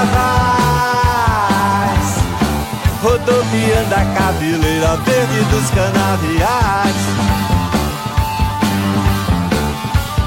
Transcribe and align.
vendavais 0.00 0.40
Rodopiando 3.02 3.94
a 3.94 4.04
cabeleira 4.14 4.96
verde 4.96 5.42
dos 5.50 5.70
canaviais. 5.70 6.96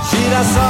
Girassóis 0.09 0.63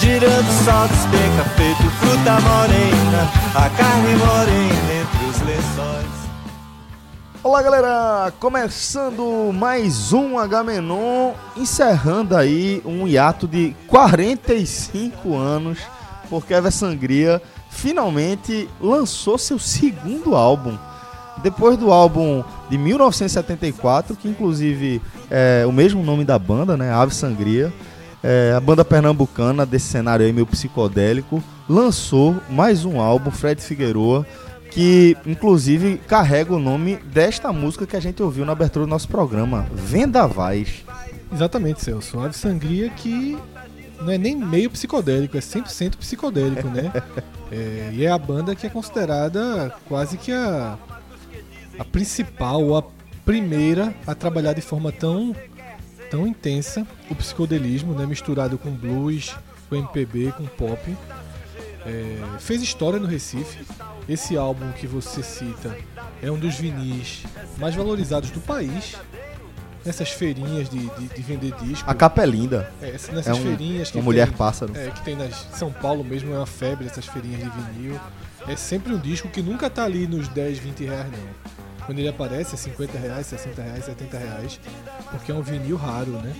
Girando 0.00 0.50
só 0.64 0.86
despenca 0.86 1.44
feito 1.56 1.90
fruta 2.00 2.40
morena 2.40 3.30
A 3.54 3.70
carne 3.70 4.16
morena 4.16 4.92
entre 5.00 5.24
os 5.26 5.40
lençóis. 5.42 6.10
Olá 7.42 7.62
galera, 7.62 8.32
começando 8.38 9.50
mais 9.52 10.12
um 10.12 10.38
H-Menon, 10.38 11.32
encerrando 11.56 12.36
aí 12.36 12.82
um 12.84 13.08
hiato 13.08 13.48
de 13.48 13.74
45 13.86 15.36
anos, 15.36 15.78
porque 16.30 16.54
Eva 16.54 16.70
Sangria 16.70 17.42
finalmente 17.68 18.68
lançou 18.80 19.36
seu 19.36 19.58
segundo 19.58 20.34
álbum. 20.34 20.78
Depois 21.42 21.76
do 21.76 21.90
álbum 21.90 22.44
de 22.70 22.78
1974, 22.78 24.14
que 24.14 24.28
inclusive 24.28 25.02
é 25.30 25.64
o 25.66 25.72
mesmo 25.72 26.02
nome 26.02 26.24
da 26.24 26.38
banda, 26.38 26.76
né, 26.76 26.92
Ave 26.92 27.14
Sangria, 27.14 27.72
é, 28.22 28.52
a 28.54 28.60
banda 28.60 28.84
pernambucana 28.84 29.64
desse 29.64 29.86
cenário 29.86 30.24
aí 30.24 30.32
meio 30.32 30.46
psicodélico, 30.46 31.42
lançou 31.68 32.36
mais 32.50 32.84
um 32.84 33.00
álbum, 33.00 33.30
Fred 33.30 33.60
Figueroa, 33.62 34.26
que 34.70 35.16
inclusive 35.26 35.98
carrega 36.06 36.54
o 36.54 36.58
nome 36.58 36.96
desta 36.96 37.52
música 37.52 37.86
que 37.86 37.96
a 37.96 38.00
gente 38.00 38.22
ouviu 38.22 38.44
na 38.44 38.52
abertura 38.52 38.84
do 38.84 38.90
nosso 38.90 39.08
programa, 39.08 39.66
Vendavais. 39.72 40.84
Exatamente, 41.32 41.82
Celso. 41.82 42.18
Ave 42.20 42.36
Sangria 42.36 42.90
que 42.90 43.38
não 44.00 44.12
é 44.12 44.18
nem 44.18 44.34
meio 44.34 44.70
psicodélico, 44.70 45.36
é 45.36 45.40
100% 45.40 45.96
psicodélico, 45.96 46.68
né? 46.68 46.92
É, 47.52 47.90
e 47.92 48.04
é 48.04 48.08
a 48.08 48.16
banda 48.16 48.54
que 48.54 48.64
é 48.64 48.70
considerada 48.70 49.74
quase 49.88 50.16
que 50.16 50.30
a, 50.30 50.78
a 51.76 51.84
principal 51.84 52.76
a 52.76 52.84
primeira 53.24 53.92
a 54.06 54.14
trabalhar 54.14 54.52
de 54.52 54.60
forma 54.60 54.92
tão, 54.92 55.34
tão 56.08 56.28
intensa 56.28 56.86
o 57.10 57.14
psicodelismo, 57.16 57.92
né? 57.92 58.06
Misturado 58.06 58.56
com 58.56 58.70
blues, 58.70 59.34
com 59.68 59.74
MPB, 59.74 60.32
com 60.36 60.46
pop. 60.46 60.96
É, 61.84 62.18
fez 62.38 62.62
história 62.62 63.00
no 63.00 63.06
Recife. 63.06 63.66
Esse 64.08 64.36
álbum 64.36 64.70
que 64.72 64.86
você 64.86 65.20
cita 65.22 65.76
é 66.22 66.30
um 66.30 66.38
dos 66.38 66.54
vinis 66.54 67.24
mais 67.58 67.74
valorizados 67.74 68.30
do 68.30 68.40
país. 68.40 68.94
Nessas 69.84 70.10
feirinhas 70.10 70.68
de, 70.68 70.78
de, 70.78 71.08
de 71.08 71.22
vender 71.22 71.52
disco. 71.62 71.90
A 71.90 71.94
capa 71.94 72.22
é 72.22 72.26
linda. 72.26 72.70
É, 72.82 72.90
essa- 72.90 73.10
É 73.12 73.14
nessas 73.14 73.38
um- 73.38 73.42
feirinhas 73.42 73.90
que 73.90 73.96
uma 73.98 74.04
mulher 74.04 74.28
tem, 74.28 74.36
pássaro. 74.36 74.72
é, 74.76 74.90
que 74.90 75.02
tem 75.02 75.16
nas 75.16 75.34
São 75.54 75.72
Paulo 75.72 76.04
mesmo, 76.04 76.32
é 76.34 76.36
uma 76.36 76.46
febre 76.46 76.86
essas 76.86 77.06
feirinhas 77.06 77.40
de 77.42 77.48
vinil. 77.50 77.98
É 78.46 78.56
sempre 78.56 78.92
um 78.94 78.98
disco 78.98 79.28
que 79.28 79.40
nunca 79.42 79.70
tá 79.70 79.84
ali 79.84 80.06
nos 80.06 80.28
10, 80.28 80.58
20 80.58 80.84
reais 80.84 81.06
não. 81.10 81.50
Quando 81.86 81.98
ele 81.98 82.08
aparece 82.08 82.54
é 82.54 82.58
50 82.58 82.98
reais, 82.98 83.26
60 83.26 83.62
reais, 83.62 83.84
70 83.86 84.18
reais, 84.18 84.60
porque 85.10 85.32
é 85.32 85.34
um 85.34 85.42
vinil 85.42 85.76
raro, 85.76 86.12
né? 86.12 86.32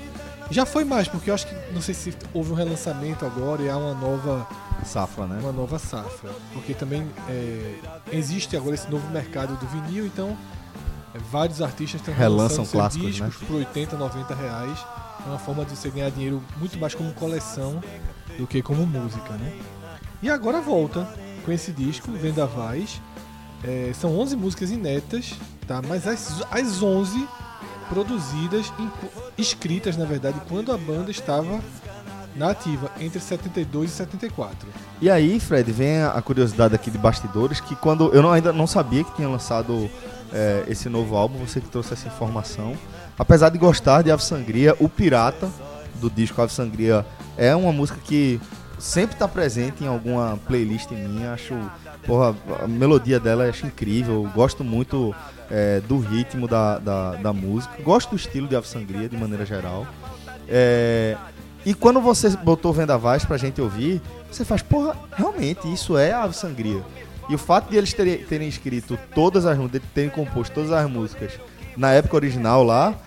Já 0.51 0.67
foi 0.67 0.85
mais, 0.85 1.07
porque 1.09 1.31
eu 1.31 1.35
acho 1.35 1.47
que, 1.47 1.55
não 1.73 1.81
sei 1.81 1.95
se 1.95 2.13
houve 2.35 2.53
um 2.53 2.55
relançamento 2.55 3.25
agora 3.25 3.63
e 3.63 3.71
há 3.71 3.77
uma 3.77 3.95
nova 3.95 4.47
Safra, 4.85 5.27
né? 5.27 5.39
uma 5.41 5.53
nova 5.53 5.79
safra. 5.79 6.31
Porque 6.53 6.73
também 6.75 7.07
é, 7.29 7.75
existe 8.13 8.57
agora 8.57 8.75
esse 8.75 8.91
novo 8.91 9.09
mercado 9.11 9.55
do 9.57 9.67
vinil, 9.67 10.07
então 10.07 10.37
vários 11.31 11.61
artistas 11.61 12.01
estão 12.01 12.15
relançando 12.15 12.69
clássicos, 12.69 13.15
discos 13.15 13.35
por 13.47 13.57
80, 13.57 13.97
90 13.97 14.35
reais. 14.35 14.79
É 15.27 15.29
uma 15.29 15.39
forma 15.39 15.65
de 15.65 15.77
você 15.77 15.91
ganhar 15.91 16.11
dinheiro 16.11 16.43
muito 16.59 16.79
mais 16.79 16.95
como 16.95 17.13
coleção 17.13 17.83
do 18.39 18.47
que 18.47 18.63
como 18.63 18.87
música, 18.87 19.33
né? 19.35 19.53
E 20.23 20.31
agora 20.31 20.61
volta 20.61 21.07
com 21.45 21.53
esse 21.53 21.73
disco, 21.73 22.11
Vendavais. 22.13 23.01
É, 23.63 23.93
são 23.95 24.19
11 24.19 24.37
músicas 24.37 24.71
inéditas, 24.71 25.35
tá? 25.67 25.83
Mas 25.87 26.07
as, 26.07 26.43
as 26.51 26.83
11 26.83 27.27
produzidas, 27.89 28.73
escritas 29.37 29.97
na 29.97 30.05
verdade, 30.05 30.41
quando 30.49 30.73
a 30.73 30.79
banda 30.79 31.11
estava 31.11 31.61
na 32.37 32.51
ativa, 32.51 32.91
entre 33.01 33.19
72 33.21 33.91
e 33.91 33.95
74. 33.95 34.69
E 35.01 35.11
aí, 35.11 35.41
Fred, 35.41 35.71
vem 35.73 36.01
a 36.03 36.23
curiosidade 36.23 36.75
aqui 36.75 36.91
de 36.91 36.97
bastidores 36.97 37.61
que 37.61 37.75
quando 37.77 38.11
eu 38.15 38.23
não- 38.23 38.31
ainda 38.33 38.53
não 38.53 38.67
sabia 38.67 39.03
que 39.03 39.15
tinha 39.17 39.29
lançado 39.29 39.91
é, 40.33 40.65
esse 40.69 40.89
novo 40.89 41.17
álbum, 41.17 41.39
você 41.39 41.61
que 41.61 41.69
trouxe 41.69 41.93
essa 41.93 42.09
informação. 42.09 42.77
Apesar 43.19 43.49
de 43.51 43.59
gostar 43.59 44.03
de 44.03 44.11
Ave 44.11 44.25
Sangria, 44.25 44.75
o 44.79 44.89
Pirata 44.89 45.49
do 46.01 46.09
disco 46.09 46.41
Ave 46.41 46.53
Sangria 46.53 47.05
é 47.37 47.55
uma 47.55 47.73
música 47.73 47.99
que 48.03 48.41
sempre 48.79 49.15
está 49.15 49.29
presente 49.29 49.85
em 49.85 49.87
alguma 49.87 50.39
playlist 50.47 50.91
minha. 50.91 51.35
Acho, 51.35 51.55
porra, 52.07 52.35
a 52.63 52.67
melodia 52.67 53.21
dela 53.21 53.49
acho 53.49 53.67
incrível. 53.67 54.29
Gosto 54.35 54.65
muito 54.65 55.15
é, 55.51 55.81
do 55.81 55.99
ritmo 55.99 56.49
da, 56.49 56.79
da, 56.79 57.13
da 57.17 57.33
música. 57.33 57.83
Gosto 57.83 58.11
do 58.11 58.17
estilo 58.17 58.49
de 58.49 58.57
Ave 58.57 58.67
Sangria 58.67 59.09
de 59.09 59.17
maneira 59.17 59.45
geral. 59.45 59.87
É, 60.49 61.17
e 61.65 61.75
quando 61.75 62.01
você 62.01 62.31
botou 62.31 62.73
Vendavais 62.73 63.25
pra 63.25 63.37
gente 63.37 63.61
ouvir, 63.61 64.01
você 64.31 64.45
faz, 64.45 64.63
porra, 64.63 64.97
realmente, 65.13 65.71
isso 65.73 65.99
é 65.99 66.13
Ave 66.13 66.35
Sangria. 66.35 66.83
E 67.31 67.35
o 67.35 67.39
fato 67.39 67.71
de 67.71 67.77
eles 67.77 67.93
terem, 67.93 68.19
terem 68.25 68.49
escrito 68.49 68.99
todas 69.15 69.47
as 69.47 69.57
músicas, 69.57 69.83
terem 69.95 70.11
composto 70.11 70.53
todas 70.53 70.73
as 70.73 70.91
músicas 70.91 71.39
na 71.77 71.93
época 71.93 72.17
original 72.17 72.65
lá, 72.65 72.99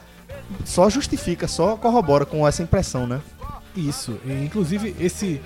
só 0.64 0.90
justifica, 0.90 1.46
só 1.46 1.76
corrobora 1.76 2.26
com 2.26 2.48
essa 2.48 2.64
impressão, 2.64 3.06
né? 3.06 3.22
Isso, 3.76 4.18
e, 4.26 4.32
inclusive 4.46 4.96
esse 4.98 5.42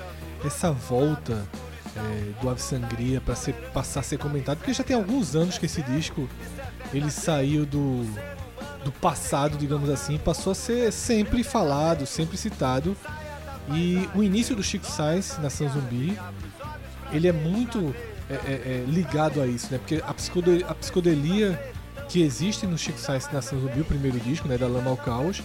essa 0.45 0.71
volta 0.71 1.43
é, 1.95 2.41
do 2.41 2.47
Ave 2.47 2.61
Sangria 2.61 3.19
para 3.19 3.35
passar 3.73 4.01
a 4.01 4.03
ser 4.03 4.19
comentado, 4.19 4.59
porque 4.59 4.73
já 4.73 4.83
tem 4.83 4.95
alguns 4.95 5.35
anos 5.35 5.57
que 5.57 5.65
esse 5.65 5.81
disco 5.81 6.29
ele 6.94 7.09
saiu 7.09 7.65
do, 7.65 8.05
do 8.83 8.91
passado, 8.91 9.57
digamos 9.57 9.89
assim, 9.89 10.19
passou 10.19 10.51
a 10.51 10.55
ser 10.55 10.91
sempre 10.94 11.44
falado, 11.44 12.05
sempre 12.05 12.38
citado. 12.38 12.95
E 13.69 14.07
o 14.13 14.23
início 14.23 14.55
do 14.55 14.63
Chico 14.63 14.85
Sainz, 14.85 15.38
Nação 15.39 15.67
Zumbi, 15.67 16.17
ele 17.11 17.27
é 17.27 17.33
muito 17.33 17.94
é, 18.29 18.33
é, 18.33 18.38
é, 18.51 18.85
ligado 18.88 19.41
a 19.41 19.47
isso, 19.47 19.67
né? 19.71 19.77
Porque 19.77 20.01
a, 20.05 20.13
psicode- 20.13 20.65
a 20.67 20.73
psicodelia 20.75 21.59
que 22.09 22.21
existe 22.21 22.65
no 22.65 22.77
Chico 22.77 22.99
Sainz 22.99 23.27
Nação 23.31 23.59
Zumbi, 23.59 23.81
o 23.81 23.85
primeiro 23.85 24.19
disco, 24.19 24.47
né, 24.47 24.57
da 24.57 24.67
Lama 24.67 24.89
ao 24.91 24.97
Caos, 24.97 25.41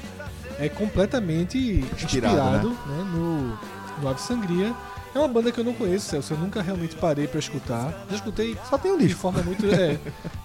é 0.58 0.68
completamente 0.68 1.58
Inspirado, 1.58 2.04
inspirado, 2.04 2.68
né, 2.68 3.04
no, 3.12 3.58
no 4.00 4.08
Ave 4.08 4.20
Sangria. 4.20 4.72
É 5.14 5.18
uma 5.18 5.28
banda 5.28 5.50
que 5.52 5.58
eu 5.60 5.64
não 5.64 5.74
conheço, 5.74 6.06
Celso, 6.08 6.32
eu 6.34 6.38
nunca 6.38 6.62
realmente 6.62 6.96
parei 6.96 7.26
pra 7.26 7.38
escutar. 7.38 8.06
Já 8.08 8.16
escutei 8.16 8.56
Só 8.70 8.78
tem 8.78 8.92
um 8.92 8.98
de 8.98 9.06
disco. 9.08 9.20
forma 9.20 9.42
muito 9.42 9.66
é, 9.66 9.98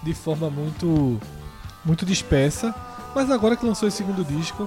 de 0.04 0.14
forma 0.14 0.50
muito 0.50 1.20
muito 1.86 2.06
dispersa, 2.06 2.76
mas 3.16 3.32
agora 3.32 3.56
que 3.56 3.66
lançou 3.66 3.88
esse 3.88 3.98
segundo 3.98 4.26
disco, 4.26 4.64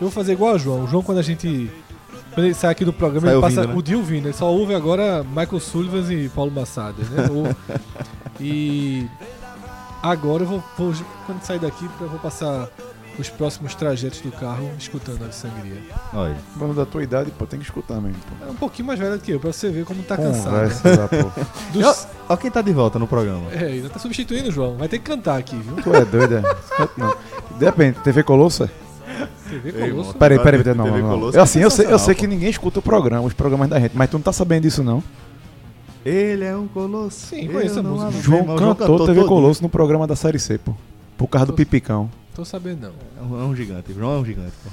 vou 0.08 0.10
fazer 0.10 0.32
igual 0.32 0.54
a 0.54 0.58
João. 0.58 0.84
O 0.84 0.86
João 0.88 1.02
quando 1.04 1.18
a 1.18 1.22
gente 1.22 1.70
quando 2.34 2.46
ele 2.46 2.54
sai 2.54 2.70
aqui 2.72 2.84
do 2.84 2.92
programa, 2.92 3.26
Sai 3.26 3.34
ele 3.34 3.42
passa 3.42 3.56
ouvindo, 3.60 3.72
né? 3.74 3.78
o 3.78 3.82
dia 3.82 3.96
ouvindo, 3.98 4.26
ele 4.26 4.32
só 4.36 4.50
ouve 4.52 4.74
agora 4.74 5.24
Michael 5.24 5.60
Sullivan 5.60 6.12
e 6.12 6.28
Paulo 6.28 6.50
Massada, 6.50 7.02
né? 7.04 7.28
Ou- 7.32 7.56
e 8.40 9.06
agora 10.02 10.42
eu 10.44 10.46
vou, 10.48 10.64
vou- 10.76 10.94
quando 11.26 11.42
sair 11.42 11.58
daqui, 11.58 11.88
eu 12.00 12.08
vou 12.08 12.18
passar 12.18 12.68
os 13.18 13.28
próximos 13.28 13.74
trajetos 13.74 14.20
do 14.20 14.30
carro 14.30 14.70
escutando 14.78 15.24
a 15.24 15.32
Sangria. 15.32 15.82
Olha. 16.14 16.36
Vamos 16.54 16.76
da 16.76 16.86
tua 16.86 17.02
idade, 17.02 17.32
pô, 17.32 17.44
tem 17.46 17.58
que 17.58 17.64
escutar 17.64 18.00
mesmo. 18.00 18.16
Pô. 18.38 18.46
É 18.46 18.50
um 18.50 18.54
pouquinho 18.54 18.86
mais 18.86 18.96
velho 19.00 19.14
do 19.18 19.20
que 19.20 19.32
eu, 19.32 19.40
pra 19.40 19.52
você 19.52 19.70
ver 19.70 19.84
como 19.84 20.00
tá 20.04 20.16
cansado. 20.16 20.70
Porra. 21.10 21.46
Dos- 21.72 22.06
Olha 22.28 22.36
quem 22.38 22.50
tá 22.50 22.62
de 22.62 22.72
volta 22.72 22.96
no 22.98 23.08
programa. 23.08 23.50
É, 23.52 23.64
ainda 23.64 23.88
tá 23.88 23.98
substituindo 23.98 24.50
o 24.50 24.52
João. 24.52 24.76
Vai 24.76 24.86
ter 24.86 24.98
que 25.00 25.04
cantar 25.04 25.36
aqui, 25.36 25.56
viu? 25.56 25.82
Tu 25.82 25.92
é 25.94 26.04
doido, 26.04 26.36
é? 26.36 26.42
Não. 26.96 27.16
Depende, 27.58 27.98
TV 28.00 28.22
Colosso? 28.22 28.70
É? 29.56 29.60
TV 29.60 29.68
Ei, 29.68 29.72
Colosso. 29.90 30.08
irmão. 30.10 30.12
Peraí, 30.14 30.38
peraí, 30.38 30.62
TV 30.62 30.74
não, 30.74 30.86
não, 30.86 31.22
Eu, 31.32 31.34
é 31.34 31.40
assim, 31.42 31.60
eu 31.60 31.70
sei, 31.70 31.86
eu 31.86 31.98
sei 31.98 32.14
que 32.14 32.26
ninguém 32.26 32.50
escuta 32.50 32.78
o 32.78 32.82
programa, 32.82 33.26
os 33.26 33.32
programas 33.34 33.68
da 33.68 33.78
gente, 33.80 33.96
mas 33.96 34.08
tu 34.10 34.14
não 34.14 34.22
tá 34.22 34.32
sabendo 34.32 34.62
disso, 34.62 34.82
não. 34.82 35.02
Ele 36.04 36.44
é 36.44 36.56
um 36.56 36.66
colosso. 36.68 37.26
Sim, 37.26 37.48
conheço 37.48 37.80
a 37.80 37.82
música. 37.82 38.08
abro- 38.08 38.20
João 38.22 38.40
irmão, 38.40 38.74
cantou 38.74 39.06
TV. 39.06 39.24
Colosso 39.24 39.62
no 39.62 39.68
programa 39.68 40.06
da 40.06 40.16
Série 40.16 40.38
C, 40.38 40.56
pô. 40.58 40.72
Por 41.16 41.26
causa 41.26 41.46
do 41.46 41.52
Pipicão. 41.52 42.08
Tô 42.34 42.44
sabendo 42.44 42.86
não. 42.86 42.92
É 43.18 43.34
um, 43.34 43.42
é 43.42 43.44
um 43.46 43.54
gigante. 43.56 43.92
João 43.92 44.16
é 44.16 44.18
um 44.20 44.24
gigante, 44.24 44.52
pô. 44.64 44.70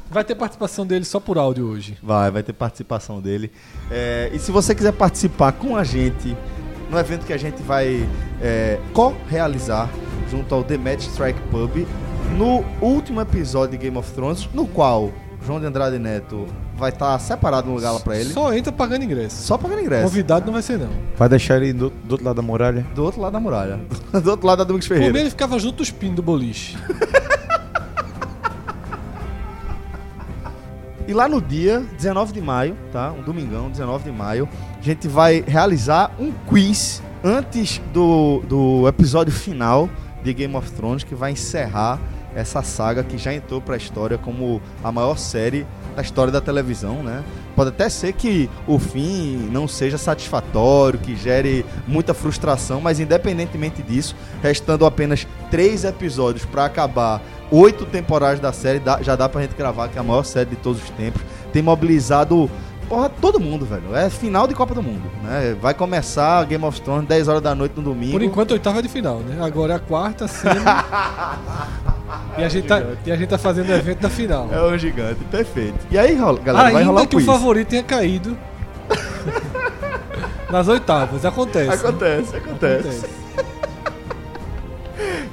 Vai 0.10 0.24
ter 0.24 0.34
participação 0.34 0.84
dele 0.86 1.04
só 1.04 1.18
por 1.20 1.38
áudio 1.38 1.64
hoje. 1.66 1.96
Vai, 2.02 2.30
vai 2.30 2.42
ter 2.42 2.52
participação 2.52 3.20
dele. 3.20 3.50
É, 3.90 4.30
e 4.34 4.38
se 4.38 4.50
você 4.50 4.74
quiser 4.74 4.92
participar 4.92 5.52
com 5.52 5.76
a 5.76 5.84
gente 5.84 6.36
no 6.90 6.98
evento 6.98 7.24
que 7.24 7.32
a 7.32 7.38
gente 7.38 7.62
vai 7.62 8.06
é, 8.42 8.78
co-realizar 8.92 9.88
junto 10.30 10.54
ao 10.54 10.62
The 10.62 10.76
Match 10.76 11.04
Strike 11.06 11.40
Pub, 11.50 11.86
no 12.36 12.64
último 12.80 13.20
episódio 13.20 13.78
de 13.78 13.84
Game 13.84 13.96
of 13.96 14.10
Thrones, 14.12 14.48
no 14.52 14.66
qual 14.66 15.10
João 15.44 15.60
de 15.60 15.66
Andrade 15.66 15.98
Neto 15.98 16.46
vai 16.76 16.90
estar 16.90 17.18
separado 17.18 17.70
um 17.70 17.74
lugar 17.74 17.92
lá 17.92 18.00
pra 18.00 18.16
ele, 18.16 18.30
só, 18.32 18.48
Só 18.48 18.54
entra 18.54 18.70
pagando 18.72 19.04
ingresso. 19.04 19.58
pagando 19.58 19.80
ingresso. 19.80 20.04
Convidado 20.04 20.46
não 20.46 20.52
vai 20.52 20.62
ser 20.62 20.78
não. 20.78 20.90
Vai 21.16 21.28
deixar 21.28 21.56
ele 21.56 21.72
do, 21.72 21.90
do 21.90 22.12
outro 22.12 22.26
lado 22.26 22.36
da 22.36 22.42
muralha? 22.42 22.86
Do 22.94 23.04
outro 23.04 23.20
lado 23.20 23.32
da 23.32 23.40
muralha. 23.40 23.80
Do 24.22 24.30
outro 24.30 24.46
lado 24.46 24.58
da 24.58 24.64
Domingos 24.64 24.86
Ferreira. 24.86 25.18
ele 25.18 25.30
ficava 25.30 25.58
junto 25.58 25.76
dos 25.78 25.90
pinos 25.90 26.16
do 26.16 26.22
boliche. 26.22 26.76
E 31.08 31.14
lá 31.14 31.26
no 31.26 31.40
dia 31.40 31.82
19 31.96 32.34
de 32.34 32.40
maio, 32.42 32.76
tá? 32.92 33.10
Um 33.12 33.22
domingão, 33.22 33.70
19 33.70 34.04
de 34.04 34.12
maio, 34.14 34.46
a 34.78 34.82
gente 34.82 35.08
vai 35.08 35.42
realizar 35.46 36.14
um 36.20 36.30
quiz 36.46 37.02
antes 37.24 37.80
do, 37.94 38.42
do 38.46 38.86
episódio 38.86 39.32
final 39.32 39.88
de 40.22 40.34
Game 40.34 40.54
of 40.54 40.70
Thrones, 40.72 41.04
que 41.04 41.14
vai 41.14 41.32
encerrar 41.32 41.98
essa 42.38 42.62
saga 42.62 43.02
que 43.02 43.18
já 43.18 43.34
entrou 43.34 43.60
para 43.60 43.74
a 43.74 43.76
história 43.76 44.16
como 44.16 44.62
a 44.82 44.92
maior 44.92 45.18
série 45.18 45.66
da 45.96 46.02
história 46.02 46.32
da 46.32 46.40
televisão, 46.40 47.02
né? 47.02 47.24
Pode 47.56 47.70
até 47.70 47.88
ser 47.88 48.12
que 48.12 48.48
o 48.66 48.78
fim 48.78 49.48
não 49.50 49.66
seja 49.66 49.98
satisfatório, 49.98 50.98
que 50.98 51.16
gere 51.16 51.66
muita 51.86 52.14
frustração, 52.14 52.80
mas 52.80 53.00
independentemente 53.00 53.82
disso, 53.82 54.14
restando 54.40 54.86
apenas 54.86 55.26
três 55.50 55.84
episódios 55.84 56.44
para 56.44 56.64
acabar 56.64 57.20
oito 57.50 57.84
temporadas 57.84 58.38
da 58.38 58.52
série, 58.52 58.80
já 59.02 59.16
dá 59.16 59.28
pra 59.28 59.42
gente 59.42 59.56
gravar 59.56 59.88
que 59.88 59.98
é 59.98 60.00
a 60.00 60.04
maior 60.04 60.22
série 60.22 60.50
de 60.50 60.56
todos 60.56 60.80
os 60.82 60.90
tempos. 60.90 61.20
Tem 61.52 61.62
mobilizado 61.62 62.48
porra, 62.88 63.08
todo 63.08 63.38
mundo, 63.40 63.66
velho. 63.66 63.94
É 63.94 64.08
final 64.08 64.46
de 64.46 64.54
Copa 64.54 64.74
do 64.74 64.82
Mundo, 64.82 65.10
né? 65.22 65.56
Vai 65.60 65.74
começar 65.74 66.44
Game 66.44 66.64
of 66.64 66.80
Thrones 66.80 67.08
10 67.08 67.28
horas 67.28 67.42
da 67.42 67.54
noite 67.54 67.74
no 67.76 67.82
domingo. 67.82 68.12
Por 68.12 68.22
enquanto, 68.22 68.52
oitava 68.52 68.80
de 68.82 68.88
final, 68.88 69.18
né? 69.18 69.44
Agora 69.44 69.74
é 69.74 69.76
a 69.76 69.80
quarta, 69.80 70.28
semi. 70.28 70.54
e, 72.38 72.44
a 72.44 72.48
gente 72.48 72.66
tá, 72.66 72.82
e 73.06 73.12
a 73.12 73.16
gente 73.16 73.28
tá 73.28 73.38
fazendo 73.38 73.68
o 73.70 73.72
evento 73.74 74.00
da 74.00 74.08
final. 74.10 74.48
É 74.52 74.60
um 74.62 74.78
gigante, 74.78 75.22
perfeito. 75.30 75.78
E 75.90 75.98
aí, 75.98 76.14
rola- 76.16 76.40
galera, 76.40 76.70
vai 76.70 76.82
rolar 76.82 77.00
Ainda 77.00 77.02
o 77.02 77.08
que 77.10 77.16
o 77.16 77.20
favorito 77.24 77.68
tenha 77.68 77.82
caído 77.82 78.36
nas 80.50 80.68
oitavas. 80.68 81.24
Acontece. 81.24 81.72
Acontece, 81.86 82.36
acontece. 82.36 82.88
Acontece. 82.88 83.18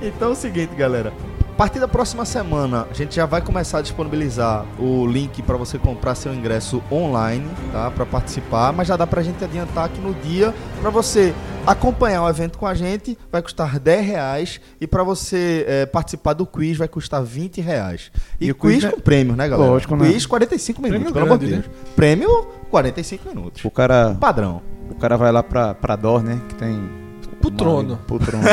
Então 0.01 0.30
é 0.30 0.31
o 0.33 0.36
seguinte, 0.36 0.75
galera. 0.75 1.12
A 1.55 1.57
partir 1.57 1.79
da 1.79 1.87
próxima 1.87 2.25
semana, 2.25 2.85
a 2.91 2.93
gente 2.93 3.15
já 3.15 3.25
vai 3.25 3.41
começar 3.41 3.77
a 3.77 3.81
disponibilizar 3.81 4.65
o 4.77 5.07
link 5.07 5.41
para 5.41 5.55
você 5.55 5.77
comprar 5.79 6.13
seu 6.13 6.33
ingresso 6.33 6.83
online, 6.91 7.47
tá? 7.71 7.89
Para 7.89 8.05
participar, 8.05 8.73
mas 8.73 8.89
já 8.89 8.97
dá 8.97 9.07
pra 9.07 9.21
gente 9.21 9.41
adiantar 9.41 9.87
que 9.87 10.01
no 10.01 10.13
dia, 10.15 10.53
para 10.81 10.89
você 10.89 11.33
acompanhar 11.65 12.23
o 12.23 12.29
evento 12.29 12.57
com 12.57 12.67
a 12.67 12.73
gente, 12.73 13.17
vai 13.31 13.41
custar 13.41 13.79
10 13.79 14.05
reais 14.05 14.59
e 14.81 14.85
para 14.85 15.01
você 15.01 15.63
eh, 15.65 15.85
participar 15.85 16.33
do 16.33 16.45
quiz 16.45 16.77
vai 16.77 16.89
custar 16.89 17.23
20 17.23 17.61
reais. 17.61 18.11
E, 18.39 18.47
E 18.47 18.51
o 18.51 18.55
quiz, 18.55 18.75
quiz 18.75 18.83
é- 18.83 18.91
com 18.91 18.99
prêmio, 18.99 19.33
né, 19.37 19.47
galera? 19.47 19.71
Lógico, 19.71 19.95
né? 19.95 20.11
Quiz 20.11 20.25
45 20.25 20.81
minutos, 20.81 21.03
Prêmio 21.03 21.13
pelo 21.13 21.25
amor 21.25 21.39
de 21.39 21.45
grande, 21.47 21.69
Deus. 21.69 21.93
Prêmio 21.95 22.47
45 22.69 23.29
minutos. 23.29 23.63
O 23.63 23.71
cara, 23.71 24.13
Padrão. 24.19 24.61
o 24.91 24.95
cara 24.95 25.15
vai 25.15 25.31
lá 25.31 25.41
pra, 25.41 25.73
pra 25.73 25.95
Dor, 25.95 26.21
né? 26.21 26.37
Que 26.49 26.55
tem. 26.55 27.05
Pro 27.39 27.49
trono. 27.51 27.97
Pro 28.05 28.19
trono. 28.19 28.43
né? 28.43 28.51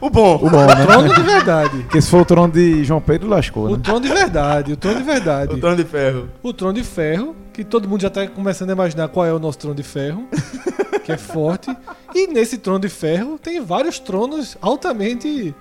O 0.00 0.10
bom. 0.10 0.36
o 0.36 0.50
bom, 0.50 0.66
né? 0.66 0.74
Trono 0.86 1.14
de 1.14 1.22
verdade. 1.22 1.78
Porque 1.84 2.00
se 2.00 2.10
for 2.10 2.22
o 2.22 2.24
trono 2.24 2.52
de 2.52 2.84
João 2.84 3.00
Pedro, 3.00 3.28
lascou, 3.28 3.66
O 3.66 3.76
né? 3.76 3.80
trono 3.82 4.00
de 4.00 4.08
verdade, 4.08 4.72
o 4.72 4.76
trono 4.76 4.98
de 4.98 5.02
verdade. 5.04 5.54
O 5.54 5.58
trono 5.58 5.76
de 5.76 5.84
ferro. 5.84 6.28
O 6.42 6.52
trono 6.52 6.74
de 6.74 6.84
ferro, 6.84 7.36
que 7.52 7.64
todo 7.64 7.88
mundo 7.88 8.00
já 8.02 8.10
tá 8.10 8.26
começando 8.26 8.70
a 8.70 8.72
imaginar 8.72 9.08
qual 9.08 9.26
é 9.26 9.32
o 9.32 9.38
nosso 9.38 9.58
trono 9.58 9.74
de 9.76 9.82
ferro, 9.82 10.26
que 11.04 11.12
é 11.12 11.16
forte. 11.16 11.74
E 12.14 12.26
nesse 12.26 12.58
trono 12.58 12.80
de 12.80 12.88
ferro 12.88 13.38
tem 13.38 13.60
vários 13.60 13.98
tronos 13.98 14.56
altamente 14.60 15.54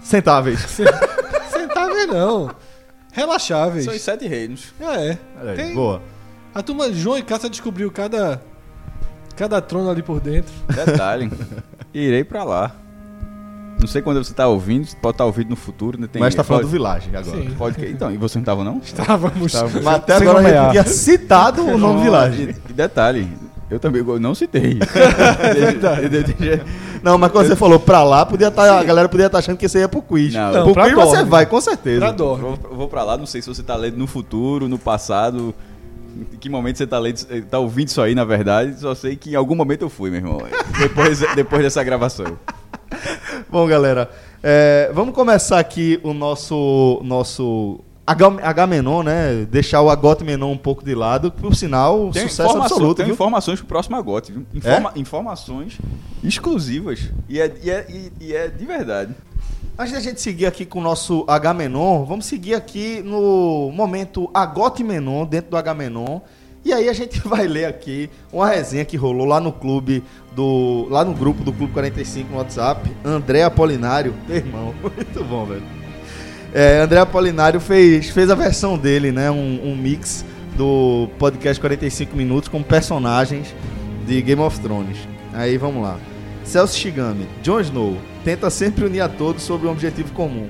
Sentáveis. 0.00 0.60
sentáveis 1.50 2.06
não, 2.08 2.50
relaxáveis. 3.12 3.84
São 3.84 3.94
os 3.94 4.02
sete 4.02 4.26
reinos. 4.26 4.74
É. 4.80 5.16
Olha 5.40 5.50
aí, 5.50 5.56
Tem- 5.56 5.74
Boa. 5.74 6.02
A 6.54 6.62
turma 6.62 6.92
João 6.92 7.18
e 7.18 7.22
Cássia 7.22 7.48
descobriu 7.50 7.90
cada 7.90 8.40
cada 9.34 9.60
trono 9.60 9.90
ali 9.90 10.02
por 10.02 10.20
dentro. 10.20 10.52
Detalhe. 10.72 11.28
Irei 11.92 12.22
pra 12.22 12.44
lá. 12.44 12.70
Não 13.84 13.88
sei 13.88 14.00
quando 14.00 14.24
você 14.24 14.32
tá 14.32 14.48
ouvindo, 14.48 14.88
pode 15.02 15.12
estar 15.14 15.26
ouvindo 15.26 15.50
no 15.50 15.56
futuro, 15.56 16.00
né? 16.00 16.08
Tem, 16.10 16.18
Mas 16.18 16.34
tá 16.34 16.42
falando 16.42 16.62
do 16.62 16.68
pode, 16.68 16.72
Village 16.72 17.10
agora. 17.14 17.36
Sim. 17.42 17.50
pode 17.58 17.76
que- 17.76 17.84
Então, 17.86 18.10
e 18.10 18.16
você 18.16 18.38
não 18.38 18.44
tava 18.46 18.64
não? 18.64 18.80
Estávamos. 18.82 19.52
Mas 19.82 19.86
até 19.86 20.14
agora 20.16 20.40
nomear. 20.40 20.70
tinha 20.70 20.84
citado 20.84 21.62
o 21.66 21.76
nome 21.76 22.02
Village. 22.02 22.56
E, 22.66 22.72
detalhe, 22.72 23.28
eu 23.70 23.78
também 23.78 24.02
go- 24.02 24.18
não 24.18 24.34
citei. 24.34 24.78
Não, 27.02 27.18
mas 27.18 27.30
quando 27.30 27.46
você 27.48 27.56
falou 27.56 27.78
pra 27.78 28.02
lá, 28.02 28.24
podia 28.24 28.50
tá, 28.50 28.80
a 28.80 28.84
galera 28.84 29.08
podia 29.10 29.26
estar 29.26 29.38
achando 29.38 29.58
que 29.58 29.68
você 29.68 29.80
ia 29.80 29.88
pro 29.88 30.00
quiz. 30.00 30.32
Não, 30.32 30.50
pro 30.52 30.64
Não, 30.66 30.72
pra 30.72 30.84
quiz 30.84 30.94
você 30.94 31.22
vai, 31.24 31.44
com 31.44 31.60
certeza. 31.60 32.00
Pra 32.00 32.08
Eu 32.24 32.36
vou, 32.36 32.58
eu 32.70 32.76
vou 32.76 32.88
pra 32.88 33.02
lá, 33.04 33.18
não 33.18 33.26
sei 33.26 33.42
se 33.42 33.48
você 33.48 33.62
tá 33.62 33.76
lendo 33.76 33.98
no 33.98 34.06
futuro, 34.06 34.66
no 34.68 34.78
passado. 34.78 35.54
Em 36.32 36.36
que 36.38 36.48
momento 36.48 36.78
você 36.78 36.86
tá, 36.86 36.98
lendo, 36.98 37.18
tá 37.50 37.58
ouvindo 37.58 37.88
isso 37.88 38.00
aí, 38.00 38.14
na 38.14 38.24
verdade. 38.24 38.80
Só 38.80 38.94
sei 38.94 39.16
que 39.16 39.32
em 39.32 39.34
algum 39.34 39.54
momento 39.54 39.82
eu 39.82 39.90
fui, 39.90 40.08
meu 40.10 40.20
irmão. 40.20 40.38
Depois, 40.78 41.20
depois 41.34 41.62
dessa 41.62 41.84
gravação. 41.84 42.38
Bom, 43.50 43.66
galera, 43.66 44.10
é, 44.42 44.90
vamos 44.94 45.14
começar 45.14 45.58
aqui 45.58 46.00
o 46.02 46.12
nosso 46.12 47.00
nosso 47.04 47.80
Agamenon, 48.06 49.02
né? 49.02 49.46
Deixar 49.50 49.80
o 49.80 49.88
Agamenon 49.88 50.50
um 50.52 50.58
pouco 50.58 50.84
de 50.84 50.94
lado, 50.94 51.30
por 51.32 51.54
sinal, 51.54 52.10
Tem, 52.12 52.28
sucesso 52.28 52.56
absoluto, 52.58 52.96
tem 52.96 53.06
viu? 53.06 53.14
informações 53.14 53.58
pro 53.60 53.68
próximo 53.68 53.96
Agote, 53.96 54.32
viu? 54.32 54.46
Informa- 54.54 54.92
Informações 54.96 55.78
exclusivas. 56.22 57.10
E 57.28 57.40
é, 57.40 57.54
e, 57.62 57.70
é, 57.70 57.86
e- 58.20 58.32
é 58.34 58.48
de 58.48 58.64
verdade. 58.66 59.14
Antes 59.78 59.92
da 59.92 60.00
gente 60.00 60.20
seguir 60.20 60.46
aqui 60.46 60.64
com 60.64 60.78
o 60.78 60.82
nosso 60.82 61.24
Agamenon, 61.26 62.04
vamos 62.04 62.26
seguir 62.26 62.54
aqui 62.54 63.02
no 63.02 63.72
momento 63.74 64.30
Agamenon, 64.32 65.24
dentro 65.26 65.50
do 65.50 65.56
Agamenon. 65.56 66.20
E 66.64 66.72
aí 66.72 66.88
a 66.88 66.92
gente 66.92 67.20
vai 67.26 67.46
ler 67.46 67.66
aqui 67.66 68.08
uma 68.32 68.48
resenha 68.48 68.84
que 68.84 68.96
rolou 68.96 69.26
lá 69.26 69.40
no 69.40 69.52
clube 69.52 70.02
do. 70.34 70.86
lá 70.90 71.04
no 71.04 71.12
grupo 71.12 71.44
do 71.44 71.52
Clube 71.52 71.72
45 71.72 72.30
no 72.30 72.38
WhatsApp. 72.38 72.90
André 73.04 73.42
Apolinário, 73.42 74.14
meu 74.26 74.36
irmão, 74.36 74.74
muito 74.80 75.24
bom, 75.24 75.44
velho. 75.44 75.62
É, 76.52 76.80
André 76.80 77.00
Apolinário 77.00 77.60
fez, 77.60 78.10
fez 78.10 78.30
a 78.30 78.34
versão 78.34 78.78
dele, 78.78 79.10
né? 79.12 79.30
Um, 79.30 79.60
um 79.64 79.76
mix 79.76 80.24
do 80.56 81.08
podcast 81.18 81.60
45 81.60 82.16
minutos 82.16 82.48
com 82.48 82.62
personagens 82.62 83.54
de 84.06 84.22
Game 84.22 84.40
of 84.40 84.58
Thrones. 84.60 84.98
Aí 85.32 85.58
vamos 85.58 85.82
lá. 85.82 85.98
Celso 86.44 86.78
Shigami, 86.78 87.26
Jon 87.42 87.60
Snow, 87.60 87.96
tenta 88.22 88.50
sempre 88.50 88.84
unir 88.84 89.00
a 89.00 89.08
todos 89.08 89.42
sobre 89.42 89.66
um 89.66 89.72
objetivo 89.72 90.12
comum. 90.12 90.48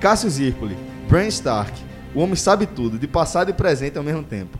Cássio 0.00 0.28
Zirpoli, 0.28 0.76
Bran 1.08 1.26
Stark, 1.26 1.72
o 2.14 2.20
homem 2.20 2.34
sabe 2.34 2.66
tudo, 2.66 2.98
de 2.98 3.06
passado 3.06 3.50
e 3.50 3.52
presente 3.52 3.96
ao 3.96 4.02
mesmo 4.02 4.24
tempo. 4.24 4.58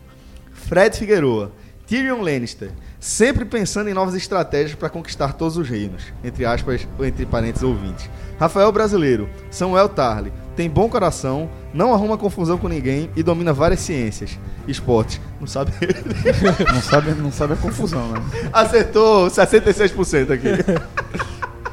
Fred 0.52 0.96
Figueroa, 0.96 1.52
Tyrion 1.86 2.22
Lannister, 2.22 2.70
sempre 2.98 3.44
pensando 3.44 3.90
em 3.90 3.94
novas 3.94 4.14
estratégias 4.14 4.74
para 4.74 4.88
conquistar 4.88 5.32
todos 5.34 5.56
os 5.56 5.68
reinos, 5.68 6.04
entre 6.22 6.44
aspas, 6.44 6.86
ou 6.98 7.04
entre 7.04 7.26
parênteses 7.26 7.62
ouvintes. 7.62 8.08
Rafael 8.38 8.70
Brasileiro, 8.72 9.28
Samuel 9.50 9.88
Tarly, 9.88 10.32
tem 10.56 10.68
bom 10.70 10.88
coração, 10.88 11.50
não 11.72 11.92
arruma 11.92 12.16
confusão 12.16 12.58
com 12.58 12.68
ninguém 12.68 13.10
e 13.16 13.22
domina 13.22 13.52
várias 13.52 13.80
ciências. 13.80 14.38
Esportes, 14.66 15.20
não 15.40 15.46
sabe? 15.46 15.72
Não 16.72 16.80
sabe, 16.80 17.10
não 17.14 17.32
sabe 17.32 17.54
a 17.54 17.56
confusão, 17.56 18.12
né? 18.12 18.22
Acertou 18.52 19.26
66% 19.26 20.30
aqui. 20.30 20.48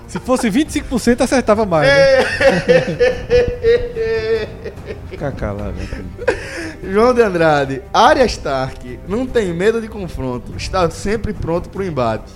Se 0.10 0.20
fosse 0.20 0.50
25% 0.50 1.22
acertava 1.22 1.66
mais. 1.68 1.88
Né? 1.88 2.26
Fica 5.08 5.32
calado, 5.32 5.74
velho. 5.74 6.04
João 6.92 7.14
de 7.14 7.22
Andrade, 7.22 7.84
Arya 7.94 8.26
Stark, 8.26 9.00
não 9.08 9.28
tem 9.28 9.54
medo 9.54 9.80
de 9.80 9.88
confronto, 9.88 10.56
está 10.58 10.90
sempre 10.90 11.32
pronto 11.32 11.70
para 11.70 11.82
o 11.82 11.84
embate. 11.84 12.34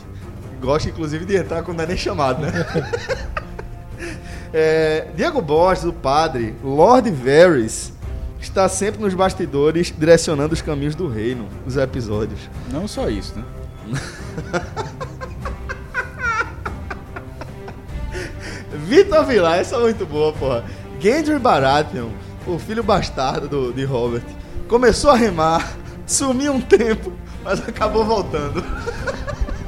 Gosta 0.62 0.88
inclusive 0.88 1.26
de 1.26 1.36
entrar 1.36 1.64
quando 1.64 1.78
não 1.78 1.86
é 1.86 1.88
nem 1.88 1.98
chamado, 1.98 2.44
né? 2.44 2.52
É, 4.56 5.08
Diego 5.16 5.42
Borges, 5.42 5.84
o 5.84 5.92
padre, 5.92 6.54
Lord 6.64 7.10
Varys, 7.10 7.92
está 8.40 8.70
sempre 8.70 9.02
nos 9.02 9.16
bastidores 9.16 9.92
direcionando 9.98 10.54
os 10.54 10.62
caminhos 10.62 10.94
do 10.94 11.08
reino, 11.08 11.48
os 11.66 11.76
episódios. 11.76 12.40
Não 12.72 12.88
só 12.88 13.10
isso, 13.10 13.34
né? 13.36 13.44
Vitor 18.84 19.26
Vilar, 19.26 19.60
essa 19.60 19.76
é 19.76 19.80
muito 19.80 20.06
boa, 20.06 20.34
porra. 20.34 20.64
Gendry 21.00 21.38
Baratheon, 21.40 22.10
o 22.48 22.58
filho 22.60 22.84
bastardo 22.84 23.48
do, 23.48 23.74
de 23.74 23.84
Robert, 23.86 24.24
começou 24.68 25.12
a 25.12 25.16
remar, 25.16 25.74
sumiu 26.08 26.54
um 26.54 26.62
tempo, 26.62 27.12
mas 27.44 27.60
acabou 27.68 28.04
voltando. 28.06 28.64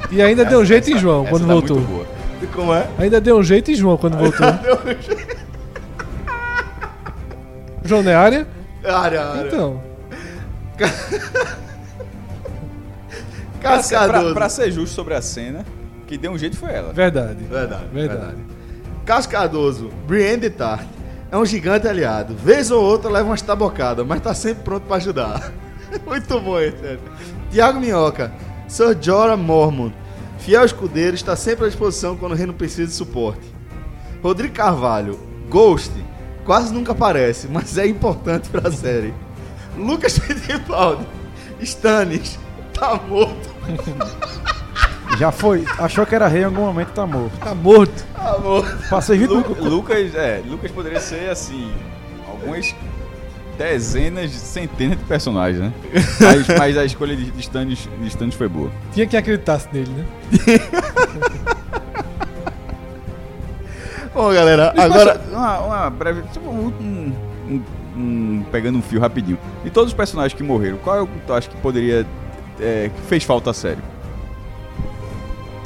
E 0.08 0.22
ainda 0.22 0.44
deu 0.44 0.60
um 0.60 0.64
jeito 0.64 0.88
em 0.88 0.96
João 0.96 1.22
Essa 1.22 1.30
quando 1.30 1.46
tá 1.48 1.52
voltou. 1.52 1.76
muito 1.80 1.90
boa. 1.90 2.06
Como 2.54 2.72
é? 2.72 2.86
Ainda 2.96 3.20
deu 3.20 3.38
um 3.38 3.42
jeito 3.42 3.72
em 3.72 3.74
João 3.74 3.96
quando 3.96 4.16
voltou. 4.16 4.46
João 7.84 8.04
não 8.04 8.12
é 8.12 8.14
área? 8.14 8.46
Área, 8.84 9.24
área. 9.24 9.48
Então. 9.48 9.82
Pra, 10.76 10.88
ser- 10.88 11.20
pra- 13.60 13.60
Cascadoso. 13.60 14.34
pra 14.34 14.48
ser 14.48 14.70
justo 14.70 14.94
sobre 14.94 15.14
a 15.14 15.20
cena, 15.22 15.64
que 16.06 16.16
deu 16.16 16.30
um 16.30 16.38
jeito 16.38 16.56
foi 16.56 16.70
ela. 16.72 16.92
Verdade. 16.92 17.42
Verdade, 17.44 17.86
Verdade. 17.92 18.20
verdade. 18.20 18.36
Cascadoso, 19.06 19.88
Brienne 20.04 20.40
de 20.40 20.50
Tart. 20.50 20.84
É 21.30 21.36
um 21.38 21.46
gigante 21.46 21.86
aliado. 21.86 22.34
Vez 22.34 22.72
ou 22.72 22.82
outra 22.82 23.08
leva 23.08 23.28
umas 23.28 23.40
tabocadas, 23.40 24.04
mas 24.04 24.20
tá 24.20 24.34
sempre 24.34 24.64
pronto 24.64 24.82
pra 24.82 24.96
ajudar. 24.96 25.52
Muito 26.04 26.40
bom 26.40 26.58
esse. 26.58 26.98
Tiago 27.50 27.78
Minhoca, 27.78 28.32
Sir 28.66 28.98
Jorah 29.00 29.36
Mormont. 29.36 29.94
Fiel 30.38 30.64
escudeiro, 30.64 31.14
está 31.14 31.36
sempre 31.36 31.64
à 31.66 31.68
disposição 31.68 32.16
quando 32.16 32.32
o 32.32 32.34
reino 32.34 32.52
precisa 32.52 32.88
de 32.88 32.92
suporte. 32.92 33.46
Rodrigo 34.22 34.54
Carvalho, 34.54 35.18
Ghost. 35.48 35.92
Quase 36.44 36.74
nunca 36.74 36.92
aparece, 36.92 37.48
mas 37.48 37.78
é 37.78 37.86
importante 37.86 38.48
pra 38.48 38.70
série. 38.72 39.14
Lucas 39.76 40.18
Fittipaldi, 40.18 41.06
Stannis, 41.60 42.38
tá 42.72 43.00
morto. 43.08 43.54
Já 45.18 45.32
foi. 45.32 45.64
Achou 45.78 46.04
que 46.04 46.14
era 46.14 46.26
rei 46.28 46.42
em 46.42 46.44
algum 46.44 46.62
momento, 46.62 46.88
tá 46.88 47.06
morto. 47.06 47.36
Tá 47.38 47.54
morto. 47.54 48.04
Tá 48.14 48.38
morto. 48.38 48.88
Passei 48.88 49.16
20 49.18 49.28
Lu- 49.30 49.56
Lucas, 49.68 50.14
é, 50.14 50.42
Lucas 50.46 50.70
poderia 50.70 51.00
ser 51.00 51.30
assim, 51.30 51.72
algumas 52.28 52.74
dezenas, 53.56 54.30
centenas 54.32 54.98
de 54.98 55.04
personagens, 55.04 55.58
né? 55.62 55.72
Mas, 56.20 56.58
mas 56.58 56.76
a 56.78 56.84
escolha 56.84 57.16
de, 57.16 57.30
de 57.30 57.40
Stannis, 57.40 57.88
de 58.00 58.08
Stannis 58.08 58.34
foi 58.34 58.48
boa. 58.48 58.70
Tinha 58.92 59.06
quem 59.06 59.18
acreditasse 59.18 59.68
nele, 59.72 59.90
né? 59.90 60.04
Bom, 64.12 64.32
galera, 64.32 64.70
Agora, 64.76 65.12
agora. 65.12 65.20
uma, 65.30 65.60
uma 65.60 65.90
breve. 65.90 66.22
tipo, 66.32 66.48
um, 66.48 66.66
um- 66.80 67.12
um- 67.48 67.62
um- 67.96 68.44
pegando 68.50 68.78
um 68.78 68.82
fio 68.82 68.98
rapidinho. 69.00 69.38
De 69.62 69.70
todos 69.70 69.92
os 69.92 69.96
personagens 69.96 70.34
que 70.36 70.42
morreram, 70.42 70.78
qual 70.78 70.96
é 70.96 71.00
o 71.02 71.06
que 71.06 71.18
tu 71.26 71.32
acha 71.32 71.48
que 71.48 71.56
poderia. 71.56 72.06
é, 72.60 72.90
que 72.94 73.00
fez 73.08 73.24
falta 73.24 73.50
a 73.50 73.54
sério? 73.54 73.82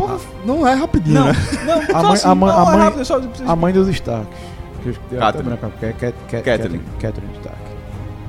Porra, 0.01 0.19
não 0.45 0.67
é 0.67 0.75
rapidinho, 0.75 1.25
né? 1.25 1.33
não, 1.67 1.75
A 1.97 2.03
mãe- 2.03 2.21
a 2.25 2.35
mãe- 2.35 2.51
a 2.51 2.65
mãe- 2.65 2.77
rápido, 2.79 3.05
só, 3.05 3.21
A 3.47 3.57
mãe 3.57 3.73
dos. 3.73 3.89
Que 4.01 4.89
eu 5.13 5.19
Catherine. 5.19 5.57
porque 5.59 5.87
é 5.87 5.93
Cat- 5.93 6.15
Cat- 6.29 6.43
Catherine. 6.43 6.83
Catherine 6.99 7.33
Stark. 7.35 7.59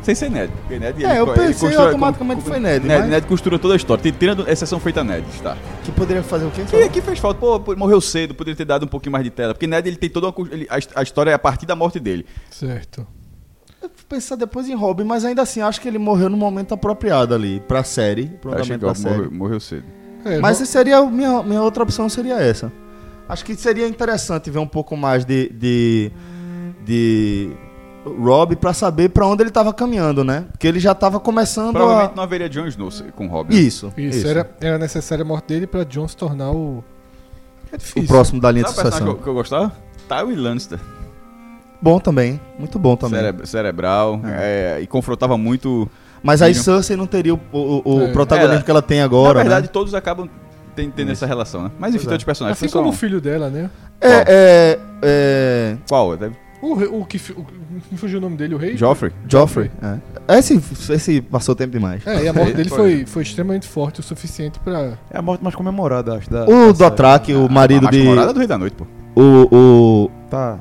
Sem 0.03 0.15
ser 0.15 0.29
Ned. 0.31 0.51
Porque 0.61 0.79
Ned 0.79 1.05
É, 1.05 1.19
eu 1.19 1.27
co- 1.27 1.33
pensei 1.33 1.69
costura- 1.69 1.85
automaticamente 1.89 2.41
foi 2.41 2.59
Ned, 2.59 2.85
Ned, 2.87 3.01
mas- 3.01 3.09
Ned 3.09 3.27
costura 3.27 3.59
toda 3.59 3.75
a 3.75 3.77
história. 3.77 4.11
Tirando 4.11 4.49
exceção 4.49 4.79
feita 4.79 5.01
a 5.01 5.03
Ned, 5.03 5.23
tá? 5.43 5.55
Que 5.83 5.91
poderia 5.91 6.23
fazer 6.23 6.45
o 6.45 6.51
quê? 6.51 6.63
Que 6.67 6.75
aqui 6.83 7.01
fez 7.01 7.19
falta. 7.19 7.39
Pô, 7.39 7.59
pô, 7.59 7.75
morreu 7.75 8.01
cedo, 8.01 8.33
poderia 8.33 8.57
ter 8.57 8.65
dado 8.65 8.83
um 8.83 8.87
pouquinho 8.87 9.11
mais 9.13 9.23
de 9.23 9.29
tela. 9.29 9.53
Porque 9.53 9.67
Ned, 9.67 9.87
ele 9.87 9.95
tem 9.97 10.09
toda 10.09 10.27
uma. 10.27 10.47
ele- 10.51 10.67
a, 10.69 10.99
a 10.99 11.03
história 11.03 11.29
é 11.31 11.33
a 11.35 11.39
partir 11.39 11.65
da 11.67 11.75
morte 11.75 11.99
dele. 11.99 12.25
Certo. 12.49 13.05
Eu 13.81 13.89
fui 13.95 14.05
pensar 14.09 14.35
depois 14.35 14.67
em 14.67 14.75
Robin, 14.75 15.03
mas 15.03 15.23
ainda 15.23 15.43
assim, 15.43 15.61
acho 15.61 15.79
que 15.79 15.87
ele 15.87 15.97
morreu 15.99 16.29
no 16.29 16.35
momento 16.37 16.73
apropriado 16.73 17.33
ali, 17.33 17.59
pra 17.67 17.83
série, 17.83 18.25
pro 18.25 18.51
Eu 18.51 18.55
andamento 18.57 18.79
que 18.79 18.85
da 18.85 18.95
série. 18.95 19.15
morreu, 19.17 19.31
morreu 19.31 19.59
cedo. 19.59 19.85
É, 20.25 20.39
Mas 20.39 20.59
Ro- 20.59 20.65
seria 20.65 21.01
minha, 21.05 21.41
minha 21.43 21.61
outra 21.61 21.83
opção 21.83 22.07
seria 22.09 22.35
essa. 22.35 22.71
Acho 23.27 23.45
que 23.45 23.55
seria 23.55 23.87
interessante 23.87 24.49
ver 24.49 24.59
um 24.59 24.67
pouco 24.67 24.95
mais 24.97 25.23
de 25.25 25.49
de, 25.49 26.11
de 26.83 27.51
Rob 28.05 28.55
pra 28.55 28.73
saber 28.73 29.09
pra 29.09 29.25
onde 29.25 29.43
ele 29.43 29.51
tava 29.51 29.73
caminhando, 29.73 30.23
né? 30.23 30.45
Porque 30.51 30.67
ele 30.67 30.79
já 30.79 30.93
tava 30.93 31.19
começando 31.19 31.73
Provavelmente 31.73 32.11
a 32.13 32.15
não 32.15 32.23
haveria 32.23 32.49
Jon 32.49 32.65
Snow 32.67 32.89
com 33.15 33.27
Robin. 33.27 33.55
isso, 33.55 33.93
isso, 33.97 34.27
Era, 34.27 34.49
era 34.59 34.77
necessária 34.77 35.23
a 35.23 35.25
morte 35.25 35.45
dele 35.47 35.67
pra 35.67 35.83
John 35.83 36.07
se 36.07 36.17
tornar 36.17 36.51
o. 36.51 36.83
É 37.71 37.75
o 37.75 37.77
difícil. 37.77 38.07
próximo 38.07 38.41
da 38.41 38.51
linha 38.51 38.65
de 38.65 38.71
Sabe 38.71 38.81
o 38.81 38.83
que 38.91 38.91
sucessão. 38.97 39.13
eu, 39.13 39.23
que 39.23 39.27
eu 39.27 39.33
gostava? 39.33 39.71
Tywin 40.09 40.35
Lannister. 40.35 40.79
Bom 41.81 41.99
também, 41.99 42.39
muito 42.59 42.77
bom 42.77 42.95
também. 42.95 43.19
Cere- 43.21 43.45
cerebral. 43.47 44.19
é, 44.25 44.79
e 44.81 44.87
confrontava 44.87 45.37
muito. 45.37 45.89
Mas 46.23 46.41
aí. 46.41 46.53
Cersei 46.55 46.95
não 46.95 47.07
teria 47.07 47.33
o, 47.33 47.39
o- 47.51 47.81
o 47.97 48.01
É. 48.03 48.11
protagonismo 48.11 48.59
É, 48.61 48.63
que 48.63 48.71
ela 48.71 48.81
tem 48.81 49.01
agora, 49.01 49.35
Na 49.39 49.43
verdade, 49.43 49.65
né? 49.67 49.71
todos 49.73 49.93
acabam 49.95 50.29
ten- 50.75 50.91
tendo 50.91 51.11
essa 51.11 51.25
relação, 51.25 51.63
né? 51.63 51.71
Mas 51.79 51.95
enfim, 51.95 51.99
Pois 51.99 52.03
tem 52.05 52.11
é. 52.11 52.13
outros 52.13 52.25
personagens. 52.25 52.57
Assim 52.63 52.71
como 52.71 52.87
um- 52.87 52.91
o 52.91 52.93
filho 52.93 53.19
dela, 53.19 53.49
né? 53.49 53.69
É, 53.99 54.25
é, 54.27 54.79
é, 55.01 55.77
Qual? 55.87 56.15
Deve- 56.17 56.35
O, 56.61 56.99
o 57.01 57.05
que. 57.05 57.17
O, 57.31 57.45
me 57.91 57.97
fugiu 57.97 58.19
o 58.19 58.21
nome 58.21 58.37
dele, 58.37 58.53
o 58.53 58.57
rei? 58.59 58.77
Joffrey? 58.77 59.11
Joffrey. 59.27 59.71
É. 60.27 60.37
Esse, 60.37 60.61
esse 60.91 61.19
passou 61.21 61.55
tempo 61.55 61.71
demais. 61.71 62.05
É, 62.05 62.23
e 62.23 62.27
a 62.27 62.33
morte 62.33 62.49
Ele 62.49 62.57
dele 62.57 62.69
foi- 62.69 63.05
foi, 63.07 63.23
extremamente 63.23 63.67
forte 63.67 63.99
o 63.99 64.03
suficiente 64.03 64.59
pra. 64.59 64.93
É 65.09 65.17
a 65.17 65.21
morte 65.23 65.43
mais 65.43 65.55
comemorada, 65.55 66.15
acho. 66.15 66.29
Da, 66.29 66.45
O. 66.45 66.71
Dothraki, 66.71 67.33
o 67.33 67.49
marido 67.49 67.79
a 67.79 67.83
mais 67.85 67.95
de. 67.95 68.03
comemorada 68.03 68.31
do 68.33 68.37
Rei 68.37 68.47
da 68.47 68.57
Noite, 68.59 68.75
pô. 68.75 68.85
O, 69.19 69.47
o 70.05 70.11
Tá. 70.29 70.59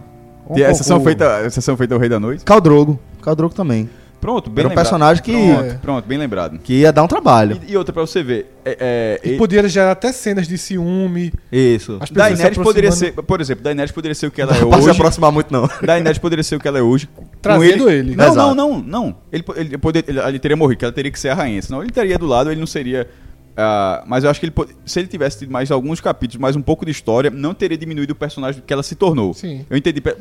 Um 0.48 0.54
a 0.54 0.70
exceção 0.70 1.00
feita, 1.00 1.36
a 1.36 1.46
exceção 1.46 1.76
feita 1.76 1.94
ao 1.94 2.00
Rei 2.00 2.08
da 2.08 2.18
Noite. 2.18 2.44
Khal 2.44 2.60
Drogo. 2.62 2.98
Khal 3.22 3.36
Drogo 3.36 3.54
também. 3.54 3.88
Pronto, 4.20 4.50
bem 4.50 4.60
Era 4.62 4.68
um 4.68 4.70
lembrado. 4.70 4.84
personagem 4.84 5.22
que, 5.22 5.32
Pronto, 5.32 5.78
pronto, 5.80 6.06
bem 6.06 6.18
lembrado. 6.18 6.58
que 6.58 6.74
ia 6.74 6.92
dar 6.92 7.02
um 7.02 7.08
trabalho. 7.08 7.58
E, 7.66 7.72
e 7.72 7.76
outra 7.76 7.92
pra 7.92 8.02
você 8.02 8.22
ver. 8.22 8.54
É, 8.64 9.18
é, 9.24 9.28
E 9.28 9.32
e- 9.34 9.38
poderia 9.38 9.68
gerar 9.68 9.92
até 9.92 10.12
cenas 10.12 10.46
de 10.46 10.58
ciúme. 10.58 11.32
Isso. 11.50 11.92
As 12.00 12.08
pessoas 12.10 12.28
se 12.28 12.34
Daenerys 12.36 12.58
poderia 12.58 12.92
ser, 12.92 13.12
por 13.14 13.40
exemplo, 13.40 13.64
Daenerys 13.64 13.90
poderia 13.92 14.14
ser 14.14 14.26
o 14.26 14.30
que 14.30 14.42
ela 14.42 14.54
é 14.54 14.60
Não 14.60 14.68
pode 14.70 14.82
se 14.82 14.90
hoje. 14.90 14.98
aproximar 15.00 15.32
muito, 15.32 15.50
não. 15.52 15.68
Daenerys 15.82 16.18
poderia 16.18 16.42
ser 16.42 16.56
o 16.56 16.60
que 16.60 16.68
ela 16.68 16.78
é 16.78 16.82
hoje. 16.82 17.08
Trazendo 17.40 17.88
ele. 17.90 18.14
Não, 18.14 18.24
Exato. 18.26 18.54
não, 18.54 18.54
não, 18.54 18.78
não. 18.82 19.16
Ele, 19.32 19.44
ele, 19.56 19.78
poder, 19.78 20.04
ele, 20.06 20.20
ele 20.20 20.38
teria 20.38 20.56
morrido, 20.56 20.78
que 20.80 20.84
ela 20.84 20.92
teria 20.92 21.10
que 21.10 21.18
ser 21.18 21.30
a 21.30 21.34
rainha. 21.34 21.62
Senão 21.62 21.80
ele 21.80 21.88
estaria 21.90 22.18
do 22.18 22.26
lado, 22.26 22.50
ele 22.50 22.60
não 22.60 22.66
seria. 22.66 23.08
Ah, 23.56 24.02
mas 24.06 24.24
eu 24.24 24.30
acho 24.30 24.40
que 24.40 24.46
ele, 24.46 24.54
se 24.86 24.98
ele 25.00 25.08
tivesse 25.08 25.40
tido 25.40 25.50
mais 25.52 25.70
alguns 25.70 26.00
capítulos, 26.00 26.40
mais 26.40 26.56
um 26.56 26.62
pouco 26.62 26.84
de 26.84 26.90
história, 26.92 27.30
não 27.30 27.52
teria 27.54 27.76
diminuído 27.76 28.12
o 28.12 28.16
personagem 28.16 28.62
que 28.66 28.72
ela 28.72 28.82
se 28.82 28.94
tornou. 28.94 29.34
Sim. 29.34 29.64
Eu 29.68 29.76
entendi, 29.76 30.00
pe- 30.00 30.16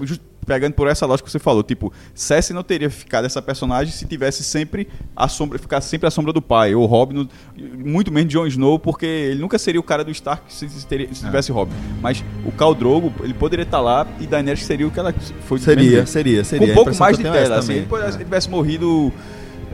pegando 0.46 0.74
por 0.74 0.88
essa 0.88 1.06
lógica 1.06 1.26
que 1.28 1.32
você 1.32 1.38
falou, 1.40 1.62
tipo, 1.62 1.94
Cersei 2.14 2.56
não 2.56 2.64
teria 2.64 2.90
ficado 2.90 3.26
essa 3.26 3.40
personagem 3.42 3.94
se 3.94 4.06
tivesse 4.08 4.44
sempre 4.44 4.88
a 5.16 5.28
sombra, 5.28 5.60
ficar 5.60 5.80
sempre 5.80 6.08
a 6.08 6.12
sombra 6.12 6.34
do 6.34 6.42
pai, 6.42 6.74
ou 6.74 6.86
Robin, 6.88 7.30
muito 7.78 8.12
menos 8.12 8.34
Jon 8.34 8.48
Snow, 8.48 8.80
porque 8.80 9.06
ele 9.06 9.40
nunca 9.40 9.60
seria 9.60 9.80
o 9.80 9.84
cara 9.84 10.04
do 10.04 10.10
Stark 10.12 10.52
se, 10.52 10.68
se 10.68 10.86
teria- 10.88 11.08
se 11.14 11.24
tivesse 11.24 11.52
Robin. 11.52 11.74
Mas 12.02 12.24
o 12.46 12.52
Khal 12.52 12.74
Drogo, 12.74 13.14
ele 13.24 13.34
poderia 13.36 13.64
estar 13.64 13.80
lá 13.80 14.08
e 14.20 14.26
Daenerys 14.26 14.64
seria 14.66 14.88
o 14.88 14.92
que 14.92 15.00
ela 15.00 15.14
foi 15.46 15.60
Seria, 15.60 15.90
jeito. 15.92 16.08
seria, 16.10 16.40
Com 16.40 16.46
seria. 16.46 16.72
um 16.72 16.76
pouco 16.76 16.96
mais 16.98 17.18
de 17.18 17.28
é 17.28 17.32
tela, 17.32 17.60
assim, 17.60 17.74
ele, 17.74 17.82
também. 17.86 18.02
pode- 18.02 18.16
ele 18.16 18.24
tivesse 18.26 18.50
morrido, 18.50 19.14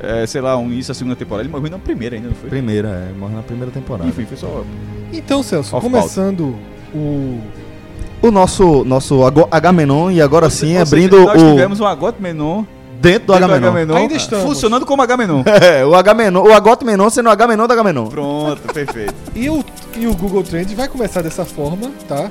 é, 0.01 0.25
sei 0.25 0.41
lá, 0.41 0.57
um 0.57 0.71
início 0.71 0.93
da 0.93 0.97
segunda 0.97 1.15
temporada, 1.15 1.43
ele 1.43 1.51
morreu 1.51 1.71
na 1.71 1.79
primeira 1.79 2.15
ainda, 2.15 2.29
não 2.29 2.35
foi? 2.35 2.49
Primeira, 2.49 3.09
é. 3.09 3.17
Morre 3.17 3.35
na 3.35 3.43
primeira 3.43 3.71
temporada. 3.71 4.09
Enfim, 4.09 4.25
foi 4.25 4.37
só... 4.37 4.63
Então, 5.11 5.41
Celso, 5.43 5.75
Off 5.75 5.85
começando 5.85 6.55
o. 6.93 7.39
O 8.21 8.31
nosso, 8.31 8.83
nosso 8.83 9.21
Agamenon, 9.51 10.09
e 10.09 10.19
agora 10.21 10.49
sim, 10.49 10.77
abrindo 10.77 11.19
Nós 11.25 11.41
o. 11.41 11.51
tivemos 11.51 11.79
um 11.79 11.85
Agot 11.85 12.19
Menon 12.19 12.63
Dentro 12.99 13.27
do 13.27 13.33
Agamenon. 13.33 13.95
Ainda 13.95 14.15
estamos. 14.15 14.45
funcionando 14.45 14.85
como 14.85 15.01
Agamenon. 15.01 15.43
É, 15.61 15.85
o 15.85 15.95
Agamenon, 15.95 16.43
o 16.43 16.53
Agotemenon 16.53 17.09
sendo 17.09 17.27
o 17.27 17.31
Agamenon 17.31 17.67
do 17.67 17.73
Agamenon. 17.73 18.07
Pronto, 18.07 18.61
perfeito. 18.73 19.13
E 19.35 19.49
o, 19.49 19.63
e 19.95 20.07
o 20.07 20.15
Google 20.15 20.43
Trends 20.43 20.73
vai 20.73 20.87
começar 20.87 21.21
dessa 21.21 21.45
forma, 21.45 21.91
tá? 22.07 22.29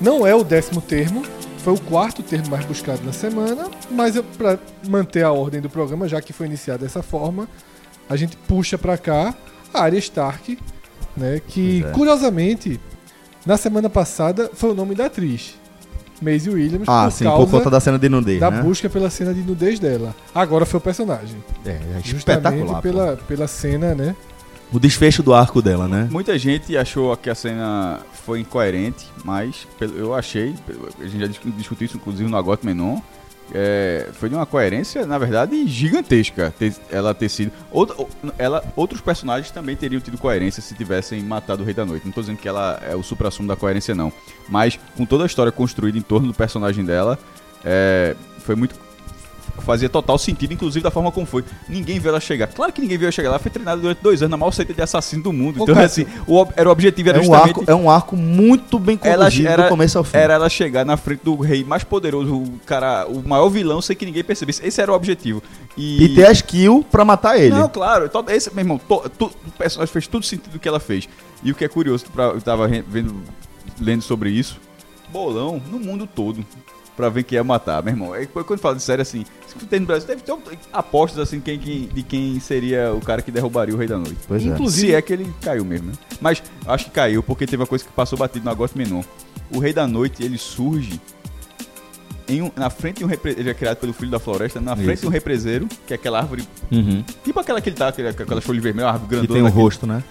Não 0.00 0.26
é 0.26 0.34
o 0.34 0.44
décimo 0.44 0.80
termo, 0.80 1.22
foi 1.64 1.72
o 1.72 1.80
quarto 1.80 2.22
termo 2.22 2.50
mais 2.50 2.64
buscado 2.66 3.02
na 3.04 3.12
semana, 3.12 3.68
mas 3.90 4.20
pra 4.36 4.58
manter 4.86 5.24
a 5.24 5.32
ordem 5.32 5.60
do 5.62 5.70
programa, 5.70 6.06
já 6.06 6.20
que 6.20 6.30
foi 6.32 6.46
iniciado 6.46 6.84
dessa 6.84 7.02
forma, 7.02 7.48
a 8.08 8.16
gente 8.16 8.36
puxa 8.36 8.76
pra 8.76 8.98
cá 8.98 9.34
a 9.72 9.82
Arya 9.82 9.98
Stark, 9.98 10.58
né? 11.16 11.40
Que 11.48 11.82
é. 11.86 11.90
curiosamente, 11.92 12.78
na 13.46 13.56
semana 13.56 13.88
passada 13.88 14.50
foi 14.52 14.70
o 14.70 14.74
nome 14.74 14.94
da 14.94 15.06
atriz, 15.06 15.54
Maisie 16.20 16.52
Williams, 16.52 16.86
Ah, 16.86 17.04
por 17.04 17.12
sim, 17.12 17.24
causa 17.24 17.44
por 17.46 17.50
conta 17.50 17.70
da 17.70 17.80
cena 17.80 17.98
de 17.98 18.08
nudez, 18.10 18.38
da 18.40 18.50
né? 18.50 18.62
busca 18.62 18.90
pela 18.90 19.08
cena 19.08 19.32
de 19.32 19.40
nudez 19.40 19.78
dela. 19.80 20.14
Agora 20.34 20.66
foi 20.66 20.78
o 20.78 20.82
personagem. 20.82 21.36
É, 21.64 21.70
é 21.70 21.78
Justamente 22.04 22.18
espetacular. 22.18 22.74
pô. 22.76 22.82
pela, 22.82 23.16
pela 23.26 23.48
cena, 23.48 23.94
né? 23.94 24.14
O 24.74 24.80
desfecho 24.80 25.22
do 25.22 25.32
arco 25.32 25.62
dela, 25.62 25.86
né? 25.86 26.08
Muita 26.10 26.36
gente 26.36 26.76
achou 26.76 27.16
que 27.16 27.30
a 27.30 27.34
cena 27.34 28.00
foi 28.26 28.40
incoerente, 28.40 29.06
mas 29.24 29.68
eu 29.80 30.12
achei, 30.12 30.52
a 31.00 31.04
gente 31.06 31.20
já 31.20 31.26
dis- 31.28 31.40
discutiu 31.56 31.84
isso 31.86 31.96
inclusive 31.96 32.28
no 32.28 32.36
Agot 32.36 32.66
Menon, 32.66 32.98
é, 33.54 34.08
foi 34.14 34.28
de 34.28 34.34
uma 34.34 34.44
coerência, 34.46 35.06
na 35.06 35.16
verdade, 35.16 35.64
gigantesca 35.68 36.52
ter- 36.58 36.74
ela 36.90 37.14
ter 37.14 37.28
sido. 37.28 37.52
Ela, 38.36 38.64
outros 38.74 39.00
personagens 39.00 39.50
também 39.52 39.76
teriam 39.76 40.00
tido 40.00 40.18
coerência 40.18 40.60
se 40.60 40.74
tivessem 40.74 41.22
matado 41.22 41.62
o 41.62 41.64
Rei 41.64 41.74
da 41.74 41.84
Noite. 41.84 42.04
Não 42.06 42.12
tô 42.12 42.20
dizendo 42.22 42.38
que 42.38 42.48
ela 42.48 42.80
é 42.82 42.96
o 42.96 43.02
supra-sumo 43.02 43.46
da 43.46 43.54
coerência, 43.54 43.94
não. 43.94 44.12
Mas 44.48 44.76
com 44.96 45.04
toda 45.06 45.22
a 45.22 45.26
história 45.26 45.52
construída 45.52 45.96
em 45.96 46.02
torno 46.02 46.26
do 46.28 46.34
personagem 46.34 46.84
dela, 46.84 47.16
é, 47.64 48.16
foi 48.40 48.56
muito. 48.56 48.74
Fazia 49.62 49.88
total 49.88 50.18
sentido, 50.18 50.52
inclusive 50.52 50.82
da 50.82 50.90
forma 50.90 51.10
como 51.12 51.24
foi. 51.26 51.44
Ninguém 51.68 51.98
viu 51.98 52.10
ela 52.10 52.20
chegar. 52.20 52.48
Claro 52.48 52.72
que 52.72 52.80
ninguém 52.80 52.98
viu 52.98 53.06
ela 53.06 53.12
chegar. 53.12 53.28
Ela 53.30 53.38
foi 53.38 53.50
treinada 53.50 53.80
durante 53.80 53.98
dois 54.02 54.20
anos 54.20 54.30
na 54.32 54.36
maior 54.36 54.50
seita 54.50 54.74
de 54.74 54.82
assassino 54.82 55.22
do 55.22 55.32
mundo. 55.32 55.60
Ô, 55.60 55.62
Então, 55.62 55.74
Cássio, 55.74 56.06
assim, 56.06 56.16
o, 56.26 56.46
era 56.56 56.68
o 56.68 56.72
objetivo 56.72 57.08
era 57.08 57.18
É 57.18 57.26
um, 57.26 57.32
arco, 57.34 57.64
é 57.68 57.74
um 57.74 57.88
arco 57.90 58.16
muito 58.16 58.78
bem 58.78 58.96
conduzido 58.96 59.48
era, 59.48 59.62
do 59.64 59.68
começo 59.68 59.96
ao 59.96 60.04
fim. 60.04 60.16
era 60.16 60.34
ela 60.34 60.48
chegar 60.48 60.84
na 60.84 60.96
frente 60.96 61.20
do 61.24 61.36
rei 61.36 61.64
mais 61.64 61.82
poderoso, 61.84 62.34
o 62.34 62.60
cara, 62.66 63.06
o 63.08 63.26
maior 63.26 63.48
vilão, 63.48 63.80
sem 63.80 63.96
que 63.96 64.04
ninguém 64.04 64.24
percebesse. 64.24 64.64
Esse 64.66 64.80
era 64.80 64.92
o 64.92 64.94
objetivo. 64.94 65.42
E, 65.76 66.04
E 66.04 66.14
ter 66.14 66.26
a 66.26 66.32
skill 66.32 66.84
pra 66.90 67.04
matar 67.04 67.38
ele. 67.38 67.54
Não, 67.54 67.68
claro. 67.68 68.08
to- 68.08 68.24
Esse, 68.28 68.52
meu 68.54 68.62
irmão, 68.62 68.78
to- 68.78 69.08
tu- 69.18 69.30
o 69.46 69.50
personagem 69.52 69.92
fez 69.92 70.06
todo 70.06 70.24
sentido 70.24 70.58
que 70.58 70.68
ela 70.68 70.78
fez. 70.80 71.08
E 71.42 71.50
o 71.50 71.54
que 71.54 71.64
é 71.64 71.68
curioso, 71.68 72.04
pra, 72.12 72.24
eu 72.24 72.40
tava 72.40 72.66
vendo, 72.68 73.14
lendo 73.80 74.02
sobre 74.02 74.30
isso, 74.30 74.58
bolão 75.10 75.62
no 75.70 75.78
mundo 75.78 76.06
todo. 76.12 76.44
Pra 76.96 77.08
ver 77.08 77.24
quem 77.24 77.34
ia 77.36 77.42
matar, 77.44 77.82
meu 77.82 77.92
irmão. 77.92 78.14
É, 78.14 78.24
quando 78.26 78.58
fala 78.60 78.76
de 78.76 78.82
série 78.82 79.02
assim, 79.02 79.24
se 79.48 79.54
tem 79.66 79.80
no 79.80 79.86
Brasil, 79.86 80.06
deve 80.06 80.22
ter 80.22 80.32
um- 80.32 80.38
apostas 80.72 81.18
assim 81.18 81.40
quem, 81.40 81.58
quem- 81.58 81.88
de 81.88 82.02
quem 82.04 82.38
seria 82.38 82.94
o 82.94 83.00
cara 83.00 83.20
que 83.20 83.32
derrubaria 83.32 83.74
o 83.74 83.78
Rei 83.78 83.88
da 83.88 83.96
Noite. 83.98 84.18
Pois 84.28 84.44
é. 84.46 84.50
Inclusive- 84.50 84.86
Se 84.88 84.94
é 84.94 85.02
que 85.02 85.12
ele 85.12 85.34
caiu 85.42 85.64
mesmo, 85.64 85.88
né? 85.88 85.92
Mas 86.20 86.40
acho 86.66 86.84
que 86.84 86.90
caiu 86.92 87.20
porque 87.22 87.46
teve 87.46 87.60
uma 87.60 87.66
coisa 87.66 87.84
que 87.84 87.90
passou 87.90 88.16
batido 88.16 88.44
no 88.44 88.50
Agosto 88.52 88.78
Menon. 88.78 89.02
O 89.52 89.58
Rei 89.58 89.72
da 89.72 89.86
Noite, 89.88 90.22
ele 90.22 90.38
surge 90.38 91.00
em 92.28 92.40
um- 92.42 92.50
na 92.56 92.70
frente 92.70 92.98
de 92.98 93.04
um 93.04 93.08
repre- 93.08 93.34
ele 93.36 93.50
é 93.50 93.54
criado 93.54 93.76
pelo 93.78 93.92
Filho 93.92 94.10
da 94.10 94.18
Floresta, 94.18 94.60
na 94.60 94.74
frente 94.74 94.92
Isso. 94.94 95.02
de 95.02 95.06
um 95.08 95.10
represeiro, 95.10 95.68
que 95.86 95.92
é 95.92 95.96
aquela 95.96 96.18
árvore, 96.20 96.44
Uhum. 96.72 97.04
tipo 97.22 97.38
aquela 97.38 97.60
que 97.60 97.68
ele 97.68 97.76
tá, 97.76 97.88
aquela- 97.88 98.10
aquelas 98.10 98.44
folhas 98.44 98.62
vermelhas, 98.62 98.86
uma 98.88 98.92
árvore 98.92 99.08
Que 99.10 99.14
grandona. 99.16 99.34
tem 99.34 99.42
o 99.42 99.44
daquele- 99.46 99.62
rosto, 99.62 99.86
né? 99.86 100.02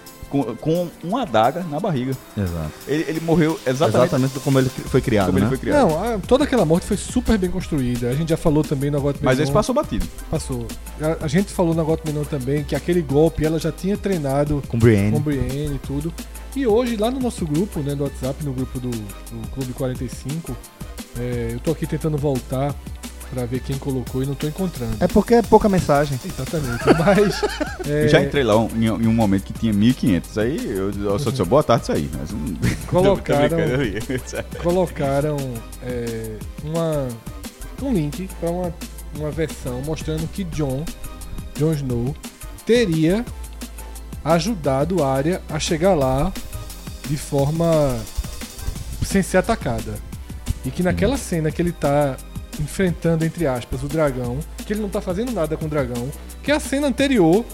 Com, 0.42 0.54
com 0.56 0.88
uma 1.04 1.22
adaga 1.22 1.62
na 1.70 1.78
barriga. 1.78 2.12
Exato. 2.36 2.70
Ele, 2.88 3.04
ele 3.08 3.20
morreu 3.20 3.58
exatamente, 3.66 4.06
Exatamente 4.06 4.40
como 4.40 4.58
ele 4.58 4.68
foi 4.68 5.00
criado, 5.00 5.26
como 5.26 5.38
né? 5.38 5.44
ele 5.44 5.48
foi 5.50 5.58
criado. 5.58 5.88
Não, 5.88 6.02
a- 6.14 6.18
toda 6.18 6.44
aquela 6.44 6.64
morte 6.64 6.86
foi 6.86 6.96
super 6.96 7.38
bem 7.38 7.50
construída. 7.50 8.08
A 8.08 8.14
gente 8.14 8.30
já 8.30 8.36
falou 8.36 8.64
também 8.64 8.90
no 8.90 8.98
Agot 8.98 9.18
Mas 9.22 9.38
esse 9.38 9.52
passou 9.52 9.74
batido. 9.74 10.06
Passou. 10.30 10.66
A, 11.00 11.24
a 11.24 11.28
gente 11.28 11.52
falou 11.52 11.74
no 11.74 11.80
Agot 11.82 12.02
Menon 12.04 12.24
também 12.24 12.64
que 12.64 12.74
aquele 12.74 13.00
golpe 13.02 13.44
ela 13.44 13.58
já 13.58 13.70
tinha 13.70 13.96
treinado 13.96 14.62
Com 14.68 14.78
Brienne. 14.78 15.12
com 15.12 15.20
Brienne 15.20 15.76
e 15.76 15.78
tudo. 15.86 16.12
E 16.56 16.66
hoje, 16.66 16.96
lá 16.96 17.10
no 17.10 17.18
nosso 17.20 17.44
grupo, 17.46 17.80
né, 17.80 17.94
do 17.94 18.04
WhatsApp, 18.04 18.44
no 18.44 18.52
grupo 18.52 18.78
do, 18.78 18.88
do 18.90 19.48
Clube 19.54 19.72
45, 19.72 20.56
é, 21.18 21.50
eu 21.52 21.60
tô 21.60 21.72
aqui 21.72 21.86
tentando 21.86 22.16
voltar 22.16 22.74
pra 23.30 23.44
ver 23.46 23.60
quem 23.60 23.76
colocou 23.78 24.22
e 24.22 24.26
não 24.26 24.34
tô 24.34 24.46
encontrando. 24.46 24.96
É 25.00 25.06
porque 25.08 25.34
é 25.34 25.42
pouca 25.42 25.68
mensagem. 25.68 26.18
Exatamente. 26.24 26.82
Mas. 27.04 27.42
é, 27.88 28.04
Eu 28.04 28.08
já 28.08 28.20
entrei 28.22 28.42
lá 28.44 28.56
um- 28.58 28.68
em, 28.76 28.84
em 28.86 29.06
um 29.06 29.12
momento 29.12 29.44
que 29.44 29.52
tinha 29.52 29.72
1.500. 29.72 30.38
Aí 30.42 30.56
eu, 30.64 30.90
eu 30.92 31.18
só 31.18 31.30
disse, 31.30 31.44
boa 31.44 31.62
tarde, 31.62 31.82
isso 31.84 31.92
aí. 31.92 32.10
Mas, 32.18 32.30
Colocaram- 32.86 33.58
colocaram 34.62 35.36
é, 35.82 36.36
uma, 36.62 37.08
um 37.82 37.92
link 37.92 38.28
para 38.40 38.50
uma, 38.50 38.74
uma 39.18 39.30
versão 39.30 39.80
mostrando 39.82 40.28
que 40.28 40.44
John, 40.44 40.84
Jon 41.56 41.72
Snow, 41.72 42.16
teria 42.66 43.24
ajudado 44.24 45.02
a 45.02 45.12
área 45.12 45.42
a 45.50 45.58
chegar 45.58 45.94
lá 45.94 46.32
de 47.08 47.16
forma 47.16 47.96
sem 49.04 49.22
ser 49.22 49.36
atacada. 49.38 49.94
E 50.64 50.70
que 50.70 50.82
naquela 50.82 51.16
cena 51.18 51.50
que 51.50 51.60
ele 51.60 51.72
tá 51.72 52.16
enfrentando, 52.60 53.24
entre 53.24 53.46
aspas, 53.46 53.82
o 53.82 53.86
dragão, 53.88 54.38
que 54.66 54.72
ele 54.72 54.80
não 54.80 54.88
tá 54.88 55.00
fazendo 55.00 55.32
nada 55.32 55.56
com 55.56 55.66
o 55.66 55.68
dragão, 55.68 56.08
que 56.42 56.50
é 56.50 56.54
a 56.54 56.60
cena 56.60 56.86
anterior, 56.86 57.44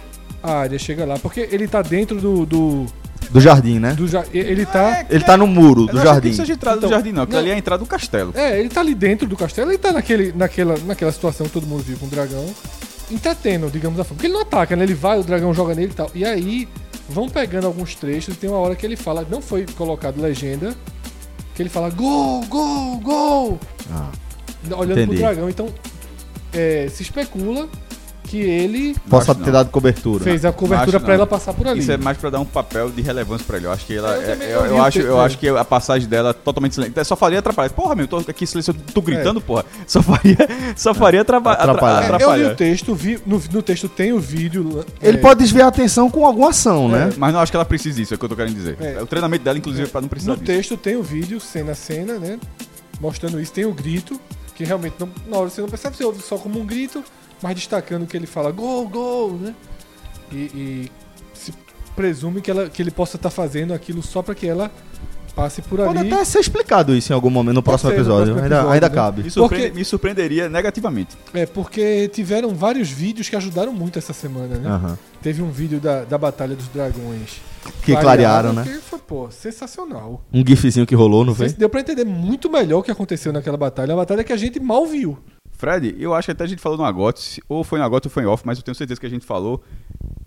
a 0.42 0.52
área 0.58 0.78
chega 0.78 1.04
lá, 1.04 1.18
porque 1.18 1.48
ele 1.50 1.66
tá 1.68 1.82
dentro 1.82 2.20
do. 2.20 2.46
do, 2.46 2.86
Do 3.30 3.40
jardim, 3.40 3.78
né? 3.78 3.92
do 3.94 4.06
ja- 4.08 4.24
ele 4.32 4.64
tá. 4.66 5.04
Ele 5.10 5.22
tá 5.24 5.36
no 5.36 5.46
muro 5.46 5.86
do 5.86 5.94
não 5.94 6.02
jardim. 6.02 6.30
que 6.30 6.36
seja 6.36 6.52
entrada 6.54 6.78
Então, 6.78 6.88
do 6.88 6.92
jardim, 6.92 7.12
não. 7.12 7.26
Não. 7.26 7.38
ali 7.38 7.50
é 7.50 7.54
a 7.54 7.58
entrada 7.58 7.82
do 7.82 7.86
castelo. 7.88 8.32
É, 8.34 8.58
ele 8.58 8.68
tá 8.68 8.80
ali 8.80 8.94
dentro 8.94 9.26
do 9.28 9.36
castelo, 9.36 9.70
ele 9.70 9.78
tá 9.78 9.92
naquele, 9.92 10.32
naquela, 10.32 10.76
naquela 10.86 11.12
situação 11.12 11.46
que 11.46 11.52
todo 11.52 11.66
mundo 11.66 11.82
viu 11.82 11.96
com 11.98 12.06
o 12.06 12.08
dragão, 12.08 12.46
entretendo, 13.10 13.70
digamos 13.70 13.98
assim. 14.00 14.14
Porque 14.14 14.26
ele 14.26 14.34
não 14.34 14.42
ataca, 14.42 14.74
né? 14.76 14.84
Ele 14.84 14.94
vai, 14.94 15.18
o 15.18 15.22
dragão 15.24 15.52
joga 15.52 15.74
nele 15.74 15.92
e 15.92 15.94
tal. 15.94 16.10
E 16.14 16.24
aí 16.24 16.68
vão 17.08 17.28
pegando 17.28 17.66
alguns 17.66 17.94
trechos 17.94 18.34
e 18.34 18.36
tem 18.38 18.48
uma 18.48 18.58
hora 18.58 18.74
que 18.76 18.86
ele 18.86 18.96
fala, 18.96 19.26
não 19.28 19.42
foi 19.42 19.66
colocado 19.76 20.20
legenda, 20.20 20.74
que 21.54 21.60
ele 21.62 21.68
fala 21.68 21.90
gol, 21.90 22.44
gol, 22.46 22.98
gol, 22.98 23.58
Ah, 23.92 24.08
olhando 24.70 24.94
pro 24.94 25.02
Entendi. 25.02 25.18
dragão. 25.18 25.48
Então 25.48 25.68
é, 26.52 26.88
se 26.92 27.02
especula 27.02 27.68
que 28.24 28.38
ele 28.38 28.94
possa 29.08 29.34
ter 29.34 29.50
dado 29.50 29.70
cobertura. 29.70 30.22
fez 30.22 30.44
a 30.44 30.52
cobertura 30.52 31.00
não. 31.00 31.10
ela 31.10 31.26
passar 31.26 31.52
por 31.52 31.66
ali. 31.66 31.80
Isso 31.80 31.90
é 31.90 31.96
mais 31.96 32.16
pra 32.16 32.30
dar 32.30 32.38
um 32.38 32.44
papel 32.44 32.88
de 32.88 33.02
relevância 33.02 33.44
pra 33.44 33.56
ele. 33.56 33.66
Eu 33.66 33.72
acho 33.72 33.84
que 33.84 33.96
ela. 33.96 34.14
Eu 34.14 34.20
é- 34.22 34.32
é- 34.44 34.54
eu 34.54 34.66
eu, 34.66 34.82
acho, 34.82 34.98
texto 34.98 35.08
eu 35.08 35.20
acho 35.20 35.36
que 35.38 35.48
a 35.48 35.64
passagem 35.64 36.08
dela 36.08 36.30
é 36.30 36.32
totalmente 36.32 36.76
silente. 36.76 37.04
Só 37.04 37.16
faria 37.16 37.40
atrapalhar. 37.40 37.70
Porra, 37.70 37.96
meu, 37.96 38.04
eu 38.04 38.08
tô 38.08 38.18
aqui 38.18 38.46
silêncio, 38.46 38.70
eu 38.72 38.92
tô 38.94 39.02
gritando, 39.02 39.40
porra. 39.40 39.64
Só 39.84 40.00
faria, 40.00 40.36
só 40.76 40.94
faria 40.94 41.22
atrapa- 41.22 41.52
atra- 41.54 41.72
Atrapalhar. 41.72 42.02
É, 42.02 42.08
eu 42.10 42.14
atrapalhar. 42.14 42.46
vi 42.48 42.52
o 42.52 42.56
texto, 42.56 42.94
vi, 42.94 43.18
no, 43.26 43.42
no 43.52 43.62
texto 43.62 43.88
tem 43.88 44.12
o 44.12 44.20
vídeo. 44.20 44.84
Ele 45.02 45.18
é, 45.18 45.20
pode 45.20 45.40
desviar 45.40 45.66
a 45.66 45.68
atenção 45.70 46.08
com 46.08 46.24
alguma 46.24 46.50
ação, 46.50 46.88
né? 46.88 47.10
Mas 47.16 47.32
não 47.32 47.40
acho 47.40 47.50
que 47.50 47.56
ela 47.56 47.64
precise 47.64 48.00
disso, 48.00 48.14
é 48.14 48.16
o 48.16 48.18
que 48.18 48.24
eu 48.24 48.28
tô 48.28 48.36
querendo 48.36 48.54
dizer. 48.54 48.76
É. 48.80 49.02
O 49.02 49.06
treinamento 49.06 49.42
dela, 49.42 49.58
inclusive, 49.58 49.88
é 49.88 49.90
pra 49.90 50.00
não 50.00 50.08
precisar 50.08 50.32
No 50.32 50.38
disso. 50.38 50.46
texto 50.52 50.76
tem 50.76 50.94
o 50.94 51.02
vídeo, 51.02 51.40
cena 51.40 51.72
a 51.72 51.74
cena, 51.74 52.16
né? 52.16 52.38
Mostrando 53.00 53.40
isso, 53.40 53.50
tem 53.52 53.64
o 53.64 53.72
grito, 53.74 54.20
que 54.60 54.64
realmente 54.66 54.96
não, 54.98 55.08
na 55.26 55.38
hora 55.38 55.48
você 55.48 55.62
não 55.62 55.70
percebe, 55.70 55.96
você 55.96 56.04
ouve 56.04 56.20
só 56.20 56.36
como 56.36 56.60
um 56.60 56.66
grito, 56.66 57.02
mas 57.40 57.54
destacando 57.54 58.06
que 58.06 58.14
ele 58.14 58.26
fala 58.26 58.50
gol, 58.50 58.86
gol, 58.86 59.32
né? 59.32 59.54
E, 60.30 60.36
e 60.36 60.92
se 61.32 61.54
presume 61.96 62.42
que, 62.42 62.50
ela, 62.50 62.68
que 62.68 62.82
ele 62.82 62.90
possa 62.90 63.16
estar 63.16 63.30
fazendo 63.30 63.72
aquilo 63.72 64.02
só 64.02 64.20
pra 64.20 64.34
que 64.34 64.46
ela 64.46 64.70
passe 65.40 65.62
por 65.62 65.78
Pode 65.78 65.98
ali. 65.98 66.12
até 66.12 66.24
ser 66.24 66.40
explicado 66.40 66.94
isso 66.94 67.12
em 67.12 67.14
algum 67.14 67.30
momento 67.30 67.54
no 67.54 67.62
próximo 67.62 67.90
ser 67.90 67.96
no 67.96 68.00
episódio. 68.02 68.24
próximo 68.34 68.42
ainda, 68.44 68.54
episódio, 68.56 68.72
ainda 68.74 68.88
né? 68.88 68.94
cabe. 68.94 69.22
Me, 69.22 69.30
Porque- 69.30 69.70
me 69.70 69.84
surpreenderia 69.84 70.48
negativamente. 70.48 71.16
É, 71.32 71.46
porque 71.46 72.08
tiveram 72.08 72.54
vários 72.54 72.90
vídeos 72.90 73.28
que 73.28 73.36
ajudaram 73.36 73.72
muito 73.72 73.98
essa 73.98 74.12
semana, 74.12 74.56
né? 74.56 74.68
Aham. 74.68 74.98
Teve 75.22 75.42
um 75.42 75.50
vídeo 75.50 75.80
da, 75.80 76.04
da 76.04 76.16
Batalha 76.18 76.54
dos 76.54 76.68
Dragões. 76.68 77.40
Que 77.82 77.94
clarearam, 77.94 78.52
né? 78.52 78.62
Que 78.64 78.74
foi, 78.78 78.98
pô, 78.98 79.30
sensacional. 79.30 80.22
Um 80.32 80.44
gifzinho 80.46 80.86
que 80.86 80.94
rolou, 80.94 81.24
não 81.24 81.34
foi? 81.34 81.50
deu 81.50 81.68
pra 81.68 81.80
entender 81.80 82.04
muito 82.04 82.50
melhor 82.50 82.78
o 82.78 82.82
que 82.82 82.90
aconteceu 82.90 83.32
naquela 83.32 83.56
batalha. 83.56 83.92
Uma 83.94 84.00
batalha 84.02 84.24
que 84.24 84.32
a 84.32 84.36
gente 84.36 84.58
mal 84.58 84.86
viu. 84.86 85.18
Fred, 85.60 85.94
eu 85.98 86.14
acho 86.14 86.26
que 86.26 86.32
até 86.32 86.44
a 86.44 86.46
gente 86.46 86.62
falou 86.62 86.78
no 86.78 86.84
Agote, 86.84 87.42
ou 87.46 87.62
foi 87.62 87.78
no 87.78 87.84
Agote 87.84 88.08
ou 88.08 88.10
foi 88.10 88.22
em 88.22 88.26
off, 88.26 88.42
mas 88.46 88.56
eu 88.56 88.64
tenho 88.64 88.74
certeza 88.74 88.98
que 88.98 89.06
a 89.06 89.10
gente 89.10 89.26
falou. 89.26 89.62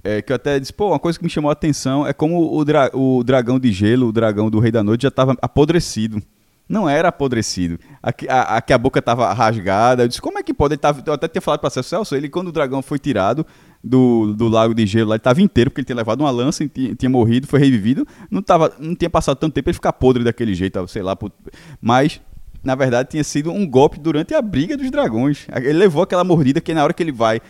É, 0.03 0.21
que 0.21 0.31
eu 0.31 0.35
até 0.35 0.59
disse, 0.59 0.71
pô, 0.71 0.89
uma 0.89 0.99
coisa 0.99 1.17
que 1.17 1.23
me 1.23 1.29
chamou 1.29 1.49
a 1.49 1.53
atenção 1.53 2.05
é 2.05 2.13
como 2.13 2.55
o, 2.55 2.63
dra- 2.63 2.91
o 2.93 3.23
dragão 3.23 3.59
de 3.59 3.71
gelo, 3.71 4.09
o 4.09 4.11
dragão 4.11 4.47
do 4.47 4.59
Rei 4.59 4.71
da 4.71 4.83
Noite, 4.83 5.01
já 5.03 5.11
tava 5.11 5.35
apodrecido. 5.41 6.21
Não 6.69 6.87
era 6.87 7.07
apodrecido. 7.09 7.79
Aqui 8.01 8.27
a, 8.29 8.57
a, 8.57 8.77
boca 8.77 9.01
tava 9.01 9.31
rasgada. 9.33 10.03
Eu 10.03 10.07
disse, 10.07 10.21
como 10.21 10.37
é 10.37 10.43
que 10.43 10.53
pode? 10.53 10.75
Ele 10.75 10.79
tava, 10.79 11.01
eu 11.05 11.13
até 11.13 11.27
tinha 11.27 11.41
falado 11.41 11.59
pra 11.59 11.69
Celso, 11.69 11.89
Celso, 11.89 12.15
ele 12.15 12.29
quando 12.29 12.49
o 12.49 12.51
dragão 12.51 12.81
foi 12.83 12.99
tirado 12.99 13.45
do, 13.83 14.33
do 14.33 14.47
lago 14.47 14.73
de 14.73 14.85
gelo 14.85 15.09
lá, 15.09 15.15
ele 15.15 15.19
tava 15.21 15.41
inteiro, 15.41 15.71
porque 15.71 15.81
ele 15.81 15.85
tinha 15.85 15.97
levado 15.97 16.21
uma 16.21 16.31
lança 16.31 16.65
tinha, 16.67 16.93
tinha 16.95 17.09
morrido, 17.09 17.47
foi 17.47 17.59
revivido. 17.59 18.07
Não, 18.29 18.41
tava, 18.41 18.71
não 18.79 18.93
tinha 18.93 19.09
passado 19.09 19.37
tanto 19.37 19.53
tempo 19.53 19.69
ele 19.69 19.73
ficar 19.73 19.93
podre 19.93 20.23
daquele 20.23 20.53
jeito, 20.53 20.87
sei 20.87 21.01
lá. 21.01 21.17
Mas 21.81 22.21
na 22.63 22.75
verdade 22.75 23.09
tinha 23.09 23.23
sido 23.23 23.51
um 23.51 23.67
golpe 23.67 23.99
durante 23.99 24.33
a 24.33 24.41
briga 24.41 24.77
dos 24.77 24.89
dragões. 24.89 25.45
Ele 25.55 25.73
levou 25.73 26.03
aquela 26.03 26.23
mordida 26.23 26.61
que 26.61 26.73
na 26.73 26.83
hora 26.83 26.93
que 26.93 27.03
ele 27.03 27.11
vai 27.11 27.41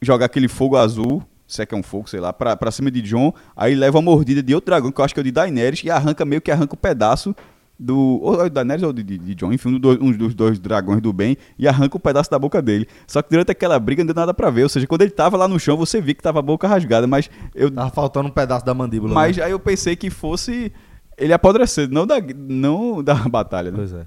jogar 0.00 0.26
aquele 0.26 0.48
fogo 0.48 0.76
azul, 0.76 1.22
se 1.46 1.62
é 1.62 1.66
que 1.66 1.74
é 1.74 1.78
um 1.78 1.82
fogo, 1.82 2.08
sei 2.08 2.18
lá, 2.18 2.32
pra, 2.32 2.56
pra 2.56 2.70
cima 2.70 2.90
de 2.90 3.02
John, 3.02 3.32
aí 3.54 3.74
leva 3.74 3.98
a 3.98 4.02
mordida 4.02 4.42
de 4.42 4.54
outro 4.54 4.70
dragão, 4.70 4.90
que 4.90 5.00
eu 5.00 5.04
acho 5.04 5.12
que 5.14 5.20
é 5.20 5.22
o 5.22 5.24
de 5.24 5.30
Daenerys, 5.30 5.84
e 5.84 5.90
arranca 5.90 6.24
meio 6.24 6.40
que 6.40 6.50
arranca 6.50 6.74
o 6.74 6.76
pedaço 6.76 7.34
do. 7.78 8.18
Ou 8.22 8.40
é 8.40 8.46
o 8.46 8.50
Daenerys 8.50 8.82
ou 8.82 8.92
de, 8.92 9.02
de, 9.02 9.18
de 9.18 9.34
John, 9.34 9.52
enfim, 9.52 9.68
um 9.68 9.78
dos, 9.78 9.98
um 10.00 10.12
dos 10.12 10.34
dois 10.34 10.58
dragões 10.58 11.02
do 11.02 11.12
bem, 11.12 11.36
e 11.58 11.68
arranca 11.68 11.96
o 11.96 12.00
pedaço 12.00 12.30
da 12.30 12.38
boca 12.38 12.62
dele. 12.62 12.88
Só 13.06 13.20
que 13.20 13.30
durante 13.30 13.50
aquela 13.50 13.78
briga 13.78 14.02
não 14.02 14.06
deu 14.06 14.14
nada 14.14 14.32
pra 14.32 14.48
ver, 14.50 14.62
ou 14.62 14.68
seja, 14.68 14.86
quando 14.86 15.02
ele 15.02 15.10
tava 15.10 15.36
lá 15.36 15.46
no 15.46 15.60
chão, 15.60 15.76
você 15.76 16.00
via 16.00 16.14
que 16.14 16.22
tava 16.22 16.38
a 16.38 16.42
boca 16.42 16.66
rasgada, 16.66 17.06
mas 17.06 17.28
eu. 17.54 17.70
Tava 17.70 17.90
faltando 17.90 18.28
um 18.28 18.32
pedaço 18.32 18.64
da 18.64 18.72
mandíbula. 18.72 19.12
Mas 19.12 19.36
né? 19.36 19.44
aí 19.44 19.50
eu 19.50 19.60
pensei 19.60 19.94
que 19.94 20.08
fosse 20.08 20.72
ele 21.18 21.32
apodrecer, 21.32 21.88
não 21.90 22.06
da, 22.06 22.16
não 22.34 23.02
da 23.02 23.14
batalha. 23.28 23.70
Né? 23.70 23.76
Pois 23.76 23.92
é. 23.92 24.06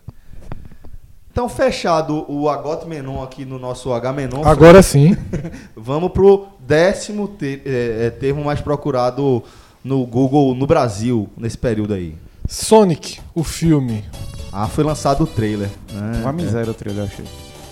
Então, 1.36 1.50
fechado 1.50 2.24
o 2.30 2.48
Agot 2.48 2.88
Menon 2.88 3.22
aqui 3.22 3.44
no 3.44 3.60
nosso 3.60 3.92
H 3.92 4.14
Menon, 4.14 4.42
Agora 4.46 4.82
sim. 4.82 5.18
vamos 5.76 6.10
pro 6.14 6.46
décimo 6.66 7.28
te- 7.28 7.62
é, 7.66 8.06
é, 8.06 8.10
termo 8.10 8.42
mais 8.42 8.62
procurado 8.62 9.44
no 9.84 10.06
Google 10.06 10.56
no 10.56 10.66
Brasil 10.66 11.30
nesse 11.36 11.58
período 11.58 11.94
aí. 11.94 12.16
Sonic, 12.48 13.20
o 13.36 13.44
filme. 13.44 14.06
Ah, 14.50 14.70
foi 14.70 14.86
lançado 14.86 15.26
o 15.26 15.28
trailer. 15.28 15.68
né? 15.92 16.22
Uma 16.22 16.32
miséria 16.32 16.72
o 16.72 16.74
trailer, 16.74 17.04
eu 17.04 17.08
achei. 17.10 17.26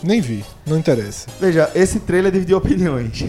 Nem 0.03 0.19
vi, 0.19 0.43
não 0.67 0.77
interessa. 0.77 1.29
Veja, 1.39 1.71
esse 1.73 2.01
trailer 2.01 2.33
dividiu 2.33 2.57
opiniões. 2.57 3.23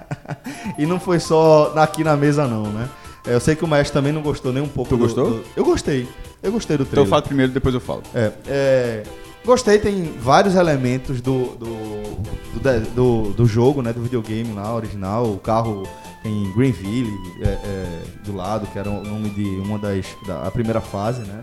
e 0.78 0.86
não 0.86 0.98
foi 0.98 1.20
só 1.20 1.74
aqui 1.76 2.02
na 2.02 2.16
mesa, 2.16 2.46
não, 2.46 2.62
né? 2.62 2.88
É, 3.26 3.34
Eu 3.34 3.40
sei 3.40 3.54
que 3.54 3.62
o 3.66 3.68
Maestro 3.68 3.92
também 4.00 4.10
não 4.10 4.22
gostou 4.22 4.54
nem 4.54 4.62
um 4.62 4.68
pouco. 4.68 4.88
Tu 4.88 4.96
do- 4.96 5.02
gostou? 5.02 5.30
do- 5.32 5.44
Eu 5.54 5.66
gostei. 5.66 6.08
Eu 6.42 6.50
gostei 6.50 6.78
do 6.78 6.84
Então 6.84 6.92
eu 6.92 7.04
trailer. 7.04 7.10
falo 7.10 7.22
primeiro, 7.24 7.52
depois 7.52 7.74
eu 7.74 7.80
falo. 7.82 8.02
É, 8.14 8.32
é, 8.48 9.02
gostei, 9.44 9.78
tem 9.78 10.14
vários 10.20 10.54
elementos 10.54 11.20
do, 11.20 11.56
do, 11.56 12.60
do, 12.60 12.94
do, 12.94 13.30
do 13.32 13.46
jogo, 13.46 13.82
né? 13.82 13.92
Do 13.92 14.02
videogame 14.02 14.52
lá, 14.52 14.74
original. 14.74 15.26
O 15.32 15.38
carro 15.38 15.86
em 16.24 16.52
Greenville, 16.52 17.10
é, 17.40 17.48
é, 17.48 18.02
do 18.24 18.34
lado, 18.34 18.66
que 18.66 18.78
era 18.78 18.90
o 18.90 19.02
nome 19.02 19.30
de 19.30 19.44
uma 19.60 19.78
das. 19.78 20.06
Da, 20.26 20.46
a 20.46 20.50
primeira 20.50 20.80
fase, 20.80 21.22
né? 21.22 21.42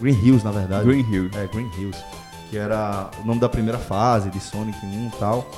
Green 0.00 0.18
Hills, 0.22 0.44
na 0.44 0.50
verdade. 0.50 0.84
Green 0.84 1.04
Hill. 1.10 1.30
É, 1.34 1.46
Green 1.46 1.70
Hills. 1.78 1.98
Que 2.50 2.56
era 2.56 3.10
o 3.22 3.26
nome 3.26 3.40
da 3.40 3.48
primeira 3.48 3.78
fase 3.78 4.30
de 4.30 4.40
Sonic 4.40 4.78
1 4.84 5.08
e 5.08 5.10
tal. 5.18 5.50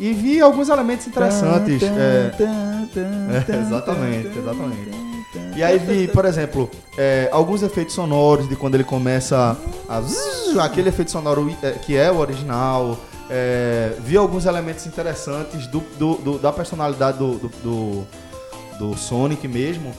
E 0.00 0.12
vi 0.12 0.40
alguns 0.40 0.68
elementos 0.68 1.06
interessantes. 1.06 1.82
é, 1.82 2.32
é, 3.50 3.60
exatamente, 3.60 4.38
exatamente. 4.38 5.07
E 5.56 5.62
aí 5.62 5.78
vi, 5.78 6.08
por 6.08 6.24
exemplo, 6.24 6.70
é, 6.96 7.28
alguns 7.32 7.62
efeitos 7.62 7.94
sonoros 7.94 8.48
de 8.48 8.56
quando 8.56 8.74
ele 8.76 8.84
começa 8.84 9.56
a. 9.88 10.64
aquele 10.64 10.88
efeito 10.88 11.10
sonoro 11.10 11.54
é, 11.62 11.72
que 11.72 11.96
é 11.96 12.10
o 12.10 12.16
original. 12.18 12.98
É, 13.30 13.92
vi 14.00 14.16
alguns 14.16 14.46
elementos 14.46 14.86
interessantes 14.86 15.66
do, 15.66 15.80
do- 15.98 16.14
do- 16.16 16.38
da 16.38 16.50
personalidade 16.50 17.18
do, 17.18 17.34
do, 17.34 17.48
do- 17.62 18.06
do 18.78 18.96
Sonic 18.96 19.46
mesmo. 19.46 19.92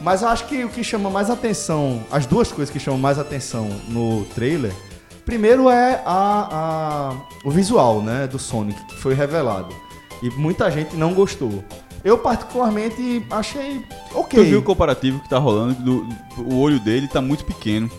Mas 0.00 0.22
eu 0.22 0.28
acho 0.28 0.44
que 0.46 0.62
o 0.64 0.68
que 0.68 0.84
chama 0.84 1.10
mais 1.10 1.30
atenção, 1.30 2.04
as 2.12 2.26
duas 2.26 2.52
coisas 2.52 2.72
que 2.72 2.78
chamam 2.78 3.00
mais 3.00 3.18
atenção 3.18 3.68
no 3.88 4.24
trailer, 4.34 4.72
primeiro 5.24 5.68
é 5.68 6.00
a, 6.06 6.48
a- 6.52 7.14
o 7.44 7.50
visual 7.50 8.02
né, 8.02 8.26
do 8.28 8.38
Sonic, 8.38 8.78
que 8.84 8.94
foi 9.00 9.14
revelado. 9.14 9.74
E 10.22 10.30
muita 10.30 10.70
gente 10.70 10.94
não 10.94 11.12
gostou. 11.12 11.64
Eu 12.06 12.16
particularmente 12.18 13.26
achei 13.30 13.84
ok. 14.14 14.38
Tu 14.38 14.48
viu 14.48 14.58
o 14.60 14.62
comparativo 14.62 15.18
que 15.20 15.28
tá 15.28 15.38
rolando? 15.38 15.74
Do, 15.82 16.06
o 16.38 16.60
olho 16.60 16.78
dele 16.78 17.08
tá 17.08 17.20
muito 17.20 17.44
pequeno. 17.44 17.90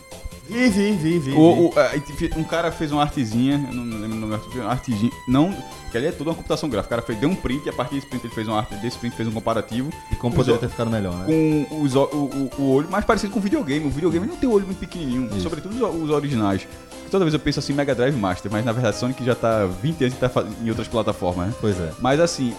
Vi, 0.49 0.69
vi, 0.69 0.91
vi, 0.93 1.19
vi. 1.19 1.31
O- 1.33 1.67
o- 1.67 1.73
é, 1.77 1.99
um 2.39 2.43
cara 2.45 2.71
fez 2.71 2.89
uma 2.93 3.01
artezinha, 3.01 3.61
eu 3.69 3.75
não 3.75 3.99
lembro 3.99 4.15
o 4.15 4.19
nome 4.21 4.37
da 4.37 4.61
uma 4.61 4.71
artezinha, 4.71 5.11
não, 5.27 5.53
que 5.91 5.97
ali 5.97 6.07
é 6.07 6.11
toda 6.13 6.29
uma 6.29 6.35
computação 6.37 6.69
gráfica. 6.69 6.87
O 6.95 6.97
cara 6.97 7.01
fez, 7.05 7.19
deu 7.19 7.29
um 7.29 7.35
print 7.35 7.65
e 7.65 7.69
a 7.69 7.73
partir 7.73 7.95
desse 7.95 8.07
print 8.07 8.23
ele 8.25 8.33
fez 8.33 8.47
uma 8.47 8.59
arte, 8.59 8.75
desse 8.75 8.97
print 8.97 9.13
fez 9.13 9.27
um 9.27 9.31
comparativo. 9.33 9.89
E 10.09 10.15
como 10.15 10.33
com 10.33 10.37
poderia 10.37 10.57
ter 10.57 10.69
ficado 10.69 10.89
melhor, 10.89 11.13
né? 11.13 11.25
Com 11.25 11.81
os, 11.81 11.93
o, 11.95 12.03
o, 12.03 12.49
o 12.59 12.71
olho 12.75 12.89
mais 12.89 13.03
parecido 13.03 13.33
com 13.33 13.39
o 13.39 13.41
videogame. 13.41 13.85
O 13.85 13.89
videogame 13.89 14.25
não 14.25 14.37
tem 14.37 14.47
o 14.49 14.53
olho 14.53 14.65
muito 14.65 14.79
pequenininho, 14.79 15.29
sobretudo 15.41 15.75
os, 15.85 16.03
os 16.03 16.09
originais. 16.11 16.65
Toda 17.11 17.25
vez 17.25 17.33
eu 17.33 17.41
penso 17.41 17.59
assim, 17.59 17.73
Mega 17.73 17.93
Drive 17.93 18.15
Master, 18.15 18.49
mas 18.49 18.63
na 18.63 18.71
verdade 18.71 18.95
Sonic 18.95 19.25
já 19.25 19.35
tá 19.35 19.65
20 19.65 20.01
anos 20.05 20.15
e 20.15 20.17
tá 20.17 20.31
em 20.63 20.69
outras 20.69 20.87
plataformas, 20.87 21.47
né? 21.47 21.53
Pois 21.59 21.77
é. 21.77 21.91
Mas 21.99 22.21
assim, 22.21 22.53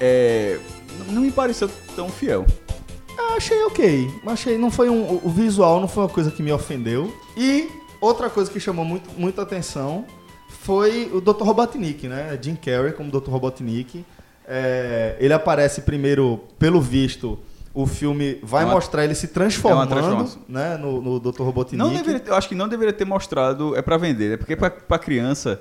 é, 0.00 0.58
não 1.08 1.22
me 1.22 1.30
pareceu 1.30 1.68
tão 1.96 2.08
fiel. 2.08 2.44
Achei 3.36 3.62
ok. 3.64 4.10
Achei, 4.26 4.58
não 4.58 4.70
foi 4.70 4.88
um, 4.88 5.20
o 5.22 5.28
visual 5.30 5.80
não 5.80 5.88
foi 5.88 6.02
uma 6.04 6.08
coisa 6.08 6.30
que 6.30 6.42
me 6.42 6.52
ofendeu. 6.52 7.12
E 7.36 7.68
outra 8.00 8.28
coisa 8.30 8.50
que 8.50 8.58
chamou 8.60 8.84
muito, 8.84 9.08
muita 9.18 9.42
atenção 9.42 10.04
foi 10.48 11.10
o 11.12 11.20
Dr. 11.20 11.42
Robotnik, 11.42 12.06
né? 12.08 12.38
Jim 12.40 12.54
Carrey 12.56 12.92
como 12.92 13.10
Dr. 13.10 13.30
Robotnik. 13.30 14.04
É, 14.46 15.16
ele 15.20 15.32
aparece 15.32 15.80
primeiro, 15.82 16.40
pelo 16.58 16.80
visto, 16.80 17.38
o 17.72 17.86
filme 17.86 18.38
vai 18.42 18.62
É 18.62 18.66
uma- 18.66 18.74
mostrar 18.74 19.04
ele 19.04 19.14
se 19.14 19.28
transformando, 19.28 19.88
transformação. 19.88 20.42
né, 20.48 20.76
no, 20.76 21.00
no 21.00 21.18
Dr. 21.18 21.42
Robotnik. 21.42 21.76
Não 21.76 21.92
deveria, 21.92 22.22
eu 22.26 22.34
acho 22.34 22.48
que 22.48 22.54
não 22.54 22.68
deveria 22.68 22.92
ter 22.92 23.04
mostrado, 23.06 23.74
é 23.76 23.82
pra 23.82 23.96
vender, 23.96 24.34
é 24.34 24.36
porque 24.36 24.54
pra 24.54 24.98
criança, 24.98 25.60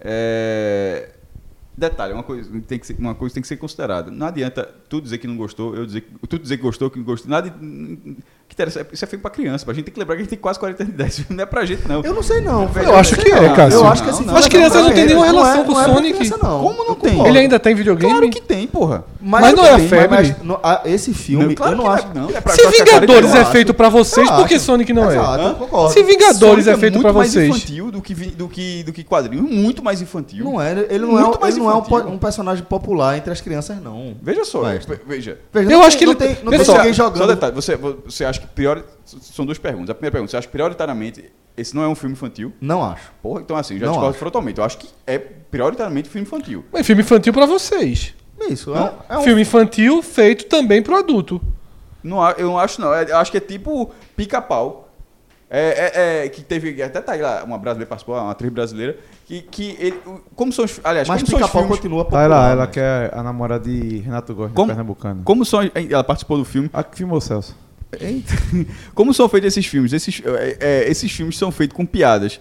é... 0.00 1.10
Detalhe, 1.76 2.12
uma 2.12 2.22
coisa, 2.22 2.48
tem 2.68 2.78
que 2.78 2.86
ser, 2.86 2.96
uma 2.98 3.14
coisa 3.14 3.34
tem 3.34 3.40
que 3.42 3.48
ser 3.48 3.56
considerada. 3.56 4.10
Não 4.10 4.26
adianta 4.26 4.68
tu 4.88 5.00
dizer 5.00 5.18
que 5.18 5.26
não 5.26 5.36
gostou, 5.36 5.74
eu 5.74 5.84
dizer, 5.84 6.02
que- 6.02 6.26
tu 6.28 6.38
dizer 6.38 6.56
que 6.56 6.62
gostou, 6.62 6.88
que 6.88 6.98
não 6.98 7.04
gostou. 7.04 7.28
Nada 7.30 7.50
que 7.50 8.16
interessa. 8.54 8.86
Isso 8.92 9.04
é 9.04 9.08
feito 9.08 9.22
pra 9.22 9.30
criança. 9.30 9.64
Pra 9.64 9.74
gente 9.74 9.86
tem 9.86 9.94
que 9.94 9.98
lembrar 9.98 10.14
que 10.14 10.20
a 10.20 10.24
gente 10.24 10.30
tem 10.30 10.38
quase 10.38 10.58
40 10.60 10.82
anos 10.84 10.94
de 10.94 11.00
idade. 11.00 11.26
Não 11.34 11.42
é 11.42 11.46
pra 11.46 11.64
gente, 11.64 11.88
não. 11.88 12.02
Eu 12.04 12.14
não 12.14 12.22
sei 12.22 12.40
não. 12.40 12.70
Eu 12.76 12.94
acho 12.96 13.16
que 13.16 13.28
é, 13.32 13.52
Cássio. 13.54 13.80
Eu 13.80 13.86
acho 13.88 14.02
que 14.04 14.10
esse 14.10 14.18
Não, 14.20 14.24
filme 14.26 14.38
As 14.38 14.46
é 14.46 14.48
crianças 14.48 14.82
não 14.84 14.92
têm 14.92 15.06
nenhuma 15.06 15.26
Não 15.26 15.32
relação 15.34 15.62
é- 15.62 15.64
com 15.64 15.72
não 15.72 15.80
é 15.80 15.84
pra 15.84 15.94
Sonic. 15.94 16.18
criança, 16.18 16.38
não. 16.42 16.60
Como 16.62 16.78
não 16.84 16.88
Eu 16.90 16.94
tem? 16.96 17.26
Ele 17.26 17.38
ainda 17.38 17.58
tem 17.58 17.74
videogame? 17.74 18.12
Claro 18.12 18.30
que 18.30 18.40
tem, 18.40 18.66
porra. 18.68 19.04
Mas 19.20 19.54
não 19.56 19.64
é 19.66 19.76
tem, 19.76 19.88
febre. 19.88 20.08
mas 20.08 20.42
no- 20.42 20.60
a- 20.62 20.82
esse 20.84 21.12
filme, 21.12 21.54
claro 21.56 21.72
eu 21.72 21.76
não 21.78 21.84
que 21.84 21.90
acho. 21.90 22.08
não. 22.14 22.30
É 22.30 22.40
pra- 22.40 22.52
Se 22.54 22.60
pra- 22.62 22.70
Vingadores 22.70 23.34
eu 23.34 23.40
é 23.40 23.44
feito 23.46 23.74
pra 23.74 23.88
vocês, 23.88 24.28
Eu 24.28 24.36
por 24.36 24.46
que. 24.46 24.58
Sonic 24.60 24.92
não 24.92 25.10
é? 25.10 25.14
Exato, 25.16 25.42
eu 25.44 25.54
concordo. 25.54 25.92
Se 25.92 26.02
Vingadores 26.04 26.66
é 26.68 26.76
feito 26.76 26.94
muito 26.94 27.02
pra 27.04 27.12
mais 27.12 27.32
vocês. 27.32 27.48
infantil 27.48 27.90
do 27.90 28.00
que, 28.02 28.14
do 28.14 28.48
que, 28.48 28.82
do 28.84 28.92
que 28.92 29.02
quadrinho. 29.02 29.42
Muito 29.42 29.82
mais 29.82 30.00
infantil. 30.00 30.44
Não 30.44 30.60
é, 30.62 30.86
ele 30.90 30.98
não 31.06 31.18
é, 31.18 31.22
Muito 31.22 31.40
mais 31.40 31.56
não 31.64 31.70
é 31.72 32.04
um, 32.04 32.12
um 32.14 32.18
personagem 32.18 32.64
popular 32.64 33.16
entre 33.16 33.32
as 33.32 33.40
crianças, 33.40 33.80
não. 33.82 34.16
Veja 34.22 34.44
só, 34.44 34.62
veja. 34.62 34.98
Veja, 35.06 35.38
Eu 35.54 35.64
não 35.78 35.82
acho 35.82 35.98
que 35.98 36.04
não 36.06 36.12
ele- 36.12 36.18
tem, 36.20 36.44
não 36.44 36.50
tem 36.52 36.64
só, 36.64 36.76
ninguém 36.78 36.92
Só 36.94 37.04
jogando. 37.04 37.26
detalhe, 37.28 37.54
você, 37.54 37.76
você 37.76 38.24
acha 38.24 38.40
que 38.40 38.46
priori... 38.46 38.82
São 39.04 39.44
duas 39.44 39.58
perguntas. 39.58 39.90
A 39.90 39.94
primeira 39.94 40.12
pergunta, 40.12 40.30
você 40.30 40.36
acha 40.36 40.46
que 40.46 40.52
prioritariamente 40.52 41.30
esse 41.56 41.74
não 41.74 41.82
é 41.82 41.88
um 41.88 41.94
filme 41.94 42.14
infantil? 42.14 42.52
Não 42.60 42.82
acho. 42.84 43.12
Porra, 43.22 43.40
então 43.42 43.56
assim, 43.56 43.78
já 43.78 43.86
Não 43.86 43.92
discordo 43.92 44.16
frontalmente. 44.18 44.58
Eu 44.58 44.64
acho 44.64 44.78
que 44.78 44.88
é 45.06 45.18
prioritariamente 45.18 46.08
filme 46.08 46.26
infantil. 46.26 46.64
É 46.72 46.82
filme 46.82 47.02
infantil 47.02 47.32
pra 47.32 47.46
vocês. 47.46 48.14
Isso, 48.50 48.74
é, 48.74 48.92
é 49.08 49.18
um 49.18 49.22
Filme 49.22 49.42
infantil 49.42 50.02
feito 50.02 50.46
também 50.46 50.82
pro 50.82 50.96
adulto. 50.96 51.40
Não, 52.02 52.28
eu 52.32 52.46
não 52.48 52.58
acho 52.58 52.80
não. 52.80 52.92
É- 52.92 53.10
Eu 53.10 53.16
acho 53.18 53.30
que 53.30 53.36
é 53.38 53.40
tipo 53.40 53.90
pica-pau. 54.16 54.83
É, 55.56 55.92
é- 55.94 56.24
é, 56.24 56.28
que 56.28 56.42
teve, 56.42 56.82
até 56.82 57.00
tá 57.00 57.12
aí 57.12 57.20
lá, 57.22 57.44
uma 57.44 57.56
brasileira 57.58 57.88
participou, 57.88 58.16
uma 58.16 58.30
atriz 58.32 58.50
brasileira, 58.52 58.96
que, 59.26 59.40
que 59.42 59.76
ele, 59.78 59.96
como 60.34 60.52
são 60.52 60.64
os, 60.64 60.80
aliás, 60.82 61.06
Mas 61.06 61.22
como 61.22 61.30
são 61.38 61.46
os 61.46 61.50
filmes, 61.52 61.68
continua 61.70 61.98
Tá 62.04 62.10
popular. 62.10 62.28
lá, 62.28 62.48
ela 62.50 62.64
mas- 62.64 62.70
que 62.70 62.80
é 62.80 63.10
a 63.14 63.22
namorada 63.22 63.64
de 63.68 63.98
Renato 63.98 64.34
Góes, 64.34 64.52
Como- 64.52 64.66
pernambucano. 64.68 65.22
como 65.24 65.44
são, 65.44 65.60
ela 65.88 66.02
participou 66.02 66.38
do 66.38 66.44
filme, 66.44 66.68
A 66.72 66.82
que 66.82 66.96
filmou 66.96 67.20
Celso? 67.20 67.56
Como 68.94 69.14
são 69.14 69.28
feitos 69.28 69.48
esses 69.48 69.66
filmes? 69.66 69.92
Esses, 69.92 70.20
é, 70.24 70.56
é, 70.60 70.90
esses 70.90 71.10
filmes 71.12 71.38
são 71.38 71.50
feitos 71.52 71.76
com 71.76 71.86
piadas 71.86 72.40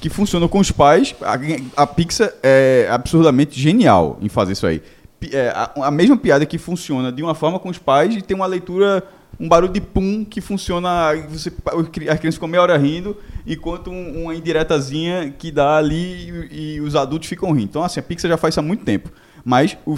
que 0.00 0.08
funcionam 0.10 0.48
com 0.48 0.58
os 0.58 0.70
pais. 0.72 1.14
A, 1.22 1.82
a 1.82 1.86
Pixar 1.86 2.32
é 2.42 2.88
absurdamente 2.90 3.60
genial 3.60 4.18
em 4.20 4.28
fazer 4.28 4.52
isso 4.54 4.66
aí. 4.66 4.82
É, 5.32 5.50
a, 5.50 5.86
a 5.86 5.90
mesma 5.90 6.16
piada 6.16 6.44
que 6.46 6.58
funciona 6.58 7.10
de 7.12 7.22
uma 7.22 7.34
forma 7.34 7.58
com 7.58 7.68
os 7.68 7.78
pais 7.78 8.14
e 8.16 8.22
tem 8.22 8.34
uma 8.36 8.46
leitura, 8.46 9.02
um 9.40 9.48
barulho 9.48 9.72
de 9.72 9.80
pum 9.80 10.24
que 10.24 10.40
funciona. 10.40 11.14
Você, 11.30 11.52
as 12.08 12.18
crianças 12.18 12.34
ficam 12.34 12.48
meia 12.48 12.62
hora 12.62 12.76
rindo, 12.76 13.16
enquanto 13.46 13.90
um- 13.90 14.24
uma 14.24 14.34
indiretazinha 14.34 15.32
que 15.36 15.50
dá 15.50 15.76
ali 15.76 16.48
e, 16.50 16.74
e 16.76 16.80
os 16.80 16.94
adultos 16.96 17.28
ficam 17.28 17.50
rindo. 17.52 17.64
Então, 17.64 17.82
assim, 17.82 18.00
a 18.00 18.02
Pixar 18.02 18.28
já 18.30 18.36
faz 18.36 18.52
isso 18.54 18.60
há 18.60 18.62
muito 18.62 18.84
tempo. 18.84 19.10
Mas 19.44 19.78
o, 19.86 19.96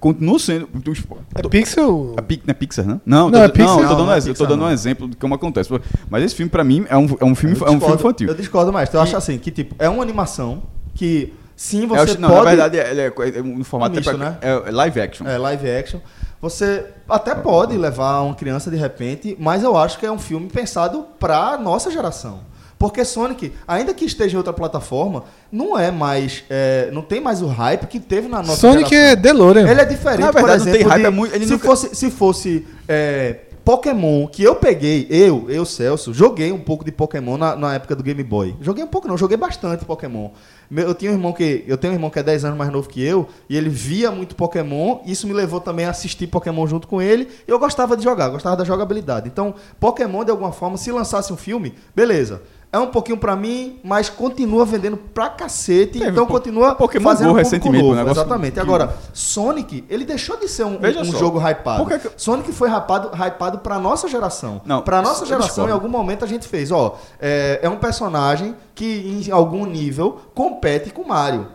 continua 0.00 0.38
sendo. 0.38 0.68
os- 0.88 1.04
É 1.34 1.46
Pixel. 1.48 2.16
a 2.16 2.50
é 2.50 2.54
Pixar, 2.54 2.84
né? 2.86 3.00
Não, 3.06 3.30
Não, 3.30 3.38
tô, 3.38 3.44
é 3.44 3.48
Pixar. 3.48 3.66
não, 3.76 3.82
eu 3.82 3.88
tô 3.88 3.94
dando, 3.94 4.06
não 4.06 4.10
é 4.10 4.14
um, 4.14 4.16
ex- 4.16 4.26
eu 4.26 4.32
tô 4.32 4.38
Pixar, 4.38 4.48
dando 4.48 4.60
não. 4.60 4.66
um 4.68 4.72
exemplo 4.72 5.08
de 5.08 5.16
como 5.16 5.34
acontece. 5.34 5.70
Mas 6.10 6.24
esse 6.24 6.34
filme, 6.34 6.50
pra 6.50 6.64
mim, 6.64 6.84
é 6.88 6.96
um, 6.96 7.04
é 7.20 7.24
um, 7.24 7.34
filme, 7.34 7.54
Eu 7.54 7.66
é 7.66 7.70
um 7.70 7.72
filme 7.72 7.78
discordo- 7.78 7.94
infantil. 8.00 8.28
Eu 8.28 8.34
discordo 8.34 8.72
mais. 8.72 8.92
Eu 8.92 9.00
acho 9.00 9.16
assim, 9.16 9.38
que 9.38 9.50
tipo, 9.52 9.76
é 9.78 9.88
uma 9.88 10.02
animação 10.02 10.62
que 10.94 11.32
sim, 11.54 11.82
Eu 11.82 11.88
você 11.88 12.00
acho- 12.12 12.20
não, 12.20 12.28
pode... 12.30 12.44
na 12.44 12.50
verdade, 12.68 12.78
é, 12.78 13.06
é, 13.06 13.38
é 13.38 13.42
um 13.42 13.62
formato 13.62 13.94
misto, 13.94 14.08
até 14.08 14.18
pra- 14.18 14.30
né? 14.30 14.38
é 14.66 14.70
live 14.72 15.00
action. 15.00 15.26
É, 15.28 15.38
live 15.38 15.70
action. 15.70 16.00
Você 16.40 16.86
até 17.08 17.34
pode 17.34 17.76
levar 17.76 18.20
uma 18.20 18.34
criança 18.34 18.70
de 18.70 18.76
repente, 18.76 19.36
mas 19.40 19.62
eu 19.64 19.76
acho 19.76 19.98
que 19.98 20.06
é 20.06 20.10
um 20.12 20.18
filme 20.18 20.48
pensado 20.48 21.04
pra 21.18 21.56
nossa 21.58 21.90
geração. 21.90 22.40
Porque 22.78 23.04
Sonic, 23.04 23.52
ainda 23.66 23.92
que 23.92 24.04
esteja 24.04 24.34
em 24.34 24.36
outra 24.36 24.52
plataforma, 24.52 25.24
não 25.50 25.76
é 25.76 25.90
mais. 25.90 26.44
é, 26.48 26.90
não 26.92 27.02
tem 27.02 27.20
mais 27.20 27.42
o 27.42 27.48
hype 27.48 27.86
que 27.88 27.98
teve 27.98 28.28
na 28.28 28.38
nossa 28.38 28.54
Sonic 28.60 28.88
geração. 28.90 29.10
é 29.12 29.16
DeLorean. 29.16 29.68
Ele 29.68 29.80
é 29.80 29.84
diferente, 29.84 30.20
Na 30.20 30.30
verdade, 30.30 30.40
por 30.42 30.46
não 30.48 30.54
exemplo, 30.54 30.78
tem 30.78 30.88
hype, 30.88 31.00
de- 31.00 31.06
é 31.06 31.10
muito- 31.10 31.34
ele 31.34 31.44
se, 31.46 31.50
nunca- 31.52 31.66
fosse, 31.66 31.94
se 31.96 32.08
fosse 32.08 32.64
é, 32.86 33.36
Pokémon, 33.72 34.26
que 34.26 34.42
eu 34.42 34.54
peguei, 34.56 35.06
eu, 35.10 35.44
eu, 35.50 35.62
Celso, 35.66 36.14
joguei 36.14 36.50
um 36.50 36.58
pouco 36.58 36.82
de 36.86 36.90
Pokémon 36.90 37.36
na, 37.36 37.54
na 37.54 37.74
época 37.74 37.94
do 37.94 38.02
Game 38.02 38.22
Boy. 38.24 38.56
Joguei 38.62 38.82
um 38.82 38.86
pouco 38.86 39.06
não, 39.06 39.18
joguei 39.18 39.36
bastante 39.36 39.84
Pokémon. 39.84 40.30
Meu- 40.70 40.86
Eu 40.88 40.94
tinha 40.94 41.10
um 41.10 41.14
irmão 41.14 41.34
que 41.34 41.64
eu 41.66 41.76
tenho 41.76 41.92
um 41.92 41.96
irmão 41.96 42.08
que 42.08 42.18
é 42.18 42.22
10 42.22 42.46
anos 42.46 42.56
mais 42.56 42.72
novo 42.72 42.88
que 42.88 43.04
eu, 43.04 43.28
e 43.46 43.54
ele 43.58 43.68
via 43.68 44.10
muito 44.10 44.34
Pokémon, 44.34 45.00
isso 45.04 45.26
me 45.26 45.34
levou 45.34 45.60
também 45.60 45.84
a 45.84 45.90
assistir 45.90 46.26
Pokémon 46.28 46.66
junto 46.66 46.88
com 46.88 47.02
ele, 47.02 47.28
e 47.46 47.50
eu 47.50 47.58
gostava 47.58 47.94
de 47.94 48.02
jogar, 48.02 48.30
gostava 48.30 48.56
da 48.56 48.64
jogabilidade. 48.64 49.28
Então, 49.28 49.54
Pokémon 49.78 50.24
de 50.24 50.30
alguma 50.30 50.50
forma, 50.50 50.78
se 50.78 50.90
lançasse 50.90 51.30
um 51.30 51.36
filme, 51.36 51.74
beleza. 51.94 52.40
É 52.70 52.78
um 52.78 52.88
pouquinho 52.88 53.16
pra 53.16 53.34
mim, 53.34 53.78
mas 53.82 54.10
continua 54.10 54.62
vendendo 54.66 54.98
pra 54.98 55.30
cacete, 55.30 55.98
Teve 56.00 56.10
então 56.10 56.26
po- 56.26 56.34
continua 56.34 56.74
Pokémon 56.74 57.02
fazendo 57.02 57.28
Go 57.28 57.34
público 57.36 57.48
recentemente, 57.50 57.82
novo, 57.82 57.94
um 57.94 57.96
negócio 57.96 58.20
Exatamente. 58.20 58.52
que- 58.52 58.60
Agora, 58.60 58.94
Sonic, 59.14 59.84
ele 59.88 60.04
deixou 60.04 60.36
de 60.38 60.48
ser 60.48 60.64
um, 60.64 60.78
um 60.78 61.04
jogo 61.18 61.38
hypado. 61.40 61.86
Sonic 62.16 62.52
foi 62.52 62.68
hypado, 62.68 63.10
hypado 63.16 63.58
pra 63.60 63.78
nossa 63.78 64.06
geração. 64.06 64.60
Não, 64.66 64.82
pra 64.82 65.00
nossa 65.00 65.24
geração, 65.24 65.66
em 65.66 65.72
algum 65.72 65.88
momento 65.88 66.24
a 66.26 66.28
gente 66.28 66.46
fez, 66.46 66.70
ó, 66.70 66.98
é, 67.18 67.60
é 67.62 67.68
um 67.70 67.76
personagem 67.76 68.54
que 68.74 69.24
em 69.26 69.30
algum 69.32 69.64
nível 69.64 70.18
compete 70.34 70.90
com 70.90 71.04
Mario. 71.04 71.48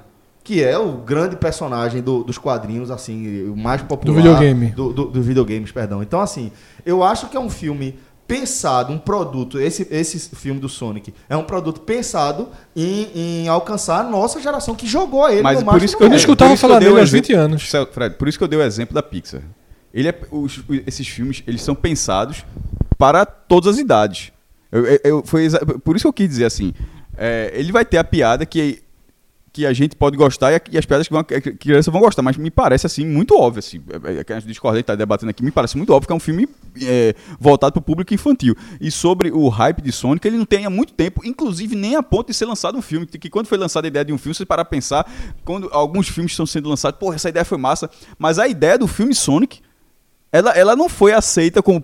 Que 0.43 0.61
é 0.61 0.77
o 0.77 0.93
grande 0.97 1.37
personagem 1.37 2.01
do- 2.01 2.21
dos 2.21 2.37
quadrinhos, 2.37 2.91
assim, 2.91 3.49
o 3.49 3.55
mais 3.55 3.81
popular. 3.81 4.15
videogame. 4.17 4.71
Do, 4.71 4.91
do, 4.91 5.05
dos 5.05 5.25
videogames, 5.25 5.71
perdão. 5.71 6.03
Então, 6.03 6.19
assim, 6.19 6.51
eu 6.85 7.01
acho 7.01 7.27
que 7.29 7.37
é 7.37 7.39
um 7.39 7.49
filme 7.49 7.97
pensado, 8.39 8.91
um 8.91 8.97
produto, 8.97 9.59
esse, 9.59 9.87
esse 9.91 10.35
filme 10.35 10.59
do 10.59 10.67
Sonic, 10.67 11.13
é 11.29 11.37
um 11.37 11.43
produto 11.43 11.81
pensado 11.81 12.49
em, 12.75 13.07
em 13.43 13.47
alcançar 13.47 13.99
a 13.99 14.03
nossa 14.03 14.41
geração 14.41 14.73
que 14.75 14.87
jogou 14.87 15.29
ele 15.29 15.41
Mas 15.43 15.59
no 15.59 15.65
por 15.65 15.73
Master 15.73 15.85
isso 15.85 15.97
que 15.97 16.03
Eu 16.03 16.09
não 16.09 16.15
escutava 16.15 16.51
por 16.51 16.57
falar 16.57 16.79
dele 16.79 16.91
o 16.91 16.97
há 16.97 17.03
20 17.03 17.29
exemplo- 17.29 17.39
anos. 17.45 17.71
Fred, 17.91 18.15
por 18.15 18.27
isso 18.27 18.37
que 18.37 18.43
eu 18.43 18.47
dei 18.47 18.57
o 18.59 18.63
exemplo 18.63 18.93
da 18.95 19.03
Pixar. 19.03 19.41
Ele 19.93 20.07
é, 20.09 20.19
os- 20.31 20.63
esses 20.87 21.07
filmes, 21.07 21.43
eles 21.45 21.61
são 21.61 21.75
pensados 21.75 22.43
para 22.97 23.25
todas 23.25 23.75
as 23.75 23.79
idades. 23.79 24.31
Eu, 24.71 24.85
eu- 24.85 24.99
eu- 25.03 25.23
foi 25.25 25.47
por 25.83 25.95
isso 25.95 26.03
que 26.03 26.07
eu 26.07 26.13
quis 26.13 26.27
dizer 26.29 26.45
assim, 26.45 26.73
é, 27.15 27.51
ele 27.53 27.71
vai 27.71 27.85
ter 27.85 27.97
a 27.99 28.03
piada 28.03 28.45
que 28.45 28.81
que 29.53 29.67
a 29.67 29.71
gente 29.71 29.95
pode 29.95 30.17
gostar 30.17 30.51
e, 30.51 30.59
e 30.71 30.77
as 30.79 30.85
piadas 30.85 31.07
que, 31.07 31.13
vão, 31.13 31.23
que 31.23 31.39
crianças 31.39 31.93
vão 31.93 32.01
gostar, 32.01 32.23
mas 32.23 32.35
me 32.35 32.49
parece 32.49 32.87
assim 32.87 33.05
muito 33.05 33.39
óbvio 33.39 33.59
assim, 33.59 33.79
é, 34.03 34.17
é, 34.17 34.23
que 34.23 34.33
a 34.33 34.39
gente 34.39 34.47
discorda, 34.47 34.79
gente 34.79 34.87
tá 34.87 34.95
debatendo 34.95 35.29
aqui, 35.29 35.43
me 35.43 35.51
parece 35.51 35.77
muito 35.77 35.93
óbvio 35.93 36.07
que 36.07 36.11
é 36.11 36.15
um 36.15 36.19
filme 36.19 36.49
é, 36.81 37.13
voltado 37.39 37.71
para 37.71 37.79
o 37.79 37.83
público 37.83 38.11
infantil. 38.15 38.55
E 38.81 38.89
sobre 38.89 39.31
o 39.31 39.47
hype 39.49 39.83
de 39.83 39.91
Sonic, 39.91 40.27
ele 40.27 40.37
não 40.37 40.45
tem 40.45 40.65
há 40.65 40.71
muito 40.71 40.93
tempo, 40.93 41.21
inclusive 41.23 41.75
nem 41.75 41.95
a 41.95 42.01
ponto 42.01 42.27
de 42.27 42.33
ser 42.33 42.45
lançado 42.45 42.75
um 42.75 42.81
filme, 42.81 43.05
que 43.05 43.29
quando 43.29 43.45
foi 43.45 43.59
lançada 43.59 43.85
a 43.85 43.89
ideia 43.89 44.03
de 44.03 44.11
um 44.11 44.17
filme, 44.17 44.33
você 44.33 44.43
parar 44.43 44.63
a 44.63 44.65
pensar, 44.65 45.09
quando 45.45 45.69
alguns 45.71 46.09
filmes 46.09 46.31
estão 46.31 46.47
sendo 46.47 46.67
lançados, 46.67 46.99
pô, 46.99 47.13
essa 47.13 47.29
ideia 47.29 47.45
foi 47.45 47.59
massa, 47.59 47.87
mas 48.17 48.39
a 48.39 48.47
ideia 48.47 48.77
do 48.77 48.87
filme 48.87 49.13
Sonic 49.13 49.61
ela, 50.31 50.49
ela 50.53 50.75
não 50.75 50.89
foi 50.89 51.13
aceita 51.13 51.61
com, 51.61 51.79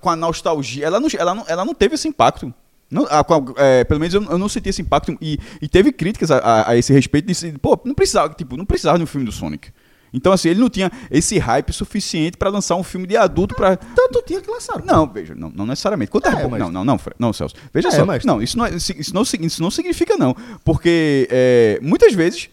com 0.00 0.10
a 0.10 0.16
nostalgia. 0.16 0.84
Ela 0.84 0.98
não, 0.98 1.08
ela, 1.16 1.34
não, 1.36 1.44
ela 1.46 1.64
não 1.64 1.72
teve 1.72 1.94
esse 1.94 2.08
impacto. 2.08 2.52
Não, 2.92 3.06
a- 3.06 3.24
é, 3.56 3.84
pelo 3.84 3.98
menos 3.98 4.14
eu, 4.14 4.22
eu 4.22 4.38
não 4.38 4.48
senti 4.48 4.68
esse 4.68 4.82
impacto. 4.82 5.16
E, 5.20 5.38
e 5.60 5.68
teve 5.68 5.90
críticas 5.92 6.30
a, 6.30 6.38
a- 6.38 6.70
a 6.70 6.76
esse 6.76 6.92
respeito. 6.92 7.26
Disse, 7.26 7.52
pô, 7.52 7.80
não 7.84 7.94
precisava, 7.94 8.32
tipo, 8.34 8.56
não 8.56 8.64
precisava 8.66 8.98
de 8.98 9.04
um 9.04 9.06
filme 9.06 9.24
do 9.26 9.32
Sonic. 9.32 9.70
Então, 10.14 10.30
assim, 10.30 10.50
ele 10.50 10.60
não 10.60 10.68
tinha 10.68 10.92
esse 11.10 11.38
hype 11.38 11.72
suficiente 11.72 12.36
pra 12.36 12.50
lançar 12.50 12.76
um 12.76 12.82
filme 12.82 13.06
de 13.06 13.16
adulto 13.16 13.54
pra. 13.54 13.76
Tanto 13.76 14.22
tinha 14.26 14.42
que 14.42 14.50
lançar. 14.50 14.84
Não, 14.84 15.06
veja, 15.10 15.34
não, 15.34 15.50
não 15.54 15.64
necessariamente. 15.64 16.10
Quanto 16.10 16.26
é, 16.28 16.32
É, 16.32 16.42
bom- 16.42 16.50
mas- 16.50 16.60
Não, 16.60 16.70
não, 16.70 16.84
não, 16.84 17.00
não, 17.18 17.32
Celso. 17.32 17.54
Veja 17.72 17.88
É, 17.88 17.92
só. 17.92 18.04
mas- 18.04 18.22
Não, 18.22 18.42
isso 18.42 18.58
não, 18.58 18.66
é- 18.66 18.74
isso, 18.74 19.14
não, 19.14 19.22
isso 19.22 19.62
não 19.62 19.70
significa, 19.70 20.14
não. 20.18 20.36
Porque 20.62 21.26
é, 21.30 21.78
muitas 21.82 22.12
vezes 22.12 22.50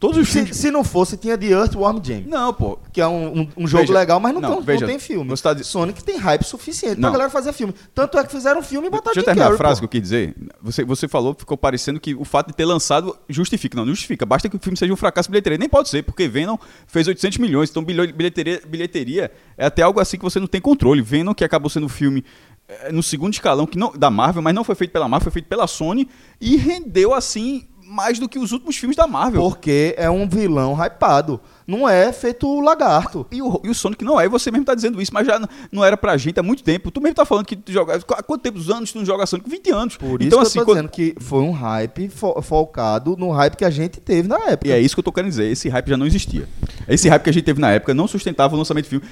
Todos 0.00 0.16
os 0.16 0.28
Se, 0.28 0.32
filmes. 0.38 0.56
se 0.56 0.70
não 0.70 0.82
fosse, 0.82 1.14
tinha 1.18 1.36
The 1.36 1.46
Earthworm 1.48 2.00
Jim. 2.02 2.24
Não, 2.26 2.54
pô. 2.54 2.78
Que 2.90 3.02
é 3.02 3.06
um, 3.06 3.40
um- 3.42 3.48
um 3.58 3.66
jogo 3.68 3.82
Veja, 3.82 3.92
legal, 3.92 4.18
mas 4.18 4.32
não, 4.32 4.40
não, 4.40 4.48
tem, 4.48 4.56
um- 4.56 4.60
não 4.60 4.66
veja, 4.66 4.86
tem 4.86 4.98
filme. 4.98 5.36
tá 5.36 5.52
di- 5.52 5.62
Sonic 5.62 6.02
tem 6.02 6.16
hype 6.16 6.42
suficiente 6.42 6.94
Não. 6.98 7.10
pra 7.10 7.18
galera 7.18 7.30
fazer 7.30 7.52
filme. 7.52 7.74
Tanto 7.94 8.16
é 8.18 8.24
que 8.24 8.32
fizeram 8.32 8.62
filme 8.62 8.86
e 8.86 8.90
botaram 8.90 9.12
Deixa 9.12 9.20
eu 9.20 9.24
terminar 9.26 9.44
Carrey, 9.44 9.54
a 9.56 9.58
frase 9.58 9.78
pô. 9.78 9.86
que 9.86 9.96
eu 9.98 10.00
quis 10.00 10.02
dizer. 10.10 10.34
Você, 10.62 10.84
você 10.84 11.06
falou, 11.06 11.36
ficou 11.38 11.54
parecendo 11.56 12.00
que 12.00 12.14
o 12.14 12.24
fato 12.24 12.46
de 12.46 12.54
ter 12.54 12.64
lançado 12.64 13.14
justifica. 13.28 13.76
Não, 13.76 13.84
não 13.84 13.92
justifica. 13.92 14.24
Basta 14.24 14.48
que 14.48 14.56
o 14.56 14.58
filme 14.58 14.76
seja 14.78 14.90
um 14.90 14.96
fracasso 14.96 15.28
de 15.28 15.32
bilheteria. 15.32 15.58
Nem 15.58 15.68
pode 15.68 15.90
ser, 15.90 16.02
porque 16.02 16.26
Venom 16.26 16.56
fez 16.86 17.06
800 17.06 17.36
milhões. 17.36 17.68
Então, 17.68 17.84
bilheteria, 17.84 18.62
bilheteria 18.66 19.30
é 19.58 19.66
até 19.66 19.82
algo 19.82 20.00
assim 20.00 20.16
que 20.16 20.24
você 20.24 20.40
não 20.40 20.46
tem 20.46 20.62
controle. 20.62 21.02
Venom, 21.02 21.34
que 21.34 21.44
acabou 21.44 21.68
sendo 21.68 21.84
um 21.84 21.90
filme 21.90 22.24
eh, 22.66 22.90
no 22.90 23.02
segundo 23.02 23.34
escalão 23.34 23.66
que 23.66 23.76
não, 23.76 23.92
da 23.92 24.08
Marvel, 24.10 24.40
mas 24.40 24.54
não 24.54 24.64
foi 24.64 24.74
feito 24.74 24.92
pela 24.92 25.06
Marvel, 25.08 25.24
foi 25.24 25.32
feito 25.32 25.46
pela 25.46 25.66
Sony 25.66 26.08
e 26.40 26.56
rendeu, 26.56 27.12
assim, 27.12 27.66
mais 27.90 28.18
do 28.20 28.28
que 28.28 28.38
os 28.38 28.52
últimos 28.52 28.76
filmes 28.76 28.96
da 28.96 29.06
Marvel. 29.06 29.42
Porque 29.42 29.94
é 29.98 30.08
um 30.08 30.28
vilão 30.28 30.74
hypado. 30.80 31.40
Não 31.66 31.88
é 31.88 32.12
feito 32.12 32.46
o 32.48 32.60
lagarto. 32.60 33.26
E 33.30 33.42
o, 33.42 33.60
e 33.64 33.68
o 33.68 33.74
Sonic 33.74 34.04
não 34.04 34.20
é, 34.20 34.26
e 34.26 34.28
você 34.28 34.50
mesmo 34.50 34.64
tá 34.64 34.74
dizendo 34.74 35.00
isso, 35.02 35.12
mas 35.12 35.26
já 35.26 35.40
não 35.72 35.84
era 35.84 35.96
pra 35.96 36.16
gente 36.16 36.38
há 36.38 36.42
muito 36.42 36.62
tempo. 36.62 36.90
Tu 36.90 37.00
mesmo 37.00 37.14
tá 37.16 37.24
falando 37.24 37.44
que 37.46 37.56
tu 37.56 37.72
joga. 37.72 37.96
Há 37.96 38.22
quanto 38.22 38.42
tempo, 38.42 38.58
anos 38.72 38.92
tu 38.92 38.98
não 38.98 39.04
joga 39.04 39.26
Sonic? 39.26 39.48
20 39.50 39.70
anos. 39.72 39.96
Por 39.96 40.20
isso 40.20 40.28
então, 40.28 40.38
que 40.40 40.46
assim, 40.46 40.58
eu 40.58 40.64
tô 40.64 40.70
quando- 40.72 40.76
dizendo 40.88 40.90
que 40.90 41.14
foi 41.20 41.40
um 41.40 41.50
hype 41.50 42.08
fo- 42.08 42.40
focado 42.42 43.16
no 43.18 43.30
hype 43.32 43.56
que 43.56 43.64
a 43.64 43.70
gente 43.70 44.00
teve 44.00 44.28
na 44.28 44.38
época. 44.50 44.68
E 44.68 44.72
é 44.72 44.80
isso 44.80 44.94
que 44.94 45.00
eu 45.00 45.04
tô 45.04 45.12
querendo 45.12 45.30
dizer. 45.30 45.50
Esse 45.50 45.68
hype 45.68 45.88
já 45.88 45.96
não 45.96 46.06
existia. 46.06 46.48
Esse 46.88 47.08
hype 47.08 47.22
que 47.24 47.30
a 47.30 47.32
gente 47.32 47.44
teve 47.44 47.60
na 47.60 47.70
época 47.72 47.92
não 47.92 48.06
sustentava 48.06 48.54
o 48.54 48.58
lançamento 48.58 48.84
do 48.86 48.88
filme. 48.88 49.04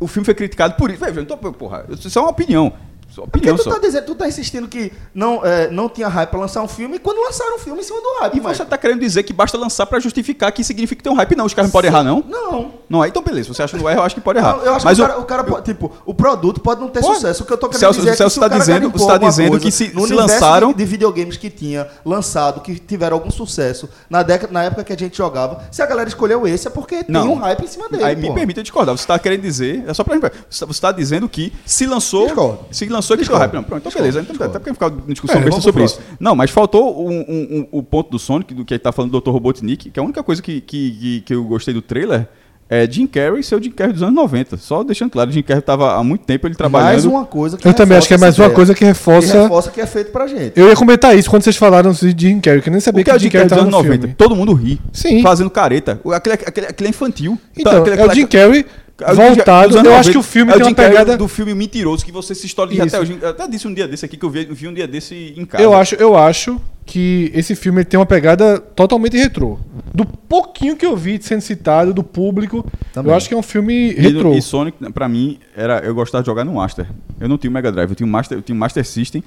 O 0.00 0.06
filme 0.06 0.24
foi 0.24 0.34
criticado 0.34 0.74
por 0.74 0.90
isso. 0.90 0.98
Velho, 1.00 1.18
eu 1.20 1.26
não 1.28 1.36
tô, 1.36 1.52
porra, 1.52 1.84
isso 1.90 2.18
é 2.18 2.22
uma 2.22 2.30
opinião. 2.30 2.72
É 3.20 3.24
uma 3.24 3.28
Porque 3.30 3.50
opinião 3.50 3.56
tu 3.56 3.64
só. 3.64 3.70
tá 3.70 3.78
dizendo, 3.78 4.04
tu 4.06 4.14
tá 4.14 4.26
insistindo 4.28 4.66
que 4.68 4.92
não, 5.14 5.44
é, 5.44 5.70
não 5.70 5.88
tinha 5.88 6.08
hype 6.08 6.30
pra 6.30 6.40
lançar 6.40 6.62
um 6.62 6.68
filme 6.68 6.96
e 6.96 6.98
quando 6.98 7.20
lançaram 7.22 7.56
um 7.56 7.58
filme 7.58 7.80
em 7.80 7.82
cima 7.84 8.00
do 8.00 8.20
hype. 8.20 8.36
E 8.38 8.40
mas- 8.40 8.56
você 8.56 8.64
tá 8.64 8.78
querendo 8.78 9.00
dizer 9.00 9.22
que 9.22 9.32
basta 9.32 9.56
lançar 9.58 9.86
pra 9.86 10.00
justificar 10.00 10.50
que 10.52 10.64
significa 10.64 10.98
que 10.98 11.02
tem 11.04 11.12
um 11.12 11.16
hype? 11.16 11.36
Não, 11.36 11.44
os 11.44 11.54
caras 11.54 11.68
não 11.68 11.72
podem 11.72 11.90
errar, 11.90 12.02
não? 12.02 12.24
Não. 12.26 12.72
Não, 12.88 13.04
então 13.04 13.22
beleza. 13.22 13.52
Você 13.52 13.62
acha 13.62 13.76
que 13.76 13.82
não 13.82 13.88
erra, 13.88 14.00
eu 14.00 14.04
acho 14.04 14.14
que 14.14 14.20
pode 14.20 14.38
errar. 14.38 14.56
Não, 14.56 14.64
eu 14.64 14.74
acho 14.74 14.84
Mas 14.84 14.96
que 14.98 15.02
o 15.02 15.04
o- 15.04 15.08
cara, 15.08 15.20
o 15.20 15.24
cara 15.24 15.44
pode, 15.44 15.64
tipo, 15.64 15.92
o 16.06 16.14
produto 16.14 16.60
pode 16.60 16.80
não 16.80 16.88
ter 16.88 17.00
Pode. 17.00 17.14
sucesso. 17.16 17.42
O 17.42 17.46
que 17.46 17.52
eu 17.52 17.58
tô 17.58 17.68
querendo 17.68 17.80
Celso- 17.80 17.98
dizer 18.00 18.08
é 18.08 18.12
que 18.12 18.18
Celso 18.18 18.34
se 18.34 18.40
tá 18.40 18.48
dizendo- 18.48 18.90
você 18.90 19.06
tá 19.06 19.18
dizendo 19.18 19.50
coisa 19.50 19.64
que 19.64 19.70
se- 19.70 19.92
no 19.94 20.06
se 20.06 20.14
lançaram- 20.14 20.72
de, 20.72 20.78
de 20.78 20.84
videogames 20.84 21.36
que 21.36 21.50
tinha 21.50 21.86
lançado, 22.04 22.60
que 22.60 22.78
tiveram 22.78 23.16
algum 23.16 23.30
sucesso 23.30 23.88
na, 24.08 24.22
década, 24.22 24.52
na 24.52 24.64
época 24.64 24.82
que 24.84 24.92
a 24.92 24.96
gente 24.96 25.16
jogava, 25.16 25.62
se 25.70 25.82
a 25.82 25.86
galera 25.86 26.08
escolheu 26.08 26.46
esse 26.46 26.66
é 26.66 26.70
porque 26.70 26.96
tem 27.04 27.06
Não. 27.12 27.32
um 27.32 27.34
hype 27.36 27.62
em 27.64 27.66
cima 27.66 27.88
dele. 27.88 28.04
Aí 28.04 28.16
me 28.16 28.22
porra. 28.22 28.34
permita 28.34 28.62
discordar. 28.62 28.96
Você 28.96 29.02
está 29.02 29.18
querendo 29.18 29.42
dizer, 29.42 29.84
é 29.86 29.94
só 29.94 30.02
pra 30.04 30.18
você 30.50 30.64
está 30.70 30.90
dizendo 30.92 31.28
que 31.28 31.52
se 31.64 31.86
lançou, 31.86 32.26
Discordo. 32.26 32.60
se 32.70 32.86
lançou 32.86 33.09
que 33.16 33.22
Discordo. 33.22 33.44
hype. 33.44 33.54
Não, 33.54 33.62
pronto, 33.62 33.86
então 33.86 34.00
beleza. 34.00 34.20
Então, 34.28 34.46
até 34.46 34.58
porque 34.58 34.72
ficar 34.74 34.90
discussão 35.08 35.40
É, 35.40 35.50
sobre 35.60 35.84
isso. 35.84 36.00
Não, 36.18 36.34
mas 36.34 36.50
faltou 36.50 37.06
um- 37.08 37.20
um- 37.20 37.58
um- 37.60 37.66
o 37.72 37.82
ponto 37.82 38.10
do 38.10 38.18
Sonic, 38.18 38.54
do 38.54 38.64
que 38.64 38.74
ele 38.74 38.78
tá 38.78 38.92
falando 38.92 39.10
do 39.12 39.20
Dr. 39.20 39.30
Robotnik, 39.30 39.90
que 39.90 39.98
é 39.98 40.02
a 40.02 40.04
única 40.04 40.22
coisa 40.22 40.40
que, 40.42 40.60
que, 40.60 40.90
que, 40.92 41.20
que 41.22 41.34
eu 41.34 41.44
gostei 41.44 41.72
do 41.74 41.82
trailer 41.82 42.26
é 42.72 42.88
Jim 42.88 43.04
Carrey 43.04 43.42
ser 43.42 43.56
o 43.56 43.60
Jim 43.60 43.72
Carrey 43.72 43.92
dos 43.92 44.00
anos 44.00 44.14
90. 44.14 44.56
Só 44.56 44.84
deixando 44.84 45.10
claro, 45.10 45.28
Jim 45.32 45.42
Carrey 45.42 45.60
tava 45.60 45.96
há 45.96 46.04
muito 46.04 46.24
tempo 46.24 46.46
ele 46.46 46.54
trabalhando. 46.54 46.88
Mais 46.90 47.04
uma 47.04 47.24
coisa 47.24 47.56
que 47.58 47.66
Eu 47.66 47.74
também 47.74 47.98
acho 47.98 48.06
que 48.06 48.14
é 48.14 48.16
reforça 48.16 48.26
mais 48.26 48.38
uma 48.38 48.44
ideia. 48.44 48.54
coisa 48.54 48.74
que 48.74 48.78
Que 48.78 48.84
reforça. 48.84 49.42
reforça 49.42 49.70
que 49.72 49.80
é 49.80 49.86
feito 49.86 50.12
pra 50.12 50.28
gente. 50.28 50.52
Eu 50.54 50.68
ia 50.68 50.76
comentar 50.76 51.18
isso 51.18 51.28
quando 51.28 51.42
vocês 51.42 51.56
falaram 51.56 51.90
de 51.90 52.14
Jim 52.16 52.38
Carrey, 52.40 52.62
que 52.62 52.68
eu 52.68 52.70
nem 52.70 52.78
O 52.78 52.80
sabia 52.80 53.00
que 53.02 53.06
que 53.06 53.10
é 53.10 53.14
o 53.14 53.16
o 53.16 53.18
Jim 53.18 53.28
Carrey 53.28 53.48
dos 53.48 53.58
anos 53.58 53.70
no 53.72 53.76
90? 53.78 53.98
filme. 54.02 54.14
Todo 54.16 54.36
mundo 54.36 54.52
ri. 54.52 54.80
Sim. 54.92 55.20
Fazendo 55.20 55.50
careta. 55.50 56.00
O- 56.04 56.12
Aquele, 56.12 56.34
aquele, 56.34 56.66
aquele 56.68 56.86
é 56.86 56.90
infantil. 56.90 57.36
Então, 57.58 57.72
Tá, 57.72 57.78
aquele- 57.80 58.00
é 58.00 58.06
o 58.06 58.14
Jim 58.14 58.26
Carrey 58.28 58.64
É 59.02 59.14
voltado. 59.14 59.74
Eu 59.74 59.94
acho 59.94 60.10
90. 60.10 60.10
que 60.12 60.18
o 60.18 60.22
filme 60.22 60.52
é 60.52 60.56
tem 60.56 60.66
uma 60.66 60.74
pegada. 60.74 61.16
do 61.16 61.28
filme 61.28 61.54
mentiroso 61.54 62.04
que 62.04 62.12
você 62.12 62.34
se 62.34 62.46
historiza 62.46 62.84
Isso. 62.86 62.96
até 62.96 63.00
hoje. 63.02 63.18
Eu 63.20 63.28
até 63.28 63.46
disse 63.48 63.66
um 63.66 63.74
dia 63.74 63.86
desse 63.88 64.04
aqui 64.04 64.16
que 64.16 64.24
eu 64.24 64.30
vi, 64.30 64.44
vi 64.46 64.68
um 64.68 64.74
dia 64.74 64.86
desse 64.86 65.34
em 65.36 65.44
casa. 65.44 65.62
Eu 65.62 65.74
acho, 65.74 65.94
eu 65.96 66.16
acho 66.16 66.60
que 66.86 67.30
esse 67.34 67.54
filme 67.54 67.84
tem 67.84 67.98
uma 68.00 68.06
pegada 68.06 68.58
totalmente 68.58 69.16
retrô. 69.16 69.58
Do 69.94 70.04
pouquinho 70.04 70.76
que 70.76 70.84
eu 70.84 70.96
vi 70.96 71.20
sendo 71.22 71.40
citado, 71.40 71.92
do 71.94 72.02
público, 72.02 72.64
Também. 72.92 73.10
eu 73.12 73.16
acho 73.16 73.28
que 73.28 73.34
é 73.34 73.36
um 73.36 73.42
filme 73.42 73.92
E, 73.92 74.00
retrô. 74.00 74.32
e 74.34 74.42
Sonic, 74.42 74.76
pra 74.92 75.08
mim, 75.08 75.38
era, 75.56 75.78
eu 75.80 75.94
gostava 75.94 76.22
de 76.22 76.26
jogar 76.26 76.44
no 76.44 76.54
Master. 76.54 76.86
Eu 77.20 77.28
não 77.28 77.38
tinha 77.38 77.50
o 77.50 77.54
Mega 77.54 77.70
Drive, 77.70 77.90
eu 77.90 77.94
tinha 77.96 78.06
o 78.06 78.10
Master, 78.10 78.38
eu 78.38 78.42
tinha 78.42 78.56
o 78.56 78.58
Master 78.58 78.84
System. 78.84 79.22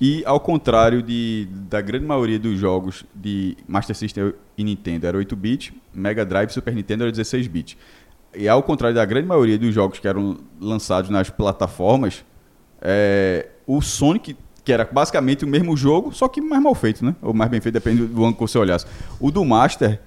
E 0.00 0.22
ao 0.24 0.38
contrário 0.38 1.02
de, 1.02 1.48
da 1.68 1.80
grande 1.80 2.04
maioria 2.06 2.38
dos 2.38 2.56
jogos 2.56 3.04
de 3.12 3.56
Master 3.66 3.96
System 3.96 4.32
e 4.56 4.62
Nintendo, 4.62 5.06
era 5.08 5.18
8-bit, 5.18 5.72
Mega 5.92 6.24
Drive 6.24 6.50
e 6.50 6.52
Super 6.52 6.72
Nintendo 6.72 7.02
era 7.02 7.12
16-bit. 7.12 7.76
E 8.34 8.48
ao 8.48 8.62
contrário 8.62 8.94
da 8.94 9.04
grande 9.04 9.26
maioria 9.26 9.58
dos 9.58 9.74
jogos 9.74 9.98
que 9.98 10.06
eram 10.06 10.36
lançados 10.60 11.10
nas 11.10 11.30
plataformas, 11.30 12.24
é, 12.80 13.46
o 13.66 13.80
Sonic, 13.80 14.36
que 14.64 14.72
era 14.72 14.88
basicamente 14.90 15.44
o 15.44 15.48
mesmo 15.48 15.76
jogo, 15.76 16.12
só 16.12 16.28
que 16.28 16.40
mais 16.40 16.62
mal 16.62 16.74
feito, 16.74 17.04
né? 17.04 17.14
Ou 17.22 17.32
mais 17.32 17.50
bem 17.50 17.60
feito, 17.60 17.72
depende 17.74 18.02
do 18.06 18.18
ângulo 18.20 18.34
que 18.34 18.40
você 18.40 18.58
olhasse. 18.58 18.86
O 19.18 19.30
do 19.30 19.44
Master 19.44 20.00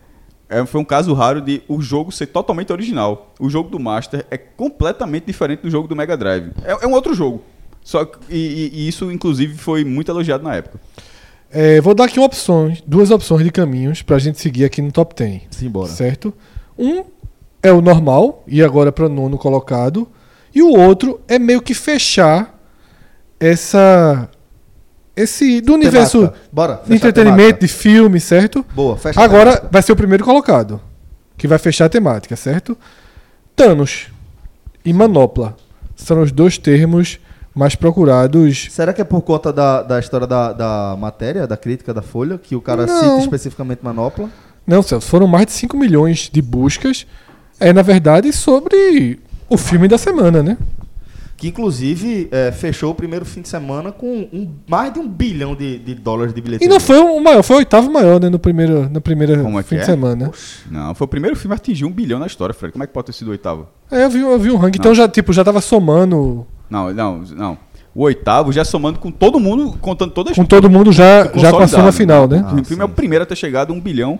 é, 0.47 0.65
foi 0.65 0.79
um 0.79 0.85
caso 0.85 1.13
raro 1.13 1.41
de 1.41 1.63
o 1.67 1.81
jogo 1.81 2.11
ser 2.11 2.27
totalmente 2.27 2.71
original. 2.71 3.33
O 3.39 3.49
jogo 3.49 3.69
do 3.69 3.79
Master 3.79 4.25
é 4.29 4.37
completamente 4.37 5.25
diferente 5.25 5.61
do 5.61 5.69
jogo 5.69 5.87
do 5.87 5.95
Mega 5.95 6.15
Drive. 6.15 6.51
É, 6.63 6.83
é 6.83 6.87
um 6.87 6.91
outro 6.93 7.13
jogo. 7.13 7.41
Só 7.83 8.05
que- 8.05 8.19
e, 8.29 8.69
e- 8.73 8.87
isso, 8.87 9.11
inclusive, 9.11 9.57
foi 9.57 9.83
muito 9.83 10.11
elogiado 10.11 10.43
na 10.43 10.55
época. 10.55 10.79
É, 11.49 11.81
vou 11.81 11.93
dar 11.95 12.05
aqui 12.05 12.19
opções, 12.19 12.81
duas 12.85 13.09
opções 13.11 13.43
de 13.43 13.51
caminhos 13.51 14.01
pra 14.03 14.19
gente 14.19 14.39
seguir 14.39 14.63
aqui 14.63 14.81
no 14.81 14.91
top 14.91 15.15
10. 15.15 15.41
Simbora. 15.49 15.89
Certo? 15.89 16.33
Um 16.77 17.03
é 17.61 17.71
o 17.71 17.81
normal, 17.81 18.43
e 18.47 18.63
agora 18.63 18.91
para 18.91 19.07
nono 19.07 19.37
colocado. 19.37 20.07
E 20.53 20.61
o 20.61 20.71
outro 20.77 21.21
é 21.27 21.39
meio 21.39 21.61
que 21.61 21.73
fechar 21.73 22.59
essa. 23.39 24.29
Esse. 25.15 25.61
Do 25.61 25.73
universo. 25.73 26.31
Bora. 26.51 26.81
de 26.85 26.95
entretenimento, 26.95 27.61
de 27.61 27.67
filme, 27.67 28.19
certo? 28.19 28.65
Boa, 28.73 28.97
fecha 28.97 29.21
Agora 29.21 29.67
vai 29.71 29.81
ser 29.81 29.91
o 29.91 29.95
primeiro 29.95 30.23
colocado. 30.23 30.81
Que 31.37 31.47
vai 31.47 31.57
fechar 31.57 31.85
a 31.85 31.89
temática, 31.89 32.35
certo? 32.35 32.77
Thanos 33.55 34.07
e 34.85 34.93
Manopla 34.93 35.55
são 35.95 36.21
os 36.21 36.31
dois 36.31 36.57
termos 36.57 37.19
mais 37.53 37.75
procurados. 37.75 38.67
Será 38.71 38.93
que 38.93 39.01
é 39.01 39.03
por 39.03 39.21
conta 39.21 39.51
da, 39.51 39.83
da 39.83 39.99
história 39.99 40.25
da, 40.25 40.53
da 40.53 40.95
matéria, 40.97 41.45
da 41.45 41.57
crítica 41.57 41.93
da 41.93 42.01
Folha, 42.01 42.37
que 42.37 42.55
o 42.55 42.61
cara 42.61 42.85
Não. 42.85 42.99
cita 42.99 43.17
especificamente 43.19 43.79
Manopla? 43.83 44.29
Não, 44.65 44.81
Celso, 44.81 45.07
foram 45.07 45.27
mais 45.27 45.47
de 45.47 45.51
5 45.53 45.75
milhões 45.77 46.29
de 46.31 46.41
buscas. 46.41 47.05
É, 47.61 47.71
na 47.71 47.81
verdade, 47.81 48.33
sobre 48.33 49.19
o 49.49 49.57
filme 49.57 49.87
da 49.87 49.97
semana, 49.97 50.41
né? 50.43 50.57
Que 51.37 51.47
inclusive 51.47 52.27
é, 52.31 52.51
fechou 52.51 52.91
o 52.91 52.95
primeiro 52.95 53.25
fim 53.25 53.41
de 53.41 53.49
semana 53.49 53.91
com 53.91 54.27
um- 54.31 54.47
mais 54.67 54.93
de 54.93 54.99
um 54.99 55.07
bilhão 55.07 55.55
de, 55.55 55.79
de 55.79 55.95
dólares 55.95 56.33
de 56.33 56.39
E 56.39 56.43
bilheteria. 56.43 56.71
não 56.71 56.79
foi 56.79 56.99
o 56.99 57.19
maior, 57.19 57.41
foi 57.41 57.55
o 57.55 57.59
oitavo 57.59 57.91
maior, 57.91 58.19
né? 58.21 58.29
No 58.29 58.37
primeiro, 58.37 58.87
no 58.89 59.01
primeiro 59.01 59.41
Como 59.41 59.59
é 59.59 59.63
fim 59.63 59.69
que 59.69 59.75
de 59.77 59.81
é? 59.81 59.85
semana. 59.85 60.31
Não, 60.69 60.93
foi 60.93 61.05
o 61.05 61.07
primeiro 61.07 61.35
filme 61.35 61.53
a 61.53 61.57
atingir 61.57 61.85
um 61.85 61.91
bilhão 61.91 62.19
na 62.19 62.27
história, 62.27 62.53
Fred. 62.53 62.71
Como 62.73 62.83
é 62.83 62.87
que 62.87 62.93
pode 62.93 63.07
ter 63.07 63.13
sido 63.13 63.29
o 63.29 63.31
oitavo? 63.31 63.67
É, 63.91 64.03
eu 64.05 64.09
vi, 64.11 64.19
eu 64.19 64.37
vi 64.39 64.51
um 64.51 64.57
ranking, 64.57 64.77
então 64.79 64.93
já, 64.93 65.07
tipo, 65.07 65.33
já 65.33 65.43
tava 65.43 65.61
somando 65.61 66.45
Não, 66.69 66.93
não, 66.93 67.23
não. 67.35 67.57
O 67.93 68.03
oitavo 68.03 68.51
já 68.53 68.63
somando 68.63 68.99
com 68.99 69.09
todo 69.11 69.39
mundo, 69.39 69.75
contando 69.81 70.11
todas 70.11 70.35
com 70.35 70.45
todo 70.45 70.69
mundo 70.69 70.91
já, 70.91 71.23
já 71.35 71.51
com 71.51 71.57
a 71.59 71.67
soma 71.67 71.91
final, 71.91 72.27
né? 72.27 72.43
Ah, 72.45 72.53
o 72.53 72.63
filme 72.63 72.81
é 72.83 72.85
o 72.85 72.87
sim. 72.87 72.93
primeiro 72.93 73.23
a 73.23 73.25
ter 73.25 73.35
chegado 73.35 73.73
a 73.73 73.75
um 73.75 73.81
bilhão. 73.81 74.19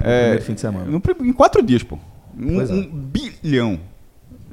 é, 0.00 0.20
primeiro 0.22 0.42
fim 0.44 0.54
de 0.54 0.60
semana. 0.62 0.86
no 0.86 1.02
em 1.26 1.32
quatro 1.34 1.62
dias, 1.62 1.82
pô. 1.82 1.98
Um, 2.38 2.60
é. 2.60 2.64
um 2.64 2.82
bilhão. 2.90 3.80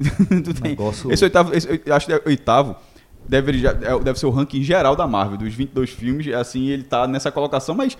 Tu 0.44 0.54
tem- 0.54 0.70
Negócio- 0.72 1.12
Esse 1.12 1.24
oitavo, 1.24 1.54
esse, 1.54 1.80
eu 1.84 1.94
acho 1.94 2.06
que 2.06 2.12
é 2.12 2.22
oitavo 2.26 2.74
deve, 3.28 3.66
é- 3.66 3.98
deve 4.02 4.18
ser 4.18 4.26
o 4.26 4.30
ranking 4.30 4.62
geral 4.62 4.96
da 4.96 5.06
Marvel, 5.06 5.36
dos 5.36 5.52
22 5.54 5.90
filmes. 5.90 6.26
Assim, 6.34 6.68
ele 6.68 6.82
tá 6.82 7.06
nessa 7.06 7.30
colocação, 7.30 7.74
mas 7.74 7.96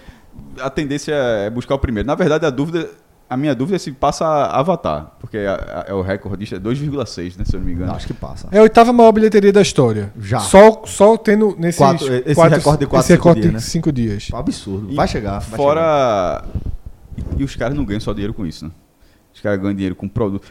a 0.61 0.71
tendência 0.71 1.13
é 1.15 1.51
buscar 1.51 1.75
o 1.75 1.79
primeiro. 1.79 2.07
Na 2.07 2.15
verdade, 2.15 2.47
a 2.47 2.51
dúvida. 2.51 2.89
A 3.29 3.37
minha 3.37 3.55
dúvida 3.55 3.77
é 3.77 3.79
se 3.79 3.93
passa 3.93 4.27
Avatar, 4.27 5.13
porque 5.21 5.37
é, 5.37 5.85
é 5.87 5.95
o 5.95 6.03
recordista, 6.03 6.57
é 6.57 6.59
2,6, 6.59 7.37
né, 7.39 7.45
se 7.45 7.55
eu 7.55 7.61
não 7.61 7.67
me 7.69 7.73
engano. 7.75 7.93
Acho 7.93 8.09
que 8.09 8.13
passa. 8.13 8.49
É 8.51 8.59
a 8.59 8.63
oitava 8.63 8.93
maior 8.93 9.13
bilheteria 9.13 9.53
da 9.53 9.63
história. 9.63 10.13
Já. 10.21 10.41
Só, 10.41 10.83
só 10.85 11.17
tendo 11.17 11.55
nesses 11.57 11.79
Quatro- 11.79 12.13
esse 12.13 12.41
recorde 12.49 12.81
de 12.81 12.87
quatro, 12.89 12.99
esse 12.99 13.07
cinco 13.13 13.29
recorde 13.29 13.41
dias, 13.43 13.51
de 13.51 13.55
né? 13.55 13.61
cinco 13.61 13.93
dias. 13.93 14.29
Um 14.33 14.37
absurdo. 14.37 14.91
E 14.91 14.97
Vai 14.97 15.07
chegar. 15.07 15.39
vai 15.39 15.43
chegar. 15.43 15.57
Fora. 15.57 16.45
E 17.39 17.45
os 17.45 17.55
caras 17.55 17.77
não 17.77 17.85
ganham 17.85 18.01
só 18.01 18.13
dinheiro 18.13 18.35
com 18.35 18.45
isso, 18.45 18.65
né? 18.65 18.73
Os 19.41 19.43
caras 19.43 19.59
ganham 19.59 19.73
dinheiro 19.75 19.95
com 19.97 20.07
produto. 20.07 20.47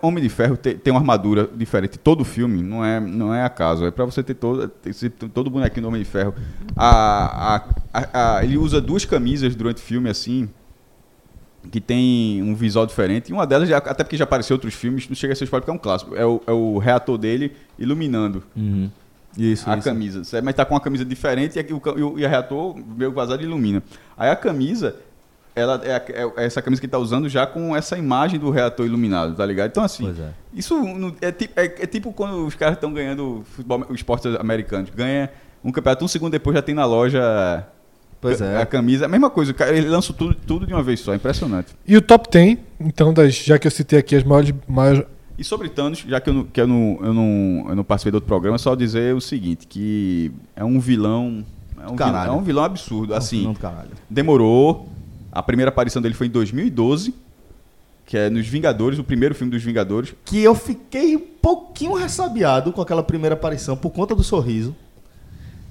Homem 0.00 0.22
de 0.22 0.30
Ferro 0.30 0.56
tem, 0.56 0.74
tem 0.78 0.90
uma 0.90 1.00
armadura 1.00 1.46
diferente. 1.54 1.98
Todo 1.98 2.24
filme 2.24 2.62
não 2.62 2.82
é, 2.82 2.98
não 2.98 3.34
é 3.34 3.44
acaso. 3.44 3.84
É 3.84 3.90
pra 3.90 4.06
você 4.06 4.22
ter 4.22 4.32
todo, 4.34 4.66
ter 4.68 5.10
todo 5.34 5.50
bonequinho 5.50 5.82
do 5.82 5.88
Homem 5.88 6.02
de 6.02 6.08
Ferro. 6.08 6.34
A, 6.74 7.62
a- 7.92 8.38
a- 8.38 8.44
ele 8.44 8.56
usa 8.56 8.80
duas 8.80 9.04
camisas 9.04 9.54
durante 9.54 9.78
o 9.78 9.80
filme, 9.80 10.08
assim, 10.08 10.48
que 11.70 11.78
tem 11.80 12.42
um 12.42 12.54
visual 12.54 12.86
diferente. 12.86 13.28
E 13.28 13.32
uma 13.34 13.46
delas, 13.46 13.70
até 13.70 14.02
porque 14.02 14.16
já 14.16 14.24
apareceu 14.24 14.54
em 14.54 14.56
outros 14.56 14.72
filmes, 14.74 15.06
não 15.08 15.14
chega 15.14 15.34
a 15.34 15.36
ser 15.36 15.44
spoiler 15.44 15.62
porque 15.62 15.70
é 15.70 15.74
um 15.74 15.78
clássico. 15.82 16.16
É 16.16 16.24
o, 16.24 16.40
é 16.46 16.52
o 16.52 16.78
reator 16.78 17.18
dele 17.18 17.52
iluminando 17.78 18.42
Uhum. 18.56 18.90
Isso, 19.36 19.68
a 19.70 19.76
isso. 19.76 19.84
camisa. 19.84 20.22
Mas 20.42 20.54
tá 20.54 20.64
com 20.64 20.74
uma 20.74 20.80
camisa 20.80 21.04
diferente 21.04 21.58
e, 21.58 21.72
o, 21.72 21.82
e 21.98 22.24
o, 22.24 22.28
reator 22.28 22.74
meio 22.96 23.12
vazado 23.12 23.42
ilumina. 23.42 23.82
Aí 24.16 24.30
a 24.30 24.34
camisa, 24.36 24.96
ela 25.54 25.80
é, 25.84 25.94
a- 25.94 26.02
é- 26.08 26.32
é 26.42 26.44
essa 26.46 26.62
camisa 26.62 26.80
que 26.80 26.86
ele 26.86 26.90
tá 26.92 26.98
usando 26.98 27.28
já 27.28 27.46
com 27.46 27.74
essa 27.76 27.96
imagem 27.98 28.38
do 28.38 28.50
reator 28.50 28.86
iluminado, 28.86 29.34
tá 29.36 29.44
ligado? 29.44 29.70
Então 29.70 29.82
assim, 29.82 30.04
Pois 30.04 30.18
é. 30.20 30.30
isso 30.54 30.74
é, 31.20 31.28
é- 31.28 31.82
é 31.82 31.86
tipo 31.86 32.12
quando 32.12 32.46
os 32.46 32.54
caras 32.54 32.74
estão 32.74 32.92
ganhando 32.92 33.42
futebol, 33.54 33.84
os 33.88 33.96
esportes 33.96 34.34
americanos. 34.36 34.90
Ganha 34.90 35.30
um 35.64 35.70
campeonato, 35.72 36.04
um 36.04 36.08
segundo 36.08 36.32
depois 36.32 36.54
já 36.56 36.62
tem 36.62 36.74
na 36.74 36.84
loja 36.84 37.66
Pois 38.20 38.38
é. 38.38 38.60
A 38.60 38.66
camisa, 38.66 39.06
a 39.06 39.08
mesma 39.08 39.30
coisa, 39.30 39.50
o 39.50 39.54
cara, 39.54 39.74
ele 39.74 39.88
lança 39.88 40.12
tudo, 40.12 40.34
tudo 40.34 40.66
de 40.66 40.74
uma 40.74 40.82
vez 40.82 41.00
só, 41.00 41.14
impressionante. 41.14 41.68
E 41.86 41.96
o 41.96 42.02
top 42.02 42.28
10, 42.30 42.58
então, 42.78 43.14
das, 43.14 43.34
já 43.34 43.58
que 43.58 43.66
eu 43.66 43.70
citei 43.70 43.98
aqui 43.98 44.14
as 44.14 44.22
maiores. 44.22 44.52
maiores 44.68 45.04
E 45.38 45.42
sobre 45.42 45.70
Thanos, 45.70 46.04
já 46.06 46.20
que 46.20 46.28
eu 46.28 46.34
não, 46.34 46.44
que 46.44 46.60
eu 46.60 46.66
não, 46.66 46.98
eu 47.00 47.14
não, 47.14 47.64
eu 47.70 47.76
não 47.76 47.82
participei 47.82 48.10
do 48.12 48.16
outro 48.16 48.28
programa, 48.28 48.58
só 48.58 48.74
dizer 48.74 49.14
o 49.14 49.22
seguinte, 49.22 49.66
que 49.66 50.30
é 50.54 50.62
um 50.62 50.78
vilão. 50.78 51.42
É 51.78 51.84
um, 51.84 51.84
vilão, 51.84 51.96
Caralho. 51.96 52.28
é 52.30 52.34
um 52.34 52.42
vilão 52.42 52.62
absurdo. 52.64 53.14
Assim, 53.14 53.42
Não, 53.44 53.54
do 53.54 53.58
caralho. 53.58 53.88
demorou. 54.10 54.86
A 55.32 55.42
primeira 55.42 55.68
aparição 55.70 56.00
dele 56.02 56.14
foi 56.14 56.26
em 56.26 56.30
2012, 56.30 57.14
que 58.06 58.16
é 58.16 58.28
nos 58.28 58.46
Vingadores, 58.46 58.98
o 58.98 59.04
primeiro 59.04 59.34
filme 59.34 59.50
dos 59.52 59.62
Vingadores. 59.62 60.12
Que 60.24 60.42
eu 60.42 60.54
fiquei 60.54 61.14
um 61.16 61.20
pouquinho 61.20 61.94
ressabiado 61.94 62.72
com 62.72 62.80
aquela 62.82 63.02
primeira 63.02 63.34
aparição 63.34 63.76
por 63.76 63.90
conta 63.90 64.14
do 64.14 64.24
sorriso. 64.24 64.74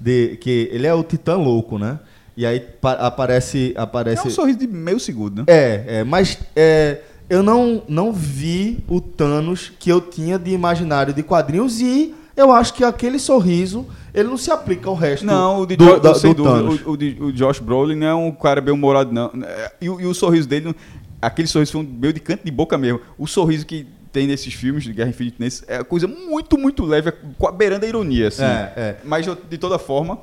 De, 0.00 0.36
que 0.38 0.70
ele 0.72 0.86
é 0.86 0.94
o 0.94 1.02
Titã 1.02 1.36
louco, 1.36 1.78
né? 1.78 1.98
E 2.36 2.46
aí 2.46 2.58
pa- 2.60 2.92
aparece. 2.94 3.74
aparece 3.76 4.26
É 4.26 4.28
um 4.28 4.30
sorriso 4.30 4.58
de 4.58 4.66
meio 4.66 4.98
segundo, 4.98 5.40
né? 5.40 5.44
É, 5.46 5.84
é, 5.98 6.04
mas 6.04 6.38
é, 6.56 7.02
eu 7.28 7.42
não, 7.42 7.82
não 7.86 8.10
vi 8.10 8.82
o 8.88 8.98
Thanos 9.00 9.70
que 9.78 9.90
eu 9.90 10.00
tinha 10.00 10.38
de 10.38 10.50
imaginário 10.52 11.12
de 11.12 11.22
quadrinhos 11.22 11.80
e 11.82 12.14
eu 12.34 12.50
acho 12.50 12.72
que 12.72 12.82
aquele 12.82 13.18
sorriso 13.18 13.86
ele 14.14 14.28
não 14.28 14.36
se 14.36 14.50
aplica 14.50 14.88
ao 14.88 14.94
resto 14.94 15.24
Não, 15.26 15.60
o 15.62 15.66
de 15.66 15.76
do, 15.76 15.84
do 15.84 15.90
dúvida, 16.00 16.34
Thanos. 16.42 16.80
o, 16.84 16.90
o 16.92 16.96
de- 16.96 17.16
o 17.20 17.32
Josh 17.32 17.58
Brolin 17.60 17.96
não 17.96 18.06
é 18.06 18.14
um 18.14 18.32
cara 18.32 18.60
bem 18.60 18.72
humorado, 18.74 19.12
não. 19.12 19.30
É, 19.44 19.72
E, 19.80 19.88
o- 19.90 20.00
e 20.00 20.06
o 20.06 20.14
sorriso 20.14 20.48
dele, 20.48 20.74
aquele 21.20 21.48
sorriso 21.48 21.72
foi 21.72 21.80
um 21.82 21.84
meio 21.84 22.12
de 22.12 22.20
canto 22.20 22.44
de 22.44 22.50
boca 22.50 22.76
mesmo. 22.78 23.00
O 23.18 23.26
sorriso 23.26 23.64
que 23.66 23.86
tem 24.12 24.26
nesses 24.26 24.52
filmes 24.52 24.82
de 24.84 24.92
Guerra 24.92 25.10
Infinita 25.10 25.36
nesse, 25.38 25.64
é 25.68 25.82
coisa 25.84 26.08
muito, 26.08 26.58
muito 26.58 26.84
leve, 26.84 27.10
é 27.10 27.12
qua- 27.38 27.52
beirando 27.52 27.84
a 27.84 27.88
ironia, 27.88 28.28
assim. 28.28 28.42
É, 28.42 28.72
é. 28.76 28.96
Mas, 29.04 29.24
de- 29.48 29.56
toda 29.58 29.78
forma, 29.78 30.18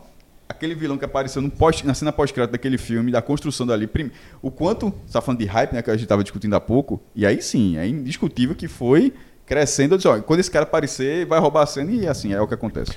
aquele 0.49 0.75
vilão 0.75 0.97
que 0.97 1.05
apareceu 1.05 1.41
no 1.41 1.49
pós, 1.49 1.81
na 1.83 1.93
cena 1.93 2.11
pós-crédito 2.11 2.51
daquele 2.51 2.77
filme, 2.77 3.11
da 3.11 3.21
construção 3.21 3.65
dali, 3.65 3.87
prim- 3.87 4.11
o 4.41 4.51
quanto, 4.51 4.93
você 5.05 5.13
tá 5.13 5.21
falando 5.21 5.39
de 5.39 5.45
hype, 5.45 5.71
né, 5.73 5.81
que 5.81 5.89
a 5.89 5.95
gente 5.95 6.07
tava 6.07 6.21
discutindo 6.23 6.53
há 6.55 6.59
pouco, 6.59 7.01
e 7.15 7.25
aí 7.25 7.41
sim, 7.41 7.77
é 7.77 7.87
indiscutível 7.87 8.55
que 8.55 8.67
foi 8.67 9.13
crescendo. 9.45 9.93
Eu 9.93 9.97
disse, 9.97 10.07
ó, 10.09 10.19
quando 10.19 10.41
esse 10.41 10.51
cara 10.51 10.63
aparecer, 10.63 11.25
vai 11.25 11.39
roubar 11.39 11.63
a 11.63 11.65
cena 11.65 11.89
e 11.91 12.05
assim, 12.07 12.33
é 12.33 12.41
o 12.41 12.47
que 12.47 12.53
acontece. 12.53 12.91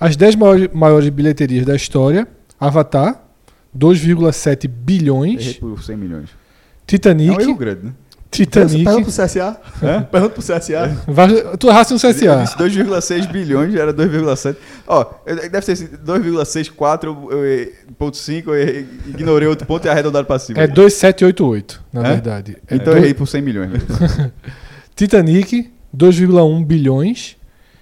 As 0.00 0.16
10 0.16 0.34
maiores, 0.36 0.68
maiores 0.72 1.08
bilheterias 1.10 1.64
da 1.66 1.76
história: 1.76 2.26
Avatar, 2.58 3.22
2,7 3.76 4.64
Errei 4.64 4.74
bilhões. 4.82 5.52
por 5.58 5.82
100 5.82 5.96
milhões. 5.96 6.30
É 6.30 6.36
Titanic. 6.86 7.30
um 7.36 7.40
erro 7.40 7.54
grande, 7.54 7.86
né? 7.86 7.92
Titanic. 8.32 8.84
Pergunta 8.84 9.02
pro 9.12 9.24
CSA. 9.24 9.60
Pergunta 10.10 10.34
pro 10.34 10.42
CSA. 10.42 10.96
Vai- 11.08 11.56
tu 11.58 11.68
erraste 11.68 11.92
no 11.92 11.98
Eu 11.98 12.14
CSA. 12.14 12.42
disse 12.44 12.56
2,6 12.56 13.26
bilhões, 13.30 13.72
já 13.72 13.80
era 13.82 13.92
2,7. 13.92 14.56
Ó, 14.86 15.04
eu- 15.26 15.36
deve 15.50 15.62
ser 15.62 15.72
esse 15.72 15.86
2,64, 15.96 17.06
eu- 17.08 17.28
eu 17.32 17.44
errei, 17.44 17.74
ponto 17.98 18.16
5, 18.16 18.50
eu 18.50 18.56
errei, 18.60 18.86
ignorei 19.08 19.48
outro 19.48 19.66
ponto 19.66 19.84
e 19.84 19.88
arredondado 19.90 20.26
pra 20.26 20.38
cima. 20.38 20.60
É 20.60 20.66
2788, 20.68 21.82
na 21.92 22.06
É? 22.06 22.12
verdade. 22.12 22.56
É 22.68 22.76
Então 22.76 22.86
eu 22.86 22.92
dois- 22.92 22.98
errei 23.02 23.14
por 23.14 23.26
100 23.26 23.42
milhões. 23.42 23.72
Titanic, 24.94 25.70
2,1 25.92 26.64
bilhões. 26.64 27.36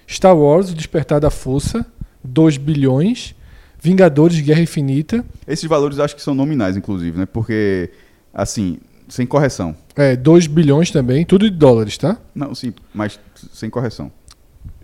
Star 0.09 0.35
Wars, 0.35 0.71
O 0.71 0.75
Despertar 0.75 1.19
da 1.19 1.29
Força, 1.29 1.85
2 2.29 2.57
bilhões. 2.57 3.35
Vingadores, 3.81 4.39
Guerra 4.41 4.61
Infinita, 4.61 5.23
Esses 5.47 5.63
valores 5.63 5.97
eu 5.97 6.03
acho 6.03 6.13
que 6.15 6.21
são 6.21 6.35
nominais, 6.35 6.75
inclusive, 6.75 7.17
né? 7.17 7.25
Porque, 7.25 7.89
assim, 8.33 8.77
sem 9.07 9.25
correção. 9.25 9.73
é, 9.95 10.17
2 10.17 10.47
bilhões 10.47 10.91
também, 10.91 11.25
tudo 11.25 11.49
de 11.49 11.55
dólares, 11.55 11.97
tá? 11.97 12.17
Não, 12.35 12.53
sim, 12.53 12.73
mas 12.93 13.17
sem 13.53 13.69
correção. 13.69 14.11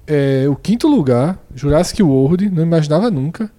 É, 0.08 0.46
o 0.48 0.56
quinto 0.56 0.88
lugar, 0.88 1.38
Jurassic 1.54 2.02
World, 2.02 2.50
não 2.50 2.64
imaginava 2.64 3.12
nunca. 3.12 3.52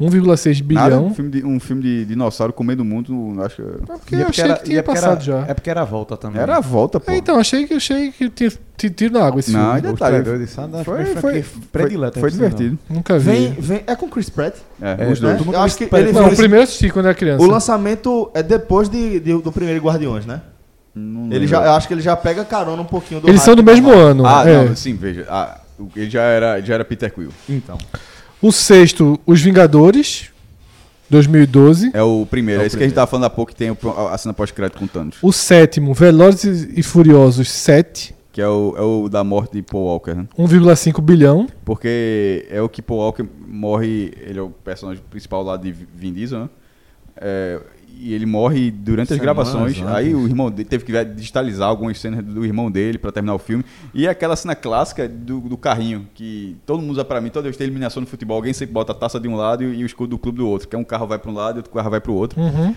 1,6 0.00 0.60
Nada, 0.72 0.88
bilhão. 0.96 1.06
um 1.06 1.14
filme 1.14 1.30
de, 1.30 1.44
um 1.46 1.60
filme 1.60 1.82
de 1.82 2.04
dinossauro 2.06 2.52
comendo 2.52 2.82
o 2.82 2.84
mundo, 2.84 3.40
acho 3.44 3.56
que 3.56 3.62
É 3.62 3.96
porque 3.96 4.14
E 4.16 4.18
é 4.18 4.22
eu 4.22 4.24
porque 4.26 4.40
achei 4.40 4.44
era- 4.44 4.56
que 4.58 4.64
tinha 4.64 4.78
é 4.78 4.82
porque 4.82 5.00
passado 5.00 5.12
era- 5.12 5.20
já. 5.20 5.44
É 5.46 5.54
porque 5.54 5.70
era 5.70 5.80
a 5.82 5.84
volta 5.84 6.16
também. 6.16 6.42
era 6.42 6.56
a 6.56 6.60
volta, 6.60 6.98
pô. 6.98 7.12
É, 7.12 7.16
então, 7.16 7.38
achei 7.38 7.64
que, 7.66 7.74
achei 7.74 8.10
que 8.10 8.28
tinha 8.28 8.50
tiro 8.90 9.14
na 9.14 9.24
água 9.24 9.38
esse 9.38 9.52
Não, 9.52 9.60
filme. 9.60 9.76
ainda 9.76 9.92
Os 9.92 9.98
tá, 10.00 10.06
traidores 10.08 10.40
de 10.40 10.46
Sandra 10.48 10.82
foi, 10.82 11.04
foi, 11.04 11.20
foi, 11.22 11.42
foi, 11.42 11.62
predileta, 11.70 12.18
foi 12.18 12.30
divertido. 12.30 12.76
Nunca 12.90 13.18
vi. 13.18 13.30
Vem, 13.30 13.50
vem, 13.52 13.84
é 13.86 13.94
com 13.94 14.08
Chris 14.08 14.28
Pratt. 14.28 14.56
É, 14.82 14.96
É, 15.06 15.12
os 15.12 15.20
né? 15.20 15.32
dois. 15.34 15.42
viu 15.42 15.58
acho 15.60 15.76
que 15.78 15.84
ele 15.84 16.12
Não, 16.12 16.24
foi- 16.24 16.32
o 16.32 16.36
primeiro 16.36 16.56
eu 16.56 16.64
assisti 16.64 16.90
quando 16.90 17.06
era 17.06 17.14
criança. 17.14 17.44
O 17.44 17.46
lançamento 17.46 18.30
é 18.34 18.42
depois 18.42 18.88
de, 18.88 19.20
de- 19.20 19.40
do 19.42 19.52
primeiro 19.52 19.80
Guardiões, 19.84 20.26
né? 20.26 20.40
Não 20.92 21.32
Ele 21.32 21.46
já, 21.46 21.64
eu 21.64 21.72
acho 21.72 21.86
que 21.88 21.94
ele 21.94 22.00
já 22.02 22.16
pega 22.16 22.44
carona 22.44 22.82
um 22.82 22.84
pouquinho 22.84 23.20
do 23.20 23.28
Eles 23.28 23.42
são 23.42 23.54
do 23.54 23.62
mesmo 23.64 23.90
ano. 23.92 24.26
Ah, 24.26 24.42
é. 24.48 24.64
não, 24.64 24.76
sim, 24.76 24.94
veja. 24.96 25.24
Ah, 25.28 25.58
o- 25.78 25.88
ele 25.96 26.10
já 26.10 26.22
era, 26.22 26.60
já 26.60 26.74
era 26.74 26.84
Peter 26.84 27.12
Quill. 27.12 27.30
Então. 27.48 27.78
O 28.44 28.52
sexto, 28.52 29.18
Os 29.24 29.40
Vingadores, 29.40 30.30
2012. 31.08 31.90
É 31.94 32.02
o 32.02 32.26
primeiro, 32.26 32.60
É 32.60 32.64
é, 32.64 32.66
o 32.66 32.66
esse 32.66 32.76
que 32.76 32.82
a 32.82 32.86
gente 32.86 32.94
tava 32.94 33.06
falando 33.06 33.24
há 33.24 33.30
pouco, 33.30 33.52
que 33.52 33.56
tem 33.56 33.70
o- 33.70 33.78
a 34.10 34.18
cena 34.18 34.34
pós-crédito 34.34 34.78
com 34.78 34.86
Thanos. 34.86 35.16
O 35.22 35.32
sétimo, 35.32 35.94
Velozes 35.94 36.68
e 36.76 36.82
Furiosos 36.82 37.48
7, 37.50 38.14
Que 38.32 38.42
é 38.42 38.48
o, 38.48 38.74
é 38.76 38.82
o 38.82 39.08
da 39.08 39.24
morte 39.24 39.52
de 39.54 39.62
Paul 39.62 39.84
Walker, 39.84 40.12
né? 40.12 40.26
1,5 40.36 41.00
bilhão. 41.00 41.46
Porque 41.64 42.46
é 42.50 42.60
o 42.60 42.68
que 42.68 42.82
Paul 42.82 42.98
Walker 43.00 43.24
morre, 43.48 44.12
ele 44.20 44.38
é 44.38 44.42
o 44.42 44.50
personagem 44.50 45.02
principal 45.08 45.42
lá 45.42 45.56
de 45.56 45.72
Vin 45.72 46.12
Diesel, 46.12 46.40
né? 46.40 46.48
É, 47.16 47.60
e 47.98 48.12
ele 48.12 48.26
morre 48.26 48.70
durante 48.70 49.12
as 49.12 49.18
gravações. 49.18 49.78
antes. 49.78 49.86
Aí 49.86 50.14
o 50.14 50.26
irmão 50.26 50.50
dele 50.50 50.68
teve 50.68 50.84
que 50.84 51.04
digitalizar 51.04 51.68
algumas 51.68 51.98
cenas 51.98 52.24
do 52.24 52.44
irmão 52.44 52.70
dele 52.70 52.98
pra 52.98 53.10
terminar 53.12 53.34
o 53.34 53.38
filme. 53.38 53.64
E 53.92 54.06
é 54.06 54.10
aquela 54.10 54.36
cena 54.36 54.54
clássica 54.54 55.08
do, 55.08 55.40
do 55.40 55.56
carrinho, 55.56 56.08
que 56.14 56.56
todo 56.66 56.80
mundo 56.80 56.92
usa 56.92 57.04
pra 57.04 57.20
mim, 57.20 57.30
toda 57.30 57.44
vez 57.44 57.56
tem 57.56 57.66
eliminação 57.66 58.00
no 58.00 58.06
futebol, 58.06 58.36
alguém 58.36 58.52
sempre 58.52 58.72
bota 58.74 58.92
a 58.92 58.94
taça 58.94 59.18
de 59.18 59.28
um 59.28 59.36
lado 59.36 59.64
e, 59.64 59.80
e 59.80 59.82
o 59.82 59.86
escudo 59.86 60.10
do 60.10 60.18
clube 60.18 60.38
do 60.38 60.48
outro. 60.48 60.68
Que 60.68 60.76
é 60.76 60.78
um 60.78 60.84
carro 60.84 61.06
vai 61.06 61.18
pra 61.18 61.30
um 61.30 61.34
lado 61.34 61.56
e 61.56 61.58
outro 61.58 61.72
carro 61.72 61.90
vai 61.90 62.00
pro 62.00 62.12
outro. 62.12 62.40
Uhum. 62.40 62.74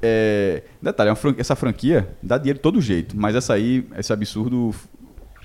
É, 0.00 0.62
detalhe, 0.80 1.10
é 1.10 1.14
essa 1.38 1.56
franquia 1.56 2.08
dá 2.22 2.38
dinheiro 2.38 2.58
de 2.58 2.62
todo 2.62 2.80
jeito, 2.80 3.16
mas 3.18 3.34
essa 3.34 3.54
aí, 3.54 3.86
esse 3.96 4.12
absurdo. 4.12 4.72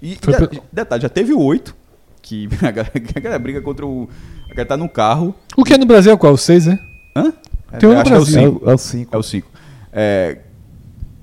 E, 0.01 0.17
Foi 0.21 0.33
detalhe, 0.71 1.01
já 1.01 1.09
teve 1.09 1.33
o 1.33 1.39
8, 1.39 1.75
que 2.21 2.47
a 2.61 2.71
galera, 2.71 2.91
a 2.93 3.19
galera 3.19 3.39
briga 3.39 3.61
contra 3.61 3.85
o. 3.85 4.07
A 4.45 4.49
galera 4.49 4.65
tá 4.67 4.77
num 4.77 4.87
carro. 4.87 5.33
O 5.57 5.63
que 5.63 5.73
é 5.73 5.77
no 5.77 5.85
Brasil 5.85 6.11
é 6.11 6.17
qual? 6.17 6.33
O 6.33 6.37
6, 6.37 6.67
é? 6.67 6.79
Hã? 7.15 7.33
Tem 7.79 7.89
um 7.89 7.93
no 7.95 8.03
que 8.03 8.09
é 8.09 8.11
o 8.13 8.15
Brasil. 8.21 8.39
É 8.39 8.43
5. 8.43 8.65
o- 8.65 8.69
é 8.69 8.73
o 8.73 8.77
5. 8.77 9.15
É 9.15 9.17
o 9.17 9.23
5. 9.23 9.47
É, 9.91 10.37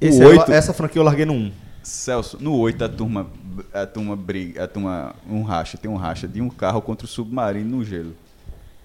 Esse 0.00 0.18
o 0.18 0.22
é 0.22 0.26
o- 0.26 0.30
8. 0.30 0.52
essa 0.52 0.72
franquia 0.72 1.00
eu 1.00 1.04
larguei 1.04 1.24
no 1.24 1.32
1. 1.34 1.52
Celso, 1.82 2.36
no 2.40 2.54
8 2.56 2.84
a 2.84 2.88
turma, 2.88 3.26
a 3.72 3.86
turma 3.86 4.14
briga, 4.14 4.64
a 4.64 4.68
turma, 4.68 5.14
um 5.28 5.42
racha, 5.42 5.76
tem 5.78 5.90
um 5.90 5.96
racha 5.96 6.28
de 6.28 6.40
um 6.40 6.48
carro 6.50 6.80
contra 6.82 7.04
o 7.06 7.08
submarino 7.08 7.78
no 7.78 7.84
gelo. 7.84 8.14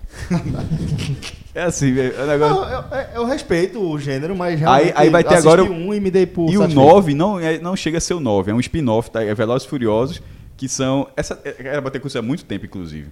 é 1.53 1.63
assim, 1.63 1.93
velho, 1.93 2.15
é 2.17 2.23
um 2.23 2.27
negócio. 2.27 2.55
Não, 2.55 2.69
eu, 2.69 2.79
eu- 2.79 3.07
eu 3.15 3.25
respeito 3.25 3.79
o 3.81 3.99
gênero, 3.99 4.35
mas 4.35 4.59
realmente 4.59 4.93
aí 4.95 5.09
vai 5.09 5.23
ter 5.23 5.35
agora 5.35 5.63
o- 5.63 5.71
um 5.71 5.93
e 5.93 5.99
me 5.99 6.09
dei 6.11 6.25
por 6.25 6.49
E 6.51 6.57
o 6.57 6.61
satisfeito. 6.61 6.87
9 6.89 7.13
não, 7.13 7.39
é- 7.39 7.59
não 7.59 7.75
chega 7.75 7.97
a 7.97 8.01
ser 8.01 8.13
o 8.13 8.19
9, 8.19 8.51
é 8.51 8.53
um 8.53 8.59
spin-off, 8.59 9.09
tá? 9.11 9.23
É 9.23 9.33
Velozes 9.33 9.65
e 9.67 9.69
Furiosos, 9.69 10.21
que 10.57 10.67
são. 10.69 11.07
Essa 11.15 11.39
é- 11.43 11.55
era 11.59 11.81
pra 11.81 11.91
ter 11.91 11.97
acontecido 11.97 12.19
há 12.19 12.21
muito 12.25 12.45
tempo, 12.45 12.65
inclusive. 12.65 13.09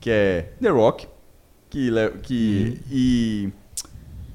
Que 0.00 0.10
é 0.10 0.52
The 0.60 0.68
Rock 0.70 1.06
que, 1.70 1.90
le- 1.90 2.12
que, 2.22 2.80
e 2.90 3.48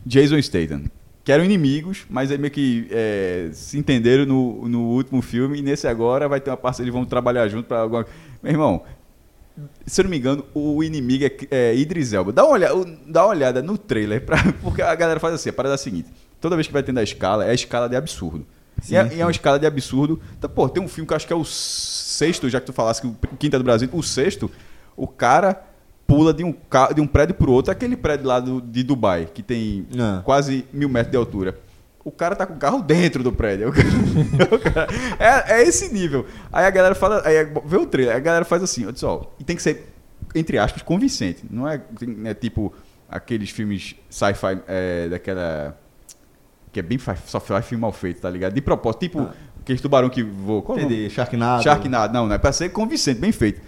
Jason 0.06 0.42
Statham. 0.42 0.84
Que 1.24 1.32
eram 1.32 1.46
inimigos, 1.46 2.06
mas 2.10 2.32
aí 2.32 2.38
meio 2.38 2.52
que 2.52 2.88
é, 2.92 3.50
se 3.54 3.78
entenderam 3.78 4.26
no, 4.26 4.68
no 4.68 4.82
último 4.90 5.22
filme, 5.22 5.60
e 5.60 5.62
nesse 5.62 5.88
agora 5.88 6.28
vai 6.28 6.42
ter 6.42 6.50
uma 6.50 6.58
parceria, 6.58 6.90
eles 6.90 6.94
vão 6.94 7.06
trabalhar 7.06 7.48
junto 7.48 7.66
pra 7.66 7.80
alguma. 7.80 8.06
Meu 8.42 8.52
irmão, 8.52 8.84
se 9.86 10.02
eu 10.02 10.04
não 10.04 10.12
me 10.12 10.18
engano, 10.18 10.46
o 10.54 10.84
inimigo 10.84 11.24
é, 11.24 11.32
é 11.50 11.76
Idris 11.76 12.12
Elba. 12.12 12.34
Dá 12.34 12.44
uma, 12.44 12.54
olhada, 12.54 12.98
dá 13.08 13.24
uma 13.24 13.30
olhada 13.30 13.62
no 13.62 13.78
trailer, 13.78 14.26
pra, 14.26 14.38
porque 14.62 14.82
a 14.82 14.94
galera 14.96 15.20
faz 15.20 15.34
assim, 15.36 15.50
a 15.50 15.54
parada 15.54 15.74
é 15.74 15.76
a 15.76 15.78
seguinte, 15.78 16.10
toda 16.42 16.56
vez 16.56 16.68
que 16.68 16.74
vai 16.74 16.84
tendo 16.84 17.00
a 17.00 17.04
escala, 17.04 17.46
é 17.46 17.52
a 17.52 17.54
escala 17.54 17.88
de 17.88 17.96
absurdo. 17.96 18.46
Sim, 18.82 18.96
e, 18.96 18.98
é, 18.98 19.10
sim. 19.10 19.16
e 19.16 19.22
é 19.22 19.26
uma 19.26 19.32
escala 19.32 19.58
de 19.58 19.66
absurdo. 19.66 20.20
Então, 20.38 20.50
pô, 20.50 20.68
tem 20.68 20.84
um 20.84 20.88
filme 20.90 21.08
que 21.08 21.14
eu 21.14 21.16
acho 21.16 21.28
que 21.28 21.32
é 21.32 21.36
o 21.36 21.46
sexto, 21.46 22.50
já 22.50 22.60
que 22.60 22.66
tu 22.66 22.74
falasse 22.74 23.02
que 23.02 23.08
o 23.08 23.38
quinto 23.40 23.56
é 23.56 23.60
do 23.60 23.64
Brasil, 23.64 23.88
o 23.94 24.04
sexto, 24.04 24.52
o 24.98 25.08
cara 25.08 25.64
pula 26.06 26.34
de 26.34 26.44
um, 26.44 26.54
de 26.94 27.02
um 27.02 27.08
prédio 27.08 27.36
pro 27.36 27.52
outro, 27.52 27.72
aquele 27.72 27.96
prédio 27.96 28.28
lá 28.28 28.40
do, 28.40 28.62
de 28.62 28.84
Dubai, 28.84 29.28
que 29.34 29.42
tem 29.42 29.88
Ah. 29.98 30.22
quase 30.24 30.66
mil 30.74 30.90
metros 30.90 31.12
de 31.12 31.18
altura. 31.18 31.58
O 32.06 32.12
cara 32.12 32.36
tá 32.36 32.46
com 32.46 32.54
o 32.56 32.58
carro 32.58 32.82
dentro 32.82 33.24
do 33.24 33.32
prédio. 33.32 33.72
Cara- 34.74 34.88
é, 35.18 35.62
é 35.62 35.64
esse 35.64 35.92
nível. 35.94 36.26
Aí 36.52 36.66
a 36.66 36.70
galera 36.70 36.94
fala, 36.96 37.22
aí 37.26 37.36
é- 37.38 37.54
vê 37.66 37.78
o 37.78 37.86
trailer, 37.86 38.16
a 38.16 38.20
galera 38.20 38.44
faz 38.44 38.62
assim, 38.62 38.86
ó, 38.86 38.92
diz, 38.92 39.02
ó, 39.04 39.32
e 39.40 39.44
tem 39.44 39.56
que 39.56 39.62
ser, 39.62 39.88
entre 40.36 40.58
aspas, 40.58 40.82
convincente. 40.82 41.44
Não 41.50 41.68
é, 41.68 41.82
é 42.26 42.34
tipo 42.34 42.74
aqueles 43.10 43.50
filmes 43.52 43.96
sci-fi 44.10 44.60
é, 44.68 45.08
daquela. 45.10 45.78
Que 46.74 46.80
é 46.80 46.84
bem 46.84 46.98
só 47.26 47.40
filme 47.40 47.80
mal 47.82 47.92
feito, 47.94 48.20
tá 48.20 48.30
ligado? 48.30 48.54
De 48.54 48.62
propósito, 48.62 49.00
tipo 49.02 49.30
aqueles 49.62 49.80
tubarão 49.82 50.10
que 50.10 50.22
voa. 50.24 50.62
Qual 50.62 50.78
é? 50.78 50.82
Entendi, 50.82 51.10
Sharknado. 51.10 51.64
Sharknado, 51.64 52.14
não, 52.14 52.28
não 52.28 52.36
é 52.36 52.38
pra 52.38 52.52
ser 52.52 52.68
convincente, 52.70 53.20
bem 53.22 53.32
feito. 53.32 53.62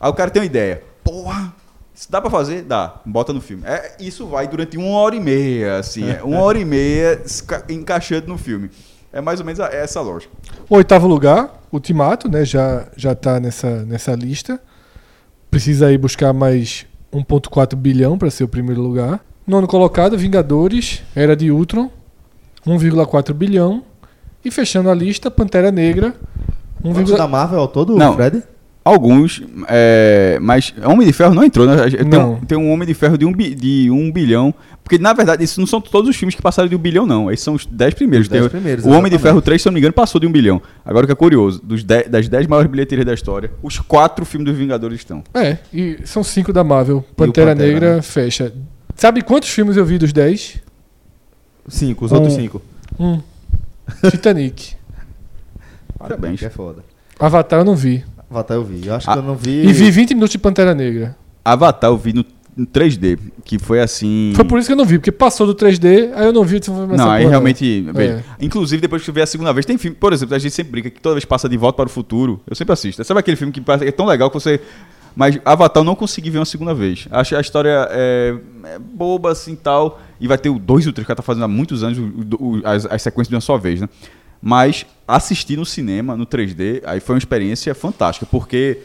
Aí 0.00 0.10
o 0.10 0.12
cara 0.12 0.30
tem 0.30 0.42
uma 0.42 0.46
ideia. 0.46 0.82
Porra, 1.04 1.54
isso 1.94 2.10
dá 2.10 2.20
pra 2.20 2.30
fazer? 2.30 2.62
Dá. 2.62 3.00
Bota 3.06 3.32
no 3.32 3.40
filme. 3.40 3.62
É, 3.66 3.94
isso 4.00 4.26
vai 4.26 4.48
durante 4.48 4.76
uma 4.76 4.98
hora 4.98 5.14
e 5.14 5.20
meia, 5.20 5.76
assim. 5.78 6.08
é 6.10 6.22
uma 6.24 6.40
hora 6.40 6.58
e 6.58 6.64
meia 6.64 7.22
encaixando 7.68 8.26
no 8.26 8.38
filme. 8.38 8.70
É 9.12 9.20
mais 9.20 9.38
ou 9.38 9.46
menos 9.46 9.60
a- 9.60 9.68
essa 9.68 10.00
lógica. 10.00 10.32
O 10.68 10.74
oitavo 10.76 11.06
lugar, 11.06 11.62
Ultimato, 11.70 12.28
né? 12.28 12.44
Já, 12.44 12.86
já 12.96 13.14
tá 13.14 13.38
nessa, 13.38 13.84
nessa 13.84 14.12
lista. 14.14 14.60
Precisa 15.50 15.86
aí 15.86 15.96
buscar 15.96 16.32
mais 16.32 16.84
1,4 17.12 17.76
bilhão 17.76 18.18
para 18.18 18.28
ser 18.30 18.42
o 18.42 18.48
primeiro 18.48 18.80
lugar. 18.82 19.20
Nono 19.46 19.68
colocado, 19.68 20.16
Vingadores, 20.18 21.02
Era 21.14 21.36
de 21.36 21.50
Ultron, 21.52 21.90
1,4 22.66 23.32
bilhão. 23.34 23.84
E 24.44 24.50
fechando 24.50 24.90
a 24.90 24.94
lista, 24.94 25.30
Pantera 25.30 25.70
Negra, 25.70 26.14
1, 26.82 26.92
Quantos 26.92 27.12
da 27.16 27.28
Marvel 27.28 27.60
ao 27.60 27.68
todo, 27.68 27.96
Não. 27.96 28.14
Fred? 28.14 28.42
Alguns, 28.84 29.42
é, 29.66 30.38
mas 30.42 30.74
Homem 30.84 31.06
de 31.06 31.12
Ferro 31.14 31.32
não 31.32 31.42
entrou, 31.42 31.66
né? 31.66 31.88
Tem, 31.88 32.04
Não. 32.04 32.36
tem 32.40 32.58
um 32.58 32.70
Homem 32.70 32.86
de 32.86 32.92
Ferro 32.92 33.16
de 33.16 33.24
um, 33.24 33.32
bi- 33.32 33.54
de 33.54 33.90
um 33.90 34.12
bilhão. 34.12 34.52
Porque, 34.82 34.98
na 34.98 35.14
verdade, 35.14 35.42
esses 35.42 35.56
não 35.56 35.66
são 35.66 35.80
todos 35.80 36.10
os 36.10 36.14
filmes 36.16 36.34
que 36.34 36.42
passaram 36.42 36.68
de 36.68 36.76
um 36.76 36.78
bilhão, 36.78 37.06
não. 37.06 37.30
Esses 37.32 37.42
são 37.42 37.54
os 37.54 37.64
10 37.64 37.94
primeiros. 37.94 38.26
Os 38.26 38.28
10 38.30 38.42
Tem 38.42 38.46
o- 38.46 38.50
primeiros, 38.50 38.84
o 38.84 38.90
Homem 38.90 39.10
de. 39.10 39.18
Ferro 39.18 39.40
3, 39.40 39.62
se 39.62 39.66
eu 39.66 39.70
não 39.70 39.74
me 39.74 39.80
engano, 39.80 39.94
passou 39.94 40.20
de 40.20 40.26
um 40.26 40.30
bilhão. 40.32 40.60
Agora 40.84 41.04
o 41.04 41.06
que 41.06 41.12
é 41.12 41.16
curioso, 41.16 41.62
dos 41.64 41.82
10 41.82 42.08
das 42.10 42.28
10 42.28 42.46
maiores 42.46 42.70
bilheterias 42.70 43.06
da 43.06 43.14
história, 43.14 43.50
os 43.62 43.78
quatro 43.78 44.26
filmes 44.26 44.50
dos 44.50 44.58
Vingadores 44.58 44.98
estão. 44.98 45.24
É, 45.32 45.56
e 45.72 46.00
são 46.04 46.22
cinco 46.22 46.52
da 46.52 46.62
Marvel. 46.62 47.02
Pantera, 47.16 47.52
Pantera, 47.52 47.54
Negra 47.72 47.96
né? 47.96 48.02
fecha. 48.02 48.52
Sabe 48.94 49.22
quantos 49.22 49.48
filmes 49.48 49.78
eu 49.78 49.84
vi 49.86 49.96
dos 49.96 50.12
10? 50.12 50.60
Cinco, 51.68 52.04
os 52.04 52.12
Um. 52.12 52.16
outros 52.16 52.34
cinco. 52.34 52.60
Um. 53.00 53.18
Titanic. 54.10 54.74
Parabéns. 55.98 56.38
Que 56.40 56.46
é 56.46 56.50
foda. 56.50 56.84
Avatar 57.18 57.60
eu 57.60 57.64
não 57.64 57.74
vi. 57.74 58.04
Avatar 58.30 58.56
eu 58.56 58.64
vi. 58.64 58.86
Eu 58.86 58.94
acho 58.94 59.10
Ah, 59.10 59.14
que 59.14 59.18
eu 59.18 59.22
não 59.22 59.36
vi. 59.36 59.66
E 59.66 59.72
vi 59.72 59.90
20 59.90 60.10
minutos 60.14 60.30
de 60.32 60.38
Pantera 60.38 60.74
Negra. 60.74 61.16
Avatar 61.44 61.90
eu 61.90 61.96
vi 61.96 62.12
no, 62.12 62.24
no 62.56 62.66
3D, 62.66 63.18
que 63.44 63.58
foi 63.58 63.80
assim. 63.80 64.32
Foi 64.34 64.44
por 64.44 64.58
isso 64.58 64.66
que 64.68 64.72
eu 64.72 64.76
não 64.76 64.84
vi, 64.84 64.98
porque 64.98 65.12
passou 65.12 65.46
do 65.46 65.54
3D, 65.54 66.12
aí 66.14 66.26
eu 66.26 66.32
não 66.32 66.42
vi. 66.44 66.56
eu 66.56 66.60
disse, 66.60 66.70
"Vou 66.70 66.86
ver 66.86 66.94
essa 66.94 67.04
Não, 67.04 67.10
aí 67.10 67.22
porra, 67.22 67.30
realmente. 67.30 67.86
É. 67.96 68.22
Inclusive, 68.40 68.80
depois 68.80 69.02
que 69.02 69.10
eu 69.10 69.14
ver 69.14 69.22
a 69.22 69.26
segunda 69.26 69.52
vez, 69.52 69.66
tem 69.66 69.76
filme. 69.78 69.96
Por 69.96 70.12
exemplo, 70.12 70.34
a 70.34 70.38
gente 70.38 70.52
sempre 70.54 70.72
brinca 70.72 70.90
que 70.90 71.00
toda 71.00 71.14
vez 71.14 71.24
passa 71.24 71.48
de 71.48 71.56
volta 71.56 71.76
para 71.76 71.86
o 71.86 71.90
futuro, 71.90 72.40
eu 72.48 72.54
sempre 72.56 72.72
assisto. 72.72 73.04
Sabe 73.04 73.20
aquele 73.20 73.36
filme 73.36 73.52
que 73.52 73.60
parece- 73.60 73.86
é 73.86 73.92
tão 73.92 74.06
legal 74.06 74.30
que 74.30 74.34
você. 74.34 74.60
Mas 75.16 75.38
Avatar 75.44 75.80
eu 75.80 75.84
não 75.84 75.94
consegui 75.94 76.28
ver 76.28 76.38
uma 76.38 76.44
segunda 76.44 76.74
vez. 76.74 77.06
Acho 77.08 77.36
a 77.36 77.40
história 77.40 77.86
é, 77.92 78.34
é 78.64 78.78
boba 78.80 79.30
assim 79.30 79.54
tal. 79.54 80.00
E 80.20 80.26
vai 80.26 80.36
ter 80.38 80.48
o 80.48 80.58
2 80.58 80.86
e 80.86 80.88
o 80.88 80.92
3 80.92 81.06
que 81.06 81.12
ela 81.12 81.16
tá 81.16 81.22
fazendo 81.22 81.44
há 81.44 81.48
muitos 81.48 81.84
anos 81.84 81.98
o- 81.98 82.44
o- 82.44 82.60
as, 82.64 82.84
as 82.86 83.00
sequências 83.02 83.28
de 83.28 83.34
uma 83.36 83.40
só 83.40 83.56
vez, 83.56 83.80
né? 83.80 83.88
Mas 84.46 84.84
assistir 85.08 85.56
no 85.56 85.64
cinema, 85.64 86.14
no 86.18 86.26
3D, 86.26 86.82
aí 86.84 87.00
foi 87.00 87.14
uma 87.14 87.18
experiência 87.18 87.74
fantástica, 87.74 88.26
porque 88.30 88.78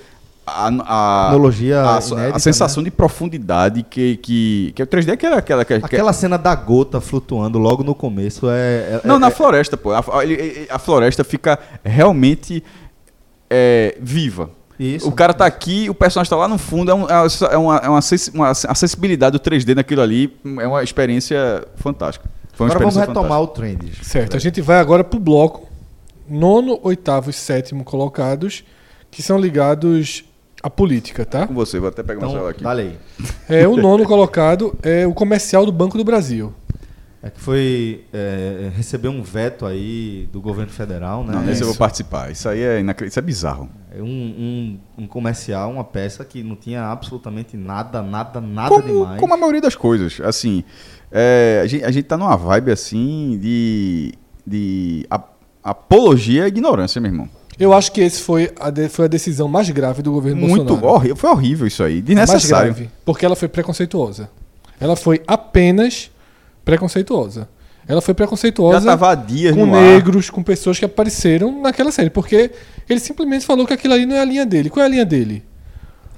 a, 0.47 0.67
a, 0.67 1.25
Tecnologia 1.31 1.81
a, 1.81 1.99
inédita, 1.99 2.35
a 2.37 2.39
sensação 2.39 2.81
de 2.81 2.89
profundidade 2.89 3.83
que, 3.83 4.15
que, 4.17 4.71
que 4.73 4.81
o 4.81 4.87
3D 4.87 5.09
é 5.09 5.11
aquela. 5.11 5.37
aquela, 5.39 5.65
que- 5.65 5.73
Aquela 5.73 6.13
cena 6.13 6.37
da 6.37 6.55
gota 6.55 7.01
flutuando 7.01 7.59
logo 7.59 7.83
no 7.83 7.93
começo 7.93 8.47
é. 8.49 8.53
é- 8.53 9.01
Não, 9.03 9.17
é- 9.17 9.19
na 9.19 9.27
é- 9.27 9.31
floresta, 9.31 9.75
pô. 9.75 9.91
A, 9.91 9.99
a- 10.69 10.79
floresta 10.79 11.25
fica 11.25 11.59
realmente 11.83 12.63
é, 13.49 13.97
viva. 13.99 14.51
Isso. 14.79 15.09
O 15.09 15.11
cara 15.11 15.33
tá 15.33 15.45
aqui, 15.45 15.89
o 15.89 15.93
personagem 15.93 16.29
tá 16.29 16.37
lá 16.37 16.47
no 16.47 16.57
fundo, 16.57 16.89
é, 16.89 16.93
um- 16.95 17.05
é 17.51 17.57
uma, 17.57 17.77
é 17.79 17.89
uma 17.89 17.97
acessi- 17.99 18.31
uma 18.33 18.49
acessibilidade 18.51 19.33
do 19.33 19.39
3D 19.39 19.75
naquilo 19.75 20.01
ali, 20.01 20.33
é 20.61 20.65
uma 20.65 20.81
experiência 20.81 21.67
fantástica. 21.75 22.29
Agora 22.65 22.79
vamos 22.79 22.95
retomar 22.95 23.41
o 23.41 23.47
trend. 23.47 23.91
Certo, 24.03 24.35
a 24.35 24.39
gente 24.39 24.61
vai 24.61 24.79
agora 24.79 25.03
pro 25.03 25.19
bloco 25.19 25.67
nono, 26.27 26.79
oitavo 26.83 27.29
e 27.29 27.33
sétimo 27.33 27.83
colocados, 27.83 28.63
que 29.09 29.23
são 29.23 29.39
ligados 29.39 30.23
à 30.61 30.69
política, 30.69 31.25
tá? 31.25 31.47
Com 31.47 31.53
você, 31.55 31.79
vou 31.79 31.89
até 31.89 32.03
pegar 32.03 32.19
meu 32.21 32.29
celular 32.29 32.53
Então, 32.57 32.69
aqui. 32.71 32.81
aí. 32.81 32.97
É, 33.49 33.67
o 33.67 33.75
nono 33.75 34.05
colocado 34.05 34.77
é 34.83 35.07
o 35.07 35.13
comercial 35.13 35.65
do 35.65 35.71
Banco 35.71 35.97
do 35.97 36.03
Brasil. 36.03 36.53
É 37.21 37.29
que 37.29 37.41
foi 37.41 38.05
é, 38.13 38.69
receber 38.77 39.09
um 39.09 39.21
veto 39.21 39.65
aí 39.65 40.29
do 40.31 40.39
governo 40.39 40.71
federal, 40.71 41.21
né? 41.23 41.33
Não, 41.33 41.41
nesse 41.41 41.61
eu 41.61 41.67
vou 41.67 41.75
participar. 41.75 42.31
Isso 42.31 42.47
aí 42.47 42.61
é, 42.61 42.79
inacre- 42.79 43.07
isso 43.07 43.19
é 43.19 43.21
bizarro. 43.21 43.67
É 43.93 44.01
um, 44.01 44.05
um, 44.05 45.03
um 45.03 45.07
comercial, 45.07 45.69
uma 45.71 45.83
peça 45.83 46.23
que 46.23 46.41
não 46.43 46.55
tinha 46.55 46.83
absolutamente 46.85 47.57
nada, 47.57 48.01
nada, 48.01 48.39
nada 48.39 48.69
Como, 48.69 48.83
demais. 48.87 49.19
como 49.19 49.33
a 49.33 49.37
maioria 49.37 49.59
das 49.59 49.75
coisas. 49.75 50.21
Assim, 50.21 50.63
é, 51.11 51.61
a, 51.63 51.67
gente, 51.67 51.83
a 51.85 51.91
gente 51.91 52.03
tá 52.05 52.17
numa 52.17 52.35
vibe 52.35 52.71
assim 52.71 53.37
de, 53.41 54.13
de 54.45 55.05
apologia 55.63 56.45
à 56.45 56.47
ignorância, 56.47 56.99
meu 57.01 57.11
irmão. 57.11 57.29
Eu 57.59 57.73
acho 57.73 57.91
que 57.91 57.99
esse 57.99 58.21
foi 58.21 58.51
a, 58.59 58.69
de- 58.69 58.87
foi 58.87 59.05
a 59.05 59.07
decisão 59.07 59.47
mais 59.49 59.69
grave 59.69 60.01
do 60.01 60.11
governo 60.13 60.39
Muito 60.41 60.63
Bolsonaro. 60.63 60.87
horrível. 60.95 61.15
Foi 61.17 61.29
horrível 61.29 61.67
isso 61.67 61.83
aí. 61.83 61.95
mais 61.95 62.05
Desnecessário. 62.05 62.73
grave, 62.73 62.89
porque 63.03 63.25
ela 63.25 63.35
foi 63.35 63.49
preconceituosa. 63.49 64.29
Ela 64.79 64.95
foi 64.95 65.21
apenas 65.27 66.09
preconceituosa. 66.63 67.49
Ela 67.85 68.01
foi 68.01 68.13
preconceituosa 68.13 68.79
com 69.53 69.65
no 69.65 69.75
ar. 69.75 69.81
negros, 69.81 70.29
com 70.29 70.41
pessoas 70.43 70.77
que 70.79 70.85
apareceram 70.85 71.59
naquela 71.61 71.91
série, 71.91 72.09
porque 72.09 72.51
ele 72.87 72.99
simplesmente 72.99 73.45
falou 73.45 73.65
que 73.67 73.73
aquilo 73.73 73.93
ali 73.95 74.05
não 74.05 74.15
é 74.15 74.21
a 74.21 74.25
linha 74.25 74.45
dele. 74.45 74.69
Qual 74.69 74.81
é 74.83 74.85
a 74.85 74.89
linha 74.89 75.05
dele? 75.05 75.43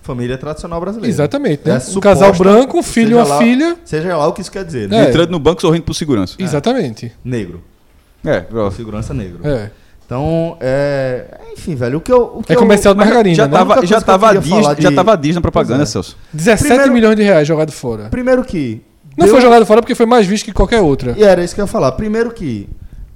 Família 0.02 0.38
tradicional 0.38 0.80
brasileira. 0.82 1.14
Exatamente, 1.14 1.62
É 1.66 1.70
né? 1.70 1.74
a 1.76 1.78
um 1.78 1.80
suposta- 1.82 2.02
casal 2.02 2.34
branco, 2.34 2.78
um 2.80 2.84
filho 2.84 3.12
e 3.12 3.14
uma 3.16 3.24
lá- 3.24 3.38
filha. 3.38 3.78
Seja 3.86 4.18
lá 4.18 4.28
o 4.28 4.34
que 4.34 4.42
isso 4.42 4.52
quer 4.52 4.64
dizer, 4.66 4.90
né? 4.90 5.06
É. 5.06 5.10
Entrando 5.10 5.30
no 5.30 5.40
banco 5.40 5.62
sorrindo 5.62 5.84
por 5.84 5.94
segurança. 5.94 6.36
Exatamente. 6.40 7.12
Negro. 7.24 7.62
É, 8.26 8.40
bro. 8.42 8.72
Segurança 8.72 9.14
negro. 9.14 9.40
É. 9.44 9.70
Então, 10.06 10.58
é... 10.60 11.26
Enfim, 11.54 11.74
velho, 11.76 12.00
o 12.00 12.02
que 12.02 12.12
eu... 12.12 12.22
O 12.38 12.44
que 12.44 12.52
É 12.52 12.56
eu- 12.56 12.60
comercial 12.60 12.94
de 12.94 12.98
Mas 12.98 13.08
margarina, 13.08 13.36
já 13.36 13.48
né? 13.48 13.52
tava, 13.58 13.86
já 13.86 13.98
eu 13.98 14.02
tava 14.02 14.38
Disney, 14.38 14.76
de- 14.76 14.82
já 14.84 14.92
tava 14.92 15.16
Disney 15.16 15.36
na 15.36 15.42
propaganda, 15.42 15.84
é. 15.84 15.86
Celso. 15.86 16.18
17 16.34 16.68
Primeiro- 16.68 16.94
milhões 16.94 17.16
de 17.16 17.24
reais 17.24 17.48
jogado 17.48 17.72
fora. 17.72 18.10
Primeiro 18.10 18.44
que... 18.44 18.82
Não 19.18 19.26
deu- 19.26 19.34
foi 19.36 19.42
jogado 19.42 19.66
fora 19.66 19.82
porque 19.82 19.96
foi 19.96 20.06
mais 20.06 20.26
visto 20.28 20.44
que 20.46 20.52
qualquer 20.52 20.82
outra. 20.82 21.14
E 21.18 21.24
era 21.24 21.44
isso 21.44 21.54
que 21.56 21.62
eu 21.62 21.66
ia 21.66 21.68
falar. 21.68 21.92
Primeiro 21.94 22.32
que 22.32 22.68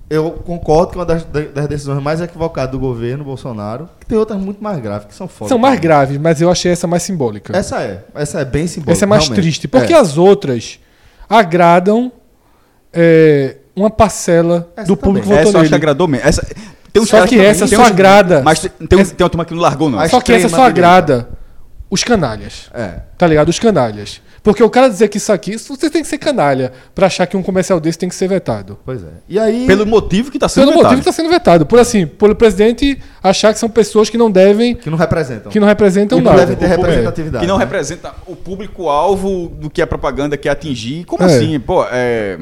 eu 0.09 0.31
concordo 0.31 0.91
que 0.91 0.97
uma 0.97 1.05
das, 1.05 1.23
das 1.23 1.67
decisões 1.67 2.01
mais 2.01 2.21
equivocadas 2.21 2.71
do 2.71 2.79
governo 2.79 3.23
Bolsonaro, 3.23 3.89
que 3.99 4.05
tem 4.05 4.17
outras 4.17 4.39
muito 4.39 4.63
mais 4.63 4.79
graves, 4.79 5.07
que 5.07 5.15
são 5.15 5.27
foda. 5.27 5.49
São 5.49 5.57
mais 5.57 5.79
graves, 5.79 6.17
mas 6.17 6.39
eu 6.41 6.49
achei 6.51 6.71
essa 6.71 6.85
mais 6.85 7.03
simbólica. 7.03 7.57
Essa 7.57 7.81
é. 7.81 8.03
Essa 8.13 8.41
é 8.41 8.45
bem 8.45 8.67
simbólica. 8.67 8.91
Essa 8.91 9.05
é 9.05 9.07
mais 9.07 9.23
realmente. 9.23 9.41
triste. 9.41 9.67
Porque 9.67 9.93
É. 9.93 9.97
as 9.97 10.17
outras 10.17 10.79
agradam 11.27 12.11
é, 12.93 13.57
uma 13.75 13.89
parcela 13.89 14.71
Essa 14.77 14.87
do 14.87 14.95
público 14.95 15.27
também. 15.27 15.43
votou 15.43 15.49
Essa 15.49 15.57
eu 15.57 15.61
acho 15.61 15.69
que 15.69 15.75
agradou 15.75 16.07
mesmo. 16.07 16.27
Essa, 16.27 16.45
tem 16.93 17.05
Só 17.05 17.25
que 17.27 17.39
essa 17.39 17.67
só 17.67 17.83
agrada. 17.83 18.41
Mas 18.43 18.59
tem, 18.59 18.69
tem, 18.69 19.05
tem 19.05 19.23
uma 19.23 19.29
turma 19.29 19.43
que 19.43 19.53
não 19.53 19.61
largou, 19.61 19.89
não. 19.89 20.07
Só 20.07 20.21
que 20.21 20.31
essa 20.31 20.49
só 20.49 20.63
agrada 20.63 21.27
os 21.89 22.03
canalhas. 22.03 22.69
É. 22.73 23.01
Tá 23.17 23.27
ligado? 23.27 23.49
Os 23.49 23.59
canalhas. 23.59 24.21
Porque 24.43 24.61
o 24.61 24.69
cara 24.69 24.87
dizer 24.89 25.07
que 25.07 25.17
isso 25.17 25.31
aqui, 25.31 25.57
você 25.57 25.89
tem 25.89 26.03
que 26.03 26.07
ser 26.07 26.19
canalha 26.19 26.71
pra 26.93 27.07
achar 27.07 27.25
que 27.25 27.35
um 27.35 27.41
comercial 27.41 27.79
desse 27.79 27.97
tem 27.97 28.07
que 28.07 28.13
ser 28.13 28.27
vetado. 28.27 28.77
Pois 28.85 29.01
é. 29.03 29.07
E 29.27 29.39
aí. 29.39 29.65
Pelo 29.65 29.87
motivo 29.87 30.29
que 30.29 30.37
tá 30.37 30.47
sendo 30.47 30.63
Pelo 30.65 30.71
vetado. 30.73 30.83
motivo 30.85 31.03
que 31.03 31.09
está 31.09 31.21
sendo 31.23 31.31
vetado. 31.31 31.65
Por 31.65 31.79
assim, 31.79 32.05
pelo 32.05 32.35
presidente 32.35 33.01
achar 33.23 33.51
que 33.53 33.59
são 33.59 33.67
pessoas 33.69 34.07
que 34.07 34.17
não 34.19 34.29
devem, 34.29 34.75
Que 34.75 34.89
não 34.89 34.97
representam. 34.99 35.51
que 35.51 35.59
não 35.59 35.67
representam 35.67 36.19
Que 36.19 36.23
não 36.23 36.31
nada. 36.31 36.45
devem 36.45 36.57
ter 36.57 36.67
representatividade. 36.67 37.43
Que 37.43 37.47
não 37.47 37.57
né? 37.57 37.63
representa 37.63 38.13
o 38.27 38.35
público-alvo 38.35 39.49
do 39.49 39.67
que 39.69 39.81
a 39.81 39.87
propaganda 39.87 40.37
quer 40.37 40.49
atingir. 40.49 41.05
Como 41.05 41.23
É. 41.23 41.25
assim? 41.25 41.59
Pô, 41.59 41.83
é. 41.91 42.37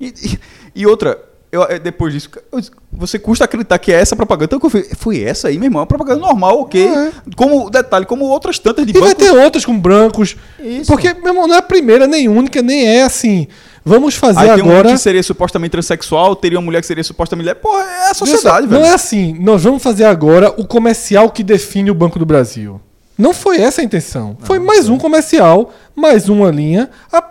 E, 0.00 0.06
e- 0.08 0.38
e 0.74 0.86
outra, 0.86 1.18
eu, 1.56 1.62
é, 1.64 1.78
depois 1.78 2.12
disso, 2.12 2.30
eu- 2.52 2.60
você 2.92 3.18
custa 3.18 3.44
acreditar 3.44 3.78
que 3.78 3.90
é 3.92 3.96
essa 4.00 4.14
propaganda. 4.14 4.46
Então, 4.54 4.60
eu 4.62 4.70
falei, 4.70 4.86
foi 4.96 5.22
essa 5.22 5.48
aí, 5.48 5.56
meu 5.58 5.66
irmão? 5.66 5.80
É 5.80 5.82
uma 5.82 5.86
propaganda 5.86 6.20
normal, 6.20 6.60
ok. 6.60 6.86
É. 6.86 7.12
Como 7.34 7.68
detalhe, 7.70 8.06
como 8.06 8.24
outras 8.26 8.58
tantas 8.58 8.86
de 8.86 8.90
E 8.96 9.00
vai 9.00 9.08
banco. 9.10 9.20
ter 9.20 9.30
outras 9.30 9.64
com 9.64 9.78
brancos. 9.78 10.36
Isso. 10.60 10.86
Porque, 10.90 11.12
meu 11.14 11.28
irmão, 11.32 11.46
não 11.48 11.54
é 11.54 11.58
a 11.58 11.62
primeira 11.62 12.06
nem 12.06 12.28
única, 12.28 12.62
nem 12.62 12.86
é 12.86 13.02
assim. 13.02 13.46
Vamos 13.84 14.16
fazer 14.16 14.40
Aí 14.40 14.54
tem 14.56 14.64
um 14.64 14.70
agora. 14.70 14.90
que 14.90 14.98
seria 14.98 15.22
supostamente 15.22 15.70
transexual, 15.70 16.34
teria 16.34 16.58
uma 16.58 16.64
mulher 16.64 16.80
que 16.80 16.86
seria 16.86 17.04
supostamente 17.04 17.44
mulher. 17.44 17.54
Pô, 17.54 17.78
é 17.80 18.10
a 18.10 18.14
sociedade, 18.14 18.66
Não 18.66 18.78
velho. 18.80 18.84
é 18.90 18.94
assim. 18.94 19.36
Nós 19.40 19.62
vamos 19.62 19.82
fazer 19.82 20.04
agora 20.04 20.52
o 20.56 20.66
comercial 20.66 21.30
que 21.30 21.44
define 21.44 21.90
o 21.90 21.94
Banco 21.94 22.18
do 22.18 22.26
Brasil. 22.26 22.80
Não 23.16 23.32
foi 23.32 23.58
essa 23.60 23.80
a 23.80 23.84
intenção. 23.84 24.36
foi 24.42 24.58
mais 24.58 24.88
um 24.88 24.98
comercial, 24.98 25.72
mais 25.94 26.28
uma 26.28 26.50
linha 26.50 26.90
a, 27.12 27.22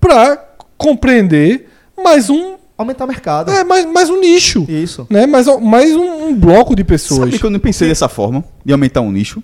pra 0.00 0.38
compreender 0.76 1.68
mais 1.96 2.28
um. 2.30 2.56
Aumentar 2.78 3.04
o 3.04 3.08
mercado. 3.08 3.50
É, 3.50 3.64
mais, 3.64 3.86
mais 3.86 4.10
um 4.10 4.20
nicho. 4.20 4.66
Isso. 4.68 5.06
Né? 5.08 5.26
Mais, 5.26 5.46
mais 5.62 5.94
um, 5.96 6.26
um 6.28 6.34
bloco 6.34 6.76
de 6.76 6.84
pessoas. 6.84 7.20
Sabe 7.20 7.38
que 7.38 7.44
eu 7.44 7.50
não 7.50 7.58
pensei 7.58 7.88
dessa 7.88 8.08
forma, 8.08 8.44
de 8.64 8.72
aumentar 8.72 9.00
um 9.00 9.10
nicho? 9.10 9.42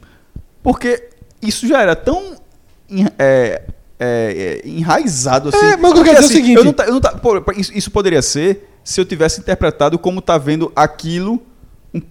Porque 0.62 1.08
isso 1.40 1.66
já 1.66 1.80
era 1.80 1.96
tão 1.96 2.34
é, 3.18 3.62
é, 3.98 4.60
é, 4.64 4.68
enraizado 4.68 5.48
assim. 5.48 5.64
É, 5.64 5.76
mas 5.76 5.90
o 5.92 5.94
que 5.94 6.00
eu 6.00 6.04
quero 6.04 6.20
dizer 6.20 6.34
é 6.34 6.40
o 6.40 6.42
seguinte- 6.42 6.58
Eu 6.58 6.64
não 6.64 6.72
tá- 6.72 6.84
eu 6.84 6.92
não 6.92 7.00
tá- 7.00 7.12
pô, 7.12 7.42
isso, 7.56 7.72
isso 7.74 7.90
poderia 7.90 8.20
ser 8.20 8.68
se 8.84 9.00
eu 9.00 9.04
tivesse 9.04 9.40
interpretado 9.40 9.98
como 9.98 10.20
tá 10.20 10.36
vendo 10.36 10.70
aquilo. 10.76 11.40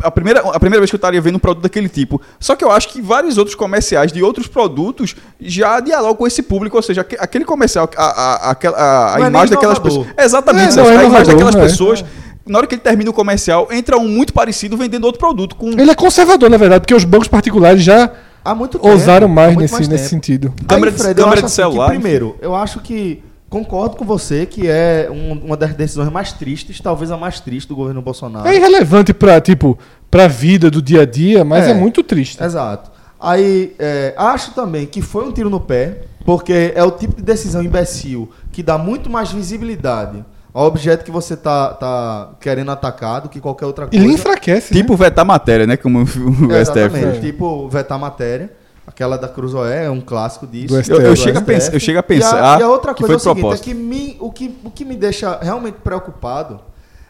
A 0.04 0.12
primeira, 0.12 0.42
a 0.42 0.60
primeira 0.60 0.80
vez 0.80 0.92
que 0.92 0.96
eu 0.96 1.00
estaria 1.00 1.20
vendo 1.20 1.38
um 1.38 1.40
produto 1.40 1.64
daquele 1.64 1.90
tipo. 1.90 2.22
Só 2.40 2.56
que 2.56 2.64
eu 2.64 2.70
acho 2.72 2.90
que 2.90 3.02
vários 3.02 3.38
outros 3.40 3.56
comerciais 3.56 4.12
de 4.12 4.22
outros 4.22 4.46
produtos 4.46 5.16
já 5.40 5.80
dialogam 5.80 6.16
com 6.18 6.28
esse 6.28 6.44
público. 6.44 6.78
Ou 6.78 6.84
seja, 6.84 7.02
aque- 7.02 7.18
aquele 7.20 7.46
comercial, 7.46 7.90
a, 7.98 8.04
a, 8.04 8.52
a, 8.52 8.52
a, 8.52 9.16
a 9.16 9.20
é 9.24 9.28
imagem 9.28 9.56
daquelas 9.56 9.80
pessoas. 9.80 10.08
Exatamente, 10.18 10.74
É, 10.74 10.76
não 10.84 10.86
é 10.90 10.98
a 10.98 11.04
imagem 11.06 11.34
daquelas 11.34 11.56
é. 11.56 11.62
pessoas. 11.62 12.06
Na 12.46 12.60
hora 12.60 12.68
que 12.68 12.76
ele 12.76 12.82
termina 12.82 13.10
o 13.10 13.14
comercial, 13.14 13.68
entra 13.72 13.98
um 13.98 14.08
muito 14.08 14.34
parecido 14.34 14.76
vendendo 14.78 15.06
outro 15.06 15.20
produto. 15.20 15.56
Com 15.56 15.70
Ele 15.72 15.90
é 15.90 15.96
conservador, 15.96 16.50
na 16.50 16.58
verdade, 16.58 16.82
porque 16.82 16.94
os 16.96 17.04
bancos 17.04 17.28
particulares 17.28 17.84
já 17.84 18.12
Há 18.44 18.54
muito 18.54 18.78
tempo. 18.78 18.88
ousaram 18.92 19.28
mais 19.28 19.54
muito 19.56 19.62
nesse, 19.72 19.80
nesse 19.90 19.90
tempo. 19.90 20.10
sentido. 20.10 20.54
Câmera 20.68 20.92
Aí, 20.92 20.96
de- 20.98 21.02
Fred, 21.04 21.20
eu 21.20 21.26
câmera 21.26 21.40
acho 21.40 21.42
de 21.42 21.46
assim 21.46 21.62
que, 21.64 21.70
celular, 21.70 21.90
primeiro, 21.90 22.36
eu 22.42 22.56
acho 22.56 22.80
que 22.82 23.24
concordo 23.52 23.98
com 23.98 24.06
você 24.06 24.46
que 24.48 24.68
é 24.68 25.08
um- 25.12 25.34
uma 25.46 25.58
das 25.58 25.74
decisões 25.76 26.10
mais 26.10 26.32
tristes, 26.32 26.80
talvez 26.80 27.12
a 27.12 27.18
mais 27.18 27.40
triste 27.42 27.68
do 27.68 27.76
governo 27.76 28.02
Bolsonaro. 28.02 28.48
É 28.48 28.56
irrelevante 28.56 29.14
pra, 29.14 29.40
tipo, 29.42 29.78
pra 30.10 30.28
vida 30.28 30.72
do 30.72 30.82
dia 30.82 31.02
a 31.02 31.06
dia, 31.06 31.44
mas 31.44 31.68
é, 31.68 31.72
É. 31.72 31.74
muito 31.74 32.02
triste. 32.02 32.42
Exato. 32.42 32.90
Aí, 33.20 33.76
é, 33.78 34.14
acho 34.18 34.54
também 34.56 34.88
que 34.88 35.02
foi 35.02 35.28
um 35.28 35.32
tiro 35.32 35.50
no 35.50 35.60
pé, 35.60 36.06
Porque 36.24 36.72
é 36.76 36.84
o 36.84 36.92
tipo 36.92 37.16
de 37.16 37.24
decisão 37.24 37.64
imbecil 37.64 38.30
que 38.52 38.62
dá 38.62 38.78
muito 38.78 39.10
mais 39.10 39.32
visibilidade 39.32 40.24
ao 40.54 40.68
objeto 40.68 41.04
que 41.04 41.10
você 41.10 41.36
tá, 41.36 41.70
tá 41.74 42.30
querendo 42.40 42.70
atacar 42.70 43.22
do 43.22 43.28
que 43.28 43.40
qualquer 43.40 43.66
outra 43.66 43.86
E 43.86 43.90
coisa. 43.90 44.06
lhe 44.06 44.14
enfraquece. 44.14 44.72
Tipo 44.72 44.96
vetar 44.96 45.26
matéria, 45.26 45.66
né? 45.66 45.78
Como 45.78 45.98
o 46.00 46.04
É, 46.54 46.64
STF. 46.64 46.80
exatamente. 46.80 47.18
É. 47.18 47.20
Tipo, 47.22 47.68
vetar 47.70 47.98
matéria. 47.98 48.52
Aquela 48.86 49.18
da 49.18 49.28
Cruzoé 49.28 49.86
é 49.86 49.90
um 49.90 50.02
clássico 50.02 50.48
disso. 50.48 50.74
Eu, 50.92 51.02
eu 51.02 51.16
chego 51.16 51.38
a 51.38 51.42
pensar, 51.42 51.74
eu 51.74 51.80
chego 51.80 52.00
a 52.00 52.02
E 52.02 52.04
a- 52.04 52.04
pensar 52.04 52.60
E 52.60 52.64
a, 52.64 52.68
outra 52.70 52.94
que 52.94 53.02
coisa 53.04 53.16
é 53.16 53.20
foi 53.20 53.32
o 53.32 53.36
seguinte, 53.36 53.54
é 53.54 53.64
que, 53.64 53.74
me- 53.74 54.18
o, 54.20 54.32
que 54.32 54.58
o 54.64 54.72
que 54.72 54.84
me 54.84 54.96
deixa 54.96 55.38
realmente 55.42 55.76
preocupado 55.84 56.60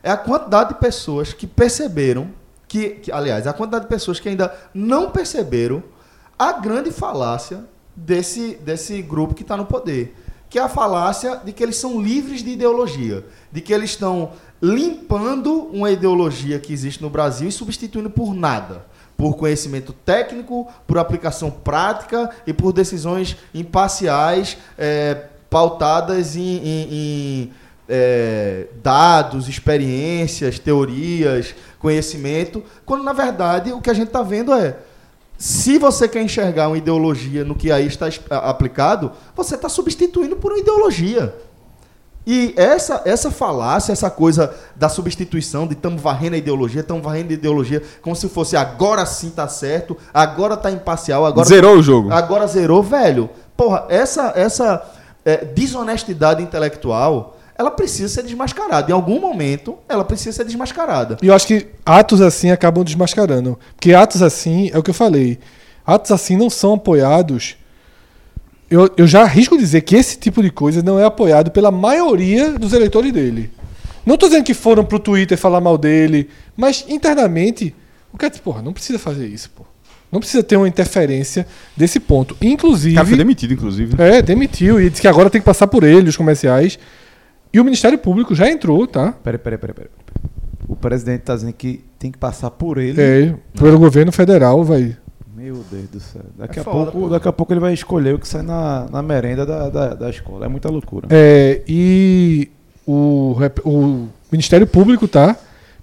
é 0.03 0.11
a 0.11 0.17
quantidade 0.17 0.73
de 0.73 0.79
pessoas 0.79 1.31
que 1.33 1.47
perceberam, 1.47 2.29
que, 2.67 2.89
que 2.91 3.11
aliás, 3.11 3.47
a 3.47 3.53
quantidade 3.53 3.85
de 3.85 3.89
pessoas 3.89 4.19
que 4.19 4.27
ainda 4.27 4.53
não 4.73 5.11
perceberam 5.11 5.81
a 6.37 6.51
grande 6.53 6.91
falácia 6.91 7.63
desse, 7.95 8.55
desse 8.55 9.01
grupo 9.01 9.33
que 9.33 9.43
está 9.43 9.55
no 9.55 9.65
poder. 9.65 10.15
Que 10.49 10.59
é 10.59 10.61
a 10.61 10.67
falácia 10.67 11.39
de 11.45 11.53
que 11.53 11.63
eles 11.63 11.77
são 11.77 12.01
livres 12.01 12.43
de 12.43 12.49
ideologia. 12.49 13.23
De 13.51 13.61
que 13.61 13.73
eles 13.73 13.91
estão 13.91 14.31
limpando 14.61 15.53
uma 15.71 15.89
ideologia 15.91 16.59
que 16.59 16.73
existe 16.73 17.01
no 17.01 17.09
Brasil 17.09 17.47
e 17.47 17.51
substituindo 17.51 18.09
por 18.09 18.33
nada. 18.33 18.85
Por 19.21 19.35
conhecimento 19.37 19.93
técnico, 19.93 20.67
por 20.87 20.97
aplicação 20.97 21.51
prática 21.51 22.31
e 22.47 22.51
por 22.51 22.73
decisões 22.73 23.37
imparciais, 23.53 24.57
eh, 24.79 25.25
pautadas 25.47 26.35
em, 26.35 26.41
em- 26.57 26.87
em, 26.91 27.53
eh, 27.87 28.65
dados, 28.81 29.47
experiências, 29.47 30.57
teorias, 30.57 31.53
conhecimento, 31.77 32.63
quando 32.83 33.03
na 33.03 33.13
verdade 33.13 33.71
o 33.71 33.79
que 33.79 33.91
a 33.91 33.93
gente 33.93 34.07
está 34.07 34.23
vendo 34.23 34.51
é 34.53 34.75
se 35.37 35.77
você 35.77 36.07
quer 36.07 36.23
enxergar 36.23 36.67
uma 36.69 36.77
ideologia 36.77 37.43
no 37.43 37.53
que 37.55 37.71
aí 37.71 37.85
está 37.85 38.07
aplicado, 38.31 39.11
você 39.35 39.53
está 39.55 39.69
substituindo 39.69 40.35
por 40.35 40.51
uma 40.51 40.59
ideologia. 40.59 41.35
E 42.25 42.53
essa, 42.55 43.01
essa 43.03 43.31
falácia, 43.31 43.91
essa 43.91 44.09
coisa 44.09 44.53
da 44.75 44.87
substituição, 44.87 45.65
de 45.65 45.73
estamos 45.73 46.01
varrendo 46.01 46.35
a 46.35 46.37
ideologia, 46.37 46.81
estamos 46.81 47.03
varrendo 47.03 47.31
a 47.31 47.33
ideologia, 47.33 47.81
como 48.01 48.15
se 48.15 48.29
fosse 48.29 48.55
agora 48.55 49.05
sim 49.05 49.31
tá 49.31 49.47
certo, 49.47 49.97
agora 50.13 50.55
tá 50.55 50.69
imparcial, 50.69 51.25
agora 51.25 51.47
Zerou 51.47 51.77
o 51.77 51.83
jogo. 51.83 52.13
Agora 52.13 52.45
zerou, 52.45 52.83
velho. 52.83 53.29
Porra, 53.57 53.85
essa, 53.89 54.33
essa 54.35 54.83
é, 55.25 55.45
desonestidade 55.45 56.43
intelectual, 56.43 57.37
ela 57.57 57.71
precisa 57.71 58.07
ser 58.07 58.23
desmascarada. 58.23 58.91
Em 58.91 58.93
algum 58.93 59.19
momento, 59.19 59.77
ela 59.89 60.03
precisa 60.03 60.37
ser 60.37 60.45
desmascarada. 60.45 61.17
E 61.21 61.27
eu 61.27 61.33
acho 61.33 61.47
que 61.47 61.67
atos 61.85 62.21
assim 62.21 62.51
acabam 62.51 62.83
desmascarando. 62.83 63.57
Porque 63.75 63.93
atos 63.93 64.21
assim, 64.21 64.69
é 64.71 64.77
o 64.77 64.83
que 64.83 64.91
eu 64.91 64.95
falei, 64.95 65.39
atos 65.85 66.11
assim 66.11 66.37
não 66.37 66.49
são 66.49 66.75
apoiados. 66.75 67.55
Eu, 68.71 68.89
eu 68.95 69.05
já 69.05 69.23
arrisco 69.23 69.57
dizer 69.57 69.81
que 69.81 69.97
esse 69.97 70.17
tipo 70.17 70.41
de 70.41 70.49
coisa 70.49 70.81
não 70.81 70.97
é 70.97 71.03
apoiado 71.03 71.51
pela 71.51 71.69
maioria 71.69 72.57
dos 72.57 72.71
eleitores 72.71 73.11
dele. 73.11 73.51
Não 74.05 74.17
tô 74.17 74.27
dizendo 74.27 74.45
que 74.45 74.53
foram 74.53 74.85
pro 74.85 74.97
Twitter 74.97 75.37
falar 75.37 75.59
mal 75.59 75.77
dele, 75.77 76.29
mas 76.55 76.85
internamente, 76.87 77.75
o 78.13 78.17
cara 78.17 78.31
diz, 78.31 78.39
porra, 78.39 78.61
não 78.61 78.71
precisa 78.71 78.97
fazer 78.97 79.27
isso, 79.27 79.49
pô. 79.49 79.65
Não 80.09 80.19
precisa 80.19 80.41
ter 80.41 80.55
uma 80.55 80.67
interferência 80.67 81.45
desse 81.75 81.99
ponto. 81.99 82.35
O 82.41 82.45
Inclusive. 82.45 82.95
cara 82.95 83.07
foi 83.07 83.17
demitido, 83.17 83.53
inclusive. 83.53 84.01
É, 84.01 84.21
demitiu 84.21 84.79
e 84.79 84.89
disse 84.89 85.01
que 85.01 85.07
agora 85.07 85.29
tem 85.29 85.39
que 85.39 85.45
passar 85.45 85.67
por 85.67 85.83
ele, 85.83 86.09
os 86.09 86.17
comerciais. 86.17 86.79
E 87.53 87.59
o 87.59 87.63
Ministério 87.65 87.97
Público 87.97 88.33
já 88.33 88.49
entrou, 88.49 88.87
tá? 88.87 89.11
Peraí, 89.11 89.37
peraí, 89.37 89.57
peraí, 89.57 89.73
peraí. 89.75 89.91
O 90.67 90.75
presidente 90.75 91.21
tá 91.21 91.35
dizendo 91.35 91.53
que 91.53 91.83
tem 91.99 92.11
que 92.11 92.17
passar 92.17 92.51
por 92.51 92.77
ele. 92.77 93.01
É, 93.01 93.35
pelo 93.57 93.77
governo 93.77 94.11
federal 94.11 94.63
vai. 94.63 94.95
Meu 95.41 95.63
Deus 95.71 95.89
do 95.89 95.99
céu. 95.99 96.21
Daqui, 96.37 96.59
É 96.59 96.61
a, 96.61 96.63
foda, 96.63 96.91
pouco, 96.91 97.07
pô. 97.07 97.09
daqui 97.09 97.27
a 97.27 97.31
pouco 97.31 97.51
ele 97.51 97.59
vai 97.59 97.73
escolher 97.73 98.13
o 98.13 98.19
que 98.19 98.27
sai 98.27 98.43
na, 98.43 98.87
na 98.91 99.01
merenda 99.01 99.43
da, 99.43 99.69
da, 99.69 99.93
da 99.95 100.09
escola. 100.09 100.45
É 100.45 100.47
muita 100.47 100.69
loucura. 100.69 101.07
É, 101.09 101.61
e 101.67 102.47
o, 102.85 103.35
o 103.65 104.07
Ministério 104.31 104.67
Público, 104.67 105.07
tá? 105.07 105.35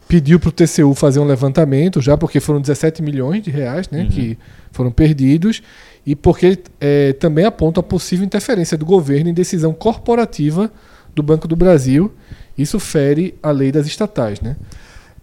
Pediu 0.06 0.38
pro 0.38 0.52
TCU 0.52 0.94
fazer 0.94 1.18
um 1.18 1.24
levantamento 1.24 2.00
já, 2.00 2.16
porque 2.16 2.38
foram 2.38 2.60
17 2.60 3.02
milhões 3.02 3.42
de 3.42 3.50
reais, 3.50 3.88
né? 3.90 4.06
Que 4.10 4.38
foram 4.70 4.92
perdidos. 4.92 5.60
E 6.06 6.14
porque 6.14 6.58
é, 6.80 7.12
também 7.14 7.44
aponta 7.44 7.80
a 7.80 7.82
possível 7.82 8.24
interferência 8.24 8.78
do 8.78 8.86
governo 8.86 9.28
em 9.28 9.34
decisão 9.34 9.74
corporativa 9.74 10.70
do 11.14 11.22
Banco 11.22 11.48
do 11.48 11.56
Brasil. 11.56 12.12
Isso 12.56 12.78
fere 12.78 13.34
a 13.42 13.50
lei 13.50 13.72
das 13.72 13.86
estatais, 13.86 14.40
né? 14.40 14.56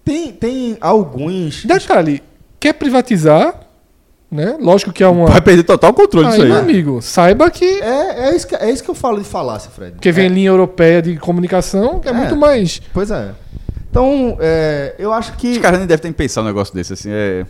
Tem, 0.04 0.32
tem 0.34 0.78
alguns. 0.82 1.66
Detalhe, 1.66 2.22
quer 2.60 2.74
privatizar, 2.74 3.65
né? 4.32 4.58
Lógico 4.60 4.92
que 4.92 5.04
é 5.04 5.08
uma. 5.08 5.28
Vai 5.28 5.42
perder 5.42 5.64
total 5.64 5.94
controle 5.94 6.28
disso 6.28 6.42
Aí, 6.42 6.48
meu 6.48 6.58
amigo, 6.58 7.02
saiba 7.02 7.50
que. 7.50 7.66
É, 7.66 8.30
é, 8.30 8.36
isso 8.36 8.48
que, 8.48 8.56
é 8.56 8.70
isso 8.70 8.84
que 8.84 8.90
eu 8.90 8.96
falo 8.96 9.20
de 9.20 9.26
falácia, 9.26 9.70
Fred. 9.70 9.94
Porque 9.94 10.12
vem 10.12 10.26
É, 10.26 10.30
linha 10.30 10.50
europeia 10.50 11.02
de 11.02 11.18
comunicação, 11.18 12.00
que 12.00 12.08
é, 12.08 12.12
É. 12.12 12.14
muito 12.14 12.36
mais. 12.36 12.82
Pois 12.94 13.12
é. 13.12 13.32
Então, 13.90 14.38
é, 14.40 14.96
eu 15.00 15.14
acho 15.14 15.38
que. 15.38 15.54
Os 15.54 15.58
caras 15.60 15.80
nem 15.80 15.88
devem 15.88 16.12
ter 16.12 16.18
pensado 16.18 16.46
um 16.46 16.50
negócio 16.50 16.74
desse, 16.74 16.94
assim. 16.94 17.10
É... 17.12 17.46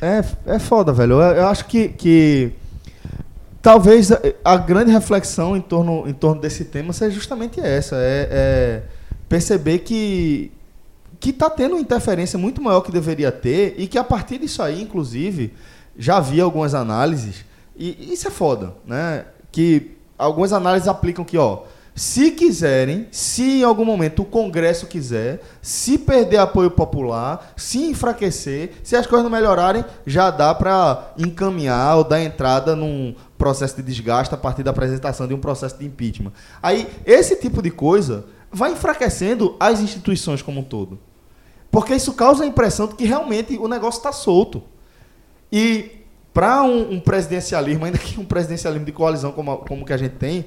É, 0.00 0.24
é 0.46 0.58
foda, 0.58 0.92
velho. 0.92 1.20
Eu, 1.20 1.36
eu 1.36 1.46
acho 1.46 1.64
que, 1.66 1.88
que 1.88 2.52
talvez 3.60 4.12
a, 4.12 4.20
a 4.44 4.56
grande 4.56 4.90
reflexão 4.90 5.56
em 5.56 5.60
torno, 5.60 6.04
em 6.06 6.12
torno 6.12 6.40
desse 6.40 6.64
tema 6.64 6.92
seja 6.92 7.14
justamente 7.14 7.60
essa. 7.60 7.96
É, 7.96 8.28
é 8.30 8.82
perceber 9.28 9.80
que 9.80 10.52
que 11.24 11.30
está 11.30 11.48
tendo 11.48 11.72
uma 11.72 11.80
interferência 11.80 12.38
muito 12.38 12.60
maior 12.60 12.82
que 12.82 12.92
deveria 12.92 13.32
ter 13.32 13.74
e 13.78 13.86
que 13.86 13.96
a 13.96 14.04
partir 14.04 14.36
disso 14.36 14.62
aí, 14.62 14.82
inclusive, 14.82 15.54
já 15.96 16.16
havia 16.16 16.44
algumas 16.44 16.74
análises 16.74 17.44
e 17.76 18.12
isso 18.12 18.28
é 18.28 18.30
foda, 18.30 18.74
né? 18.86 19.26
Que 19.50 19.96
algumas 20.16 20.52
análises 20.52 20.88
aplicam 20.88 21.24
que, 21.24 21.36
ó, 21.36 21.62
se 21.94 22.32
quiserem, 22.32 23.06
se 23.12 23.60
em 23.60 23.62
algum 23.62 23.84
momento 23.84 24.22
o 24.22 24.24
Congresso 24.24 24.86
quiser, 24.86 25.40
se 25.62 25.96
perder 25.96 26.38
apoio 26.38 26.70
popular, 26.70 27.52
se 27.56 27.84
enfraquecer, 27.84 28.72
se 28.82 28.96
as 28.96 29.06
coisas 29.06 29.22
não 29.22 29.30
melhorarem, 29.30 29.84
já 30.04 30.30
dá 30.30 30.52
para 30.54 31.12
encaminhar 31.16 31.96
ou 31.96 32.04
dar 32.04 32.20
entrada 32.20 32.74
num 32.74 33.14
processo 33.38 33.76
de 33.76 33.82
desgaste 33.82 34.34
a 34.34 34.38
partir 34.38 34.64
da 34.64 34.72
apresentação 34.72 35.28
de 35.28 35.34
um 35.34 35.40
processo 35.40 35.78
de 35.78 35.86
impeachment. 35.86 36.32
Aí, 36.60 36.88
esse 37.06 37.36
tipo 37.36 37.62
de 37.62 37.70
coisa 37.70 38.24
vai 38.50 38.72
enfraquecendo 38.72 39.56
as 39.60 39.80
instituições 39.80 40.42
como 40.42 40.60
um 40.60 40.64
todo. 40.64 40.98
Porque 41.70 41.94
isso 41.94 42.12
causa 42.12 42.44
a 42.44 42.46
impressão 42.46 42.88
de 42.88 42.94
que 42.94 43.04
realmente 43.04 43.56
o 43.56 43.68
negócio 43.68 43.98
está 43.98 44.12
solto. 44.12 44.62
E 45.54 46.00
para 46.32 46.64
um, 46.64 46.94
um 46.94 47.00
presidencialismo, 47.00 47.84
ainda 47.84 47.96
que 47.96 48.18
um 48.18 48.24
presidencialismo 48.24 48.84
de 48.84 48.90
coalizão 48.90 49.30
como, 49.30 49.58
como 49.58 49.84
que 49.84 49.92
a 49.92 49.96
gente 49.96 50.16
tem, 50.16 50.44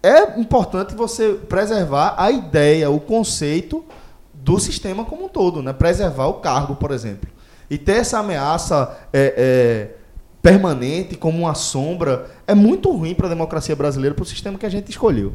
é 0.00 0.38
importante 0.38 0.94
você 0.94 1.32
preservar 1.32 2.14
a 2.16 2.30
ideia, 2.30 2.88
o 2.88 3.00
conceito 3.00 3.84
do 4.32 4.60
sistema 4.60 5.04
como 5.04 5.24
um 5.24 5.28
todo, 5.28 5.60
né? 5.64 5.72
Preservar 5.72 6.28
o 6.28 6.34
cargo, 6.34 6.76
por 6.76 6.92
exemplo. 6.92 7.28
E 7.68 7.76
ter 7.76 7.96
essa 7.96 8.20
ameaça 8.20 8.96
é, 9.12 9.34
é, 9.36 9.96
permanente 10.40 11.16
como 11.16 11.40
uma 11.40 11.54
sombra 11.54 12.30
é 12.46 12.54
muito 12.54 12.88
ruim 12.92 13.16
para 13.16 13.26
a 13.26 13.30
democracia 13.30 13.74
brasileira, 13.74 14.14
para 14.14 14.22
o 14.22 14.26
sistema 14.26 14.56
que 14.56 14.64
a 14.64 14.70
gente 14.70 14.90
escolheu. 14.90 15.32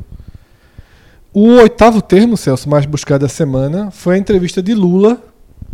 O 1.34 1.50
oitavo 1.56 2.02
termo, 2.02 2.38
Celso, 2.38 2.70
mais 2.70 2.86
buscado 2.86 3.26
da 3.26 3.30
semana, 3.30 3.91
foi 3.91 4.16
a 4.16 4.18
entrevista 4.18 4.64
de 4.64 4.74
Lula 4.74 5.22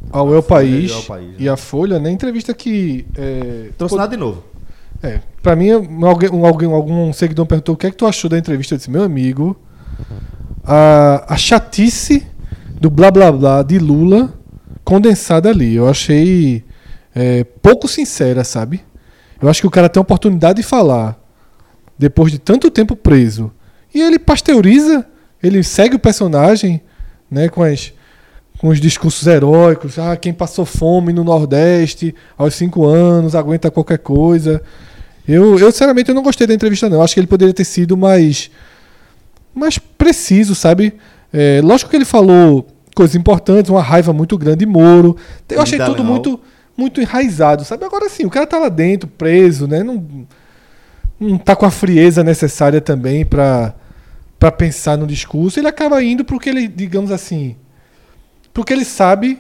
ao 0.10 0.34
El 0.34 0.44
País, 0.44 0.92
e 0.92 0.94
ao 0.94 1.04
País, 1.04 1.28
né? 1.28 1.36
e 1.40 1.50
à 1.50 1.58
Folha, 1.58 2.00
né? 2.00 2.10
Entrevista 2.10 2.54
que. 2.54 3.06
É, 3.16 3.70
Trouxe 3.78 3.96
nada 3.96 4.10
de 4.10 4.18
novo. 4.18 4.44
É, 5.04 5.20
pra 5.42 5.56
mim, 5.56 5.72
alguém, 6.04 6.30
alguém, 6.46 6.72
algum 6.72 7.12
seguidor 7.12 7.46
perguntou 7.46 7.76
o 7.76 7.78
que 7.78 7.88
é 7.88 7.92
que 7.92 7.98
tu 7.98 8.06
achou 8.06 8.30
da 8.30 8.38
entrevista. 8.38 8.76
Eu 8.76 8.78
disse, 8.78 8.92
meu 8.92 9.04
amigo, 9.04 9.60
a, 10.64 11.34
a 11.34 11.38
chatice 11.38 12.26
do 12.80 12.90
blá 12.90 13.10
blá 13.10 13.32
blá 13.32 13.64
de 13.64 13.80
Lula 13.80 14.34
condensada 14.84 15.50
ali. 15.50 15.76
Eu 15.76 15.88
achei 15.88 16.64
é, 17.16 17.44
pouco 17.44 17.88
sincera, 17.88 18.44
sabe? 18.44 18.82
Eu 19.42 19.50
acho 19.50 19.62
que 19.62 19.68
o 19.68 19.72
cara 19.72 19.90
tem 19.90 20.00
a 20.00 20.04
oportunidade 20.04 20.58
de 20.58 20.64
falar 20.64 21.20
depois 21.98 22.32
de 22.32 22.40
tanto 22.40 22.70
tempo 22.70 22.96
preso. 22.96 23.52
E 23.94 24.02
ele 24.02 24.20
pasteuriza, 24.20 25.06
ele 25.42 25.64
segue 25.64 25.96
o 25.96 26.00
personagem, 26.00 26.82
né, 27.30 27.50
com 27.50 27.64
as 27.64 27.94
com 28.62 28.68
os 28.68 28.80
discursos 28.80 29.26
heróicos, 29.26 29.98
ah, 29.98 30.16
quem 30.16 30.32
passou 30.32 30.66
fome 30.66 31.12
no 31.12 31.24
Nordeste 31.24 32.14
aos 32.38 32.54
cinco 32.54 32.86
anos, 32.86 33.34
aguenta 33.34 33.72
qualquer 33.72 33.98
coisa. 33.98 34.62
Eu, 35.28 35.58
eu 35.58 35.72
sinceramente, 35.72 36.10
eu 36.10 36.16
não 36.16 36.22
gostei 36.22 36.46
da 36.46 36.54
entrevista, 36.54 36.88
não. 36.88 37.02
Acho 37.02 37.16
que 37.16 37.20
ele 37.20 37.26
poderia 37.26 37.56
ter 37.56 37.66
sido 37.66 37.98
mais, 37.98 38.52
mais 39.56 39.80
preciso, 39.80 40.54
sabe? 40.54 40.94
É, 41.34 41.60
lógico 41.64 41.90
que 41.90 41.96
ele 41.96 42.06
falou 42.06 42.68
coisas 42.94 43.16
importantes, 43.16 43.72
uma 43.72 43.82
raiva 43.82 44.14
muito 44.14 44.38
grande 44.38 44.60
de 44.60 44.68
Moro. 44.68 45.18
Eu 45.50 45.60
achei 45.60 45.80
tudo 45.80 46.04
muito, 46.04 46.40
muito 46.78 47.02
enraizado, 47.02 47.66
sabe? 47.66 47.84
Agora 47.84 48.08
sim, 48.10 48.26
o 48.26 48.30
cara 48.30 48.46
tá 48.46 48.60
lá 48.60 48.70
dentro, 48.70 49.10
preso, 49.10 49.66
né? 49.66 49.82
Não, 49.82 50.06
não 51.20 51.36
tá 51.40 51.56
com 51.56 51.66
a 51.66 51.72
frieza 51.72 52.24
necessária 52.24 52.80
também 52.80 53.26
para 53.26 53.74
para 54.38 54.52
pensar 54.52 54.98
no 54.98 55.08
discurso. 55.08 55.60
Ele 55.60 55.68
acaba 55.68 56.04
indo 56.04 56.24
porque 56.26 56.50
ele, 56.50 56.68
digamos 56.68 57.12
assim, 57.12 57.56
porque 58.54 58.74
ele 58.74 58.86
sabe 58.86 59.40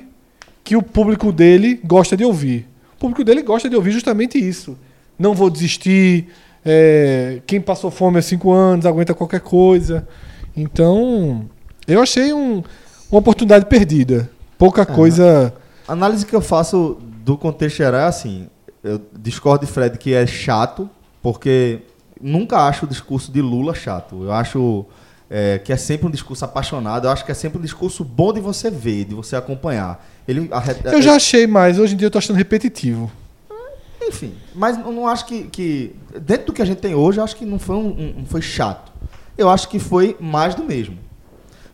que 0.63 0.75
o 0.75 0.81
público 0.81 1.31
dele 1.31 1.79
gosta 1.83 2.15
de 2.15 2.23
ouvir. 2.23 2.67
O 2.95 2.99
público 2.99 3.23
dele 3.23 3.41
gosta 3.41 3.69
de 3.69 3.75
ouvir 3.75 3.91
justamente 3.91 4.37
isso. 4.37 4.77
Não 5.17 5.33
vou 5.33 5.49
desistir, 5.49 6.27
é, 6.63 7.41
quem 7.47 7.59
passou 7.59 7.89
fome 7.91 8.19
há 8.19 8.21
cinco 8.21 8.51
anos 8.51 8.85
aguenta 8.85 9.13
qualquer 9.13 9.41
coisa. 9.41 10.07
Então, 10.55 11.49
eu 11.87 12.01
achei 12.01 12.33
um- 12.33 12.63
uma 13.11 13.19
oportunidade 13.19 13.65
perdida. 13.65 14.29
Pouca 14.57 14.85
coisa. 14.85 15.53
A 15.87 15.93
análise 15.93 16.25
que 16.25 16.35
eu 16.35 16.41
faço 16.41 16.97
do 17.23 17.37
contexto 17.37 17.77
geral 17.77 18.01
é 18.01 18.05
assim: 18.05 18.47
eu 18.83 19.01
discordo 19.19 19.65
de 19.65 19.71
Fred 19.71 19.97
que 19.97 20.13
é 20.13 20.25
chato, 20.27 20.89
porque 21.21 21.79
nunca 22.21 22.67
acho 22.67 22.85
o 22.85 22.87
discurso 22.87 23.31
de 23.31 23.41
Lula 23.41 23.73
chato. 23.73 24.23
Eu 24.23 24.31
acho 24.31 24.85
é, 25.33 25.57
que 25.59 25.71
é 25.71 25.77
sempre 25.77 26.05
um 26.07 26.11
discurso 26.11 26.43
apaixonado, 26.43 27.07
eu 27.07 27.11
acho 27.11 27.23
que 27.25 27.31
é 27.31 27.33
sempre 27.33 27.57
um 27.57 27.61
discurso 27.61 28.03
bom 28.03 28.33
de 28.33 28.41
você 28.41 28.69
ver, 28.69 29.05
de 29.05 29.15
você 29.15 29.35
acompanhar. 29.37 30.05
Ele, 30.27 30.49
arre- 30.51 30.75
Eu 30.83 31.01
já 31.01 31.15
achei 31.15 31.47
mais, 31.47 31.79
hoje 31.79 31.93
em 31.93 31.97
dia 31.97 32.07
eu 32.07 32.11
tô 32.11 32.17
achando 32.17 32.35
repetitivo. 32.35 33.09
Enfim, 34.03 34.33
mas 34.53 34.77
eu 34.77 34.91
não 34.91 35.07
acho 35.07 35.25
que, 35.25 35.43
que- 35.43 35.95
Dentro 36.19 36.47
do 36.47 36.53
que 36.53 36.61
a 36.61 36.65
gente 36.65 36.79
tem 36.79 36.93
hoje, 36.93 37.19
eu 37.19 37.23
acho 37.23 37.35
que 37.35 37.45
não 37.45 37.57
foi, 37.57 37.75
um, 37.77 38.15
um- 38.19 38.25
foi 38.25 38.41
chato. 38.41 38.91
Eu 39.37 39.49
acho 39.49 39.69
que 39.69 39.79
foi 39.79 40.17
mais 40.19 40.53
do 40.53 40.63
mesmo. 40.63 40.97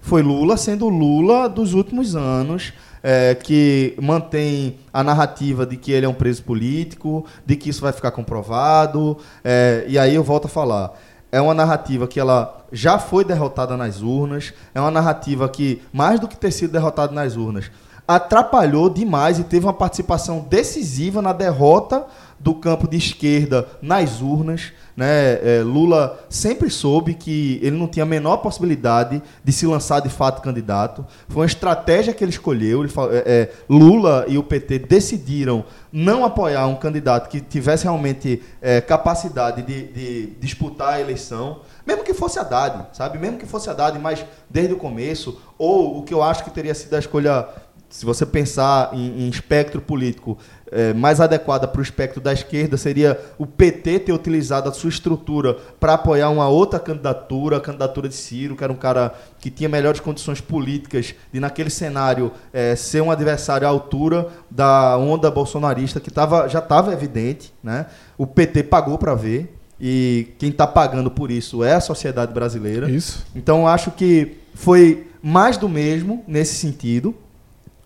Foi 0.01 0.21
Lula 0.21 0.55
sendo 0.55 0.85
o 0.85 0.89
Lula 0.89 1.49
dos 1.49 1.73
últimos 1.73 2.15
anos, 2.15 2.71
é, 3.03 3.33
que 3.35 3.95
mantém 4.01 4.77
a 4.93 5.03
narrativa 5.03 5.65
de 5.65 5.75
que 5.77 5.91
ele 5.91 6.05
é 6.05 6.09
um 6.09 6.13
preso 6.13 6.43
político, 6.43 7.25
de 7.45 7.55
que 7.55 7.69
isso 7.69 7.81
vai 7.81 7.91
ficar 7.91 8.11
comprovado. 8.11 9.17
é, 9.43 9.85
e 9.87 9.97
aí 9.97 10.13
eu 10.13 10.23
volto 10.23 10.45
a 10.45 10.49
falar. 10.49 10.93
É 11.31 11.41
uma 11.41 11.53
narrativa 11.53 12.07
que 12.07 12.19
ela 12.19 12.65
já 12.71 12.97
foi 12.97 13.25
derrotada 13.25 13.75
nas 13.75 14.01
urnas, 14.01 14.53
é 14.73 14.79
uma 14.79 14.91
narrativa 14.91 15.47
que, 15.49 15.81
mais 15.91 16.19
do 16.19 16.27
que 16.27 16.37
ter 16.37 16.51
sido 16.51 16.71
derrotada 16.71 17.13
nas 17.13 17.35
urnas, 17.35 17.69
atrapalhou 18.07 18.89
demais 18.89 19.37
e 19.37 19.43
teve 19.43 19.65
uma 19.65 19.73
participação 19.73 20.39
decisiva 20.39 21.21
na 21.21 21.33
derrota 21.33 22.05
do 22.39 22.53
campo 22.53 22.87
de 22.87 22.97
esquerda 22.97 23.67
nas 23.81 24.21
urnas. 24.21 24.71
Né? 24.95 25.33
É, 25.43 25.61
Lula 25.63 26.19
sempre 26.29 26.69
soube 26.69 27.13
que 27.13 27.59
ele 27.61 27.77
não 27.77 27.87
tinha 27.87 28.03
a 28.03 28.05
menor 28.05 28.37
possibilidade 28.37 29.21
de 29.43 29.51
se 29.51 29.65
lançar 29.65 29.99
de 29.99 30.09
fato 30.09 30.41
candidato. 30.41 31.05
Foi 31.27 31.41
uma 31.41 31.45
estratégia 31.45 32.13
que 32.13 32.23
ele 32.23 32.31
escolheu. 32.31 32.83
Ele 32.83 32.91
é, 33.11 33.23
é, 33.25 33.51
Lula 33.69 34.25
e 34.27 34.37
o 34.37 34.43
PT 34.43 34.79
decidiram 34.79 35.65
não 35.91 36.23
apoiar 36.23 36.67
um 36.67 36.75
candidato 36.75 37.29
que 37.29 37.41
tivesse 37.41 37.83
realmente 37.83 38.41
é, 38.61 38.81
capacidade 38.81 39.61
de, 39.61 39.87
de 39.87 40.27
disputar 40.39 40.93
a 40.93 41.01
eleição, 41.01 41.61
mesmo 41.85 42.03
que 42.03 42.13
fosse 42.13 42.39
Haddad, 42.39 42.87
sabe? 42.93 43.17
Mesmo 43.17 43.37
que 43.37 43.45
fosse 43.45 43.69
Haddad, 43.69 43.97
mas 43.97 44.23
desde 44.49 44.73
o 44.73 44.77
começo, 44.77 45.39
ou 45.57 45.99
o 45.99 46.03
que 46.03 46.13
eu 46.13 46.21
acho 46.21 46.43
que 46.43 46.51
teria 46.51 46.75
sido 46.75 46.93
a 46.95 46.99
escolha 46.99 47.47
se 47.89 48.05
você 48.05 48.25
pensar 48.25 48.91
em, 48.93 49.25
em 49.25 49.29
espectro 49.29 49.81
político 49.81 50.37
eh, 50.71 50.93
mais 50.93 51.21
adequada 51.21 51.67
para 51.67 51.79
o 51.79 51.81
espectro 51.81 52.19
da 52.19 52.33
esquerda, 52.33 52.75
seria 52.75 53.19
o 53.37 53.45
PT 53.45 53.99
ter 53.99 54.11
utilizado 54.11 54.67
a 54.67 54.73
sua 54.73 54.89
estrutura 54.89 55.53
para 55.79 55.93
apoiar 55.93 56.29
uma 56.29 56.49
outra 56.49 56.79
candidatura, 56.79 57.57
a 57.57 57.61
candidatura 57.61 58.09
de 58.09 58.15
Ciro, 58.15 58.55
que 58.55 58.63
era 58.63 58.73
um 58.73 58.77
cara 58.77 59.13
que 59.39 59.49
tinha 59.49 59.69
melhores 59.69 60.01
condições 60.01 60.41
políticas 60.41 61.15
de, 61.31 61.39
naquele 61.39 61.69
cenário, 61.69 62.31
eh, 62.51 62.75
ser 62.75 63.01
um 63.01 63.09
adversário 63.09 63.65
à 63.65 63.69
altura 63.69 64.27
da 64.51 64.97
onda 64.97 65.31
bolsonarista, 65.31 65.99
que 66.01 66.11
tava, 66.11 66.49
já 66.49 66.59
estava 66.59 66.91
evidente. 66.91 67.53
Né? 67.63 67.85
O 68.17 68.27
PT 68.27 68.63
pagou 68.63 68.97
para 68.97 69.15
ver, 69.15 69.57
e 69.79 70.33
quem 70.39 70.49
está 70.49 70.65
pagando 70.65 71.09
por 71.11 71.31
isso 71.31 71.63
é 71.63 71.73
a 71.73 71.81
sociedade 71.81 72.33
brasileira. 72.33 72.89
Isso. 72.89 73.25
Então 73.35 73.67
acho 73.67 73.91
que 73.91 74.37
foi 74.53 75.07
mais 75.21 75.57
do 75.57 75.69
mesmo 75.69 76.23
nesse 76.27 76.55
sentido. 76.55 77.15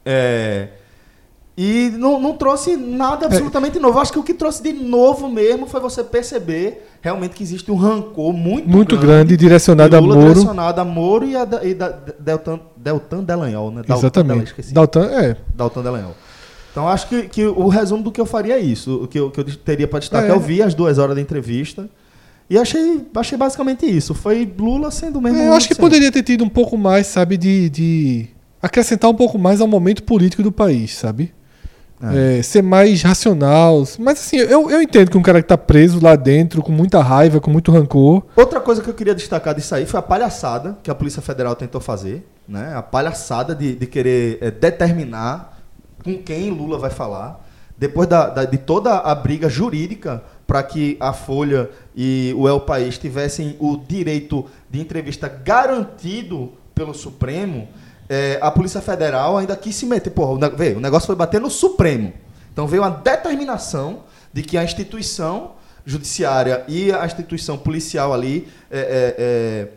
É, 0.06 0.68
e 1.58 1.92
não, 1.98 2.20
não 2.20 2.34
trouxe 2.38 2.76
nada 2.78 3.26
absolutamente 3.26 3.78
novo. 3.78 4.00
Acho 4.00 4.12
que 4.14 4.20
o 4.20 4.24
que 4.24 4.34
trouxe 4.34 4.64
de 4.64 4.72
novo 4.74 5.30
mesmo 5.30 5.68
foi 5.68 5.80
você 5.80 6.04
perceber 6.04 6.88
realmente 7.02 7.36
que 7.36 7.44
existe 7.44 7.70
um 7.72 7.76
rancor 7.76 8.34
muito, 8.34 8.68
Muito 8.70 8.98
grande, 8.98 9.36
direcionado 9.36 9.90
de 9.90 9.96
a 9.98 10.02
Moro. 10.02 10.20
direcionado 10.22 10.82
a 10.82 10.86
Moro 10.86 11.26
e 11.28 11.36
a, 11.36 11.48
e 11.64 11.74
da 11.74 11.90
Deltan, 12.18 12.60
Deltan 12.76 13.24
Delanhol, 13.24 13.70
né? 13.72 13.82
Daltan 13.86 14.00
Exatamente. 14.08 14.56
Daltan, 14.74 15.06
é. 15.12 15.36
Dalton 15.54 15.84
Delanhol. 15.84 16.16
Então 16.72 16.88
acho 16.88 17.08
que, 17.10 17.24
que 17.24 17.46
o 17.46 17.68
resumo 17.68 18.02
do 18.02 18.12
que 18.12 18.22
eu 18.22 18.26
faria 18.26 18.56
é 18.56 18.60
isso. 18.60 19.04
O 19.04 19.08
que 19.08 19.20
eu, 19.20 19.30
que 19.30 19.42
eu 19.42 19.44
teria 19.58 19.88
para 19.88 20.00
destacar, 20.00 20.30
É. 20.30 20.34
eu 20.34 20.40
vi 20.40 20.64
as 20.64 20.74
duas 20.74 20.98
horas 20.98 21.16
da 21.16 21.22
entrevista 21.22 21.90
e 22.50 22.58
achei, 22.58 23.06
achei 23.14 23.38
basicamente 23.38 23.86
isso. 23.86 24.14
Foi 24.14 24.50
Lula 24.58 24.90
sendo 24.90 25.20
o 25.20 25.22
mesmo. 25.22 25.38
É, 25.40 25.50
eu 25.50 25.54
acho 25.54 25.68
que 25.68 25.74
sempre. 25.76 25.90
poderia 25.90 26.12
ter 26.12 26.24
tido 26.24 26.46
um 26.46 26.50
pouco 26.50 26.78
mais, 26.78 27.08
sabe, 27.08 27.36
de, 27.36 27.70
de 27.70 28.28
acrescentar 28.62 29.10
um 29.10 29.16
pouco 29.16 29.38
mais 29.38 29.60
ao 29.62 29.68
momento 29.68 30.04
político 30.04 30.44
do 30.44 30.52
país, 30.52 30.96
sabe? 30.96 31.34
É, 32.04 32.42
ser 32.42 32.64
mais 32.64 33.04
racional. 33.04 33.84
Mas 34.00 34.20
assim, 34.20 34.38
eu, 34.38 34.72
eu 34.72 34.82
entendo 34.82 35.12
que 35.12 35.18
um 35.18 35.22
cara 35.22 35.40
que 35.40 35.48
tá 35.48 35.58
preso 35.58 36.00
lá 36.04 36.16
dentro, 36.16 36.64
com 36.64 36.72
muita 36.72 37.00
raiva, 37.00 37.40
com 37.40 37.52
muito 37.52 37.72
rancor. 37.72 38.24
Outra 38.36 38.60
coisa 38.60 38.82
que 38.82 38.90
eu 38.90 38.94
queria 38.96 39.14
destacar 39.14 39.54
disso 39.54 39.76
aí 39.76 39.86
foi 39.86 40.00
a 40.00 40.04
palhaçada 40.04 40.78
que 40.82 40.90
a 40.90 40.96
Polícia 40.96 41.22
Federal 41.22 41.56
tentou 41.56 41.80
fazer, 41.80 42.28
né? 42.48 42.74
A 42.76 42.82
palhaçada 42.82 43.54
de, 43.54 43.76
de 43.76 43.86
querer 43.86 44.40
eh, 44.42 44.50
determinar 44.50 45.62
com 46.04 46.18
quem 46.18 46.50
Lula 46.50 46.80
vai 46.80 46.90
falar, 46.90 47.48
depois 47.78 48.08
da, 48.10 48.30
da- 48.30 48.46
de 48.46 48.58
toda 48.58 48.96
a 48.98 49.14
briga 49.14 49.48
jurídica 49.48 50.24
para 50.48 50.64
que 50.64 50.98
a 51.00 51.14
Folha 51.14 51.70
e 51.96 52.34
o 52.36 52.50
El 52.50 52.62
País 52.62 52.98
tivessem 52.98 53.56
o 53.60 53.78
direito 53.78 54.44
de 54.72 54.82
entrevista 54.82 55.28
garantido 55.30 56.52
pelo 56.74 56.96
Supremo, 56.96 57.68
eh, 58.12 58.38
a 58.42 58.52
Polícia 58.52 58.82
Federal 58.82 59.38
ainda 59.38 59.56
quis 59.56 59.74
se 59.76 59.86
meter. 59.86 60.10
Porra, 60.12 60.32
o, 60.34 60.56
veio, 60.58 60.78
o 60.78 60.82
negócio 60.82 61.08
foi 61.08 61.16
bater 61.16 61.40
no 61.40 61.50
Supremo. 61.50 62.12
Então 62.52 62.68
veio 62.68 62.84
uma 62.84 62.92
determinação 62.92 64.04
de 64.34 64.42
que 64.44 64.58
a 64.58 64.64
instituição 64.64 65.54
judiciária 65.86 66.64
e 66.68 66.92
a 66.92 67.06
instituição 67.06 67.58
policial 67.58 68.14
ali 68.14 68.48
é, 68.70 68.80
é, 68.80 69.16
é, 69.18 69.68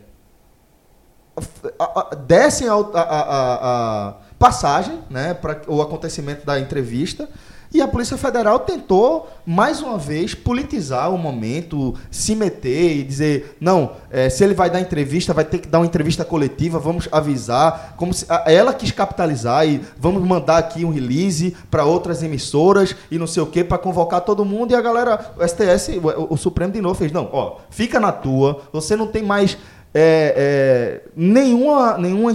a- 1.79 1.99
a- 2.11 2.15
dessem 2.15 2.67
a- 2.67 2.73
a 2.73 4.13
passagem 4.37 4.99
né, 5.09 5.33
para 5.33 5.61
o 5.67 5.81
acontecimento 5.81 6.45
da 6.45 6.59
entrevista. 6.59 7.27
E 7.75 7.81
a 7.81 7.87
Polícia 7.89 8.15
Federal 8.15 8.59
tentou, 8.59 9.27
mais 9.45 9.81
uma 9.81 9.97
vez, 9.97 10.33
politizar 10.33 11.13
o 11.13 11.17
momento, 11.17 11.93
se 12.09 12.33
meter 12.33 12.95
e 12.99 13.03
dizer: 13.03 13.57
não, 13.59 13.91
eh, 14.09 14.29
se 14.29 14.45
ele 14.45 14.53
vai 14.53 14.69
dar 14.69 14.79
entrevista, 14.79 15.33
vai 15.33 15.43
ter 15.43 15.57
que 15.57 15.67
dar 15.67 15.79
uma 15.79 15.85
entrevista 15.85 16.23
coletiva, 16.23 16.79
vamos 16.79 17.09
avisar. 17.11 17.93
Como 17.97 18.13
se, 18.13 18.25
a- 18.29 18.45
ela 18.47 18.73
quis 18.73 18.91
capitalizar 18.91 19.67
e 19.67 19.81
vamos 19.99 20.23
mandar 20.25 20.57
aqui 20.57 20.85
um 20.85 20.89
release 20.89 21.53
para 21.69 21.83
outras 21.83 22.23
emissoras 22.23 22.95
e 23.11 23.17
não 23.19 23.27
sei 23.27 23.43
o 23.43 23.45
que, 23.45 23.61
para 23.61 23.77
convocar 23.77 24.21
todo 24.21 24.45
mundo. 24.45 24.71
E 24.71 24.75
a 24.75 24.79
galera, 24.81 25.33
o 25.37 25.45
STS, 25.45 25.89
o, 26.01 26.33
o 26.33 26.37
Supremo 26.37 26.71
de 26.71 26.79
novo 26.79 26.95
fez: 26.95 27.11
não, 27.11 27.27
ó, 27.29 27.57
fica 27.69 27.99
na 27.99 28.13
tua, 28.13 28.61
você 28.71 28.95
não 28.95 29.07
tem 29.07 29.21
mais 29.21 29.57
é, 29.93 31.01
é, 31.03 31.09
nenhuma, 31.13 31.97
nenhuma 31.97 32.31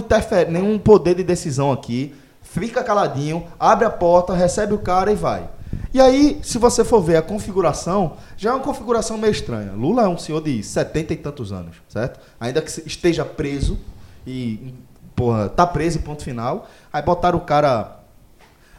nenhum 0.47 0.77
poder 0.77 1.15
de 1.15 1.23
decisão 1.23 1.71
aqui. 1.71 2.13
Fica 2.51 2.83
caladinho, 2.83 3.47
abre 3.57 3.85
a 3.85 3.89
porta, 3.89 4.33
recebe 4.33 4.73
o 4.73 4.79
cara 4.79 5.09
e 5.09 5.15
vai. 5.15 5.49
E 5.93 6.01
aí, 6.01 6.37
se 6.43 6.57
você 6.57 6.83
for 6.83 6.99
ver 6.99 7.15
a 7.15 7.21
configuração, 7.21 8.17
já 8.35 8.49
é 8.49 8.53
uma 8.53 8.59
configuração 8.59 9.17
meio 9.17 9.31
estranha. 9.31 9.71
Lula 9.71 10.03
é 10.03 10.07
um 10.09 10.17
senhor 10.17 10.43
de 10.43 10.61
setenta 10.61 11.13
e 11.13 11.15
tantos 11.15 11.53
anos, 11.53 11.77
certo? 11.87 12.19
Ainda 12.37 12.61
que 12.61 12.69
esteja 12.85 13.23
preso 13.23 13.79
e, 14.27 14.73
porra, 15.15 15.47
tá 15.47 15.65
preso 15.65 15.99
e 15.99 16.01
ponto 16.01 16.25
final. 16.25 16.67
Aí 16.91 17.01
botaram 17.01 17.37
o 17.37 17.41
cara 17.41 17.99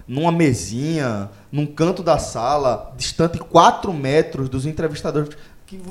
numa 0.07 0.31
mesinha, 0.31 1.31
num 1.51 1.65
canto 1.65 2.03
da 2.03 2.19
sala, 2.19 2.93
distante 2.95 3.39
4 3.39 3.91
metros 3.91 4.51
dos 4.51 4.67
entrevistadores. 4.67 5.35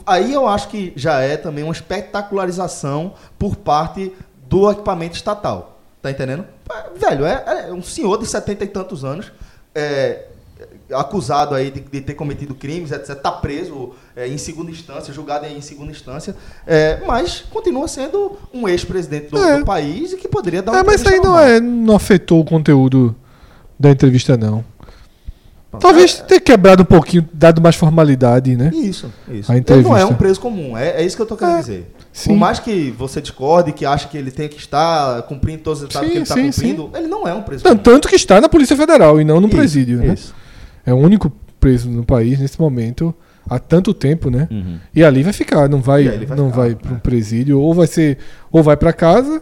Aí 0.05 0.31
eu 0.31 0.47
acho 0.47 0.67
que 0.67 0.93
já 0.95 1.19
é 1.19 1.35
também 1.35 1.63
uma 1.63 1.73
espetacularização 1.73 3.15
por 3.39 3.55
parte 3.55 4.15
do 4.47 4.69
equipamento 4.69 5.15
estatal. 5.15 5.80
Tá 6.01 6.09
entendendo? 6.09 6.45
Velho, 6.95 7.25
é, 7.25 7.67
é 7.69 7.73
um 7.73 7.83
senhor 7.83 8.17
de 8.17 8.25
setenta 8.25 8.63
e 8.63 8.67
tantos 8.67 9.05
anos, 9.05 9.31
é, 9.75 10.25
acusado 10.91 11.53
aí 11.55 11.69
de, 11.71 11.79
de 11.79 12.01
ter 12.01 12.15
cometido 12.15 12.55
crimes, 12.55 12.91
etc. 12.91 13.15
Tá 13.15 13.31
preso 13.31 13.91
é, 14.15 14.27
em 14.27 14.37
segunda 14.37 14.71
instância, 14.71 15.13
julgado 15.13 15.45
em 15.45 15.61
segunda 15.61 15.91
instância, 15.91 16.35
é, 16.65 17.01
mas 17.05 17.41
continua 17.49 17.87
sendo 17.87 18.37
um 18.53 18.67
ex-presidente 18.67 19.27
do, 19.29 19.37
É. 19.37 19.59
do 19.59 19.65
país 19.65 20.13
e 20.13 20.17
que 20.17 20.27
poderia 20.27 20.61
dar 20.61 20.71
uma 20.71 20.79
É, 20.79 20.83
mas 20.83 21.01
isso 21.01 21.09
aí 21.09 21.19
não, 21.19 21.39
é, 21.39 21.59
não 21.59 21.95
afetou 21.95 22.39
o 22.39 22.45
conteúdo 22.45 23.15
da 23.79 23.89
entrevista, 23.89 24.35
não. 24.35 24.63
Talvez 25.79 26.15
ter 26.19 26.39
quebrado 26.41 26.83
um 26.83 26.85
pouquinho, 26.85 27.27
dado 27.33 27.61
mais 27.61 27.75
formalidade, 27.75 28.55
né? 28.57 28.71
Isso, 28.73 29.11
isso. 29.29 29.51
A 29.51 29.55
Ele 29.55 29.63
não 29.71 29.75
é 29.77 29.81
entrevista. 29.81 30.05
um 30.07 30.13
preso 30.15 30.39
comum, 30.39 30.77
é, 30.77 31.01
é 31.01 31.05
isso 31.05 31.15
que 31.15 31.21
eu 31.21 31.25
tô 31.25 31.37
querendo 31.37 31.55
É, 31.57 31.59
dizer. 31.61 31.91
sim. 32.11 32.29
Por 32.29 32.37
mais 32.37 32.59
que 32.59 32.91
você 32.91 33.21
discorde, 33.21 33.71
que 33.71 33.85
acha 33.85 34.07
que 34.09 34.17
ele 34.17 34.31
tem 34.31 34.49
que 34.49 34.57
estar 34.57 35.21
cumprindo 35.23 35.63
todos 35.63 35.81
os 35.81 35.89
etapas 35.89 36.07
Sim, 36.07 36.11
que 36.11 36.17
ele 36.17 36.23
está 36.23 36.35
sim, 36.35 36.51
cumprindo, 36.51 36.91
ele 36.97 37.07
não 37.07 37.25
é 37.27 37.33
um 37.33 37.41
preso 37.41 37.63
Tan- 37.63 37.69
comum. 37.71 37.83
Tanto 37.83 38.07
que 38.09 38.15
está 38.15 38.41
na 38.41 38.49
Polícia 38.49 38.75
Federal 38.75 39.21
e 39.21 39.23
não 39.23 39.39
no 39.39 39.47
Isso, 39.47 39.55
presídio, 39.55 39.97
né? 39.99 40.13
Isso. 40.13 40.35
É 40.85 40.93
o 40.93 40.97
único 40.97 41.31
preso 41.59 41.89
no 41.89 42.03
país 42.03 42.37
nesse 42.39 42.59
momento 42.59 43.13
há 43.49 43.57
tanto 43.57 43.93
tempo, 43.93 44.29
né? 44.29 44.47
Uhum. 44.51 44.77
E 44.93 45.03
ali 45.03 45.23
vai 45.23 45.31
ficar, 45.33 45.69
não 45.69 45.81
vai, 45.81 46.03
vai 46.03 46.37
não 46.37 46.49
ficar, 46.49 46.61
vai 46.61 46.75
para 46.75 46.91
um 46.91 46.95
né? 46.95 46.99
presídio, 47.01 47.59
ou 47.59 47.73
vai 47.73 47.87
ser, 47.87 48.17
ou 48.51 48.61
vai 48.61 48.75
para 48.75 48.91
casa, 48.91 49.41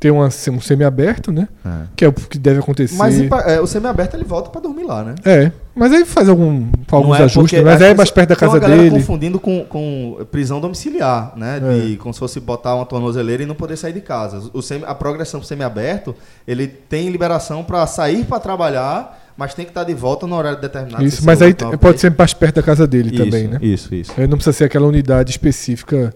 ter 0.00 0.10
uma, 0.10 0.26
um 0.26 0.60
semi-aberto, 0.60 1.30
né? 1.30 1.46
É. 1.64 1.70
Que 1.94 2.04
é 2.06 2.08
o 2.08 2.12
que 2.12 2.38
deve 2.38 2.58
acontecer. 2.60 2.96
Mas 2.96 3.20
é, 3.20 3.60
o 3.60 3.66
semi-aberto 3.66 4.16
ele 4.16 4.24
volta 4.24 4.48
pra 4.48 4.58
dormir 4.58 4.84
lá, 4.84 5.04
né? 5.04 5.14
É, 5.26 5.52
mas 5.74 5.92
aí 5.92 6.06
faz 6.06 6.26
algum, 6.26 6.68
alguns 6.90 7.20
é 7.20 7.24
ajustes, 7.24 7.62
mas 7.62 7.82
é 7.82 7.84
aí 7.88 7.90
é 7.92 7.94
mais 7.94 8.10
perto 8.10 8.30
da 8.30 8.34
tem 8.36 8.48
uma 8.48 8.54
casa 8.54 8.60
galera 8.60 8.82
dele. 8.82 8.96
confundindo 8.96 9.38
com, 9.38 9.62
com 9.66 10.26
prisão 10.30 10.58
domiciliar, 10.58 11.34
né? 11.36 11.60
De, 11.60 11.98
Como 11.98 12.14
se 12.14 12.18
fosse 12.18 12.40
botar 12.40 12.74
uma 12.74 12.86
tornozeleira 12.86 13.42
e 13.42 13.46
não 13.46 13.54
poder 13.54 13.76
sair 13.76 13.92
de 13.92 14.00
casa. 14.00 14.50
O 14.54 14.62
semi- 14.62 14.84
a 14.86 14.94
progressão 14.94 15.38
pro 15.38 15.46
semi-aberto, 15.46 16.16
ele 16.48 16.66
tem 16.66 17.10
liberação 17.10 17.62
pra 17.62 17.86
sair 17.86 18.24
pra 18.24 18.40
trabalhar, 18.40 19.32
mas 19.36 19.52
tem 19.52 19.66
que 19.66 19.70
estar 19.70 19.84
de 19.84 19.92
volta 19.92 20.26
no 20.26 20.34
horário 20.34 20.58
determinado. 20.58 21.04
Isso, 21.04 21.22
mas 21.26 21.42
aí 21.42 21.52
pode 21.78 22.00
ser 22.00 22.14
mais 22.16 22.32
perto 22.32 22.54
da 22.54 22.62
casa 22.62 22.86
dele 22.86 23.10
Isso, 23.14 23.22
também, 23.22 23.46
né? 23.48 23.58
Isso, 23.60 23.94
isso. 23.94 24.12
Aí 24.16 24.26
não 24.26 24.38
precisa 24.38 24.56
ser 24.56 24.64
aquela 24.64 24.86
unidade 24.86 25.30
específica 25.30 26.14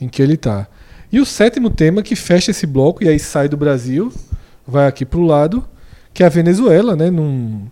em 0.00 0.08
que 0.08 0.22
ele 0.22 0.36
tá. 0.36 0.68
E 1.12 1.20
o 1.20 1.26
sétimo 1.26 1.70
tema 1.70 2.02
que 2.02 2.16
fecha 2.16 2.50
esse 2.50 2.66
bloco 2.66 3.04
e 3.04 3.08
aí 3.08 3.18
sai 3.18 3.48
do 3.48 3.56
Brasil, 3.56 4.12
vai 4.66 4.86
aqui 4.86 5.04
pro 5.04 5.22
lado, 5.22 5.64
que 6.12 6.22
é 6.22 6.26
a 6.26 6.30
Venezuela, 6.30 6.96
né? 6.96 7.10
Num, 7.10 7.66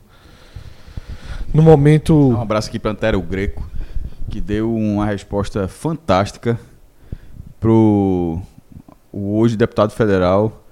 num 1.53 1.63
momento. 1.63 2.15
Um 2.15 2.41
abraço 2.41 2.69
aqui 2.69 2.79
para 2.79 2.93
Antero 2.93 3.21
Greco, 3.21 3.69
que 4.31 4.41
deu 4.41 4.75
uma 4.75 5.07
resposta 5.07 5.67
fantástica 5.67 6.59
pro 7.59 8.41
o 9.13 9.39
hoje 9.39 9.57
deputado 9.57 9.91
federal 9.93 10.65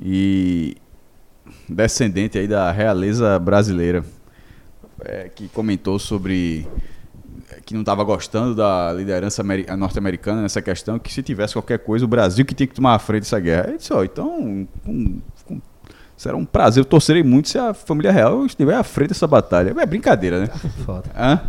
e 0.00 0.76
descendente 1.68 2.38
aí 2.38 2.46
da 2.46 2.70
realeza 2.70 3.38
brasileira, 3.38 4.04
é, 5.04 5.28
que 5.28 5.48
comentou 5.48 5.98
sobre 5.98 6.66
que 7.64 7.74
não 7.74 7.80
estava 7.82 8.02
gostando 8.04 8.54
da 8.54 8.92
liderança 8.92 9.42
ameri- 9.42 9.66
norte-americana 9.76 10.42
nessa 10.42 10.60
questão, 10.62 10.98
que 10.98 11.12
se 11.12 11.22
tivesse 11.22 11.54
qualquer 11.54 11.78
coisa, 11.80 12.04
o 12.04 12.08
Brasil 12.08 12.44
que 12.44 12.54
tinha 12.54 12.66
que 12.66 12.74
tomar 12.74 12.94
a 12.94 12.98
frente 12.98 13.22
dessa 13.22 13.40
guerra. 13.40 13.68
Ele 13.68 13.78
disse, 13.78 13.92
ó, 13.92 14.02
então, 14.04 14.66
com- 14.84 15.18
com- 15.46 15.60
será 16.16 16.36
um 16.36 16.44
prazer, 16.44 16.80
eu 16.82 16.84
torcerei 16.84 17.22
muito 17.22 17.48
se 17.48 17.58
a 17.58 17.72
família 17.74 18.12
real 18.12 18.44
estiver 18.46 18.74
à 18.74 18.82
frente 18.82 19.08
dessa 19.08 19.26
batalha. 19.26 19.74
É 19.78 19.86
brincadeira, 19.86 20.40
né? 20.40 20.48
Foda. 20.84 21.04
Hã? 21.16 21.40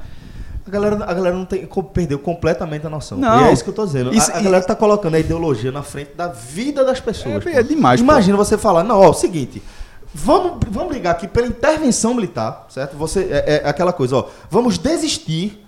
A 0.66 0.70
galera, 0.70 0.96
a 1.04 1.14
galera 1.14 1.36
não 1.36 1.44
tem, 1.46 1.68
perdeu 1.94 2.20
completamente 2.20 2.86
a 2.86 2.90
noção. 2.90 3.18
Não. 3.18 3.42
E 3.46 3.50
é 3.50 3.54
isso 3.54 3.64
que 3.64 3.70
eu 3.72 3.74
tô 3.74 3.86
dizendo. 3.86 4.12
A- 4.12 4.14
Isso- 4.14 4.32
a, 4.32 4.40
galera 4.40 4.64
tá 4.64 4.76
colocando 4.76 5.16
a 5.16 5.20
ideologia 5.20 5.72
na 5.72 5.82
frente 5.84 6.12
da 6.16 6.28
vida 6.28 6.86
das 6.86 7.00
pessoas. 7.00 7.36
É, 7.36 7.40
pô. 7.40 7.50
é 7.50 7.64
demais, 7.64 8.00
pô. 8.00 8.06
Imagina 8.06 8.38
você 8.38 8.58
falar, 8.58 8.84
não, 8.84 9.00
ó, 9.00 9.10
o 9.10 9.14
seguinte. 9.14 9.62
Vamos, 10.14 10.60
vamos 10.70 10.94
ligar 10.94 11.12
aqui 11.12 11.28
pela 11.28 11.48
intervenção 11.48 12.14
militar, 12.14 12.66
certo? 12.70 12.96
Você, 12.98 13.28
é, 13.32 13.62
é 13.66 13.70
aquela 13.70 13.92
coisa, 13.94 14.18
ó. 14.18 14.28
Vamos 14.50 14.78
desistir 14.78 15.66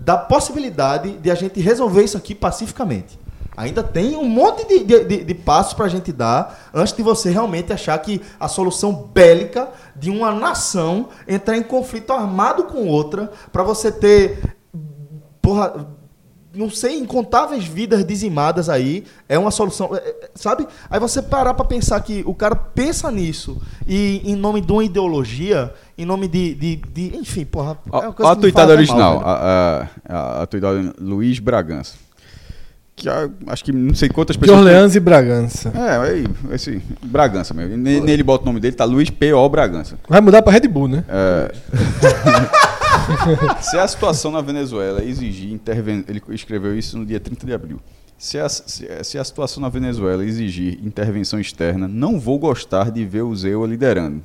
da 0.00 0.16
possibilidade 0.16 1.12
de 1.18 1.30
a 1.30 1.34
gente 1.34 1.60
resolver 1.60 2.02
isso 2.02 2.16
aqui 2.16 2.34
pacificamente. 2.34 3.18
Ainda 3.56 3.82
tem 3.82 4.16
um 4.16 4.24
monte 4.24 4.66
de, 4.66 4.84
de, 4.84 5.04
de- 5.04 5.24
de 5.24 5.34
passos 5.34 5.74
para 5.74 5.84
a 5.84 5.88
gente 5.88 6.10
dar 6.12 6.70
antes 6.72 6.94
de 6.94 7.02
você 7.02 7.30
realmente 7.30 7.72
achar 7.72 7.98
que 7.98 8.20
a 8.38 8.48
solução 8.48 8.92
bélica 9.12 9.68
de 9.94 10.08
uma 10.10 10.32
nação 10.32 11.08
entrar 11.28 11.56
em 11.58 11.62
conflito 11.62 12.12
armado 12.12 12.64
com 12.64 12.86
outra 12.88 13.30
para 13.52 13.62
você 13.62 13.92
ter 13.92 14.56
porra, 15.42 15.86
não 16.54 16.68
sei, 16.68 16.98
incontáveis 16.98 17.64
vidas 17.64 18.04
dizimadas 18.04 18.68
aí, 18.68 19.04
é 19.28 19.38
uma 19.38 19.50
solução, 19.52 19.94
é, 19.94 19.98
é, 19.98 20.30
sabe? 20.34 20.66
Aí 20.90 20.98
você 20.98 21.22
parar 21.22 21.54
pra 21.54 21.64
pensar 21.64 22.00
que 22.00 22.22
o 22.26 22.34
cara 22.34 22.56
pensa 22.56 23.10
nisso 23.10 23.60
e 23.86 24.20
em 24.24 24.34
nome 24.34 24.60
de 24.60 24.72
uma 24.72 24.82
ideologia, 24.82 25.72
em 25.96 26.04
nome 26.04 26.26
de, 26.26 26.54
de, 26.54 26.76
de- 26.76 27.16
enfim, 27.16 27.44
porra, 27.44 27.78
é 27.86 28.00
coisa 28.12 28.14
ó 28.22 28.28
a 28.32 28.36
tuitada 28.36 28.72
original, 28.72 29.20
mal, 29.20 29.28
a, 29.28 29.88
a, 30.08 30.16
a, 30.38 30.42
a 30.42 30.46
tuitada 30.46 30.92
Luiz 31.00 31.38
Bragança. 31.38 31.94
Que 32.96 33.08
ah, 33.08 33.30
acho 33.46 33.64
que 33.64 33.72
não 33.72 33.94
sei 33.94 34.10
quantas 34.10 34.36
De 34.36 34.40
pessoas. 34.40 34.58
Orleans 34.58 34.94
e 34.94 35.00
Bragança. 35.00 35.72
É, 35.74 35.96
aí, 35.96 36.26
esse 36.52 36.82
Bragança 37.02 37.54
mesmo. 37.54 37.74
Ne- 37.76 37.98
Nele 38.00 38.22
bota 38.22 38.42
o 38.42 38.46
nome 38.46 38.60
dele, 38.60 38.76
tá 38.76 38.84
Luiz 38.84 39.08
P.O. 39.08 39.48
Bragança. 39.48 39.96
Vai 40.06 40.20
mudar 40.20 40.42
pra 40.42 40.52
Red 40.52 40.68
Bull, 40.68 40.86
né? 40.88 41.02
É. 41.08 41.50
Se 43.62 43.78
a 43.78 43.86
situação 43.86 44.30
na 44.30 44.40
Venezuela 44.40 45.02
exigir 45.04 45.52
intervenção. 45.52 46.04
Ele 46.08 46.22
escreveu 46.30 46.76
isso 46.76 46.98
no 46.98 47.06
dia 47.06 47.20
30 47.20 47.46
de 47.46 47.52
abril. 47.52 47.80
Se 48.16 48.38
a, 48.38 48.48
se, 48.48 48.86
se 49.02 49.18
a 49.18 49.24
situação 49.24 49.62
na 49.62 49.68
Venezuela 49.68 50.24
exigir 50.24 50.78
intervenção 50.84 51.40
externa, 51.40 51.88
não 51.88 52.20
vou 52.20 52.38
gostar 52.38 52.90
de 52.90 53.04
ver 53.04 53.22
o 53.22 53.34
Zewa 53.34 53.66
liderando. 53.66 54.22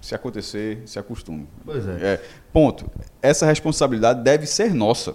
Se 0.00 0.14
acontecer, 0.14 0.82
se 0.84 0.98
acostume. 0.98 1.46
Pois 1.64 1.88
é. 1.88 1.92
É, 2.02 2.22
ponto. 2.52 2.90
Essa 3.22 3.46
responsabilidade 3.46 4.22
deve 4.22 4.46
ser 4.46 4.74
nossa. 4.74 5.14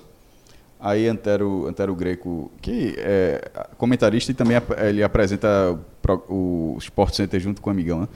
Aí 0.80 1.08
Antero, 1.08 1.68
Antero 1.68 1.94
Greco, 1.94 2.50
que 2.62 2.96
é 2.98 3.52
comentarista 3.78 4.32
e 4.32 4.34
também 4.34 4.58
ele 4.78 5.04
apresenta 5.04 5.78
o 6.28 6.78
Sport 6.80 7.14
Center 7.14 7.40
junto 7.40 7.62
com 7.62 7.70
o 7.70 7.74
amigão, 7.74 8.02
né? 8.02 8.08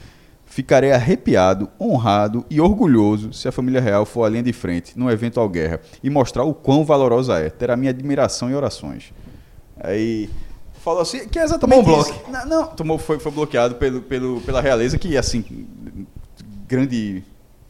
Ficarei 0.54 0.92
arrepiado, 0.92 1.68
honrado 1.80 2.46
e 2.48 2.60
orgulhoso 2.60 3.32
se 3.32 3.48
a 3.48 3.50
família 3.50 3.80
real 3.80 4.06
for 4.06 4.22
à 4.22 4.28
linha 4.28 4.44
de 4.44 4.52
frente 4.52 4.96
num 4.96 5.10
eventual 5.10 5.48
guerra 5.48 5.80
e 6.00 6.08
mostrar 6.08 6.44
o 6.44 6.54
quão 6.54 6.84
valorosa 6.84 7.40
é. 7.40 7.50
Terá 7.50 7.76
minha 7.76 7.90
admiração 7.90 8.48
e 8.48 8.54
orações. 8.54 9.12
Aí 9.80 10.30
falou 10.74 11.00
assim, 11.02 11.26
que 11.26 11.40
é 11.40 11.42
exatamente 11.42 11.82
Tomou 11.84 11.98
um 11.98 12.00
isso. 12.02 12.14
Não, 12.30 12.46
não, 12.46 12.66
tomou, 12.68 12.98
foi, 12.98 13.18
foi 13.18 13.32
bloqueado 13.32 13.74
pelo, 13.74 14.00
pelo, 14.02 14.40
pela 14.42 14.60
realeza, 14.60 14.96
que 14.96 15.16
assim, 15.16 15.44
grande, 16.68 17.24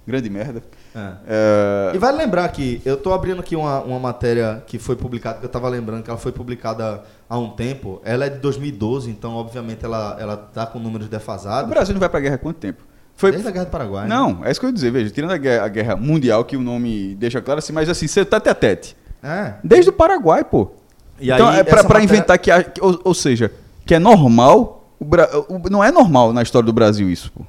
grande 0.06 0.28
merda. 0.28 0.62
É. 0.94 1.92
E 1.94 1.98
vale 1.98 2.16
lembrar 2.18 2.48
que 2.48 2.80
eu 2.84 2.96
tô 2.96 3.12
abrindo 3.12 3.40
aqui 3.40 3.56
uma, 3.56 3.80
uma 3.80 3.98
matéria 3.98 4.62
que 4.66 4.78
foi 4.78 4.94
publicada, 4.96 5.38
que 5.40 5.44
eu 5.44 5.48
tava 5.48 5.68
lembrando 5.68 6.02
que 6.04 6.10
ela 6.10 6.18
foi 6.18 6.30
publicada 6.32 7.02
há 7.28 7.38
um 7.38 7.50
tempo. 7.50 8.00
Ela 8.04 8.26
é 8.26 8.28
de 8.30 8.38
2012, 8.38 9.10
então 9.10 9.34
obviamente 9.34 9.84
ela, 9.84 10.16
ela 10.20 10.36
tá 10.36 10.66
com 10.66 10.78
números 10.78 11.06
o 11.08 11.10
defasados. 11.10 11.68
Brasil 11.68 11.92
não 11.94 12.00
vai 12.00 12.08
pra 12.08 12.20
guerra 12.20 12.36
há 12.36 12.38
quanto 12.38 12.56
tempo? 12.58 12.82
Foi, 13.16 13.30
Desde 13.30 13.46
a 13.48 13.50
Guerra 13.52 13.64
do 13.66 13.70
Paraguai. 13.70 14.08
né? 14.08 14.14
Não, 14.14 14.44
é 14.44 14.50
isso 14.50 14.58
que 14.58 14.66
eu 14.66 14.70
ia 14.70 14.74
dizer, 14.74 14.90
veja, 14.90 15.08
tirando 15.10 15.30
a 15.30 15.36
guerra, 15.36 15.64
a 15.64 15.68
guerra 15.68 15.96
mundial, 15.96 16.44
que 16.44 16.56
o 16.56 16.60
nome 16.60 17.14
deixa 17.14 17.40
claro 17.40 17.58
assim, 17.58 17.72
mas 17.72 17.88
assim, 17.88 18.08
você 18.08 18.24
tá 18.24 18.40
tete 18.40 18.50
a 18.50 18.54
tete. 18.54 18.96
É. 19.22 19.54
Desde 19.62 19.90
o 19.90 19.92
Paraguai, 19.92 20.42
pô. 20.44 20.72
E 21.20 21.30
então, 21.30 21.46
aí, 21.48 21.60
é 21.60 21.64
pra, 21.64 21.82
matéria- 21.84 22.02
inventar 22.04 22.38
que, 22.38 22.50
a- 22.50 22.64
ou, 22.80 23.00
ou 23.04 23.14
seja, 23.14 23.52
que 23.86 23.94
é 23.94 24.00
normal, 24.00 24.88
o 24.98 25.04
Bra- 25.04 25.28
o- 25.48 25.60
não 25.70 25.82
é 25.82 25.92
normal 25.92 26.32
na 26.32 26.42
história 26.42 26.66
do 26.66 26.72
Brasil 26.72 27.08
isso, 27.08 27.30
pô. 27.32 27.44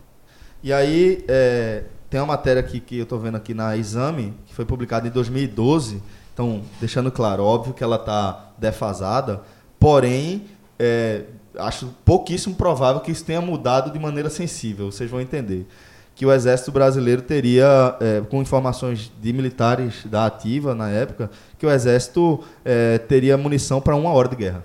E 0.63 0.71
aí, 0.71 1.25
é, 1.27 1.81
tem 2.16 2.22
uma 2.22 2.28
matéria 2.28 2.61
aqui 2.61 2.80
que 2.80 2.99
eu 2.99 3.05
tô 3.05 3.18
vendo 3.18 3.36
aqui 3.36 3.53
na 3.53 3.76
Exame, 3.76 4.34
que 4.45 4.53
foi 4.53 4.63
publicada 4.63 5.05
em 5.05 5.11
2012. 5.11 6.01
Então, 6.34 6.61
deixando 6.80 7.11
claro, 7.11 7.43
óbvio 7.43 7.74
que 7.74 7.84
ela 7.84 7.97
tá 7.97 8.51
defasada, 8.57 9.41
porém, 9.78 10.45
é, 10.80 11.24
acho 11.57 11.88
pouquíssimo 12.05 12.55
provável 12.55 13.01
que 13.01 13.11
isso 13.11 13.26
tenha 13.26 13.41
mudado 13.41 13.91
de 13.91 13.99
maneira 13.99 14.30
sensível, 14.30 14.93
vocês 14.93 15.11
vão 15.11 15.20
entender. 15.20 15.68
Que 16.16 16.26
o 16.26 16.32
Exército 16.32 16.72
Brasileiro 16.72 17.22
teria, 17.22 17.97
é, 17.99 18.22
com 18.22 18.41
informações 18.41 19.11
de 19.22 19.34
militares 19.34 20.05
da 20.05 20.26
ativa 20.26 20.74
na 20.74 20.89
época, 20.89 21.30
que 21.59 21.66
o 21.66 21.70
Exército 21.70 22.41
é, 22.63 22.97
teria 22.97 23.36
munição 23.36 23.82
para 23.82 23.93
uma 23.93 24.11
hora 24.11 24.30
de 24.30 24.38
guerra. 24.38 24.63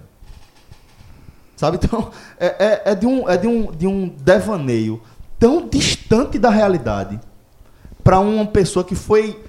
Sabe? 1.57 1.80
Então, 1.82 2.12
é, 2.38 2.46
é, 2.46 2.82
é 2.92 2.94
de, 2.94 3.09
um, 3.09 3.28
é 3.28 3.36
de, 3.36 3.48
um, 3.48 3.72
de 3.72 3.88
um 3.88 4.09
devaneio 4.09 5.03
tão 5.36 5.66
distante 5.66 6.38
da 6.38 6.48
realidade 6.48 7.18
para 8.11 8.18
uma 8.18 8.44
pessoa 8.44 8.84
que 8.84 8.96
foi. 8.96 9.40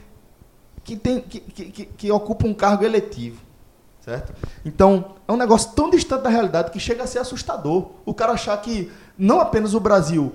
que, 0.84 0.95
tem, 0.95 1.20
que, 1.20 1.39
que, 1.39 1.86
que- 1.86 2.12
ocupa 2.12 2.45
um 2.45 2.53
cargo 2.53 2.84
eletivo. 2.86 3.41
Certo? 4.01 4.34
Então, 4.64 5.16
é 5.28 5.32
um 5.32 5.36
negócio 5.38 5.72
tão 5.72 5.89
distante 5.89 6.22
da 6.22 6.30
realidade 6.30 6.70
que 6.70 6.80
chega 6.80 7.03
a 7.03 7.07
ser 7.07 7.18
assustador. 7.18 7.89
O 8.05 8.14
cara 8.14 8.34
achar 8.34 8.55
que 8.62 8.91
não 9.18 9.39
apenas 9.41 9.74
o 9.74 9.80
Brasil 9.80 10.32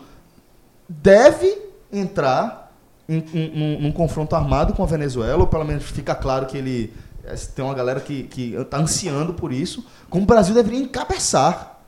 deve 0.88 1.56
entrar 1.92 2.72
em, 3.08 3.18
em- 3.32 3.50
num, 3.56 3.80
num 3.82 3.92
confronto 3.92 4.34
armado 4.34 4.72
com 4.72 4.82
a 4.82 4.86
Venezuela, 4.86 5.42
ou 5.42 5.46
pelo 5.46 5.64
menos 5.64 5.84
fica 5.84 6.12
claro 6.12 6.46
que 6.46 6.58
ele. 6.58 6.92
eh, 7.22 7.34
Tem 7.54 7.64
uma 7.64 7.74
galera 7.74 8.00
que 8.00 8.28
está 8.58 8.78
ansiando 8.78 9.34
por 9.34 9.52
isso, 9.52 9.86
como 10.10 10.24
o 10.24 10.26
Brasil 10.26 10.52
deveria 10.52 10.80
encabeçar. 10.80 11.78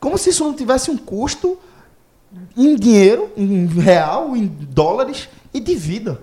Como 0.00 0.16
se 0.16 0.30
isso 0.30 0.44
não 0.44 0.54
tivesse 0.54 0.90
um 0.90 0.96
custo 0.96 1.58
em 2.56 2.74
dinheiro, 2.74 3.30
em 3.36 3.66
real, 3.66 4.34
em 4.34 4.46
dólares 4.46 5.28
e 5.52 5.60
de 5.60 5.74
vida. 5.74 6.20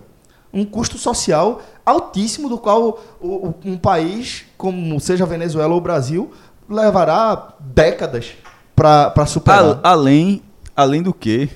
Um 0.51 0.65
custo 0.65 0.97
social 0.97 1.61
altíssimo, 1.85 2.49
do 2.49 2.57
qual 2.57 2.99
um 3.63 3.77
país, 3.77 4.45
como 4.57 4.99
seja 4.99 5.25
Venezuela 5.25 5.73
ou 5.73 5.81
Brasil, 5.81 6.31
levará 6.67 7.53
décadas 7.59 8.33
para 8.75 9.25
superar. 9.25 9.79
Além, 9.83 10.41
além 10.75 11.01
do 11.03 11.13
que, 11.13 11.49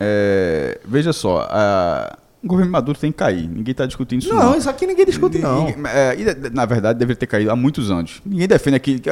é, 0.00 0.80
veja 0.84 1.12
só, 1.12 1.46
a- 1.50 2.16
o 2.42 2.46
governo 2.46 2.70
Maduro 2.70 2.96
tem 2.98 3.10
que 3.10 3.18
cair. 3.18 3.48
Ninguém 3.48 3.72
está 3.72 3.84
discutindo 3.86 4.20
isso. 4.22 4.32
não, 4.34 4.56
isso 4.56 4.70
aqui 4.70 4.86
ninguém 4.86 5.04
discute, 5.04 5.38
não. 5.38 5.66
Ninguém- 5.66 5.82
é, 5.86 6.50
na 6.52 6.64
verdade, 6.64 6.98
deveria 6.98 7.16
ter 7.18 7.26
caído 7.26 7.50
há 7.50 7.56
muitos 7.56 7.90
anos. 7.90 8.22
Ninguém 8.24 8.46
defende 8.46 8.76
aqui. 8.76 9.02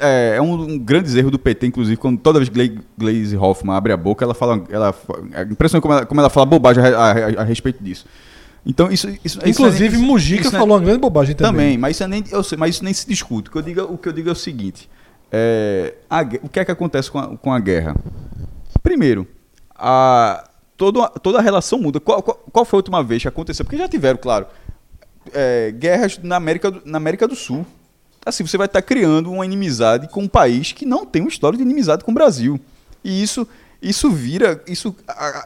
É, 0.00 0.36
é 0.36 0.42
um, 0.42 0.52
um 0.54 0.78
grande 0.78 1.16
erro 1.18 1.30
do 1.30 1.38
PT, 1.38 1.66
inclusive, 1.66 1.96
quando 1.96 2.18
toda 2.18 2.38
vez 2.38 2.48
que 2.48 2.78
Glaze 2.96 3.36
Hoffman 3.36 3.74
abre 3.76 3.92
a 3.92 3.96
boca, 3.96 4.24
ela 4.24 4.34
fala. 4.34 4.62
Ela, 4.70 4.94
é 5.32 5.42
impressionante 5.42 5.82
como 5.82 5.94
ela, 5.94 6.06
como 6.06 6.20
ela 6.20 6.30
fala 6.30 6.46
bobagem 6.46 6.84
a, 6.84 6.88
a- 6.88 7.12
a- 7.12 7.40
a 7.40 7.44
respeito 7.44 7.82
disso. 7.82 8.06
Então, 8.66 8.90
isso. 8.92 9.08
isso 9.24 9.38
isso 9.38 9.48
Inclusive, 9.48 9.96
não 9.96 10.04
é 10.04 10.06
Mujica 10.06 10.40
isso 10.42 10.50
não 10.52 10.58
é- 10.58 10.60
falou 10.62 10.76
uma 10.76 10.84
grande 10.84 11.00
bobagem 11.00 11.34
também. 11.34 11.52
também, 11.52 11.78
mas 11.78 11.96
isso, 11.96 12.04
é 12.04 12.06
nem, 12.08 12.24
eu 12.30 12.42
sei, 12.42 12.58
mas 12.58 12.74
isso 12.74 12.84
nem 12.84 12.92
se 12.92 13.08
discute. 13.08 13.48
O 13.48 13.52
que 13.52 13.58
eu 13.58 13.62
digo, 13.62 13.82
o 13.82 13.96
que 13.98 14.08
eu 14.08 14.12
digo 14.12 14.28
é 14.28 14.32
o 14.32 14.36
seguinte: 14.36 14.88
é, 15.32 15.94
a 16.08 16.20
o 16.42 16.48
que 16.48 16.60
é 16.60 16.64
que 16.64 16.70
acontece 16.70 17.10
com 17.10 17.18
a, 17.18 17.36
com 17.36 17.52
a 17.52 17.58
guerra? 17.58 17.96
Primeiro, 18.82 19.26
a, 19.74 20.47
toda, 20.78 21.08
toda 21.10 21.38
a 21.38 21.42
relação 21.42 21.78
muda. 21.78 22.00
Qual, 22.00 22.22
qual, 22.22 22.36
qual 22.50 22.64
foi 22.64 22.78
a 22.78 22.80
última 22.80 23.02
vez 23.02 23.20
que 23.20 23.28
aconteceu? 23.28 23.64
Porque 23.66 23.76
já 23.76 23.86
tiveram, 23.88 24.16
claro, 24.18 24.46
é, 25.34 25.70
guerras 25.72 26.18
na 26.22 26.36
América, 26.36 26.70
do- 26.70 26.82
na 26.86 26.96
América 26.96 27.28
do 27.28 27.36
Sul. 27.36 27.66
Assim, 28.24 28.46
você 28.46 28.56
vai 28.56 28.66
estar 28.66 28.80
criando 28.82 29.30
uma 29.30 29.44
inimizade 29.44 30.08
com 30.08 30.22
um 30.22 30.28
país 30.28 30.72
que 30.72 30.86
não 30.86 31.04
tem 31.04 31.22
uma 31.22 31.28
história 31.28 31.56
de 31.56 31.62
inimizade 31.62 32.04
com 32.04 32.10
o 32.10 32.14
Brasil. 32.14 32.58
E 33.02 33.22
isso, 33.22 33.46
isso 33.80 34.10
vira, 34.10 34.62
isso, 34.66 34.94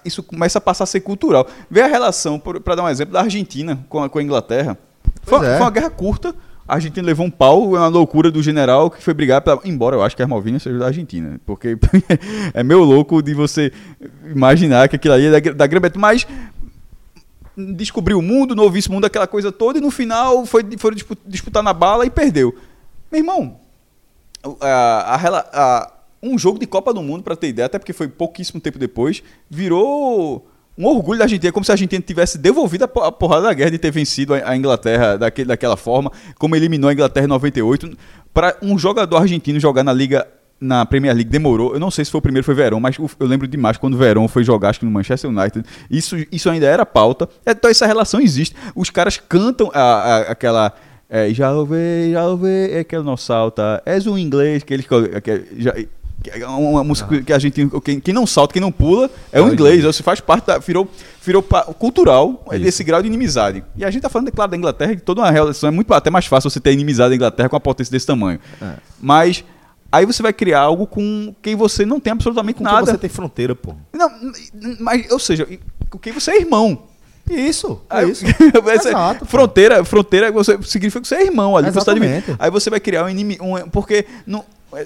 isso 0.04 0.22
começa 0.22 0.58
a 0.58 0.60
passar 0.60 0.84
a 0.84 0.86
ser 0.86 1.00
cultural. 1.00 1.46
Vê 1.70 1.82
a 1.82 1.86
relação, 1.86 2.38
para 2.38 2.74
dar 2.74 2.82
um 2.84 2.88
exemplo, 2.88 3.12
da 3.14 3.20
Argentina 3.20 3.84
com 3.88 4.02
a, 4.02 4.08
com 4.08 4.18
a 4.18 4.22
Inglaterra. 4.22 4.76
Foi, 5.22 5.38
é. 5.46 5.52
foi 5.56 5.60
uma 5.60 5.70
guerra 5.70 5.90
curta. 5.90 6.34
A 6.66 6.74
Argentina 6.76 7.04
levou 7.06 7.26
um 7.26 7.30
pau, 7.30 7.76
é 7.76 7.80
uma 7.80 7.88
loucura 7.88 8.30
do 8.30 8.42
general 8.42 8.90
que 8.90 9.02
foi 9.02 9.12
brigar 9.12 9.40
pra, 9.42 9.58
embora 9.64 9.96
eu 9.96 10.02
acho 10.02 10.16
que 10.16 10.22
as 10.22 10.28
Malvinas 10.28 10.62
seja 10.62 10.78
da 10.78 10.86
Argentina, 10.86 11.40
porque 11.44 11.76
é 12.54 12.62
meio 12.62 12.82
louco 12.84 13.20
de 13.20 13.34
você 13.34 13.72
imaginar 14.24 14.88
que 14.88 14.96
aquilo 14.96 15.14
ali 15.14 15.26
é 15.26 15.40
da, 15.40 15.52
da 15.52 15.66
Grã-Bretanha, 15.66 16.00
mas 16.00 16.26
descobriu 17.56 18.18
o 18.18 18.22
mundo, 18.22 18.54
esse 18.76 18.90
mundo, 18.90 19.04
aquela 19.04 19.26
coisa 19.26 19.50
toda, 19.52 19.78
e 19.78 19.82
no 19.82 19.90
final 19.90 20.46
foi, 20.46 20.64
foram 20.78 20.94
dispu- 20.94 21.16
disputar 21.26 21.62
na 21.62 21.72
bala 21.72 22.06
e 22.06 22.10
perdeu. 22.10 22.54
Meu 23.10 23.20
irmão, 23.20 23.56
a- 24.60 25.14
a 25.16 25.38
a- 25.52 25.92
um 26.22 26.38
jogo 26.38 26.58
de 26.58 26.66
Copa 26.66 26.94
do 26.94 27.02
Mundo, 27.02 27.24
pra 27.24 27.34
ter 27.34 27.48
ideia, 27.48 27.66
até 27.66 27.78
porque 27.78 27.92
foi 27.92 28.06
pouquíssimo 28.06 28.60
tempo 28.60 28.78
depois, 28.78 29.22
virou 29.50 30.46
um 30.76 30.86
orgulho 30.86 31.18
da 31.18 31.24
Argentina, 31.24 31.52
como 31.52 31.64
se 31.64 31.70
a 31.70 31.74
Argentina 31.74 32.02
tivesse 32.06 32.38
devolvido 32.38 32.84
a, 32.84 32.88
po- 32.88 33.00
a 33.02 33.12
porrada 33.12 33.42
da 33.48 33.52
guerra 33.54 33.70
de 33.72 33.78
ter 33.78 33.90
vencido 33.90 34.32
a, 34.34 34.56
Inglaterra 34.56 35.16
daquele, 35.16 35.48
daquela 35.48 35.76
forma, 35.76 36.10
como 36.38 36.56
eliminou 36.56 36.88
a 36.88 36.92
Inglaterra 36.92 37.24
em 37.26 37.28
98. 37.28 37.96
Para 38.32 38.56
um 38.62 38.78
jogador 38.78 39.16
argentino 39.18 39.60
jogar 39.60 39.82
na 39.84 39.92
Liga. 39.92 40.26
Na 40.64 40.86
Premier 40.86 41.12
League 41.12 41.28
demorou, 41.28 41.74
eu 41.74 41.80
não 41.80 41.90
sei 41.90 42.04
se 42.04 42.10
foi 42.12 42.20
o 42.20 42.22
primeiro 42.22 42.44
foi 42.44 42.54
Verón, 42.54 42.78
mas 42.78 42.96
eu 42.96 43.26
lembro 43.26 43.48
demais 43.48 43.76
quando 43.76 43.94
o 43.94 43.96
Verón 43.96 44.28
foi 44.28 44.44
jogar 44.44 44.68
acho 44.68 44.78
que 44.78 44.84
no 44.84 44.92
Manchester 44.92 45.28
United. 45.28 45.66
Isso, 45.90 46.14
isso 46.30 46.48
ainda 46.48 46.66
era 46.66 46.86
pauta. 46.86 47.28
Então 47.44 47.68
essa 47.68 47.84
relação 47.84 48.20
existe. 48.20 48.54
Os 48.72 48.88
caras 48.88 49.16
cantam 49.16 49.72
a- 49.74 49.80
a- 49.80 50.18
aquela 50.30 50.72
é, 51.10 51.34
já 51.34 51.50
ouvi, 51.52 52.12
já 52.12 52.24
ouvi, 52.28 52.70
é 52.70 52.84
que 52.84 52.96
não 53.00 53.16
salta. 53.16 53.82
És 53.84 54.06
um 54.06 54.16
inglês 54.16 54.62
que 54.62 54.72
eles. 54.72 54.86
Que, 54.86 55.46
já, 55.58 55.72
é 55.72 55.84
uma 56.46 56.84
música 56.84 57.22
que 57.22 57.32
a 57.32 57.38
gente. 57.38 57.68
Quem, 57.84 58.00
quem 58.00 58.14
não 58.14 58.26
salta, 58.26 58.52
quem 58.52 58.62
não 58.62 58.72
pula, 58.72 59.10
é 59.30 59.40
o 59.40 59.52
inglês. 59.52 59.84
Você 59.84 60.02
faz 60.02 60.20
parte 60.20 60.46
da. 60.46 60.58
Virou, 60.58 60.88
virou 61.24 61.42
cultural 61.78 62.44
é 62.50 62.58
desse 62.58 62.84
grau 62.84 63.00
de 63.02 63.08
inimizade. 63.08 63.64
E 63.76 63.84
a 63.84 63.90
gente 63.90 64.02
tá 64.02 64.08
falando, 64.08 64.28
é 64.28 64.30
claro, 64.30 64.50
da 64.50 64.56
Inglaterra, 64.56 64.94
que 64.94 65.02
toda 65.02 65.20
uma 65.20 65.30
relação 65.30 65.68
é 65.68 65.72
muito 65.72 65.92
até 65.92 66.10
mais 66.10 66.26
fácil 66.26 66.50
você 66.50 66.60
ter 66.60 66.72
inimizade 66.72 67.10
da 67.10 67.16
Inglaterra 67.16 67.48
com 67.48 67.56
uma 67.56 67.60
potência 67.60 67.90
desse 67.90 68.06
tamanho. 68.06 68.38
Mas. 69.00 69.44
Aí 69.90 70.06
você 70.06 70.22
vai 70.22 70.32
criar 70.32 70.60
algo 70.60 70.86
com 70.86 71.34
quem 71.42 71.54
você 71.54 71.84
não 71.84 72.00
tem 72.00 72.14
absolutamente 72.14 72.56
Com 72.56 72.64
nada. 72.64 72.86
você 72.86 72.96
tem 72.96 73.10
fronteira, 73.10 73.54
pô. 73.54 73.74
Não, 73.92 74.10
mas, 74.80 75.10
ou 75.10 75.18
seja, 75.18 75.46
com 75.90 75.98
quem 75.98 76.14
você 76.14 76.30
é 76.30 76.40
irmão. 76.40 76.84
Isso, 77.30 77.80
é 77.90 78.04
isso. 78.04 78.24
Exato, 78.74 79.20
pô. 79.20 79.26
fronteira, 79.26 79.84
fronteira 79.84 80.32
você, 80.32 80.58
significa 80.62 81.02
que 81.02 81.08
você 81.08 81.16
é 81.16 81.26
irmão 81.26 81.58
ali. 81.58 81.70
Você 81.70 81.84
tá 81.84 81.92
aí 82.38 82.50
você 82.50 82.70
vai 82.70 82.80
criar 82.80 83.04
um 83.04 83.08
inimigo. 83.10 83.44
Um, 83.44 83.68
porque 83.68 84.06
não, 84.26 84.40
é, 84.40 84.44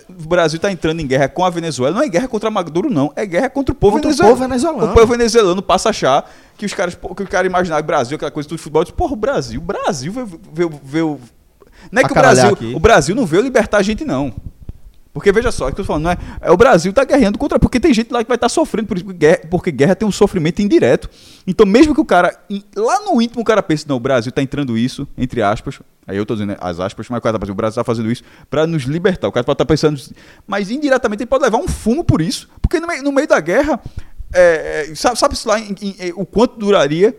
o 0.09 0.28
Brasil 0.28 0.57
está 0.57 0.70
entrando 0.70 1.01
em 1.01 1.07
guerra 1.07 1.28
com 1.28 1.45
a 1.45 1.51
Venezuela. 1.51 1.95
Não 1.97 2.03
é 2.03 2.09
guerra 2.09 2.26
contra 2.28 2.51
Maduro, 2.51 2.91
não. 2.91 3.12
É 3.14 3.24
guerra 3.24 3.49
contra 3.49 3.72
o 3.72 3.76
povo 3.76 3.97
Contra 3.97 4.09
o 4.09 4.11
venezuelano. 4.12 4.37
povo 4.37 4.49
venezuelano. 4.49 4.93
O 4.93 4.95
povo 4.95 5.07
venezuelano 5.12 5.62
passa 5.62 5.89
a 5.89 5.91
achar 5.91 6.30
que 6.57 6.66
os 6.66 6.74
caras. 6.74 6.95
Que 6.95 7.22
o 7.22 7.28
cara 7.28 7.47
imaginar 7.47 7.80
o 7.80 7.84
Brasil, 7.84 8.16
aquela 8.16 8.30
coisa 8.30 8.49
tudo 8.49 8.59
de 8.59 8.62
futebol. 8.64 8.82
Diz, 8.84 8.93
Porra, 8.93 9.12
o 9.12 9.16
Brasil. 9.16 9.61
O 9.61 9.64
Brasil 9.64 10.12
veio. 10.12 10.41
veio, 10.53 10.80
veio- 10.82 11.20
não 11.93 12.01
é 12.01 12.05
que 12.05 12.11
o 12.12 12.14
Brasil. 12.14 12.49
aqui. 12.51 12.72
O 12.74 12.80
Brasil 12.80 13.14
não 13.14 13.24
veio 13.26 13.43
libertar 13.43 13.78
a 13.78 13.82
gente, 13.82 14.05
não. 14.05 14.32
Porque 15.17 15.33
veja 15.33 15.51
só, 15.51 15.67
é 15.69 15.73
que 15.73 15.81
eu 15.81 15.83
tô 15.83 15.87
falando, 15.87 16.03
não 16.03 16.11
é, 16.11 16.19
é 16.43 16.51
o 16.51 16.59
Brasil 16.59 16.93
tá 16.93 17.03
guerreando 17.03 17.39
contra. 17.39 17.59
Porque 17.59 17.81
tem 17.81 17.95
gente 17.95 18.12
lá 18.12 18.23
que 18.23 18.29
vai 18.29 18.37
estar 18.37 18.51
sofrendo 18.51 18.87
por 18.87 18.99
isso, 18.99 19.07
porque 19.07 19.19
guerra, 19.19 19.41
porque 19.51 19.73
guerra 19.73 19.97
tem 19.97 20.07
um 20.07 20.12
sofrimento 20.12 20.61
indireto. 20.61 21.09
Então, 21.47 21.64
mesmo 21.64 21.95
que 21.95 22.01
o 22.03 22.05
cara. 22.05 22.39
Lá 22.77 23.01
no 23.01 23.23
íntimo 23.23 23.41
o 23.41 23.45
cara 23.45 23.62
pense, 23.62 23.89
não, 23.89 23.97
o 23.97 24.01
Brasil 24.01 24.31
tá 24.31 24.43
entrando 24.43 24.77
isso, 24.77 25.09
entre 25.17 25.41
aspas. 25.41 25.81
Aí 26.07 26.19
eu 26.19 26.27
tô 26.27 26.35
dizendo 26.35 26.51
né, 26.51 26.57
as 26.61 26.79
aspas, 26.79 27.09
mas 27.09 27.19
o 27.19 27.23
tá 27.23 27.33
Brasil 27.33 27.75
tá 27.77 27.83
fazendo 27.83 28.12
isso 28.12 28.23
pra 28.51 28.67
nos 28.67 28.83
libertar. 28.83 29.27
O 29.27 29.33
cara 29.33 29.43
pode 29.43 29.55
estar 29.55 29.64
pensando. 29.64 29.99
Mas 30.47 30.71
indiretamente 30.71 31.23
ele 31.23 31.31
pode 31.31 31.45
levar 31.45 31.57
um 31.57 31.67
fumo 31.67 32.05
por 32.05 32.21
isso. 32.21 32.51
Porque 32.61 32.79
no 32.79 32.87
meio, 32.87 33.03
no 33.03 33.11
meio 33.11 33.27
da 33.27 33.41
guerra, 33.41 33.81
é, 34.35 34.89
é, 34.91 34.95
sabe, 34.95 35.19
sabe-se 35.19 35.49
lá 35.49 35.59
em- 35.59 35.75
em- 35.81 35.97
em- 35.99 36.12
o 36.14 36.27
quanto 36.27 36.59
duraria 36.59 37.17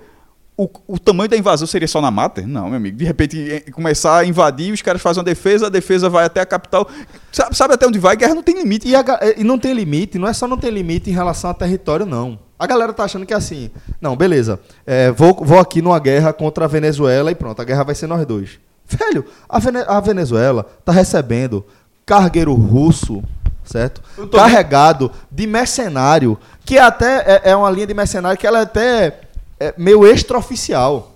o, 0.57 0.67
o 0.87 0.97
tamanho 0.97 1.29
da 1.29 1.37
invasão 1.37 1.67
seria 1.67 1.87
só 1.87 2.01
na 2.01 2.09
mata? 2.09 2.41
Não, 2.41 2.67
meu 2.67 2.77
amigo. 2.77 2.97
De 2.97 3.05
repente 3.05 3.63
começar 3.71 4.17
a 4.17 4.25
invadir, 4.25 4.73
os 4.73 4.81
caras 4.81 5.01
fazem 5.01 5.19
uma 5.19 5.25
defesa, 5.25 5.67
a 5.67 5.69
defesa 5.69 6.09
vai 6.09 6.25
até 6.25 6.41
a 6.41 6.45
capital. 6.45 6.89
Sabe, 7.31 7.55
sabe 7.55 7.75
até 7.75 7.85
onde 7.85 7.99
vai? 7.99 8.15
Guerra 8.15 8.33
não 8.33 8.41
tem 8.41 8.57
limite. 8.57 8.87
E, 8.87 8.95
a 8.95 9.03
e 9.37 9.43
não 9.43 9.59
tem 9.59 9.73
limite, 9.73 10.17
não 10.17 10.27
é 10.27 10.33
só 10.33 10.47
não 10.47 10.57
ter 10.57 10.71
limite 10.71 11.09
em 11.09 11.13
relação 11.13 11.51
a 11.51 11.53
território, 11.53 12.05
não. 12.05 12.39
A 12.59 12.65
galera 12.65 12.91
tá 12.91 13.03
achando 13.03 13.23
que 13.23 13.35
é 13.35 13.37
assim, 13.37 13.69
não, 14.01 14.15
beleza, 14.15 14.59
é, 14.83 15.11
vou, 15.11 15.31
vou 15.41 15.59
aqui 15.59 15.79
numa 15.79 15.99
guerra 15.99 16.33
contra 16.33 16.65
a 16.65 16.67
Venezuela 16.67 17.29
e 17.29 17.35
pronto, 17.35 17.61
a 17.61 17.63
guerra 17.63 17.83
vai 17.83 17.93
ser 17.93 18.07
nós 18.07 18.25
dois. 18.25 18.57
Velho, 18.87 19.25
a, 19.47 19.59
Vene- 19.59 19.85
a 19.87 19.99
Venezuela 19.99 20.65
tá 20.83 20.91
recebendo 20.91 21.63
cargueiro 22.03 22.55
russo, 22.55 23.23
certo? 23.63 24.01
Carregado 24.31 25.11
de 25.29 25.45
mercenário, 25.45 26.35
que 26.65 26.79
até 26.79 27.41
é, 27.43 27.51
é 27.51 27.55
uma 27.55 27.69
linha 27.69 27.85
de 27.85 27.93
mercenário 27.93 28.39
que 28.39 28.47
ela 28.47 28.57
é 28.57 28.63
até 28.63 29.19
é, 29.59 29.73
meio 29.77 30.05
extraoficial. 30.05 31.13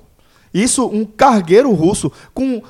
Isso, 0.53 0.85
um 0.85 1.05
cargueiro 1.05 1.71
russo 1.71 2.11
com 2.33 2.61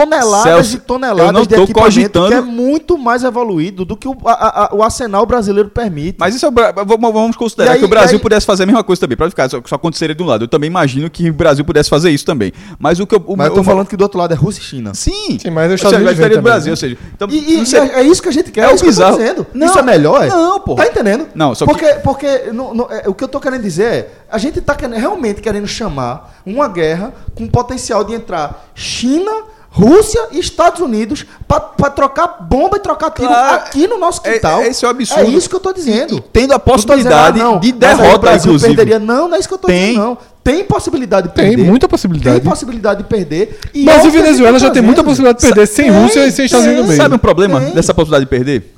toneladas 0.00 0.42
Celso, 0.42 0.76
e 0.76 0.80
toneladas 0.80 1.26
eu 1.26 1.32
não 1.32 1.42
de 1.42 1.48
tô 1.54 1.62
equipamento 1.62 1.84
cogitando- 1.84 2.28
que 2.28 2.34
é 2.34 2.40
muito 2.40 2.98
mais 2.98 3.24
evoluído 3.24 3.84
do 3.84 3.96
que 3.96 4.06
o, 4.08 4.16
a- 4.24 4.64
a- 4.72 4.74
o 4.74 4.82
arsenal 4.82 5.24
brasileiro 5.26 5.68
permite. 5.68 6.16
Mas 6.18 6.34
isso 6.34 6.44
é 6.44 6.48
o 6.48 6.52
Bra- 6.52 6.72
vamos, 6.72 7.36
considerar 7.36 7.72
aí- 7.72 7.78
que 7.78 7.84
o 7.84 7.88
Brasil 7.88 8.16
aí- 8.18 8.22
pudesse 8.22 8.46
fazer 8.46 8.62
a 8.64 8.66
mesma 8.66 8.82
coisa 8.84 9.00
também. 9.00 9.16
Pra 9.16 9.28
ficar, 9.30 9.48
só, 9.48 9.60
só 9.64 9.74
aconteceria 9.76 10.14
de 10.14 10.22
um 10.22 10.26
lado. 10.26 10.44
Eu 10.44 10.48
também 10.48 10.68
imagino 10.68 11.08
que 11.10 11.28
o 11.30 11.32
Brasil 11.32 11.64
pudesse 11.64 11.88
fazer 11.90 12.10
isso 12.10 12.24
também. 12.24 12.52
Mas 12.78 13.00
o 13.00 13.06
que 13.06 13.14
eu. 13.14 13.22
O, 13.26 13.36
Mas 13.36 13.48
eu 13.48 13.54
tô 13.54 13.60
o- 13.60 13.64
falando 13.64 13.86
que 13.88 13.96
do 13.96 14.02
outro 14.02 14.18
lado 14.18 14.32
é 14.32 14.36
Rússia 14.36 14.60
e 14.60 14.64
China. 14.64 14.94
Sim. 14.94 15.38
Sim, 15.38 15.50
mas 15.50 15.64
os 15.66 15.70
Ou 15.70 15.74
Estados 15.76 15.98
Unidos 15.98 16.36
do 16.36 16.42
Brasil. 16.42 16.66
né? 16.66 16.72
Ou 16.72 16.76
seja, 16.76 16.98
então, 17.14 17.28
E, 17.30 17.36
e- 17.38 17.62
e 17.64 17.76
é, 17.76 18.00
é 18.00 18.02
isso 18.02 18.22
que 18.22 18.28
a 18.28 18.32
gente 18.32 18.50
quer, 18.50 18.62
É 18.62 18.64
é, 18.64 18.72
o 18.72 18.74
isso 18.74 18.84
que 18.84 18.90
eu 18.90 18.94
tô 18.94 18.98
bizarro. 19.00 19.16
dizendo. 19.18 19.46
Não, 19.54 19.66
isso 19.66 19.78
é 19.78 19.82
melhor, 19.82 20.24
é? 20.24 20.28
não, 20.28 20.60
pô. 20.60 20.74
Tá 20.74 20.86
entendendo? 20.86 21.26
Não, 21.34 21.54
só 21.54 21.64
que- 21.66 21.72
porque, 21.72 21.86
porque 22.00 22.50
não- 22.52 22.74
não- 22.74 22.88
é, 22.90 23.08
o 23.08 23.14
que 23.14 23.24
eu 23.24 23.28
tô 23.28 23.40
querendo 23.40 23.62
dizer 23.62 23.84
é, 23.84 24.08
a 24.30 24.38
gente 24.38 24.60
tá 24.60 24.74
querendo- 24.74 24.98
realmente 24.98 25.40
querendo 25.40 25.66
chamar 25.66 26.40
uma 26.44 26.68
guerra 26.68 27.12
com 27.34 27.46
potencial 27.46 28.04
de 28.04 28.14
entrar 28.14 28.66
China, 28.74 29.32
Rússia 29.78 30.28
e 30.32 30.38
Estados 30.38 30.80
Unidos 30.80 31.26
pra, 31.46 31.60
pra 31.60 31.90
trocar 31.90 32.38
bomba 32.40 32.78
e 32.78 32.80
trocar 32.80 33.10
tiro 33.10 33.28
Claro. 33.28 33.56
aqui 33.56 33.86
no 33.86 33.98
nosso 33.98 34.22
É- 34.24 34.32
quintal. 34.34 34.62
esse 34.62 34.82
é 34.84 34.88
o 34.88 34.90
absurdo. 34.90 35.22
É 35.22 35.28
isso 35.28 35.50
que 35.50 35.54
eu 35.54 35.60
tô 35.60 35.70
dizendo. 35.72 36.18
Tendo 36.32 36.52
a 36.52 36.54
Não 36.54 36.58
tô 36.60 36.70
dizendo, 36.74 36.86
possibilidade 36.86 37.40
ah, 37.40 37.44
não, 37.44 37.60
de 37.60 37.66
aí 37.68 37.72
o 37.74 37.76
derrota, 37.76 38.18
Brasil 38.18 38.52
inclusive. 38.52 38.74
Perderia. 38.74 38.98
Não, 38.98 39.28
não 39.28 39.36
é 39.36 39.38
isso 39.38 39.48
que 39.48 39.54
eu 39.54 39.58
tô 39.58 39.66
Tem. 39.68 39.88
dizendo, 39.88 40.04
não. 40.04 40.18
Tem 40.42 40.64
possibilidade 40.64 41.28
de 41.28 41.34
Tem 41.34 41.48
perder. 41.50 41.64
muita 41.64 41.88
possibilidade. 41.88 42.40
Tem 42.40 42.48
possibilidade 42.48 43.02
de 43.02 43.08
perder. 43.08 43.58
e 43.74 43.82
é 43.82 43.92
Mas 43.92 44.04
o 44.04 44.08
o 44.08 44.10
Venezuela 44.10 44.52
tá 44.58 44.58
já 44.66 44.70
tem 44.70 44.80
muita 44.82 45.04
possibilidade 45.04 45.40
de 45.40 45.46
perder 45.46 45.66
sem 45.66 45.90
Tem, 45.90 46.02
Rússia 46.02 46.26
e 46.26 46.32
sem 46.32 46.44
Estados 46.46 46.66
Unidos 46.66 46.86
meio. 46.86 46.96
Sabe 47.02 47.14
um 47.14 47.18
problema 47.18 47.60
Tem. 47.60 47.74
dessa 47.74 47.92
possibilidade 47.92 48.24
de 48.24 48.30
perder? 48.30 48.74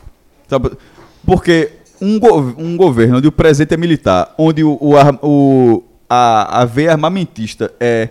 Porque 1.24 1.70
um, 2.00 2.18
go- 2.18 2.54
um 2.58 2.76
governo 2.76 3.18
onde 3.18 3.28
o 3.28 3.32
presidente 3.32 3.74
é 3.74 3.76
militar, 3.76 4.34
onde 4.38 4.64
o, 4.64 4.78
o, 4.80 4.94
o- 5.22 5.82
a, 6.08 6.62
a 6.62 6.64
veia 6.64 6.92
armamentista 6.92 7.70
é 7.78 8.08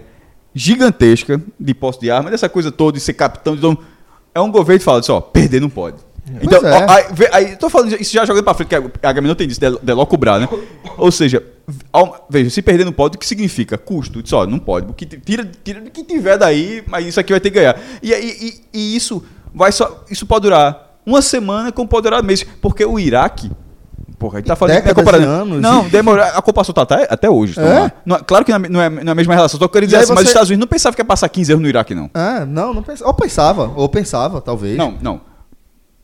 gigantesca 0.58 1.41
de 1.60 1.74
posse 1.74 1.99
de 1.99 2.10
arma, 2.12 2.30
dessa 2.32 2.49
coisa 2.49 2.72
toda 2.72 2.97
de 2.97 3.03
ser 3.03 3.14
capitão, 3.14 3.55
então, 3.55 3.78
é 4.34 4.39
um 4.41 4.51
governo 4.51 4.80
que 4.80 4.86
fala 4.86 4.99
assim, 4.99 5.12
ó, 5.12 5.22
perder 5.22 5.62
não 5.62 5.70
pode. 5.70 5.97
Então, 6.41 6.60
Pois 6.60 6.74
é. 6.74 6.86
ó, 6.86 6.91
aí, 6.91 7.05
aí, 7.32 7.55
tô 7.55 7.70
falando 7.70 7.93
isso 8.01 8.12
já 8.14 8.26
jogando 8.26 8.43
pra 8.43 8.53
frente, 8.53 8.68
que 8.68 8.76
a, 8.76 9.14
Gabi 9.14 9.28
não 9.30 9.36
tem 9.36 9.47
disso, 9.47 9.62
de, 9.62 9.80
de 9.82 9.93
locubrar, 9.93 10.38
né? 10.39 10.49
Ou 10.97 11.10
seja, 11.10 11.41
ao- 11.91 12.28
veja, 12.30 12.49
se 12.49 12.62
perder 12.62 12.84
não 12.84 12.91
pode, 12.91 13.16
o 13.16 13.20
que 13.20 13.26
significa? 13.26 13.78
Custo. 13.78 14.22
Diz, 14.22 14.34
ó, 14.34 14.45
não 14.45 14.60
pode. 14.60 14.91
Que 14.93 15.05
tira, 15.05 15.49
tira 15.64 15.80
do 15.80 15.89
que 15.89 16.03
tiver 16.03 16.38
daí, 16.38 16.84
mas 16.86 17.05
isso 17.08 17.18
aqui 17.20 17.32
vai 17.32 17.39
ter 17.39 17.49
que 17.49 17.55
ganhar. 17.60 17.80
E, 18.03 18.14
aí- 18.14 18.60
e, 18.74 18.78
e 18.78 18.95
isso 18.97 19.24
vai 19.55 19.72
só. 19.72 20.03
Isso 20.10 20.26
pode 20.26 20.41
durar 20.43 20.99
uma 21.05 21.22
semana, 21.22 21.72
como 21.72 21.88
pode 21.88 22.03
durar 22.03 22.22
meses. 22.22 22.45
Porque 22.62 22.84
o 22.84 22.99
Iraque. 22.99 23.49
Porra, 24.18 24.38
a 24.38 24.39
gente 24.39 24.47
tá 24.47 24.55
falando 24.55 24.76
Décadas 24.76 24.95
tá 24.95 25.01
comparando- 25.03 25.28
anos. 25.30 25.62
Não, 25.62 25.88
demorou. 25.89 26.24
A 26.24 26.39
ocupação 26.39 26.74
tá 26.74 26.82
até, 26.84 27.08
até 27.10 27.30
hoje. 27.30 27.60
É? 27.60 27.91
Não- 28.05 28.20
claro 28.26 28.43
que 28.45 28.51
não 28.58 28.66
é, 28.66 28.70
não 28.70 28.82
é- 28.82 28.89
não 28.89 29.10
é 29.10 29.12
a 29.12 29.16
mesma 29.16 29.34
relação. 29.36 29.60
Só 29.60 29.68
querendo 29.68 29.89
dizer 29.89 29.97
assim, 30.03 30.10
mas 30.14 30.20
os 30.20 30.24
você- 30.24 30.30
Estados 30.30 30.49
Unidos 30.49 30.62
não 30.62 30.68
pensava 30.68 30.95
que 30.95 31.01
ia 31.01 31.05
passar 31.05 31.28
15 31.30 31.51
anos 31.51 31.62
no 31.64 31.68
Iraque, 31.70 31.93
não. 31.93 32.10
Ah, 32.14 32.45
não, 32.45 32.74
não 32.74 32.82
pensava. 32.82 33.10
Ou 33.10 33.14
pensava, 33.14 33.72
ou 33.76 33.89
pensava, 33.89 34.41
talvez. 34.41 34.78
Não, 34.78 34.95
não. 35.01 35.22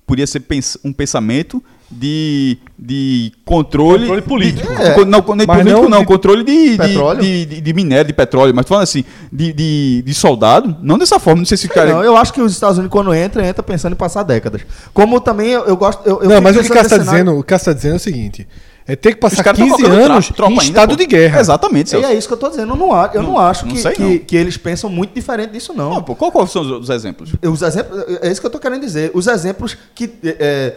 Podia 0.06 0.28
ser 0.28 0.44
um 0.84 0.92
pensamento 0.92 1.64
de, 1.94 2.58
de 2.78 3.32
controle. 3.46 4.02
Controle 4.08 4.22
político. 4.22 4.68
de- 4.76 4.82
É. 4.82 5.06
não, 5.06 5.24
nem 5.36 5.48
Mas 5.48 5.58
político, 5.58 5.82
não 5.82 5.90
não. 5.90 6.00
de- 6.00 6.06
controle 6.06 6.44
de, 6.44 6.72
de, 6.72 6.78
Petróleo? 6.78 7.22
de, 7.22 7.46
de- 7.46 7.62
de 7.62 7.74
minério, 7.74 8.06
de 8.08 8.14
petróleo. 8.14 8.54
Mas 8.56 8.66
falando 8.68 8.84
assim, 8.84 9.04
de, 9.32 9.54
de, 9.54 10.02
de 10.06 10.14
soldado, 10.14 10.76
não 10.82 10.98
dessa 10.98 11.20
forma. 11.20 11.40
Não 11.40 11.46
sei 11.46 11.58
se 11.58 11.68
cara. 11.68 11.94
Não, 11.94 12.04
eu 12.04 12.18
acho 12.18 12.34
que 12.34 12.42
os 12.42 12.52
Estados 12.52 12.78
Unidos, 12.78 12.92
quando 12.92 13.14
entra, 13.14 13.46
entra 13.48 13.64
pensando 13.64 13.94
em 13.94 13.98
passar 13.98 14.24
décadas. 14.24 14.62
Como 14.94 15.20
também 15.22 15.50
eu, 15.50 15.66
eu 15.66 15.78
gosto. 15.78 16.02
Eu, 16.08 16.22
eu 16.24 16.30
Não, 16.30 16.42
mas 16.42 16.56
o 16.56 16.60
que 16.60 16.66
o 16.72 16.74
está 16.82 16.98
dizendo, 16.98 17.38
o 17.38 17.44
tá 17.44 17.74
dizendo 17.74 17.94
é 17.94 17.98
o 17.98 18.00
seguinte: 18.00 18.48
É 18.86 18.96
ter 18.98 19.14
que 19.14 19.20
passar 19.20 19.44
caras 19.44 19.58
tão 19.60 19.68
15 19.70 19.82
colocando 19.82 20.12
anos 20.12 20.26
tropa- 20.28 20.36
tropa 20.36 20.52
em 20.52 20.60
ainda, 20.60 20.66
estado 20.66 20.90
pô. 20.90 20.96
de 20.98 21.06
guerra. 21.06 21.40
Exatamente, 21.40 21.96
E 21.96 22.04
é 22.04 22.14
isso 22.14 22.28
que 22.28 22.34
eu 22.34 22.38
tô 22.38 22.50
dizendo. 22.50 22.74
Eu 22.74 22.76
não, 22.76 22.90
eu 23.14 23.24
não, 23.24 23.40
acho 23.40 23.66
não 23.66 23.74
que, 23.74 23.80
sei, 23.82 23.94
que, 23.94 24.02
não. 24.02 24.18
que 24.20 24.36
eles 24.36 24.58
pensam 24.58 24.90
muito 24.90 25.14
diferente 25.14 25.52
disso, 25.52 25.74
não. 25.74 25.90
Não, 25.96 26.04
pô, 26.04 26.16
qual, 26.16 26.32
qual 26.32 26.46
são 26.48 26.62
os, 26.62 26.70
os 26.70 26.90
exemplos? 26.90 27.32
Os 27.42 27.62
exemplos, 27.62 28.04
é 28.22 28.30
isso 28.32 28.42
que 28.42 28.48
eu 28.48 28.52
tô 28.52 28.60
querendo 28.60 28.82
dizer. 28.82 29.12
Os 29.14 29.28
exemplos 29.28 29.78
que 29.96 30.12
é, 30.26 30.76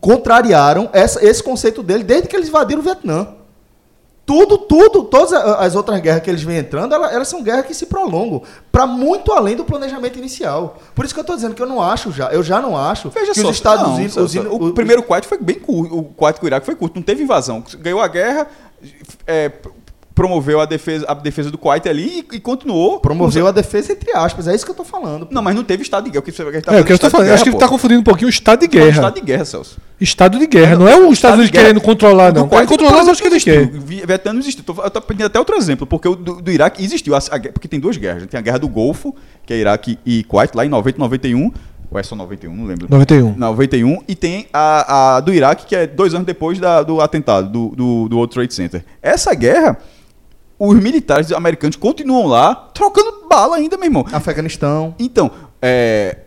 contrariaram 0.00 0.88
essa- 0.92 1.24
esse 1.24 1.42
conceito 1.42 1.82
dele 1.82 2.04
desde 2.04 2.28
que 2.28 2.36
eles 2.36 2.48
invadiram 2.48 2.80
o 2.80 2.84
Vietnã. 2.84 3.28
Tudo, 4.24 4.58
tudo, 4.58 5.04
todas 5.04 5.32
as 5.32 5.76
outras 5.76 6.00
guerras 6.00 6.20
que 6.20 6.28
eles 6.28 6.42
vêm 6.42 6.56
entrando, 6.58 6.92
ela- 6.92 7.12
elas, 7.12 7.28
são 7.28 7.44
guerras 7.44 7.64
que 7.64 7.72
se 7.72 7.86
prolongam 7.86 8.42
para 8.72 8.84
muito 8.84 9.32
além 9.32 9.54
do 9.54 9.64
planejamento 9.64 10.18
inicial. 10.18 10.78
Por 10.96 11.04
isso 11.04 11.14
que 11.14 11.20
eu 11.20 11.24
tô 11.24 11.36
dizendo 11.36 11.54
que 11.54 11.62
eu 11.62 11.66
não 11.66 11.80
acho 11.80 12.10
já, 12.10 12.32
eu 12.32 12.42
já 12.42 12.60
não 12.60 12.76
acho 12.76 13.08
Veja 13.10 13.32
que 13.32 13.40
só, 13.40 13.50
os 13.50 13.54
Estados 13.54 13.86
não, 13.86 13.94
Unidos, 13.94 14.16
os 14.16 14.34
o, 14.34 14.40
o- 14.70 14.72
primeiro 14.74 15.04
Kuwait 15.04 15.24
foi 15.28 15.38
bem 15.38 15.60
curto, 15.60 15.96
o 15.96 16.02
Kuwait 16.02 16.40
com 16.40 16.46
o 16.46 16.48
Iraque 16.48 16.66
foi 16.66 16.74
curto, 16.74 16.96
não 16.96 17.02
teve 17.04 17.22
invasão, 17.22 17.62
ganhou 17.78 18.00
a 18.00 18.08
guerra, 18.08 18.48
é, 19.28 19.52
promoveu 20.16 20.58
a 20.60 20.64
defesa, 20.64 21.04
a 21.06 21.12
defesa 21.14 21.50
do 21.50 21.58
Kuwait 21.58 21.86
ali 21.88 22.24
e, 22.32 22.36
e 22.36 22.40
continuou. 22.40 22.98
promoveu 22.98 23.46
a 23.46 23.52
defesa 23.52 23.92
entre 23.92 24.10
aspas, 24.16 24.48
é 24.48 24.54
isso 24.54 24.64
que 24.64 24.70
eu 24.70 24.74
tô 24.74 24.82
falando. 24.82 25.28
Não, 25.30 25.42
mas 25.42 25.54
não 25.54 25.62
teve 25.62 25.82
estado 25.82 26.04
de 26.04 26.10
guerra. 26.10 26.20
O 26.20 26.22
que 26.24 26.32
você, 26.32 26.42
tá 26.42 26.74
É, 26.74 26.80
o 26.80 26.84
que 26.84 26.92
eu 26.92 26.96
de 26.96 27.04
estou 27.04 27.10
falando. 27.10 27.26
estado 27.26 27.26
de 27.26 27.32
Acho 27.34 27.42
que 27.44 27.48
ele 27.50 27.52
guerra, 27.56 27.64
está 27.66 27.68
confundindo 27.68 28.00
um 28.00 28.04
pouquinho 28.04 28.26
o 28.26 28.30
estado 28.30 28.60
de 28.60 28.66
pô. 28.68 28.74
Não, 28.78 28.82
guerra. 28.84 28.96
Estado 28.96 29.14
de 29.14 29.20
guerra, 29.20 29.44
Celso. 29.44 29.78
Estado 30.00 30.38
de 30.38 30.46
guerra. 30.46 30.76
Não 30.76 30.88
é 30.88 30.96
os 30.98 31.12
Estados 31.12 31.38
Unidos 31.38 31.50
querendo 31.56 31.80
controlar, 31.82 32.32
não. 32.32 32.44
Do 32.44 32.48
Querem 32.48 32.66
Kuwait, 32.66 32.68
controlar 32.68 33.04
por 33.04 33.10
as 33.10 33.20
que 33.20 33.26
eles 33.26 33.44
querem. 33.44 33.66
Vietnã 33.68 34.32
não 34.32 34.40
existiu. 34.40 34.64
Tô- 34.64 34.82
Eu 34.82 34.90
tô 34.90 35.00
pedindo 35.02 35.26
até 35.26 35.38
outro 35.38 35.54
exemplo, 35.54 35.86
porque 35.86 36.08
o 36.08 36.16
do, 36.16 36.40
do 36.40 36.50
Iraque 36.50 36.82
existiu. 36.82 37.14
a- 37.14 37.18
a 37.30 37.38
guerra- 37.38 37.52
porque 37.52 37.68
tem 37.68 37.78
duas 37.78 37.96
guerras. 37.98 38.22
né? 38.22 38.28
Tem 38.30 38.38
a 38.38 38.42
guerra 38.42 38.58
do 38.58 38.68
Golfo, 38.68 39.14
que 39.44 39.52
é 39.52 39.58
Iraque 39.58 39.98
e 40.04 40.24
Kuwait, 40.24 40.54
lá 40.56 40.64
em 40.64 40.68
90 40.70 40.98
91. 40.98 41.52
Ou 41.90 42.00
é 42.00 42.02
só 42.02 42.16
91, 42.16 42.52
não 42.56 42.64
lembro. 42.66 42.88
91. 42.90 43.34
91. 43.36 44.02
E 44.08 44.14
tem 44.16 44.48
a, 44.52 45.16
a 45.16 45.20
do 45.20 45.32
Iraque, 45.32 45.66
que 45.66 45.76
é 45.76 45.86
dois 45.86 46.14
anos 46.14 46.26
depois 46.26 46.58
da- 46.58 46.82
do 46.82 47.00
atentado, 47.00 47.48
do, 47.48 47.68
do, 47.76 48.08
do 48.08 48.16
World 48.16 48.34
Trade 48.34 48.52
Center. 48.52 48.84
Essa 49.00 49.32
guerra, 49.34 49.78
os 50.58 50.74
militares 50.80 51.30
americanos 51.32 51.76
continuam 51.76 52.26
lá 52.26 52.54
trocando 52.72 53.26
bala 53.28 53.56
ainda, 53.56 53.76
meu 53.76 53.86
irmão. 53.86 54.04
Afeganistão. 54.12 54.94
Então, 54.98 55.30
é. 55.60 56.18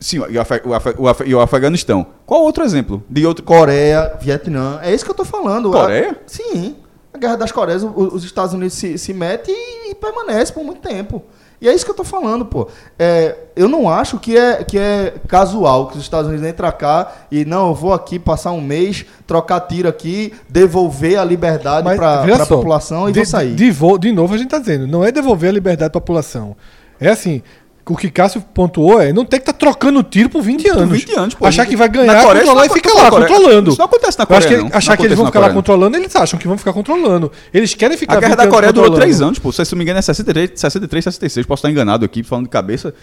Sim, 0.00 0.20
e 0.30 0.36
o, 0.36 0.40
Afe- 0.40 0.62
o 0.64 0.74
Afe- 0.74 0.94
o 0.98 1.28
e 1.28 1.34
o 1.34 1.40
Afeganistão. 1.40 2.04
Qual 2.26 2.42
outro 2.42 2.64
exemplo? 2.64 3.04
De 3.08 3.24
outro. 3.24 3.44
Coreia, 3.44 4.16
Vietnã. 4.20 4.80
É 4.82 4.92
isso 4.92 5.04
que 5.04 5.10
eu 5.10 5.14
tô 5.14 5.24
falando. 5.24 5.70
Coreia? 5.70 6.10
A- 6.12 6.16
sim. 6.26 6.76
A 7.14 7.18
Guerra 7.18 7.36
das 7.36 7.52
Coreias, 7.52 7.82
os 7.84 8.24
Estados 8.24 8.52
Unidos 8.54 8.74
se, 8.74 8.98
se 8.98 9.12
mete 9.14 9.50
e, 9.52 9.90
e 9.90 9.94
permanece 9.94 10.52
por 10.52 10.64
muito 10.64 10.80
tempo. 10.80 11.22
E 11.62 11.68
é 11.68 11.72
isso 11.74 11.84
que 11.84 11.90
eu 11.92 11.94
tô 11.94 12.02
falando, 12.02 12.44
pô. 12.44 12.66
É, 12.98 13.36
eu 13.54 13.68
não 13.68 13.88
acho 13.88 14.18
que 14.18 14.36
é, 14.36 14.64
que 14.64 14.76
é 14.76 15.14
casual 15.28 15.86
que 15.86 15.96
os 15.96 16.02
Estados 16.02 16.28
Unidos 16.28 16.44
entram 16.46 16.70
cá 16.72 17.12
e 17.30 17.44
não, 17.44 17.68
eu 17.68 17.74
vou 17.74 17.92
aqui 17.92 18.18
passar 18.18 18.50
um 18.50 18.60
mês, 18.60 19.06
trocar 19.28 19.60
tiro 19.60 19.88
aqui, 19.88 20.34
devolver 20.48 21.16
a 21.20 21.24
liberdade 21.24 21.86
para 21.96 22.24
a 22.42 22.46
população 22.46 23.08
e 23.08 23.12
de, 23.12 23.20
vou 23.20 23.26
sair. 23.26 23.54
De, 23.54 23.70
vo- 23.70 23.96
de 23.96 24.10
novo, 24.10 24.34
a 24.34 24.36
gente 24.36 24.48
está 24.48 24.58
dizendo, 24.58 24.88
não 24.88 25.04
é 25.04 25.12
devolver 25.12 25.50
a 25.50 25.52
liberdade 25.52 25.86
à 25.88 25.90
população. 25.92 26.56
É 27.00 27.08
assim, 27.10 27.42
o 27.86 27.96
que 27.96 28.10
Cássio 28.10 28.40
pontuou 28.54 29.00
é 29.00 29.12
não 29.12 29.24
ter 29.24 29.38
que 29.38 29.42
estar 29.42 29.52
trocando 29.52 30.02
tiro 30.02 30.28
por 30.28 30.40
20 30.42 30.62
Por 30.62 30.78
anos. 30.78 30.98
20 30.98 31.18
anos, 31.18 31.34
pô. 31.34 31.46
Achar 31.46 31.66
que 31.66 31.76
vai 31.76 31.88
ganhar, 31.88 32.22
Coreia, 32.22 32.44
controlar 32.44 32.66
e 32.66 32.70
fica 32.70 32.94
lá, 32.94 33.10
Coreia. 33.10 33.28
controlando. 33.28 33.70
Isso 33.70 33.78
não 33.78 33.86
acontece 33.86 34.18
na 34.18 34.24
acho 34.24 34.28
que 34.28 34.54
Coreia, 34.54 34.58
não. 34.62 34.76
Achar 34.76 34.90
Não 34.92 34.96
que 34.96 35.06
eles 35.06 35.16
vão 35.16 35.26
ficar 35.26 35.40
lá 35.40 35.46
Coreia, 35.46 35.54
controlando, 35.56 35.96
eles 35.96 36.16
acham 36.16 36.38
que 36.38 36.46
vão 36.46 36.56
ficar 36.58 36.72
controlando. 36.72 37.32
Eles 37.52 37.74
querem 37.74 37.96
ficar 37.96 38.18
A 38.18 38.20
guerra 38.20 38.36
20 38.36 38.44
da 38.44 38.48
Coreia 38.48 38.72
durou 38.72 38.90
controlando. 38.90 39.12
3 39.12 39.22
anos, 39.22 39.38
pô. 39.38 39.50
Se 39.50 39.62
eu 39.62 39.66
não 39.72 39.78
me 39.78 39.84
engano, 39.84 39.98
é 39.98 40.02
63, 40.02 40.52
63 40.54 41.04
66. 41.04 41.46
Posso 41.46 41.60
estar 41.60 41.70
enganado 41.70 42.04
aqui, 42.04 42.22
falando 42.22 42.44
de 42.44 42.50
cabeça. 42.50 42.94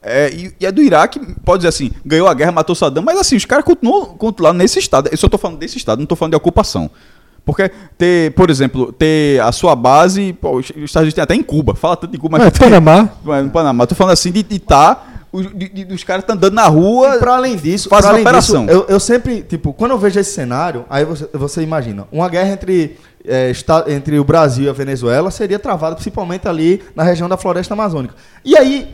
É, 0.00 0.30
e, 0.32 0.54
e 0.60 0.66
a 0.66 0.70
do 0.70 0.80
Iraque, 0.80 1.20
pode 1.44 1.58
dizer 1.62 1.68
assim, 1.68 1.90
ganhou 2.06 2.28
a 2.28 2.34
guerra, 2.34 2.52
matou 2.52 2.74
Saddam, 2.76 3.02
mas 3.02 3.18
assim, 3.18 3.34
os 3.34 3.44
caras 3.44 3.64
continuam, 3.64 4.06
continuam 4.16 4.52
lá 4.52 4.56
nesse 4.56 4.78
estado. 4.78 5.08
Eu 5.10 5.18
só 5.18 5.28
tô 5.28 5.36
falando 5.36 5.58
desse 5.58 5.76
estado, 5.76 5.98
não 5.98 6.06
tô 6.06 6.14
falando 6.14 6.32
de 6.32 6.36
ocupação. 6.36 6.88
Porque 7.48 7.70
ter, 7.96 8.32
por 8.34 8.50
exemplo, 8.50 8.92
ter 8.92 9.40
a 9.40 9.50
sua 9.52 9.74
base, 9.74 10.34
pô, 10.34 10.58
os 10.58 10.66
Estados 10.68 10.96
Unidos 10.96 11.14
tem 11.14 11.24
até 11.24 11.34
em 11.34 11.42
Cuba, 11.42 11.74
fala 11.74 11.96
tanto 11.96 12.10
de 12.12 12.18
Cuba, 12.18 12.36
mas 12.36 12.46
É, 12.46 12.50
tem- 12.50 12.68
Panamá. 12.68 13.08
Mas 13.24 13.44
no 13.44 13.50
Panamá. 13.50 13.86
Tô 13.86 13.94
falando 13.94 14.12
assim 14.12 14.30
de 14.30 14.44
estar. 14.54 15.14
De, 15.54 15.68
de- 15.68 15.84
dos 15.86 16.04
caras 16.04 16.24
tá 16.24 16.34
andando 16.34 16.52
na 16.54 16.66
rua. 16.66 17.16
E 17.16 17.18
pra 17.18 17.36
além 17.36 17.56
disso, 17.56 17.88
faz 17.88 18.04
uma 18.04 18.12
além 18.12 18.22
operação. 18.22 18.66
disso, 18.66 18.78
eu, 18.78 18.86
eu 18.88 19.00
sempre, 19.00 19.42
tipo, 19.42 19.72
quando 19.72 19.92
eu 19.92 19.98
vejo 19.98 20.18
esse 20.20 20.32
cenário, 20.32 20.84
aí 20.90 21.04
você, 21.06 21.28
você 21.32 21.62
imagina, 21.62 22.06
uma 22.12 22.28
guerra 22.28 22.50
entre, 22.52 22.96
é, 23.26 23.50
esta- 23.50 23.84
entre 23.88 24.18
o 24.18 24.24
Brasil 24.24 24.64
e 24.64 24.68
a 24.68 24.72
Venezuela 24.72 25.30
seria 25.30 25.58
travada 25.58 25.94
principalmente 25.96 26.46
ali 26.48 26.82
na 26.94 27.02
região 27.02 27.28
da 27.28 27.36
floresta 27.38 27.72
amazônica. 27.74 28.14
E 28.44 28.56
aí, 28.56 28.88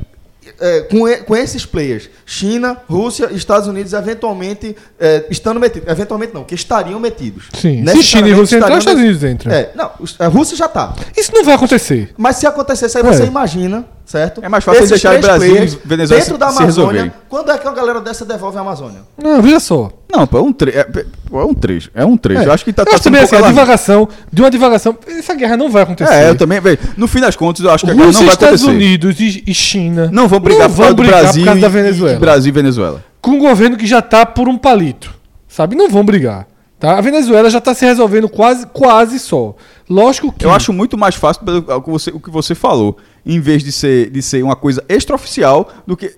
é, 0.61 0.81
com, 0.83 1.01
com 1.25 1.37
esses 1.37 1.65
players, 1.67 2.09
China, 2.27 2.77
Rússia 2.89 3.29
e 3.33 3.37
Estados 3.37 3.69
Unidos, 3.69 3.93
eventualmente, 3.93 4.77
é, 4.99 5.25
estando 5.31 5.59
metidos, 5.61 5.89
eventualmente 5.89 6.35
não, 6.35 6.45
que 6.45 6.55
estariam 6.55 6.99
metidos. 7.01 7.45
Sim. 7.55 7.85
Se 7.87 8.03
China 8.03 8.29
e 8.29 8.33
Rússia 8.33 8.57
entrar, 8.57 8.73
os 8.73 8.79
Estados. 8.79 9.01
Unidos 9.01 9.25
entram. 9.25 9.53
É, 9.53 9.71
não, 9.75 9.91
a 10.19 10.27
Rússia 10.29 10.57
já 10.57 10.69
tá. 10.69 10.95
Isso 11.17 11.33
não 11.35 11.45
vai 11.45 11.55
acontecer. 11.55 12.13
Mas 12.17 12.37
se 12.37 12.47
acontecesse, 12.47 12.97
aí 12.99 13.05
É. 13.05 13.07
você 13.07 13.25
imagina, 13.25 13.85
certo? 14.05 14.45
É 14.45 14.49
mais 14.49 14.63
fácil 14.65 14.79
Esses 14.81 14.91
deixar 14.91 15.11
três 15.11 15.25
Brasil 15.25 15.47
e 15.47 15.51
players 15.53 15.79
Venezuela 15.85 16.21
dentro 16.23 16.35
se- 16.35 16.39
da 16.39 16.47
Amazônia. 16.47 16.67
resolverem. 16.67 17.13
Quando 17.29 17.51
é 17.51 17.59
que 17.59 17.67
uma 17.67 17.75
galera 17.75 18.01
dessa 18.01 18.25
devolve 18.25 18.57
a 18.59 18.61
Amazônia? 18.61 19.01
Não, 19.23 19.41
veja 19.43 19.61
só. 19.61 19.91
Não, 20.13 20.27
pô, 20.27 20.39
é 20.39 20.43
um 20.43 20.53
trecho. 20.53 20.79
É, 20.79 20.85
pô, 21.29 21.41
é 21.41 21.45
um 21.45 21.55
trecho. 21.55 21.91
É 21.95 22.05
um 22.05 22.17
trecho. 22.17 22.43
É. 22.43 22.47
Eu 22.47 22.53
acho 22.53 22.65
que 22.65 22.73
tá, 22.73 22.83
eu 22.83 22.87
tá 22.87 22.95
acho 22.95 23.05
também 23.05 23.21
um 23.21 23.25
assim, 23.25 23.37
a 23.37 23.41
divagação, 23.43 24.09
de 24.33 24.43
uma 24.43 24.51
divagação, 24.51 24.97
essa 25.09 25.35
guerra 25.35 25.57
não 25.57 25.71
vai 25.71 25.83
acontecer. 25.83 26.13
É, 26.15 26.29
eu 26.31 26.37
também. 26.37 26.61
velho, 26.61 26.79
No 26.97 27.09
fim 27.09 27.21
das 27.21 27.35
contas, 27.35 27.65
eu 27.65 27.71
acho 27.71 27.85
que 27.85 27.91
a 27.91 27.95
guerra 27.95 28.07
Rússia, 28.07 28.21
não 28.21 28.27
vai 28.27 28.35
Estados 28.35 28.63
acontecer. 28.63 28.77
Unidos 28.85 29.21
e, 29.21 29.43
e 29.47 29.55
China 29.55 30.09
Não 30.13 30.29
vão 30.29 30.39
brigar 30.41 30.69
por 30.69 30.75
vão 30.77 30.95
brigar 30.95 31.23
Brasil 31.23 31.43
por 31.43 31.47
causa 31.47 31.61
da 31.61 31.67
e- 31.67 31.71
Venezuela. 31.71 32.17
E, 32.17 32.21
Brasil 32.21 32.49
e 32.51 32.53
Venezuela. 32.53 33.05
com 33.21 33.31
um 33.33 33.39
governo 33.39 33.77
que 33.77 33.87
já 33.87 34.01
tá 34.03 34.25
por 34.27 34.49
um 34.49 34.57
palito. 34.59 35.13
Sabe? 35.49 35.75
Não 35.77 35.89
vão 35.89 36.05
brigar. 36.05 36.47
Tá? 36.85 36.99
A 36.99 37.01
Venezuela 37.01 37.49
já 37.49 37.63
tá 37.63 37.73
se 37.73 37.83
resolvendo 37.87 38.29
quase, 38.29 38.67
quase 38.67 39.19
só. 39.19 39.57
Lógico 39.89 40.31
que. 40.31 40.45
Eu 40.45 40.53
acho 40.53 40.71
muito 40.71 40.99
mais 40.99 41.15
fácil 41.15 41.41
o 41.67 41.81
que 41.81 41.91
você, 41.91 42.11
o 42.11 42.21
que 42.21 42.29
você 42.29 42.55
falou, 42.55 42.99
em 43.25 43.41
vez 43.41 43.65
de 43.65 43.73
ser, 43.73 44.11
de 44.11 44.21
ser 44.21 44.43
uma 44.45 44.55
coisa 44.55 44.85
extraoficial 44.87 45.67
do 45.87 45.97
que. 45.97 46.15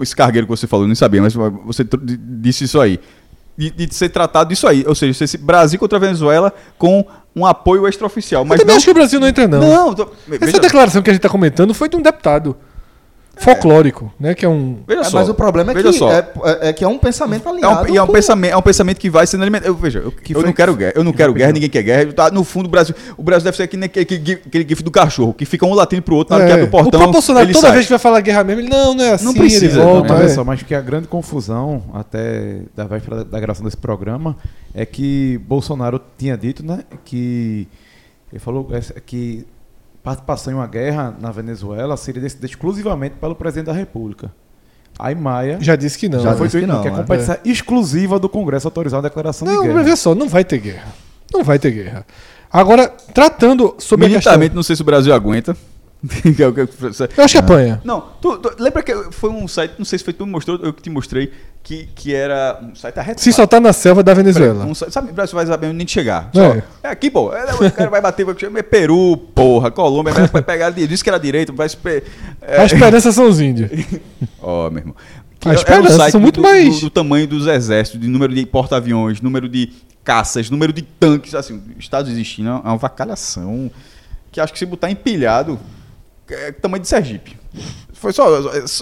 Esse 0.00 0.14
cargueiro 0.14 0.46
que 0.46 0.50
você 0.56 0.68
falou, 0.68 0.84
eu 0.84 0.88
nem 0.88 0.94
sabia, 0.94 1.20
mas 1.20 1.34
você 1.34 1.84
disse 2.40 2.62
isso 2.64 2.80
aí. 2.80 3.00
De, 3.58 3.68
de 3.70 3.92
ser 3.92 4.10
tratado 4.10 4.50
disso 4.50 4.68
aí. 4.68 4.84
Ou 4.86 4.94
seja, 4.94 5.24
esse 5.24 5.38
Brasil 5.38 5.76
contra 5.80 5.98
a 5.98 6.00
Venezuela 6.00 6.52
com 6.78 7.04
um 7.34 7.44
apoio 7.44 7.88
extraoficial. 7.88 8.42
Eu 8.42 8.46
Mas 8.46 8.60
também 8.60 8.74
não, 8.74 8.76
acho 8.76 8.84
que 8.86 8.90
o 8.92 8.94
Brasil 8.94 9.18
não 9.18 9.26
entra, 9.26 9.48
não. 9.48 9.58
Não, 9.58 9.94
tô- 9.94 10.02
Essa 10.30 10.38
veja, 10.46 10.60
declaração 10.60 11.02
que 11.02 11.10
a 11.10 11.12
gente 11.12 11.22
tá 11.22 11.28
comentando 11.28 11.74
foi 11.74 11.88
de 11.88 11.96
um 11.96 12.02
deputado 12.02 12.56
folclórico, 13.38 14.12
né? 14.18 14.34
Que 14.34 14.44
é 14.44 14.48
um. 14.48 14.78
veja 14.86 15.02
É, 15.02 15.04
só. 15.04 15.18
mas 15.18 15.28
o 15.28 15.34
problema 15.34 15.72
é 15.72 15.74
que 15.74 15.92
só. 15.92 16.10
é, 16.10 16.18
é- 16.44 16.68
é 16.68 16.72
que 16.72 16.82
é 16.84 16.88
um 16.88 16.98
pensamento 16.98 17.46
É 17.46 17.50
alinhado. 17.52 17.90
um, 17.90 17.94
e 17.94 17.96
é 17.96 18.02
um 18.02 18.06
com- 18.06 18.12
pensamento, 18.12 18.52
é 18.52 18.56
um 18.56 18.62
pensamento 18.62 18.98
que 18.98 19.10
vai 19.10 19.26
sendo 19.26 19.42
alimentado. 19.42 19.70
Eu, 19.70 19.74
veja, 19.76 19.98
eu, 19.98 20.04
eu 20.12 20.34
foi- 20.34 20.44
não 20.44 20.52
quero 20.52 20.74
guerra, 20.74 20.92
eu 20.96 21.04
não 21.04 21.12
quero 21.12 21.32
guerra, 21.34 21.52
ninguém 21.52 21.68
quer 21.68 21.82
guerra. 21.82 22.12
Tá, 22.12 22.30
no 22.30 22.42
fundo, 22.44 22.66
o 22.66 22.70
Brasil, 22.70 22.94
o 23.16 23.22
Brasil 23.22 23.44
deve 23.44 23.56
ser 23.56 23.64
aquele, 23.64 23.84
aquele, 23.84 24.32
aquele 24.46 24.68
gif 24.68 24.82
do 24.82 24.90
cachorro, 24.90 25.34
que 25.34 25.44
fica 25.44 25.64
um 25.66 25.74
latindo 25.74 26.02
pro 26.02 26.16
outro, 26.16 26.32
na 26.34 26.36
hora 26.36 26.46
que 26.46 26.50
É. 26.50 26.54
abre 26.54 26.66
o 26.66 26.70
portão. 26.70 27.08
o 27.08 27.12
Bolsonaro, 27.12 27.46
toda 27.46 27.60
sai. 27.60 27.72
vez 27.72 27.84
que 27.86 27.90
vai 27.92 27.98
falar 27.98 28.20
guerra 28.20 28.42
mesmo, 28.42 28.62
ele 28.62 28.68
não, 28.68 28.94
não 28.94 29.04
é 29.04 29.12
assim, 29.12 29.32
precisa, 29.34 29.66
ele 29.66 29.74
não, 29.76 29.84
volta. 29.84 30.08
Mas, 30.08 30.18
olha 30.22 30.26
é. 30.26 30.34
só, 30.34 30.44
mas 30.44 30.62
que 30.62 30.74
a 30.74 30.80
grande 30.80 31.06
confusão, 31.08 31.82
até 31.94 32.60
da 32.74 32.84
véspera 32.84 33.16
da, 33.18 33.24
da 33.24 33.40
gravação 33.40 33.64
desse 33.64 33.76
programa, 33.76 34.36
é 34.74 34.84
que 34.86 35.38
Bolsonaro 35.46 36.00
tinha 36.18 36.36
dito, 36.36 36.64
né, 36.64 36.80
que 37.04 37.68
ele 38.32 38.40
falou 38.40 38.68
é, 38.72 38.80
que 39.00 39.46
participação 40.06 40.52
em 40.52 40.56
uma 40.56 40.68
guerra 40.68 41.12
na 41.18 41.32
Venezuela 41.32 41.96
seria 41.96 42.22
decidida 42.22 42.46
exclusivamente 42.46 43.16
pelo 43.20 43.34
presidente 43.34 43.66
da 43.66 43.72
República. 43.72 44.30
Aí 44.96 45.16
Maia 45.16 45.58
Já 45.60 45.74
disse 45.74 45.98
que 45.98 46.08
não. 46.08 46.20
Já 46.20 46.30
né? 46.30 46.36
foi 46.36 46.46
disse 46.46 46.60
que 46.60 46.66
não, 46.66 46.80
que 46.80 46.86
é 46.86 46.92
é. 46.92 46.94
competição 46.94 47.36
exclusiva 47.44 48.16
do 48.16 48.28
Congresso 48.28 48.68
autorizar 48.68 49.00
a 49.00 49.02
declaração 49.02 49.44
Não, 49.44 49.54
de 49.54 49.58
mas 49.58 49.68
guerra. 49.68 49.82
veja 49.82 49.96
só, 49.96 50.14
não 50.14 50.28
vai 50.28 50.44
ter 50.44 50.58
guerra. 50.58 50.94
Não 51.34 51.42
vai 51.42 51.58
ter 51.58 51.72
guerra. 51.72 52.06
Agora, 52.52 52.88
tratando 53.12 53.74
sobre 53.78 54.06
a 54.06 54.08
questão... 54.08 54.32
Militarmente, 54.32 54.54
não 54.54 54.62
sei 54.62 54.76
se 54.76 54.82
o 54.82 54.84
Brasil 54.84 55.12
aguenta. 55.12 55.56
É 56.38 57.20
eu- 57.20 57.24
acho 57.24 57.32
que 57.34 57.38
apanha. 57.38 57.80
não, 57.84 58.00
tu, 58.20 58.38
tu- 58.38 58.62
lembra 58.62 58.82
que 58.82 58.92
foi 59.12 59.30
um 59.30 59.46
site, 59.48 59.74
não 59.78 59.84
sei 59.84 59.98
se 59.98 60.04
foi 60.04 60.12
tu 60.12 60.18
que 60.18 60.24
me 60.24 60.30
mostrou, 60.32 60.58
eu 60.62 60.72
que 60.72 60.82
te 60.82 60.90
mostrei, 60.90 61.32
que, 61.62 61.88
que 61.94 62.14
era 62.14 62.60
um 62.62 62.74
site 62.74 62.98
arretado. 62.98 63.20
Se 63.20 63.32
só 63.32 63.46
tá 63.46 63.58
na 63.58 63.72
selva 63.72 64.02
da 64.02 64.14
Venezuela. 64.14 64.64
Um 64.64 64.74
site- 64.74 64.92
sabe, 64.92 65.10
o 65.10 65.14
Brasil 65.14 65.34
vai 65.34 65.46
saber 65.46 65.72
nem 65.72 65.86
chegar. 65.86 66.30
É. 66.34 66.38
Só, 66.38 66.54
é. 66.54 66.62
aqui, 66.88 67.10
pô. 67.10 67.32
É, 67.34 67.54
o 67.54 67.72
cara 67.72 67.90
vai 67.90 68.00
bater, 68.00 68.24
vai 68.24 68.34
é 68.56 68.62
Peru, 68.62 69.16
porra, 69.34 69.70
Colômbia, 69.70 70.12
vai, 70.12 70.26
vai 70.28 70.42
pegar, 70.42 70.70
disse 70.70 71.02
que 71.02 71.10
era 71.10 71.18
direito, 71.18 71.52
vai 71.52 71.66
É, 72.42 72.60
A 72.60 72.64
esperança 72.64 73.10
são 73.12 73.28
os 73.28 73.40
índios. 73.40 73.70
Ó, 74.40 74.70
meu 74.70 74.80
irmão. 74.80 74.96
Que 75.40 75.48
A 75.48 75.52
era 75.52 75.60
um 75.82 75.88
site 75.88 76.12
são 76.12 76.20
muito 76.20 76.36
do, 76.36 76.42
mais- 76.42 76.74
Do, 76.76 76.80
do 76.82 76.90
tamanho 76.90 77.26
dos 77.26 77.46
exércitos, 77.46 78.00
de 78.00 78.08
número 78.08 78.34
de 78.34 78.46
porta-aviões, 78.46 79.20
número 79.20 79.48
de 79.48 79.70
caças, 80.02 80.48
número 80.48 80.72
de 80.72 80.82
tanques, 80.82 81.34
assim, 81.34 81.60
Estados 81.78 82.10
existindo, 82.10 82.48
é 82.48 82.52
uma 82.52 82.76
vacalhação 82.76 83.70
que 84.30 84.40
acho 84.40 84.52
que 84.52 84.58
se 84.58 84.66
botar 84.66 84.90
empilhado, 84.90 85.58
é 86.34 86.52
tamanho 86.52 86.82
de 86.82 86.88
Sergipe. 86.88 87.36
Foi 87.94 88.12
só, 88.12 88.28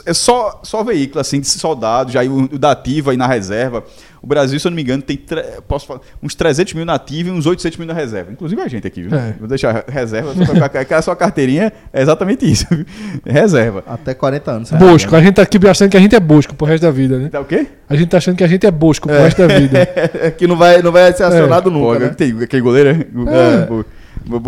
é 0.07 0.13
só, 0.13 0.61
só 0.65 0.83
veículo, 0.83 1.21
assim, 1.21 1.39
de 1.41 1.47
soldados, 1.47 2.13
já 2.13 2.25
o, 2.25 2.43
o 2.43 2.59
da 2.59 2.73
ativa 2.73 3.13
aí 3.13 3.17
na 3.17 3.29
reserva, 3.29 3.85
O 4.21 4.27
Brasil, 4.27 4.59
se 4.59 4.67
eu 4.67 4.71
não 4.71 4.77
me 4.77 4.83
engano, 4.83 5.01
tem 5.03 5.17
tre- 5.17 5.61
posso 5.69 5.87
falar, 5.87 6.01
uns 6.21 6.35
300 6.35 6.75
mil 6.75 6.85
nativos 6.85 7.33
e 7.33 7.37
uns 7.39 7.47
800 7.47 7.79
mil 7.79 7.87
na 7.87 7.95
reserva. 7.95 8.33
Inclusive 8.33 8.61
a 8.61 8.67
gente 8.67 8.85
aqui, 8.87 9.03
viu? 9.03 9.17
É. 9.17 9.35
Vou 9.39 9.47
deixar 9.47 9.85
reserva, 9.87 10.33
aquela 10.65 11.01
sua 11.03 11.15
carteirinha 11.15 11.73
é 11.93 12.03
exatamente 12.03 12.51
isso. 12.51 12.67
viu? 12.69 12.85
reserva. 13.25 13.85
Até 13.87 14.15
40 14.15 14.51
anos. 14.51 14.71
Bosco. 14.73 15.15
A 15.15 15.21
gente 15.23 15.35
tá 15.35 15.43
aqui 15.43 15.59
achando 15.69 15.91
que 15.91 15.97
a 15.97 16.01
gente 16.01 16.17
é 16.17 16.21
Bosco 16.21 16.55
pro 16.57 16.67
resto 16.67 16.83
da 16.83 16.91
vida, 16.91 17.17
né? 17.17 17.29
Tá 17.29 17.41
o 17.41 17.45
quê? 17.45 17.69
A 17.89 17.95
gente 17.95 18.09
tá 18.09 18.17
achando 18.17 18.37
que 18.37 18.43
a 18.45 18.49
gente 18.49 18.67
é 18.67 18.71
Bosco 18.73 19.07
pro 19.07 19.17
resto 19.17 19.47
da 19.47 19.47
vida. 19.47 19.87
que 20.37 20.47
não 20.49 20.57
vai, 20.57 20.83
não 20.83 20.91
vai 20.91 21.13
ser 21.13 21.23
acionado 21.23 21.71
Pô, 21.71 21.79
nunca, 21.79 21.99
né? 22.01 22.09
tem 22.09 22.37
aquele 22.43 22.63
goleiro, 22.63 22.89
é? 22.91 22.93
É. 23.31 23.85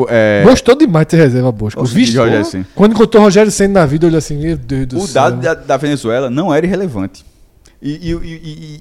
É, 0.08 0.42
Gostou 0.44 0.74
demais 0.74 1.06
de 1.06 1.10
ter 1.10 1.16
reserva 1.18 1.52
Bosco. 1.52 1.82
De 1.86 2.16
Rogério 2.18 2.44
Ceni. 2.44 2.66
quando 2.74 2.92
encontrou 2.92 3.22
o 3.22 3.26
Rogério 3.26 3.50
Senna 3.52 3.80
na 3.80 3.86
vida, 3.86 4.04
eu 4.06 4.08
olhei 4.08 4.18
assim, 4.18 4.36
meu 4.38 4.56
Deus 4.56 4.86
do 4.86 4.98
o 4.98 5.06
céu. 5.06 5.22
dado 5.22 5.40
da, 5.40 5.54
da 5.54 5.76
Venezuela 5.76 6.30
não 6.30 6.52
era 6.54 6.64
irrelevante. 6.66 7.24
E, 7.82 8.10
e- 8.10 8.12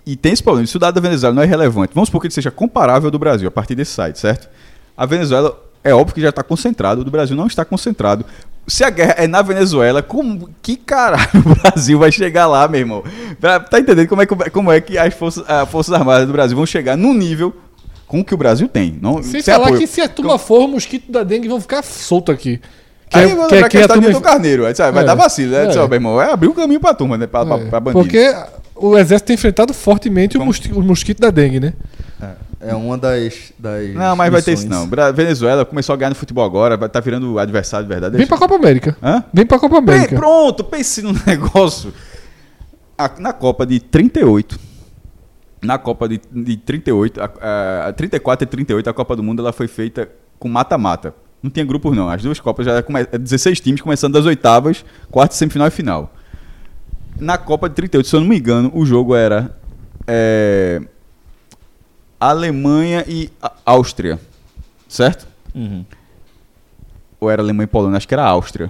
e- 0.05 0.11
e- 0.13 0.15
tem 0.15 0.31
esse 0.31 0.41
problema. 0.41 0.65
Se 0.65 0.75
o 0.77 0.79
dado 0.79 0.95
da 0.95 1.01
Venezuela 1.01 1.35
não 1.35 1.43
é 1.43 1.45
relevante, 1.45 1.91
vamos 1.93 2.07
supor 2.07 2.21
que 2.21 2.27
ele 2.27 2.33
seja 2.33 2.49
comparável 2.49 3.07
ao 3.07 3.11
do 3.11 3.19
Brasil, 3.19 3.47
a 3.47 3.51
partir 3.51 3.75
desse 3.75 3.91
site, 3.91 4.17
certo? 4.17 4.47
A 4.95 5.05
Venezuela 5.05 5.59
é 5.83 5.93
óbvio 5.93 6.15
que 6.15 6.21
já 6.21 6.29
está 6.29 6.41
concentrado, 6.41 7.01
o 7.01 7.03
do 7.03 7.11
Brasil 7.11 7.35
não 7.35 7.45
está 7.47 7.65
concentrado. 7.65 8.25
Se 8.67 8.83
a 8.83 8.89
guerra 8.89 9.15
é 9.19 9.27
na 9.27 9.41
Venezuela, 9.43 10.01
como 10.01 10.49
que 10.61 10.75
caralho 10.77 11.27
o 11.45 11.55
Brasil 11.55 11.99
vai 11.99 12.11
chegar 12.11 12.47
lá, 12.47 12.67
meu 12.67 12.79
irmão? 12.79 13.03
Pra- 13.39 13.59
Tá 13.59 13.79
entendendo 13.79 14.07
como 14.07 14.21
é, 14.21 14.25
que- 14.25 14.49
como 14.49 14.71
é 14.71 14.79
que 14.81 14.97
as 14.97 15.13
forças, 15.13 15.43
as 15.47 15.69
forças 15.69 15.93
Armadas 15.93 16.25
do 16.25 16.31
Brasil 16.33 16.55
vão 16.57 16.65
chegar 16.65 16.95
num 16.97 17.13
nível 17.13 17.53
com 18.07 18.19
o 18.19 18.25
que 18.25 18.33
o 18.33 18.37
Brasil 18.37 18.67
tem? 18.67 18.97
Não, 19.01 19.21
Sem 19.23 19.41
sem 19.41 19.53
falar 19.53 19.65
apoio. 19.67 19.79
que 19.81 19.87
se 19.87 20.01
a 20.01 20.07
turma 20.07 20.37
for, 20.37 20.61
o 20.65 20.67
mosquito 20.67 21.11
da 21.11 21.23
dengue 21.23 21.47
vão 21.47 21.59
ficar 21.59 21.83
solto 21.83 22.31
aqui. 22.31 22.59
Que 23.09 23.17
Aí 23.19 23.31
é- 23.31 23.35
vai 23.35 23.47
que 23.47 23.55
é 23.55 23.63
que 23.63 23.69
quem 23.69 23.81
a 23.83 23.87
turma- 23.87 24.09
do 24.11 24.21
carneiro. 24.21 24.65
Aí, 24.65 24.73
sabe, 24.75 24.91
vai 24.93 25.03
É. 25.03 25.07
dar 25.07 25.15
vacilo, 25.15 25.51
né? 25.51 25.63
É. 25.63 25.67
Disse, 25.67 25.77
ó, 25.79 25.87
meu 25.87 25.95
irmão, 25.95 26.15
vai 26.15 26.31
abrir 26.31 26.47
o 26.47 26.53
caminho 26.53 26.79
pra 26.79 26.93
turma, 26.93 27.17
né? 27.17 27.27
Pra, 27.27 27.45
pra, 27.45 27.55
É, 27.57 27.65
pra 27.65 27.79
bandido. 27.79 28.03
Porque 28.03 28.35
o 28.75 28.97
exército 28.97 29.27
tem 29.27 29.33
enfrentado 29.35 29.73
fortemente 29.73 30.35
o, 30.37 30.39
Como? 30.39 30.47
mosqui- 30.49 30.71
o 30.73 30.81
mosquito 30.81 31.19
da 31.19 31.29
dengue, 31.29 31.59
né? 31.59 31.73
É, 32.59 32.69
é 32.71 32.75
uma 32.75 32.97
das, 32.97 33.53
das 33.59 33.93
Não, 33.93 34.15
mas 34.15 34.31
vai 34.31 34.41
ter 34.41 34.53
isso 34.53 34.63
missões. 34.63 34.81
não. 34.81 34.87
Bra- 34.87 35.11
Venezuela 35.11 35.63
começou 35.63 35.93
a 35.93 35.95
ganhar 35.97 36.09
no 36.09 36.15
futebol 36.15 36.43
agora, 36.43 36.75
vai 36.77 36.89
tá 36.89 36.99
virando 36.99 37.37
adversário 37.37 37.85
de 37.85 37.89
verdade. 37.93 38.17
Vem 38.17 38.25
pra 38.25 38.37
Copa 38.37 38.55
América. 38.55 38.97
Hã? 39.03 39.23
Vem 39.31 39.45
pra 39.45 39.59
Copa 39.59 39.77
América. 39.77 40.15
pronto, 40.15 40.63
pense 40.63 41.01
num 41.03 41.13
negócio. 41.27 41.93
A- 42.97 43.11
na 43.19 43.33
Copa 43.33 43.65
de 43.67 43.79
38, 43.79 44.57
na 45.65 45.77
Copa 45.77 46.07
de, 46.07 46.21
de 46.31 46.57
38, 46.57 47.21
a, 47.21 47.87
a, 47.89 47.93
34 47.93 48.45
e 48.45 48.47
38, 48.47 48.89
a 48.89 48.93
Copa 48.93 49.15
do 49.15 49.23
Mundo 49.23 49.41
ela 49.41 49.51
foi 49.51 49.67
feita 49.67 50.09
com 50.39 50.47
mata-mata. 50.47 51.13
Não 51.41 51.51
tinha 51.51 51.65
grupos 51.65 51.95
não, 51.95 52.09
as 52.09 52.21
duas 52.21 52.39
Copas 52.39 52.65
já 52.65 52.81
come, 52.81 53.03
16 53.05 53.59
times 53.59 53.81
começando 53.81 54.13
das 54.13 54.25
oitavas, 54.25 54.85
quarta, 55.11 55.35
semifinal 55.35 55.67
e 55.67 55.71
final. 55.71 56.13
Na 57.19 57.37
Copa 57.37 57.69
de 57.69 57.75
38, 57.75 58.07
se 58.07 58.15
eu 58.15 58.19
não 58.19 58.27
me 58.27 58.37
engano, 58.37 58.71
o 58.73 58.85
jogo 58.85 59.15
era 59.15 59.55
é, 60.07 60.81
Alemanha 62.19 63.03
e 63.07 63.29
Áustria, 63.65 64.19
certo? 64.87 65.27
Uhum. 65.53 65.85
ou 67.19 67.31
era 67.31 67.41
Alemanha 67.41 67.63
e 67.63 67.67
Polônia, 67.67 67.95
acho 67.97 68.07
que 68.07 68.13
era 68.13 68.25
Áustria. 68.25 68.69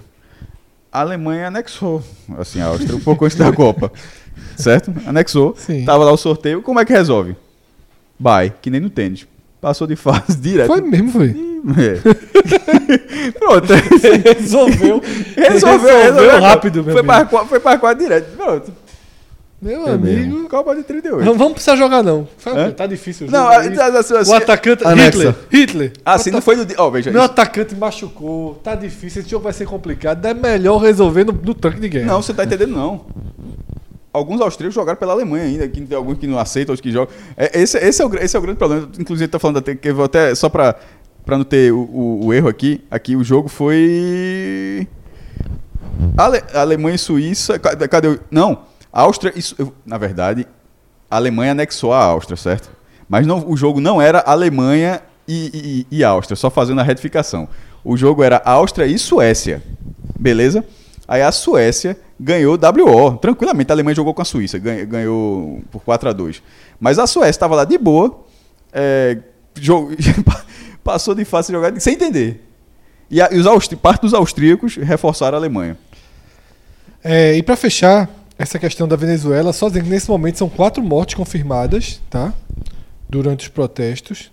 A 0.96 1.02
Alemanha 1.02 1.48
anexou, 1.50 2.02
assim, 2.38 2.62
a 2.62 2.68
Áustria, 2.68 2.96
um 2.96 3.02
pouco 3.02 3.26
antes 3.26 3.38
da 3.38 3.52
Copa. 3.52 3.92
Certo? 4.56 4.94
Anexou. 5.06 5.54
Sim. 5.58 5.84
Tava 5.84 6.06
lá 6.06 6.12
o 6.14 6.16
sorteio. 6.16 6.62
Como 6.62 6.80
é 6.80 6.86
que 6.86 6.94
resolve? 6.94 7.36
Vai, 8.18 8.54
que 8.62 8.70
nem 8.70 8.80
no 8.80 8.90
tênis. 8.90 9.28
Passou 9.60 9.86
de 9.86 9.98
fase 9.98 10.38
direto. 10.40 10.68
Foi 10.68 10.80
mesmo, 10.80 11.12
foi. 11.12 11.36
É. 11.66 13.32
Pronto. 13.32 13.74
Resolveu. 14.40 15.02
Resolveu, 15.36 15.98
resolveu. 15.98 16.40
rápido, 16.40 16.84
meu 16.84 16.94
Foi 16.94 17.04
para, 17.04 17.26
foi 17.26 17.60
para 17.60 17.78
quadra 17.80 18.04
direto. 18.04 18.38
Pronto. 18.38 18.72
Meu 19.66 19.88
É 19.88 19.92
amigo. 19.94 20.48
Copa 20.48 20.76
de 20.76 20.84
38. 20.84 21.26
Não 21.26 21.36
vamos 21.36 21.54
precisar 21.54 21.76
jogar, 21.76 22.04
não. 22.04 22.28
Tá 22.78 22.86
difícil. 22.86 23.28
o 23.28 23.32
Não, 23.32 23.40
jogo 23.52 23.52
a- 23.52 23.60
aí. 23.62 23.80
a- 23.80 23.86
a- 23.86 24.00
assim, 24.00 24.14
o 24.32 24.34
atacante. 24.36 24.86
Anexa. 24.86 25.10
Hitler. 25.10 25.36
Hitler. 25.52 25.94
assim, 26.06 26.30
não 26.30 26.40
foi 26.40 26.56
no 26.56 26.64
dia. 26.66 26.76
Ó, 26.78 26.88
veja. 26.92 27.10
Meu 27.10 27.20
isso- 27.24 27.32
atacante 27.32 27.74
machucou. 27.76 28.56
Tá 28.64 28.76
difícil. 28.76 29.22
Esse 29.24 29.30
jogo 29.32 29.44
vai 29.44 29.54
ser 29.54 29.66
complicado. 29.66 30.24
É 30.24 30.36
melhor 30.36 30.78
resolver 30.78 31.24
no, 31.24 31.34
no 31.34 31.56
tanque 31.56 31.80
de 31.80 31.90
guerra. 31.90 32.06
Não, 32.06 32.22
você 32.22 32.32
tá 32.32 32.44
entendendo, 32.44 32.74
não. 32.74 33.08
Alguns 34.14 34.40
austríacos 34.40 34.76
jogaram 34.76 35.00
pela 35.00 35.14
Alemanha 35.14 35.46
ainda, 35.46 35.68
que 35.68 35.82
tem 35.82 35.98
alguns 35.98 36.20
que 36.20 36.28
não 36.28 36.38
aceitam, 36.38 36.72
outros 36.74 36.82
que 36.88 36.92
jogam. 36.92 37.12
É, 37.36 37.60
esse, 37.60 37.76
esse, 37.80 38.02
é 38.04 38.06
o, 38.06 38.16
esse 38.18 38.36
é 38.36 38.40
o 38.40 38.42
grande 38.44 38.60
problema. 38.60 38.88
Inclusive, 39.00 39.28
tá 39.28 39.40
falando 39.40 39.58
até, 39.58 39.74
que 39.74 39.90
eu 39.90 39.96
vou 39.96 40.06
até 40.06 40.36
só 40.36 40.48
pra, 40.48 40.76
pra 41.26 41.38
não 41.40 41.44
ter 41.44 41.74
o, 41.74 41.80
o- 41.80 42.26
o 42.28 42.34
erro 42.36 42.48
aqui. 42.48 42.84
Aqui 42.92 43.16
o 43.16 43.24
jogo 43.24 43.50
foi. 43.50 44.88
Ale, 46.16 46.44
Alemanha 46.54 46.96
e 46.96 47.00
Suíça. 47.00 47.58
Cadê, 47.58 47.88
cadê 47.88 48.08
o. 48.10 48.20
Não, 48.30 48.60
Áustria. 49.02 49.34
Su- 49.42 49.56
eu- 49.60 49.74
Na 49.86 49.98
verdade, 49.98 50.48
a 51.10 51.16
Alemanha 51.18 51.52
anexou 51.52 51.94
a 51.94 52.04
Áustria, 52.04 52.38
certo? 52.38 52.70
Mas 53.08 53.28
não, 53.28 53.48
o 53.48 53.56
jogo 53.56 53.80
não 53.80 54.02
era 54.02 54.20
Alemanha 54.26 55.02
e, 55.28 55.86
e- 55.92 55.98
e 56.00 56.04
Áustria, 56.04 56.36
só 56.36 56.50
fazendo 56.50 56.82
a 56.82 56.84
retificação. 56.84 57.48
O 57.84 57.96
jogo 57.96 58.24
era 58.24 58.42
Áustria 58.46 58.86
e 58.88 58.98
Suécia. 58.98 59.62
Beleza? 60.20 60.66
Aí 61.08 61.22
a 61.22 61.32
Suécia 61.32 61.96
ganhou 62.20 62.58
WO, 62.58 63.18
tranquilamente. 63.18 63.72
A 63.72 63.76
Alemanha 63.76 63.94
jogou 63.96 64.14
com 64.14 64.22
a 64.22 64.26
Suíça, 64.26 64.58
ganhou, 64.58 64.88
ganhou 64.88 65.62
por 65.72 65.84
4 65.84 66.10
a 66.10 66.14
2 66.14 66.42
Mas 66.80 66.98
a 66.98 67.06
Suécia 67.06 67.30
estava 67.30 67.54
lá 67.56 67.64
de 67.66 67.78
boa, 67.78 68.24
é, 68.74 69.18
jogo- 69.56 69.92
passou 70.84 71.14
de 71.14 71.24
de 71.52 71.58
jogar 71.58 71.80
sem 71.80 71.94
entender. 71.94 72.44
E, 73.12 73.22
a- 73.22 73.30
e 73.32 73.38
os 73.38 73.46
parte 73.76 74.02
dos 74.02 74.14
austríacos 74.16 74.78
reforçaram 74.78 75.38
a 75.38 75.40
Alemanha. 75.40 75.78
É, 77.04 77.36
e 77.38 77.44
pra 77.44 77.56
fechar 77.56 78.10
essa 78.38 78.60
questão 78.60 78.88
da 78.88 78.96
Venezuela, 78.96 79.54
só 79.54 79.68
dizer 79.68 79.84
que 79.84 79.90
nesse 79.90 80.10
momento 80.10 80.38
são 80.38 80.50
quatro 80.50 80.84
mortes 80.84 81.16
confirmadas, 81.16 82.02
tá? 82.10 82.34
Durante 83.10 83.44
os 83.44 83.48
protestos. 83.48 84.32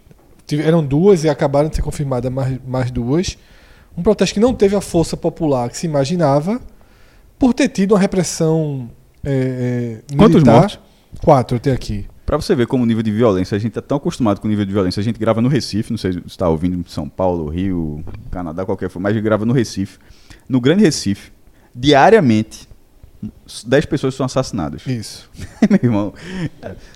Eram 0.50 0.84
duas 0.84 1.24
e 1.24 1.28
acabaram 1.28 1.68
de 1.68 1.76
ser 1.76 1.82
confirmadas 1.82 2.30
mais, 2.30 2.58
mais 2.66 2.90
duas. 2.90 3.38
Um 3.96 4.02
protesto 4.02 4.34
que 4.34 4.40
não 4.40 4.52
teve 4.52 4.74
a 4.74 4.80
força 4.80 5.16
popular 5.16 5.70
que 5.70 5.78
se 5.78 5.86
imaginava, 5.86 6.60
por 7.38 7.54
ter 7.54 7.68
tido 7.68 7.92
uma 7.92 8.00
repressão 8.00 8.90
é, 9.24 10.00
é, 10.10 10.16
Quantos 10.16 10.42
militar. 10.42 10.60
mortos? 10.60 10.78
Quatro, 11.22 11.60
tenho 11.60 11.76
aqui. 11.76 12.06
Pra 12.24 12.36
você 12.36 12.54
ver 12.54 12.66
como 12.66 12.84
o 12.84 12.86
nível 12.86 13.02
de 13.02 13.10
violência, 13.10 13.56
a 13.56 13.58
gente 13.58 13.78
é 13.78 13.82
tão 13.82 13.98
acostumado 13.98 14.40
com 14.40 14.46
o 14.46 14.50
nível 14.50 14.64
de 14.64 14.72
violência. 14.72 15.00
A 15.00 15.04
gente 15.04 15.18
grava 15.18 15.40
no 15.40 15.48
Recife, 15.48 15.90
não 15.90 15.98
sei 15.98 16.12
se 16.12 16.20
você 16.20 16.26
está 16.26 16.48
ouvindo 16.48 16.76
em 16.76 16.84
São 16.86 17.08
Paulo, 17.08 17.48
Rio, 17.48 18.02
Canadá, 18.30 18.64
qualquer 18.64 18.88
for, 18.88 19.00
mas 19.00 19.10
a 19.10 19.14
gente 19.14 19.24
grava 19.24 19.44
no 19.44 19.52
Recife. 19.52 19.98
No 20.48 20.60
Grande 20.60 20.82
Recife, 20.82 21.30
diariamente, 21.74 22.68
10 23.66 23.86
pessoas 23.86 24.14
são 24.14 24.26
assassinadas. 24.26 24.82
Isso. 24.86 25.30
Meu 25.70 25.78
irmão. 25.82 26.12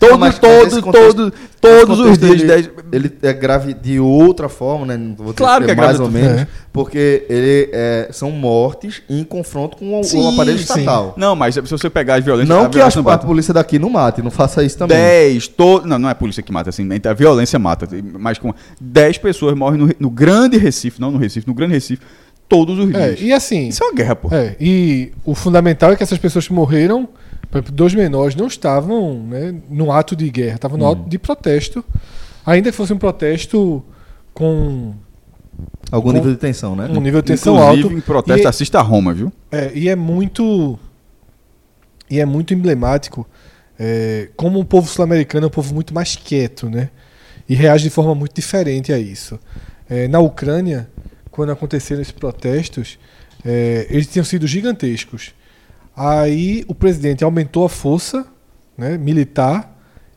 Todo, 0.01 0.11
Não, 0.11 0.18
mas- 0.18 0.35
mas 0.35 0.39
todo, 0.41 0.66
esse 0.66 0.83
contexto- 0.83 1.14
todo, 1.31 1.33
todos 1.61 1.99
Esse 2.01 2.09
os 2.11 2.18
dias. 2.18 2.33
ele, 2.33 2.45
10... 2.47 2.70
ele 2.93 3.12
é 3.22 3.33
grave 3.33 3.74
de 3.74 4.01
outra 4.01 4.49
forma, 4.49 4.87
né? 4.87 5.14
Vou 5.16 5.33
Claro 5.33 5.64
que 5.64 5.70
é 5.70 5.74
mais 5.74 5.97
grave 5.99 6.03
ou 6.03 6.11
menos, 6.11 6.41
É. 6.43 6.49
porque 6.72 7.24
ele 7.29 7.70
é, 7.72 8.09
são 8.12 8.31
mortes 8.33 9.03
em 9.09 9.22
confronto 9.22 9.77
com 9.77 10.01
o, 10.01 10.03
Sim, 10.05 10.20
o 10.20 10.29
aparelho 10.31 10.59
sim. 10.59 10.64
estatal. 10.64 11.14
Não, 11.16 11.37
mas 11.37 11.55
se 11.55 11.61
você 11.61 11.89
pegar 11.89 12.16
as 12.16 12.24
violências. 12.24 12.49
Não 12.49 12.64
a 12.64 12.68
que 12.68 12.77
a, 12.77 12.81
violência 12.81 13.01
a 13.01 13.03
bate. 13.03 13.27
polícia 13.27 13.55
daqui 13.55 13.79
não 13.79 13.91
mate, 13.91 14.20
não 14.20 14.31
faça 14.31 14.64
isso 14.64 14.77
também. 14.79 14.97
10, 14.97 15.47
to... 15.49 15.83
não, 15.87 15.99
não 15.99 16.09
é 16.09 16.12
a 16.12 16.16
polícia 16.16 16.43
que 16.43 16.53
mata, 16.53 16.70
assim, 16.70 16.89
a 17.05 17.12
violência 17.12 17.57
mata, 17.59 17.87
mas 18.18 18.39
com 18.39 18.53
10 18.81 19.18
pessoas 19.18 19.55
morrem 19.57 19.79
no, 19.79 19.91
no 19.99 20.11
grande 20.11 20.57
Recife, 20.59 21.01
não 21.01 21.11
no 21.12 21.18
Recife, 21.18 21.47
no 21.47 21.55
grande 21.55 21.74
Recife, 21.74 22.03
todos 22.49 22.78
os 22.78 22.94
É, 22.94 23.09
dias. 23.09 23.20
e 23.20 23.32
assim. 23.32 23.68
Isso 23.68 23.82
é 23.82 23.86
uma 23.86 23.94
guerra, 23.94 24.16
pô. 24.16 24.28
É, 24.34 24.57
e 24.61 25.12
o 25.24 25.34
fundamental 25.34 25.92
é 25.92 25.97
que 25.97 26.03
essas 26.03 26.18
pessoas 26.18 26.47
que 26.47 26.53
morreram, 26.53 27.09
por 27.51 27.59
exemplo, 27.59 27.72
dois 27.72 27.94
menores, 27.94 28.34
não 28.34 28.47
estavam 28.47 29.14
né, 29.22 29.55
no 29.68 29.90
ato 29.92 30.14
de 30.16 30.28
guerra, 30.30 30.55
estavam 30.57 30.78
no 30.78 30.86
ato 30.90 31.09
de 31.09 31.18
protesto. 31.18 31.84
Ainda 32.44 32.70
que 32.70 32.76
fosse 32.76 32.92
um 32.92 32.99
protesto 32.99 33.82
com 34.34 34.94
Algum 35.90 36.09
Com- 36.11 36.16
nível 36.16 36.32
de 36.32 36.36
tensão, 36.38 36.76
né? 36.76 36.86
um 36.90 37.01
nível 37.01 37.22
de 37.22 37.28
tensão 37.28 37.55
Inclusive, 37.57 37.82
alto. 37.84 37.97
em 37.97 38.01
protesto, 38.01 38.42
E- 38.44 38.47
assista 38.47 38.78
a 38.78 38.82
Roma, 38.82 39.14
viu? 39.14 39.32
É, 39.51 39.70
e 39.74 39.88
é 39.88 39.97
muito. 39.97 40.78
E 42.11 42.20
é 42.20 42.26
muito 42.26 42.53
emblemático 42.55 43.26
é, 43.78 44.28
como 44.36 44.61
o 44.61 44.64
povo 44.64 44.86
sul-americano 44.88 45.44
é 45.44 45.49
um 45.49 45.51
povo 45.51 45.74
muito 45.74 45.92
mais 45.94 46.14
quieto, 46.16 46.68
né? 46.70 46.90
E 47.49 47.55
reage 47.55 47.84
de 47.84 47.90
forma 47.90 48.14
muito 48.14 48.34
diferente 48.34 48.92
a 48.92 48.99
isso. 48.99 49.38
É, 49.88 50.07
na 50.09 50.18
Ucrânia, 50.18 50.88
quando 51.37 51.53
aconteceram 51.53 52.01
esses 52.01 52.12
protestos, 52.12 52.99
é, 53.45 53.87
eles 53.91 54.07
tinham 54.09 54.24
sido 54.24 54.47
gigantescos. 54.47 55.32
Aí 55.95 56.64
o 56.66 56.74
presidente 56.74 57.22
aumentou 57.22 57.64
a 57.64 57.68
força 57.68 58.26
né, 58.76 58.99
militar, 58.99 59.74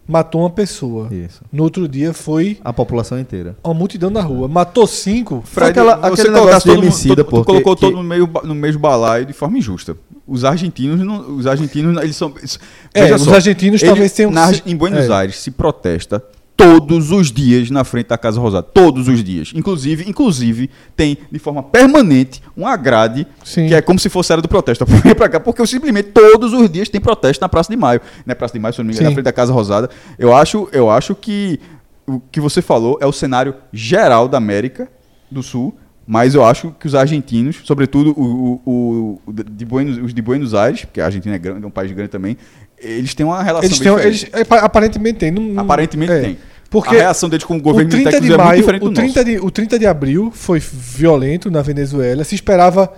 matou 0.08 0.42
uma 0.42 0.50
pessoa. 0.50 1.08
Isso. 1.14 1.42
No 1.52 1.64
outro 1.64 1.88
dia 1.88 2.14
foi 2.14 2.58
A 2.64 2.74
população 2.74 3.20
inteira. 3.20 3.56
uma 3.64 3.74
multidão 3.74 4.10
na 4.10 4.22
rua. 4.22 4.48
Matou 4.48 4.88
cinco. 4.88 5.44
Fred, 5.46 5.70
aquela- 5.72 5.96
você 5.98 6.22
aquele 6.22 6.34
negócio 6.34 6.72
de 6.72 6.78
homicida, 6.78 7.24
pô, 7.24 7.44
colocou 7.46 7.76
que- 7.76 7.82
todo 7.82 7.96
no, 7.98 8.04
meio, 8.04 8.30
no 8.44 8.56
mesmo 8.56 8.80
balaio 8.82 9.26
de 9.26 9.34
forma 9.34 9.58
injusta. 9.58 9.96
Os 10.28 10.44
argentinos, 10.44 11.00
não, 11.00 11.36
os 11.38 11.48
argentinos, 11.48 12.02
eles 12.02 12.16
são... 12.16 12.34
eles- 12.38 12.60
É, 12.94 13.14
os 13.14 13.22
só, 13.24 13.36
argentinos 13.36 13.82
talvez 13.82 14.12
tenham 14.14 14.32
na, 14.32 14.52
Em 14.66 14.76
Buenos 14.76 15.10
é. 15.10 15.14
Aires 15.14 15.38
se 15.38 15.52
protesta 15.52 16.24
todos 16.60 17.10
os 17.12 17.32
dias 17.32 17.72
na 17.72 17.86
frente 17.86 18.08
da 18.08 18.18
Casa 18.18 18.40
Rosada. 18.40 18.64
Todos 18.64 19.08
os 19.08 19.24
dias. 19.24 19.54
Inclusive, 19.56 20.04
inclusive 20.10 20.70
tem 20.96 21.18
de 21.32 21.40
forma 21.40 21.64
permanente 21.64 22.42
uma 22.56 22.76
grade 22.76 23.26
Sim. 23.46 23.68
que 23.68 23.74
é 23.74 23.82
como 23.82 23.98
se 23.98 24.10
fosse 24.10 24.32
a 24.32 24.36
área 24.36 24.42
do 24.42 24.50
protesto. 24.50 24.86
Pra 25.16 25.30
cá 25.30 25.40
porque 25.40 25.62
eu 25.62 25.68
simplesmente 25.68 26.10
todos 26.10 26.52
os 26.52 26.70
dias 26.70 26.90
tem 26.90 27.00
protesto 27.00 27.42
na 27.42 27.48
Praça 27.48 27.72
de 27.72 27.78
Maio. 27.78 28.02
Na 28.26 28.36
Praça 28.36 28.54
de 28.54 28.60
Maio, 28.60 28.74
se 28.74 28.82
eu 28.82 28.84
não 28.84 28.88
me 28.90 28.94
engano, 28.94 29.06
Sim. 29.08 29.12
na 29.12 29.16
frente 29.16 29.26
da 29.26 29.32
Casa 29.34 29.54
Rosada. 29.54 29.90
Eu 30.18 30.36
acho, 30.36 30.68
eu 30.74 30.90
acho 30.90 31.16
que 31.16 31.60
o 32.06 32.20
que 32.20 32.42
você 32.42 32.62
falou 32.62 32.98
é 33.00 33.06
o 33.06 33.12
cenário 33.14 33.54
geral 33.72 34.28
da 34.28 34.38
América 34.38 34.90
do 35.32 35.42
Sul. 35.42 35.78
Mas 36.12 36.34
eu 36.34 36.44
acho 36.44 36.72
que 36.80 36.88
os 36.88 36.96
argentinos, 36.96 37.58
sobretudo 37.64 38.16
o, 38.20 38.60
o- 38.66 39.22
o 39.28 39.32
de 39.32 39.64
Buenos, 39.64 40.00
os 40.00 40.12
de 40.12 40.22
Buenos 40.24 40.56
Aires, 40.56 40.84
porque 40.84 41.00
a 41.00 41.06
Argentina 41.06 41.36
é, 41.36 41.38
grande, 41.38 41.64
é 41.64 41.68
um 41.68 41.70
país 41.70 41.92
grande 41.92 42.10
também, 42.10 42.36
eles 42.82 43.14
têm 43.14 43.26
uma 43.26 43.42
relação 43.44 43.68
Eles 43.68 43.80
têm, 43.80 43.94
eles, 44.00 44.46
pa- 44.48 44.60
aparentemente 44.60 45.20
tem. 45.20 45.32
não- 45.32 45.60
Aparentemente 45.60 46.12
é. 46.12 46.22
tem. 46.22 46.38
Porque 46.70 46.96
a 46.96 47.00
reação 47.00 47.28
deles 47.30 47.44
com 47.44 47.56
o 47.56 47.58
o 47.58 47.62
governo 47.62 47.90
30 47.90 48.12
militar 48.12 48.22
de 48.22 48.28
é 48.28 48.30
muito 48.30 48.46
maio, 48.48 48.60
diferente 48.60 48.82
o 48.86 48.90
do 48.90 48.94
30 48.94 49.20
nosso. 49.20 49.26
de, 49.32 49.40
o 49.46 49.50
30 49.52 49.80
de 49.80 49.88
abril 49.88 50.32
foi 50.34 50.60
violento 50.60 51.50
na 51.50 51.62
Venezuela. 51.64 52.24
Se 52.24 52.36
esperava 52.36 52.94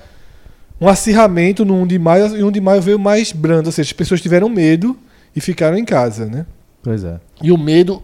um 0.79 0.87
acirramento 0.89 1.63
no 1.63 1.75
1 1.81 1.87
de 1.87 1.97
maio 1.99 2.35
e 2.37 2.43
o 2.43 2.47
1 2.47 2.51
de 2.51 2.59
maio 2.59 2.81
veio 2.81 2.99
mais 2.99 3.31
brando, 3.31 3.67
ou 3.67 3.71
seja, 3.71 3.87
as 3.87 3.93
pessoas 3.93 4.19
tiveram 4.19 4.49
medo 4.49 4.97
e 5.35 5.39
ficaram 5.39 5.77
em 5.77 5.85
casa, 5.85 6.25
né? 6.25 6.45
Pois 6.83 7.03
é. 7.03 7.17
E 7.41 7.49
o 7.51 7.57
medo 7.57 8.03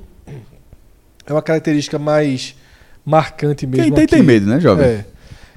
é 1.26 1.34
uma 1.34 1.42
característica 1.42 2.00
mais 2.00 2.56
marcante 3.06 3.68
mesmo. 3.68 3.84
Quem 3.84 3.94
tem, 3.94 4.04
aqui. 4.06 4.16
tem 4.16 4.24
medo, 4.24 4.46
né, 4.46 4.60
jovem? 4.62 4.86
É. 4.86 5.06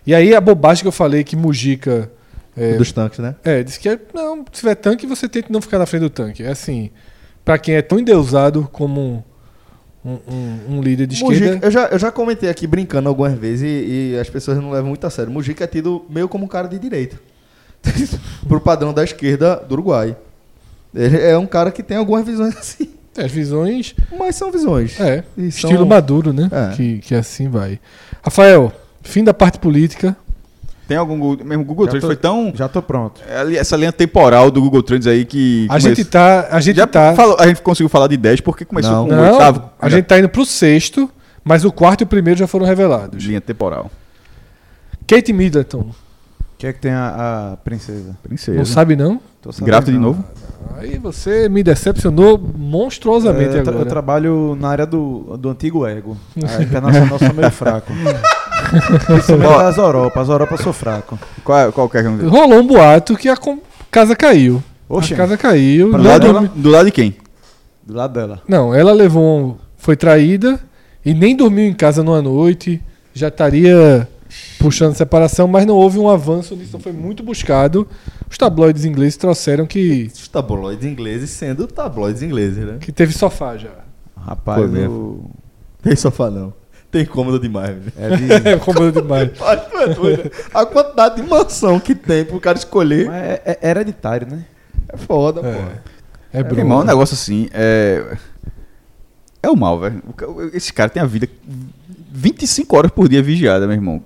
E 0.07 0.15
aí 0.15 0.35
a 0.35 0.41
bobagem 0.41 0.83
que 0.83 0.89
eu 0.89 0.93
falei 0.93 1.23
que 1.23 1.37
Mujica 1.37 2.11
é, 2.57 2.75
Dos 2.75 2.93
tanques, 2.93 3.19
né? 3.21 3.35
é, 3.45 3.63
disse 3.63 3.79
que 3.79 3.89
é, 3.89 3.99
não, 4.15 4.39
se 4.53 4.61
tiver 4.61 4.75
tanque, 4.75 5.07
você 5.07 5.29
tenta 5.29 5.49
não 5.53 5.61
ficar 5.63 5.79
na 5.79 5.87
frente 5.87 6.03
do 6.03 6.11
tanque. 6.11 6.43
É 6.43 6.51
assim, 6.51 6.91
pra 7.45 7.59
quem 7.59 7.75
é 7.77 7.83
tão 7.83 7.99
endeusado 7.99 8.69
como 8.73 9.25
um, 10.05 10.13
um- 10.29 10.59
um 10.77 10.83
líder 10.83 11.07
de 11.07 11.23
Mujica, 11.23 11.45
esquerda. 11.45 11.67
eu, 11.67 11.71
já, 11.71 11.87
eu 11.87 11.99
já 11.99 12.11
comentei 12.11 12.49
aqui 12.51 12.67
brincando 12.67 13.09
algumas 13.09 13.35
vezes 13.39 13.63
e, 13.63 14.13
e 14.15 14.19
as 14.19 14.29
pessoas 14.29 14.57
não 14.59 14.71
levam 14.71 14.89
muito 14.89 15.07
a 15.07 15.11
sério. 15.11 15.31
Mujica 15.33 15.65
é 15.65 15.67
tido 15.67 16.05
meio 16.11 16.29
como 16.29 16.45
um 16.45 16.49
cara 16.49 16.67
de 16.69 16.79
direita. 16.79 17.19
Pro 18.49 18.61
padrão 18.61 18.93
da 18.93 19.05
esquerda 19.05 19.57
do 19.57 19.73
Uruguai. 19.73 20.17
Ele 20.95 21.19
é 21.19 21.37
um 21.39 21.47
cara 21.47 21.71
que 21.71 21.83
tem 21.83 21.97
algumas 21.97 22.27
visões 22.27 22.57
assim. 22.57 22.91
é, 23.17 23.25
As 23.25 23.31
visões. 23.33 23.95
Mas 24.19 24.35
são 24.37 24.51
visões. 24.51 24.99
É, 25.01 25.25
E 25.37 25.51
são- 25.53 25.71
estilo 25.71 25.87
maduro, 25.87 26.33
né? 26.33 26.49
É. 26.53 26.77
Que, 26.77 26.99
que 26.99 27.15
assim 27.15 27.49
vai. 27.49 27.79
Rafael, 28.23 28.73
fim 29.03 29.23
da 29.23 29.33
parte 29.33 29.59
política. 29.59 30.17
Tem 30.91 30.97
algum 30.99 31.17
Google, 31.21 31.47
mesmo 31.47 31.63
o 31.63 31.67
Google 31.67 31.85
Já 31.87 31.91
Trends 31.93 32.01
tô- 32.03 32.09
foi 32.09 32.17
tão 32.17 32.53
Já 32.53 32.67
tô 32.69 32.83
pronto. 32.83 33.21
é 33.29 33.55
essa 33.55 33.77
linha 33.77 33.93
temporal 33.93 34.51
do 34.51 34.61
Google 34.61 34.83
Trends 34.83 35.07
aí 35.07 35.25
que 35.25 35.69
A 35.71 35.79
gente 35.79 36.05
tá. 36.05 36.49
A 36.51 36.59
gente 36.61 36.75
já 36.79 36.87
tá. 36.89 37.15
falou- 37.15 37.37
a 37.39 37.47
gente 37.47 37.63
conseguiu 37.63 37.89
falar 37.89 38.09
de 38.09 38.17
10 38.17 38.41
porque 38.41 38.65
começou 38.65 38.91
Não. 38.91 39.07
com 39.07 39.13
o 39.13 39.17
Não, 39.17 39.33
oitavo. 39.35 39.71
a 39.81 39.89
Já- 39.89 39.99
gente 39.99 40.07
tá 40.07 40.19
indo 40.19 40.29
pro 40.29 40.45
sexto, 40.45 41.09
mas 41.45 41.65
o 41.65 41.71
quarto 41.71 42.01
e 42.01 42.03
o 42.05 42.07
primeiro 42.09 42.41
já 42.41 42.49
foram 42.49 42.67
revelados. 42.67 43.23
linha 43.25 43.41
temporal. 43.41 43.89
Kate 45.07 45.33
Middleton, 45.33 45.79
O 45.79 45.95
que 46.59 46.67
é 46.67 46.73
que 46.73 46.81
tem 46.81 46.91
a, 46.91 47.53
a 47.53 47.57
princesa? 47.59 48.17
Princesa. 48.21 48.59
não 48.59 48.65
sabe 48.65 48.97
não? 48.97 49.21
Grávida 49.63 49.93
de 49.93 49.97
não. 49.99 50.09
novo? 50.09 50.25
Aí 50.77 50.99
você 50.99 51.49
me 51.49 51.63
decepcionou 51.63 52.37
monstruosamente 52.37 53.55
É, 53.55 53.59
eu, 53.59 53.61
agora. 53.61 53.79
eu 53.79 53.87
trabalho 53.87 54.59
na 54.61 54.69
área 54.69 54.87
do, 54.87 55.37
do 55.39 55.51
antigo 55.51 55.87
ego. 55.87 56.17
A 56.59 56.63
internacional 56.63 57.17
sou 57.17 57.33
meio 57.33 57.51
fraco. 57.53 57.93
As 59.67 59.77
Europa. 59.79 60.21
As 60.21 60.29
Europa 60.29 60.55
eu 60.55 60.59
sou 60.59 60.73
fraco. 60.73 61.19
Qual, 61.45 61.59
é- 61.59 61.73
qual 61.73 61.89
que 61.89 61.99
é 61.99 62.03
que? 62.03 62.09
Rolou 62.27 62.61
um 62.61 62.67
boato 62.67 63.17
que 63.17 63.29
a 63.29 63.37
com- 63.37 63.59
casa 63.91 64.15
caiu. 64.17 64.63
Oxe, 64.89 65.15
a 65.15 65.17
casa 65.17 65.37
caiu. 65.37 65.91
do, 65.93 65.99
não 65.99 66.05
lado, 66.05 66.33
dormi- 66.33 66.51
do 66.55 66.69
lado 66.71 66.87
de 66.87 66.93
quem? 66.93 67.17
do 67.85 67.95
lado 67.95 68.13
dela. 68.13 68.43
Não, 68.49 68.75
ela 68.75 68.93
levou. 68.93 69.39
um- 69.41 69.57
Foi 69.77 69.97
traída 69.97 70.61
e 71.05 71.15
nem 71.15 71.35
dormiu 71.35 71.65
em 71.67 71.73
casa 71.73 72.03
numa 72.03 72.21
noite. 72.21 72.81
Já 73.15 73.29
estaria 73.29 74.07
puxando 74.59 74.95
separação, 74.95 75.49
mas 75.49 75.65
não 75.67 75.75
houve 75.75 75.99
um 75.99 76.09
avanço 76.09 76.55
nisso. 76.55 76.69
Então 76.69 76.81
foi 76.81 76.93
muito 76.93 77.23
buscado. 77.23 77.89
Os 78.31 78.37
tabloides 78.39 78.85
ingleses 78.85 79.17
trouxeram 79.17 79.67
que, 79.67 80.11
Os 80.15 80.29
tabloides 80.29 80.85
ingleses 80.85 81.31
sendo 81.31 81.67
tabloides 81.67 82.23
ingleses, 82.23 82.59
né? 82.65 82.77
que 82.81 82.93
teve 82.93 83.13
sofá 83.13 83.57
já. 83.57 83.71
Rapaz, 84.17 84.61
Foi. 84.71 85.17
Tem 85.83 85.97
sofá 85.97 86.31
não. 86.31 86.53
Tem 86.91 87.07
cômodo 87.07 87.39
demais, 87.39 87.77
velho. 87.77 87.93
é 87.97 88.17
de. 88.17 88.49
É 88.51 88.57
como 88.59 88.91
demais. 88.91 89.31
É. 89.41 90.31
A 90.53 90.67
quantidade 90.67 91.17
de 91.17 91.23
mansão 91.29 91.79
que 91.79 91.95
tem 91.95 92.25
pro 92.25 92.41
cara 92.41 92.59
escolher 92.59 93.07
Mas 93.07 93.17
é, 93.23 93.59
é 93.63 93.71
hereditário, 93.71 94.27
né? 94.27 94.45
é 94.89 94.97
foda, 94.97 95.41
É. 95.41 95.53
pô. 95.53 95.59
É 96.33 96.37
Meu 96.39 96.45
Bruno. 96.45 96.61
irmão, 96.61 96.81
um 96.81 96.85
negócio 96.85 97.15
assim 97.15 97.49
é. 97.53 98.17
É 99.43 99.49
o 99.49 99.57
mal, 99.57 99.79
velho. 99.81 100.03
Esse 100.53 100.73
cara 100.73 100.91
tem 100.91 101.03
a 101.03 101.07
vida 101.07 101.29
25 102.13 102.77
horas 102.77 102.91
por 102.91 103.09
dia 103.09 103.23
vigiada, 103.23 103.67
meu 103.67 103.75
irmão. 103.77 104.03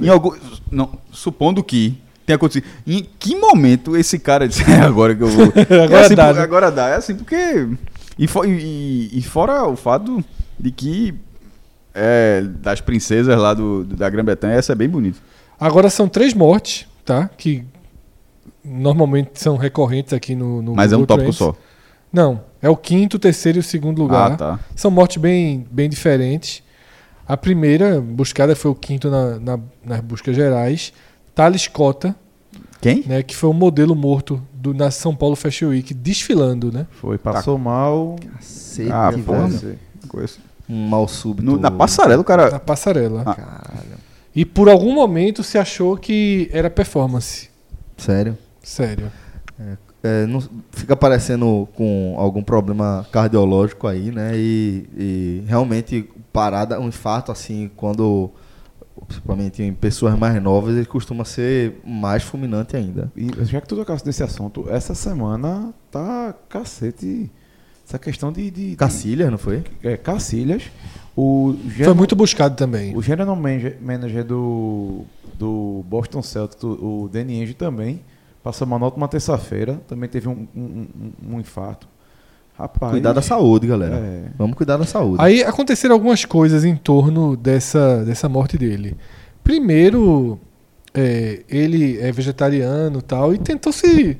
Em 0.00 0.08
algum, 0.08 0.34
não, 0.70 0.90
supondo 1.12 1.62
que 1.62 1.98
tenha 2.26 2.36
acontecido. 2.36 2.66
Em 2.86 3.06
que 3.18 3.34
momento 3.36 3.96
esse 3.96 4.18
cara 4.18 4.48
disse, 4.48 4.62
é 4.70 4.80
agora 4.80 5.14
que 5.14 5.22
eu 5.22 5.28
vou. 5.28 5.44
Agora 5.84 6.00
é 6.02 6.04
assim, 6.04 6.14
dá, 6.14 6.26
por- 6.26 6.34
né? 6.36 6.42
Agora 6.42 6.70
dá. 6.70 6.88
É 6.88 6.96
assim 6.96 7.14
porque. 7.14 7.68
E, 8.18 8.26
fo- 8.26 8.44
e- 8.44 9.10
e 9.16 9.22
fora 9.22 9.64
o 9.66 9.76
fato 9.76 10.22
de 10.58 10.70
que. 10.70 11.14
É, 12.00 12.42
das 12.42 12.80
princesas 12.80 13.36
lá 13.38 13.52
do, 13.54 13.84
da 13.84 14.08
Grã-Bretanha, 14.08 14.54
essa 14.54 14.72
é 14.72 14.74
bem 14.76 14.88
bonita. 14.88 15.18
Agora 15.58 15.90
são 15.90 16.08
três 16.08 16.32
mortes, 16.32 16.86
tá? 17.04 17.28
Que 17.36 17.64
normalmente 18.64 19.30
são 19.34 19.56
recorrentes 19.56 20.12
aqui 20.12 20.34
no, 20.34 20.62
no 20.62 20.74
Mas 20.74 20.92
é 20.92 20.96
um 20.96 21.00
Google 21.00 21.16
tópico 21.16 21.36
Trends. 21.36 21.56
só. 21.56 21.56
Não, 22.12 22.40
é 22.62 22.68
o 22.68 22.76
quinto, 22.76 23.16
o 23.16 23.20
terceiro 23.20 23.58
e 23.58 23.60
o 23.60 23.62
segundo 23.64 24.00
lugar. 24.02 24.32
Ah, 24.32 24.36
tá. 24.36 24.60
São 24.76 24.90
mortes 24.90 25.16
bem, 25.18 25.66
bem 25.70 25.88
diferentes. 25.88 26.62
A 27.26 27.36
primeira 27.36 28.00
buscada 28.00 28.54
foi 28.56 28.70
o 28.70 28.74
quinto 28.74 29.10
na, 29.10 29.38
na- 29.38 29.60
nas 29.84 30.00
buscas 30.00 30.34
gerais. 30.34 30.92
Thales 31.34 31.68
Cota, 31.68 32.16
Quem? 32.80 33.04
né, 33.06 33.22
que 33.22 33.36
foi 33.36 33.50
o 33.50 33.52
modelo 33.52 33.94
morto 33.94 34.42
do, 34.54 34.72
na 34.72 34.90
São 34.90 35.14
Paulo 35.14 35.36
Fashion 35.36 35.68
Week, 35.68 35.92
desfilando, 35.92 36.72
né? 36.72 36.86
Foi, 36.92 37.18
passou 37.18 37.58
mal. 37.58 38.16
Cacete, 38.36 38.90
Ah, 38.90 39.10
porra. 39.24 39.48
Um 40.68 40.88
mal 40.88 41.08
súbito. 41.08 41.44
No- 41.44 41.58
na 41.58 41.70
passarela, 41.70 42.20
o 42.20 42.24
cara. 42.24 42.50
Na 42.50 42.58
passarela. 42.60 43.22
Ah. 43.24 43.34
Caralho. 43.34 43.98
E 44.34 44.44
por 44.44 44.68
algum 44.68 44.92
momento 44.94 45.42
se 45.42 45.56
achou 45.58 45.96
que 45.96 46.48
era 46.52 46.68
performance. 46.70 47.48
Sério? 47.96 48.36
Sério. 48.62 49.10
É, 50.02 50.26
não- 50.26 50.42
fica 50.70 50.94
parecendo 50.94 51.68
com 51.74 52.14
algum 52.18 52.42
problema 52.42 53.04
cardiológico 53.10 53.88
aí, 53.88 54.12
né? 54.12 54.32
E, 54.36 54.88
e 54.96 55.44
realmente 55.46 56.08
parada, 56.32 56.78
um 56.78 56.86
infarto 56.88 57.32
assim, 57.32 57.68
quando 57.76 58.30
principalmente 59.06 59.62
em 59.62 59.72
pessoas 59.72 60.16
mais 60.18 60.40
novas, 60.42 60.76
ele 60.76 60.84
costuma 60.86 61.24
ser 61.24 61.80
mais 61.84 62.22
fulminante 62.22 62.76
ainda. 62.76 63.10
E 63.16 63.28
já 63.44 63.60
que 63.60 63.66
tu 63.66 63.74
tocasse 63.76 64.04
nesse 64.06 64.22
assunto, 64.22 64.66
essa 64.68 64.94
semana 64.94 65.72
tá 65.90 66.34
cacete. 66.48 67.30
Essa 67.88 67.98
questão 67.98 68.30
de. 68.30 68.50
de, 68.50 68.70
de 68.70 68.76
Cacilhas, 68.76 69.30
não 69.30 69.38
foi? 69.38 69.64
é, 69.82 69.96
Cacilhas. 69.96 70.64
O 71.16 71.54
Foi 71.62 71.70
general- 71.72 71.94
muito 71.94 72.14
buscado 72.14 72.54
também. 72.54 72.94
O 72.94 73.02
general 73.02 73.34
manager, 73.34 73.78
manager 73.80 74.22
do, 74.24 75.04
do 75.38 75.82
Boston 75.88 76.22
Celtics, 76.22 76.62
o 76.62 77.08
Danny 77.10 77.40
Ainge 77.40 77.54
também, 77.54 78.00
passou 78.42 78.66
uma 78.66 78.78
nota 78.78 78.96
uma 78.96 79.08
terça-feira, 79.08 79.80
também 79.88 80.08
teve 80.08 80.28
um, 80.28 80.46
um, 80.54 80.60
um- 80.60 81.34
um 81.34 81.40
infarto. 81.40 81.88
Rapaz. 82.56 82.90
Cuidar 82.92 83.12
da 83.12 83.22
saúde, 83.22 83.66
galera. 83.68 83.96
É. 83.96 84.22
Vamos 84.36 84.56
cuidar 84.56 84.76
da 84.76 84.84
saúde. 84.84 85.22
Aí 85.22 85.42
aconteceram 85.42 85.94
algumas 85.94 86.24
coisas 86.24 86.64
em 86.64 86.76
torno 86.76 87.36
dessa, 87.36 88.04
dessa 88.04 88.28
morte 88.28 88.58
dele. 88.58 88.96
Primeiro, 89.42 90.38
é, 90.92 91.42
ele 91.48 91.98
é 92.00 92.12
vegetariano 92.12 92.98
e 92.98 93.02
tal, 93.02 93.32
e 93.32 93.38
tentou 93.38 93.72
se. 93.72 94.18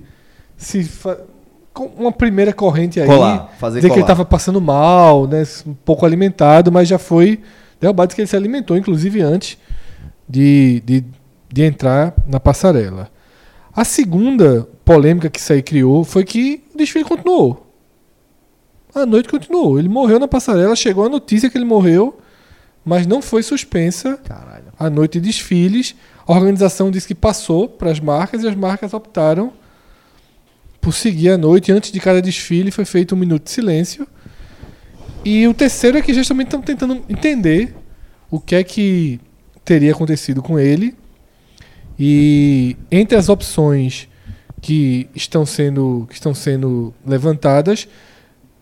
se 0.57 0.89
uma 1.82 2.12
primeira 2.12 2.52
corrente 2.52 3.00
aí. 3.00 3.06
Colar, 3.06 3.52
fazer 3.59 3.80
dizer 3.80 3.88
que 3.88 3.94
ele 3.94 4.02
estava 4.02 4.24
passando 4.24 4.60
mal, 4.60 5.26
né, 5.26 5.42
um 5.66 5.74
pouco 5.74 6.05
alimentado, 6.05 6.70
mas 6.70 6.88
já 6.88 6.98
foi 6.98 7.40
derrubado 7.80 8.14
que 8.14 8.20
ele 8.20 8.28
se 8.28 8.36
alimentou, 8.36 8.76
inclusive 8.76 9.20
antes 9.20 9.59
de, 10.28 10.82
de, 10.84 11.05
de 11.52 11.62
entrar 11.62 12.14
na 12.26 12.40
passarela. 12.40 13.10
A 13.74 13.84
segunda 13.84 14.68
polêmica 14.84 15.30
que 15.30 15.38
isso 15.38 15.52
aí 15.52 15.62
criou 15.62 16.02
foi 16.05 16.24
que 16.24 16.64
o 16.74 16.78
desfile 16.78 17.05
continuou. 17.05 17.66
A 18.94 19.06
noite 19.06 19.28
continuou. 19.28 19.78
Ele 19.78 19.88
morreu 19.88 20.18
na 20.18 20.26
passarela, 20.26 20.74
chegou 20.74 21.06
a 21.06 21.09
notícia 21.09 21.48
que 21.48 21.56
ele 21.56 21.64
morreu, 21.64 22.18
mas 22.84 23.06
não 23.06 23.22
foi 23.22 23.42
suspensa 23.42 24.16
Caralho. 24.24 24.72
a 24.78 24.90
noite 24.90 25.20
de 25.20 25.28
desfiles. 25.28 25.94
A 26.26 26.32
organização 26.32 26.90
disse 26.90 27.06
que 27.06 27.14
passou 27.14 27.68
para 27.68 27.90
as 27.90 28.00
marcas 28.00 28.42
e 28.42 28.48
as 28.48 28.55
marcas 28.55 28.92
optaram 28.92 29.52
por 30.80 30.92
seguir 30.92 31.30
a 31.30 31.38
noite. 31.38 31.72
Antes 31.72 31.92
de 31.92 32.00
cada 32.00 32.20
desfile 32.20 32.70
foi 32.70 32.84
feito 32.84 33.14
um 33.14 33.18
minuto 33.18 33.44
de 33.44 33.50
silêncio. 33.50 34.06
E 35.24 35.46
o 35.46 35.55
terceiro 35.55 35.98
é 35.98 36.02
que 36.02 36.14
justamente 36.14 36.46
estão 36.46 36.62
tentando 36.62 37.05
entender 37.09 37.74
o 38.30 38.40
que 38.40 38.55
é 38.55 38.62
que 38.62 39.20
teria 39.64 39.92
acontecido 39.92 40.42
com 40.42 40.59
ele. 40.59 40.94
E 41.98 42.76
entre 42.90 43.16
as 43.16 43.28
opções 43.28 44.09
que 44.60 45.09
estão 45.14 45.44
sendo, 45.44 46.06
que 46.09 46.14
estão 46.14 46.34
sendo 46.34 46.94
levantadas, 47.05 47.88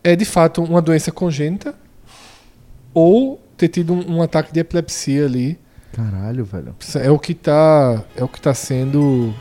é 0.02 0.16
de 0.16 0.24
fato 0.24 0.62
uma 0.62 0.80
doença 0.80 1.12
congênita, 1.12 1.74
ou 2.94 3.40
ter 3.56 3.68
tido 3.68 3.92
um, 3.92 4.16
um 4.16 4.22
ataque 4.22 4.52
de 4.52 4.60
epilepsia 4.60 5.24
ali. 5.26 5.58
Caralho, 5.92 6.44
velho. 6.44 6.74
É 6.96 7.10
o 7.10 7.18
que 7.18 7.34
tá, 7.34 8.04
é 8.16 8.24
o 8.24 8.28
que 8.28 8.40
tá 8.40 8.54
sendo 8.54 9.34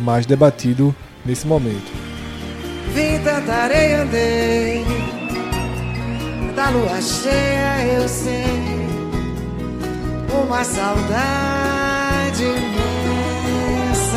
mais 0.00 0.26
debatido 0.26 0.94
nesse 1.24 1.46
momento. 1.46 2.04
Vim 2.94 3.18
tanta 3.24 3.52
areia 3.52 4.02
andei 4.02 4.84
Da 6.54 6.70
lua 6.70 7.00
cheia 7.00 7.86
eu 7.94 8.08
sei 8.08 8.44
Uma 10.32 10.62
saudade 10.62 12.44
imensa 12.44 14.16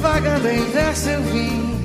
Vagando 0.00 0.48
em 0.48 0.64
verso 0.70 1.08
eu 1.10 1.22
vim 1.22 1.80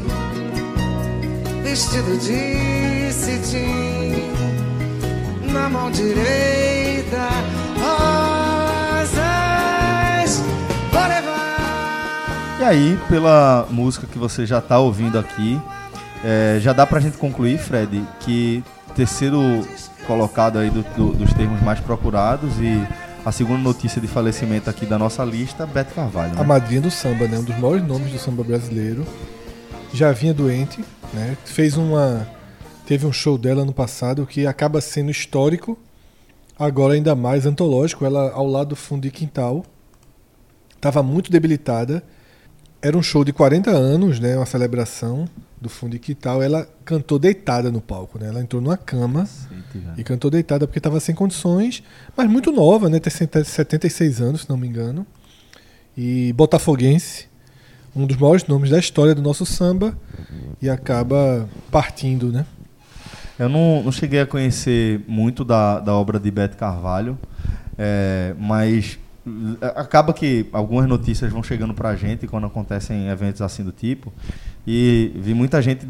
Vestido 1.64 2.20
de 2.20 3.12
cetim 3.12 4.32
Na 5.52 5.68
mão 5.70 5.90
direita 5.90 6.45
aí, 12.66 12.98
pela 13.10 13.68
música 13.70 14.08
que 14.08 14.18
você 14.18 14.46
já 14.46 14.62
tá 14.62 14.80
ouvindo 14.80 15.18
aqui, 15.20 15.60
é, 16.24 16.58
já 16.60 16.74
dá 16.74 16.86
pra 16.86 17.00
gente 17.00 17.18
concluir, 17.18 17.58
Fred, 17.58 18.04
que 18.20 18.64
terceiro 18.96 19.40
colocado 20.08 20.58
aí 20.60 20.70
do- 20.70 20.84
do- 20.96 21.14
dos 21.14 21.34
termos 21.34 21.62
mais 21.62 21.80
procurados 21.80 22.54
e 22.60 22.82
a 23.26 23.32
segunda 23.32 23.60
notícia 23.62 24.00
de 24.00 24.08
falecimento 24.08 24.70
aqui 24.70 24.86
da 24.86 24.98
nossa 24.98 25.24
lista, 25.26 25.66
Beto 25.66 25.94
Carvalho. 25.94 26.34
A 26.34 26.42
Né? 26.42 26.44
madrinha 26.44 26.82
do 26.82 26.92
samba, 26.92 27.28
né? 27.28 27.38
Um 27.40 27.44
dos 27.44 27.58
maiores 27.58 27.86
nomes 27.86 28.12
do 28.12 28.20
samba 28.20 28.44
brasileiro. 28.44 29.06
Já 29.94 30.12
vinha 30.12 30.34
doente, 30.34 30.84
né? 31.14 31.36
Fez 31.46 31.76
uma. 31.78 32.28
Teve 32.86 33.06
um 33.08 33.12
show 33.12 33.36
dela 33.38 33.66
no 33.66 33.74
passado 33.74 34.28
que 34.28 34.46
acaba 34.46 34.80
sendo 34.80 35.10
histórico, 35.10 35.76
agora 36.58 36.94
ainda 36.94 37.16
mais 37.16 37.46
antológico. 37.48 38.06
Ela 38.06 38.32
ao 38.32 38.46
lado 38.46 38.70
do 38.70 38.76
fundo 38.76 39.02
de 39.02 39.12
quintal. 39.12 39.66
Estava 40.76 41.02
muito 41.02 41.32
debilitada. 41.32 42.04
Era 42.82 42.98
um 42.98 43.02
show 43.02 43.24
de 43.24 43.34
40 43.34 43.72
anos, 43.72 44.20
né? 44.20 44.36
Uma 44.36 44.46
celebração 44.46 45.28
do 45.60 45.70
fundo 45.70 45.94
de 45.94 46.00
quintal. 46.00 46.42
Ela 46.42 46.68
cantou 46.84 47.18
deitada 47.18 47.72
no 47.72 47.82
palco, 47.82 48.20
né? 48.20 48.28
Ela 48.28 48.42
entrou 48.42 48.62
numa 48.62 48.78
cama 48.78 49.28
e 49.98 50.04
cantou 50.04 50.30
deitada 50.30 50.68
porque 50.68 50.80
estava 50.80 51.00
sem 51.00 51.16
condições, 51.16 51.82
mas 52.16 52.30
muito 52.30 52.52
nova, 52.52 52.90
né? 52.90 53.00
Tem 53.00 53.12
76 53.12 54.22
anos, 54.22 54.42
se 54.42 54.50
não 54.50 54.58
me 54.58 54.68
engano. 54.68 55.06
E 55.98 56.34
botafoguense, 56.34 57.28
um 57.96 58.06
dos 58.06 58.18
maiores 58.18 58.46
nomes 58.46 58.70
da 58.70 58.78
história 58.78 59.16
do 59.16 59.22
nosso 59.22 59.46
samba, 59.46 59.98
e 60.62 60.70
acaba 60.70 61.48
partindo, 61.72 62.32
né? 62.32 62.46
Eu 63.38 63.50
não, 63.50 63.84
não 63.84 63.92
cheguei 63.92 64.22
a 64.22 64.26
conhecer 64.26 65.02
muito 65.08 65.44
da, 65.44 65.80
da 65.80 65.94
obra 65.94 66.20
de 66.20 66.32
Beto 66.32 66.56
Carvalho, 66.56 67.18
é, 67.78 68.34
mas 68.38 68.98
acaba 69.76 70.14
que 70.14 70.48
algumas 70.54 70.88
notícias 70.88 71.32
vão 71.32 71.42
chegando 71.42 71.74
pra 71.74 71.96
gente 71.96 72.28
quando 72.28 72.46
acontecem 72.48 73.08
eventos 73.08 73.42
assim 73.42 73.64
do 73.64 73.72
tipo. 73.72 74.14
E 74.68 75.12
vi 75.16 75.34
muita 75.34 75.62
gente 75.62 75.86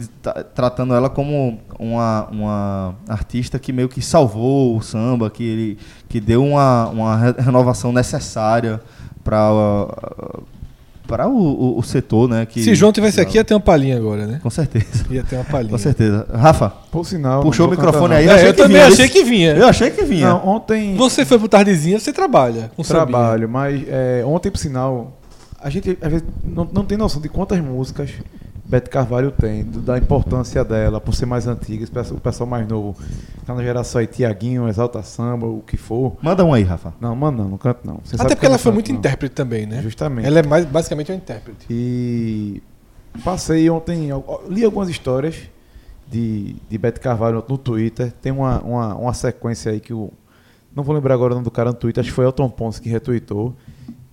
tratando 0.53 0.93
ela 0.93 1.09
como 1.09 1.59
uma, 1.79 2.27
uma 2.29 2.95
artista 3.07 3.57
que 3.57 3.71
meio 3.71 3.87
que 3.87 4.01
salvou 4.01 4.75
o 4.77 4.81
samba, 4.81 5.29
que, 5.29 5.77
que 6.09 6.19
deu 6.19 6.43
uma, 6.43 6.87
uma 6.89 7.15
re- 7.17 7.35
renovação 7.39 7.91
necessária 7.93 8.81
para 9.23 9.39
para 11.07 11.27
o, 11.27 11.35
o, 11.35 11.79
o 11.79 11.83
setor, 11.83 12.27
né? 12.29 12.45
Que, 12.45 12.61
Se 12.63 12.75
João 12.75 12.91
tivesse 12.91 13.21
aqui, 13.21 13.37
ia 13.37 13.43
ter 13.43 13.53
uma 13.53 13.59
palhinha 13.59 13.97
agora, 13.97 14.25
né? 14.25 14.39
Com 14.41 14.49
certeza. 14.49 15.05
Ia 15.09 15.23
ter 15.23 15.35
uma 15.35 15.45
palhinha. 15.45 15.71
Com 15.71 15.77
certeza. 15.77 16.27
Rafa, 16.33 16.69
Por 16.91 17.05
sinal. 17.05 17.41
Puxou 17.41 17.67
o 17.67 17.71
microfone 17.71 18.15
aí. 18.15 18.27
É, 18.27 18.31
achei 18.31 18.49
eu 18.49 18.53
que 18.53 18.61
também 18.61 18.77
vinha. 18.77 18.87
achei 18.87 19.09
que 19.09 19.23
vinha. 19.23 19.55
eu 19.55 19.67
achei 19.67 19.91
que 19.91 20.03
vinha. 20.03 20.29
Não, 20.29 20.47
ontem. 20.47 20.95
Você 20.95 21.25
foi 21.25 21.39
pro 21.39 21.47
Tardezinha, 21.47 21.99
você 21.99 22.11
trabalha 22.11 22.71
com 22.75 22.83
trabalho, 22.83 23.47
mas 23.49 23.83
é, 23.87 24.23
ontem, 24.25 24.49
por 24.51 24.57
sinal, 24.57 25.17
a 25.61 25.69
gente 25.69 25.97
às 26.01 26.11
vezes 26.11 26.27
não, 26.43 26.67
não 26.71 26.85
tem 26.85 26.97
noção 26.97 27.21
de 27.21 27.29
quantas 27.29 27.59
músicas 27.59 28.09
Beto 28.67 28.89
Carvalho 28.89 29.31
tem, 29.31 29.63
da 29.63 29.97
importância 29.97 30.63
dela, 30.65 30.99
por 30.99 31.13
ser 31.13 31.27
mais 31.27 31.45
antiga, 31.45 31.85
o 32.11 32.19
pessoal 32.19 32.49
mais 32.49 32.67
novo, 32.67 32.95
tá 33.45 33.53
na 33.53 33.61
geração 33.61 34.01
aí, 34.01 34.07
Tiaguinho, 34.07 34.67
Exalta 34.67 35.03
Samba, 35.03 35.45
o 35.45 35.61
que 35.61 35.77
for. 35.77 36.17
Manda 36.19 36.43
um 36.43 36.51
aí, 36.51 36.63
Rafa. 36.63 36.91
Não, 36.99 37.15
mano, 37.15 37.43
não, 37.43 37.49
não 37.51 37.57
canto 37.57 37.81
não. 37.83 37.99
Você 38.03 38.15
Até 38.15 38.29
que 38.29 38.35
porque 38.35 38.45
ela 38.47 38.57
foi 38.57 38.71
canto, 38.71 38.73
muito 38.73 38.91
não. 38.91 38.97
intérprete 38.97 39.35
também, 39.35 39.67
né? 39.67 39.81
Justamente. 39.83 40.25
Ela 40.25 40.39
é 40.39 40.43
mais, 40.43 40.65
basicamente 40.65 41.11
uma 41.11 41.17
intérprete. 41.17 41.67
E 41.69 42.63
passei 43.23 43.69
ontem, 43.69 44.09
li 44.49 44.65
algumas 44.65 44.89
histórias 44.89 45.35
de, 46.07 46.55
de 46.67 46.77
Beto 46.77 46.99
Carvalho 46.99 47.43
no 47.47 47.57
Twitter. 47.59 48.11
Tem 48.13 48.31
uma, 48.31 48.59
uma, 48.61 48.95
uma 48.95 49.13
sequência 49.13 49.71
aí 49.71 49.79
que 49.79 49.93
o. 49.93 50.11
Não 50.75 50.83
vou 50.83 50.93
lembrar 50.95 51.13
agora 51.13 51.33
o 51.33 51.35
nome 51.35 51.45
do 51.45 51.51
cara 51.51 51.69
no 51.69 51.75
Twitter, 51.75 52.01
acho 52.01 52.09
que 52.09 52.15
foi 52.15 52.25
Elton 52.25 52.49
Ponce 52.49 52.81
que 52.81 52.89
retweetou. 52.89 53.55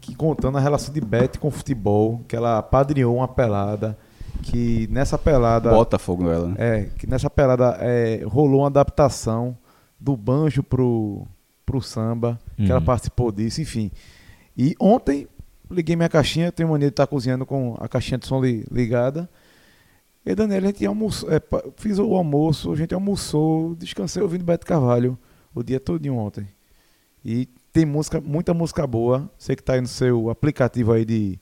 Que 0.01 0.15
contando 0.15 0.59
a 0.59 0.61
relação 0.61 0.93
de 0.93 1.01
Beto 1.01 1.41
com 1.41 1.49
o 1.49 1.51
futebol, 1.51 2.21
que 2.29 2.37
ela 2.37 2.59
apadrinhou 2.59 3.17
uma 3.17 3.29
pelada. 3.29 3.97
Que 4.43 4.87
nessa 4.91 5.19
pelada. 5.19 5.71
Bota 5.71 5.99
fogo 5.99 6.25
nela, 6.25 6.49
né? 6.49 6.55
É, 6.59 6.85
que 6.99 7.07
nessa 7.07 7.29
pelada 7.31 7.77
é, 7.81 8.23
rolou 8.25 8.61
uma 8.63 8.67
adaptação 8.69 9.57
do 10.01 10.17
banjo 10.17 10.63
pro, 10.63 11.27
pro 11.65 11.81
samba, 11.81 12.39
que 12.57 12.71
ela 12.71 12.81
Uhum. 12.81 12.87
participou 12.87 13.31
disso, 13.31 13.61
enfim. 13.61 13.91
E 14.57 14.75
ontem 14.81 15.29
liguei 15.71 15.95
minha 15.97 16.09
caixinha, 16.09 16.51
tenho 16.53 16.69
mania 16.69 16.89
de 16.89 16.93
estar 16.93 17.07
cozinhando 17.07 17.47
com 17.47 17.77
a 17.81 17.89
caixinha 17.89 18.19
de 18.19 18.27
som 18.27 18.41
li- 18.41 18.65
ligada. 18.71 19.29
E 20.25 20.35
Daniela, 20.35 20.67
a 20.67 20.71
gente 20.71 20.85
almoçou, 20.87 21.31
é, 21.33 21.41
fiz 21.77 21.99
o 21.99 22.15
almoço, 22.15 22.73
a 22.73 22.77
gente 22.77 22.95
almoçou, 22.95 23.75
descansei 23.75 24.23
ouvindo 24.23 24.45
Beto 24.45 24.67
Carvalho 24.67 25.19
o 25.55 25.63
dia 25.63 25.81
todo 25.81 26.07
ontem. 26.15 26.47
E 27.25 27.49
tem 27.73 27.85
música, 27.87 28.21
muita 28.21 28.53
música 28.53 28.87
boa. 28.87 29.31
Você 29.39 29.57
que 29.57 29.63
tá 29.63 29.75
aí 29.75 29.81
no 29.81 29.87
seu 29.89 30.31
aplicativo 30.31 30.93
aí 30.93 31.05
de, 31.05 31.39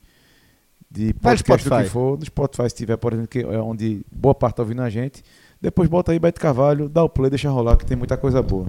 de 0.90 1.14
podcast 1.14 1.68
do 1.68 1.76
que 1.76 1.84
for. 1.84 2.18
No 2.18 2.24
Spotify, 2.24 2.68
se 2.68 2.76
tiver, 2.76 2.96
por 2.96 3.12
exemplo, 3.12 3.28
que 3.28 3.40
é 3.40 3.58
onde 3.58 4.02
boa 4.10 4.34
parte 4.34 4.56
tá 4.56 4.62
ouvindo 4.62 4.82
a 4.82 4.90
gente. 4.90 5.22
Depois 5.62 5.88
bota 5.88 6.10
aí 6.10 6.18
Beto 6.18 6.40
Carvalho, 6.40 6.88
dá 6.88 7.04
o 7.04 7.08
play, 7.08 7.28
deixa 7.28 7.50
rolar, 7.50 7.76
que 7.76 7.84
tem 7.84 7.96
muita 7.96 8.16
coisa 8.16 8.42
boa. 8.42 8.66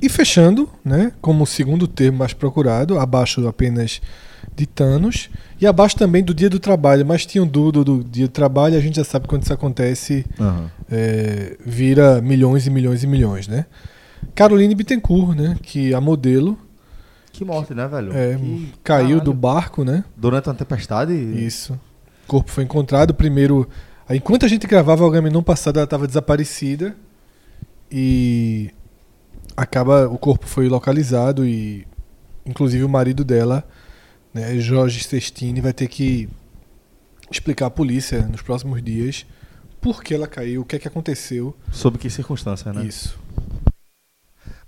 E 0.00 0.08
fechando, 0.08 0.68
né, 0.82 1.12
como 1.20 1.44
o 1.44 1.46
segundo 1.46 1.86
termo 1.86 2.18
mais 2.18 2.32
procurado, 2.32 2.98
abaixo 2.98 3.46
apenas 3.46 4.00
de 4.56 4.66
Thanos, 4.66 5.28
e 5.60 5.66
abaixo 5.66 5.96
também 5.96 6.22
do 6.22 6.32
Dia 6.32 6.48
do 6.48 6.58
Trabalho, 6.58 7.04
mas 7.04 7.26
tinha 7.26 7.44
um 7.44 7.46
dúvida 7.46 7.84
do 7.84 8.02
Dia 8.02 8.26
do 8.26 8.32
Trabalho, 8.32 8.76
a 8.76 8.80
gente 8.80 8.96
já 8.96 9.04
sabe 9.04 9.28
quando 9.28 9.42
isso 9.42 9.52
acontece, 9.52 10.24
é, 10.90 11.56
vira 11.64 12.22
milhões 12.22 12.66
e 12.66 12.70
milhões 12.70 13.02
e 13.02 13.06
milhões, 13.06 13.46
né? 13.46 13.66
Caroline 14.34 14.74
Bittencourt, 14.74 15.36
né, 15.36 15.56
que 15.62 15.92
a 15.92 16.00
modelo, 16.00 16.58
Que 17.34 17.44
morte, 17.44 17.74
né, 17.74 17.86
velho? 17.88 18.12
é, 18.16 18.36
Que- 18.36 18.72
caiu 18.82 19.08
caralho. 19.08 19.20
do 19.20 19.34
barco, 19.34 19.84
né? 19.84 20.04
Durante 20.16 20.48
uma 20.48 20.54
tempestade? 20.54 21.12
Isso. 21.12 21.72
O 22.24 22.26
corpo 22.28 22.50
foi 22.50 22.64
encontrado 22.64 23.12
primeiro. 23.12 23.68
Enquanto 24.08 24.46
a 24.46 24.48
gente 24.48 24.66
gravava 24.66 25.02
o 25.02 25.06
Agamenon 25.06 25.42
passado, 25.42 25.76
ela 25.78 25.84
estava 25.84 26.06
desaparecida. 26.06 26.94
E 27.90 28.70
acaba 29.56 30.08
o 30.08 30.16
corpo 30.16 30.46
foi 30.46 30.68
localizado 30.68 31.44
e 31.44 31.86
inclusive 32.46 32.82
o 32.84 32.88
marido 32.88 33.24
dela, 33.24 33.66
né, 34.32 34.58
Jorge 34.58 35.02
Sestini, 35.04 35.60
vai 35.60 35.72
ter 35.72 35.86
que 35.88 36.28
explicar 37.30 37.66
à 37.66 37.70
polícia 37.70 38.22
nos 38.22 38.42
próximos 38.42 38.82
dias 38.82 39.26
por 39.80 40.02
que 40.02 40.14
ela 40.14 40.26
caiu, 40.26 40.62
o 40.62 40.64
que 40.64 40.76
é 40.76 40.78
que 40.78 40.88
aconteceu. 40.88 41.54
Sob 41.70 41.98
que 41.98 42.08
circunstância, 42.08 42.72
né? 42.72 42.84
Isso. 42.84 43.18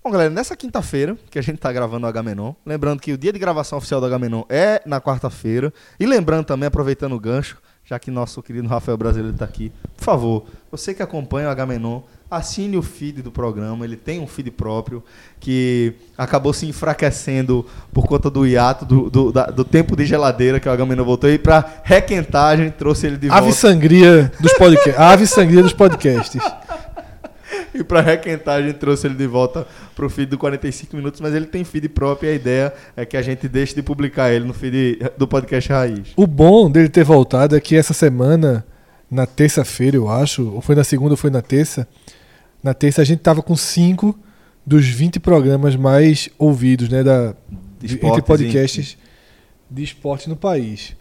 Bom, 0.07 0.13
galera, 0.13 0.31
nessa 0.31 0.55
quinta-feira 0.55 1.17
que 1.29 1.37
a 1.37 1.43
gente 1.43 1.59
tá 1.59 1.73
gravando 1.73 2.07
o 2.07 2.09
Agamenon, 2.09 2.53
lembrando 2.65 3.01
que 3.01 3.13
o 3.13 3.19
dia 3.19 3.33
de 3.33 3.41
gravação 3.41 3.77
oficial 3.77 3.99
do 3.99 4.07
Agamenon 4.07 4.45
é 4.49 4.81
na 4.87 5.01
quarta-feira, 5.01 5.75
e 5.99 6.07
lembrando 6.07 6.45
também, 6.45 6.69
aproveitando 6.69 7.15
o 7.17 7.19
gancho, 7.19 7.57
já 7.85 7.99
que 7.99 8.09
nosso 8.09 8.41
querido 8.41 8.69
Rafael 8.69 8.97
Brasileiro 8.97 9.37
tá 9.37 9.45
aqui, 9.45 9.73
por 9.97 10.05
favor, 10.05 10.45
você 10.71 10.95
que 10.95 11.03
acompanha 11.03 11.49
o 11.49 11.51
Agamenon, 11.51 12.03
assine 12.31 12.77
o 12.77 12.83
feed 12.83 13.21
do 13.21 13.33
programa, 13.33 13.85
ele 13.85 13.97
tem 13.97 14.21
um 14.21 14.29
feed 14.29 14.53
próprio, 14.53 15.03
que 15.41 15.95
acabou 16.17 16.53
se 16.53 16.67
enfraquecendo 16.67 17.67
por 17.93 18.07
conta 18.07 18.31
do 18.31 18.47
hiato, 18.47 18.85
do, 18.85 19.11
do, 19.11 19.33
da- 19.33 19.47
do 19.47 19.65
tempo 19.65 19.97
de 19.97 20.07
geladeira 20.07 20.61
que 20.61 20.69
o 20.69 20.73
Agamenon 20.73 21.05
voltou, 21.05 21.29
e 21.29 21.37
pra 21.37 21.65
requentagem 21.83 22.71
trouxe 22.71 23.09
ele 23.09 23.17
de 23.17 23.29
Ave 23.29 23.41
volta. 23.41 23.57
sangria 23.57 24.31
dos 24.39 24.53
podcasts. 24.53 25.01
Ave 25.01 25.27
sangria 25.27 25.63
dos 25.65 25.73
podcasts. 25.73 26.41
E 27.77 27.85
pra 27.85 28.01
requentagem 28.01 28.73
trouxe 28.73 29.07
ele 29.07 29.15
de 29.15 29.27
volta 29.27 29.67
pro 29.95 30.09
feed 30.09 30.31
do 30.31 30.39
45 30.39 30.97
minutos, 30.97 31.21
mas 31.21 31.35
ele 31.35 31.47
tem 31.47 31.63
feed 31.63 31.89
próprio 31.89 32.29
e 32.29 32.33
a 32.33 32.35
ideia 32.35 32.73
é 32.97 33.05
que 33.05 33.17
a 33.17 33.23
gente 33.23 33.49
deixe 33.49 33.75
de 33.75 33.83
publicar 33.83 34.33
ele 34.33 34.47
no 34.47 34.55
feed 34.55 34.99
do 35.19 35.29
podcast 35.29 35.71
Raiz. 35.71 36.13
O 36.17 36.27
bom 36.27 36.71
dele 36.71 36.89
ter 36.89 37.05
voltado 37.05 37.55
é 37.55 37.61
que 37.61 37.77
essa 37.77 37.93
semana, 37.93 38.65
na 39.11 39.27
terça-feira, 39.27 39.97
eu 39.97 40.09
acho, 40.09 40.51
ou 40.51 40.61
foi 40.61 40.75
na 40.75 40.85
segunda 40.85 41.13
ou 41.13 41.17
foi 41.17 41.31
na 41.31 41.43
terça, 41.43 41.87
na 42.63 42.73
terça 42.73 43.03
a 43.03 43.05
gente 43.05 43.21
tava 43.21 43.43
com 43.43 43.55
cinco 43.55 44.19
dos 44.65 44.87
20 44.87 45.21
programas 45.21 45.77
mais 45.77 46.29
ouvidos, 46.39 46.89
né, 46.89 47.05
da, 47.05 47.35
De 47.79 47.87
esportes 47.87 48.09
entre 48.09 48.23
podcasts 48.23 48.99
de 49.71 49.83
esporte 49.83 50.29
no 50.29 50.37
país. 50.37 50.97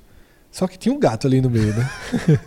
Só 0.52 0.68
que 0.68 0.78
tinha 0.78 0.94
um 0.94 1.00
gato 1.00 1.28
ali 1.28 1.42
no 1.42 1.50
meio, 1.50 1.74
né? 1.74 1.90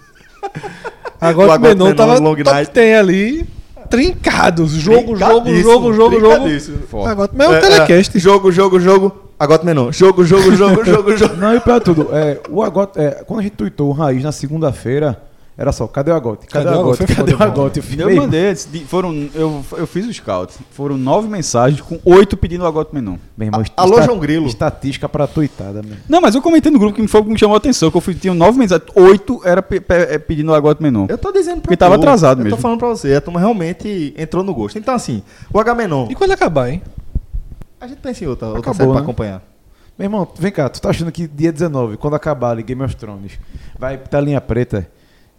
Agora 1.21 1.57
o 1.57 1.61
Menon 1.61 1.95
tava 1.95 2.21
top 2.21 2.45
Night. 2.45 2.73
10 2.73 2.99
ali, 2.99 3.47
trincado. 3.89 4.67
Jogo, 4.67 5.17
jogo, 5.17 5.55
jogo, 5.55 5.93
jogo, 5.93 6.21
jogo. 6.21 7.07
Agora, 7.07 7.31
mas 7.33 7.47
é 7.47 7.51
um 7.51 7.61
telecast. 7.61 8.19
jogo, 8.19 8.53
jogo, 8.53 8.81
jogo. 8.81 9.29
Agora 9.39 9.63
menor. 9.63 9.93
Jogo, 9.93 10.25
jogo, 10.25 10.55
jogo, 10.57 10.83
jogo, 10.87 11.17
jogo. 11.17 11.37
Não, 11.37 11.55
e 11.55 11.61
pra 11.61 11.79
tudo, 11.79 12.09
é, 12.13 12.41
o 12.51 12.63
Agote, 12.63 12.99
é, 12.99 13.23
quando 13.27 13.41
a 13.41 13.43
gente 13.43 13.53
tweetou 13.53 13.89
o 13.89 13.93
Raiz 13.93 14.23
na 14.23 14.33
segunda-feira, 14.33 15.21
era 15.59 15.73
só, 15.73 15.89
cadê 15.89 16.13
o 16.13 16.15
Agote? 16.15 16.47
Cadê, 16.47 16.65
Cadê 16.67 16.77
o 16.77 16.81
Agote? 16.81 17.05
Cadê 17.15 17.35
o 17.35 17.37
Foi 17.37 17.47
Agote? 17.47 17.81
Eu 17.81 18.01
Eu 18.01 18.07
"Meu 18.07 18.23
mandei, 18.23 18.55
foram, 18.87 19.29
eu, 19.35 19.65
eu 19.77 19.87
fiz 19.89 20.07
o 20.07 20.13
scout. 20.15 20.55
Foram 20.71 20.97
nove 20.97 21.27
mensagens 21.29 21.81
com 21.81 21.99
oito 22.05 22.37
pedindo 22.37 22.63
o 22.63 22.67
Agote 22.67 22.95
Menon. 22.95 23.17
Meu 23.37 23.49
irmão, 23.49 23.61
A- 23.77 23.83
alô, 23.83 24.01
João 24.01 24.21
Grilo. 24.21 24.47
Estatística 24.47 25.09
pra 25.09 25.27
tuitada, 25.27 25.83
meu. 25.83 25.97
Não, 26.09 26.21
mas 26.21 26.37
eu 26.37 26.41
comentei 26.41 26.71
no 26.71 26.79
grupo 26.79 26.95
que 26.95 27.09
foi 27.09 27.21
o 27.21 27.25
que 27.25 27.31
me 27.31 27.39
chamou 27.39 27.55
a 27.55 27.59
atenção, 27.59 27.91
que 27.91 27.97
eu 27.97 28.01
fui, 28.01 28.15
tinha 28.15 28.33
nove 28.33 28.57
mensagens, 28.57 28.89
oito 28.95 29.41
era 29.45 29.61
pe- 29.61 29.81
pe- 29.81 29.95
é, 29.95 30.17
pedindo 30.19 30.53
o 30.53 30.55
Agote 30.55 30.81
Menon. 30.81 31.07
Eu 31.09 31.19
tô 31.19 31.33
dizendo 31.33 31.55
pra 31.57 31.63
Porque 31.63 31.77
tava 31.77 31.97
tu. 31.97 32.03
atrasado 32.03 32.39
Eu 32.41 32.45
mesmo. 32.45 32.57
tô 32.57 32.63
falando 32.63 32.79
pra 32.79 32.89
você. 32.89 33.15
A 33.15 33.21
turma 33.21 33.41
realmente 33.41 34.15
entrou 34.17 34.45
no 34.45 34.55
gosto. 34.55 34.79
Então, 34.79 34.95
assim, 34.95 35.25
o 35.53 35.59
Agamenon. 35.59 36.07
E 36.09 36.15
quando 36.15 36.31
acabar, 36.31 36.71
hein? 36.71 36.81
A 37.81 37.87
gente 37.89 37.99
pensa 37.99 38.23
em 38.25 38.29
outra, 38.29 38.47
outra 38.47 38.61
Acabou, 38.61 38.77
série 38.77 38.89
pra 38.91 39.01
né? 39.01 39.03
acompanhar. 39.03 39.43
Meu 39.99 40.07
irmão, 40.07 40.29
vem 40.39 40.53
cá, 40.53 40.69
tu 40.69 40.81
tá 40.81 40.91
achando 40.91 41.11
que 41.11 41.27
dia 41.27 41.51
19, 41.53 41.97
quando 41.97 42.15
acabar 42.15 42.51
ali 42.53 42.63
Game 42.63 42.81
of 42.85 42.95
Thrones, 42.95 43.33
vai 43.77 43.99
pra 43.99 44.21
linha 44.21 44.41
preta, 44.41 44.89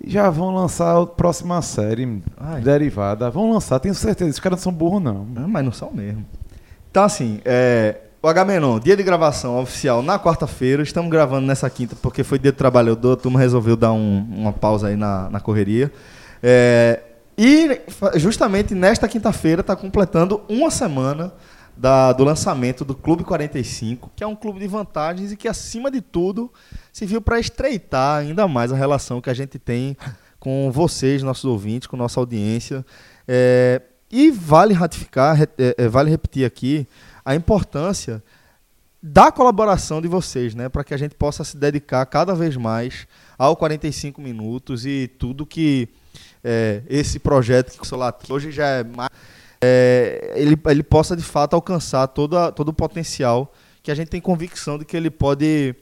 já 0.05 0.29
vão 0.29 0.53
lançar 0.55 1.01
a 1.01 1.05
próxima 1.05 1.61
série 1.61 2.21
Ai. 2.39 2.61
derivada. 2.61 3.29
Vão 3.29 3.51
lançar, 3.51 3.79
tenho 3.79 3.93
certeza. 3.95 4.29
Esses 4.29 4.39
caras 4.39 4.59
não 4.59 4.63
são 4.63 4.73
burros, 4.73 5.01
não. 5.01 5.27
Ah, 5.35 5.47
mas 5.47 5.63
não 5.65 5.71
são 5.71 5.91
mesmo. 5.93 6.25
Então, 6.89 7.03
assim, 7.03 7.39
é, 7.45 7.97
o 8.21 8.27
Agamenon, 8.27 8.79
dia 8.79 8.95
de 8.97 9.03
gravação 9.03 9.59
oficial 9.61 10.01
na 10.01 10.17
quarta-feira. 10.17 10.81
Estamos 10.83 11.11
gravando 11.11 11.45
nessa 11.45 11.69
quinta 11.69 11.95
porque 12.01 12.23
foi 12.23 12.39
dia 12.39 12.51
de 12.51 12.57
trabalhador. 12.57 13.13
A 13.13 13.17
turma 13.17 13.39
resolveu 13.39 13.75
dar 13.75 13.91
um- 13.91 14.25
uma 14.31 14.53
pausa 14.53 14.87
aí 14.87 14.95
na, 14.95 15.29
na 15.29 15.39
correria. 15.39 15.91
É, 16.41 17.01
e 17.37 17.79
justamente 18.15 18.73
nesta 18.73 19.07
quinta-feira 19.07 19.61
está 19.61 19.75
completando 19.75 20.41
uma 20.49 20.69
semana 20.71 21.31
da- 21.79 22.11
do 22.11 22.25
lançamento 22.25 22.83
do 22.83 22.93
Clube 22.93 23.23
45, 23.23 24.11
que 24.13 24.21
é 24.21 24.27
um 24.27 24.35
clube 24.35 24.59
de 24.59 24.67
vantagens 24.67 25.31
e 25.31 25.37
que, 25.37 25.47
acima 25.47 25.89
de 25.89 26.01
tudo, 26.01 26.51
se 26.91 27.05
viu 27.05 27.21
para 27.21 27.39
estreitar 27.39 28.19
ainda 28.19 28.47
mais 28.49 28.73
a 28.73 28.75
relação 28.75 29.21
que 29.21 29.29
a 29.29 29.33
gente 29.33 29.57
tem 29.57 29.95
com 30.39 30.69
vocês, 30.71 31.23
nossos 31.23 31.45
ouvintes, 31.45 31.87
com 31.87 31.95
nossa 31.95 32.19
audiência. 32.19 32.85
É, 33.25 33.81
e 34.11 34.29
vale 34.29 34.73
ratificar, 34.73 35.41
é, 35.41 35.47
é, 35.57 35.87
vale 35.87 36.09
repetir 36.09 36.45
aqui 36.45 36.85
a 37.23 37.33
importância 37.33 38.21
da 39.01 39.31
colaboração 39.31 40.01
de 40.01 40.09
vocês, 40.09 40.53
né, 40.53 40.67
para 40.67 40.83
que 40.83 40.93
a 40.93 40.97
gente 40.97 41.15
possa 41.15 41.45
se 41.45 41.55
dedicar 41.55 42.05
cada 42.07 42.35
vez 42.35 42.57
mais 42.57 43.07
ao 43.37 43.55
45 43.55 44.19
minutos 44.19 44.85
e 44.85 45.07
tudo 45.17 45.45
que 45.45 45.87
é, 46.43 46.81
esse 46.89 47.19
projeto 47.19 47.71
que 47.77 47.81
o 47.81 47.85
Solar 47.85 48.13
hoje 48.29 48.51
já 48.51 48.67
é 48.67 48.83
mais 48.83 49.09
é, 49.61 50.33
ele, 50.35 50.57
ele 50.67 50.83
possa 50.83 51.15
de 51.15 51.23
fato 51.23 51.55
alcançar 51.55 52.07
toda, 52.07 52.51
todo 52.51 52.69
o 52.69 52.73
potencial 52.73 53.51
que 53.83 53.91
a 53.91 53.95
gente 53.95 54.09
tem 54.09 54.21
convicção 54.21 54.77
de 54.77 54.85
que 54.85 54.95
ele 54.95 55.09
pode, 55.09 55.75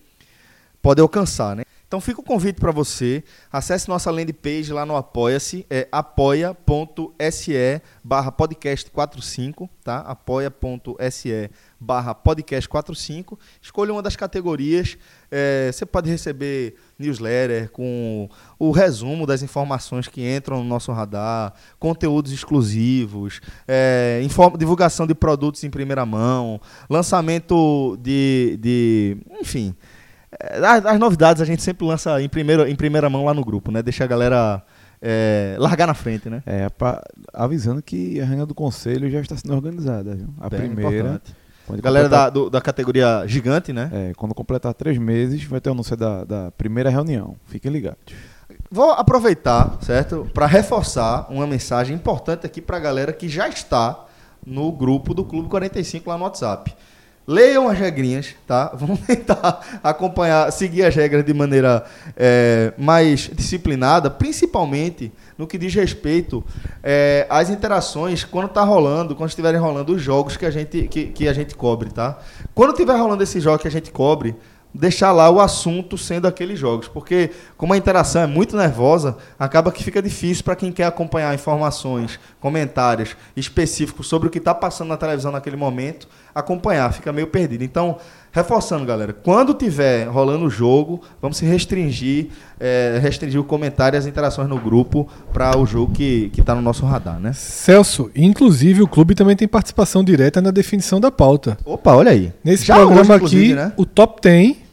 pode 0.82 1.02
alcançar. 1.02 1.56
Né? 1.56 1.64
Então 1.88 2.02
fica 2.02 2.20
o 2.20 2.24
convite 2.24 2.60
para 2.60 2.72
você, 2.72 3.24
acesse 3.50 3.88
nossa 3.88 4.12
landing 4.12 4.34
page 4.34 4.74
lá 4.74 4.86
no 4.86 4.96
Apoia-se, 4.96 5.66
é 5.70 5.88
apoia.se 5.90 7.82
barra 8.04 8.30
podcast 8.30 8.92
45, 8.92 9.70
tá? 9.86 10.00
apoia.se 10.00 11.50
barra 11.80 12.14
podcast 12.14 12.68
45, 12.68 13.40
escolha 13.62 13.94
uma 13.94 14.02
das 14.02 14.18
categorias, 14.18 14.98
é, 15.32 15.70
você 15.72 15.86
pode 15.86 16.10
receber 16.10 16.76
newsletter 16.98 17.70
com 17.72 18.30
o 18.58 18.72
resumo 18.72 19.26
das 19.26 19.42
informações 19.44 20.08
que 20.08 20.22
entram 20.28 20.60
no 20.60 20.64
nosso 20.70 20.92
radar, 20.92 21.54
conteúdos 21.80 22.32
exclusivos, 22.32 23.42
é, 23.68 24.22
divulgação 24.58 25.06
de 25.06 25.14
produtos 25.16 25.64
em 25.64 25.70
primeira 25.70 26.06
mão, 26.06 26.60
lançamento 26.90 27.98
de, 28.02 28.58
de 28.62 29.18
enfim, 29.42 29.74
é, 30.40 30.58
as, 30.66 30.86
as 30.86 31.00
novidades 31.00 31.42
a 31.42 31.46
gente 31.46 31.62
sempre 31.62 31.86
lança 31.86 32.22
em, 32.22 32.30
primeiro, 32.30 32.68
em 32.68 32.76
primeira 32.76 33.10
mão 33.10 33.26
lá 33.26 33.34
no 33.34 33.44
grupo, 33.44 33.72
né? 33.72 33.82
Deixa 33.82 34.04
a 34.04 34.08
galera 34.08 34.62
é, 35.02 35.56
largar 35.60 35.88
na 35.88 35.94
frente, 35.94 36.30
né? 36.30 36.42
É, 36.46 36.70
pra- 36.70 37.04
avisando 37.34 37.82
que 37.82 38.20
a 38.20 38.26
reunião 38.26 38.48
do 38.48 38.56
conselho 38.56 39.10
já 39.10 39.20
está 39.22 39.36
sendo 39.38 39.54
organizada, 39.54 40.16
viu? 40.16 40.28
A 40.40 40.50
Bem 40.50 40.60
primeira. 40.62 40.98
importante. 41.00 41.36
Quando 41.68 41.82
Galera 41.82 42.08
da, 42.10 42.18
completar, 42.18 42.32
do- 42.32 42.50
da 42.50 42.62
categoria 42.62 43.24
gigante, 43.28 43.72
né? 43.74 43.90
é, 43.94 44.14
quando 44.16 44.34
completar 44.34 44.74
três 44.74 44.98
meses, 44.98 45.44
vai 45.44 45.60
ter 45.62 45.70
o 45.70 45.74
anúncio 45.74 45.96
da, 45.98 46.24
da 46.24 46.52
primeira 46.52 46.90
reunião. 46.90 47.36
Fiquem 47.46 47.70
ligados. 47.72 48.00
Vou 48.72 48.92
aproveitar, 48.92 49.78
certo? 49.82 50.30
Para 50.34 50.46
reforçar 50.46 51.28
uma 51.30 51.46
mensagem 51.46 51.96
importante 51.96 52.46
aqui 52.46 52.62
para 52.62 52.78
a 52.78 52.80
galera 52.80 53.12
que 53.14 53.28
já 53.30 53.48
está 53.50 54.06
no 54.46 54.72
grupo 54.72 55.14
do 55.14 55.26
Clube 55.26 55.50
45 55.50 56.10
lá 56.10 56.18
no 56.18 56.24
WhatsApp. 56.24 56.74
Leiam 57.30 57.68
as 57.68 57.78
regrinhas, 57.78 58.36
tá? 58.48 58.72
Vamos 58.80 59.02
tentar 59.02 59.80
acompanhar, 59.84 60.50
seguir 60.50 60.84
as 60.84 60.96
regras 60.96 61.26
de 61.26 61.34
maneira 61.34 61.84
é, 62.16 62.74
mais 62.78 63.30
disciplinada, 63.34 64.10
principalmente 64.10 65.12
no 65.38 65.46
que 65.46 65.58
diz 65.58 65.76
respeito 65.76 66.42
é, 66.82 67.28
às 67.30 67.50
interações 67.50 68.24
quando 68.24 68.48
tá 68.48 68.64
rolando, 68.64 69.14
quando 69.14 69.30
estiverem 69.30 69.60
rolando 69.60 69.94
os 69.94 70.02
jogos 70.02 70.38
que 70.38 70.46
a 70.46 70.50
gente, 70.50 70.88
que, 70.88 71.08
que 71.08 71.28
a 71.28 71.34
gente 71.34 71.54
cobre, 71.54 71.90
tá? 71.90 72.18
Quando 72.56 72.72
estiver 72.72 72.96
rolando 72.96 73.22
esse 73.22 73.42
jogo 73.42 73.60
que 73.60 73.68
a 73.68 73.72
gente 73.72 73.92
cobre, 73.92 74.34
deixar 74.78 75.12
lá 75.12 75.30
o 75.30 75.40
assunto 75.40 75.98
sendo 75.98 76.28
aqueles 76.28 76.60
jogos, 76.60 76.88
porque 76.88 77.32
como 77.58 77.74
a 77.74 77.78
interação 77.78 78.22
é 78.22 78.28
muito 78.28 78.56
nervosa, 78.56 79.18
acaba 79.38 79.72
que 79.72 79.84
fica 79.84 80.02
difícil 80.02 80.44
para 80.44 80.56
quem 80.56 80.72
quer 80.72 80.86
acompanhar 80.86 81.34
informações, 81.34 82.20
comentários 82.40 83.16
específicos 83.36 84.08
sobre 84.08 84.28
o 84.28 84.32
que 84.32 84.38
está 84.38 84.54
passando 84.54 84.90
na 84.90 84.98
televisão 84.98 85.32
naquele 85.32 85.56
momento, 85.56 86.08
acompanhar, 86.34 86.94
fica 86.94 87.12
meio 87.12 87.28
perdido. 87.28 87.64
Então, 87.64 87.98
reforçando, 88.32 88.86
galera, 88.86 89.12
quando 89.12 89.54
tiver 89.54 90.06
rolando 90.06 90.46
o 90.46 90.50
jogo, 90.50 91.02
vamos 91.20 91.38
se 91.38 91.46
restringir, 91.46 92.28
é, 92.60 93.00
restringir 93.02 93.40
o 93.40 93.44
comentário 93.44 93.98
e 93.98 94.00
as 94.00 94.06
interações 94.06 94.48
no 94.48 94.60
grupo 94.60 95.10
para 95.34 95.58
o 95.58 95.66
jogo 95.66 95.94
que 95.94 96.32
está 96.38 96.54
no 96.54 96.62
nosso 96.62 96.86
radar, 96.86 97.20
né? 97.20 97.34
Celso, 97.34 98.12
inclusive 98.16 98.84
o 98.84 98.88
clube 98.88 99.16
também 99.16 99.36
tem 99.36 99.48
participação 99.48 100.04
direta 100.04 100.42
na 100.42 100.52
definição 100.52 101.00
da 101.00 101.10
pauta. 101.10 101.58
Opa, 101.66 101.96
olha 101.96 102.12
aí. 102.12 102.32
Nesse 102.44 102.66
Já 102.66 102.76
programa 102.76 103.16
hoje, 103.16 103.26
aqui, 103.26 103.54
né? 103.56 103.74
o 103.76 103.86
top 103.86 104.22
10 104.22 104.67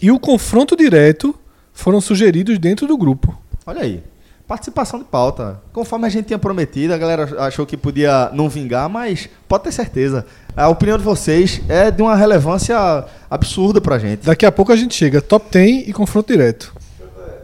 e 0.00 0.10
o 0.10 0.18
confronto 0.18 0.76
direto 0.76 1.34
foram 1.72 2.00
sugeridos 2.00 2.58
dentro 2.58 2.86
do 2.86 2.96
grupo. 2.96 3.36
Olha 3.66 3.82
aí. 3.82 4.02
Participação 4.46 4.98
de 4.98 5.04
pauta. 5.04 5.60
Conforme 5.74 6.06
a 6.06 6.08
gente 6.08 6.26
tinha 6.26 6.38
prometido, 6.38 6.94
a 6.94 6.96
galera 6.98 7.44
achou 7.44 7.66
que 7.66 7.76
podia 7.76 8.30
não 8.32 8.48
vingar, 8.48 8.88
mas 8.88 9.28
pode 9.46 9.64
ter 9.64 9.72
certeza. 9.72 10.24
A 10.56 10.68
opinião 10.68 10.96
de 10.96 11.04
vocês 11.04 11.60
é 11.68 11.90
de 11.90 12.00
uma 12.00 12.16
relevância 12.16 13.04
absurda 13.30 13.78
pra 13.78 13.98
gente. 13.98 14.24
Daqui 14.24 14.46
a 14.46 14.50
pouco 14.50 14.72
a 14.72 14.76
gente 14.76 14.94
chega 14.94 15.20
top 15.20 15.50
10 15.50 15.88
e 15.88 15.92
confronto 15.92 16.32
direto. 16.32 16.74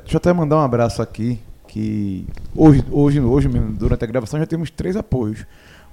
Deixa 0.01 0.15
eu 0.15 0.17
até 0.17 0.33
mandar 0.33 0.57
um 0.57 0.61
abraço 0.61 1.03
aqui, 1.03 1.39
que 1.69 2.27
hoje, 2.57 2.83
hoje, 2.91 3.21
hoje 3.21 3.49
mesmo, 3.51 3.73
durante 3.73 4.03
a 4.03 4.07
gravação, 4.07 4.41
já 4.41 4.47
temos 4.47 4.71
três 4.71 4.97
apoios. 4.97 5.45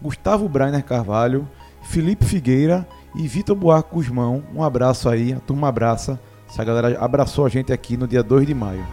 Gustavo 0.02 0.48
Brainer 0.48 0.84
Carvalho, 0.84 1.46
Felipe 1.84 2.24
Figueira 2.24 2.88
e 3.16 3.28
Vitor 3.28 3.56
Buarco 3.56 3.96
Guzmão. 3.96 4.44
Um 4.56 4.64
abraço 4.64 5.10
aí, 5.10 5.34
a 5.34 5.40
turma 5.42 5.68
abraça. 5.68 6.18
Essa 6.52 6.66
galera 6.66 7.00
abraçou 7.00 7.46
a 7.46 7.50
gente 7.50 7.72
aqui 7.72 7.96
no 7.96 8.06
dia 8.06 8.22
2 8.22 8.46
de 8.46 8.54
maio. 8.54 8.86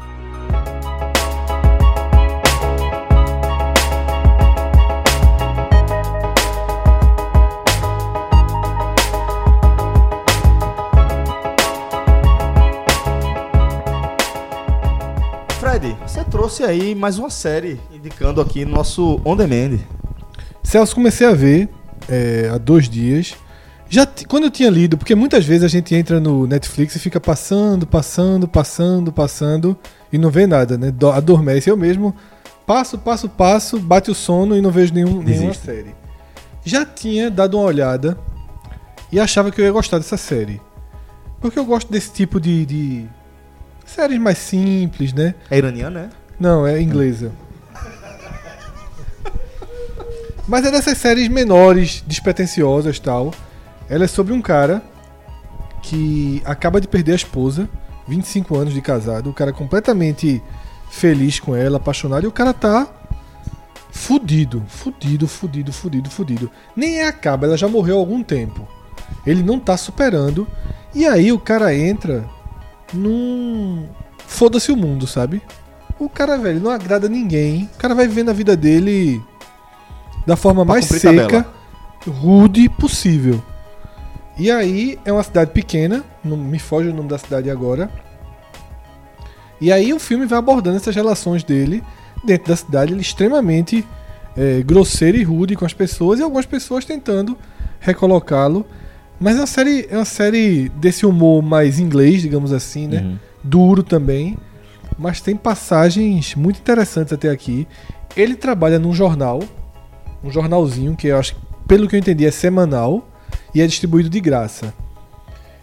Fred, 15.59 15.97
você 16.07 16.23
trouxe 16.23 16.63
aí 16.63 16.95
mais 16.95 17.19
uma 17.19 17.29
série 17.29 17.81
indicando 17.91 18.41
aqui 18.41 18.65
nosso 18.65 19.21
On 19.25 19.35
Demand. 19.35 19.81
Celso, 20.63 20.95
comecei 20.95 21.27
a 21.27 21.35
ver 21.35 21.69
é, 22.09 22.51
há 22.55 22.57
dois 22.57 22.89
dias. 22.89 23.35
Já 23.91 24.07
quando 24.29 24.45
eu 24.45 24.51
tinha 24.51 24.69
lido, 24.69 24.99
porque 24.99 25.15
muitas 25.15 25.47
vezes 25.47 25.65
a 25.65 25.69
gente 25.69 25.95
entra 25.95 26.21
no 26.21 26.47
Netflix 26.47 26.95
e 26.95 26.99
fica 26.99 27.19
passando, 27.19 27.87
passando, 27.87 28.47
passando, 28.47 29.11
passando 29.13 29.77
e 30.13 30.19
não 30.19 30.31
vê 30.31 30.47
nada, 30.47 30.77
né? 30.77 30.91
Do- 30.91 31.11
Adormece. 31.11 31.71
Eu 31.71 31.77
mesmo 31.77 32.15
passo, 32.67 32.99
passo, 32.99 33.29
passo, 33.31 33.79
bate 33.81 34.11
o 34.11 34.15
sono 34.15 34.55
e 34.57 34.61
não 34.61 34.71
vejo 34.71 34.93
nenhum, 34.93 35.23
nenhuma 35.23 35.55
série. 35.55 35.95
Já 36.65 36.85
tinha 36.85 37.31
dado 37.31 37.57
uma 37.57 37.65
olhada 37.67 38.19
e 39.11 39.19
achava 39.19 39.51
que 39.51 39.59
eu 39.61 39.65
ia 39.65 39.73
gostar 39.73 39.97
dessa 39.97 40.19
série. 40.19 40.61
Porque 41.41 41.59
eu 41.59 41.65
gosto 41.65 41.91
desse 41.91 42.13
tipo 42.13 42.39
de, 42.39 42.67
de 42.67 43.07
séries 43.87 44.19
mais 44.19 44.37
simples, 44.37 45.15
né? 45.15 45.35
É 45.51 45.57
iraniana, 45.57 46.01
né? 46.03 46.11
Não, 46.39 46.67
é 46.67 46.79
inglesa. 46.83 47.33
Mas 50.47 50.67
é 50.67 50.71
dessas 50.71 50.99
séries 50.99 51.29
menores, 51.29 52.05
despretensiosas 52.07 52.99
tal. 52.99 53.33
Ela 53.89 54.05
é 54.05 54.09
sobre 54.09 54.33
um 54.33 54.41
cara 54.43 54.83
que 55.83 56.43
acaba 56.45 56.81
de 56.81 56.89
perder 56.89 57.13
a 57.13 57.17
esposa, 57.17 57.69
25 58.07 58.57
anos 58.57 58.75
de 58.75 58.81
casado, 58.81 59.31
o 59.31 59.35
cara 59.35 59.53
completamente 59.53 60.43
feliz 60.91 61.39
com 61.41 61.55
ela, 61.55 61.77
apaixonado, 61.77 62.25
e 62.25 62.27
o 62.27 62.33
cara 62.33 62.53
tá 62.53 62.87
fudido, 63.91 64.63
fudido, 64.69 65.27
fudido, 65.27 65.73
fudido, 65.73 66.11
fudido. 66.11 66.51
Nem 66.77 66.99
é 67.01 67.09
a 67.09 67.13
Caba, 67.13 67.47
ela 67.47 67.57
já 67.57 67.69
morreu 67.69 67.97
há 67.97 68.01
algum 68.01 68.23
tempo. 68.23 68.67
Ele 69.27 69.43
não 69.43 69.59
tá 69.59 69.77
superando. 69.77 70.47
E 70.95 71.07
aí 71.07 71.33
o 71.33 71.39
cara 71.39 71.75
entra 71.75 72.25
num. 72.93 73.87
Foda-se 74.27 74.71
o 74.71 74.77
mundo, 74.77 75.07
sabe? 75.07 75.43
O 75.99 76.09
cara, 76.09 76.37
velho, 76.39 76.61
não 76.61 76.71
agrada 76.71 77.09
ninguém. 77.09 77.69
O 77.75 77.79
cara 77.79 77.95
vai 77.95 78.07
vivendo 78.07 78.29
a 78.29 78.33
vida 78.35 78.57
dele 78.57 79.23
da 80.27 80.37
forma 80.37 80.65
Pra 80.65 80.75
mais 80.75 80.85
seca, 80.85 81.27
tabela. 81.27 81.55
rude 82.07 82.69
possível. 82.69 83.43
E 84.39 84.51
aí 84.51 84.99
é 85.05 85.13
uma 85.13 85.23
cidade 85.23 85.51
pequena, 85.51 86.05
não 86.25 86.37
me 86.37 86.59
foge 86.59 86.89
o 86.89 86.95
nome 86.95 87.09
da 87.09 87.19
cidade 87.19 87.51
agora. 87.51 87.91
E 89.61 89.73
aí 89.73 89.93
o 89.93 89.99
filme 89.99 90.27
vai 90.27 90.39
abordando 90.39 90.77
essas 90.77 90.95
relações 90.95 91.43
dele 91.43 91.83
dentro 92.25 92.49
da 92.49 92.57
cidade, 92.57 92.93
ele 92.93 93.01
é 93.01 93.03
extremamente 93.03 93.85
é, 94.37 94.63
grosseiro 94.63 95.19
e 95.19 95.25
rude 95.25 95.57
com 95.57 95.65
as 95.65 95.73
pessoas 95.73 96.21
e 96.21 96.23
algumas 96.23 96.47
pessoas 96.47 96.85
tentando 96.85 97.37
recolocá-lo. 97.81 98.65
Mas 99.19 99.37
é 99.37 99.41
uma 99.41 99.47
série, 99.49 99.89
é 99.91 99.97
uma 99.97 100.05
série 100.05 100.69
desse 100.69 101.05
humor 101.05 101.43
mais 101.43 101.81
inglês, 101.81 102.23
digamos 102.23 102.53
assim, 102.53 102.87
né? 102.87 103.01
Uhum. 103.01 103.19
Duro 103.43 103.83
também. 103.83 104.39
Mas 104.97 105.21
tem 105.21 105.35
passagens 105.35 106.37
muito 106.37 106.61
interessantes 106.61 107.13
até 107.13 107.29
aqui. 107.29 107.67
Ele 108.17 108.37
trabalha 108.37 108.79
num 108.79 108.93
jornal, 108.93 109.43
um 110.23 110.31
jornalzinho 110.31 110.95
que 110.95 111.09
eu 111.09 111.19
acho, 111.19 111.35
que, 111.35 111.41
pelo 111.67 111.89
que 111.89 111.97
eu 111.97 111.99
entendi, 111.99 112.25
é 112.25 112.31
semanal 112.31 113.09
e 113.55 113.61
é 113.61 113.67
distribuído 113.67 114.09
de 114.09 114.21
graça. 114.21 114.73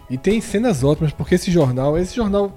E 0.10 0.18
tem 0.18 0.40
cenas 0.42 0.84
ótimas, 0.84 1.12
porque 1.12 1.36
esse 1.36 1.50
jornal, 1.52 1.98
esse 1.98 2.16
jornal 2.16 2.52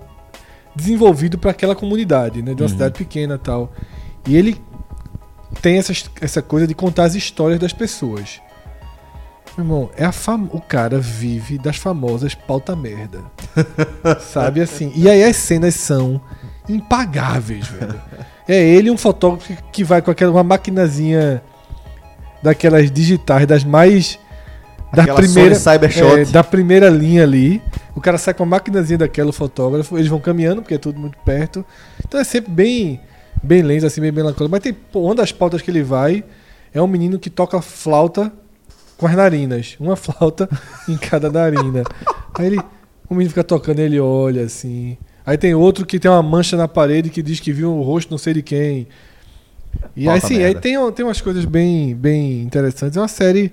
desenvolvido 0.74 1.38
para 1.38 1.50
aquela 1.50 1.74
comunidade, 1.74 2.42
né, 2.42 2.54
de 2.54 2.62
uma 2.62 2.68
cidade 2.68 2.94
pequena 2.98 3.34
e 3.34 3.38
tal. 3.38 3.72
E 4.26 4.36
ele 4.36 4.60
tem 5.62 5.78
essa, 5.78 5.92
essa 6.20 6.42
coisa 6.42 6.66
de 6.66 6.74
contar 6.74 7.04
as 7.04 7.14
histórias 7.14 7.58
das 7.58 7.72
pessoas. 7.72 8.40
Meu 9.56 9.64
irmão, 9.64 9.90
é 9.96 10.04
a 10.04 10.12
fam... 10.12 10.48
o 10.52 10.60
cara 10.60 11.00
vive 11.00 11.58
das 11.58 11.76
famosas 11.76 12.34
pauta 12.34 12.76
merda. 12.76 13.22
Sabe 14.20 14.60
assim? 14.60 14.92
E 14.94 15.08
aí 15.08 15.24
as 15.24 15.36
cenas 15.36 15.74
são 15.74 16.20
impagáveis, 16.68 17.66
velho. 17.66 18.00
É 18.46 18.62
ele 18.62 18.90
um 18.90 18.96
fotógrafo 18.98 19.48
que- 19.48 19.62
que 19.72 19.84
vai 19.84 20.00
com 20.00 20.10
aquela 20.10 20.30
uma 20.30 20.44
maquinazinha 20.44 21.42
daquelas 22.42 22.90
digitais 22.90 23.46
das 23.46 23.64
mais 23.64 24.18
da 24.92 25.02
Aquela 25.02 25.18
primeira 25.18 25.54
Cybershot. 25.54 26.20
é, 26.20 26.24
da 26.26 26.42
primeira 26.42 26.88
linha 26.88 27.22
ali. 27.22 27.62
O 27.94 28.00
cara 28.00 28.16
sai 28.18 28.34
com 28.34 28.42
a 28.42 28.46
maquinazinha 28.46 28.98
daquela, 28.98 29.30
o 29.30 29.32
fotógrafo, 29.32 29.96
eles 29.96 30.08
vão 30.08 30.20
caminhando 30.20 30.62
porque 30.62 30.74
é 30.74 30.78
tudo 30.78 30.98
muito 30.98 31.18
perto. 31.18 31.64
Então 32.06 32.20
é 32.20 32.24
sempre 32.24 32.50
bem 32.50 33.00
bem 33.42 33.62
lento 33.62 33.86
assim, 33.86 34.00
bem 34.00 34.10
melancólico, 34.10 34.50
mas 34.50 34.60
tem 34.60 34.76
uma 34.94 35.14
das 35.14 35.30
pautas 35.30 35.62
que 35.62 35.70
ele 35.70 35.82
vai 35.82 36.24
é 36.72 36.82
um 36.82 36.86
menino 36.86 37.18
que 37.18 37.30
toca 37.30 37.62
flauta 37.62 38.32
com 38.96 39.06
as 39.06 39.14
narinas, 39.14 39.76
uma 39.78 39.94
flauta 39.96 40.48
em 40.88 40.96
cada 40.96 41.30
narina. 41.30 41.82
Aí 42.34 42.46
ele 42.46 42.58
o 43.08 43.14
menino 43.14 43.30
fica 43.30 43.44
tocando, 43.44 43.78
ele 43.78 43.98
olha 43.98 44.42
assim. 44.42 44.98
Aí 45.24 45.38
tem 45.38 45.54
outro 45.54 45.86
que 45.86 45.98
tem 45.98 46.10
uma 46.10 46.22
mancha 46.22 46.56
na 46.56 46.68
parede 46.68 47.10
que 47.10 47.22
diz 47.22 47.40
que 47.40 47.52
viu 47.52 47.72
o 47.72 47.82
rosto 47.82 48.10
não 48.10 48.18
sei 48.18 48.34
de 48.34 48.42
quem. 48.42 48.86
E 49.96 50.08
aí 50.08 50.20
Pauta 50.20 50.26
sim, 50.26 50.42
aí 50.42 50.54
tem, 50.54 50.92
tem 50.92 51.04
umas 51.04 51.20
coisas 51.20 51.44
bem, 51.44 51.94
bem 51.94 52.42
interessantes. 52.42 52.96
É 52.96 53.00
uma 53.00 53.08
série. 53.08 53.52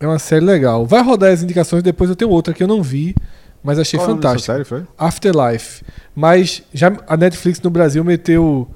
É 0.00 0.06
uma 0.06 0.18
série 0.18 0.44
legal. 0.44 0.86
Vai 0.86 1.02
rodar 1.02 1.32
as 1.32 1.42
indicações, 1.42 1.82
depois 1.82 2.08
eu 2.08 2.16
tenho 2.16 2.30
outra 2.30 2.54
que 2.54 2.62
eu 2.62 2.68
não 2.68 2.82
vi, 2.82 3.14
mas 3.62 3.78
achei 3.78 3.98
Qual 3.98 4.08
é 4.08 4.12
fantástica. 4.14 4.52
série, 4.52 4.64
foi? 4.64 4.84
Afterlife. 4.96 5.82
Mas 6.14 6.62
já 6.72 6.92
a 7.06 7.16
Netflix 7.16 7.60
no 7.60 7.70
Brasil 7.70 8.04
meteu 8.04 8.68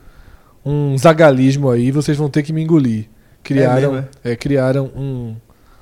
um 0.65 0.97
zagalismo 0.99 1.71
aí, 1.71 1.91
vocês 1.91 2.17
vão 2.17 2.29
ter 2.29 2.43
que 2.43 2.53
me 2.53 2.63
engolir. 2.63 3.09
Criaram, 3.43 3.93
mesmo, 3.93 4.09
é, 4.23 4.37
criaram 4.37 4.87
um, 4.95 5.37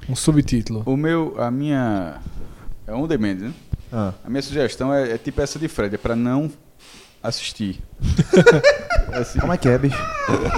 um 0.09 0.17
subtítulo. 0.17 0.83
O 0.87 0.97
meu, 0.97 1.35
a 1.39 1.51
minha. 1.51 2.19
É 2.87 2.95
on 2.95 3.07
demand, 3.07 3.35
né? 3.35 3.53
Ah. 3.93 4.13
A 4.25 4.31
minha 4.31 4.43
sugestão 4.43 4.93
é, 4.93 5.13
é 5.13 5.19
tipo 5.19 5.41
essa 5.41 5.59
de 5.59 5.69
Fred, 5.69 5.95
é 5.95 5.99
pra 5.99 6.17
não 6.17 6.51
assistir. 7.23 7.79
Assim, 9.13 9.41
Como 9.41 9.53
é 9.53 9.57
que 9.57 9.69
é, 9.69 9.77
bicho? 9.77 9.99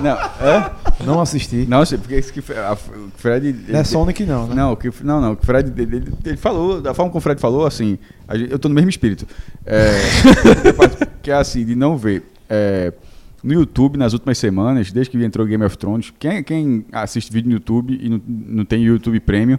não? 0.02 1.06
Não 1.14 1.20
assisti. 1.22 1.64
Não, 1.66 1.80
assim, 1.80 1.96
porque 1.96 2.18
isso 2.18 2.30
que 2.32 2.40
a- 2.52 2.74
o 2.74 3.10
Fred. 3.16 3.50
Não 3.52 3.74
é 3.76 3.78
ele- 3.78 3.84
Sonic, 3.84 4.24
não, 4.26 4.46
né? 4.46 4.54
Não, 4.54 4.72
o 4.72 4.76
que, 4.76 4.90
não, 5.02 5.20
não. 5.22 5.32
o 5.32 5.36
que 5.36 5.42
o 5.42 5.46
Fred, 5.46 5.72
ele, 5.80 5.96
ele- 5.96 6.12
ele 6.22 6.36
falou, 6.36 6.80
da 6.80 6.92
forma 6.92 7.10
como 7.10 7.18
o 7.18 7.22
Fred 7.22 7.40
falou, 7.40 7.64
assim, 7.66 7.98
a 8.28 8.36
gente- 8.36 8.52
eu 8.52 8.58
tô 8.58 8.68
no 8.68 8.74
mesmo 8.74 8.90
espírito. 8.90 9.26
É, 9.64 9.92
que 11.22 11.30
é 11.30 11.34
assim, 11.34 11.64
de 11.64 11.74
não 11.74 11.96
ver. 11.96 12.24
é, 12.50 12.92
no 13.42 13.54
YouTube, 13.54 13.96
nas 13.96 14.12
últimas 14.12 14.36
semanas, 14.38 14.92
desde 14.92 15.10
que 15.10 15.24
entrou 15.24 15.44
Game 15.46 15.64
of 15.64 15.76
Thrones, 15.78 16.12
quem, 16.18 16.44
quem 16.44 16.84
assiste 16.92 17.32
vídeo 17.32 17.48
no 17.48 17.54
YouTube 17.54 17.98
e 18.00 18.08
não, 18.08 18.20
não 18.28 18.64
tem 18.66 18.82
YouTube 18.84 19.18
Premium, 19.18 19.58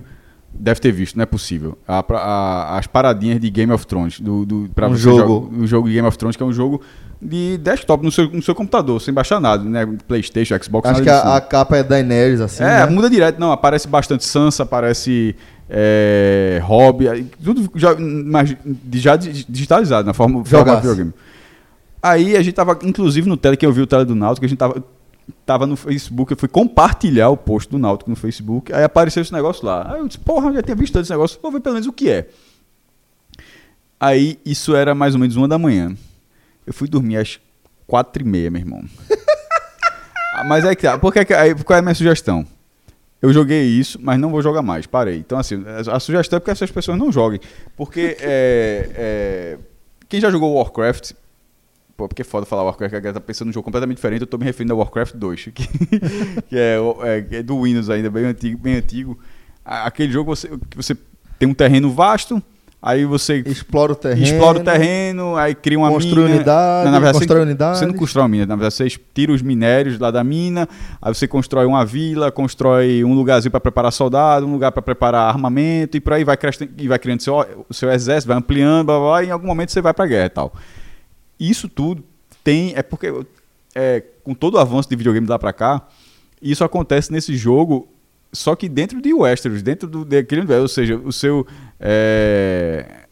deve 0.53 0.79
ter 0.79 0.91
visto, 0.91 1.15
não 1.15 1.23
é 1.23 1.25
possível. 1.25 1.77
A- 1.87 2.03
a- 2.09 2.77
as 2.77 2.87
paradinhas 2.87 3.39
de 3.39 3.49
Game 3.49 3.71
of 3.71 3.85
Thrones, 3.87 4.19
do, 4.19 4.45
do, 4.45 4.69
pra 4.73 4.87
Um 4.87 4.95
jogo. 4.95 5.17
jogar- 5.17 5.61
o 5.63 5.67
jogo 5.67 5.87
de 5.87 5.95
Game 5.95 6.07
of 6.07 6.17
Thrones, 6.17 6.35
que 6.37 6.43
é 6.43 6.45
um 6.45 6.53
jogo 6.53 6.81
de 7.21 7.57
desktop 7.57 8.03
no 8.03 8.11
seu, 8.11 8.29
no 8.29 8.41
seu 8.41 8.53
computador, 8.53 9.01
sem 9.01 9.13
baixar 9.13 9.39
nada, 9.39 9.63
né? 9.63 9.85
Playstation, 10.07 10.55
Xbox, 10.61 10.89
Acho 10.89 11.01
que 11.01 11.09
a, 11.09 11.35
a 11.37 11.41
capa 11.41 11.77
é 11.77 11.83
Daenerys, 11.83 12.39
assim. 12.41 12.63
É, 12.63 12.85
né? 12.85 12.85
muda 12.87 13.09
direto. 13.09 13.39
Não, 13.39 13.51
aparece 13.51 13.87
bastante 13.87 14.23
Sansa, 14.25 14.63
aparece 14.63 15.35
é, 15.69 16.61
Hobby, 16.63 17.25
tudo 17.43 17.69
já, 17.75 17.95
mas 17.97 18.55
já 18.93 19.15
di- 19.15 19.45
digitalizado, 19.47 20.05
na 20.05 20.13
forma 20.13 20.35
Jogaço. 20.45 20.49
formato 20.57 20.81
videogame. 20.81 21.13
Aí 22.01 22.35
a 22.35 22.41
gente 22.41 22.53
tava, 22.53 22.77
inclusive 22.83 23.27
no 23.29 23.37
tele, 23.37 23.55
que 23.55 23.65
eu 23.65 23.71
vi 23.71 23.81
o 23.81 23.87
tele 23.87 24.03
do 24.05 24.13
Náutico, 24.15 24.45
a 24.45 24.49
gente 24.49 24.57
tava, 24.57 24.83
tava 25.45 25.65
no 25.65 25.75
Facebook, 25.75 26.31
eu 26.31 26.37
fui 26.37 26.47
compartilhar 26.49 27.29
o 27.29 27.37
post 27.37 27.69
do 27.71 27.77
Náutico 27.79 28.09
no 28.09 28.15
Facebook, 28.15 28.73
aí 28.73 28.83
apareceu 28.83 29.21
esse 29.21 29.31
negócio 29.33 29.65
lá. 29.65 29.93
Aí 29.93 29.99
eu 29.99 30.07
disse, 30.07 30.19
porra, 30.19 30.49
eu 30.49 30.53
já 30.55 30.61
tinha 30.63 30.75
visto 30.75 30.97
esse 30.99 31.09
negócio, 31.11 31.39
vou 31.41 31.51
ver 31.51 31.59
pelo 31.61 31.73
menos 31.73 31.87
o 31.87 31.93
que 31.93 32.09
é. 32.09 32.27
Aí 33.99 34.39
isso 34.45 34.75
era 34.75 34.93
mais 34.93 35.13
ou 35.13 35.19
menos 35.19 35.35
uma 35.35 35.47
da 35.47 35.57
manhã. 35.57 35.95
Eu 36.67 36.73
fui 36.73 36.87
dormir 36.87 37.17
às 37.17 37.39
quatro 37.87 38.21
e 38.21 38.25
meia, 38.25 38.49
meu 38.51 38.61
irmão. 38.61 38.83
Ah, 40.35 40.43
Mas 40.43 40.65
é 40.65 40.73
que 40.73 40.81
tá. 40.81 40.97
Por 40.97 41.13
que 41.13 41.23
que- 41.25 41.33
aí, 41.35 41.53
qual 41.53 41.77
é 41.77 41.79
a 41.79 41.81
minha 41.83 41.93
sugestão? 41.93 42.43
Eu 43.21 43.31
joguei 43.31 43.65
isso, 43.65 43.99
mas 44.01 44.19
não 44.19 44.31
vou 44.31 44.41
jogar 44.41 44.63
mais. 44.63 44.87
Parei. 44.87 45.17
Então, 45.19 45.37
assim, 45.37 45.63
a 45.91 45.99
sugestão 45.99 46.37
é 46.37 46.39
que 46.39 46.49
essas 46.49 46.71
pessoas 46.71 46.97
não 46.97 47.11
joguem. 47.11 47.39
Porque 47.77 48.17
é, 48.19 48.89
é, 48.95 49.57
quem 50.09 50.19
já 50.19 50.31
jogou 50.31 50.55
Warcraft. 50.55 51.11
Pô, 51.95 52.07
porque 52.07 52.23
é 52.23 52.25
foda 52.25 52.45
falar 52.45 52.63
Warcraft, 52.63 52.89
que 52.91 52.95
a 52.95 52.99
galera 52.99 53.19
tá 53.19 53.25
pensando 53.25 53.47
num 53.47 53.53
jogo 53.53 53.63
completamente 53.65 53.97
diferente. 53.97 54.21
Eu 54.21 54.27
tô 54.27 54.37
me 54.37 54.45
referindo 54.45 54.73
a 54.73 54.77
Warcraft 54.77 55.15
2, 55.15 55.43
que, 55.53 55.67
que 56.49 56.57
é, 56.57 56.77
é- 57.03 57.21
que 57.21 57.35
é 57.37 57.43
do 57.43 57.61
Windows 57.61 57.89
ainda, 57.89 58.09
bem 58.09 58.25
antigo. 58.25 58.59
Bem 58.61 58.75
antigo. 58.75 59.17
Aquele 59.63 60.11
jogo 60.11 60.35
você, 60.35 60.47
que 60.69 60.75
você 60.75 60.97
tem 61.39 61.47
um 61.47 61.53
terreno 61.53 61.91
vasto, 61.91 62.41
aí 62.81 63.05
você 63.05 63.43
Explora 63.45 63.93
o 63.93 63.95
terreno. 63.95 64.23
explora 64.23 64.59
o 64.59 64.63
terreno, 64.63 65.35
aí 65.37 65.53
cria 65.55 65.77
uma 65.77 65.89
Constrói 65.89 66.23
mina. 66.23 66.35
unidade, 66.35 66.85
na 66.89 66.99
verdade, 66.99 67.17
constrói 67.19 67.39
você, 67.39 67.45
unidades. 67.45 67.79
Você 67.79 67.85
não 67.85 67.93
constrói 67.93 68.23
uma 68.23 68.29
mina, 68.29 68.45
na 68.47 68.55
verdade, 68.55 68.73
você 68.75 68.89
tira 69.13 69.31
os 69.31 69.41
minérios 69.41 69.99
lá 69.99 70.09
da 70.11 70.23
mina, 70.23 70.67
aí 71.01 71.13
você 71.13 71.27
constrói 71.27 71.65
uma 71.65 71.85
vila, 71.85 72.31
constrói 72.31 73.03
um 73.05 73.13
lugarzinho 73.13 73.51
para 73.51 73.59
preparar 73.61 73.91
soldado, 73.93 74.45
um 74.47 74.51
lugar 74.51 74.71
para 74.73 74.81
preparar 74.81 75.29
armamento, 75.29 75.95
e 75.95 76.01
por 76.01 76.13
aí 76.13 76.23
vai, 76.25 76.35
crescendo, 76.35 76.71
e 76.77 76.87
vai 76.89 76.99
criando 76.99 77.21
seu, 77.21 77.35
o 77.69 77.73
seu 77.73 77.89
exército, 77.91 78.27
vai 78.27 78.37
ampliando, 78.37 78.87
blá, 78.87 78.97
blá, 78.99 79.07
blá, 79.09 79.23
e 79.23 79.27
em 79.27 79.31
algum 79.31 79.47
momento 79.47 79.71
você 79.71 79.81
vai 79.81 79.93
pra 79.93 80.05
guerra 80.07 80.25
e 80.25 80.29
tal. 80.29 80.53
Isso 81.39 81.67
tudo 81.67 82.03
tem. 82.43 82.73
É 82.75 82.83
porque, 82.83 83.13
é, 83.75 84.03
com 84.23 84.33
todo 84.33 84.55
o 84.55 84.59
avanço 84.59 84.89
de 84.89 84.95
videogame 84.95 85.27
lá 85.27 85.39
pra 85.39 85.53
cá, 85.53 85.87
isso 86.41 86.63
acontece 86.63 87.11
nesse 87.11 87.35
jogo, 87.35 87.87
só 88.31 88.55
que 88.55 88.67
dentro 88.67 89.01
de 89.01 89.13
Westeros, 89.13 89.61
dentro 89.61 89.87
do, 89.87 90.03
daquele 90.03 90.41
universo, 90.41 90.61
ou 90.63 90.67
seja, 90.67 90.97
o 90.97 91.11
seu. 91.11 91.47
é, 91.79 93.03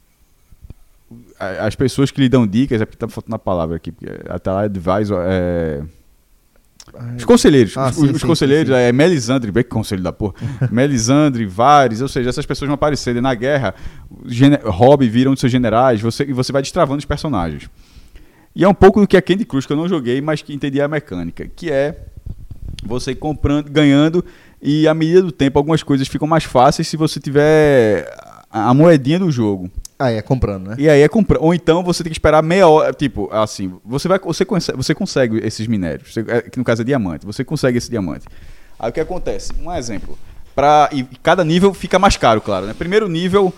as 1.60 1.76
pessoas 1.76 2.11
que 2.11 2.22
lhe 2.22 2.30
dão 2.30 2.45
dicas, 2.45 2.81
é 2.81 2.85
porque 2.85 2.98
tá 2.98 3.07
faltando 3.07 3.35
a 3.35 3.39
palavra 3.39 3.77
aqui, 3.77 3.91
porque 3.91 4.07
até 4.30 4.52
lá 4.52 4.61
advisor. 4.61 5.19
É, 5.23 5.81
os 7.15 7.23
conselheiros, 7.23 7.77
Ah, 7.77 7.89
os, 7.89 7.95
sim, 7.95 8.11
os 8.11 8.22
sim, 8.22 8.27
conselheiros, 8.27 8.73
sim, 8.73 8.80
é 8.80 8.91
Melisandre, 8.91 9.52
bem 9.52 9.64
que 9.64 9.69
conselho 9.69 10.03
da 10.03 10.11
porra. 10.11 10.34
Melisandre, 10.72 11.45
Vares, 11.45 12.02
ou 12.02 12.07
seja, 12.07 12.30
essas 12.30 12.45
pessoas 12.45 12.68
vão 12.68 12.76
aparecendo 12.76 13.22
na 13.22 13.34
guerra, 13.34 13.73
Hobby 14.65 15.07
viram 15.07 15.35
seus 15.35 15.52
generais, 15.52 16.02
você, 16.02 16.23
e 16.23 16.34
você 16.34 16.52
vai 16.52 16.61
destravando 16.61 16.99
os 16.99 17.06
personagens. 17.06 17.69
E 18.56 18.64
é 18.64 18.68
um 18.68 18.73
pouco 18.73 18.99
do 18.99 19.07
que 19.07 19.15
é 19.15 19.22
Candy 19.22 19.45
Crush, 19.45 19.65
que 19.65 19.73
eu 19.73 19.78
não 19.78 19.88
joguei, 19.88 20.19
mas 20.22 20.41
que 20.41 20.53
entendi 20.53 20.82
a 20.82 20.88
mecânica, 20.88 21.48
que 21.56 21.72
é 21.72 21.98
você 22.84 23.15
comprando, 23.15 23.69
ganhando, 23.69 24.26
e 24.61 24.88
à 24.88 24.94
medida 24.94 25.22
do 25.22 25.32
tempo 25.32 25.57
algumas 25.57 25.84
coisas 25.84 26.07
ficam 26.07 26.28
mais 26.28 26.44
fáceis 26.44 26.88
se 26.88 26.98
você 26.98 27.19
tiver 27.19 28.07
a, 28.49 28.73
moedinha 28.73 29.19
do 29.19 29.32
jogo. 29.32 29.72
Ah, 29.98 30.11
é, 30.11 30.22
comprando, 30.22 30.69
né? 30.69 30.76
E 30.78 30.90
aí 30.90 31.02
é 31.02 31.07
comprar. 31.07 31.40
Ou 31.40 31.53
então 31.53 31.84
você 31.84 32.03
tem 32.03 32.11
que 32.11 32.15
esperar 32.15 32.41
meia 32.44 32.68
hora. 32.68 32.91
Tipo, 32.91 33.30
assim, 33.32 33.73
você 33.86 34.07
vai. 34.07 34.19
Você 34.19 34.44
consegue, 34.44 34.78
você 34.78 34.95
consegue 34.95 35.38
esses 35.45 35.68
minérios. 35.68 36.11
Você- 36.11 36.26
é, 36.28 36.41
que 36.41 36.57
no 36.57 36.65
caso 36.65 36.82
é 36.82 36.86
diamante. 36.86 37.26
Você 37.26 37.44
consegue 37.44 37.78
esse 37.78 37.90
diamante. 37.90 38.26
Aí 38.80 38.90
o 38.90 38.94
que 38.94 38.99
acontece? 38.99 39.52
Um 39.60 39.72
exemplo. 39.72 40.18
Pra, 40.56 40.90
e 40.91 41.03
cada 41.22 41.44
nível 41.44 41.73
fica 41.73 41.99
mais 41.99 42.18
caro, 42.18 42.41
claro. 42.41 42.65
Né? 42.65 42.73
Primeiro 42.73 43.07
nível, 43.07 43.53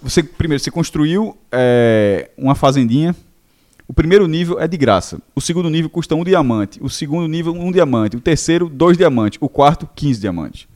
você 0.00 0.22
primeiro 0.22 0.62
você 0.62 0.70
construiu 0.70 1.36
é, 1.50 2.30
uma 2.38 2.54
fazendinha. 2.54 3.14
O 3.90 3.92
primeiro 3.92 4.28
nível 4.28 4.60
é 4.60 4.68
de 4.68 4.76
graça. 4.76 5.20
O 5.34 5.40
segundo 5.40 5.68
nível 5.68 5.90
custa 5.90 6.14
um 6.14 6.22
diamante. 6.22 6.78
O 6.80 6.88
segundo 6.88 7.26
nível, 7.26 7.52
um 7.52 7.72
diamante. 7.72 8.16
O 8.16 8.20
terceiro, 8.20 8.68
dois 8.68 8.96
diamantes. 8.96 9.36
O 9.42 9.48
quarto, 9.48 9.88
15 9.96 10.20
diamantes. 10.20 10.68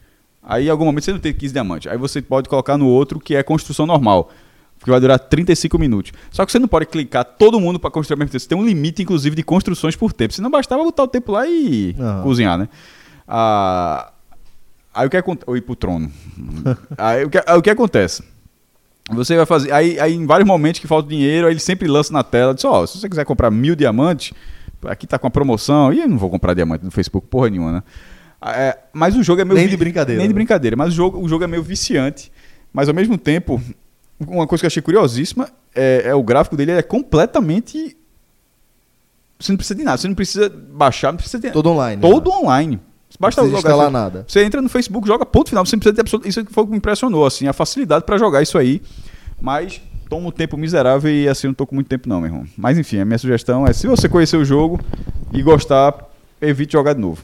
Aí, 0.43 0.66
em 0.66 0.69
algum 0.69 0.85
momento, 0.85 1.05
você 1.05 1.12
não 1.12 1.20
tem 1.20 1.32
15 1.32 1.53
diamantes. 1.53 1.93
Aí 1.93 1.97
você 1.97 2.20
pode 2.20 2.49
colocar 2.49 2.77
no 2.77 2.89
outro, 2.89 3.20
que 3.20 3.36
é 3.36 3.43
construção 3.45 3.86
normal. 3.86 4.32
Que 4.82 4.91
vai 4.91 4.99
durar 4.99 5.16
35 5.20 5.78
minutos. 5.78 6.11
Só 6.32 6.45
que 6.45 6.51
você 6.51 6.59
não 6.59 6.66
pode 6.66 6.86
clicar 6.86 7.24
todo 7.24 7.61
mundo 7.61 7.78
para 7.78 7.89
construir 7.89 8.16
ao 8.16 8.19
mesmo 8.19 8.32
tempo. 8.32 8.41
Você 8.41 8.49
tem 8.49 8.59
um 8.59 8.66
limite, 8.66 9.03
inclusive, 9.03 9.36
de 9.36 9.45
construções 9.45 9.95
por 9.95 10.12
tempo. 10.12 10.35
Se 10.35 10.43
não 10.43 10.51
bastava 10.51 10.82
botar 10.82 11.05
o 11.05 11.09
tempo 11.09 11.31
lá 11.31 11.47
e 11.47 11.95
Aham. 11.97 12.23
cozinhar, 12.24 12.59
né? 12.59 12.69
Ah, 13.28 14.12
aí 14.93 15.07
o 15.07 15.11
que 15.11 15.16
acontece. 15.16 15.45
Ou 15.49 15.57
ir 15.57 15.61
pro 15.61 15.77
trono. 15.77 16.11
aí, 16.99 17.24
o 17.24 17.31
que, 17.31 17.39
aí 17.47 17.57
o 17.57 17.62
que 17.62 17.70
acontece? 17.70 18.24
Você 19.11 19.37
vai 19.37 19.45
fazer. 19.45 19.71
Aí, 19.73 20.01
aí 20.01 20.15
em 20.15 20.25
vários 20.25 20.47
momentos 20.47 20.81
que 20.81 20.87
falta 20.87 21.09
dinheiro, 21.09 21.47
aí 21.47 21.53
ele 21.53 21.61
sempre 21.61 21.87
lança 21.87 22.13
na 22.13 22.23
tela, 22.23 22.55
diz, 22.55 22.65
ó, 22.65 22.87
se 22.87 22.99
você 22.99 23.09
quiser 23.09 23.25
comprar 23.25 23.51
mil 23.51 23.77
diamantes, 23.77 24.33
aqui 24.87 25.07
tá 25.07 25.19
com 25.19 25.27
a 25.27 25.31
promoção. 25.31 25.93
E 25.93 26.01
eu 26.01 26.09
não 26.09 26.17
vou 26.17 26.31
comprar 26.31 26.55
diamante 26.55 26.85
no 26.85 26.91
Facebook, 26.91 27.27
porra 27.29 27.51
nenhuma, 27.51 27.73
né? 27.73 27.83
Ah, 28.41 28.53
é, 28.53 28.79
mas 28.93 29.15
o 29.15 29.23
jogo 29.23 29.43
é 29.43 29.45
meio. 29.45 29.59
Nem 29.59 29.69
de 29.69 29.77
brincadeira, 29.77 30.19
Nem 30.19 30.29
de 30.29 30.35
né? 30.35 30.39
brincadeira. 30.39 30.77
Mas 30.77 30.93
o 30.93 30.97
jogo, 30.97 31.19
o 31.19 31.29
jogo 31.29 31.45
é 31.45 31.47
meio 31.47 31.63
viciante. 31.63 32.33
Mas 32.73 32.89
ao 32.89 32.95
mesmo 32.95 33.17
tempo, 33.19 33.61
uma 34.21 34.47
coisa 34.47 34.63
que 34.63 34.67
eu 34.67 34.69
achei 34.69 34.83
curiosíssima 34.83 35.49
é, 35.75 36.03
é 36.07 36.15
o 36.15 36.23
gráfico 36.23 36.57
dele 36.57 36.73
é 36.73 36.83
completamente. 36.83 37.97
Você 39.39 39.53
não 39.53 39.57
precisa 39.57 39.75
de 39.75 39.85
nada, 39.85 39.99
você 39.99 40.09
não 40.09 40.15
precisa 40.15 40.49
baixar, 40.49 41.13
não 41.13 41.19
precisa 41.19 41.41
de 41.41 41.51
Todo 41.51 41.71
online. 41.71 42.01
Todo 42.01 42.31
né? 42.31 42.37
online. 42.37 42.81
Basta 43.19 43.41
Não 43.43 43.49
jogar 43.49 43.59
instalar 43.61 43.91
nada. 43.91 44.24
Você 44.27 44.43
entra 44.45 44.61
no 44.61 44.69
Facebook, 44.69 45.07
joga 45.07 45.24
ponto 45.24 45.49
final. 45.51 45.65
Você 45.65 45.77
precisa 45.77 45.95
ter 45.95 46.01
absoluto. 46.01 46.28
Isso 46.28 46.45
foi 46.51 46.62
o 46.65 46.66
que 46.66 46.73
me 46.73 46.78
impressionou, 46.78 47.24
assim, 47.24 47.47
a 47.47 47.53
facilidade 47.53 48.05
pra 48.05 48.19
jogar 48.19 48.43
isso 48.43 48.59
aí. 48.59 48.82
Mas 49.41 49.81
toma 50.09 50.28
um 50.28 50.31
tempo 50.31 50.57
miserável 50.57 51.11
e 51.11 51.28
assim 51.28 51.47
não 51.47 51.55
tô 51.55 51.66
com 51.66 51.74
muito 51.74 51.89
tempo, 51.89 52.09
não, 52.09 52.20
meu 52.20 52.28
irmão. 52.28 52.45
Mas 52.57 52.78
enfim, 52.78 52.99
a 52.99 53.05
minha 53.05 53.19
sugestão 53.19 53.66
é: 53.66 53.73
se 53.73 53.86
você 53.86 54.09
conhecer 54.09 54.36
o 54.36 54.45
jogo 54.45 54.81
e 55.32 55.43
gostar, 55.43 55.95
evite 56.41 56.73
jogar 56.73 56.95
de 56.95 57.01
novo. 57.01 57.23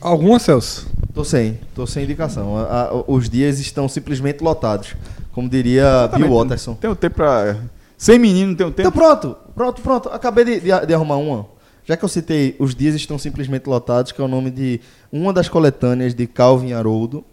Alguma, 0.00 0.38
Celso? 0.38 0.86
Tô 1.14 1.24
sem, 1.24 1.58
tô 1.74 1.86
sem 1.86 2.04
indicação. 2.04 2.56
A- 2.58 2.82
a- 2.90 3.04
os 3.06 3.28
dias 3.28 3.58
estão 3.58 3.88
simplesmente 3.88 4.42
lotados. 4.42 4.94
Como 5.32 5.48
diria 5.48 6.08
Bill 6.14 6.30
Watterson. 6.32 6.74
Tem 6.74 6.90
um 6.90 6.94
tempo 6.94 7.16
pra. 7.16 7.56
Sem 7.98 8.18
menino, 8.18 8.48
não 8.48 8.54
tem 8.56 8.66
um 8.66 8.70
tempo. 8.70 8.88
Então 8.88 8.92
pronto, 8.92 9.36
pronto, 9.54 9.82
pronto. 9.82 10.08
Acabei 10.10 10.44
de, 10.44 10.60
de- 10.60 10.86
de 10.86 10.94
arrumar 10.94 11.16
uma. 11.16 11.46
Já 11.86 11.96
que 11.96 12.04
eu 12.04 12.08
citei 12.08 12.56
Os 12.58 12.74
Dias 12.74 12.96
Estão 12.96 13.16
Simplesmente 13.16 13.68
Lotados, 13.68 14.10
que 14.10 14.20
é 14.20 14.24
o 14.24 14.28
nome 14.28 14.50
de 14.50 14.80
uma 15.12 15.32
das 15.32 15.48
coletâneas 15.48 16.12
de 16.12 16.26
Calvin 16.26 16.72
Haroldo, 16.72 17.24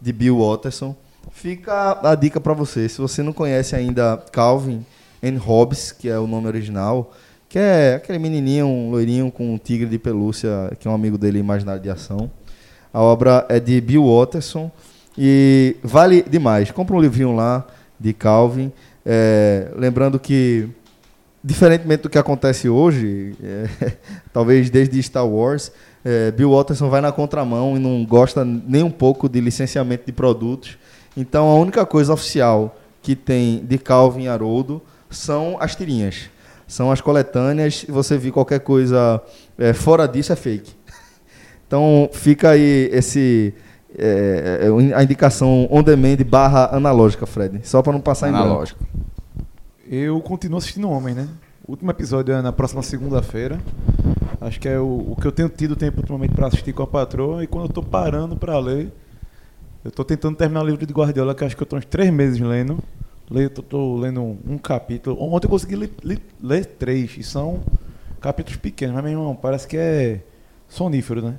de 0.00 0.12
Bill 0.12 0.40
Watterson. 0.40 0.96
Fica 1.30 1.96
a 2.02 2.14
dica 2.16 2.40
pra 2.40 2.52
você. 2.52 2.88
Se 2.88 3.00
você 3.00 3.22
não 3.22 3.32
conhece 3.32 3.76
ainda 3.76 4.20
Calvin 4.32 4.84
and 5.22 5.38
Hobbes, 5.38 5.92
que 5.92 6.08
é 6.08 6.18
o 6.18 6.26
nome 6.26 6.48
original, 6.48 7.12
que 7.48 7.56
é 7.56 7.94
aquele 7.94 8.18
menininho, 8.18 8.66
um 8.66 8.90
loirinho 8.90 9.30
com 9.30 9.54
um 9.54 9.56
tigre 9.56 9.88
de 9.88 9.98
pelúcia, 9.98 10.72
que 10.80 10.88
é 10.88 10.90
um 10.90 10.94
amigo 10.94 11.16
dele 11.16 11.38
imaginário 11.38 11.80
de 11.80 11.88
ação. 11.88 12.28
A 12.92 13.00
obra 13.00 13.46
é 13.48 13.60
de 13.60 13.80
Bill 13.80 14.04
Watterson 14.04 14.72
e 15.16 15.76
vale 15.84 16.22
demais. 16.22 16.72
Compra 16.72 16.96
um 16.96 17.00
livrinho 17.00 17.36
lá 17.36 17.64
de 17.98 18.12
Calvin. 18.12 18.72
É, 19.06 19.70
lembrando 19.76 20.18
que, 20.18 20.68
diferentemente 21.42 22.02
do 22.02 22.10
que 22.10 22.18
acontece 22.18 22.68
hoje, 22.68 23.34
é, 23.42 23.92
talvez 24.32 24.70
desde 24.70 25.02
Star 25.02 25.26
Wars, 25.26 25.72
é, 26.04 26.30
Bill 26.30 26.50
Watterson 26.52 26.88
vai 26.88 27.00
na 27.00 27.12
contramão 27.12 27.76
e 27.76 27.80
não 27.80 28.04
gosta 28.04 28.44
nem 28.44 28.82
um 28.82 28.90
pouco 28.90 29.28
de 29.28 29.40
licenciamento 29.40 30.04
de 30.06 30.12
produtos. 30.12 30.78
Então 31.16 31.48
a 31.48 31.54
única 31.54 31.84
coisa 31.84 32.12
oficial 32.12 32.76
que 33.02 33.16
tem 33.16 33.64
de 33.64 33.78
Calvin 33.78 34.24
e 34.24 34.28
Haroldo 34.28 34.82
são 35.08 35.56
as 35.60 35.74
tirinhas. 35.74 36.30
São 36.66 36.92
as 36.92 37.00
coletâneas. 37.00 37.84
Você 37.88 38.16
vir 38.16 38.30
qualquer 38.30 38.60
coisa 38.60 39.20
é, 39.58 39.72
fora 39.72 40.06
disso, 40.06 40.32
é 40.32 40.36
fake. 40.36 40.72
Então 41.70 42.10
fica 42.12 42.50
aí 42.50 42.90
esse 42.92 43.54
é, 43.96 44.60
é, 44.62 44.94
a 44.94 45.02
indicação 45.02 45.68
on 45.70 45.82
demand 45.82 46.16
barra 46.26 46.74
analógica, 46.74 47.26
Fred. 47.26 47.60
Só 47.62 47.82
para 47.82 47.92
não 47.92 48.00
passar 48.00 48.28
em 48.28 48.32
branco. 48.32 48.74
Eu 49.92 50.20
continuo 50.20 50.58
assistindo 50.58 50.88
Homem, 50.88 51.14
né? 51.14 51.28
O 51.66 51.72
último 51.72 51.90
episódio 51.90 52.32
é 52.32 52.40
na 52.40 52.52
próxima 52.52 52.80
segunda-feira. 52.80 53.58
Acho 54.40 54.60
que 54.60 54.68
é 54.68 54.78
o, 54.78 55.12
o 55.12 55.16
que 55.20 55.26
eu 55.26 55.32
tenho 55.32 55.48
tido 55.48 55.74
tempo 55.74 55.98
ultimamente 55.98 56.32
para 56.32 56.46
assistir 56.46 56.72
com 56.72 56.82
a 56.84 56.86
patroa. 56.86 57.42
E 57.42 57.46
quando 57.48 57.64
eu 57.66 57.72
tô 57.72 57.82
parando 57.82 58.36
para 58.36 58.56
ler, 58.60 58.92
eu 59.84 59.90
tô 59.90 60.04
tentando 60.04 60.36
terminar 60.36 60.62
o 60.62 60.66
livro 60.66 60.86
de 60.86 60.92
Guardiola, 60.92 61.34
que 61.34 61.44
acho 61.44 61.56
que 61.56 61.62
eu 61.62 61.66
tô 61.66 61.76
uns 61.76 61.84
três 61.84 62.08
meses 62.12 62.38
lendo. 62.40 62.78
Leio, 63.28 63.50
tô, 63.50 63.62
tô 63.62 63.96
lendo 63.96 64.20
um, 64.22 64.38
um 64.46 64.58
capítulo. 64.58 65.20
Ontem 65.20 65.46
eu 65.46 65.50
consegui 65.50 65.74
ler, 65.76 65.90
ler- 66.04 66.22
ler 66.40 66.64
três, 66.66 67.16
e 67.18 67.22
são 67.24 67.60
capítulos 68.20 68.58
pequenos, 68.58 68.94
mas 68.94 69.02
meu 69.04 69.12
irmão, 69.12 69.34
parece 69.34 69.66
que 69.66 69.76
é 69.76 70.20
sonífero, 70.68 71.20
né? 71.22 71.38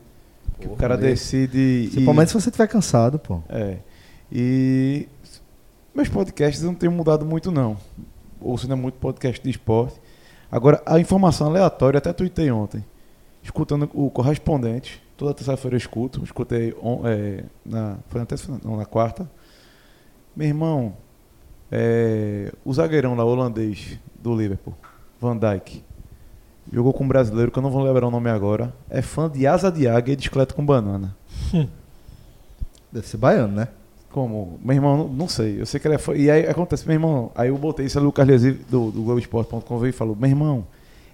Que 0.60 0.68
o 0.68 0.76
cara 0.76 0.96
lê. 0.96 1.10
decide. 1.10 1.88
Principalmente 1.92 2.28
se 2.30 2.34
você 2.34 2.50
estiver 2.50 2.68
cansado, 2.68 3.18
pô. 3.18 3.40
é. 3.50 3.78
E 4.32 5.08
meus 5.94 6.08
podcasts 6.08 6.64
não 6.64 6.74
tenho 6.74 6.92
mudado 6.92 7.26
muito 7.26 7.52
não. 7.52 7.76
Ouço 8.42 8.68
muito 8.76 8.96
podcast 8.96 9.42
de 9.44 9.50
esporte. 9.50 10.00
Agora, 10.52 10.82
a 10.86 11.00
informação 11.00 11.48
aleatória, 11.48 11.98
até 12.00 12.12
tuitei 12.12 12.52
ontem. 12.52 12.84
Escutando 13.44 13.90
o 13.94 14.10
correspondente. 14.10 15.02
Toda 15.16 15.34
terça-feira 15.34 15.76
eu 15.76 15.78
escuto. 15.78 16.24
Escutei 16.24 16.76
on- 16.82 17.02
é, 17.06 17.44
na, 17.66 17.98
foi 18.10 18.20
na 18.20 18.26
terça 18.26 18.60
não, 18.64 18.76
na 18.78 18.86
quarta. 18.86 19.30
Meu 20.36 20.48
irmão, 20.48 20.94
é, 21.72 22.52
o 22.66 22.74
zagueirão 22.74 23.16
lá, 23.16 23.24
holandês 23.24 24.00
do 24.22 24.36
Liverpool, 24.36 24.74
Van 25.20 25.38
Dijk, 25.38 25.84
jogou 26.72 26.94
com 26.94 27.04
um 27.04 27.08
brasileiro 27.08 27.52
que 27.52 27.60
eu 27.60 27.64
não 27.64 27.70
vou 27.72 27.84
lembrar 27.84 28.08
o 28.08 28.12
nome 28.12 28.30
agora. 28.30 28.74
É 28.90 29.02
fã 29.02 29.30
de 29.30 29.46
asa 29.48 29.72
de 29.72 29.88
águia 29.88 30.14
e 30.14 30.18
esqueleto 30.18 30.56
com 30.56 30.66
banana. 30.66 31.16
Deve 32.92 33.08
ser 33.08 33.18
baiano, 33.18 33.54
né? 33.56 33.68
Como? 34.12 34.60
Meu 34.64 34.76
irmão, 34.76 34.98
não, 34.98 35.08
não 35.08 35.28
sei. 35.28 35.62
Eu 35.62 35.66
sei 35.66 35.80
que 35.80 35.88
ele 35.88 35.96
é 35.96 35.98
fã. 35.98 36.14
E 36.14 36.30
aí 36.30 36.48
acontece, 36.48 36.86
meu 36.86 36.96
irmão. 36.96 37.32
Aí 37.34 37.50
eu 37.50 37.58
botei 37.58 37.86
isso 37.86 37.98
ali, 37.98 38.06
o 38.06 38.08
Lucas 38.08 38.28
Lesive 38.28 38.64
do, 38.70 38.92
do 38.92 39.02
Globoesporte.com 39.04 39.80
veio 39.80 39.90
e 39.90 39.94
falou: 39.94 40.16
Meu 40.16 40.30
irmão, 40.30 40.68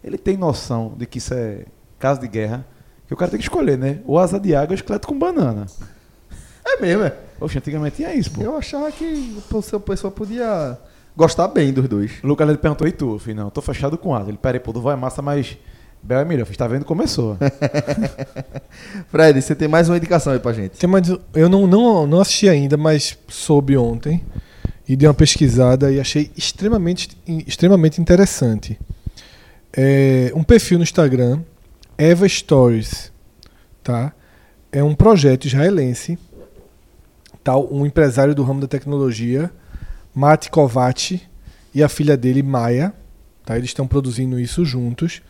ele 0.04 0.18
tem 0.18 0.36
noção 0.36 0.94
de 0.98 1.06
que 1.06 1.20
isso 1.20 1.34
é 1.34 1.66
caso 2.00 2.20
de 2.20 2.28
guerra. 2.28 2.66
Que 3.08 3.14
o 3.14 3.18
cara 3.18 3.32
tem 3.32 3.40
que 3.40 3.46
escolher, 3.46 3.78
né? 3.78 4.00
Ou 4.06 4.20
asa 4.20 4.40
de 4.40 4.54
água 4.54 4.72
ou 4.72 4.76
esqueleto 4.76 5.08
com 5.08 5.18
banana. 5.18 5.66
É 6.66 6.82
mesmo, 6.82 7.04
é. 7.04 7.16
Oxe, 7.40 7.58
antigamente 7.58 7.98
tinha 7.98 8.14
isso, 8.14 8.32
pô. 8.32 8.42
Eu 8.42 8.58
achava 8.58 8.92
que 8.92 9.38
a 9.50 9.80
pessoa 9.80 10.12
podia 10.12 10.78
gostar 11.16 11.48
bem 11.48 11.72
dos 11.72 11.88
dois. 11.88 12.20
O 12.24 12.28
Lucas 12.28 12.48
Lesive 12.48 12.62
perguntou: 12.62 12.88
E 12.88 12.92
tu? 12.92 13.14
Eu 13.14 13.20
falei: 13.20 13.36
Não, 13.36 13.50
tô 13.50 13.62
fechado 13.62 13.98
com 13.98 14.14
asa. 14.16 14.30
Ele, 14.30 14.38
peraí, 14.38 14.60
pô, 14.60 14.74
do 14.74 14.82
vai 14.82 14.96
massa, 14.96 15.22
mas. 15.22 15.58
Bel 16.02 16.20
é 16.20 16.26
melhor. 16.26 16.42
Eu 16.42 16.46
falei: 16.46 16.58
Tá 16.58 16.68
vendo? 16.68 16.86
Começou. 16.86 17.38
Fred, 19.10 19.42
você 19.42 19.56
tem 19.56 19.68
mais 19.68 19.90
uma 19.90 19.98
indicação 19.98 20.34
aí 20.34 20.40
pra 20.40 20.54
gente. 20.54 20.78
Tem 20.78 20.90
mais, 20.90 21.08
eu 21.34 21.50
não, 21.50 21.68
não, 21.68 22.08
não 22.08 22.22
assisti 22.22 22.48
ainda, 22.48 22.78
mas 22.78 23.18
soube 23.28 23.78
ontem 23.78 24.24
e 24.88 24.96
dei 24.96 25.08
uma 25.08 25.14
pesquisada 25.14 25.92
e 25.92 26.00
achei 26.00 26.32
extremamente, 26.36 27.10
extremamente 27.46 28.00
interessante. 28.00 28.80
É 29.74 30.32
um 30.34 30.44
perfil 30.44 30.78
no 30.78 30.84
Instagram, 30.84 31.42
Eva 31.98 32.28
Stories, 32.28 33.12
tá? 33.84 34.14
É 34.72 34.82
um 34.82 34.96
projeto 34.96 35.46
israelense, 35.46 36.18
tal, 37.44 37.72
um 37.72 37.86
empresário 37.86 38.34
do 38.34 38.44
ramo 38.44 38.62
da 38.62 38.68
tecnologia, 38.68 39.52
Mati 40.16 40.50
Kovac 40.50 41.22
e 41.74 41.84
a 41.84 41.90
filha 41.90 42.16
dele, 42.16 42.42
Maia, 42.42 42.94
tá? 43.46 43.58
Eles 43.58 43.70
estão 43.70 43.86
produzindo 43.88 44.40
isso 44.40 44.64
juntos. 44.64 45.22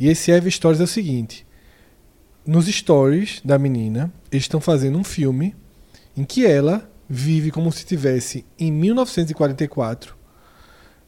E 0.00 0.08
esse 0.08 0.32
Eva 0.32 0.50
Stories 0.50 0.80
é 0.80 0.84
o 0.84 0.88
seguinte: 0.88 1.46
nos 2.46 2.66
stories 2.66 3.42
da 3.44 3.58
menina, 3.58 4.10
eles 4.32 4.44
estão 4.44 4.60
fazendo 4.60 4.96
um 4.96 5.04
filme 5.04 5.54
em 6.16 6.24
que 6.24 6.46
ela 6.46 6.90
vive 7.06 7.50
como 7.50 7.70
se 7.70 7.80
estivesse 7.80 8.46
em 8.58 8.72
1944, 8.72 10.16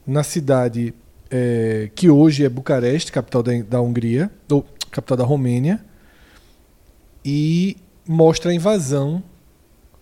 na 0.07 0.23
cidade 0.23 0.95
eh, 1.31 1.91
que 1.95 2.11
hoje 2.11 2.45
é 2.45 2.49
Bucareste, 2.51 3.11
capital 3.11 3.43
da, 3.43 3.53
da 3.63 3.81
Hungria, 3.81 4.31
ou 4.51 4.67
capital 4.91 5.17
da 5.17 5.25
Romênia, 5.25 5.83
e 7.25 7.79
mostra 8.07 8.51
a 8.51 8.55
invasão 8.55 9.23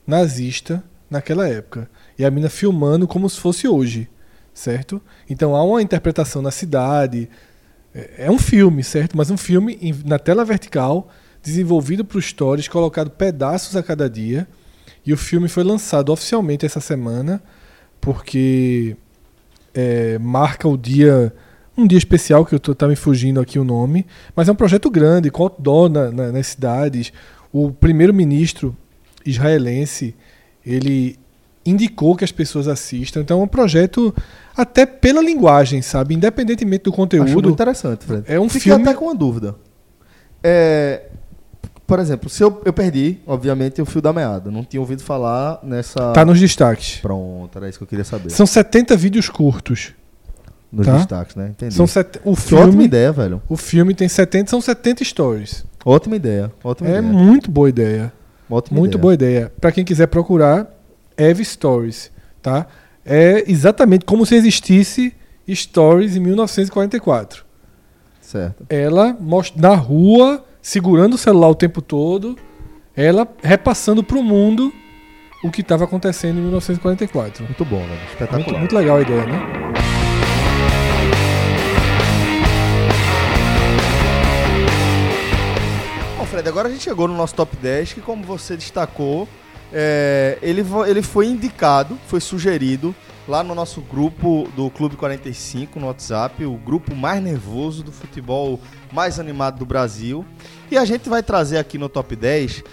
nazista 0.04 0.82
naquela 1.08 1.46
época. 1.48 1.88
E 2.18 2.24
a 2.24 2.30
menina 2.30 2.50
filmando 2.50 3.06
como 3.06 3.30
se 3.30 3.38
fosse 3.38 3.68
hoje, 3.68 4.08
certo? 4.52 5.00
Então 5.28 5.54
há 5.54 5.62
uma 5.62 5.80
interpretação 5.80 6.42
na 6.42 6.50
cidade, 6.50 7.28
é 7.94 8.26
é 8.26 8.30
um 8.30 8.38
filme, 8.38 8.82
certo? 8.84 9.16
Mas 9.16 9.30
um 9.30 9.36
filme 9.36 9.94
na 10.04 10.18
tela 10.18 10.44
vertical, 10.44 11.08
desenvolvido 11.42 12.04
para 12.04 12.18
os 12.18 12.26
stories, 12.26 12.68
colocado 12.68 13.10
pedaços 13.10 13.76
a 13.76 13.82
cada 13.82 14.08
dia. 14.08 14.46
E 15.04 15.12
o 15.12 15.16
filme 15.16 15.48
foi 15.48 15.64
lançado 15.64 16.12
oficialmente 16.12 16.66
essa 16.66 16.80
semana, 16.80 17.42
porque 18.00 18.96
é, 19.74 20.18
marca 20.18 20.68
o 20.68 20.76
dia. 20.76 21.32
Um 21.76 21.86
dia 21.86 21.96
especial, 21.96 22.44
que 22.44 22.54
eu 22.54 22.60
tô, 22.60 22.74
tá 22.74 22.86
me 22.86 22.96
fugindo 22.96 23.40
aqui 23.40 23.58
o 23.58 23.64
nome. 23.64 24.06
Mas 24.36 24.48
é 24.48 24.52
um 24.52 24.56
projeto 24.56 24.90
grande, 24.90 25.30
com 25.30 25.44
outdoor 25.44 25.88
na, 25.88 26.10
na, 26.10 26.32
nas 26.32 26.48
cidades. 26.48 27.12
O 27.52 27.70
primeiro-ministro 27.70 28.76
israelense, 29.24 30.14
ele 30.64 31.18
indicou 31.70 32.16
que 32.16 32.24
as 32.24 32.32
pessoas 32.32 32.66
assistam. 32.68 33.20
Então 33.20 33.40
é 33.40 33.44
um 33.44 33.48
projeto 33.48 34.14
até 34.56 34.84
pela 34.86 35.22
linguagem, 35.22 35.80
sabe? 35.82 36.14
Independentemente 36.14 36.84
do 36.84 36.90
Acho 36.90 36.98
muito 37.00 37.16
conteúdo. 37.18 37.50
interessante, 37.50 38.04
Fred. 38.04 38.24
É 38.26 38.38
um 38.40 38.48
Fiquei 38.48 38.72
filme- 38.72 38.82
até 38.88 38.94
com 38.94 39.06
uma 39.06 39.14
dúvida. 39.14 39.54
É, 40.42 41.02
por 41.86 41.98
exemplo, 41.98 42.28
se 42.30 42.42
eu, 42.42 42.60
eu 42.64 42.72
perdi, 42.72 43.18
obviamente, 43.26 43.80
o 43.82 43.86
fio 43.86 44.00
da 44.00 44.12
meada. 44.12 44.50
Não 44.50 44.62
tinha 44.64 44.80
ouvido 44.80 45.02
falar 45.02 45.58
nessa. 45.62 46.12
Tá 46.12 46.24
nos 46.24 46.38
destaques. 46.40 46.98
Pronto, 47.00 47.56
era 47.58 47.68
isso 47.68 47.78
que 47.78 47.84
eu 47.84 47.88
queria 47.88 48.04
saber. 48.04 48.30
São 48.30 48.46
70 48.46 48.96
vídeos 48.96 49.28
curtos. 49.28 49.92
Nos 50.72 50.86
tá. 50.86 50.96
destaques, 50.98 51.34
né? 51.34 51.48
Entendi. 51.48 51.74
São 51.74 51.84
set... 51.86 52.20
o 52.24 52.36
Que 52.36 52.54
ótima 52.54 52.68
filme, 52.70 52.84
ideia, 52.84 53.10
velho. 53.10 53.42
o 53.48 53.56
filme 53.56 53.92
tem 53.92 54.08
70, 54.08 54.48
são 54.50 54.60
70 54.60 55.02
stories. 55.04 55.64
Ótima 55.84 56.14
ideia. 56.14 56.52
Ótima 56.62 56.88
É 56.90 56.98
ideia. 56.98 57.12
muito 57.12 57.50
boa 57.50 57.68
ideia. 57.68 58.12
Ótima 58.48 58.78
Muito 58.78 58.92
ideia. 58.92 59.02
boa 59.02 59.14
ideia. 59.14 59.52
Pra 59.60 59.72
quem 59.72 59.84
quiser 59.84 60.06
procurar, 60.06 60.68
Eve 61.20 61.44
Stories, 61.44 62.10
tá? 62.40 62.66
É 63.04 63.44
exatamente 63.46 64.04
como 64.04 64.24
se 64.24 64.34
existisse 64.34 65.14
Stories 65.48 66.16
em 66.16 66.20
1944. 66.20 67.44
Certo. 68.20 68.64
Ela 68.68 69.16
na 69.56 69.74
rua, 69.74 70.44
segurando 70.62 71.14
o 71.14 71.18
celular 71.18 71.48
o 71.48 71.54
tempo 71.54 71.82
todo, 71.82 72.38
ela 72.96 73.28
repassando 73.42 74.02
pro 74.02 74.22
mundo 74.22 74.72
o 75.44 75.50
que 75.50 75.60
estava 75.60 75.84
acontecendo 75.84 76.38
em 76.38 76.42
1944. 76.42 77.44
Muito 77.44 77.64
bom, 77.64 77.80
velho. 77.80 78.00
Espetacular. 78.08 78.44
Muito, 78.44 78.58
muito 78.58 78.74
legal 78.74 78.98
a 78.98 79.02
ideia, 79.02 79.26
né? 79.26 79.40
Bom, 86.16 86.24
Fred, 86.26 86.48
agora 86.48 86.68
a 86.68 86.70
gente 86.70 86.84
chegou 86.84 87.08
no 87.08 87.16
nosso 87.16 87.34
top 87.34 87.56
10, 87.56 87.94
que 87.94 88.00
como 88.00 88.22
você 88.22 88.56
destacou, 88.56 89.26
é, 89.72 90.38
ele, 90.42 90.64
ele 90.88 91.02
foi 91.02 91.26
indicado, 91.26 91.98
foi 92.06 92.20
sugerido 92.20 92.94
lá 93.28 93.44
no 93.44 93.54
nosso 93.54 93.80
grupo 93.80 94.48
do 94.56 94.68
Clube 94.70 94.96
45 94.96 95.78
no 95.78 95.86
WhatsApp, 95.86 96.44
o 96.44 96.54
grupo 96.54 96.94
mais 96.96 97.22
nervoso 97.22 97.82
do 97.82 97.92
futebol 97.92 98.58
mais 98.92 99.20
animado 99.20 99.58
do 99.58 99.66
Brasil. 99.66 100.24
E 100.70 100.76
a 100.76 100.84
gente 100.84 101.08
vai 101.08 101.22
trazer 101.22 101.58
aqui 101.58 101.78
no 101.78 101.88
top 101.88 102.16
10 102.16 102.64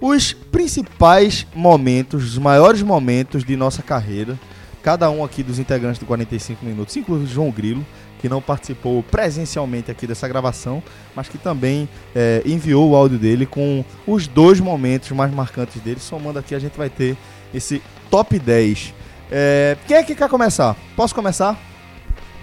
os 0.00 0.32
principais 0.32 1.46
momentos, 1.54 2.24
os 2.24 2.38
maiores 2.38 2.82
momentos 2.82 3.44
de 3.44 3.56
nossa 3.56 3.82
carreira. 3.82 4.38
Cada 4.82 5.10
um 5.10 5.24
aqui 5.24 5.42
dos 5.42 5.58
integrantes 5.58 5.98
do 5.98 6.06
45 6.06 6.64
Minutos, 6.64 6.96
inclusive 6.96 7.30
João 7.30 7.50
Grilo, 7.50 7.84
que 8.20 8.28
não 8.28 8.40
participou 8.40 9.02
presencialmente 9.02 9.90
aqui 9.90 10.06
dessa 10.06 10.26
gravação, 10.26 10.82
mas 11.14 11.28
que 11.28 11.38
também 11.38 11.88
é, 12.14 12.42
enviou 12.44 12.90
o 12.90 12.96
áudio 12.96 13.18
dele 13.18 13.46
com 13.46 13.84
os 14.06 14.26
dois 14.26 14.60
momentos 14.60 15.10
mais 15.12 15.32
marcantes 15.32 15.80
dele. 15.82 16.00
Somando 16.00 16.38
aqui, 16.38 16.54
a 16.54 16.58
gente 16.58 16.76
vai 16.76 16.88
ter 16.90 17.16
esse 17.52 17.82
top 18.10 18.38
10. 18.38 18.94
É, 19.30 19.76
quem 19.86 19.96
é 19.96 20.02
que 20.02 20.14
quer 20.14 20.28
começar? 20.28 20.76
Posso 20.94 21.14
começar? 21.14 21.58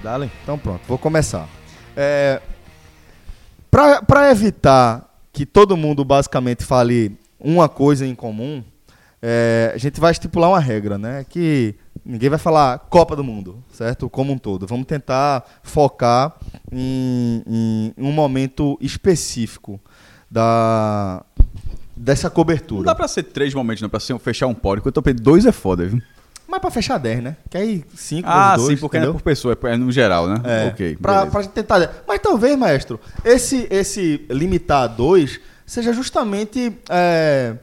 Dale. 0.02 0.30
Então 0.44 0.58
pronto, 0.58 0.82
vou 0.88 0.98
começar. 0.98 1.48
É, 1.95 2.41
Para 3.72 4.30
evitar 4.32 5.10
que 5.32 5.45
todo 5.45 5.78
mundo 5.78 6.04
basicamente 6.06 6.64
fale 6.64 7.18
uma 7.40 7.68
coisa 7.68 8.06
em 8.06 8.14
comum, 8.14 8.64
é, 9.26 9.72
a 9.74 9.78
gente 9.78 10.02
vai 10.02 10.12
estipular 10.12 10.50
uma 10.50 10.60
regra, 10.60 10.98
né? 10.98 11.26
Que 11.30 11.76
ninguém 12.06 12.30
vai 12.30 12.38
falar 12.38 12.78
Copa 12.90 13.16
do 13.16 13.24
Mundo, 13.24 13.64
certo? 13.72 14.10
Como 14.10 14.34
um 14.34 14.38
todo. 14.38 14.68
Vamos 14.68 14.86
tentar 14.86 15.45
focar 15.64 16.36
em, 16.70 17.41
em 17.48 17.94
um 17.98 18.12
momento 18.12 18.78
específico 18.82 19.80
da, 20.30 21.24
dessa 21.95 22.28
Não 22.28 22.36
cobertura. 22.36 22.84
dá 22.84 22.94
pra 22.94 23.08
ser 23.08 23.24
três 23.24 23.54
momentos, 23.54 23.82
não, 23.82 23.90
pra 23.90 24.02
ser, 24.02 24.20
fechar 24.20 24.48
um 24.48 24.54
pódio. 24.54 24.84
Quando 24.84 24.98
eu 24.98 25.02
tô 25.02 25.14
dois 25.14 25.45
é 25.45 25.54
foda, 25.54 25.86
viu? 25.86 26.02
Mas 26.45 26.60
para 26.60 26.70
fechar 26.70 26.98
10, 27.00 27.24
né? 27.24 27.38
Que 27.50 27.58
aí 27.58 27.86
5 27.95 28.28
Ah, 28.30 28.56
dois, 28.58 28.76
sim, 28.76 28.82
porque 28.82 28.98
não 28.98 29.06
é 29.06 29.08
entendeu? 29.08 29.14
por 29.20 29.24
pessoa, 29.24 29.58
é 29.64 29.78
no 29.78 29.90
geral, 29.91 30.28
né? 30.28 30.36
É, 30.44 30.68
ok. 30.68 30.98
pra, 31.02 31.26
pra 31.26 31.41
gente 31.41 31.52
tentar. 31.54 32.04
Mas 32.06 32.20
talvez, 32.20 32.56
maestro, 32.58 33.00
esse, 33.24 33.66
esse 33.72 34.26
limitar 34.30 34.84
a 34.84 34.88
dois 34.88 35.40
seja 35.66 35.94
justamente. 35.94 36.78
é, 36.90 37.56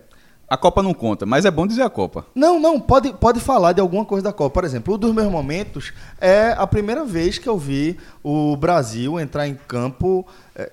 A 0.51 0.57
Copa 0.57 0.83
não 0.83 0.93
conta, 0.93 1.25
mas 1.25 1.45
é 1.45 1.51
bom 1.51 1.65
dizer 1.65 1.83
a 1.83 1.89
Copa. 1.89 2.27
Não, 2.35 2.59
não, 2.59 2.81
pode, 2.81 3.13
pode 3.13 3.39
falar 3.39 3.73
de 3.73 3.81
alguma 3.81 4.05
coisa 4.05 4.25
da 4.25 4.33
Copa. 4.33 4.51
Por 4.55 4.65
exemplo, 4.65 4.97
um 4.97 4.99
dos 4.99 5.15
meus 5.15 5.31
momentos 5.31 5.93
é 6.21 6.53
a 6.59 6.67
primeira 6.67 7.05
vez 7.05 7.39
que 7.39 7.49
eu 7.49 7.57
vi 7.57 7.97
o 8.21 8.57
Brasil 8.57 9.21
entrar 9.21 9.47
em 9.47 9.55
campo 9.55 10.27
é, 10.57 10.73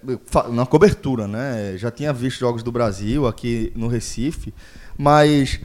na 0.49 0.65
cobertura, 0.65 1.27
né? 1.27 1.75
Já 1.77 1.91
tinha 1.91 2.11
visto 2.11 2.39
jogos 2.39 2.63
do 2.63 2.71
Brasil 2.71 3.27
aqui 3.27 3.71
no 3.75 3.87
Recife, 3.87 4.51
mas 4.97 5.59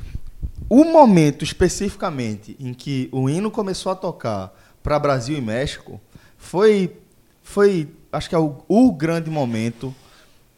o 0.68 0.84
momento 0.84 1.42
especificamente 1.42 2.54
em 2.60 2.74
que 2.74 3.08
o 3.12 3.30
hino 3.30 3.50
começou 3.50 3.92
a 3.92 3.94
tocar 3.94 4.54
para 4.82 4.98
Brasil 4.98 5.38
e 5.38 5.40
México 5.40 5.98
foi, 6.36 6.94
foi 7.42 7.88
acho 8.12 8.28
que 8.28 8.34
é 8.34 8.38
o, 8.38 8.56
o 8.68 8.92
grande 8.92 9.30
momento 9.30 9.94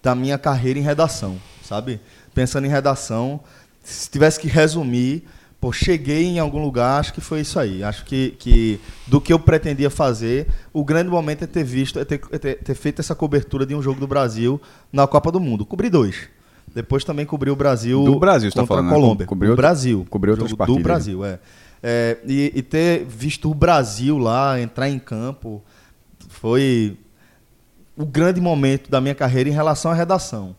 da 0.02 0.12
minha 0.12 0.36
carreira 0.38 0.76
em 0.76 0.82
redação, 0.82 1.40
sabe? 1.62 2.00
Pensando 2.34 2.66
em 2.66 2.70
redação, 2.70 3.40
se 3.82 4.10
tivesse 4.10 4.40
que 4.40 4.48
resumir, 4.48 5.24
pô, 5.60 5.72
cheguei 5.72 6.24
em 6.24 6.38
algum 6.38 6.60
lugar, 6.62 7.00
acho 7.00 7.14
que 7.14 7.20
foi 7.20 7.40
isso 7.40 7.58
aí. 7.58 7.82
Acho 7.82 8.04
que, 8.04 8.30
que 8.38 8.80
do 9.06 9.20
que 9.20 9.32
eu 9.32 9.38
pretendia 9.38 9.88
fazer, 9.88 10.48
o 10.72 10.84
grande 10.84 11.08
momento 11.08 11.44
é 11.44 11.46
ter 11.46 11.64
visto, 11.64 11.98
é 11.98 12.04
ter, 12.04 12.20
é 12.30 12.38
ter, 12.38 12.54
ter 12.56 12.74
feito 12.74 13.00
essa 13.00 13.14
cobertura 13.14 13.64
de 13.64 13.74
um 13.74 13.80
jogo 13.80 14.00
do 14.00 14.06
Brasil 14.06 14.60
na 14.92 15.06
Copa 15.06 15.30
do 15.30 15.40
Mundo. 15.40 15.64
Cobri 15.64 15.88
dois. 15.88 16.28
Depois 16.74 17.04
também 17.04 17.24
cobri 17.24 17.50
o 17.50 17.56
Brasil 17.56 18.02
Do 18.04 18.18
Brasil, 18.18 18.50
você 18.50 18.56
tá 18.56 18.62
contra 18.62 18.76
falando, 18.76 18.88
a 18.88 18.90
né? 18.90 19.00
Colômbia. 19.00 19.26
Cobriu 19.26 19.52
o 19.52 19.56
Brasil. 19.56 20.06
cobriu 20.10 20.32
outras 20.32 20.52
partidas, 20.52 20.82
Do 20.82 20.82
Brasil, 20.82 21.24
é. 21.24 21.38
É, 21.82 22.18
e, 22.26 22.52
e 22.54 22.62
ter 22.62 23.04
visto 23.04 23.50
o 23.50 23.54
Brasil 23.54 24.18
lá 24.18 24.58
entrar 24.60 24.88
em 24.88 24.98
campo 24.98 25.62
foi 26.28 26.96
o 27.96 28.04
grande 28.04 28.40
momento 28.40 28.90
da 28.90 29.00
minha 29.00 29.14
carreira 29.14 29.48
em 29.48 29.52
relação 29.52 29.90
à 29.90 29.94
redação. 29.94 30.56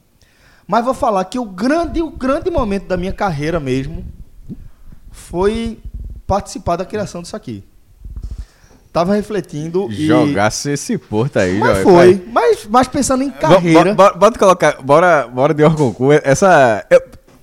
Mas 0.68 0.84
vou 0.84 0.94
falar 0.94 1.24
que 1.26 1.38
o 1.38 1.46
grande, 1.46 2.02
o 2.02 2.10
grande 2.10 2.50
momento 2.50 2.88
da 2.88 2.98
minha 2.98 3.14
carreira 3.14 3.60
mesmo 3.60 4.04
foi 5.12 5.80
participar 6.26 6.76
da 6.76 6.86
criação 6.86 7.22
disso 7.22 7.36
aqui. 7.36 7.64
Tava 8.92 9.14
refletindo 9.14 9.92
e... 9.92 10.08
Jogasse 10.08 10.72
esse 10.72 10.98
porto 10.98 11.38
aí, 11.38 11.60
Mas 11.60 11.80
foi. 11.84 12.26
Mas, 12.32 12.66
mas 12.70 12.88
pensando 12.88 13.24
em 13.24 13.30
carreira... 13.30 13.94
bo- 13.94 14.12
bo- 14.14 14.18
Bota 14.20 14.40
colocar. 14.40 14.82
Bora, 14.82 15.28
bora 15.28 15.54
de 15.54 15.64
Orconcu. 15.64 16.14
Essa. 16.14 16.86
Eu, 16.90 17.02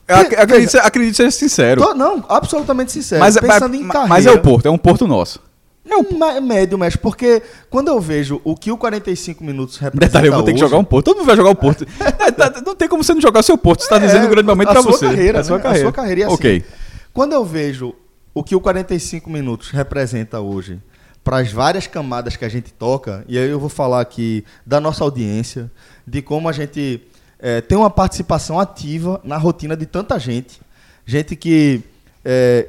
eu 0.09 0.16
ac- 0.16 0.35
acredito, 0.35 0.77
acredito 0.78 1.16
ser 1.16 1.31
sincero. 1.31 1.82
Tô- 1.82 1.94
não, 1.94 2.24
absolutamente 2.28 2.90
sincero. 2.90 3.20
mas, 3.20 3.36
pensando 3.39 3.73
mas, 3.73 3.81
em 3.81 3.89
carreira... 3.89 4.09
mas 4.09 4.27
é 4.27 4.31
o 4.32 4.40
Porto, 4.40 4.66
é 4.66 4.70
um 4.70 4.78
Porto 4.78 5.07
nosso. 5.07 5.40
É 5.84 5.96
um 5.96 6.40
médio, 6.40 6.78
mestre, 6.78 7.00
porque 7.02 7.42
quando 7.68 7.88
eu 7.88 8.00
vejo 8.00 8.40
o 8.44 8.54
que 8.54 8.70
o 8.70 8.78
45 8.78 9.42
minutos 9.42 9.78
representa 9.78 10.06
Detalhe, 10.06 10.28
eu 10.28 10.32
vou 10.32 10.42
ter 10.42 10.52
que 10.52 10.56
hoje- 10.56 10.64
jogar 10.64 10.78
um 10.78 10.84
Porto. 10.84 11.04
Todo 11.06 11.16
mundo 11.18 11.26
vai 11.26 11.36
jogar 11.36 11.50
um 11.50 11.54
Porto. 11.56 11.84
É, 12.00 12.30
tá- 12.30 12.62
não 12.64 12.74
tem 12.76 12.88
como 12.88 13.02
você 13.02 13.12
não 13.14 13.20
jogar 13.20 13.40
o 13.40 13.42
seu 13.42 13.59
Porto. 13.59 13.82
Você 13.82 13.88
tá 13.88 13.98
dizendo 13.98 14.24
É, 14.24 14.26
um 14.26 14.30
grande 14.30 14.46
momento 14.46 14.68
a 14.68 14.72
pra 14.72 14.82
sua 14.82 14.92
você. 14.92 15.06
Carreira, 15.06 15.40
a 15.40 15.44
sua 15.44 15.56
né? 15.59 15.62
carreira. 15.62 15.88
A 15.88 15.90
sua 15.90 15.92
carreira 15.92 16.20
e 16.20 16.24
assim, 16.24 16.34
Ok. 16.34 16.64
Quando 17.12 17.32
eu 17.32 17.44
vejo 17.44 17.94
o 18.32 18.42
que 18.44 18.54
o 18.54 18.60
45 18.60 19.28
minutos 19.28 19.70
representa 19.70 20.40
hoje 20.40 20.80
para 21.24 21.38
as 21.38 21.50
várias 21.52 21.86
camadas 21.86 22.36
que 22.36 22.44
a 22.44 22.48
gente 22.48 22.72
toca, 22.72 23.24
e 23.28 23.36
aí 23.36 23.48
eu 23.50 23.59
vou 23.60 23.68
falar 23.68 24.00
aqui 24.00 24.44
da 24.64 24.80
nossa 24.80 25.04
audiência, 25.04 25.70
de 26.06 26.22
como 26.22 26.48
a 26.48 26.52
gente 26.52 27.00
eh, 27.40 27.60
tem 27.60 27.76
uma 27.76 27.90
participação 27.90 28.59
ativa 28.59 29.20
na 29.24 29.36
rotina 29.36 29.76
de 29.76 29.84
tanta 29.86 30.18
gente, 30.18 30.60
gente 31.04 31.34
que 31.36 31.82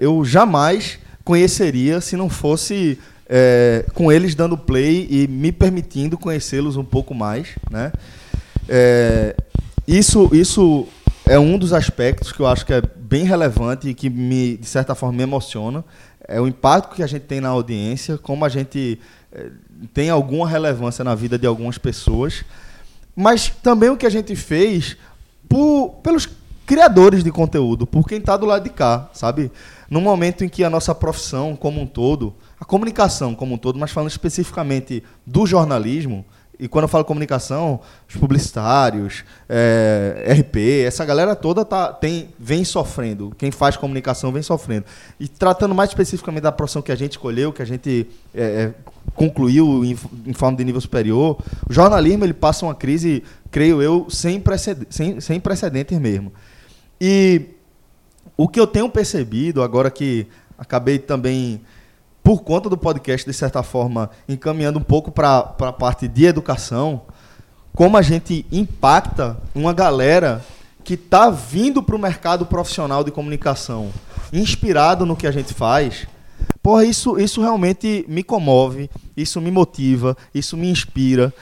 eu 0.02 0.26
jamais 0.26 0.98
conheceria 1.24 2.02
se 2.02 2.16
não 2.16 2.30
fosse 2.30 3.00
eh, 3.30 3.86
com 3.94 4.12
eles 4.12 4.36
dando 4.36 4.58
play 4.58 5.08
e 5.10 5.28
me 5.28 5.52
permitindo 5.52 6.18
conhecê-los 6.18 6.76
um 6.76 6.84
pouco 6.84 7.14
mais, 7.14 7.50
né? 7.70 7.91
É, 8.68 9.36
isso, 9.88 10.30
isso 10.34 10.88
é 11.26 11.38
um 11.40 11.58
dos 11.58 11.74
aspectos 11.74 12.32
que 12.32 12.40
eu 12.40 12.48
acho 12.48 12.66
que 12.66 12.74
é 12.74 12.82
bem 12.82 13.24
relevante 13.24 13.90
e 13.90 13.94
que 13.94 14.10
me, 14.10 14.58
de 14.58 14.66
certa 14.68 14.95
forma, 14.95 15.16
me 15.18 15.24
emociona. 15.24 15.84
É 16.28 16.40
o 16.40 16.48
impacto 16.48 16.95
que 16.95 17.04
a 17.04 17.08
gente 17.08 17.24
tem 17.24 17.41
na 17.41 17.50
audiência, 17.50 18.18
como 18.18 18.45
a 18.45 18.50
gente 18.50 19.00
eh, 19.32 19.50
tem 19.94 20.10
alguma 20.10 20.48
relevância 20.48 21.04
na 21.04 21.16
vida 21.16 21.38
de 21.38 21.45
algumas 21.45 21.78
pessoas, 21.78 22.44
mas 23.16 23.50
também 23.62 23.90
o 23.90 23.98
que 23.98 24.06
a 24.06 24.10
gente 24.10 24.36
fez 24.36 24.98
por- 25.50 26.00
pelos 26.02 26.28
criadores 26.65 27.23
de 27.23 27.31
conteúdo, 27.31 27.85
por 27.85 28.07
quem 28.07 28.19
está 28.19 28.38
do 28.38 28.45
lado 28.45 28.64
de 28.64 28.69
cá, 28.69 29.10
sabe? 29.14 29.52
No 29.90 30.02
momento 30.02 30.44
em 30.44 30.49
que 30.49 30.64
a 30.64 30.69
nossa 30.69 30.95
profissão 30.95 31.56
como 31.56 31.81
um 31.81 31.85
todo, 31.85 32.34
a 32.60 32.65
comunicação 32.65 33.35
como 33.35 33.56
um 33.56 33.57
todo, 33.57 33.77
mas 33.77 33.91
falando 33.91 34.10
especificamente 34.10 35.03
do 35.26 35.45
jornalismo, 35.45 36.26
e 36.60 36.68
quando 36.68 36.84
eu 36.84 36.88
falo 36.88 37.03
comunicação, 37.03 37.80
os 38.07 38.15
publicitários, 38.15 39.26
é, 39.49 40.34
RP, 40.40 40.85
essa 40.85 41.03
galera 41.03 41.35
toda 41.35 41.65
tá, 41.65 41.91
tem, 41.91 42.30
vem 42.40 42.64
sofrendo. 42.64 43.34
Quem 43.38 43.52
faz 43.52 43.76
comunicação 43.76 44.31
vem 44.31 44.44
sofrendo. 44.44 44.85
E 45.19 45.27
tratando 45.27 45.73
mais 45.73 45.90
especificamente 45.90 46.44
da 46.44 46.52
profissão 46.52 46.81
que 46.81 46.91
a 46.91 46.95
gente 46.95 47.14
escolheu, 47.14 47.52
que 47.52 47.61
a 47.61 47.65
gente 47.65 48.07
é, 48.35 48.72
concluiu 49.15 49.84
em, 49.84 49.98
em 50.27 50.34
forma 50.34 50.56
de 50.56 50.64
nível 50.64 50.80
superior, 50.80 51.38
o 51.68 51.73
jornalismo 51.73 52.23
ele 52.23 52.34
passa 52.34 52.65
uma 52.65 52.76
crise, 52.76 53.23
creio 53.49 53.81
eu, 53.81 54.07
sem, 54.10 54.40
preced 54.40 54.85
sem, 54.90 55.19
sem 55.19 55.40
precedentes 55.40 55.98
mesmo. 55.99 56.31
E 57.06 57.42
o 58.38 58.48
que 58.48 58.58
eu 58.58 58.66
tenho 58.66 58.90
percebido 58.90 59.62
agora 59.62 59.92
que 59.92 60.26
Acabei 60.58 61.00
também, 61.00 61.62
por 62.24 62.42
conta 62.42 62.70
do 62.70 62.78
podcast, 62.78 63.30
de 63.30 63.36
certa 63.36 63.64
forma, 63.64 64.10
encaminhando 64.30 64.80
um 64.80 64.84
pouco 64.84 65.12
para 65.12 65.40
a 65.60 65.74
parte 65.74 66.08
de 66.08 66.26
educação, 66.26 67.02
como 67.74 67.98
a 67.98 68.02
gente 68.02 68.46
impacta 68.52 69.38
uma 69.54 69.74
galera 69.74 70.42
que 70.84 70.94
está 70.94 71.30
vindo 71.30 71.82
para 71.82 71.96
o 71.96 72.00
mercado 72.00 72.46
profissional 72.46 73.04
de 73.04 73.12
comunicação, 73.12 73.92
inspirado 74.32 75.06
no 75.06 75.16
que 75.16 75.28
a 75.28 75.32
gente 75.32 75.54
faz. 75.54 76.08
Porra, 76.62 76.86
isso, 76.86 77.20
isso 77.20 77.42
realmente 77.42 78.06
me 78.08 78.24
comove, 78.24 78.90
isso 79.18 79.42
me 79.42 79.52
motiva, 79.52 80.16
isso 80.34 80.56
me 80.56 80.70
inspira. 80.70 81.34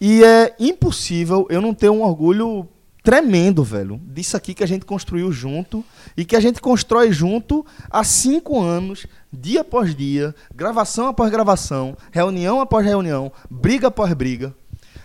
E 0.00 0.24
é 0.24 0.54
impossível 0.58 1.46
eu 1.50 1.60
não 1.60 1.74
ter 1.74 1.90
um 1.90 2.02
orgulho 2.02 2.66
tremendo, 3.10 3.64
velho, 3.64 4.00
disso 4.04 4.36
aqui 4.36 4.54
que 4.54 4.62
a 4.62 4.66
gente 4.68 4.84
construiu 4.84 5.32
junto 5.32 5.84
e 6.16 6.24
que 6.24 6.36
a 6.36 6.40
gente 6.40 6.60
constrói 6.60 7.10
junto 7.10 7.66
há 7.90 8.04
cinco 8.04 8.60
anos, 8.60 9.04
dia 9.32 9.62
após 9.62 9.96
dia, 9.96 10.32
gravação 10.54 11.08
após 11.08 11.28
gravação, 11.28 11.96
reunião 12.12 12.60
após 12.60 12.86
reunião, 12.86 13.32
briga 13.50 13.88
após 13.88 14.14
briga. 14.14 14.54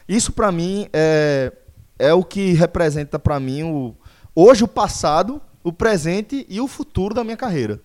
Isso 0.08 0.32
para 0.32 0.52
mim 0.52 0.88
é, 0.94 1.52
é 1.98 2.14
o 2.14 2.24
que 2.24 2.54
representa 2.54 3.18
para 3.18 3.40
mim 3.40 3.64
o, 3.64 3.96
hoje 4.36 4.64
o 4.64 4.68
passado, 4.68 5.42
o 5.64 5.74
presente 5.74 6.46
e 6.48 6.62
o 6.62 6.68
futuro 6.68 7.16
da 7.16 7.24
minha 7.24 7.36
carreira. 7.36 7.82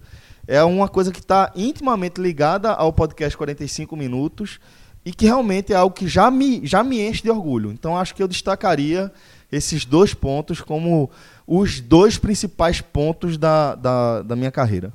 É 0.46 0.62
uma 0.62 0.86
coisa 0.86 1.10
que 1.10 1.20
está 1.20 1.50
intimamente 1.56 2.20
ligada 2.20 2.72
ao 2.72 2.92
podcast 2.92 3.34
45 3.38 3.96
minutos 3.96 4.60
e 5.02 5.12
que 5.12 5.24
realmente 5.24 5.72
é 5.72 5.76
algo 5.76 5.94
que 5.94 6.06
já 6.06 6.30
me, 6.30 6.60
já 6.66 6.84
me 6.84 7.00
enche 7.00 7.22
de 7.22 7.30
orgulho. 7.30 7.72
Então 7.72 7.96
acho 7.96 8.14
que 8.14 8.22
eu 8.22 8.28
destacaria 8.28 9.10
esses 9.50 9.84
dois 9.84 10.14
pontos 10.14 10.60
como 10.60 11.10
os 11.46 11.80
dois 11.80 12.18
principais 12.18 12.80
pontos 12.80 13.36
da, 13.36 13.74
da, 13.74 14.22
da 14.22 14.36
minha 14.36 14.50
carreira. 14.50 14.92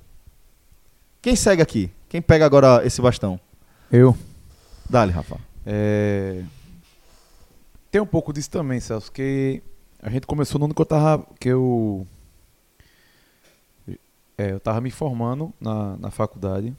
Quem 1.21 1.35
segue 1.35 1.61
aqui? 1.61 1.91
Quem 2.07 2.21
pega 2.21 2.45
agora 2.45 2.85
esse 2.85 3.01
bastão? 3.01 3.39
Eu. 3.91 4.15
Dale, 4.89 5.11
Rafa. 5.11 5.37
É... 5.65 6.43
Tem 7.91 8.01
um 8.01 8.05
pouco 8.05 8.31
disso 8.31 8.51
também, 8.51 8.79
Celso, 8.79 9.11
que 9.11 9.61
a 10.01 10.09
gente 10.09 10.27
começou 10.27 10.59
no 10.59 10.65
ano 10.65 10.73
que 10.73 10.81
eu 10.81 10.85
tava. 10.85 11.25
Que 11.39 11.49
eu. 11.49 12.05
É, 14.37 14.51
eu 14.51 14.59
tava 14.59 14.81
me 14.81 14.91
formando 14.91 15.53
na, 15.59 15.97
na 15.97 16.11
faculdade. 16.11 16.75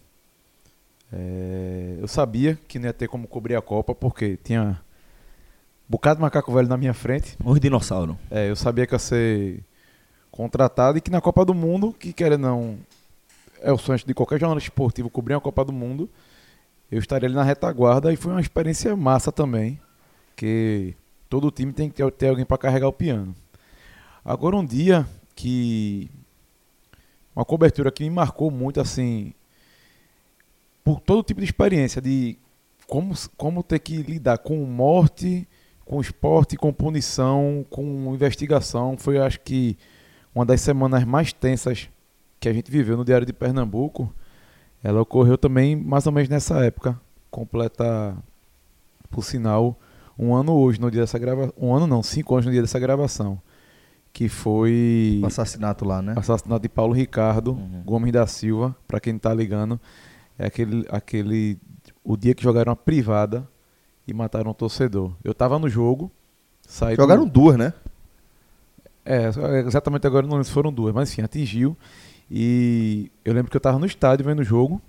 É, 1.12 1.96
eu 2.00 2.06
sabia 2.06 2.58
que 2.68 2.78
não 2.78 2.86
ia 2.86 2.92
ter 2.92 3.08
como 3.08 3.26
cobrir 3.26 3.56
a 3.56 3.62
Copa, 3.62 3.94
porque 3.94 4.36
tinha 4.36 4.80
bocado 5.88 6.16
de 6.16 6.22
macaco 6.22 6.52
velho 6.52 6.68
na 6.68 6.76
minha 6.76 6.94
frente. 6.94 7.36
Um 7.44 7.54
dinossauro. 7.58 8.18
É, 8.30 8.50
eu 8.50 8.56
sabia 8.56 8.86
que 8.86 8.94
ia 8.94 8.98
ser 8.98 9.64
contratado 10.30 10.98
e 10.98 11.00
que 11.00 11.10
na 11.10 11.20
Copa 11.20 11.44
do 11.44 11.54
Mundo, 11.54 11.92
que 11.92 12.12
querer 12.12 12.38
não 12.38 12.78
é 13.60 13.72
o 13.72 13.78
sonho 13.78 13.98
de 14.04 14.14
qualquer 14.14 14.38
jornalista 14.38 14.68
esportivo 14.68 15.08
cobrir 15.08 15.34
a 15.34 15.40
Copa 15.40 15.64
do 15.64 15.72
Mundo, 15.72 16.10
eu 16.90 16.98
estaria 16.98 17.26
ali 17.26 17.34
na 17.34 17.42
retaguarda 17.42 18.12
e 18.12 18.16
foi 18.16 18.32
uma 18.32 18.40
experiência 18.40 18.94
massa 18.94 19.32
também, 19.32 19.80
que 20.36 20.94
todo 21.28 21.50
time 21.50 21.72
tem 21.72 21.88
que 21.88 21.96
ter, 21.96 22.10
ter 22.12 22.28
alguém 22.28 22.44
para 22.44 22.58
carregar 22.58 22.88
o 22.88 22.92
piano. 22.92 23.34
Agora 24.24 24.56
um 24.56 24.64
dia 24.64 25.06
que 25.34 26.10
uma 27.34 27.44
cobertura 27.44 27.90
que 27.90 28.04
me 28.04 28.10
marcou 28.10 28.50
muito 28.50 28.80
assim 28.80 29.32
por 30.82 31.00
todo 31.00 31.22
tipo 31.22 31.40
de 31.40 31.46
experiência 31.46 32.00
de 32.00 32.38
como, 32.86 33.12
como 33.36 33.62
ter 33.62 33.80
que 33.80 33.96
lidar 34.02 34.38
com 34.38 34.56
morte, 34.64 35.46
com 35.86 36.00
esporte, 36.00 36.56
com 36.56 36.72
punição, 36.72 37.64
com 37.70 38.12
investigação. 38.12 38.96
Foi, 38.98 39.18
acho 39.18 39.40
que, 39.40 39.78
uma 40.34 40.44
das 40.44 40.60
semanas 40.60 41.04
mais 41.04 41.32
tensas 41.32 41.88
que 42.40 42.48
a 42.48 42.52
gente 42.52 42.70
viveu 42.70 42.96
no 42.96 43.04
Diário 43.04 43.26
de 43.26 43.32
Pernambuco. 43.32 44.12
Ela 44.82 45.00
ocorreu 45.00 45.38
também 45.38 45.74
mais 45.76 46.06
ou 46.06 46.12
menos 46.12 46.28
nessa 46.28 46.62
época. 46.64 47.00
Completa, 47.30 48.16
por 49.10 49.24
sinal, 49.24 49.78
um 50.18 50.34
ano 50.34 50.52
hoje, 50.52 50.80
no 50.80 50.90
dia 50.90 51.02
dessa 51.02 51.18
gravação. 51.18 51.54
Um 51.56 51.74
ano 51.74 51.86
não, 51.86 52.02
cinco 52.02 52.34
anos 52.34 52.46
no 52.46 52.52
dia 52.52 52.60
dessa 52.60 52.78
gravação. 52.78 53.40
Que 54.12 54.28
foi. 54.28 55.20
O 55.22 55.26
assassinato 55.26 55.84
lá, 55.84 56.02
né? 56.02 56.14
O 56.16 56.18
assassinato 56.18 56.62
de 56.62 56.68
Paulo 56.68 56.94
Ricardo 56.94 57.52
Uhum. 57.52 57.82
Gomes 57.84 58.12
da 58.12 58.26
Silva, 58.26 58.74
para 58.88 58.98
quem 58.98 59.12
não 59.12 59.20
tá 59.20 59.32
ligando. 59.32 59.80
É 60.38 60.46
aquele, 60.46 60.84
aquele. 60.90 61.58
O 62.02 62.16
dia 62.16 62.34
que 62.34 62.42
jogaram 62.42 62.72
a 62.72 62.76
privada 62.76 63.46
e 64.06 64.14
mataram 64.14 64.50
um 64.50 64.54
torcedor. 64.54 65.12
Eu 65.24 65.34
tava 65.34 65.58
no 65.58 65.68
jogo. 65.68 66.10
Saí 66.66 66.96
do- 66.96 67.02
Jogaram 67.02 67.26
duas, 67.26 67.56
né? 67.56 67.72
é, 69.04 69.28
exatamente 69.66 70.06
agora 70.06 70.26
não 70.26 70.32
lembro 70.34 70.44
se 70.44 70.50
foram 70.52 70.72
duas, 70.72 70.92
mas 70.94 71.12
enfim, 71.12 71.22
atingiu. 71.22 71.76
E 72.30 73.10
eu 73.24 73.32
lembro 73.32 73.50
que 73.50 73.56
eu 73.56 73.60
tava 73.60 73.78
no 73.78 73.86
estádio 73.86 74.24
vendo 74.26 74.40
o 74.40 74.44
jogo. 74.44 74.80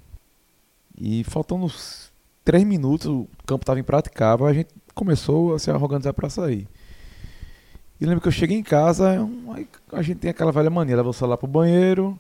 E 1.00 1.24
faltando 1.26 1.66
uns 1.66 2.12
três 2.44 2.64
minutos, 2.64 3.06
o 3.08 3.28
campo 3.46 3.64
tava 3.66 3.80
impraticável, 3.80 4.48
a 4.48 4.54
gente 4.54 4.70
começou 4.96 5.54
a 5.54 5.60
se 5.60 5.70
organizar 5.72 6.14
para 6.14 6.30
sair. 6.30 6.68
E 8.02 8.06
lembro 8.06 8.22
que 8.22 8.28
eu 8.28 8.32
cheguei 8.32 8.58
em 8.58 8.64
casa, 8.64 9.28
aí 9.54 9.68
a 9.92 10.02
gente 10.02 10.18
tem 10.18 10.32
aquela 10.32 10.52
velha 10.52 10.70
mania, 10.70 10.96
leva 10.96 11.10
o 11.10 11.14
celular 11.14 11.38
pro 11.38 11.48
banheiro, 11.48 12.20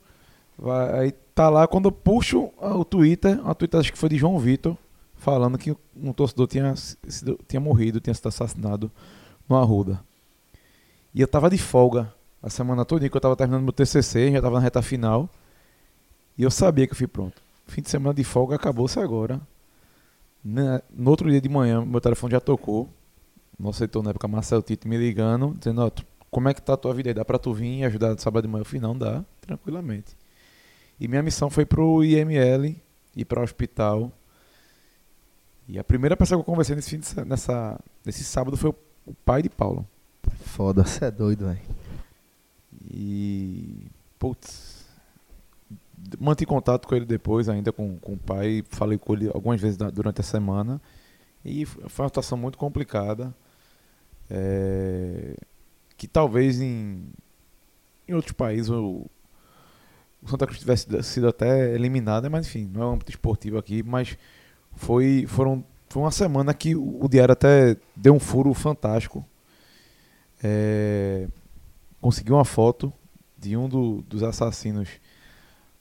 vai, 0.58 1.00
aí 1.00 1.12
tá 1.34 1.50
lá, 1.50 1.68
quando 1.68 1.86
eu 1.86 1.92
puxo 1.92 2.50
o 2.60 2.86
Twitter, 2.86 3.40
a 3.48 3.54
Twitter 3.56 3.80
acho 3.80 3.92
que 3.92 3.98
foi 3.98 4.10
de 4.10 4.18
João 4.18 4.38
Vitor, 4.38 4.78
falando 5.28 5.58
que 5.58 5.76
um 5.94 6.14
torcedor 6.14 6.48
tinha, 6.48 6.74
tinha 7.50 7.60
morrido, 7.60 8.00
tinha 8.00 8.14
sido 8.14 8.30
assassinado 8.30 8.90
no 9.50 9.58
Arruda. 9.58 10.02
E 11.14 11.20
eu 11.20 11.28
tava 11.28 11.50
de 11.50 11.58
folga 11.58 12.14
a 12.42 12.50
semana 12.50 12.86
toda, 12.86 13.10
que 13.10 13.18
eu 13.18 13.20
tava 13.20 13.36
terminando 13.36 13.62
meu 13.62 13.74
TCC, 13.74 14.32
já 14.32 14.42
tava 14.42 14.56
na 14.56 14.62
reta 14.62 14.82
final. 14.82 15.30
E 16.38 16.44
eu 16.44 16.50
sabia 16.50 16.88
que 16.88 16.94
eu 16.94 16.98
fui 16.98 17.08
pronto. 17.08 17.42
Fim 17.66 17.82
de 17.82 17.90
semana 17.90 18.14
de 18.14 18.24
folga 18.24 18.56
acabou-se 18.56 18.98
agora. 19.02 19.42
No 20.42 21.10
outro 21.10 21.30
dia 21.30 21.42
de 21.42 21.50
manhã, 21.50 21.86
meu 21.86 22.00
telefone 22.00 22.32
já 22.32 22.40
tocou. 22.40 22.88
Nosso 23.60 23.84
editor 23.84 24.04
na 24.04 24.12
época, 24.12 24.30
Marcelo 24.30 24.62
Tito, 24.62 24.88
me 24.88 24.96
ligando, 24.96 25.54
dizendo, 25.60 25.92
como 26.32 26.48
é 26.48 26.54
que 26.54 26.62
tá 26.62 26.76
a 26.76 26.78
tua 26.78 26.94
vida 26.94 27.10
aí? 27.10 27.14
Dá 27.14 27.26
pra 27.26 27.38
tu 27.38 27.54
vir 27.54 27.80
e 27.80 27.84
ajudar 27.84 28.18
sábado 28.18 28.46
de 28.46 28.50
manhã? 28.50 28.62
Eu 28.62 28.66
falei, 28.66 28.80
não, 28.80 28.98
dá, 28.98 29.26
tranquilamente. 29.42 30.16
E 30.98 31.06
minha 31.06 31.22
missão 31.22 31.50
foi 31.50 31.66
pro 31.66 32.02
IML, 32.02 32.78
ir 33.14 33.26
para 33.26 33.42
o 33.42 33.44
hospital. 33.44 34.10
E 35.68 35.78
a 35.78 35.84
primeira 35.84 36.16
pessoa 36.16 36.38
que 36.38 36.42
eu 36.42 36.46
conversei 36.46 36.76
nesse, 36.76 36.90
fim 36.90 37.00
de, 37.00 37.26
nessa, 37.26 37.80
nesse 38.06 38.24
sábado 38.24 38.56
foi 38.56 38.74
o, 39.06 39.14
pai 39.14 39.42
de 39.42 39.50
Paulo. 39.50 39.86
Foda, 40.46 40.84
você 40.86 41.06
é 41.06 41.12
doido, 41.12 41.46
velho. 41.46 41.60
E. 42.90 43.88
Putz. 44.18 44.86
Mantive 46.20 46.46
contato 46.46 46.88
com 46.88 46.96
ele 46.96 47.06
depois, 47.06 47.50
ainda 47.50 47.74
com, 47.74 47.98
com 48.00 48.14
o 48.14 48.18
pai. 48.18 48.64
Falei 48.70 48.98
com 48.98 49.14
ele 49.14 49.28
algumas 49.28 49.60
vezes 49.60 49.78
durante 49.78 50.22
a 50.22 50.24
semana. 50.24 50.82
E 51.44 51.66
foi 51.66 52.04
uma 52.04 52.10
situação 52.10 52.38
muito 52.38 52.58
complicada. 52.58 53.34
é, 54.30 55.36
que 55.98 56.08
talvez 56.08 56.62
em, 56.62 57.04
em 58.08 58.14
outros 58.14 58.34
países 58.34 58.70
o, 58.70 59.06
o 60.22 60.30
Santa 60.30 60.46
Cruz 60.46 60.60
tivesse 60.60 61.04
sido 61.04 61.28
até 61.28 61.74
eliminado, 61.74 62.30
mas 62.30 62.48
enfim, 62.48 62.70
não 62.72 62.82
é 62.82 62.86
um 62.86 62.92
âmbito 62.94 63.12
esportivo 63.12 63.58
aqui. 63.58 63.84
Mas 63.84 64.18
foi, 64.78 65.26
foram, 65.28 65.64
foi 65.90 66.02
uma 66.04 66.12
semana 66.12 66.54
que 66.54 66.76
o, 66.76 67.04
o 67.04 67.10
Diário 67.10 67.34
até 67.34 67.76
deu 67.96 68.14
um 68.14 68.20
furo 68.20 68.54
fantástico. 68.54 69.26
É, 70.44 71.28
conseguiu 72.00 72.36
uma 72.36 72.46
foto 72.46 72.94
de 73.38 73.58
um 73.58 73.68
do- 73.68 74.04
dos 74.04 74.24
assassinos 74.24 74.88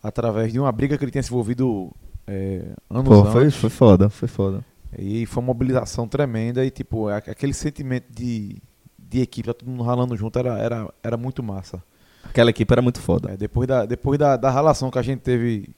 através 0.02 0.52
de 0.52 0.58
uma 0.58 0.72
briga 0.72 0.96
que 0.96 1.04
ele 1.04 1.10
tinha 1.10 1.22
se 1.22 1.30
envolvido 1.30 1.92
é, 2.26 2.62
anos 2.90 3.08
Pô, 3.08 3.24
foi, 3.26 3.44
antes. 3.44 3.56
foi 3.56 3.70
foda, 3.70 4.08
foi 4.08 4.28
foda. 4.28 4.64
E 4.98 5.26
foi 5.26 5.42
uma 5.42 5.48
mobilização 5.48 6.08
tremenda 6.08 6.64
e 6.64 6.70
tipo, 6.70 7.08
aquele 7.08 7.52
sentimento 7.52 8.06
de, 8.10 8.56
de 8.98 9.20
equipe, 9.20 9.46
tá 9.46 9.54
todo 9.54 9.68
mundo 9.68 9.82
ralando 9.82 10.16
junto, 10.16 10.38
era, 10.38 10.58
era, 10.58 10.88
era 11.02 11.16
muito 11.16 11.42
massa. 11.42 11.82
Aquela 12.24 12.50
equipe 12.50 12.72
era 12.72 12.80
muito 12.82 13.00
foda. 13.00 13.32
É, 13.32 13.36
depois 13.36 13.68
da, 13.68 13.84
depois 13.84 14.18
da, 14.18 14.36
da 14.36 14.50
ralação 14.50 14.90
que 14.90 14.98
a 14.98 15.02
gente 15.02 15.20
teve. 15.20 15.68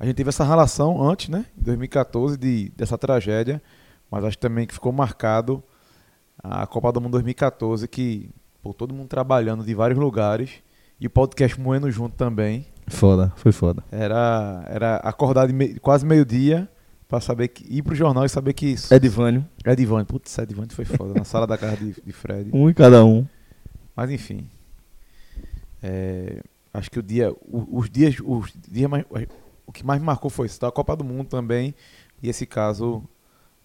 A 0.00 0.06
gente 0.06 0.16
teve 0.16 0.30
essa 0.30 0.42
ralação 0.42 1.00
antes, 1.06 1.28
né? 1.28 1.44
Em 1.58 1.62
2014, 1.62 2.36
de, 2.38 2.70
dessa 2.76 2.96
tragédia. 2.98 3.62
Mas 4.10 4.24
acho 4.24 4.38
também 4.38 4.66
que 4.66 4.74
ficou 4.74 4.90
marcado 4.92 5.62
a 6.42 6.66
Copa 6.66 6.90
do 6.90 7.00
Mundo 7.00 7.12
2014, 7.12 7.86
que 7.86 8.30
pô, 8.62 8.72
todo 8.74 8.94
mundo 8.94 9.06
trabalhando 9.08 9.62
de 9.62 9.74
vários 9.74 9.98
lugares. 10.00 10.50
E 10.98 11.06
o 11.06 11.10
podcast 11.10 11.60
moendo 11.60 11.90
junto 11.90 12.16
também. 12.16 12.66
Foda, 12.88 13.32
foi 13.36 13.52
foda. 13.52 13.84
Era, 13.92 14.64
era 14.68 14.96
acordar 14.96 15.46
de 15.46 15.52
me- 15.52 15.78
quase 15.78 16.04
meio-dia 16.04 16.68
pra 17.06 17.20
saber 17.20 17.48
que. 17.48 17.64
ir 17.72 17.82
pro 17.82 17.94
jornal 17.94 18.24
e 18.24 18.28
saber 18.28 18.52
que 18.54 18.66
isso. 18.66 18.92
Edivânio, 18.92 19.46
Edivane. 19.64 20.04
Putz, 20.06 20.36
Edivane 20.38 20.68
foi 20.70 20.84
foda. 20.86 21.14
na 21.14 21.24
sala 21.24 21.46
da 21.46 21.56
casa 21.58 21.76
de, 21.76 21.94
de 22.04 22.12
Fred. 22.12 22.50
um 22.52 22.68
em 22.68 22.74
cada 22.74 23.04
um. 23.04 23.26
Mas 23.94 24.10
enfim. 24.10 24.48
É, 25.82 26.40
acho 26.74 26.90
que 26.90 26.98
o 26.98 27.02
dia. 27.02 27.32
o- 27.32 27.78
os 27.78 27.88
dias. 27.88 28.16
Os 28.24 28.52
dias 28.68 28.90
mais, 28.90 29.04
o 29.70 29.72
que 29.72 29.86
mais 29.86 30.00
me 30.00 30.06
marcou 30.06 30.28
foi 30.30 30.46
isso, 30.46 30.60
da 30.60 30.70
Copa 30.70 30.94
do 30.96 31.04
Mundo 31.04 31.28
também. 31.28 31.74
E 32.22 32.28
esse 32.28 32.44
caso 32.44 33.02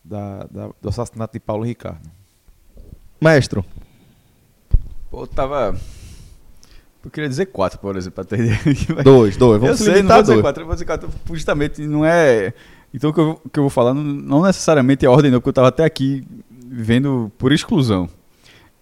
da, 0.03 0.45
da- 0.52 0.69
do 0.82 0.90
assassinato 0.90 1.34
de 1.34 1.40
Paulo 1.40 1.64
Ricardo. 1.65 2.10
Maestro, 3.19 3.65
Pô, 5.10 5.23
eu 5.23 5.27
tava 5.27 5.76
Eu 7.03 7.10
queria 7.11 7.30
dizer 7.30 7.48
quatro, 7.48 7.80
por 7.80 7.95
exemplo, 7.95 8.23
ideia. 8.23 8.57
Dois, 9.03 9.36
dois. 9.38 9.56
Eu 9.56 9.60
Vamos 9.68 9.77
sei, 9.80 9.88
não 9.88 9.95
limitar 9.95 10.15
vou 10.18 10.22
dizer 10.23 10.34
dois. 10.34 10.41
quatro, 10.44 10.61
eu 10.64 10.65
vou 10.68 10.76
dizer 10.76 10.86
quatro. 10.86 11.10
Justamente, 11.32 11.82
não 11.88 12.06
é. 12.06 12.53
Então 12.94 13.10
o 13.10 13.14
que 13.14 13.19
eu, 13.19 13.41
o 13.44 13.49
que 13.49 13.60
eu 13.60 13.64
vou 13.64 13.69
falar 13.69 13.94
não, 13.94 14.03
não 14.03 14.41
necessariamente 14.44 15.06
é 15.06 15.10
ordem, 15.10 15.32
não, 15.32 15.40
porque 15.40 15.49
eu 15.49 15.53
tava 15.53 15.68
até 15.69 15.84
aqui 15.84 16.26
vendo 16.68 17.32
por 17.38 17.52
exclusão. 17.52 18.10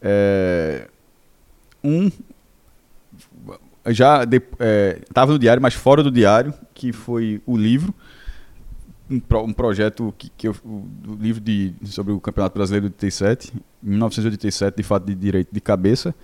É, 0.02 0.88
um. 1.84 2.12
Já 3.88 4.24
de, 4.26 4.42
é, 4.60 5.02
no 5.28 5.38
diário, 5.40 5.62
mas 5.62 5.74
fora 5.74 6.02
do 6.02 6.10
diário, 6.12 6.54
que 6.74 6.94
foi 6.94 7.42
o 7.46 7.58
livro. 7.58 7.94
Um, 9.10 9.20
pro- 9.20 9.44
um 9.44 9.52
projeto 9.54 10.14
que, 10.18 10.30
que 10.30 10.48
eu, 10.48 10.56
o, 10.64 10.88
livro 11.20 11.42
de, 11.42 11.74
sobre 11.86 12.14
o 12.14 12.20
Campeonato 12.22 12.56
Brasileiro 12.56 12.88
de 12.88 12.94
87, 12.96 13.52
em 13.84 13.90
1987, 13.90 14.78
de 14.78 14.84
fato 14.84 15.06
de 15.06 15.14
direito 15.14 15.50
de 15.52 15.60
cabeça, 15.60 16.16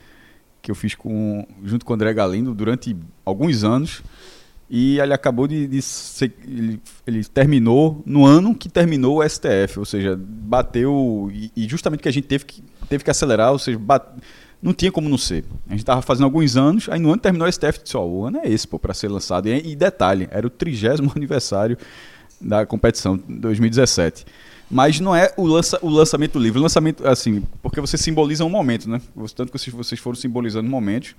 que 0.62 0.72
eu 0.72 0.76
fiz 0.76 0.96
com, 0.96 1.46
junto 1.64 1.86
com 1.86 1.92
o 1.92 1.96
André 1.96 2.14
Galindo 2.14 2.54
durante 2.54 2.96
alguns 3.26 3.64
anos. 3.66 4.02
E 4.70 5.00
ele 5.00 5.14
acabou 5.14 5.48
de, 5.48 5.68
de 5.68 5.82
ser, 5.82 6.34
ele, 6.46 6.80
ele 7.06 7.24
terminou 7.26 8.02
no 8.06 8.24
ano 8.26 8.54
que 8.56 8.70
terminou 8.70 9.20
o 9.20 9.28
STF, 9.28 9.80
ou 9.80 9.86
seja, 9.86 10.16
bateu 10.18 11.30
e, 11.34 11.52
e 11.56 11.68
justamente 11.68 12.02
que 12.02 12.08
a 12.10 12.14
gente 12.14 12.28
teve 12.28 12.46
que, 12.46 12.64
teve 12.88 13.04
que 13.04 13.10
acelerar, 13.10 13.52
ou 13.52 13.58
seja, 13.60 13.80
bat- 13.80 14.08
não 14.62 14.74
tinha 14.74 14.92
como 14.92 15.10
não 15.10 15.18
ser. 15.18 15.46
A 15.68 15.72
gente 15.72 15.82
estava 15.82 16.02
fazendo 16.02 16.26
alguns 16.26 16.58
anos, 16.58 16.88
aí 16.90 17.00
no 17.00 17.10
ano 17.10 17.22
terminou 17.22 17.48
o 17.48 17.52
STF, 17.52 17.82
disse, 17.84 17.96
ó, 17.96 18.06
o 18.06 18.26
ano 18.26 18.40
é 18.44 18.50
esse, 18.50 18.68
pô, 18.68 18.78
para 18.78 18.94
ser 18.94 19.08
lançado. 19.08 19.48
E, 19.48 19.72
e 19.72 19.76
detalhe, 19.76 20.28
era 20.32 20.46
o 20.46 20.50
trigésimo 20.50 21.12
aniversário 21.16 21.78
da 22.42 22.66
competição, 22.66 23.18
2017. 23.28 24.26
Mas 24.70 25.00
não 25.00 25.16
é 25.16 25.34
o, 25.36 25.46
lança, 25.46 25.80
o 25.82 25.90
lançamento 25.90 26.34
do 26.34 26.40
livro, 26.40 26.60
o 26.60 26.64
lançamento, 26.64 27.08
assim, 27.08 27.44
porque 27.62 27.82
você 27.82 27.98
simboliza 27.98 28.46
um 28.46 28.50
momento, 28.50 28.88
né? 28.88 29.02
Tanto 29.36 29.52
que 29.52 29.72
vocês, 29.72 30.00
foram 30.00 30.16
simbolizando 30.16 30.70
momentos. 30.70 31.16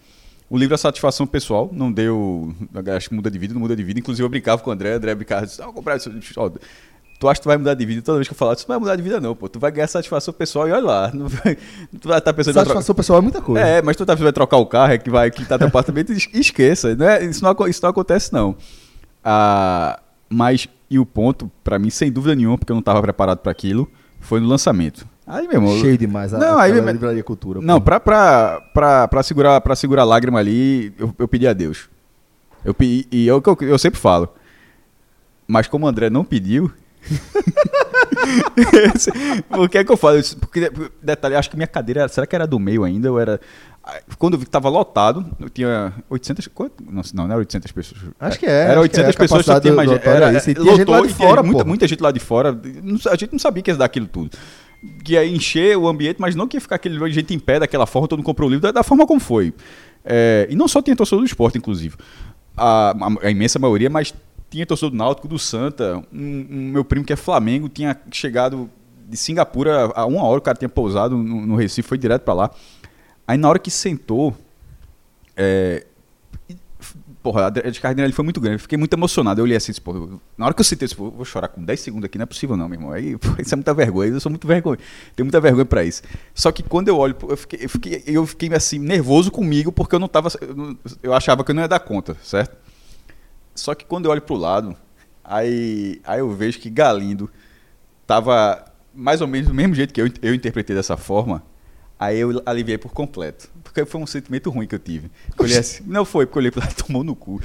O 0.49 0.57
livro 0.57 0.75
é 0.75 0.79
satisfação 0.79 1.27
pessoal, 1.27 1.69
não 1.73 1.91
deu. 1.91 2.55
Acho 2.97 3.09
que 3.09 3.15
muda 3.15 3.31
de 3.31 3.39
vida, 3.39 3.55
não 3.55 3.61
muda 3.61 3.75
de 3.75 3.83
vida. 3.83 3.99
Inclusive 3.99 4.25
eu 4.25 4.29
brincava 4.29 4.63
com 4.63 4.71
o 4.71 4.73
André, 4.73 4.93
o 4.93 4.97
André 4.97 5.15
brincava, 5.15 5.47
disse, 5.47 5.63
vou 5.63 5.73
comprar 5.73 5.97
isso. 5.97 6.11
Tu 7.21 7.29
acha 7.29 7.39
que 7.39 7.43
tu 7.43 7.49
vai 7.49 7.59
mudar 7.59 7.75
de 7.75 7.85
vida? 7.85 8.01
Toda 8.01 8.17
vez 8.17 8.27
que 8.27 8.33
eu 8.33 8.37
falar, 8.39 8.55
isso 8.55 8.65
não 8.67 8.73
vai 8.75 8.79
mudar 8.81 8.97
de 8.97 9.03
vida, 9.03 9.21
não, 9.21 9.37
pô. 9.37 9.47
Tu 9.47 9.61
vai 9.61 9.71
ganhar 9.71 9.87
satisfação 9.87 10.33
pessoal 10.33 10.67
e 10.67 10.73
olha 10.73 10.83
lá. 10.83 11.11
Não 11.13 11.29
vai, 11.31 11.55
tu 12.01 12.09
vai 12.09 12.17
estar 12.19 12.33
pensando 12.33 12.55
Satisfação 12.55 12.95
pessoal 12.95 13.19
é 13.19 13.23
muita 13.23 13.43
coisa. 13.43 13.61
é, 13.61 13.83
mas 13.83 13.95
tu 13.95 14.07
tá, 14.07 14.15
vai 14.15 14.33
trocar 14.33 14.57
o 14.57 14.65
carro, 14.65 14.93
é 14.95 14.99
que 14.99 15.11
vai 15.11 15.31
quitar 15.31 15.59
teu 15.59 15.69
apartamento, 15.69 16.13
es- 16.13 16.29
esqueça. 16.35 16.97
Não 16.97 17.07
é, 17.07 17.23
isso, 17.25 17.45
não, 17.45 17.55
isso 17.69 17.81
não 17.83 17.91
acontece, 17.91 18.33
não. 18.33 18.57
Ah, 19.23 20.01
mas, 20.31 20.67
e 20.91 20.99
o 20.99 21.05
ponto, 21.05 21.51
pra 21.63 21.79
mim, 21.79 21.91
sem 21.91 22.11
dúvida 22.11 22.35
nenhuma, 22.35 22.57
porque 22.57 22.73
eu 22.73 22.77
não 22.77 22.83
tava 22.83 23.03
preparado 23.03 23.39
pra 23.39 23.53
aquilo, 23.53 23.87
foi 24.19 24.41
no 24.41 24.47
lançamento. 24.49 25.07
Aí, 25.27 25.47
meu 25.47 25.57
irmão. 25.59 25.79
Cheio 25.79 25.99
demais 25.99 26.33
a, 26.35 26.39
Não, 26.39 26.59
a, 26.59 26.63
aí- 26.63 26.73
a 26.73 26.93
livraria 26.93 27.23
cultura. 27.23 27.61
Não, 27.61 27.81
pra, 27.81 28.01
pra, 28.01 28.61
pra, 28.73 29.07
pra, 29.09 29.23
segurar, 29.23 29.61
pra 29.61 29.77
segurar 29.77 30.03
a 30.03 30.07
lágrima 30.07 30.39
ali, 30.39 30.93
eu, 30.99 31.15
eu 31.19 31.29
pedi 31.29 31.47
a 31.47 31.53
Deus. 31.53 31.89
Eu 32.65 32.73
pedi, 32.73 33.07
e 33.13 33.27
eu, 33.27 33.43
eu, 33.47 33.69
eu 33.69 33.79
sempre 33.79 34.01
falo. 34.01 34.29
Mas 35.47 35.67
como 35.69 35.85
o 35.85 35.89
André 35.89 36.09
não 36.11 36.25
pediu. 36.25 36.71
Por 39.49 39.69
que 39.69 39.79
é 39.79 39.85
que 39.85 39.93
eu 39.93 39.97
falo 39.97 40.19
isso? 40.19 40.37
Porque, 40.39 40.71
detalhe, 41.03 41.35
acho 41.35 41.51
que 41.51 41.57
minha 41.57 41.67
cadeira, 41.67 42.01
era- 42.03 42.09
será 42.09 42.27
que 42.27 42.35
era 42.35 42.47
do 42.47 42.59
meio 42.59 42.85
ainda? 42.85 43.11
Ou 43.11 43.19
era. 43.21 43.41
Quando 44.19 44.35
eu 44.35 44.39
vi 44.39 44.45
que 44.45 44.51
tava 44.51 44.69
lotado, 44.69 45.25
eu 45.41 45.49
tinha 45.49 45.93
800. 46.09 46.47
quanto? 46.49 46.75
Não, 46.85 47.03
não, 47.15 47.25
não 47.25 47.31
era 47.33 47.39
800 47.39 47.73
pessoas. 47.73 48.01
Acho 48.21 48.39
que 48.39 48.47
é, 48.47 48.51
Era 48.51 48.81
acho 48.81 48.91
que 48.91 49.01
800 49.01 49.15
é, 49.15 49.19
pessoas, 49.19 49.47
só 49.47 49.61
tinha 49.61 49.73
mais 49.75 49.91
gente. 49.91 50.07
Era, 50.07 50.33
é 50.33 50.37
isso, 50.37 50.55
tinha 50.55 50.77
gente 50.77 50.89
lá 50.89 51.01
de 51.01 51.09
lotou 51.09 51.17
fora, 51.27 51.43
muita, 51.43 51.65
muita 51.65 51.89
gente 51.89 52.03
lá 52.03 52.13
de 52.13 52.21
fora. 52.21 52.51
A 53.11 53.17
gente 53.17 53.33
não 53.33 53.39
sabia 53.39 53.63
que 53.63 53.71
ia 53.71 53.77
dar 53.77 53.87
aquilo 53.87 54.07
tudo. 54.07 54.31
Que 55.05 55.15
ia 55.15 55.27
encher 55.27 55.77
o 55.77 55.89
ambiente, 55.89 56.19
mas 56.21 56.35
não 56.37 56.47
que 56.47 56.57
ia 56.57 56.61
ficar 56.61 56.77
aquele 56.77 57.11
gente 57.11 57.35
em 57.35 57.39
pé 57.39 57.59
daquela 57.59 57.87
forma, 57.87 58.07
todo 58.07 58.19
mundo 58.19 58.27
comprou 58.27 58.49
o 58.49 58.53
livro, 58.53 58.63
da, 58.63 58.71
da 58.73 58.83
forma 58.83 59.07
como 59.07 59.19
foi. 59.21 59.53
É, 60.05 60.47
e 60.51 60.55
não 60.55 60.69
só 60.69 60.81
tinha 60.81 60.95
torcedor 60.95 61.21
do 61.23 61.27
esporte, 61.27 61.59
inclusive. 61.59 61.97
A, 62.57 62.91
a- 62.91 63.27
a 63.27 63.31
imensa 63.31 63.59
maioria, 63.59 63.89
mas 63.91 64.15
tinha 64.51 64.67
torcedor 64.67 64.91
do 64.91 64.97
Náutico, 64.97 65.29
do 65.29 65.39
Santa. 65.39 66.03
Um, 66.13 66.47
um 66.51 66.71
meu 66.73 66.85
primo 66.85 67.05
que 67.05 67.13
é 67.13 67.17
Flamengo 67.17 67.69
tinha 67.69 67.99
chegado 68.11 68.69
de 69.09 69.17
Singapura 69.17 69.87
a 69.95 70.05
uma 70.07 70.23
hora, 70.25 70.39
o 70.39 70.43
cara 70.43 70.59
tinha 70.59 70.69
pousado 70.69 71.17
no, 71.17 71.47
no 71.47 71.57
Recife, 71.57 71.89
foi 71.89 71.99
direto 71.99 72.23
pra 72.23 72.35
lá. 72.35 72.51
Aí 73.27 73.39
na 73.39 73.49
hora 73.49 73.59
que 73.59 73.71
sentou, 73.71 74.37
é, 75.37 75.87
porra, 77.23 77.47
a 77.47 77.51
descarga 77.51 78.11
foi 78.13 78.25
muito 78.25 78.41
grande, 78.41 78.63
fiquei 78.63 78.79
muito 78.79 78.93
emocionado. 78.95 79.41
Eu 79.41 79.45
olhei 79.45 79.57
assim, 79.57 79.73
pô, 79.83 80.21
na 80.37 80.47
hora 80.47 80.55
que 80.55 80.61
eu 80.61 80.65
disse, 80.65 80.95
pô, 80.97 81.07
eu 81.07 81.11
vou 81.11 81.25
chorar 81.25 81.49
com 81.49 81.63
10 81.63 81.81
segundos 81.81 82.07
aqui, 82.07 82.19
não 82.19 82.25
é 82.25 82.27
possível 82.27 82.57
não, 82.57 82.69
meu 82.69 82.79
irmão. 82.79 82.93
Aí, 82.93 83.17
pô, 83.19 83.29
isso 83.41 83.55
é 83.55 83.57
muita 83.57 83.75
vergonha, 83.75 84.11
eu 84.11 84.21
sou 84.21 84.31
muito 84.31 84.47
vergonha, 84.47 84.79
tenho 85.15 85.25
muita 85.27 85.41
vergonha 85.41 85.65
pra 85.65 85.85
isso. 85.85 86.03
Só 86.35 86.51
que 86.51 86.63
quando 86.63 86.89
eu 86.89 86.97
olho, 86.97 87.17
eu 87.29 87.37
fiquei, 87.37 87.65
eu 87.65 87.69
fiquei, 87.69 88.03
eu 88.07 88.27
fiquei 88.27 88.53
assim, 88.55 88.79
nervoso 88.79 89.31
comigo, 89.31 89.71
porque 89.71 89.95
eu 89.95 89.99
não 89.99 90.09
tava, 90.09 90.29
eu, 90.41 90.55
não- 90.55 90.79
eu 91.03 91.13
achava 91.15 91.45
que 91.45 91.51
eu 91.51 91.55
não 91.55 91.63
ia 91.63 91.69
dar 91.69 91.81
conta, 91.81 92.17
certo? 92.23 92.57
Só 93.55 93.75
que 93.75 93.85
quando 93.85 94.07
eu 94.07 94.11
olho 94.11 94.23
pro 94.23 94.37
lado, 94.37 94.77
aí, 95.25 96.01
aí 96.05 96.21
eu 96.21 96.31
vejo 96.31 96.59
que 96.59 96.71
Galindo 96.71 97.31
tava 98.07 98.65
mais 98.93 99.21
ou 99.21 99.29
menos 99.29 99.49
do 99.49 99.55
mesmo 99.55 99.75
jeito 99.75 99.95
que 99.95 100.01
eu, 100.01 100.11
eu 100.23 100.35
interpretei 100.35 100.75
dessa 100.75 100.97
forma, 100.97 101.43
aí 101.99 102.19
eu 102.19 102.43
aliviei 102.45 102.79
por 102.79 102.93
completo. 102.93 103.51
Porque 103.73 103.85
foi 103.85 104.01
um 104.01 104.07
sentimento 104.07 104.51
ruim 104.51 104.67
que 104.67 104.75
eu 104.75 104.81
tive. 104.81 105.09
Eu 105.39 105.45
assim, 105.47 105.85
não 105.87 106.05
foi, 106.05 106.27
porque 106.27 106.39
eu 106.39 106.41
olhei 106.41 106.51
pra 106.51 106.65
lá 106.65 106.71
e 106.73 106.75
tomou 106.75 107.05
no 107.05 107.15
cu. 107.15 107.41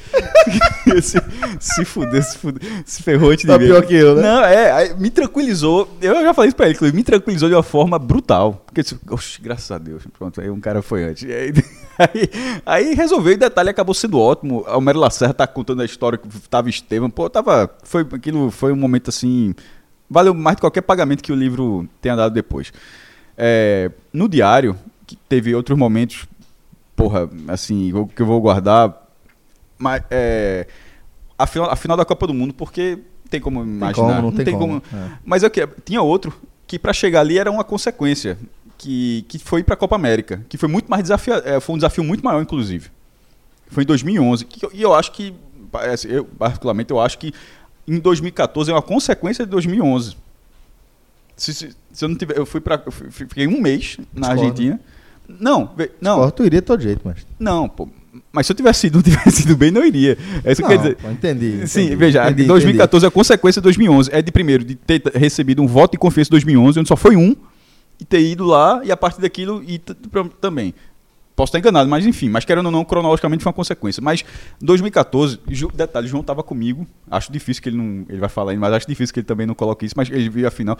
se, 0.99 1.21
se 1.59 1.85
fudeu, 1.85 2.21
se 2.23 2.37
fudeu, 2.39 2.67
se 2.83 3.03
ferrou 3.03 3.29
antes 3.29 3.45
de 3.45 3.51
Tá 3.51 3.59
mim. 3.59 3.65
pior 3.67 3.85
que 3.85 3.93
eu, 3.93 4.15
né? 4.15 4.23
Não, 4.23 4.43
é, 4.43 4.91
me 4.95 5.11
tranquilizou. 5.11 5.87
Eu 6.01 6.15
já 6.23 6.33
falei 6.33 6.47
isso 6.47 6.55
pra 6.55 6.65
ele, 6.65 6.73
inclusive, 6.73 6.97
me 6.97 7.03
tranquilizou 7.03 7.47
de 7.47 7.53
uma 7.53 7.61
forma 7.61 7.99
brutal. 7.99 8.63
Porque, 8.65 8.79
eu 8.79 8.83
disse, 8.83 8.99
oxe, 9.07 9.39
graças 9.39 9.69
a 9.69 9.77
Deus. 9.77 10.01
Pronto, 10.17 10.41
aí 10.41 10.49
um 10.49 10.59
cara 10.59 10.81
foi 10.81 11.03
antes. 11.03 11.25
Aí, 11.97 12.09
aí, 12.13 12.29
aí 12.65 12.93
resolveu 12.93 13.31
e 13.31 13.35
o 13.35 13.39
detalhe 13.39 13.69
acabou 13.69 13.93
sendo 13.93 14.19
ótimo. 14.19 14.65
O 14.67 14.77
Homero 14.77 14.99
Lacerda 14.99 15.33
tá 15.33 15.47
contando 15.47 15.81
a 15.81 15.85
história 15.85 16.17
que 16.17 16.27
tava 16.49 16.67
Estevam. 16.69 17.09
Pô, 17.09 17.29
tava. 17.29 17.69
Foi, 17.83 18.01
aquilo 18.01 18.51
foi 18.51 18.73
um 18.73 18.75
momento 18.75 19.09
assim. 19.09 19.55
Valeu 20.09 20.33
mais 20.33 20.57
de 20.57 20.61
qualquer 20.61 20.81
pagamento 20.81 21.23
que 21.23 21.31
o 21.31 21.35
livro 21.35 21.87
tenha 22.01 22.15
dado 22.17 22.33
depois. 22.33 22.73
É, 23.37 23.89
no 24.11 24.27
diário, 24.27 24.77
que 25.05 25.15
teve 25.15 25.53
outros 25.55 25.77
momentos, 25.77 26.27
porra, 26.95 27.29
assim, 27.47 27.91
que 28.15 28.21
eu 28.21 28.25
vou 28.25 28.41
guardar. 28.41 29.07
Mas, 29.77 30.03
é, 30.09 30.67
a, 31.37 31.45
final, 31.45 31.69
a 31.69 31.75
final 31.75 31.97
da 31.97 32.05
Copa 32.05 32.27
do 32.27 32.33
Mundo, 32.33 32.53
porque 32.53 32.99
tem 33.29 33.39
como 33.39 33.61
imaginar. 33.61 34.17
como, 34.17 34.21
não 34.21 34.31
tem 34.31 34.57
como, 34.57 34.77
é. 34.77 35.11
Mas 35.23 35.43
é 35.43 35.49
que 35.49 35.67
tinha 35.83 36.01
outro 36.01 36.33
que 36.67 36.79
pra 36.79 36.93
chegar 36.93 37.21
ali 37.21 37.37
era 37.37 37.51
uma 37.51 37.63
consequência, 37.63 38.37
que, 38.77 39.25
que 39.27 39.39
foi 39.39 39.63
pra 39.63 39.75
Copa 39.75 39.95
América, 39.95 40.45
que 40.49 40.57
foi 40.57 40.69
muito 40.69 40.89
mais 40.89 41.03
desafiador, 41.03 41.61
foi 41.61 41.75
um 41.75 41.77
desafio 41.77 42.03
muito 42.03 42.23
maior 42.23 42.41
inclusive. 42.41 42.89
Foi 43.67 43.83
em 43.83 43.85
2011, 43.85 44.45
que 44.45 44.67
e 44.73 44.81
eu 44.81 44.93
acho 44.93 45.11
que 45.11 45.33
eu 46.07 46.25
particularmente 46.25 46.91
eu 46.91 46.99
acho 46.99 47.17
que 47.17 47.33
em 47.87 47.99
2014 47.99 48.71
é 48.71 48.73
uma 48.73 48.81
consequência 48.81 49.45
de 49.45 49.51
2011. 49.51 50.15
Se, 51.35 51.53
se, 51.53 51.69
se 51.91 52.05
eu 52.05 52.09
não 52.09 52.15
tiver, 52.15 52.37
eu 52.37 52.45
fui 52.45 52.61
para 52.61 52.81
fiquei 53.09 53.47
um 53.47 53.59
mês 53.61 53.97
na 54.13 54.27
Discordo. 54.29 54.41
Argentina. 54.41 54.79
Não, 55.27 55.71
não, 55.99 56.19
Ó, 56.19 56.29
tu 56.29 56.45
iria 56.45 56.61
de 56.61 56.65
todo 56.67 56.81
jeito, 56.81 57.01
mas. 57.03 57.25
não, 57.39 57.67
pô. 57.67 57.89
Mas 58.31 58.45
se 58.47 58.53
eu 58.53 58.55
tivesse 58.55 58.87
ido, 58.87 58.97
não 58.97 59.03
tivesse 59.03 59.43
ido 59.43 59.57
bem, 59.57 59.71
não 59.71 59.83
iria. 59.83 60.17
É 60.43 60.51
isso 60.51 60.61
que 60.61 60.67
eu 60.71 60.77
Não, 60.77 60.83
quero 60.83 60.95
dizer. 60.95 60.95
pô, 60.97 61.09
entendi, 61.11 61.67
Sim, 61.67 61.81
entendi, 61.81 61.95
veja, 61.97 62.23
entendi, 62.29 62.47
2014 62.47 63.05
é 63.05 63.07
a 63.07 63.11
consequência 63.11 63.59
de 63.61 63.63
2011. 63.63 64.09
É 64.13 64.21
de 64.21 64.31
primeiro, 64.31 64.63
de 64.63 64.75
ter 64.75 65.01
recebido 65.15 65.61
um 65.61 65.67
voto 65.67 65.93
de 65.93 65.97
confiança 65.97 66.29
em 66.29 66.31
2011, 66.31 66.79
onde 66.79 66.87
só 66.87 66.95
foi 66.95 67.15
um, 67.17 67.35
e 67.99 68.05
ter 68.05 68.21
ido 68.21 68.45
lá, 68.45 68.81
e 68.85 68.91
a 68.91 68.95
partir 68.97 69.19
daquilo, 69.19 69.63
e 69.65 69.79
também. 70.39 70.73
Posso 71.35 71.49
estar 71.49 71.59
enganado, 71.59 71.89
mas 71.89 72.05
enfim, 72.05 72.29
mas 72.29 72.45
querendo 72.45 72.67
ou 72.67 72.71
não, 72.71 72.85
cronologicamente 72.85 73.43
foi 73.43 73.49
uma 73.49 73.53
consequência. 73.55 74.01
Mas 74.01 74.23
2014, 74.61 75.37
Ju- 75.49 75.69
detalhe, 75.73 76.07
João 76.07 76.21
estava 76.21 76.41
comigo. 76.41 76.87
Acho 77.11 77.29
difícil 77.29 77.61
que 77.61 77.67
ele 77.67 77.75
não. 77.77 78.05
Ele 78.07 78.19
vai 78.19 78.29
falar 78.29 78.51
ainda, 78.51 78.61
mas 78.61 78.71
acho 78.73 78.87
difícil 78.87 79.13
que 79.13 79.19
ele 79.19 79.27
também 79.27 79.45
não 79.45 79.53
coloque 79.53 79.85
isso, 79.85 79.95
mas 79.97 80.09
ele 80.09 80.29
viu 80.29 80.47
a 80.47 80.51
final. 80.51 80.77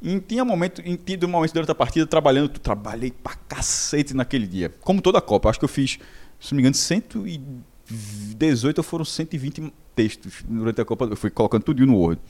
E 0.00 0.20
tinha 0.20 0.44
momento, 0.44 0.80
em 0.84 0.94
tido 0.94 1.26
um 1.26 1.30
momento 1.30 1.52
durante 1.54 1.72
a 1.72 1.74
partida, 1.74 2.06
trabalhando, 2.06 2.50
trabalhei 2.50 3.10
pra 3.10 3.34
cacete 3.48 4.14
naquele 4.14 4.46
dia. 4.46 4.72
Como 4.82 5.02
toda 5.02 5.18
a 5.18 5.20
Copa. 5.20 5.50
Acho 5.50 5.58
que 5.58 5.64
eu 5.64 5.68
fiz, 5.68 5.98
se 6.38 6.52
não 6.52 6.56
me 6.56 6.62
engano, 6.62 6.76
118 6.76 8.78
ou 8.78 8.84
foram 8.84 9.04
120 9.04 9.72
textos 9.94 10.44
durante 10.48 10.80
a 10.80 10.84
Copa. 10.84 11.06
Eu 11.06 11.16
fui 11.16 11.30
colocando 11.30 11.62
tudo 11.62 11.84
no 11.84 11.96
Word. 11.96 12.20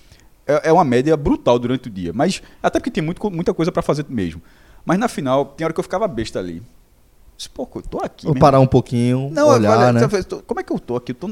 É, 0.46 0.68
é 0.68 0.72
uma 0.72 0.84
média 0.84 1.16
brutal 1.16 1.58
durante 1.58 1.88
o 1.88 1.90
dia. 1.90 2.12
Mas, 2.14 2.42
até 2.62 2.78
porque 2.78 2.90
tem 2.90 3.02
muito, 3.02 3.30
muita 3.30 3.52
coisa 3.52 3.72
pra 3.72 3.82
fazer 3.82 4.06
mesmo. 4.08 4.40
Mas 4.84 4.98
na 4.98 5.08
final, 5.08 5.44
tem 5.44 5.64
hora 5.64 5.74
que 5.74 5.80
eu 5.80 5.84
ficava 5.84 6.06
besta 6.06 6.38
ali. 6.38 6.62
Disse, 7.36 7.50
Pô, 7.50 7.68
eu 7.74 7.82
tô 7.82 7.98
aqui. 8.02 8.24
Vou 8.24 8.34
mesmo. 8.34 8.40
parar 8.40 8.60
um 8.60 8.66
pouquinho, 8.66 9.28
Não, 9.32 9.48
olhar, 9.48 9.76
olha, 9.78 9.92
né? 9.92 10.08
você 10.08 10.22
como 10.46 10.60
é 10.60 10.62
que 10.62 10.72
eu 10.72 10.78
tô 10.78 10.96
aqui? 10.96 11.12
Eu 11.12 11.14
tô 11.16 11.30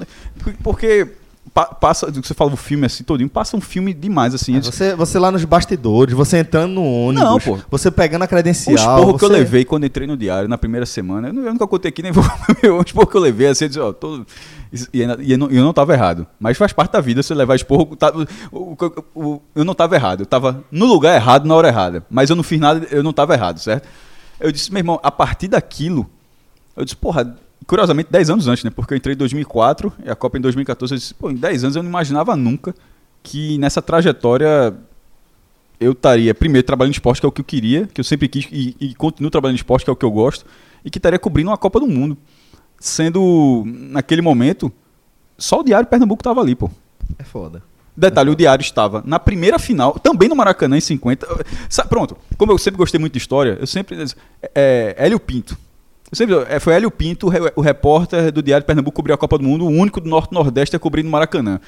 porque, 0.62 1.08
pa- 1.54 1.66
passa, 1.66 2.10
você 2.10 2.34
fala 2.34 2.52
o 2.52 2.56
filme 2.56 2.84
assim 2.84 3.02
todinho, 3.04 3.28
passa 3.28 3.56
um 3.56 3.60
filme 3.60 3.94
demais 3.94 4.34
assim. 4.34 4.56
É, 4.56 4.60
Você, 4.60 4.94
você 4.94 5.18
lá 5.18 5.30
nos 5.30 5.44
bastidores, 5.46 6.14
você 6.14 6.38
entrando 6.38 6.72
no 6.74 6.84
ônibus, 6.84 7.24
Não, 7.24 7.38
pô. 7.40 7.58
você 7.70 7.90
pegando 7.90 8.20
a 8.22 8.24
o 8.26 8.28
credencial. 8.28 8.74
esporro 8.76 9.18
que 9.18 9.24
eu 9.24 9.28
você- 9.28 9.34
levei 9.34 9.64
quando 9.64 9.86
entrei 9.86 10.06
no 10.06 10.14
diário 10.16 10.46
na 10.48 10.58
primeira 10.58 10.84
semana, 10.84 11.28
eu, 11.28 11.32
não- 11.32 11.42
eu 11.44 11.52
nunca 11.52 11.66
contei 11.66 11.88
aqui 11.88 12.02
nem 12.02 12.12
vou. 12.12 12.22
o 12.78 12.82
esporro 12.84 13.06
que 13.06 13.16
eu 13.16 13.20
levei, 13.22 13.46
assim, 13.46 13.64
eu 13.64 13.68
disse, 13.68 13.80
ó, 13.80 13.92
tô, 13.92 14.24
e, 14.92 14.98
e 15.22 15.32
eu, 15.32 15.38
não, 15.38 15.50
eu 15.50 15.64
não 15.64 15.72
tava 15.72 15.94
errado. 15.94 16.26
Mas 16.38 16.58
faz 16.58 16.72
parte 16.74 16.92
da 16.92 17.00
vida 17.00 17.22
você 17.22 17.32
levar 17.34 17.54
esporro. 17.56 17.96
Tá, 17.96 18.12
o, 18.52 18.72
o- 18.72 19.04
o- 19.14 19.42
eu 19.54 19.64
não 19.64 19.74
tava 19.74 19.94
errado, 19.94 20.20
eu 20.20 20.26
tava 20.26 20.62
no 20.70 20.84
lugar 20.84 21.14
errado 21.14 21.46
na 21.46 21.54
hora 21.54 21.68
errada. 21.68 22.04
Mas 22.10 22.28
eu 22.28 22.36
não 22.36 22.42
fiz 22.42 22.60
nada, 22.60 22.86
eu 22.90 23.02
não 23.02 23.12
tava 23.12 23.32
errado, 23.34 23.58
certo? 23.58 23.88
Eu 24.40 24.50
disse, 24.50 24.72
meu 24.72 24.80
irmão, 24.80 25.00
a 25.02 25.10
partir 25.10 25.48
daquilo, 25.48 26.08
eu 26.76 26.84
disse, 26.84 26.96
porra, 26.96 27.36
curiosamente, 27.66 28.10
10 28.10 28.30
anos 28.30 28.48
antes, 28.48 28.64
né? 28.64 28.70
Porque 28.70 28.94
eu 28.94 28.96
entrei 28.96 29.14
em 29.14 29.18
2004 29.18 29.92
e 30.04 30.10
a 30.10 30.16
Copa 30.16 30.38
em 30.38 30.40
2014. 30.40 30.94
Eu 30.94 30.98
disse, 30.98 31.14
pô, 31.14 31.30
em 31.30 31.36
10 31.36 31.64
anos 31.64 31.76
eu 31.76 31.82
não 31.82 31.90
imaginava 31.90 32.36
nunca 32.36 32.74
que 33.22 33.56
nessa 33.58 33.80
trajetória 33.80 34.74
eu 35.80 35.92
estaria, 35.92 36.34
primeiro, 36.34 36.66
trabalhando 36.66 36.92
em 36.92 36.96
esporte, 36.96 37.20
que 37.20 37.26
é 37.26 37.28
o 37.28 37.32
que 37.32 37.40
eu 37.40 37.44
queria, 37.44 37.86
que 37.86 38.00
eu 38.00 38.04
sempre 38.04 38.28
quis, 38.28 38.46
e, 38.50 38.76
e 38.78 38.94
continuo 38.94 39.30
trabalhando 39.30 39.56
em 39.56 39.60
esporte, 39.60 39.84
que 39.84 39.90
é 39.90 39.92
o 39.92 39.96
que 39.96 40.04
eu 40.04 40.10
gosto, 40.10 40.46
e 40.84 40.90
que 40.90 40.98
estaria 40.98 41.18
cobrindo 41.18 41.50
uma 41.50 41.56
Copa 41.56 41.80
do 41.80 41.86
Mundo. 41.86 42.16
Sendo, 42.78 43.64
naquele 43.66 44.20
momento, 44.20 44.70
só 45.38 45.60
o 45.60 45.64
Diário 45.64 45.88
Pernambuco 45.88 46.20
estava 46.20 46.40
ali, 46.40 46.54
pô. 46.54 46.70
É 47.18 47.24
foda. 47.24 47.62
Detalhe, 47.96 48.30
o 48.30 48.34
Diário 48.34 48.60
estava 48.62 49.02
na 49.06 49.18
primeira 49.20 49.58
final, 49.58 49.92
também 49.98 50.28
no 50.28 50.34
Maracanã 50.34 50.76
em 50.76 50.80
50. 50.80 51.26
Sa- 51.68 51.84
Pronto, 51.84 52.16
como 52.36 52.50
eu 52.52 52.58
sempre 52.58 52.78
gostei 52.78 52.98
muito 52.98 53.12
de 53.12 53.18
história, 53.18 53.56
eu 53.60 53.66
sempre. 53.66 53.96
É, 54.54 54.94
Hélio 54.98 55.20
Pinto. 55.20 55.56
Eu 56.10 56.16
sempre, 56.16 56.34
é, 56.48 56.58
foi 56.58 56.74
Hélio 56.74 56.90
Pinto, 56.90 57.28
o 57.56 57.60
repórter 57.60 58.30
do 58.32 58.42
Diário 58.42 58.62
de 58.62 58.66
Pernambuco, 58.66 58.94
cobriu 58.96 59.14
a 59.14 59.18
Copa 59.18 59.38
do 59.38 59.44
Mundo, 59.44 59.64
o 59.64 59.68
único 59.68 60.00
do 60.00 60.08
Norte-Nordeste 60.08 60.74
a 60.74 60.78
cobrir 60.78 61.02
no 61.02 61.10
Maracanã. 61.10 61.60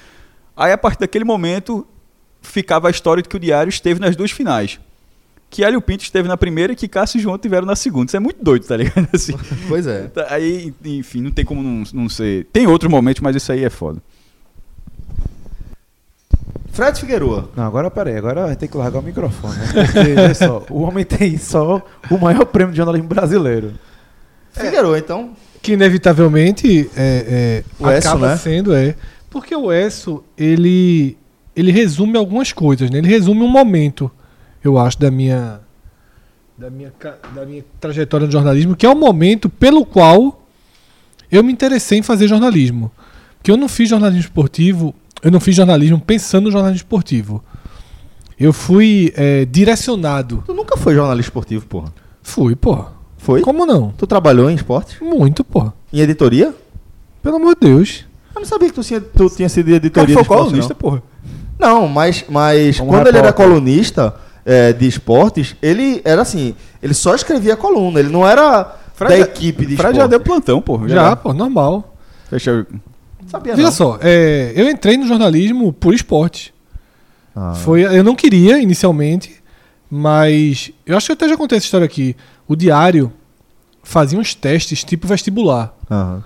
Aí, 0.56 0.72
a 0.72 0.78
partir 0.78 1.00
daquele 1.00 1.24
momento, 1.24 1.86
ficava 2.42 2.88
a 2.88 2.90
história 2.90 3.22
de 3.22 3.28
que 3.28 3.36
o 3.36 3.40
Diário 3.40 3.68
esteve 3.70 4.00
nas 4.00 4.16
duas 4.16 4.30
finais. 4.30 4.80
Que 5.48 5.62
Hélio 5.64 5.80
Pinto 5.80 6.02
esteve 6.02 6.26
na 6.28 6.36
primeira 6.36 6.72
e 6.72 6.76
que 6.76 6.88
Cássio 6.88 7.18
e 7.18 7.22
João 7.22 7.38
tiveram 7.38 7.66
na 7.66 7.76
segunda. 7.76 8.06
Isso 8.06 8.16
é 8.16 8.20
muito 8.20 8.42
doido, 8.42 8.66
tá 8.66 8.76
ligado? 8.76 9.08
Assim, 9.14 9.32
Pois 9.68 9.86
é. 9.86 10.08
tá- 10.08 10.26
aí, 10.30 10.74
enfim, 10.84 11.20
não 11.22 11.30
tem 11.30 11.44
como 11.44 11.62
não, 11.62 11.84
não 11.94 12.08
ser. 12.08 12.46
Tem 12.52 12.66
outros 12.66 12.90
momentos, 12.90 13.22
mas 13.22 13.36
isso 13.36 13.52
aí 13.52 13.62
é 13.64 13.70
foda. 13.70 14.02
Fred 16.76 17.00
Figueroa. 17.00 17.48
Não, 17.56 17.64
agora 17.64 17.90
peraí, 17.90 18.18
agora 18.18 18.48
vai 18.48 18.54
ter 18.54 18.68
que 18.68 18.76
largar 18.76 18.98
o 18.98 19.02
microfone, 19.02 19.56
né? 19.56 19.66
Porque, 19.72 20.20
olha 20.20 20.34
só, 20.34 20.62
o 20.68 20.82
homem 20.82 21.06
tem 21.06 21.38
só 21.38 21.80
o 22.10 22.18
maior 22.18 22.44
prêmio 22.44 22.72
de 22.72 22.76
jornalismo 22.76 23.08
brasileiro. 23.08 23.72
Figueroa, 24.52 24.98
então. 24.98 25.30
Que 25.62 25.72
inevitavelmente 25.72 26.90
é, 26.94 27.62
é, 27.64 27.82
O 27.82 27.90
Esso, 27.90 28.08
acaba 28.08 28.28
né? 28.28 28.36
sendo, 28.36 28.74
é. 28.74 28.94
Porque 29.30 29.56
o 29.56 29.72
Esso, 29.72 30.22
ele, 30.36 31.16
ele 31.56 31.72
resume 31.72 32.18
algumas 32.18 32.52
coisas, 32.52 32.90
né? 32.90 32.98
Ele 32.98 33.08
resume 33.08 33.40
um 33.40 33.50
momento, 33.50 34.10
eu 34.62 34.78
acho, 34.78 35.00
da 35.00 35.10
minha, 35.10 35.60
da 36.58 36.68
minha, 36.68 36.92
da 37.34 37.46
minha 37.46 37.64
trajetória 37.80 38.26
no 38.26 38.32
jornalismo, 38.32 38.76
que 38.76 38.84
é 38.84 38.90
o 38.90 38.94
momento 38.94 39.48
pelo 39.48 39.86
qual 39.86 40.46
eu 41.32 41.42
me 41.42 41.54
interessei 41.54 42.00
em 42.00 42.02
fazer 42.02 42.28
jornalismo. 42.28 42.92
Porque 43.38 43.50
eu 43.50 43.56
não 43.56 43.66
fiz 43.66 43.88
jornalismo 43.88 44.20
esportivo, 44.20 44.94
eu 45.22 45.30
não 45.30 45.40
fiz 45.40 45.54
jornalismo 45.56 46.00
pensando 46.00 46.44
no 46.44 46.50
jornalismo 46.52 46.84
esportivo. 46.84 47.42
Eu 48.38 48.52
fui 48.52 49.12
é, 49.16 49.44
direcionado. 49.46 50.42
Tu 50.46 50.52
nunca 50.52 50.76
foi 50.76 50.94
jornalista 50.94 51.30
esportivo, 51.30 51.66
porra. 51.66 51.92
Fui, 52.22 52.54
porra. 52.54 52.92
Foi? 53.16 53.40
Como 53.40 53.64
não? 53.64 53.90
Tu 53.96 54.06
trabalhou 54.06 54.50
em 54.50 54.54
esporte? 54.54 55.02
Muito, 55.02 55.42
porra. 55.42 55.72
Em 55.92 56.00
editoria? 56.00 56.54
Pelo 57.22 57.36
amor 57.36 57.54
de 57.58 57.66
Deus. 57.66 58.04
Eu 58.34 58.40
não 58.40 58.46
sabia 58.46 58.68
que 58.68 58.74
tu 58.74 58.82
tinha, 58.82 59.00
tu 59.00 59.30
tinha 59.30 59.48
sido 59.48 59.66
de 59.66 59.72
Cara, 59.90 60.04
editoria 60.04 60.14
foi 60.14 60.22
de 60.22 60.22
esporte, 60.22 60.44
colunista, 60.44 60.74
porra. 60.74 61.02
Não, 61.58 61.80
não 61.82 61.88
mas, 61.88 62.24
mas 62.28 62.78
quando 62.78 63.06
ele 63.06 63.16
era 63.16 63.32
colunista 63.32 64.14
é, 64.44 64.72
de 64.74 64.86
esportes, 64.86 65.56
ele 65.62 66.02
era 66.04 66.20
assim, 66.20 66.54
ele 66.82 66.92
só 66.92 67.14
escrevia 67.14 67.56
coluna, 67.56 67.98
ele 67.98 68.10
não 68.10 68.28
era 68.28 68.76
Fred 68.94 69.10
da 69.14 69.18
já- 69.20 69.24
equipe 69.24 69.60
de 69.64 69.76
Fred 69.76 69.76
esporte. 69.76 69.96
já 69.96 70.06
deu 70.06 70.20
plantão, 70.20 70.60
porra. 70.60 70.86
Já, 70.88 71.16
pô, 71.16 71.32
normal. 71.32 71.96
Fecha. 72.28 72.66
Sabia 73.26 73.54
Veja 73.56 73.68
não. 73.68 73.72
só, 73.74 73.98
é, 74.02 74.52
eu 74.54 74.68
entrei 74.70 74.96
no 74.96 75.06
jornalismo 75.06 75.72
por 75.72 75.92
esporte. 75.94 76.54
Ah. 77.34 77.54
Foi, 77.54 77.82
eu 77.82 78.02
não 78.04 78.14
queria 78.14 78.58
inicialmente, 78.58 79.42
mas 79.90 80.70
eu 80.86 80.96
acho 80.96 81.06
que 81.06 81.12
eu 81.12 81.14
até 81.14 81.28
já 81.28 81.36
contei 81.36 81.58
essa 81.58 81.66
história 81.66 81.84
aqui. 81.84 82.16
O 82.48 82.54
diário 82.56 83.12
fazia 83.82 84.18
uns 84.18 84.34
testes 84.34 84.82
tipo 84.84 85.06
vestibular 85.06 85.74
Aham. 85.90 86.24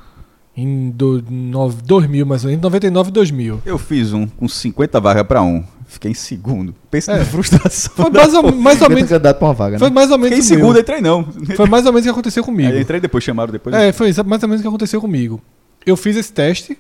em 0.57 0.91
do, 0.91 1.23
no, 1.29 1.69
2000, 1.71 2.25
mais 2.27 2.45
ou 2.45 2.51
menos, 2.51 2.63
99 2.63 3.09
e 3.09 3.13
2000. 3.13 3.63
Eu 3.67 3.79
fiz 3.79 4.13
um 4.13 4.27
com 4.27 4.49
50 4.49 5.01
vagas 5.01 5.25
pra 5.27 5.43
um. 5.43 5.65
Fiquei 5.87 6.13
em 6.13 6.15
segundo. 6.15 6.73
Pensa 6.91 7.13
É. 7.13 7.19
na 7.19 7.25
frustração. 7.25 7.93
Foi 7.97 8.11
mais 8.11 8.33
ou, 8.33 8.53
mais 8.55 8.81
ou 8.81 8.89
menos, 8.89 9.09
candidato 9.11 9.39
pra 9.39 9.49
uma 9.49 9.55
vaga, 9.55 9.79
foi 9.79 9.89
né? 9.89 9.95
mais 9.95 10.11
ou 10.11 10.19
menos 10.19 10.37
Fiquei 10.39 10.39
em 10.39 10.47
o 10.47 10.59
meu. 10.59 10.67
segundo, 10.69 10.81
entrei 10.81 11.01
não. 11.01 11.25
Foi 11.57 11.67
mais 11.69 11.85
ou 11.85 11.93
menos 11.93 12.03
o 12.03 12.09
que 12.09 12.11
aconteceu 12.11 12.45
comigo. 12.45 12.69
Aí 12.69 12.77
eu 12.77 12.81
entrei 12.81 13.01
depois, 13.01 13.25
chamaram 13.25 13.51
depois. 13.53 13.75
É, 13.75 13.91
foi 13.93 14.13
mais 14.25 14.43
ou 14.43 14.49
menos 14.49 14.61
o 14.61 14.63
que 14.63 14.69
aconteceu 14.69 15.01
comigo. 15.01 15.41
Eu 15.85 15.97
fiz 15.97 16.15
esse 16.17 16.33
teste. 16.33 16.79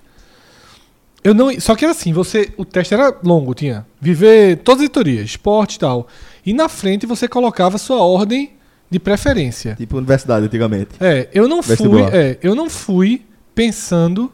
Eu 1.22 1.34
não, 1.34 1.58
só 1.60 1.76
que 1.76 1.84
era 1.84 1.92
assim, 1.92 2.12
você, 2.12 2.50
o 2.56 2.64
teste 2.64 2.94
era 2.94 3.14
longo, 3.22 3.54
tinha 3.54 3.86
viver 4.00 4.58
todas 4.58 4.80
as 4.80 4.84
editorias, 4.86 5.24
esporte 5.26 5.74
e 5.74 5.78
tal. 5.78 6.08
E 6.44 6.52
na 6.54 6.68
frente 6.68 7.04
você 7.06 7.28
colocava 7.28 7.76
sua 7.76 7.98
ordem 8.02 8.52
de 8.88 8.98
preferência. 8.98 9.74
Tipo 9.76 9.98
universidade 9.98 10.46
antigamente. 10.46 10.90
É, 10.98 11.28
eu 11.32 11.46
não 11.46 11.62
fui, 11.62 11.76
Vestibular. 11.76 12.14
é, 12.14 12.38
eu 12.42 12.54
não 12.54 12.70
fui 12.70 13.22
pensando 13.54 14.32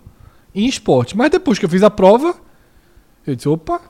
em 0.55 0.67
esporte, 0.67 1.17
mas 1.17 1.31
depois 1.31 1.59
que 1.59 1.65
eu 1.65 1.69
fiz 1.69 1.83
a 1.83 1.91
prova, 1.91 2.37
eu 3.27 3.35
disse, 3.35 3.49
opa, 3.49 3.81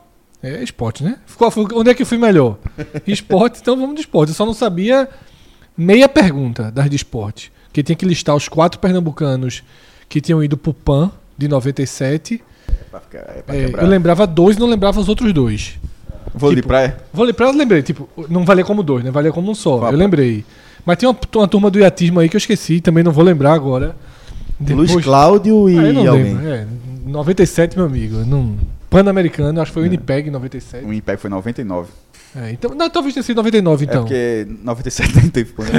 é 0.42 0.62
esporte, 0.62 1.04
né? 1.04 1.18
Foi- 1.26 1.66
onde 1.74 1.90
é 1.90 1.94
que 1.94 2.02
eu 2.02 2.06
fui 2.06 2.18
melhor? 2.18 2.58
esporte, 3.06 3.60
então 3.60 3.76
vamos 3.76 3.94
de 3.94 4.00
esporte. 4.00 4.30
Eu 4.30 4.34
só 4.34 4.46
não 4.46 4.54
sabia 4.54 5.06
meia 5.76 6.08
pergunta 6.08 6.72
das 6.72 6.88
de 6.88 6.96
esporte, 6.96 7.52
que 7.72 7.82
tinha 7.82 7.94
que 7.94 8.06
listar 8.06 8.34
os 8.34 8.48
quatro 8.48 8.80
pernambucanos 8.80 9.62
que 10.08 10.20
tinham 10.20 10.42
ido 10.42 10.56
pro 10.56 10.72
PAN 10.72 11.12
de 11.36 11.46
97. 11.46 12.42
Pra 12.98 13.00
ficar- 13.00 13.36
é 13.36 13.42
pra 13.42 13.56
É, 13.56 13.84
eu 13.84 13.88
lembrava 13.88 14.26
dois, 14.26 14.56
não 14.56 14.66
lembrava 14.66 15.00
os 15.00 15.08
outros 15.08 15.32
dois. 15.32 15.78
Vou 16.34 16.50
de 16.50 16.56
tipo, 16.56 16.68
praia. 16.68 16.96
Vou 17.12 17.24
lembrar, 17.24 17.46
eu 17.46 17.52
lembrei, 17.52 17.82
tipo, 17.82 18.08
não 18.28 18.44
valia 18.44 18.64
como 18.64 18.82
dois, 18.82 19.02
né? 19.04 19.10
Valia 19.10 19.32
como 19.32 19.50
um 19.50 19.54
só. 19.54 19.78
Papo. 19.78 19.92
Eu 19.92 19.98
lembrei. 19.98 20.44
Mas 20.84 20.96
tem 20.98 21.08
uma, 21.08 21.16
uma 21.36 21.48
turma 21.48 21.70
do 21.70 21.78
iatismo 21.78 22.20
aí 22.20 22.28
que 22.28 22.36
eu 22.36 22.38
esqueci, 22.38 22.80
também 22.80 23.02
não 23.02 23.12
vou 23.12 23.24
lembrar 23.24 23.52
agora. 23.54 23.96
Luiz 24.68 24.94
Cláudio 24.96 25.68
e 25.68 25.78
Ah, 25.78 25.92
não 25.92 26.08
alguém. 26.08 26.24
lembro. 26.34 26.48
É, 26.48 26.66
97, 27.06 27.76
meu 27.76 27.86
amigo. 27.86 28.16
Não... 28.24 28.56
Pan-Americano, 28.88 29.60
acho 29.60 29.70
que 29.70 29.74
foi 29.74 29.82
o 29.82 29.84
Winnipeg 29.84 30.28
em 30.28 30.30
97. 30.30 30.84
O 30.86 30.92
Impeg 30.92 31.18
foi 31.20 31.28
99. 31.28 31.88
É, 32.36 32.50
então, 32.52 32.74
não, 32.74 32.90
talvez 32.90 33.14
tenha 33.14 33.22
sido 33.24 33.36
99, 33.38 33.84
É 33.84 33.88
então. 33.88 34.02
porque 34.02 34.46
97 34.62 35.16
não 35.16 35.28
teve 35.30 35.52
ponto. 35.52 35.70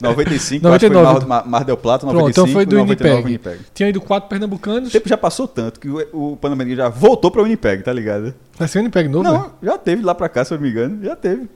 95, 0.00 0.68
acho 0.68 0.78
que 0.78 0.86
foi 0.86 0.96
99. 0.96 1.26
Mar, 1.26 1.26
Mar, 1.26 1.46
Mar 1.48 1.64
del 1.64 1.76
Plata, 1.76 2.06
Pronto, 2.06 2.16
95, 2.20 2.30
então 2.30 2.52
foi 2.54 2.66
do 2.66 2.76
99, 2.76 3.22
Winnipeg. 3.24 3.58
Tinha 3.74 3.88
ido 3.88 4.00
quatro 4.00 4.28
pernambucanos. 4.28 4.88
O 4.88 4.92
tempo 4.92 5.08
já 5.08 5.16
passou 5.16 5.48
tanto 5.48 5.80
que 5.80 5.88
o, 5.88 6.32
o 6.32 6.36
Pan-Americano 6.36 6.76
já 6.82 6.88
voltou 6.88 7.30
pra 7.30 7.42
Winnipeg, 7.42 7.82
tá 7.82 7.92
ligado? 7.92 8.34
Vai 8.58 8.68
ser 8.68 8.78
o 8.78 8.80
Winnipeg 8.82 9.08
novo? 9.08 9.24
né? 9.24 9.38
Não, 9.38 9.50
já 9.62 9.78
teve 9.78 10.02
lá 10.02 10.14
pra 10.14 10.28
cá, 10.28 10.44
se 10.44 10.52
eu 10.54 10.58
não 10.58 10.62
me 10.64 10.70
engano. 10.70 11.02
Já 11.04 11.16
teve. 11.16 11.48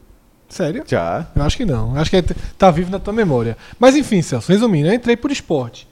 Sério? 0.49 0.83
Já. 0.87 1.27
Eu 1.37 1.43
acho 1.45 1.57
que 1.57 1.65
não. 1.65 1.97
Acho 1.97 2.11
que 2.11 2.17
é- 2.17 2.25
tá 2.59 2.71
vivo 2.71 2.91
na 2.91 2.99
tua 2.99 3.13
memória. 3.13 3.57
Mas 3.79 3.95
enfim, 3.97 4.21
Celso, 4.21 4.51
resumindo, 4.51 4.89
eu 4.89 4.95
entrei 4.95 5.17
por 5.17 5.31
esporte. 5.31 5.87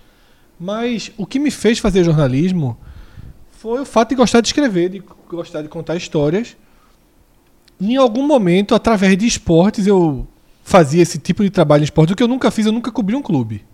Mas 0.59 1.13
o 1.17 1.25
que 1.25 1.39
me 1.39 1.51
fez 1.53 1.79
fazer 1.79 2.03
jornalismo 2.03 2.77
foi 3.53 3.81
o 3.81 3.85
fato 3.85 4.09
de 4.11 4.15
gostar 4.17 4.41
de 4.41 4.49
escrever, 4.49 4.89
de 4.89 5.03
gostar 5.31 5.63
de 5.63 5.69
contar 5.69 5.95
histórias. 5.95 6.57
Em 7.81 7.97
algum 7.97 8.27
momento, 8.27 8.75
através 8.75 9.17
de 9.17 9.27
esportes, 9.27 9.87
eu 9.87 10.27
fazia 10.63 11.03
esse 11.03 11.19
tipo 11.19 11.43
de 11.43 11.51
trabalho 11.51 11.83
em 11.83 11.85
esporte. 11.85 12.13
O 12.13 12.17
que 12.17 12.23
eu 12.23 12.29
nunca 12.29 12.51
fiz, 12.51 12.67
eu 12.67 12.73
nunca 12.73 12.91
cobri 12.91 13.15
um 13.15 13.23
clube. 13.23 13.65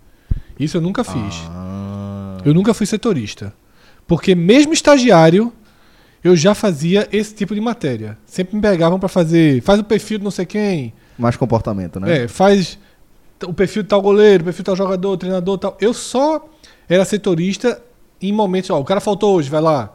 Isso 0.59 0.77
eu 0.77 0.81
nunca 0.81 1.03
fiz. 1.03 1.35
Ah. 1.49 2.37
Eu 2.45 2.53
nunca 2.53 2.73
fui 2.73 2.85
setorista. 2.85 3.53
Porque 4.07 4.35
mesmo 4.35 4.73
estagiário, 4.73 5.51
eu 6.23 6.35
já 6.35 6.53
fazia 6.53 7.07
esse 7.11 7.33
tipo 7.33 7.53
de 7.53 7.61
matéria. 7.61 8.17
Sempre 8.25 8.55
me 8.55 8.61
pegavam 8.61 8.99
para 8.99 9.09
fazer, 9.09 9.61
faz 9.61 9.79
o 9.79 9.83
perfil 9.83 10.19
de 10.19 10.23
não 10.23 10.31
sei 10.31 10.45
quem, 10.45 10.93
Mais 11.17 11.35
comportamento, 11.35 11.99
né? 11.99 12.23
é, 12.23 12.27
faz 12.27 12.77
o 13.43 13.53
perfil 13.53 13.83
de 13.83 13.89
tal 13.89 14.01
goleiro, 14.01 14.43
o 14.43 14.45
perfil 14.45 14.63
de 14.63 14.65
tal 14.65 14.75
jogador, 14.75 15.17
treinador 15.17 15.57
tal. 15.57 15.77
Eu 15.81 15.93
só 15.93 16.47
era 16.87 17.03
setorista 17.03 17.81
em 18.21 18.31
momentos, 18.31 18.69
ó, 18.69 18.79
o 18.79 18.85
cara 18.85 18.99
faltou 19.01 19.35
hoje, 19.35 19.49
vai 19.49 19.61
lá. 19.61 19.91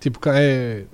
Tipo, 0.00 0.18
é, 0.28 0.84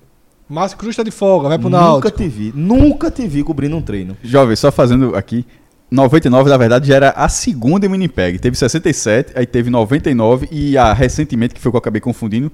Márcio 0.51 0.77
Cruz 0.77 0.97
tá 0.97 1.03
de 1.03 1.11
folga, 1.11 1.49
vai 1.49 1.59
pro 1.59 1.71
Nunca 1.71 1.81
Náutico. 1.83 2.11
te 2.11 2.29
vi. 2.29 2.53
Nunca 2.55 3.11
te 3.11 3.27
vi 3.27 3.43
cobrindo 3.45 3.77
um 3.77 3.81
treino. 3.83 4.17
Jovem, 4.23 4.57
só 4.57 4.71
fazendo 4.73 5.15
aqui. 5.15 5.47
99, 5.91 6.51
na 6.51 6.57
verdade, 6.57 6.89
já 6.89 6.97
era 6.97 7.11
a 7.11 7.29
segunda 7.29 7.87
em 7.87 7.89
Winnipeg. 7.89 8.39
Teve 8.39 8.57
67, 8.57 9.33
aí 9.37 9.47
teve 9.47 9.71
99 9.71 10.49
e 10.51 10.77
a 10.77 10.93
recentemente, 10.93 11.55
que 11.55 11.61
foi 11.61 11.71
o 11.71 11.73
que 11.73 11.77
eu 11.77 11.81
acabei 11.81 12.01
confundindo, 12.01 12.51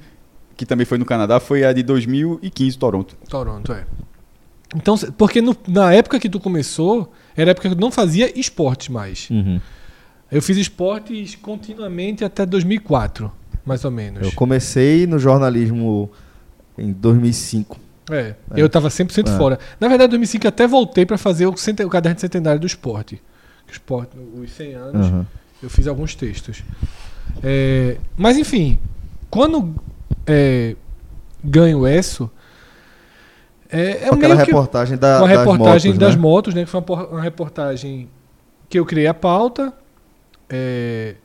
que 0.56 0.64
também 0.64 0.86
foi 0.86 0.96
no 0.98 1.04
Canadá, 1.04 1.38
foi 1.40 1.64
a 1.64 1.72
de 1.72 1.82
2015, 1.82 2.78
Toronto. 2.78 3.16
Toronto, 3.28 3.72
é. 3.72 3.84
Então, 4.74 4.96
porque 5.16 5.40
no- 5.42 5.56
na 5.68 5.92
época 5.92 6.18
que 6.18 6.28
tu 6.28 6.40
começou, 6.40 7.12
era 7.36 7.50
a 7.50 7.52
época 7.52 7.68
que 7.68 7.74
eu 7.74 7.78
não 7.80 7.90
fazia 7.90 8.38
esportes 8.38 8.88
mais. 8.88 9.28
Uhum. 9.30 9.60
Eu 10.32 10.42
fiz 10.42 10.56
esportes 10.56 11.34
continuamente 11.36 12.24
até 12.24 12.44
2004, 12.44 13.30
mais 13.64 13.84
ou 13.84 13.90
menos. 13.90 14.22
Eu 14.22 14.32
comecei 14.32 15.06
no 15.06 15.18
jornalismo 15.18 16.10
em 16.76 16.90
2005. 16.92 17.78
É, 18.10 18.34
eu 18.56 18.68
tava 18.68 18.88
100% 18.88 19.28
É. 19.28 19.36
fora. 19.36 19.58
Na 19.80 19.88
verdade, 19.88 20.08
em 20.08 20.18
2005 20.18 20.46
eu 20.46 20.48
até 20.48 20.66
voltei 20.66 21.04
pra 21.04 21.18
fazer 21.18 21.46
o, 21.46 21.56
centen- 21.56 21.84
o 21.86 21.90
caderno 21.90 22.14
de 22.14 22.20
centenário 22.20 22.60
do 22.60 22.66
esporte. 22.66 23.20
Esporte, 23.70 24.12
os 24.34 24.50
100 24.52 24.74
anos, 24.74 25.06
Uhum. 25.08 25.26
eu 25.62 25.68
fiz 25.68 25.86
alguns 25.88 26.14
textos. 26.14 26.62
É, 27.42 27.96
mas 28.16 28.36
enfim, 28.38 28.78
quando 29.28 29.74
é, 30.26 30.76
ganho 31.42 31.80
o 31.80 31.86
ESSO, 31.88 32.30
é, 33.68 33.80
é 34.04 34.04
aquela 34.06 34.16
meio 34.34 34.36
que 34.38 34.44
reportagem 34.52 34.96
da, 34.96 35.18
uma 35.18 35.28
das 35.28 35.38
reportagem 35.38 35.90
motos, 35.92 35.98
das 36.06 36.14
né? 36.16 36.22
motos, 36.22 36.54
né? 36.54 36.64
Que 36.64 36.70
foi 36.70 36.80
uma, 36.88 37.06
uma 37.08 37.20
reportagem 37.22 38.08
que 38.68 38.78
eu 38.78 38.86
criei 38.86 39.08
a 39.08 39.14
pauta. 39.14 39.72
É, 40.48 41.16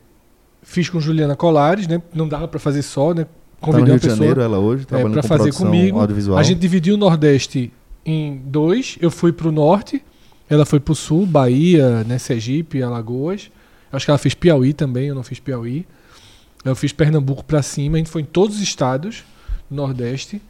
fiz 0.62 0.88
com 0.90 0.98
Juliana 1.00 1.36
Colares, 1.36 1.86
né? 1.86 2.02
Não 2.12 2.26
dava 2.26 2.48
pra 2.48 2.58
fazer 2.58 2.82
só, 2.82 3.14
né? 3.14 3.26
Tá 3.62 3.68
no 3.68 3.72
Convidei 3.72 3.84
Rio 3.84 3.92
uma 3.94 3.98
de 4.00 4.08
pessoa 4.08 4.16
Janeiro, 4.16 4.40
ela 4.40 4.58
hoje, 4.58 4.82
é, 4.82 4.86
trabalhando 4.86 5.12
para 5.12 5.22
com 5.22 5.28
fazer 5.28 5.54
comigo. 5.54 5.98
audiovisual. 6.00 6.38
A 6.38 6.42
gente 6.42 6.58
dividiu 6.58 6.94
o 6.94 6.98
Nordeste 6.98 7.72
em 8.04 8.36
dois. 8.44 8.98
Eu 9.00 9.10
fui 9.10 9.32
pro 9.32 9.52
Norte, 9.52 10.02
ela 10.50 10.66
foi 10.66 10.80
pro 10.80 10.94
Sul, 10.94 11.24
Bahia, 11.24 12.02
né? 12.04 12.18
Sergipe, 12.18 12.82
Alagoas. 12.82 13.50
Acho 13.92 14.04
que 14.04 14.10
ela 14.10 14.18
fez 14.18 14.34
Piauí 14.34 14.72
também, 14.72 15.06
eu 15.06 15.14
não 15.14 15.22
fiz 15.22 15.38
Piauí. 15.38 15.86
Eu 16.64 16.74
fiz 16.74 16.92
Pernambuco 16.92 17.44
pra 17.44 17.62
cima, 17.62 17.96
a 17.96 17.98
gente 17.98 18.10
foi 18.10 18.22
em 18.22 18.26
todos 18.26 18.56
os 18.56 18.62
estados 18.62 19.24
do 19.70 19.76
Nordeste. 19.76 20.40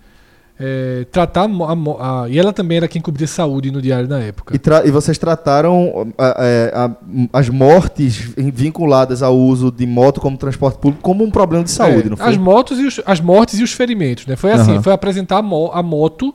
É, 0.61 1.07
tratar 1.11 1.47
a 1.49 2.23
a 2.24 2.29
e 2.29 2.39
ela 2.39 2.53
também 2.53 2.77
era 2.77 2.87
quem 2.87 3.01
cobria 3.03 3.27
saúde 3.27 3.70
no 3.70 3.81
diário 3.83 4.07
na 4.09 4.20
época. 4.20 4.55
E, 4.55 4.89
e 4.89 4.91
vocês 4.93 5.19
trataram 5.19 6.12
a- 6.16 6.91
as 7.33 7.49
mortes 7.49 8.16
vinculadas 8.37 9.23
ao 9.23 9.37
uso 9.37 9.73
de 9.73 9.87
moto 9.87 10.20
como 10.20 10.37
transporte 10.37 10.79
público 10.79 11.03
como 11.03 11.24
um 11.24 11.31
problema 11.31 11.65
de 11.65 11.70
saúde, 11.70 12.07
É, 12.07 12.11
não 12.11 12.16
foi? 12.16 12.27
As 12.29 12.37
motos 12.37 12.79
e 12.79 12.87
os, 12.87 13.01
as 13.05 13.20
mortes 13.20 13.59
e 13.59 13.62
os 13.65 13.73
ferimentos, 13.73 14.27
né? 14.27 14.37
Foi 14.37 14.53
assim, 14.53 14.73
Aham. 14.73 14.83
foi 14.83 14.93
apresentar 14.93 15.39
a, 15.39 15.43
mo- 15.43 15.70
a 15.73 15.83
moto 15.83 16.33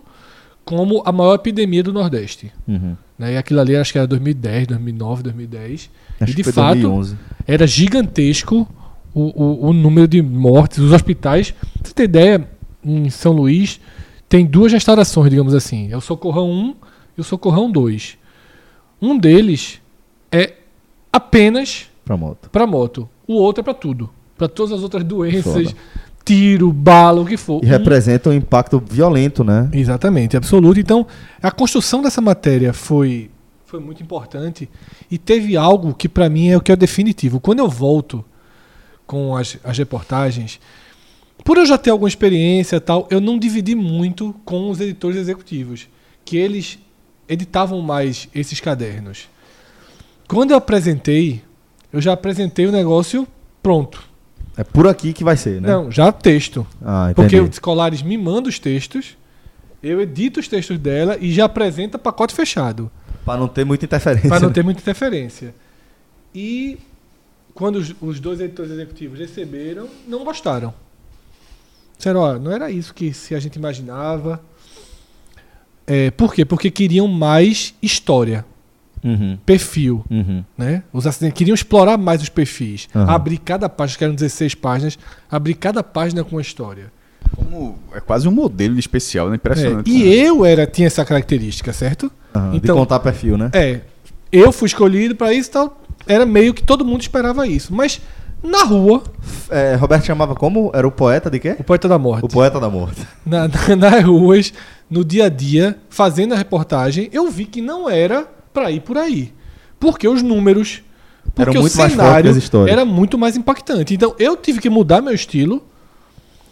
como 0.65 1.01
a 1.05 1.11
maior 1.13 1.35
epidemia 1.35 1.81
do 1.83 1.93
Nordeste. 1.93 2.51
Uhum. 2.67 2.97
Né? 3.17 3.33
E 3.33 3.37
aquilo 3.37 3.61
ali 3.61 3.75
acho 3.77 3.93
que 3.93 3.97
era 3.97 4.07
2010, 4.07 4.67
2009, 4.67 5.23
2010. 5.23 5.89
Acho 6.19 6.31
e 6.31 6.35
de 6.35 6.43
fato 6.43 6.79
2011. 6.81 7.15
era 7.47 7.65
gigantesco 7.65 8.67
o, 9.13 9.21
o, 9.43 9.69
o 9.69 9.73
número 9.73 10.07
de 10.07 10.21
mortes, 10.21 10.79
os 10.79 10.91
hospitais. 10.91 11.51
Pra 11.51 11.61
você 11.85 11.93
ter 11.93 12.03
ideia, 12.03 12.47
em 12.83 13.09
São 13.09 13.31
Luís 13.31 13.79
tem 14.29 14.45
duas 14.45 14.71
restaurações, 14.73 15.29
digamos 15.29 15.53
assim. 15.53 15.91
É 15.91 15.97
o 15.97 16.01
Socorrão 16.01 16.49
1 16.49 16.75
e 17.17 17.21
o 17.21 17.23
Socorrão 17.23 17.71
2. 17.71 18.17
Um 19.01 19.17
deles 19.17 19.79
é 20.31 20.53
apenas 21.11 21.87
Pra 22.05 22.17
moto. 22.17 22.49
para 22.49 22.65
moto. 22.67 23.09
O 23.27 23.33
outro 23.33 23.61
é 23.61 23.63
para 23.63 23.73
tudo. 23.73 24.09
Para 24.37 24.47
todas 24.47 24.71
as 24.71 24.81
outras 24.83 25.03
doenças, 25.03 25.43
Foda. 25.71 25.75
tiro, 26.23 26.71
bala, 26.71 27.21
o 27.21 27.25
que 27.25 27.37
for. 27.37 27.61
E 27.63 27.65
Um- 27.67 27.69
representa 27.69 28.29
um 28.29 28.33
impacto 28.33 28.81
violento, 28.89 29.43
né? 29.43 29.69
Exatamente, 29.73 30.37
absoluto. 30.37 30.79
Então, 30.79 31.05
a 31.41 31.49
construção 31.51 32.01
dessa 32.01 32.21
matéria 32.21 32.71
foi, 32.73 33.29
foi 33.65 33.79
muito 33.79 34.01
importante 34.03 34.69
e 35.09 35.17
teve 35.17 35.57
algo 35.57 35.93
que 35.93 36.07
para 36.07 36.29
mim 36.29 36.49
é 36.49 36.57
o 36.57 36.61
que 36.61 36.71
é 36.71 36.75
definitivo. 36.75 37.39
Quando 37.39 37.59
eu 37.59 37.67
volto 37.69 38.23
com 39.05 39.35
as, 39.35 39.57
as 39.63 39.77
reportagens, 39.77 40.59
por 41.47 41.57
eu 41.57 41.65
já 41.65 41.77
ter 41.77 41.91
alguma 41.91 42.09
experiência 42.09 42.75
e 42.75 42.79
tal, 42.81 43.07
eu 43.09 43.21
não 43.21 43.39
dividi 43.39 43.73
muito 43.73 44.35
com 44.43 44.69
os 44.69 44.81
editores 44.81 45.15
executivos, 45.15 45.87
que 46.25 46.35
eles 46.35 46.77
editavam 47.25 47.81
mais 47.81 48.27
esses 48.35 48.59
cadernos. 48.59 49.29
Quando 50.27 50.51
eu 50.51 50.57
apresentei, 50.57 51.41
eu 51.93 52.01
já 52.01 52.11
apresentei 52.11 52.65
o 52.65 52.71
negócio 52.71 53.25
pronto. 53.63 54.03
É 54.57 54.63
por 54.65 54.89
aqui 54.89 55.13
que 55.13 55.23
vai 55.23 55.37
ser, 55.37 55.61
né? 55.61 55.69
Não, 55.69 55.89
já 55.89 56.11
texto. 56.11 56.67
Ah, 56.83 57.13
Porque 57.15 57.37
entendi. 57.37 57.49
os 57.51 57.59
Colares 57.59 58.01
me 58.01 58.17
mandam 58.17 58.49
os 58.49 58.59
textos, 58.59 59.15
eu 59.81 60.01
edito 60.01 60.41
os 60.41 60.49
textos 60.49 60.77
dela 60.77 61.17
e 61.17 61.31
já 61.31 61.45
apresenta 61.45 61.97
pacote 61.97 62.35
fechado, 62.35 62.91
Pra 63.23 63.37
não 63.37 63.47
ter 63.47 63.63
muita 63.63 63.85
interferência. 63.85 64.27
para 64.27 64.41
não 64.41 64.49
né? 64.49 64.53
ter 64.53 64.65
muita 64.65 64.81
interferência. 64.81 65.55
E 66.35 66.77
quando 67.53 67.77
os, 67.77 67.95
os 68.01 68.19
dois 68.19 68.41
editores 68.41 68.69
executivos 68.69 69.17
receberam, 69.17 69.87
não 70.05 70.25
gostaram. 70.25 70.73
Disseram, 71.97 72.19
ó, 72.19 72.37
não 72.39 72.51
era 72.51 72.69
isso 72.69 72.93
que 72.93 73.11
se 73.13 73.33
a 73.35 73.39
gente 73.39 73.55
imaginava. 73.55 74.39
É, 75.85 76.11
por 76.11 76.33
quê? 76.33 76.43
Porque 76.45 76.69
queriam 76.69 77.07
mais 77.07 77.73
história, 77.81 78.45
Uhum, 79.03 79.37
perfil. 79.45 80.03
uhum. 80.09 80.43
Né? 80.57 80.83
Os 80.91 81.07
acidentes 81.07 81.37
queriam 81.37 81.55
explorar 81.55 81.97
mais 81.97 82.21
os 82.21 82.29
perfis. 82.29 82.89
Aham. 82.93 83.09
Abrir 83.13 83.37
cada 83.37 83.69
página, 83.69 83.97
que 83.97 84.03
eram 84.03 84.15
16 84.15 84.53
páginas, 84.55 84.97
abrir 85.31 85.53
cada 85.53 85.81
página 85.83 86.23
com 86.23 86.35
uma 86.35 86.41
história. 86.41 86.91
Como, 87.35 87.77
é 87.93 87.99
quase 87.99 88.27
um 88.27 88.31
modelo 88.31 88.73
de 88.73 88.79
especial, 88.79 89.29
né? 89.29 89.35
Impressionante. 89.35 89.89
É, 89.89 89.93
e 89.93 90.19
eu 90.25 90.43
era, 90.45 90.65
tinha 90.65 90.87
essa 90.87 91.05
característica, 91.05 91.71
certo? 91.73 92.11
Então- 92.53 92.75
de 92.75 92.81
contar 92.81 92.99
perfil, 92.99 93.37
né? 93.37 93.49
É. 93.53 93.81
Eu 94.31 94.51
fui 94.51 94.67
escolhido 94.67 95.15
pra 95.15 95.33
isso 95.33 95.49
e 95.49 95.51
tal. 95.53 95.81
Era 96.05 96.25
meio 96.25 96.53
que 96.53 96.63
todo 96.63 96.83
mundo 96.85 97.01
esperava 97.01 97.47
isso. 97.47 97.73
Mas 97.73 98.01
na 98.43 98.63
rua, 98.63 99.03
É, 99.49 99.75
Roberto 99.75 100.05
chamava 100.05 100.35
como? 100.35 100.71
Era 100.73 100.87
o 100.87 100.91
poeta 100.91 101.29
de 101.29 101.39
quê? 101.39 101.55
o 101.59 101.63
poeta 101.63 101.87
da 101.87 101.97
morte. 101.97 102.25
O 102.25 102.27
poeta 102.27 102.59
da 102.59 102.69
morte. 102.69 103.01
Na- 103.25 103.47
na- 103.47 103.75
nas 103.75 104.03
ruas, 104.03 104.53
no 104.89 105.03
dia 105.03 105.25
a 105.25 105.29
dia, 105.29 105.77
fazendo 105.89 106.33
a 106.33 106.37
reportagem, 106.37 107.09
eu 107.11 107.29
vi 107.29 107.45
que 107.45 107.61
não 107.61 107.89
era 107.89 108.25
pra 108.53 108.69
ir 108.71 108.81
por 108.81 108.97
aí. 108.97 109.33
Porque 109.79 110.07
os 110.07 110.21
números. 110.21 110.81
Porque 111.35 111.41
Eram 111.49 111.59
o 111.59 111.61
muito 111.61 111.77
mais 111.77 111.91
que 111.91 111.97
cenário 111.97 112.31
as 112.31 112.37
histórias. 112.37 112.71
era 112.75 112.85
muito 112.85 113.17
mais 113.17 113.35
impactante. 113.37 113.93
Então 113.93 114.15
eu 114.17 114.35
tive 114.37 114.59
que 114.61 114.69
mudar 114.69 115.01
meu 115.01 115.13
estilo, 115.13 115.63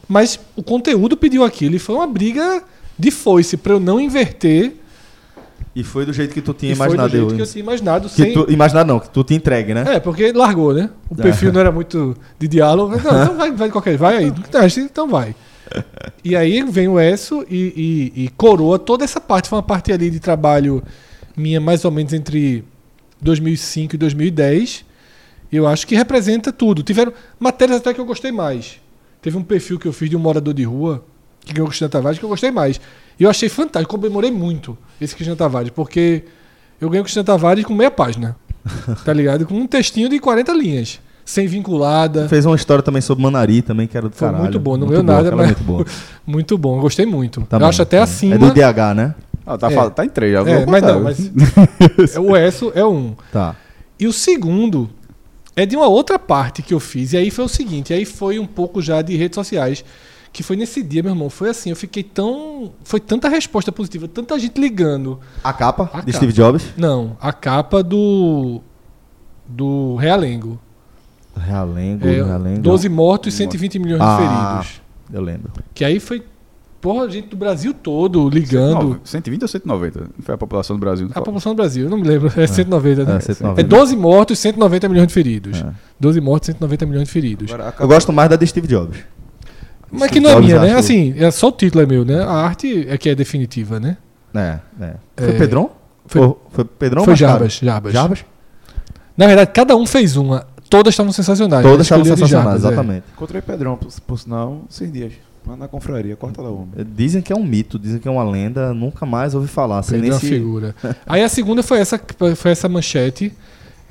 mas 0.08 0.40
o 0.56 0.62
conteúdo 0.62 1.16
pediu 1.18 1.44
aquilo 1.44 1.76
e 1.76 1.80
foi 1.80 1.96
uma 1.96 2.06
briga 2.08 2.62
de 3.00 3.10
foice 3.12 3.58
pra 3.58 3.74
eu 3.74 3.80
não 3.80 4.00
inverter. 4.00 4.76
E 5.76 5.84
foi 5.84 6.06
do 6.06 6.14
jeito 6.14 6.34
que 6.34 6.42
tu 6.42 6.54
tinha 6.54 6.72
e 6.72 6.76
foi 6.76 6.88
do 6.88 6.94
imaginado. 6.94 7.12
jeito 7.12 7.30
eu- 7.32 7.36
que 7.36 7.42
eu 7.42 7.48
tinha 7.48 7.62
imaginado, 7.64 8.08
que 8.10 8.16
sem, 8.16 8.34
tu, 8.34 8.46
imaginado 8.50 8.88
não, 8.88 9.00
que 9.00 9.10
tu 9.10 9.24
te 9.26 9.34
entregue, 9.34 9.74
né? 9.74 9.84
É, 9.96 10.00
porque 10.00 10.32
largou, 10.32 10.74
né? 10.74 10.90
O 11.10 11.16
perfil 11.16 11.52
não 11.52 11.60
era 11.60 11.72
muito 11.72 12.16
de 12.40 12.48
diálogo. 12.48 12.92
Não, 13.04 13.24
então 13.24 13.36
vai, 13.38 13.52
vai 13.52 13.68
de 13.68 13.72
qualquer 13.74 13.98
vai 13.98 14.18
aí. 14.18 14.34
Então 14.78 15.08
vai. 15.10 15.36
E 16.24 16.36
aí 16.36 16.64
vem 16.64 16.88
o 16.88 16.98
ESSO 17.00 17.44
e, 17.50 18.12
e- 18.16 18.24
e 18.26 18.30
coroa 18.30 18.80
toda 18.80 19.04
essa 19.04 19.20
parte. 19.20 19.50
Foi 19.50 19.58
uma 19.58 19.64
parte 19.64 19.92
ali 19.92 20.10
de 20.10 20.20
trabalho 20.20 20.82
minha 21.36 21.60
mais 21.60 21.84
ou 21.84 21.92
menos 21.92 22.14
entre 22.14 22.64
2005 23.22 23.96
e 23.96 23.98
2010. 23.98 24.86
E 25.52 25.58
eu 25.58 25.68
acho 25.68 25.86
que 25.86 25.96
representa 25.96 26.52
tudo. 26.54 26.84
Tiveram 26.84 27.12
matérias 27.40 27.78
até 27.80 27.94
que 27.94 28.00
eu 28.00 28.06
gostei 28.06 28.32
mais. 28.32 28.80
Teve 29.22 29.38
um 29.38 29.44
perfil 29.44 29.78
que 29.80 29.88
eu 29.88 29.94
fiz 29.94 30.10
de 30.10 30.16
um 30.16 30.20
morador 30.20 30.54
de 30.54 30.64
rua, 30.64 31.04
que 31.42 31.52
ganhou 31.54 31.66
o 31.66 31.70
Cristiano 31.70 31.92
Tavares, 31.92 32.18
que 32.20 32.24
eu 32.26 32.30
gostei 32.30 32.52
mais. 32.52 32.80
E 33.20 33.24
eu 33.24 33.30
achei 33.30 33.50
fantástico, 33.50 33.96
comemorei 33.98 34.32
muito 34.32 34.78
esse 35.00 35.14
Cristiano 35.16 35.38
Tavares, 35.38 35.70
porque 35.72 36.24
eu 36.80 36.90
ganhei 36.90 37.02
o 37.02 37.04
Cristiano 37.04 37.26
Tavares 37.26 37.64
com 37.66 37.74
meia 37.74 37.92
página. 37.92 38.36
Tá 39.04 39.14
ligado? 39.14 39.46
Com 39.46 39.54
um 39.56 39.68
textinho 39.68 40.10
de 40.10 40.18
40 40.20 40.52
linhas. 40.54 41.00
Sem 41.24 41.48
vinculada. 41.48 42.28
Fez 42.30 42.46
uma 42.46 42.56
história 42.56 42.84
também 42.84 43.02
sobre 43.02 43.24
Manari 43.24 43.62
também, 43.62 43.88
que 43.88 43.98
era 43.98 44.08
do 44.10 44.16
Foi 44.16 44.28
caralho. 44.28 44.44
muito 44.44 44.60
bom, 44.60 44.78
não 44.78 44.88
ganhou 44.88 45.04
nada, 45.04 45.28
é 45.30 45.32
mas- 45.36 45.46
muito 45.48 45.64
boa. 45.64 45.86
Muito 46.26 46.58
bom, 46.58 46.80
gostei 46.80 47.06
muito. 47.06 47.42
Tá 47.42 47.58
eu 47.58 47.60
bom, 47.62 47.66
acho 47.68 47.82
até 47.82 47.98
tá. 47.98 48.04
acima. 48.04 48.36
É 48.36 48.38
do 48.40 48.52
DH, 48.52 48.96
né? 48.96 49.14
Ah, 49.46 49.58
tá, 49.58 49.72
É. 49.72 49.76
fal- 49.76 49.92
tá 49.92 50.04
em 50.06 50.10
três, 50.10 50.34
já 50.34 50.42
É, 50.50 50.66
mas 50.66 50.82
não, 50.84 51.02
mas. 51.02 51.32
o 52.18 52.36
ESSO 52.36 52.72
é 52.76 52.84
um. 52.86 53.14
Tá. 53.32 53.56
E 54.00 54.08
o 54.08 54.14
segundo 54.14 54.90
é 55.56 55.66
de 55.68 55.76
uma 55.76 55.88
outra 55.88 56.18
parte 56.18 56.62
que 56.64 56.74
eu 56.74 56.80
fiz. 56.80 57.14
E 57.14 57.18
aí 57.18 57.30
foi 57.32 57.46
o 57.46 57.48
seguinte, 57.50 57.94
aí 57.94 58.06
foi 58.06 58.38
um 58.40 58.46
pouco 58.48 58.82
já 58.82 59.02
de 59.04 59.16
redes 59.16 59.36
sociais. 59.36 59.86
Que 60.36 60.44
foi 60.44 60.58
nesse 60.58 60.84
dia, 60.84 61.02
meu 61.02 61.14
irmão. 61.14 61.30
Foi 61.30 61.50
assim, 61.50 61.70
eu 61.70 61.78
fiquei 61.78 62.04
tão. 62.04 62.74
Foi 62.84 63.00
tanta 63.00 63.30
resposta 63.30 63.72
positiva, 63.72 64.06
tanta 64.06 64.38
gente 64.38 64.60
ligando. 64.60 65.18
A 65.42 65.54
capa 65.54 65.84
A 65.84 66.02
de 66.02 66.08
capa. 66.08 66.12
Steve 66.12 66.34
Jobs. 66.34 66.74
Não, 66.76 67.16
a 67.22 67.32
capa 67.32 67.82
do. 67.82 68.60
Do 69.48 69.96
Realengo. 69.96 70.60
Realengo, 71.38 72.06
É, 72.06 72.22
Realengo. 72.22 72.60
12 72.62 72.90
mortos 72.90 73.34
e 73.34 73.38
120 73.38 73.80
milhões 73.80 74.02
de 74.02 74.06
Ah. 74.06 74.60
feridos. 74.62 74.82
Eu 75.14 75.22
lembro. 75.22 75.54
Que 75.74 75.86
aí 75.86 76.02
foi. 76.02 76.22
Porra, 76.82 77.10
gente 77.10 77.30
do 77.30 77.38
Brasil 77.38 77.74
todo 77.74 78.28
ligando. 78.28 79.00
120 79.06 79.42
ou 79.44 79.48
190? 79.48 80.10
Foi 80.22 80.36
a 80.36 80.38
população 80.38 80.76
do 80.76 80.82
Brasil. 80.82 81.08
A 81.16 81.22
população 81.22 81.54
do 81.54 81.56
Brasil, 81.56 81.86
eu 81.86 81.90
não 81.90 81.98
me 81.98 82.06
lembro. 82.06 82.30
É 82.36 82.46
190, 82.46 83.06
né? 83.06 83.16
É, 83.16 83.20
190. 83.22 83.62
É 83.62 83.64
12 83.64 83.96
mortos 83.96 84.38
e 84.38 84.42
190 84.42 84.90
milhões 84.90 85.08
de 85.08 85.14
feridos. 85.14 85.62
É. 85.62 85.72
12 85.98 86.20
mortos 86.20 86.50
e 86.50 86.52
190 86.52 86.86
milhões 86.86 87.08
de 87.08 87.14
feridos. 87.14 87.54
Agora, 87.54 87.74
Eu 87.80 87.88
gosto 87.88 88.12
mais 88.12 88.30
da 88.30 88.36
de 88.36 88.46
Steve 88.46 88.68
Jobs. 88.68 88.98
Mas 89.92 90.12
que 90.12 90.20
não 90.20 90.30
é 90.32 90.40
minha, 90.40 90.60
né? 90.60 90.70
acho- 90.72 90.80
Assim, 90.80 91.14
é 91.18 91.30
só 91.32 91.48
o 91.50 91.52
título 91.52 91.84
é 91.84 91.86
meu, 91.88 92.04
né? 92.06 92.22
A 92.24 92.32
arte 92.34 92.86
é 92.90 92.98
que 92.98 93.10
é 93.10 93.16
definitiva, 93.16 93.80
né? 93.80 93.98
É, 94.34 94.60
é. 94.82 94.94
Foi 95.16 95.30
É. 95.30 95.38
Pedron? 95.38 95.70
Foi- 96.08 96.36
foi 96.52 96.66
Pedron 96.66 97.02
ou 97.02 97.06
Foi? 97.06 97.16
Jarbas, 97.16 97.54
Jarbas. 97.54 97.94
Jarbas? 97.94 98.26
Na 99.18 99.28
verdade, 99.28 99.52
cada 99.54 99.76
um 99.76 99.86
fez 99.86 100.18
uma. 100.18 100.46
Todas 100.70 100.94
estavam 100.94 101.12
sensacionais. 101.12 101.64
Todas 101.64 101.78
Eu 101.80 101.82
estavam 101.84 102.06
sensacionais, 102.06 102.46
Jarbas, 102.46 102.66
é. 102.66 102.68
exatamente. 102.68 103.04
Encontrei 103.14 103.42
Pedrão, 103.42 103.78
por, 103.78 103.90
por 104.06 104.20
sinal, 104.20 104.62
esses 104.70 104.92
dias. 104.92 105.14
Lá 105.48 105.56
na 105.56 105.68
confraria, 105.68 106.16
corta 106.16 106.42
lá 106.42 106.50
uma. 106.50 106.68
Dizem 106.96 107.22
que 107.22 107.32
é 107.32 107.36
um 107.36 107.44
mito, 107.46 107.78
dizem 107.78 108.00
que 108.00 108.08
é 108.08 108.12
uma 108.12 108.24
lenda, 108.24 108.74
nunca 108.74 109.06
mais 109.06 109.36
ouvi 109.36 109.48
falar. 109.48 109.84
Sei 109.84 110.00
Perdeu 110.00 110.12
nem 110.12 110.20
se... 110.20 110.28
figura. 110.28 110.76
Aí 111.06 111.24
a 111.24 111.30
segunda 111.30 111.62
foi 111.62 111.78
essa, 111.80 112.02
foi 112.36 112.52
essa 112.52 112.68
manchete. 112.68 113.32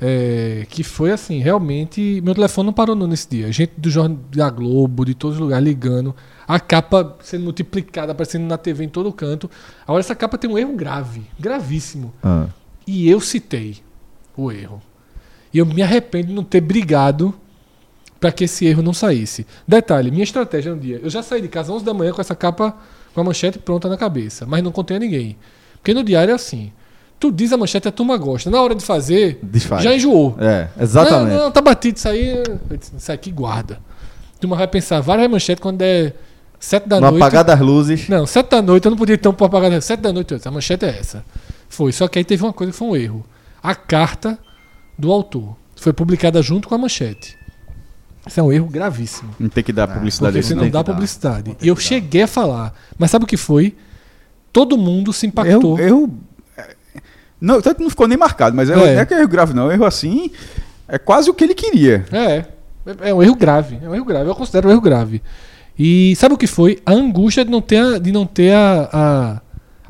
É, 0.01 0.65
que 0.69 0.83
foi 0.83 1.11
assim, 1.11 1.39
realmente. 1.39 2.21
Meu 2.23 2.33
telefone 2.35 2.67
não 2.67 2.73
parou 2.73 2.95
não 2.95 3.07
nesse 3.07 3.29
dia. 3.29 3.51
Gente 3.51 3.73
do 3.77 3.89
jornal 3.89 4.17
da 4.31 4.49
Globo, 4.49 5.05
de 5.05 5.13
todos 5.13 5.37
os 5.37 5.41
lugares 5.41 5.65
ligando. 5.65 6.15
A 6.47 6.59
capa 6.59 7.17
sendo 7.21 7.43
multiplicada, 7.43 8.11
aparecendo 8.11 8.43
na 8.43 8.57
TV 8.57 8.83
em 8.83 8.89
todo 8.89 9.11
canto. 9.11 9.49
Agora, 9.83 9.99
essa 9.99 10.15
capa 10.15 10.37
tem 10.37 10.49
um 10.49 10.57
erro 10.57 10.73
grave, 10.73 11.23
gravíssimo. 11.39 12.13
Ah, 12.21 12.47
E 12.85 13.09
eu 13.09 13.19
citei 13.19 13.77
o 14.37 14.51
erro. 14.51 14.81
E 15.53 15.57
eu 15.57 15.65
me 15.65 15.81
arrependo 15.81 16.27
de 16.27 16.33
não 16.33 16.43
ter 16.43 16.61
brigado 16.61 17.33
para 18.19 18.31
que 18.31 18.43
esse 18.43 18.65
erro 18.65 18.81
não 18.81 18.93
saísse. 18.93 19.45
Detalhe, 19.67 20.11
minha 20.11 20.23
estratégia 20.23 20.73
no 20.73 20.79
dia. 20.79 20.99
Eu 21.01 21.09
já 21.09 21.23
saí 21.23 21.41
de 21.41 21.47
casa 21.47 21.71
às 21.71 21.77
11 21.77 21.85
da 21.85 21.93
manhã 21.93 22.11
com 22.11 22.21
essa 22.21 22.35
capa, 22.35 22.75
com 23.13 23.21
a 23.21 23.23
manchete 23.23 23.57
pronta 23.59 23.87
na 23.87 23.97
cabeça, 23.97 24.45
mas 24.45 24.63
não 24.63 24.71
contei 24.71 24.97
a 24.97 24.99
ninguém. 24.99 25.37
Porque 25.75 25.93
no 25.93 26.03
diário 26.03 26.31
é 26.31 26.35
assim. 26.35 26.71
Tu 27.19 27.31
diz 27.31 27.51
a 27.53 27.57
manchete, 27.57 27.87
a 27.87 27.91
turma 27.91 28.17
gosta. 28.17 28.49
Na 28.49 28.61
hora 28.61 28.75
de 28.75 28.83
fazer, 28.83 29.39
Desfaz. 29.41 29.83
já 29.83 29.95
enjoou. 29.95 30.35
É, 30.39 30.67
exatamente. 30.79 31.33
Não, 31.35 31.43
não, 31.45 31.51
tá 31.51 31.61
batido 31.61 31.97
isso 31.97 32.09
aí. 32.09 32.27
eu 32.37 32.59
Isso 32.97 33.11
aqui 33.11 33.31
guarda. 33.31 33.79
A 34.35 34.39
turma 34.39 34.55
vai 34.55 34.67
pensar 34.67 34.99
várias 35.01 35.29
manchetes 35.29 35.61
quando 35.61 35.81
é 35.81 36.13
sete 36.59 36.87
da 36.87 36.97
no 36.97 37.09
noite. 37.09 37.17
apagar 37.21 37.43
das 37.43 37.59
luzes. 37.59 38.09
Não, 38.09 38.25
sete 38.25 38.49
da 38.49 38.61
noite, 38.61 38.85
eu 38.85 38.91
não 38.91 38.97
podia 38.97 39.15
então 39.15 39.33
por 39.33 39.45
apagar 39.45 39.71
das 39.71 39.85
sete 39.85 40.01
da 40.01 40.11
noite. 40.11 40.33
eu 40.33 40.39
A 40.43 40.51
manchete 40.51 40.85
é 40.85 40.89
essa. 40.89 41.23
Foi. 41.69 41.91
Só 41.91 42.07
que 42.07 42.19
aí 42.19 42.25
teve 42.25 42.43
uma 42.43 42.53
coisa 42.53 42.71
que 42.71 42.77
foi 42.77 42.87
um 42.87 42.95
erro. 42.95 43.25
A 43.63 43.73
carta 43.73 44.37
do 44.97 45.11
autor 45.11 45.55
foi 45.75 45.93
publicada 45.93 46.41
junto 46.41 46.67
com 46.67 46.75
a 46.75 46.77
manchete. 46.77 47.37
Isso 48.27 48.39
é 48.39 48.43
um 48.43 48.51
erro 48.51 48.67
gravíssimo. 48.67 49.35
Não 49.39 49.49
tem 49.49 49.63
que 49.63 49.71
dar 49.71 49.87
publicidade 49.87 50.33
Porque 50.33 50.47
você 50.47 50.55
não 50.55 50.63
tem 50.63 50.71
dá 50.71 50.83
publicidade. 50.83 51.55
E 51.61 51.67
eu 51.67 51.75
cheguei 51.75 52.23
a 52.23 52.27
falar. 52.27 52.73
Mas 52.97 53.11
sabe 53.11 53.25
o 53.25 53.27
que 53.27 53.37
foi? 53.37 53.75
Todo 54.51 54.77
mundo 54.77 55.13
se 55.13 55.27
impactou. 55.27 55.77
Erro, 55.79 55.87
erro 55.87 56.19
é, 56.34 56.34
não, 57.45 57.61
tanto 57.61 57.81
não 57.81 57.89
ficou 57.89 58.07
nem 58.07 58.17
marcado, 58.17 58.55
mas 58.55 58.69
erro, 58.69 58.85
É. 58.85 58.95
não 58.95 59.01
é 59.01 59.05
que 59.05 59.13
é 59.13 59.19
erro 59.19 59.27
grave, 59.27 59.53
não. 59.53 59.71
Erro 59.71 59.85
assim 59.85 60.31
é 60.87 60.97
quase 60.97 61.29
o 61.29 61.33
que 61.33 61.43
ele 61.43 61.53
queria. 61.55 62.05
É, 62.11 62.45
é 63.09 63.13
um 63.13 63.21
erro 63.23 63.35
grave. 63.35 63.79
É 63.83 63.89
um 63.89 63.95
erro 63.95 64.05
grave. 64.05 64.29
Eu 64.29 64.35
considero 64.35 64.67
um 64.67 64.71
erro 64.71 64.81
grave. 64.81 65.21
E 65.77 66.15
sabe 66.15 66.33
o 66.33 66.37
que 66.37 66.47
foi? 66.47 66.79
A 66.85 66.91
angústia 66.93 67.43
de 67.43 67.51
não 67.51 67.61
ter 67.61 67.77
a, 67.83 67.97
de 67.99 68.11
não 68.11 68.25
ter 68.25 68.53
a, 68.53 68.89
a, 68.93 69.41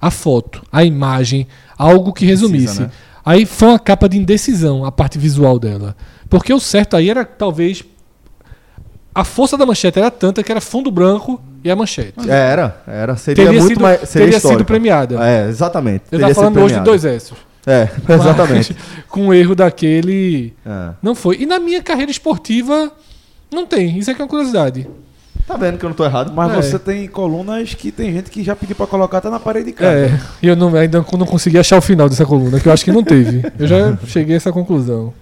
a 0.07 0.11
foto, 0.11 0.63
a 0.71 0.83
imagem, 0.83 1.47
algo 1.77 2.11
que 2.13 2.25
resumisse. 2.25 2.81
né? 2.81 2.89
Aí 3.23 3.45
foi 3.45 3.69
uma 3.69 3.79
capa 3.79 4.07
de 4.09 4.17
indecisão, 4.17 4.83
a 4.85 4.91
parte 4.91 5.17
visual 5.17 5.57
dela. 5.59 5.95
Porque 6.29 6.53
o 6.53 6.59
certo 6.59 6.95
aí 6.95 7.09
era 7.09 7.23
talvez. 7.25 7.83
A 9.13 9.23
força 9.23 9.57
da 9.57 9.65
manchete 9.65 9.97
era 9.97 10.11
tanta 10.11 10.43
que 10.43 10.51
era 10.51 10.59
fundo 10.59 10.91
branco 10.91 11.41
e 11.63 11.71
a 11.71 11.75
manchete. 11.75 12.29
É, 12.29 12.33
era, 12.51 12.83
era. 12.85 13.15
Seria 13.15 13.45
Teria 13.45 13.59
muito 13.59 13.73
sido- 13.75 13.81
mais. 13.81 14.09
Seria 14.09 14.27
teria 14.27 14.39
sido 14.41 14.65
premiada. 14.65 15.23
É, 15.25 15.47
exatamente. 15.47 16.03
Eu 16.11 16.19
teria 16.19 16.21
tava 16.25 16.33
sido 16.33 16.43
falando 16.43 16.59
hoje 16.65 16.75
de 16.75 16.81
dois 16.81 17.05
S's. 17.05 17.33
É, 17.65 17.89
exatamente. 18.13 18.75
Mas, 18.77 19.03
com 19.09 19.27
o 19.27 19.33
erro 19.33 19.55
daquele. 19.55 20.53
É. 20.65 20.89
Não 21.01 21.15
foi. 21.15 21.37
E 21.41 21.45
na 21.45 21.59
minha 21.59 21.81
carreira 21.81 22.11
esportiva, 22.11 22.91
não 23.51 23.65
tem. 23.65 23.97
Isso 23.97 24.09
aqui 24.11 24.21
é 24.21 24.23
uma 24.23 24.29
curiosidade. 24.29 24.87
Tá 25.47 25.55
vendo 25.57 25.77
que 25.77 25.85
eu 25.85 25.89
não 25.89 25.95
tô 25.95 26.03
errado? 26.03 26.33
Mas 26.33 26.51
É. 26.53 26.55
você 26.61 26.79
tem 26.79 27.07
colunas 27.07 27.73
que 27.75 27.91
tem 27.91 28.11
gente 28.11 28.31
que 28.31 28.43
já 28.43 28.55
pediu 28.55 28.75
pra 28.75 28.87
colocar 28.87 29.19
até 29.19 29.29
na 29.29 29.39
parede 29.39 29.67
de 29.67 29.71
casa. 29.73 29.91
É, 30.07 30.19
e 30.41 30.47
eu 30.47 30.55
não, 30.55 30.75
ainda 30.75 31.05
não 31.17 31.25
consegui 31.25 31.59
achar 31.59 31.77
o 31.77 31.81
final 31.81 32.09
dessa 32.09 32.25
coluna, 32.25 32.59
que 32.59 32.67
eu 32.67 32.73
acho 32.73 32.83
que 32.83 32.91
não 32.91 33.03
teve. 33.03 33.43
Eu 33.59 33.67
já 33.67 33.95
cheguei 34.07 34.33
a 34.33 34.37
essa 34.37 34.51
conclusão. 34.51 35.13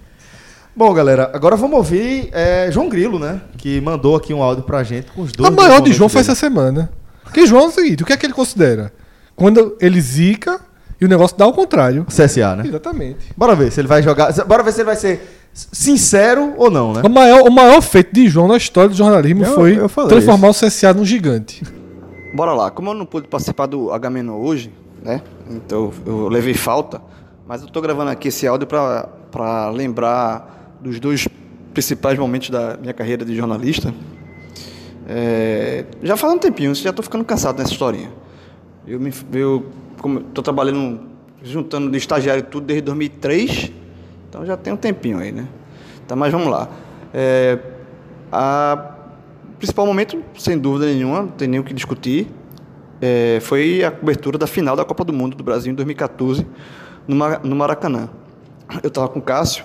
Bom, 0.74 0.92
galera, 0.94 1.30
agora 1.34 1.56
vamos 1.56 1.76
ouvir 1.76 2.30
é, 2.32 2.68
João 2.72 2.88
Grilo, 2.88 3.18
né? 3.18 3.40
Que 3.58 3.80
mandou 3.82 4.16
aqui 4.16 4.32
um 4.32 4.42
áudio 4.42 4.64
pra 4.64 4.82
gente 4.82 5.10
com 5.12 5.22
os 5.22 5.30
dois. 5.30 5.46
a 5.46 5.54
maior 5.54 5.80
de 5.82 5.92
João 5.92 6.08
foi 6.08 6.22
dele. 6.22 6.32
essa 6.32 6.40
semana. 6.40 6.90
Porque 7.22 7.46
João 7.46 7.64
é 7.64 7.68
o 7.68 7.70
seguinte: 7.70 8.02
o 8.02 8.06
que 8.06 8.12
é 8.12 8.16
que 8.16 8.24
ele 8.26 8.32
considera? 8.32 8.92
Quando 9.36 9.76
ele 9.80 10.00
zica 10.00 10.58
e 11.00 11.04
o 11.04 11.08
negócio 11.08 11.36
dá 11.36 11.44
ao 11.44 11.52
contrário. 11.52 12.04
CSA, 12.06 12.56
né? 12.56 12.64
Exatamente. 12.66 13.18
Bora 13.36 13.54
ver 13.54 13.70
se 13.72 13.80
ele 13.80 13.88
vai 13.88 14.02
jogar. 14.02 14.32
Bora 14.44 14.62
ver 14.62 14.72
se 14.72 14.80
ele 14.80 14.86
vai 14.86 14.96
ser 14.96 15.40
sincero 15.52 16.54
ou 16.56 16.70
não, 16.70 16.92
né? 16.92 17.02
O 17.04 17.08
maior, 17.08 17.42
o 17.48 17.50
maior 17.50 17.80
feito 17.80 18.12
de 18.12 18.28
João 18.28 18.48
na 18.48 18.56
história 18.56 18.88
do 18.90 18.96
jornalismo 18.96 19.44
Eu- 19.44 19.54
foi 19.54 19.78
eu 19.78 19.88
transformar 20.08 20.48
o 20.48 20.54
CSA 20.54 20.92
num 20.94 21.04
gigante. 21.04 21.62
Bora 22.34 22.52
lá. 22.52 22.70
Como 22.70 22.90
eu 22.90 22.94
não 22.94 23.06
pude 23.06 23.28
participar 23.28 23.66
do 23.66 23.92
H-Menor 23.92 24.36
hoje, 24.40 24.72
né? 25.02 25.20
Então 25.50 25.92
eu 26.04 26.28
levei 26.28 26.54
falta, 26.54 27.00
mas 27.46 27.62
eu 27.62 27.68
tô 27.68 27.80
gravando 27.80 28.10
aqui 28.10 28.28
esse 28.28 28.46
áudio 28.46 28.66
para 28.66 29.08
para 29.30 29.68
lembrar 29.70 30.76
dos 30.80 30.98
dois 31.00 31.26
principais 31.72 32.16
momentos 32.18 32.50
da 32.50 32.76
minha 32.80 32.92
carreira 32.92 33.24
de 33.24 33.34
jornalista. 33.36 33.92
É, 35.08 35.84
já 36.02 36.16
faz 36.16 36.32
um 36.32 36.38
tempinho, 36.38 36.74
já 36.74 36.92
tô 36.92 37.02
ficando 37.02 37.24
cansado 37.24 37.58
nessa 37.58 37.72
historinha. 37.72 38.10
Eu 38.86 38.98
me 39.00 39.12
eu 39.32 39.66
como 40.04 40.20
tô 40.20 40.42
trabalhando 40.42 41.00
juntando 41.42 41.90
de 41.90 41.96
estagiário 41.96 42.42
tudo 42.42 42.66
desde 42.66 42.82
2003, 42.82 43.72
então 44.28 44.44
já 44.44 44.54
tem 44.54 44.70
um 44.70 44.76
tempinho 44.76 45.18
aí, 45.18 45.32
né? 45.32 45.48
Tá, 46.06 46.14
mas 46.14 46.30
vamos 46.30 46.48
lá. 46.48 46.68
É, 47.14 47.58
a 48.30 48.96
principal 49.58 49.86
momento, 49.86 50.22
sem 50.36 50.58
dúvida 50.58 50.84
nenhuma, 50.92 51.22
não 51.22 51.28
tem 51.28 51.48
nem 51.48 51.58
o 51.58 51.64
que 51.64 51.72
discutir, 51.72 52.28
é, 53.00 53.38
foi 53.40 53.82
a 53.82 53.90
cobertura 53.90 54.36
da 54.36 54.46
final 54.46 54.76
da 54.76 54.84
Copa 54.84 55.06
do 55.06 55.12
Mundo 55.14 55.38
do 55.38 55.42
Brasil 55.42 55.72
em 55.72 55.74
2014, 55.74 56.46
no, 57.08 57.16
Mara- 57.16 57.40
no 57.42 57.56
Maracanã. 57.56 58.10
Eu 58.82 58.88
estava 58.88 59.08
com 59.08 59.20
o 59.20 59.22
Cássio, 59.22 59.64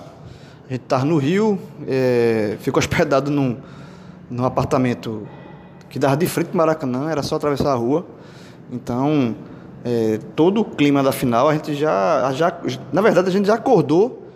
a 0.70 0.72
gente 0.72 0.84
estava 0.84 1.04
no 1.04 1.18
Rio, 1.18 1.58
é, 1.86 2.56
ficou 2.60 2.78
hospedado 2.78 3.30
num, 3.30 3.58
num 4.30 4.46
apartamento 4.46 5.26
que 5.90 5.98
dava 5.98 6.16
de 6.16 6.26
frente 6.26 6.46
para 6.46 6.54
o 6.54 6.56
Maracanã, 6.56 7.10
era 7.10 7.22
só 7.22 7.36
atravessar 7.36 7.72
a 7.72 7.74
rua. 7.74 8.06
Então, 8.72 9.34
é, 9.84 10.18
todo 10.36 10.60
o 10.60 10.64
clima 10.64 11.02
da 11.02 11.12
final, 11.12 11.48
a 11.48 11.54
gente 11.54 11.74
já, 11.74 12.32
já. 12.32 12.58
Na 12.92 13.00
verdade, 13.00 13.28
a 13.28 13.32
gente 13.32 13.46
já 13.46 13.54
acordou 13.54 14.26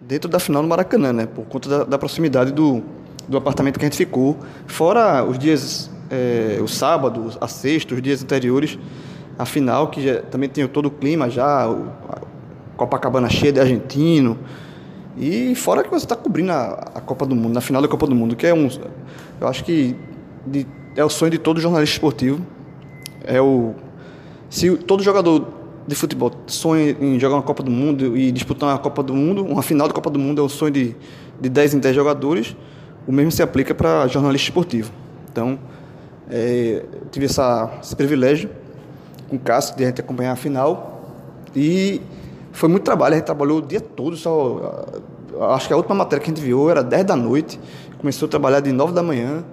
dentro 0.00 0.28
da 0.28 0.38
final 0.38 0.62
no 0.62 0.68
Maracanã, 0.68 1.12
né? 1.12 1.26
Por 1.26 1.44
conta 1.44 1.68
da, 1.68 1.84
da 1.84 1.98
proximidade 1.98 2.52
do, 2.52 2.82
do 3.28 3.36
apartamento 3.36 3.78
que 3.78 3.84
a 3.84 3.88
gente 3.88 3.96
ficou. 3.96 4.36
Fora 4.66 5.24
os 5.24 5.38
dias, 5.38 5.90
é, 6.10 6.58
o 6.60 6.66
sábado, 6.66 7.30
a 7.40 7.46
sexta, 7.46 7.94
os 7.94 8.02
dias 8.02 8.22
anteriores, 8.22 8.78
a 9.38 9.44
final, 9.44 9.88
que 9.88 10.02
já, 10.02 10.22
também 10.22 10.48
tem 10.48 10.66
todo 10.66 10.86
o 10.86 10.90
clima 10.90 11.30
já, 11.30 11.68
o, 11.68 11.86
Copacabana 12.76 13.28
cheia 13.28 13.52
de 13.52 13.60
argentino. 13.60 14.38
E 15.18 15.54
fora 15.54 15.82
que 15.82 15.90
você 15.90 16.06
está 16.06 16.16
cobrindo 16.16 16.50
a, 16.50 16.92
a 16.94 17.00
Copa 17.02 17.26
do 17.26 17.36
Mundo, 17.36 17.52
na 17.52 17.60
final 17.60 17.82
da 17.82 17.88
Copa 17.88 18.06
do 18.06 18.14
Mundo, 18.14 18.34
que 18.34 18.46
é 18.46 18.54
um. 18.54 18.70
Eu 19.38 19.46
acho 19.46 19.62
que 19.64 19.94
de- 20.46 20.66
é 20.96 21.04
o 21.04 21.10
sonho 21.10 21.30
de 21.30 21.36
todo 21.38 21.60
jornalista 21.60 21.94
esportivo. 21.96 22.40
É 23.22 23.38
o. 23.38 23.74
Se 24.50 24.76
todo 24.76 25.00
jogador 25.00 25.46
de 25.86 25.94
futebol 25.94 26.32
sonha 26.48 26.96
em 27.00 27.18
jogar 27.20 27.36
uma 27.36 27.42
Copa 27.42 27.62
do 27.62 27.70
Mundo 27.70 28.16
e 28.16 28.32
disputar 28.32 28.68
uma 28.68 28.78
Copa 28.78 29.00
do 29.00 29.14
Mundo, 29.14 29.44
uma 29.44 29.62
final 29.62 29.86
da 29.86 29.94
Copa 29.94 30.10
do 30.10 30.18
Mundo 30.18 30.40
é 30.40 30.44
o 30.44 30.48
sonho 30.48 30.72
de, 30.72 30.96
de 31.40 31.48
10 31.48 31.74
em 31.74 31.78
10 31.78 31.94
jogadores, 31.94 32.56
o 33.06 33.12
mesmo 33.12 33.30
se 33.30 33.44
aplica 33.44 33.72
para 33.72 34.08
jornalista 34.08 34.48
esportivo. 34.48 34.90
Então, 35.30 35.56
é, 36.28 36.84
tive 37.12 37.26
essa, 37.26 37.78
esse 37.80 37.94
privilégio 37.94 38.50
com 39.28 39.36
o 39.36 39.38
Cássio 39.38 39.76
de 39.76 39.84
a 39.84 39.86
gente 39.86 40.00
acompanhar 40.00 40.32
a 40.32 40.36
final 40.36 41.00
e 41.54 42.00
foi 42.50 42.68
muito 42.68 42.82
trabalho, 42.82 43.14
a 43.14 43.18
gente 43.18 43.26
trabalhou 43.26 43.58
o 43.58 43.62
dia 43.62 43.80
todo, 43.80 44.16
só, 44.16 44.84
acho 45.52 45.68
que 45.68 45.72
a 45.72 45.76
última 45.76 45.94
matéria 45.94 46.24
que 46.24 46.28
a 46.28 46.34
gente 46.34 46.44
viu 46.44 46.68
era 46.68 46.82
10 46.82 47.04
da 47.04 47.14
noite, 47.14 47.58
começou 47.98 48.26
a 48.26 48.28
trabalhar 48.28 48.58
de 48.58 48.72
9 48.72 48.92
da 48.92 49.02
manhã, 49.02 49.44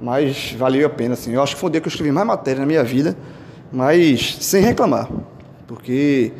mas 0.00 0.54
valeu 0.58 0.86
a 0.86 0.90
pena, 0.90 1.12
assim. 1.12 1.32
Eu 1.32 1.42
acho 1.42 1.54
que 1.54 1.60
foi 1.60 1.68
o 1.68 1.72
dia 1.72 1.80
que 1.80 1.86
eu 1.86 1.90
escrevi 1.90 2.10
mais 2.10 2.26
matéria 2.26 2.60
na 2.60 2.66
minha 2.66 2.82
vida, 2.82 3.16
mas 3.72 4.36
sem 4.40 4.62
reclamar, 4.62 5.08
porque 5.66 6.32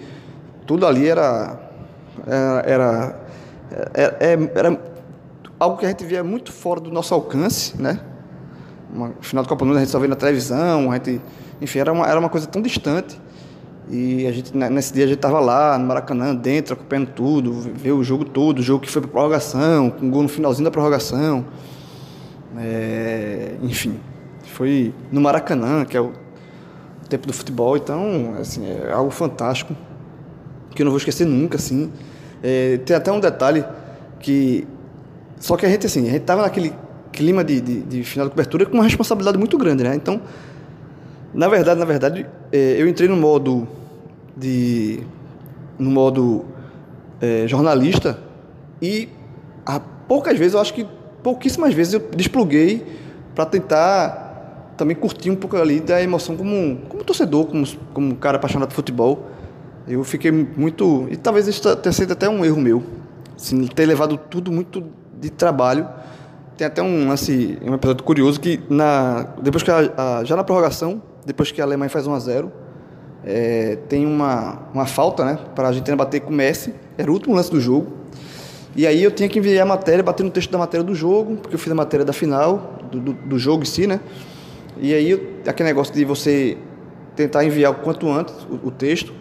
tudo 0.67 0.87
ali 0.87 1.09
era 1.09 1.61
era, 2.27 2.63
era, 2.67 3.21
era, 3.95 4.17
era- 4.21 4.51
era 4.55 4.81
algo 5.59 5.77
que 5.79 5.87
a 5.87 5.89
gente 5.89 6.05
via 6.05 6.23
muito 6.23 6.53
fora 6.53 6.81
do 6.81 6.91
nosso 6.91 7.13
alcance, 7.15 7.81
né? 7.81 8.01
Uma 8.93 9.13
final 9.21 9.43
do 9.43 9.49
Copa 9.49 9.65
do 9.65 9.69
Mundo 9.69 9.77
a 9.79 9.81
gente 9.81 9.91
só 9.91 9.99
vê 9.99 10.07
na 10.07 10.15
televisão, 10.17 10.91
a 10.93 10.95
gente, 10.95 11.21
enfim, 11.61 11.79
era 11.81 11.93
uma, 11.93 12.07
era 12.07 12.19
uma 12.21 12.29
coisa 12.29 12.47
tão 12.47 12.63
distante. 12.63 13.21
E 13.91 14.27
a 14.27 14.33
gente, 14.33 14.57
né, 14.57 14.71
nesse 14.71 14.95
dia 14.95 15.05
a 15.05 15.07
gente 15.07 15.17
estava 15.17 15.41
lá 15.41 15.77
no 15.77 15.87
Maracanã, 15.87 16.35
dentro, 16.35 16.75
acompanhando 16.75 17.09
tudo, 17.09 17.53
ver 17.53 17.93
o 17.93 18.03
jogo 18.05 18.25
todo, 18.25 18.61
o 18.61 18.63
jogo 18.63 18.81
que 18.85 18.91
foi 18.91 19.03
para 19.03 19.11
prorrogação, 19.11 19.91
com 19.91 20.09
gol 20.11 20.23
no 20.23 20.29
finalzinho 20.29 20.65
da 20.65 20.71
prorrogação. 20.71 21.45
É, 22.57 23.57
enfim, 23.63 23.99
foi 24.45 24.95
no 25.11 25.21
Maracanã, 25.21 25.85
que 25.85 25.97
é 25.97 26.01
o 26.01 26.13
tempo 27.09 27.27
do 27.27 27.33
futebol, 27.33 27.77
então, 27.77 28.35
assim, 28.41 28.67
é 28.67 28.93
algo 28.93 29.11
fantástico, 29.11 29.75
que 30.75 30.83
eu 30.83 30.85
não 30.85 30.91
vou 30.91 30.99
esquecer 30.99 31.27
nunca, 31.27 31.57
assim. 31.57 31.91
É, 32.43 32.79
tem 32.79 32.97
até 32.97 33.11
um 33.13 33.21
detalhe 33.21 33.65
que... 34.21 34.67
Só 35.39 35.57
que 35.57 35.67
a 35.67 35.69
gente, 35.69 35.87
assim, 35.87 36.01
a 36.09 36.11
gente 36.11 36.23
estava 36.23 36.43
naquele 36.43 36.73
clima 37.13 37.45
de, 37.45 37.61
de, 37.61 37.81
de 37.83 38.05
final 38.05 38.27
de 38.27 38.31
cobertura 38.31 38.67
com 38.67 38.75
uma 38.75 38.85
responsabilidade 38.85 39.39
muito 39.39 39.57
grande, 39.57 39.85
né? 39.85 39.95
Então, 39.95 40.21
na 41.33 41.49
verdade, 41.49 41.79
na 41.79 41.87
verdade, 41.87 42.27
é, 42.53 42.77
eu 42.79 42.89
entrei 42.89 43.09
no 43.09 43.17
modo 43.17 43.69
de... 44.37 45.01
no 45.79 45.91
modo 45.91 46.45
é, 47.21 47.47
jornalista 47.47 48.19
e 48.81 49.09
há 49.65 49.79
poucas 49.81 50.39
vezes, 50.39 50.55
eu 50.55 50.61
acho 50.61 50.75
que 50.75 50.87
pouquíssimas 51.23 51.73
vezes 51.73 51.95
eu 51.95 52.11
despluguei 52.15 52.85
para 53.35 53.47
tentar 53.47 54.24
também 54.77 54.97
curtir 54.97 55.31
um 55.31 55.37
pouco 55.37 55.57
ali 55.57 55.81
da 55.81 56.03
emoção 56.03 56.37
como, 56.37 56.79
como 56.89 57.05
torcedor, 57.05 57.47
como, 57.47 57.65
como 57.93 58.15
cara 58.17 58.37
apaixonado 58.37 58.69
por 58.69 58.75
futebol. 58.75 59.27
Eu 59.87 60.03
fiquei 60.05 60.31
muito. 60.33 61.07
E 61.11 61.17
talvez 61.17 61.47
isso 61.47 61.75
tenha 61.77 61.93
sido 61.93 62.13
até 62.13 62.29
um 62.29 62.45
erro 62.45 62.61
meu. 62.61 62.83
Assim, 63.37 63.67
ter 63.67 63.87
levado 63.87 64.17
tudo 64.17 64.51
muito 64.51 64.85
de 65.21 65.31
trabalho. 65.31 65.87
Tem 66.57 66.67
até 66.67 66.83
um 66.83 67.09
lance, 67.09 67.59
um 67.63 67.75
episódio 67.75 68.05
curioso 68.05 68.41
que 68.41 68.61
na, 68.71 69.27
depois 69.43 69.63
que 69.63 69.71
a, 69.71 69.93
a- 70.21 70.25
já 70.25 70.37
na 70.37 70.45
prorrogação, 70.45 71.03
depois 71.27 71.51
que 71.51 71.61
a 71.61 71.65
Alemanha 71.65 71.91
faz 71.91 72.07
1 72.07 72.15
a 72.15 72.19
0 72.19 72.53
é, 73.25 73.77
tem 73.89 74.07
uma, 74.07 74.59
uma 74.73 74.87
falta, 74.87 75.25
né, 75.25 75.39
para 75.55 75.65
a 75.65 75.69
Argentina 75.69 75.97
bater 75.97 76.21
com 76.21 76.31
o 76.31 76.33
Messi. 76.35 76.75
Era 76.97 77.11
o 77.11 77.15
último 77.15 77.35
lance 77.35 77.51
do 77.51 77.61
jogo. 77.61 77.93
E 78.77 78.87
aí 78.87 79.03
eu 79.03 79.11
tinha 79.11 79.29
que 79.29 79.39
enviar 79.39 79.63
a 79.65 79.69
matéria, 79.69 80.03
bater 80.03 80.23
no 80.25 80.31
texto 80.31 80.51
da 80.51 80.59
matéria 80.59 80.85
do 80.85 80.95
jogo, 80.95 81.37
porque 81.37 81.55
eu 81.55 81.59
fiz 81.59 81.71
a 81.71 81.75
matéria 81.75 82.05
da 82.05 82.13
final, 82.13 82.79
do, 82.91 83.01
do, 83.01 83.13
do 83.13 83.39
jogo 83.39 83.63
em 83.63 83.67
si, 83.67 83.87
né? 83.87 84.01
E 84.81 84.93
aí 84.93 85.41
aquele 85.47 85.69
negócio 85.69 85.95
de 85.95 86.05
você 86.05 86.59
tentar 87.15 87.45
enviar 87.45 87.73
o 87.73 87.77
quanto 87.77 88.11
antes 88.11 88.35
o, 88.51 88.69
o 88.69 88.71
texto. 88.71 89.13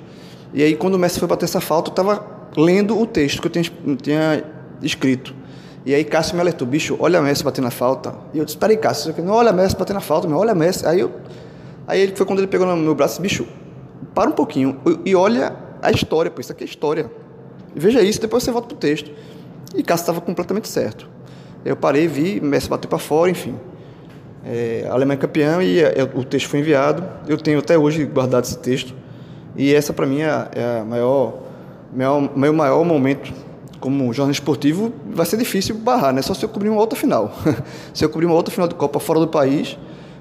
E 0.54 0.62
aí, 0.62 0.76
quando 0.76 0.96
o 0.96 1.00
Messi 1.00 1.20
foi 1.20 1.28
bater 1.28 1.46
essa 1.46 1.60
falta, 1.60 1.90
eu 1.90 1.92
estava 1.94 2.26
lendo 2.56 3.00
o 3.00 3.08
texto 3.08 3.42
que 3.42 3.48
eu 3.48 3.52
tinha, 3.52 3.98
tinha 4.02 4.44
escrito. 4.82 5.34
E 5.86 5.94
aí, 5.94 6.04
Cássio 6.04 6.36
me 6.36 6.42
alertou, 6.42 6.68
bicho, 6.68 6.96
olha 7.00 7.20
o 7.20 7.24
Messi 7.24 7.44
batendo 7.44 7.68
a 7.68 7.72
falta. 7.72 8.14
E 8.34 8.38
eu 8.38 8.46
disse, 8.46 8.58
peraí, 8.58 8.78
Cássio, 8.78 9.14
não 9.24 9.34
olha 9.34 9.52
o 9.52 9.56
Messi 9.56 9.76
batendo 9.76 9.98
a 9.98 10.02
falta, 10.02 10.28
meu, 10.28 10.38
olha 10.38 10.54
o 10.54 10.56
Messi. 10.56 10.86
Aí, 10.86 11.00
eu, 11.00 11.12
aí 11.88 12.00
ele, 12.00 12.16
foi 12.16 12.26
quando 12.26 12.40
ele 12.40 12.48
pegou 12.48 12.68
no 12.68 12.78
meu 12.78 12.94
braço 12.94 13.22
bicho, 13.22 13.48
para 14.14 14.30
um 14.30 14.34
pouquinho 14.34 14.80
e- 15.04 15.16
olha 15.16 15.56
a 15.82 15.90
história, 15.92 16.30
pô, 16.30 16.40
isso 16.40 16.52
aqui 16.52 16.64
é 16.64 16.68
história. 16.68 17.12
Veja 17.76 18.02
isso, 18.02 18.22
depois 18.22 18.44
você 18.44 18.52
volta 18.52 18.68
pro 18.68 18.78
texto. 18.78 19.12
E 19.76 19.82
Cássio 19.82 20.04
estava 20.04 20.22
completamente 20.22 20.68
certo. 20.68 21.10
Eu 21.66 21.76
parei, 21.76 22.08
vi, 22.08 22.40
Messi 22.40 22.70
bateu 22.70 22.88
para 22.88 23.00
fora, 23.00 23.32
enfim. 23.32 23.56
É, 24.46 24.86
a 24.90 24.94
Alemanha 24.94 25.18
é 25.18 25.22
campeã 25.22 25.64
e 25.64 25.80
é, 25.80 26.04
o 26.14 26.24
texto 26.24 26.50
foi 26.50 26.60
enviado. 26.60 27.04
Eu 27.28 27.38
tenho 27.38 27.60
até 27.60 27.78
hoje 27.78 28.06
guardado 28.06 28.44
esse 28.44 28.58
texto. 28.58 28.94
E 29.56 29.74
essa, 29.74 29.94
para 29.94 30.06
mim, 30.06 30.22
é, 30.22 30.48
é 30.54 30.80
a 30.82 30.86
maior, 30.86 31.40
maior, 31.96 32.38
meu 32.38 32.54
maior 32.54 32.84
momento 32.84 33.32
como 33.80 34.14
jornalista 34.14 34.42
esportivo. 34.42 34.94
Vai 35.12 35.26
ser 35.26 35.38
difícil 35.38 35.76
barrar, 35.76 36.14
né? 36.14 36.22
Só 36.22 36.34
se 36.34 36.44
eu 36.44 36.50
cobrir 36.50 36.70
uma 36.70 36.80
outra 36.80 36.98
final. 36.98 37.34
se 37.94 38.04
eu 38.04 38.10
cobrir 38.10 38.26
uma 38.26 38.36
outra 38.36 38.54
final 38.54 38.68
de 38.68 38.76
Copa 38.76 39.00
fora 39.00 39.20
do 39.20 39.28
país, 39.28 39.78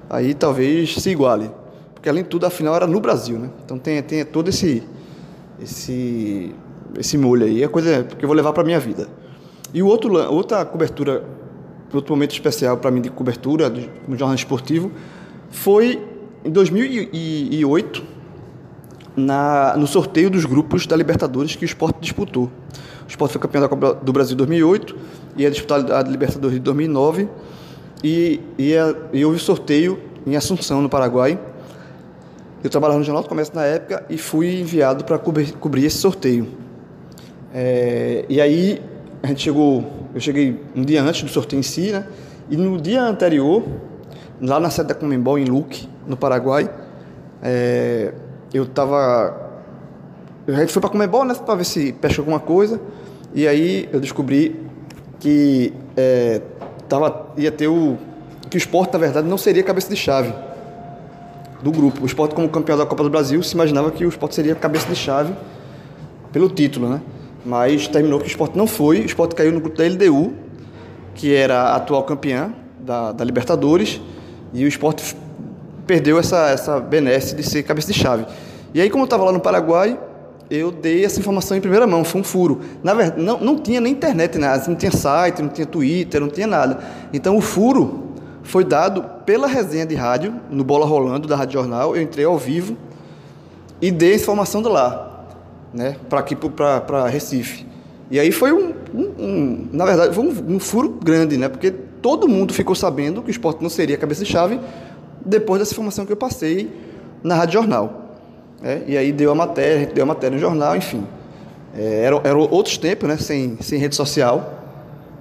aí 0.09 0.33
talvez 0.33 0.95
se 0.95 1.09
iguale. 1.09 1.49
Porque, 1.93 2.07
além 2.07 2.23
de 2.23 2.29
tudo, 2.29 2.45
a 2.45 2.49
final 2.49 2.75
era 2.75 2.85
no 2.87 2.99
Brasil, 2.99 3.39
né? 3.39 3.49
Então 3.63 3.77
tem, 3.77 4.01
tem 4.03 4.25
todo 4.25 4.49
esse, 4.49 4.83
esse, 5.61 6.53
esse 6.97 7.17
molho 7.17 7.45
aí. 7.45 7.63
É 7.63 7.67
coisa 7.67 8.03
que 8.03 8.23
eu 8.23 8.27
vou 8.27 8.35
levar 8.35 8.53
para 8.53 8.63
minha 8.63 8.79
vida. 8.79 9.07
E 9.73 9.81
o 9.81 9.87
outro, 9.87 10.13
outra 10.31 10.63
cobertura, 10.65 11.23
outro 11.97 12.13
momento 12.13 12.31
especial 12.31 12.77
para 12.77 12.89
mim 12.91 13.01
de 13.01 13.09
cobertura 13.09 13.69
de, 13.69 13.89
como 14.05 14.17
jornal 14.17 14.35
esportivo 14.35 14.91
foi 15.49 16.01
em 16.43 16.49
2008, 16.51 18.03
na, 19.15 19.75
no 19.77 19.85
sorteio 19.87 20.29
dos 20.29 20.45
grupos 20.45 20.87
da 20.87 20.95
Libertadores 20.95 21.55
que 21.55 21.63
o 21.63 21.67
Sport 21.67 21.97
disputou. 22.01 22.45
O 23.05 23.09
Sport 23.09 23.31
foi 23.31 23.41
campeão 23.41 23.61
da 23.61 23.69
Copa 23.69 23.93
do 23.93 24.11
Brasil 24.11 24.33
em 24.33 24.37
2008 24.37 24.95
e 25.37 25.43
ia 25.43 25.51
disputar 25.51 25.79
a 25.91 26.01
Libertadores 26.01 26.55
de 26.55 26.59
2009 26.61 27.27
e, 28.03 28.39
e, 28.57 28.75
a- 28.75 28.95
e 29.13 29.23
houve 29.23 29.39
sorteio 29.39 29.99
em 30.25 30.35
Assunção, 30.35 30.81
no 30.81 30.89
Paraguai. 30.89 31.39
Eu 32.63 32.69
trabalhava 32.69 32.97
no 32.99 33.05
Jornal 33.05 33.23
do 33.23 33.29
Comércio 33.29 33.53
na 33.55 33.65
época 33.65 34.05
e 34.09 34.17
fui 34.17 34.59
enviado 34.61 35.03
para 35.03 35.19
cobrir, 35.19 35.51
cobrir 35.53 35.85
esse 35.85 35.97
sorteio. 35.97 36.47
É, 37.53 38.25
e 38.27 38.41
aí 38.41 38.81
a 39.23 39.27
gente 39.27 39.41
chegou, 39.41 39.85
eu 40.13 40.19
cheguei 40.19 40.61
um 40.75 40.83
dia 40.83 41.01
antes 41.01 41.23
do 41.23 41.29
sorteio 41.29 41.61
em 41.61 41.63
si, 41.63 41.93
né? 41.93 42.05
E 42.49 42.57
no 42.57 42.79
dia 42.79 43.01
anterior, 43.01 43.63
lá 44.41 44.59
na 44.59 44.69
sede 44.69 44.89
da 44.89 44.93
Comembol 44.93 45.39
em 45.39 45.45
Luque, 45.45 45.87
no 46.05 46.17
Paraguai, 46.17 46.69
é, 47.41 48.13
eu 48.53 48.65
tava 48.65 49.43
a 50.45 50.51
gente 50.51 50.73
foi 50.73 50.81
para 50.81 50.89
Comembol, 50.89 51.23
né, 51.23 51.33
para 51.33 51.55
ver 51.55 51.63
se 51.63 51.93
pesca 51.93 52.21
alguma 52.21 52.39
coisa. 52.39 52.81
E 53.33 53.47
aí 53.47 53.87
eu 53.93 54.01
descobri 54.01 54.59
que 55.21 55.73
é, 55.95 56.41
tava 56.89 57.27
ia 57.37 57.51
ter 57.51 57.67
o 57.67 57.97
que 58.49 58.57
o 58.57 58.59
esporte 58.59 58.91
na 58.91 58.99
verdade 58.99 59.27
não 59.27 59.37
seria 59.37 59.63
cabeça 59.63 59.89
de 59.89 59.95
chave 59.95 60.33
do 61.61 61.71
grupo. 61.71 62.03
O 62.03 62.05
esporte 62.05 62.35
como 62.35 62.49
campeão 62.49 62.77
da 62.77 62.85
Copa 62.85 63.03
do 63.03 63.09
Brasil 63.09 63.41
se 63.41 63.53
imaginava 63.53 63.89
que 63.89 64.05
o 64.05 64.09
esporte 64.09 64.35
seria 64.35 64.53
cabeça 64.53 64.85
de 64.87 64.95
chave 64.95 65.33
pelo 66.33 66.49
título, 66.49 66.89
né? 66.89 67.01
Mas 67.45 67.87
terminou 67.87 68.19
que 68.19 68.25
o 68.25 68.27
esporte 68.27 68.57
não 68.57 68.67
foi, 68.67 69.01
o 69.01 69.05
esporte 69.05 69.35
caiu 69.35 69.51
no 69.51 69.59
grupo 69.59 69.77
da 69.77 69.85
LDU, 69.85 70.33
que 71.15 71.33
era 71.33 71.61
a 71.61 71.75
atual 71.75 72.03
campeã 72.03 72.53
da, 72.79 73.11
da 73.11 73.23
Libertadores, 73.23 74.01
e 74.53 74.63
o 74.63 74.67
esporte 74.67 75.15
perdeu 75.85 76.17
essa, 76.17 76.49
essa 76.49 76.79
benesse 76.79 77.35
de 77.35 77.43
ser 77.43 77.63
cabeça 77.63 77.91
de 77.91 77.99
chave. 77.99 78.25
E 78.73 78.81
aí, 78.81 78.89
como 78.89 79.03
eu 79.03 79.05
estava 79.05 79.23
lá 79.25 79.31
no 79.31 79.39
Paraguai, 79.39 79.99
eu 80.49 80.71
dei 80.71 81.03
essa 81.03 81.19
informação 81.19 81.57
em 81.57 81.61
primeira 81.61 81.87
mão, 81.87 82.03
foi 82.03 82.21
um 82.21 82.23
furo. 82.23 82.61
Na 82.83 82.93
verdade, 82.93 83.21
não, 83.21 83.39
não 83.39 83.57
tinha 83.57 83.81
nem 83.81 83.91
internet, 83.91 84.37
né? 84.37 84.61
não 84.67 84.75
tinha 84.75 84.91
site, 84.91 85.41
não 85.41 85.49
tinha 85.49 85.65
Twitter, 85.65 86.21
não 86.21 86.29
tinha 86.29 86.47
nada. 86.47 86.79
Então, 87.11 87.37
o 87.37 87.41
furo 87.41 88.13
foi 88.43 88.63
dado 88.63 89.03
pela 89.25 89.47
resenha 89.47 89.85
de 89.85 89.95
rádio, 89.95 90.35
no 90.49 90.63
Bola 90.63 90.85
Rolando, 90.85 91.27
da 91.27 91.35
Rádio 91.35 91.53
Jornal, 91.53 91.95
eu 91.95 92.01
entrei 92.01 92.25
ao 92.25 92.37
vivo, 92.37 92.77
e 93.81 93.89
dei 93.89 94.13
a 94.13 94.15
informação 94.15 94.61
de 94.61 94.69
lá, 94.69 95.12
né, 95.73 95.95
para 96.09 96.19
aqui 96.19 96.35
para 96.35 97.07
Recife. 97.07 97.65
E 98.11 98.19
aí 98.19 98.31
foi 98.31 98.51
um, 98.53 98.73
um- 98.93 99.13
um- 99.19 99.67
na 99.73 99.85
verdade, 99.85 100.13
foi 100.13 100.23
um, 100.25 100.55
um 100.55 100.59
furo 100.59 100.89
grande, 101.03 101.37
né, 101.37 101.49
porque 101.49 101.71
todo 101.71 102.27
mundo 102.27 102.53
ficou 102.53 102.75
sabendo 102.75 103.21
que 103.21 103.29
o 103.29 103.31
esporte 103.31 103.61
não 103.61 103.69
seria 103.69 103.97
cabeça 103.97 104.23
de 104.23 104.29
chave 104.31 104.59
depois 105.25 105.59
dessa 105.59 105.71
informação 105.71 106.05
que 106.05 106.11
eu 106.11 106.17
passei 106.17 106.69
na 107.23 107.35
Rádio 107.35 107.53
Jornal. 107.53 108.01
né, 108.61 108.83
e 108.87 108.97
aí 108.97 109.11
deu 109.11 109.31
a 109.31 109.35
matéria, 109.35 109.75
a 109.75 109.79
gente 109.79 109.93
deu 109.93 110.03
a 110.03 110.07
matéria 110.07 110.35
no 110.35 110.39
jornal, 110.41 110.75
enfim. 110.75 111.03
É, 111.75 112.03
eram, 112.05 112.21
eram 112.23 112.39
outros 112.51 112.77
tempos, 112.77 113.09
né, 113.09 113.17
sem, 113.17 113.57
sem 113.59 113.77
rede 113.79 113.95
social, 113.95 114.63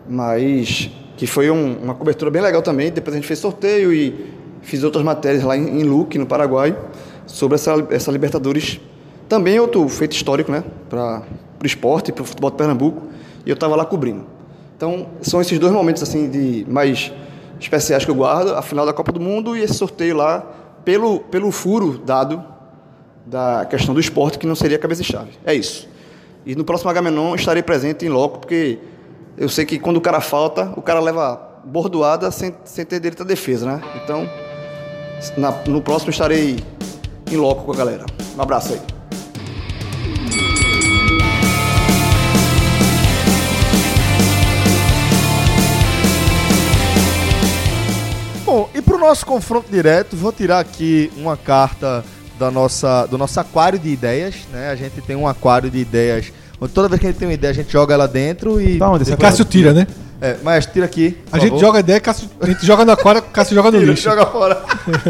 mas 0.08 0.90
que 1.16 1.26
foi 1.26 1.50
um- 1.50 1.76
uma 1.82 1.94
cobertura 1.94 2.30
bem 2.30 2.42
legal 2.42 2.62
também. 2.62 2.90
Depois 2.90 3.14
a 3.14 3.18
gente 3.18 3.26
fez 3.26 3.38
sorteio 3.38 3.92
e 3.92 4.32
fiz 4.60 4.82
outras 4.84 5.04
matérias 5.04 5.42
lá 5.44 5.56
em, 5.56 5.80
em 5.80 5.82
Luque, 5.82 6.18
no 6.18 6.26
Paraguai, 6.26 6.76
sobre 7.26 7.54
essa, 7.56 7.74
essa 7.90 8.10
Libertadores. 8.12 8.80
Também 9.32 9.58
outro 9.58 9.88
feito 9.88 10.12
histórico, 10.12 10.52
né? 10.52 10.62
Para 10.90 11.22
o 11.62 11.64
esporte, 11.66 12.12
para 12.12 12.20
o 12.20 12.24
futebol 12.26 12.50
de 12.50 12.56
Pernambuco. 12.58 13.04
E 13.46 13.48
eu 13.48 13.54
estava 13.54 13.74
lá 13.74 13.82
cobrindo. 13.82 14.26
Então, 14.76 15.06
são 15.22 15.40
esses 15.40 15.58
dois 15.58 15.72
momentos 15.72 16.02
assim 16.02 16.28
de 16.28 16.66
mais 16.68 17.10
especiais 17.58 18.04
que 18.04 18.10
eu 18.10 18.14
guardo, 18.14 18.50
a 18.50 18.60
final 18.60 18.84
da 18.84 18.92
Copa 18.92 19.10
do 19.10 19.18
Mundo 19.18 19.56
e 19.56 19.62
esse 19.62 19.72
sorteio 19.72 20.14
lá 20.18 20.40
pelo, 20.84 21.20
pelo 21.20 21.50
furo 21.50 21.96
dado 21.96 22.44
da 23.24 23.64
questão 23.70 23.94
do 23.94 24.00
esporte 24.00 24.38
que 24.38 24.46
não 24.46 24.54
seria 24.54 24.78
cabeça 24.78 25.00
de 25.02 25.10
chave. 25.10 25.30
É 25.46 25.54
isso. 25.54 25.88
E 26.44 26.54
no 26.54 26.62
próximo 26.62 26.90
Agamenon 26.90 27.34
estarei 27.34 27.62
presente 27.62 28.04
em 28.04 28.10
loco, 28.10 28.38
porque 28.40 28.80
eu 29.38 29.48
sei 29.48 29.64
que 29.64 29.78
quando 29.78 29.96
o 29.96 30.00
cara 30.02 30.20
falta, 30.20 30.74
o 30.76 30.82
cara 30.82 31.00
leva 31.00 31.40
bordoada 31.64 32.30
sem, 32.30 32.54
sem 32.66 32.84
ter 32.84 33.00
direito 33.00 33.22
à 33.22 33.24
defesa, 33.26 33.64
né? 33.64 33.80
Então, 34.04 34.28
na- 35.38 35.54
no 35.66 35.80
próximo 35.80 36.10
estarei 36.10 36.58
em 37.30 37.36
loco 37.36 37.64
com 37.64 37.72
a 37.72 37.76
galera. 37.76 38.04
Um 38.36 38.42
abraço 38.42 38.74
aí. 38.74 38.80
Nosso 49.02 49.26
confronto 49.26 49.70
direto, 49.70 50.16
vou 50.16 50.32
tirar 50.32 50.60
aqui 50.60 51.10
uma 51.16 51.36
carta 51.36 52.04
da 52.38 52.50
nossa, 52.50 53.06
do 53.06 53.18
nosso 53.18 53.38
aquário 53.38 53.78
de 53.78 53.88
ideias, 53.88 54.34
né? 54.52 54.70
A 54.70 54.74
gente 54.76 55.00
tem 55.02 55.14
um 55.16 55.26
aquário 55.28 55.70
de 55.70 55.78
ideias, 55.78 56.32
onde 56.60 56.72
toda 56.72 56.88
vez 56.88 57.00
que 57.00 57.06
a 57.06 57.10
gente 57.10 57.18
tem 57.18 57.28
uma 57.28 57.34
ideia, 57.34 57.50
a 57.50 57.54
gente 57.54 57.70
joga 57.70 57.94
ela 57.94 58.08
dentro 58.08 58.60
e... 58.60 58.78
Da 58.78 58.90
onde 58.90 59.16
Cássio 59.16 59.44
tira, 59.44 59.72
né? 59.72 59.86
É, 60.20 60.36
mas 60.42 60.66
tira 60.66 60.86
aqui. 60.86 61.18
A 61.32 61.38
gente 61.38 61.50
favor. 61.50 61.60
joga 61.60 61.78
a 61.78 61.80
ideia, 61.80 62.00
Cássio, 62.00 62.30
a 62.40 62.46
gente 62.46 62.64
joga 62.64 62.84
no 62.84 62.92
aquário, 62.92 63.20
Cássio 63.22 63.54
joga 63.56 63.72
no 63.72 63.78
Tira, 63.80 63.90
lixo. 63.90 64.04
joga 64.04 64.24
fora. 64.26 64.62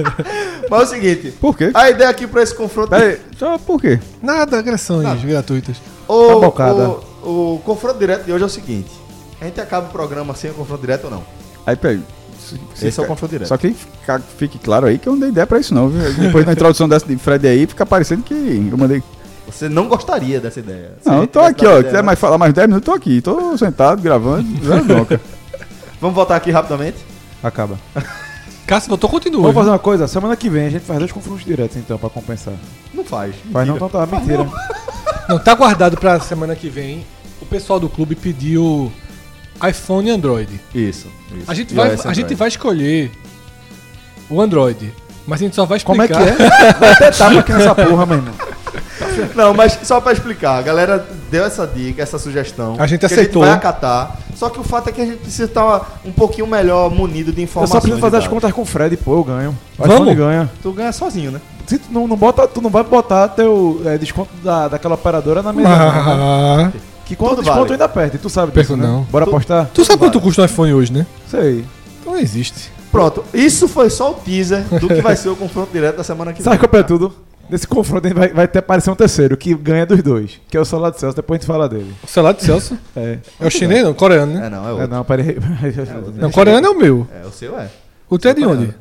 mas 0.71 0.81
é 0.81 0.85
o 0.85 0.87
seguinte, 0.87 1.35
Por 1.39 1.57
quê? 1.57 1.71
a 1.75 1.91
ideia 1.91 2.09
aqui 2.09 2.27
pra 2.27 2.43
esse 2.43 2.55
confronto... 2.55 2.89
Pera 2.89 3.05
aí, 3.05 3.21
só 3.39 3.59
por 3.59 3.79
quê? 3.81 4.01
Nada, 4.23 4.59
agressões 4.59 5.23
gratuitas. 5.23 5.77
O, 6.09 6.29
Tá 6.29 6.35
bocada. 6.37 6.89
o, 7.23 7.55
o 7.55 7.59
confronto 7.63 7.99
direto 7.99 8.25
de 8.25 8.33
hoje 8.33 8.43
é 8.43 8.47
o 8.47 8.51
seguinte, 8.51 8.91
a 9.41 9.45
gente 9.45 9.61
acaba 9.61 9.87
o 9.87 9.91
programa 9.91 10.35
sem 10.35 10.51
o 10.51 10.55
confronto 10.55 10.81
direto 10.81 11.05
ou 11.05 11.11
não? 11.11 11.25
Aí, 11.67 11.77
peraí. 11.77 12.01
Se- 12.53 12.81
se 12.81 12.87
Esse 12.89 13.01
é 13.01 13.03
o 13.03 13.07
confronto 13.07 13.31
direto. 13.33 13.49
Só 13.49 13.57
que 13.57 13.73
fica- 13.73 14.21
fique 14.39 14.59
claro 14.59 14.87
aí 14.87 14.99
que 14.99 15.09
eu 15.09 15.13
não 15.13 15.21
dei 15.21 15.29
ideia 15.31 15.47
pra 15.47 15.59
isso, 15.59 15.75
não. 15.75 15.89
viu? 15.89 16.13
Depois 16.15 16.45
da 16.45 16.53
introdução 16.53 16.89
dessa 16.89 17.07
de 17.07 17.17
Fred 17.17 17.47
aí, 17.47 17.67
fica 17.67 17.85
parecendo 17.87 18.23
que 18.23 18.69
eu 18.71 18.79
mandei. 18.79 19.03
Você 19.47 19.69
não 19.69 19.89
gostaria 19.89 20.41
dessa 20.41 20.61
ideia. 20.61 20.93
Não, 21.05 21.23
eu 21.23 21.27
tô 21.27 21.41
aqui, 21.41 21.67
ó. 21.67 21.71
ideia, 21.73 21.85
Quiser 21.85 22.03
mais 22.03 22.19
falar 22.19 22.39
mais 22.39 22.53
10 22.55 22.69
minutos, 22.69 22.87
eu 22.89 22.93
tô 22.95 22.97
aqui. 22.99 23.21
Tô 23.21 23.57
sentado, 23.59 24.01
gravando, 24.01 24.47
bronca. 24.85 25.21
Vamos 26.01 26.15
voltar 26.15 26.37
aqui 26.37 26.51
rapidamente? 26.51 26.99
Acaba. 27.43 27.79
Cássio 28.67 28.89
voltou, 28.89 29.11
continua. 29.11 29.43
Vamos 29.43 29.57
fazer 29.57 29.71
uma 29.71 29.79
coisa, 29.79 30.07
semana 30.07 30.37
que 30.37 30.49
vem 30.49 30.67
a 30.67 30.71
gente 30.71 30.85
faz 30.85 30.99
dois 30.99 31.11
confrontos 31.13 31.45
diretos 31.45 31.77
então, 31.77 31.99
pra 31.99 32.09
compensar. 32.09 32.55
Não 32.95 33.05
faz. 33.05 33.35
Faz 33.53 33.67
não, 33.67 33.75
mentira. 33.75 33.77
então 33.77 33.89
tá, 33.89 34.07
mentira. 34.07 34.49
Não, 35.29 35.39
tá 35.39 35.55
guardado 35.55 35.97
pra 35.97 36.19
semana 36.21 36.55
que 36.55 36.69
vem. 36.69 37.05
O 37.41 37.45
pessoal 37.47 37.81
do 37.81 37.89
clube 37.89 38.15
pediu 38.15 38.91
iPhone 39.69 40.09
e 40.09 40.13
Android. 40.13 40.61
Isso, 40.75 41.09
isso. 41.35 41.45
A 41.51 41.55
gente, 41.55 41.75
vai, 41.75 41.97
a 42.05 42.13
gente 42.13 42.35
vai 42.35 42.49
escolher 42.49 43.11
o 44.29 44.41
Android. 44.41 44.93
Mas 45.27 45.41
a 45.41 45.45
gente 45.45 45.55
só 45.55 45.65
vai 45.65 45.79
Como 45.81 46.03
é 46.03 46.07
explicar. 46.07 46.37
que 46.37 46.43
é? 46.43 46.73
Vai 46.99 47.13
tapa 47.13 47.39
aqui 47.39 47.53
nessa 47.53 47.75
porra, 47.77 48.07
meu 48.07 48.17
irmão. 48.17 48.35
Não, 49.37 49.55
mas 49.55 49.79
só 49.85 50.01
pra 50.01 50.13
explicar, 50.13 50.59
a 50.59 50.63
galera 50.63 51.07
deu 51.31 51.45
essa 51.45 51.65
dica, 51.67 52.03
essa 52.03 52.19
sugestão. 52.19 52.75
A 52.79 52.87
gente 52.89 53.01
que 53.01 53.07
aceitou. 53.07 53.43
A 53.43 53.47
gente 53.47 53.55
vai 53.55 53.71
acatar. 53.71 54.19
Só 54.35 54.49
que 54.51 54.59
o 54.59 54.65
fato 54.65 54.89
é 54.89 54.93
que 54.93 55.01
a 55.01 55.05
gente 55.05 55.19
precisa 55.19 55.45
estar 55.45 56.01
um 56.05 56.11
pouquinho 56.11 56.47
melhor 56.47 56.91
munido 56.91 57.31
de 57.33 57.41
Eu 57.41 57.45
informações. 57.45 57.73
só 57.77 57.81
preciso 57.81 58.01
fazer 58.01 58.17
as 58.17 58.27
contas 58.27 58.51
com 58.53 58.63
o 58.63 58.65
Fred, 58.65 58.97
pô, 58.97 59.15
eu 59.19 59.23
ganho. 59.25 59.57
O 59.79 59.87
Vamos? 59.87 60.17
ganha. 60.17 60.51
Tu 60.61 60.73
ganha 60.73 60.91
sozinho, 60.93 61.31
né? 61.31 61.41
Se 61.67 61.79
tu 61.79 61.93
não, 61.93 62.09
não 62.09 62.17
bota, 62.17 62.49
tu 62.49 62.61
não 62.61 62.71
vai 62.71 62.83
botar 62.83 63.29
teu 63.29 63.81
é, 63.85 63.97
desconto 63.99 64.31
da, 64.43 64.67
daquela 64.69 64.95
operadora 64.95 65.41
na 65.43 65.53
mesa. 65.55 65.69
não, 65.69 66.57
né? 66.57 66.73
Que 67.05 67.17
quanto 67.17 67.31
Tudo 67.37 67.43
desconto 67.45 67.61
vale. 67.63 67.73
ainda 67.73 67.89
perde, 67.89 68.19
tu 68.19 68.29
sabe 68.31 68.53
Perco 68.53 68.75
disso, 68.75 68.83
né? 68.87 68.89
não. 68.93 69.03
Bora 69.05 69.25
apostar? 69.25 69.69
tu 69.75 69.85
sabe 69.85 69.99
quanto 69.99 70.21
custa 70.21 70.43
um 70.43 70.45
iPhone 70.45 70.73
hoje, 70.73 70.93
né? 70.93 71.07
Sei. 71.29 71.65
Então 72.01 72.13
não 72.15 72.21
existe. 72.21 72.71
Pronto, 72.91 73.25
isso 73.33 73.67
foi 73.69 73.89
só 73.91 74.11
o 74.11 74.15
teaser 74.15 74.63
do 74.79 74.87
que 74.89 75.01
vai 75.01 75.17
ser 75.17 75.29
o 75.31 75.37
confronto 75.37 75.71
direto 75.73 75.97
da 75.97 76.05
semana 76.05 76.33
que 76.33 76.43
Sabe 76.43 76.59
vem. 76.59 76.69
qual 76.69 76.81
é 76.81 76.83
tudo? 76.85 77.13
Nesse 77.51 77.67
confronto 77.67 78.09
vai, 78.15 78.29
vai 78.29 78.47
ter 78.49 78.61
aparecer 78.61 78.91
um 78.91 78.95
terceiro, 78.95 79.37
que 79.37 79.55
ganha 79.55 79.85
dos 79.85 80.03
dois, 80.03 80.41
que 80.49 80.57
é 80.57 80.61
o 80.61 80.65
Solar 80.65 80.91
de 80.93 81.01
Celso, 81.01 81.17
depois 81.17 81.39
a 81.39 81.41
gente 81.41 81.47
fala 81.47 81.69
dele. 81.69 81.93
O 82.03 82.07
celular 82.07 82.33
de 82.33 82.43
Celso. 82.45 82.79
É. 82.97 83.19
É 83.41 83.47
o 83.47 83.51
chinês, 83.51 83.83
não? 83.85 83.93
Coreano, 83.95 84.33
né? 84.35 84.47
É, 84.47 84.51
não, 84.51 84.65
é 84.65 84.69
É, 84.69 84.73
outro. 84.73 84.89
não, 84.89 85.05
peraí. 85.05 85.37
Não, 86.17 86.31
coreano 86.31 86.67
é 86.67 86.71
o 86.71 86.79
meu. 86.79 87.07
É, 87.23 87.27
o 87.27 87.31
seu 87.33 87.59
é. 87.59 87.69
O 88.09 88.19
teu 88.19 88.31
é 88.31 88.35
de 88.35 88.45
onde? 88.45 88.75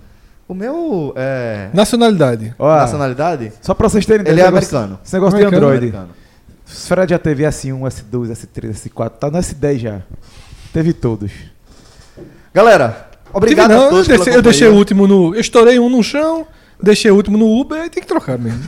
O 0.48 0.54
meu 0.54 1.14
é. 1.16 1.70
Nacionalidade. 1.74 2.54
Ó, 2.60 2.76
Nacionalidade? 2.78 3.52
só 3.62 3.74
pra 3.74 3.88
vocês 3.90 4.06
terem 4.06 4.22
Ele 4.28 4.40
é 4.42 4.44
esse 4.44 4.52
negócio- 4.52 4.78
americano. 4.78 5.00
Esse 5.04 5.14
negócio 5.16 5.40
de. 5.40 5.46
Android. 5.46 5.78
Americano. 5.78 6.10
O 6.72 6.88
Fred 6.88 7.10
já 7.10 7.20
teve 7.20 7.44
S1, 7.44 7.80
S2, 7.80 8.32
S3, 8.32 8.72
S4, 8.72 9.10
tá 9.12 9.30
no 9.30 9.38
S10 9.38 9.78
já. 9.78 10.02
Teve 10.74 10.94
todos. 10.94 11.32
Galera, 12.54 13.10
obrigado 13.34 13.70
Tive 13.70 13.80
não, 13.80 13.88
a 13.88 13.90
todos 13.90 14.08
eu, 14.08 14.16
deixei, 14.16 14.26
pela 14.26 14.38
eu 14.38 14.42
deixei 14.42 14.68
o 14.68 14.76
último 14.76 15.08
no. 15.08 15.36
Eu 15.36 15.42
estourei 15.42 15.80
um 15.80 15.90
no 15.90 16.02
chão, 16.02 16.48
deixei 16.82 17.12
o 17.12 17.16
último 17.16 17.38
no 17.38 17.60
Uber, 17.60 17.82
aí 17.82 17.90
tem 17.90 18.02
que 18.02 18.08
trocar 18.08 18.38
mesmo. 18.38 18.62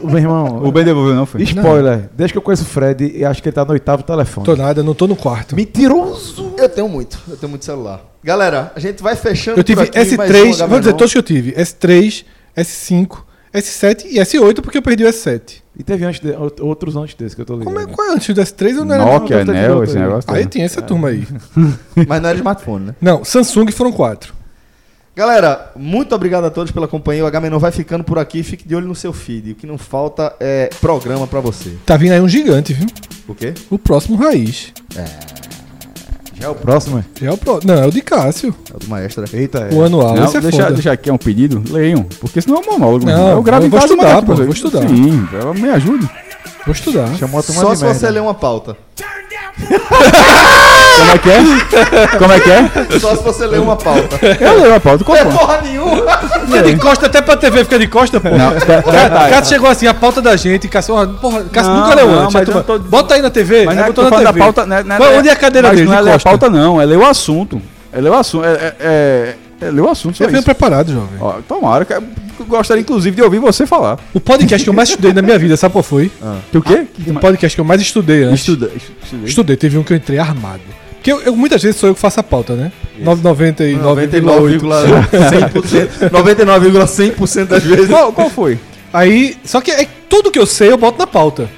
O 0.00 0.06
meu 0.10 0.18
irmão. 0.18 0.64
O 0.64 0.72
Ben 0.72 0.84
devolveu, 0.84 1.14
não 1.14 1.26
foi? 1.26 1.42
Spoiler, 1.42 2.08
desde 2.14 2.32
que 2.32 2.38
eu 2.38 2.42
conheço 2.42 2.62
o 2.62 2.66
Fred, 2.66 3.12
eu 3.14 3.28
acho 3.28 3.42
que 3.42 3.48
ele 3.48 3.54
tá 3.54 3.64
no 3.64 3.72
oitavo 3.72 4.02
telefone. 4.02 4.44
tô 4.44 4.56
nada, 4.56 4.82
não 4.82 4.94
tô 4.94 5.06
no 5.06 5.16
quarto. 5.16 5.56
Mentiroso! 5.56 6.54
Eu 6.56 6.68
tenho 6.68 6.88
muito, 6.88 7.20
eu 7.28 7.36
tenho 7.36 7.50
muito 7.50 7.64
celular. 7.64 8.00
Galera, 8.22 8.72
a 8.74 8.80
gente 8.80 9.02
vai 9.02 9.16
fechando 9.16 9.58
Eu 9.58 9.64
tive 9.64 9.84
por 9.86 9.98
aqui 9.98 10.16
mais 10.16 10.30
S3, 10.30 10.64
um 10.64 10.68
vou 10.68 10.78
dizer 10.78 10.92
todos 10.92 11.12
que 11.12 11.18
eu 11.18 11.22
tive: 11.22 11.52
S3, 11.52 12.24
S5, 12.56 13.18
S7 13.54 14.06
e 14.06 14.18
S8 14.18 14.60
porque 14.62 14.78
eu 14.78 14.82
perdi 14.82 15.04
o 15.04 15.08
S7. 15.08 15.62
E 15.78 15.82
teve 15.82 16.04
antes 16.04 16.20
de- 16.20 16.34
out- 16.34 16.60
outros 16.62 16.96
antes 16.96 17.14
desse 17.14 17.34
que 17.34 17.42
eu 17.42 17.46
tô 17.46 17.54
ligado. 17.54 17.66
Como 17.74 17.80
é, 17.80 17.86
qual 17.86 18.08
é 18.08 18.12
antes 18.14 18.34
do 18.34 18.40
S3? 18.40 18.76
Eu 18.76 18.84
não 18.84 18.94
era. 18.94 19.04
Nokia, 19.04 19.38
não, 19.38 19.44
de 19.44 19.52
Nel, 19.52 19.68
volta 19.74 19.84
esse 19.90 19.96
aí. 19.98 20.02
negócio. 20.04 20.30
Aí 20.34 20.42
todo. 20.42 20.52
tinha 20.52 20.64
essa 20.64 20.82
turma 20.82 21.08
aí. 21.08 21.26
Mas 22.08 22.22
não 22.22 22.28
era 22.28 22.38
smartphone, 22.38 22.86
né? 22.86 22.94
Não, 23.00 23.24
Samsung 23.24 23.70
foram 23.72 23.92
quatro. 23.92 24.34
Galera, 25.14 25.70
muito 25.76 26.14
obrigado 26.14 26.44
a 26.44 26.50
todos 26.50 26.72
pela 26.72 26.88
companhia. 26.88 27.22
O 27.22 27.26
Agamenon 27.26 27.58
vai 27.58 27.70
ficando 27.70 28.02
por 28.02 28.18
aqui. 28.18 28.42
Fique 28.42 28.66
de 28.66 28.74
olho 28.74 28.86
no 28.88 28.94
seu 28.94 29.12
feed. 29.12 29.52
O 29.52 29.54
que 29.54 29.66
não 29.66 29.76
falta 29.76 30.34
é 30.40 30.70
programa 30.80 31.26
pra 31.26 31.38
você. 31.40 31.76
Tá 31.84 31.98
vindo 31.98 32.12
aí 32.12 32.20
um 32.20 32.28
gigante, 32.28 32.72
viu? 32.72 32.86
O 33.28 33.34
quê? 33.34 33.52
O 33.70 33.78
próximo 33.78 34.16
Raiz. 34.16 34.72
Já 34.94 35.04
é 36.42 36.48
o 36.48 36.54
próximo, 36.54 36.98
é? 36.98 37.24
É 37.24 37.30
o 37.30 37.36
pro... 37.36 37.60
Não, 37.64 37.74
é 37.74 37.86
o 37.86 37.90
de 37.90 38.00
Cássio. 38.02 38.54
É 38.72 38.76
o 38.76 38.78
do 38.80 38.88
maestro. 38.88 39.22
né? 39.22 39.28
Eita, 39.32 39.68
é. 39.70 39.74
O 39.74 39.84
anual. 39.84 40.14
Não, 40.14 40.24
esse 40.24 40.36
é 40.36 40.40
deixa, 40.40 40.62
foda. 40.64 40.72
deixa 40.74 40.92
aqui 40.92 41.10
é 41.10 41.12
um 41.12 41.18
pedido, 41.18 41.62
leiam. 41.70 42.04
Porque 42.20 42.40
senão 42.40 42.58
é 42.58 42.60
um 42.60 42.72
monólogo. 42.72 43.06
Não, 43.06 43.28
eu 43.30 43.42
gravo 43.42 43.62
eu 43.62 43.66
em 43.66 43.70
vou 43.70 43.80
casa, 43.80 43.92
estudar, 43.92 44.22
pô, 44.22 44.34
vou 44.34 44.48
estudar. 44.48 44.88
Sim, 44.88 45.28
ela 45.32 45.54
me 45.54 45.68
ajude. 45.70 46.08
Vou 46.66 46.72
estudar. 46.72 47.08
Chamou 47.18 47.40
a 47.40 47.42
turma 47.42 47.60
Só 47.60 47.72
de 47.72 47.78
se 47.78 47.84
merda. 47.84 47.98
você 47.98 48.10
ler 48.10 48.20
uma 48.20 48.34
pauta. 48.34 48.76
Como 50.98 51.10
é 51.12 51.18
que 51.18 51.30
é? 51.30 52.18
Como 52.18 52.32
é 52.32 52.40
que 52.40 52.50
é? 52.50 52.98
Só 53.00 53.16
se 53.16 53.22
você 53.22 53.46
ler 53.46 53.60
uma 53.60 53.76
pauta. 53.76 54.18
Eu 54.40 54.60
leio 54.60 54.74
a 54.74 54.80
pauta. 54.80 55.04
Qual 55.04 55.16
É 55.16 55.22
foi? 55.24 55.32
porra 55.32 55.60
nenhuma. 55.62 56.18
Fica 56.46 56.62
de 56.62 56.76
costa 56.76 57.06
até 57.06 57.20
pra 57.20 57.36
TV, 57.36 57.64
fica 57.64 57.78
de 57.78 57.86
costa, 57.88 58.20
pô. 58.20 58.28
Não, 58.30 58.52
Cássio 58.52 59.30
Cássio 59.30 59.48
chegou 59.54 59.68
assim, 59.70 59.86
a 59.86 59.94
pauta 59.94 60.22
da 60.22 60.36
gente, 60.36 60.68
Cássio, 60.68 60.94
porra, 61.20 61.44
Cássio 61.52 61.72
nunca 61.74 61.94
leu 61.94 62.10
antes. 62.20 62.34
mas 62.34 62.48
a 62.48 62.62
tô- 62.62 62.78
Bota 62.78 63.14
aí 63.14 63.22
na 63.22 63.30
TV, 63.30 63.64
Mas 63.64 63.76
não 63.76 63.82
é 63.84 63.86
botou 63.88 64.10
na 64.10 64.16
TV. 64.18 64.38
pauta, 64.38 64.66
né? 64.66 64.82
não 64.84 64.94
é- 64.96 64.98
Qual- 64.98 65.12
onde 65.14 65.28
é 65.28 65.32
a 65.32 65.36
cadeira 65.36 65.68
mas 65.68 65.76
dele, 65.76 65.88
Não 65.88 65.94
é 65.94 65.98
de 65.98 66.04
ler 66.04 66.10
a 66.10 66.12
costa? 66.14 66.28
pauta, 66.28 66.48
não. 66.50 66.80
É 66.80 66.84
ler 66.84 66.98
o 66.98 67.06
assunto. 67.06 67.60
É 67.92 68.00
ler 68.00 68.10
o 68.10 68.14
assunto. 68.14 68.44
É, 68.46 68.74
é, 68.80 69.34
é 69.64 69.70
ler 69.70 69.80
o 69.80 69.88
assunto, 69.88 70.16
só 70.16 70.24
Eu 70.24 70.28
venho 70.28 70.38
isso. 70.38 70.44
preparado, 70.44 70.92
jovem. 70.92 71.18
Ó, 71.20 71.34
tomara, 71.46 71.84
que 71.84 71.92
eu 71.92 72.02
gostaria 72.46 72.80
inclusive 72.80 73.14
de 73.16 73.22
ouvir 73.22 73.38
você 73.38 73.66
falar. 73.66 73.98
O 74.12 74.20
podcast 74.20 74.64
que 74.64 74.70
eu 74.70 74.74
mais 74.74 74.88
estudei 74.88 75.12
na 75.12 75.22
minha 75.22 75.38
vida, 75.38 75.56
sabe 75.56 75.72
qual 75.72 75.82
foi? 75.82 76.10
Que 76.50 76.58
o 76.58 76.62
quê? 76.62 76.86
O 77.08 77.14
podcast 77.20 77.54
que 77.56 77.60
eu 77.60 77.64
mais 77.64 77.80
estudei 77.80 78.24
antes. 78.24 78.40
Estuda. 78.40 78.70
Estudei. 78.74 79.24
Estudei, 79.28 79.56
teve 79.56 79.78
um 79.78 79.82
que 79.82 79.92
eu 79.92 79.96
entrei 79.96 80.18
armado. 80.18 80.60
Porque 80.94 81.12
eu, 81.12 81.20
eu- 81.22 81.36
muitas 81.36 81.62
vezes 81.62 81.78
sou 81.80 81.88
eu 81.90 81.94
que 81.94 82.00
faço 82.00 82.20
a 82.20 82.22
pauta, 82.22 82.54
né? 82.54 82.70
99,8%. 83.02 83.80
99,100%. 83.82 86.10
99,100% 86.10 87.46
das 87.46 87.62
vezes. 87.64 87.88
Qual, 87.88 88.12
qual 88.12 88.30
foi? 88.30 88.58
Aí, 88.92 89.36
só 89.44 89.60
que 89.60 89.70
é, 89.70 89.86
tudo 90.08 90.30
que 90.30 90.38
eu 90.38 90.46
sei 90.46 90.70
eu 90.70 90.76
boto 90.76 90.98
na 90.98 91.06
pauta. 91.06 91.48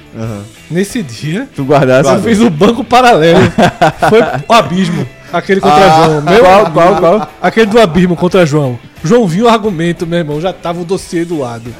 Nesse 0.71 1.03
dia, 1.03 1.47
Tu 1.55 1.63
guardasse. 1.63 2.09
eu 2.09 2.21
fiz 2.21 2.39
o 2.39 2.49
banco 2.49 2.83
paralelo. 2.83 3.39
Foi 4.09 4.19
o 4.47 4.53
abismo. 4.53 5.05
Aquele 5.31 5.59
contra 5.59 5.89
João. 5.89 6.21
Meu 6.21 6.39
qual, 6.39 6.71
qual, 6.71 6.95
qual? 6.97 7.31
Aquele 7.41 7.65
do 7.67 7.79
abismo 7.79 8.15
contra 8.15 8.45
João. 8.45 8.79
João 9.03 9.27
viu 9.27 9.45
o 9.45 9.49
argumento, 9.49 10.07
meu 10.07 10.19
irmão. 10.19 10.39
Já 10.39 10.53
tava 10.53 10.81
o 10.81 10.85
dossiê 10.85 11.25
do 11.25 11.39
lado. 11.39 11.73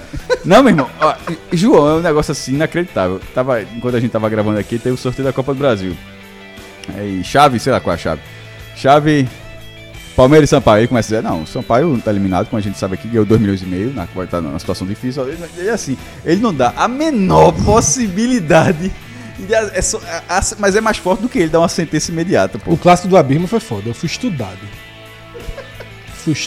Não, 0.44 0.62
meu 0.62 0.72
irmão. 0.72 0.90
ó, 1.00 1.16
João, 1.52 1.90
é 1.90 1.94
um 1.96 2.02
negócio 2.02 2.34
assim 2.34 2.54
inacreditável. 2.54 3.20
Tava, 3.34 3.62
enquanto 3.62 3.96
a 3.96 4.00
gente 4.00 4.12
tava 4.12 4.30
gravando 4.30 4.60
aqui, 4.60 4.78
teve 4.78 4.94
o 4.94 4.98
sorteio 4.98 5.26
da 5.26 5.34
Copa 5.34 5.54
do 5.54 5.58
Brasil. 5.58 5.96
Aí, 6.96 7.24
chave, 7.24 7.58
sei 7.60 7.72
lá 7.72 7.80
qual 7.80 7.94
é 7.94 7.96
a 7.96 7.98
chave. 7.98 8.22
Chave. 8.76 9.28
Palmeiras 10.16 10.50
e 10.50 10.52
Sampaio. 10.52 10.82
Aí 10.82 10.88
começa 10.88 11.14
a 11.16 11.18
dizer, 11.22 11.28
não, 11.30 11.44
o 11.44 11.48
Sampaio 11.48 12.00
tá 12.04 12.12
eliminado, 12.12 12.48
como 12.48 12.58
a 12.58 12.62
gente 12.62 12.78
sabe 12.78 12.94
aqui, 12.96 13.08
ganhou 13.08 13.26
2 13.26 13.40
milhões 13.42 13.62
e 13.62 13.66
meio, 13.66 13.94
na, 13.94 14.06
vai 14.16 14.26
estar 14.26 14.40
numa 14.42 14.58
situação 14.60 14.88
difícil. 14.88 15.28
Ele, 15.28 15.38
ele, 15.58 15.70
assim, 15.70 15.98
ele 16.26 16.42
não 16.42 16.54
dá 16.54 16.74
a 16.78 16.88
menor 16.88 17.52
possibilidade. 17.54 18.92
de- 19.38 19.54
é 19.54 19.82
só- 19.82 20.00
a- 20.30 20.38
a- 20.38 20.42
mas 20.60 20.78
é 20.78 20.82
mais 20.82 20.96
forte 20.98 21.22
do 21.22 21.28
que 21.28 21.38
ele 21.40 21.50
dar 21.50 21.60
uma 21.60 21.68
sentença 21.68 22.10
imediata, 22.10 22.58
pô. 22.58 22.72
O 22.72 22.78
clássico 22.78 23.10
do 23.10 23.18
abismo 23.18 23.48
foi 23.48 23.60
foda. 23.60 23.90
Eu 23.90 23.94
fui 23.94 24.08
estudado. 24.08 24.58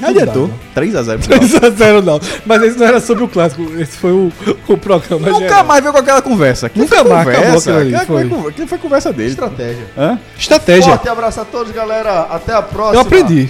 Não 0.00 0.08
adiantou. 0.08 0.50
3x0 0.76 1.18
3x0 1.18 2.02
não. 2.04 2.20
Mas 2.46 2.62
esse 2.62 2.78
não 2.78 2.86
era 2.86 3.00
sobre 3.00 3.24
o 3.24 3.28
clássico. 3.28 3.62
Esse 3.78 3.96
foi 3.96 4.12
o, 4.12 4.32
o 4.68 4.76
programa 4.76 5.28
Nunca 5.28 5.48
geral. 5.48 5.64
mais 5.64 5.80
veio 5.82 5.92
com 5.92 5.98
aquela 6.00 6.22
conversa. 6.22 6.66
Aquilo 6.66 6.84
Nunca 6.84 6.96
foi 7.00 7.08
mais 7.12 7.28
acabou 7.28 7.44
conversa. 7.44 7.76
ali, 7.76 7.94
Aquilo 7.94 8.18
foi. 8.18 8.28
foi, 8.28 8.50
aquilo 8.50 8.68
foi 8.68 8.78
conversa 8.78 9.12
dele. 9.12 9.30
Estratégia. 9.30 9.84
Hã? 9.96 10.18
Estratégia. 10.38 10.90
Forte 10.92 11.08
abraço 11.08 11.40
a 11.40 11.44
todos, 11.44 11.72
galera. 11.72 12.22
Até 12.22 12.52
a 12.54 12.62
próxima. 12.62 12.96
Eu 12.96 13.00
aprendi. 13.00 13.48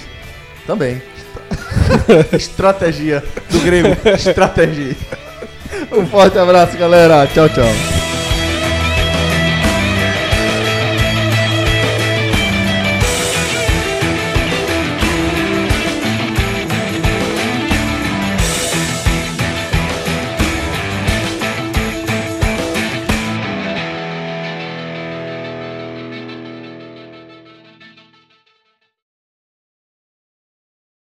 Também. 0.67 1.01
Estratégia 2.33 3.23
do 3.49 3.59
grego. 3.59 3.89
Estratégia. 4.15 4.95
Um 5.91 6.05
forte 6.05 6.37
abraço, 6.37 6.77
galera. 6.77 7.25
Tchau, 7.27 7.49
tchau. 7.49 7.98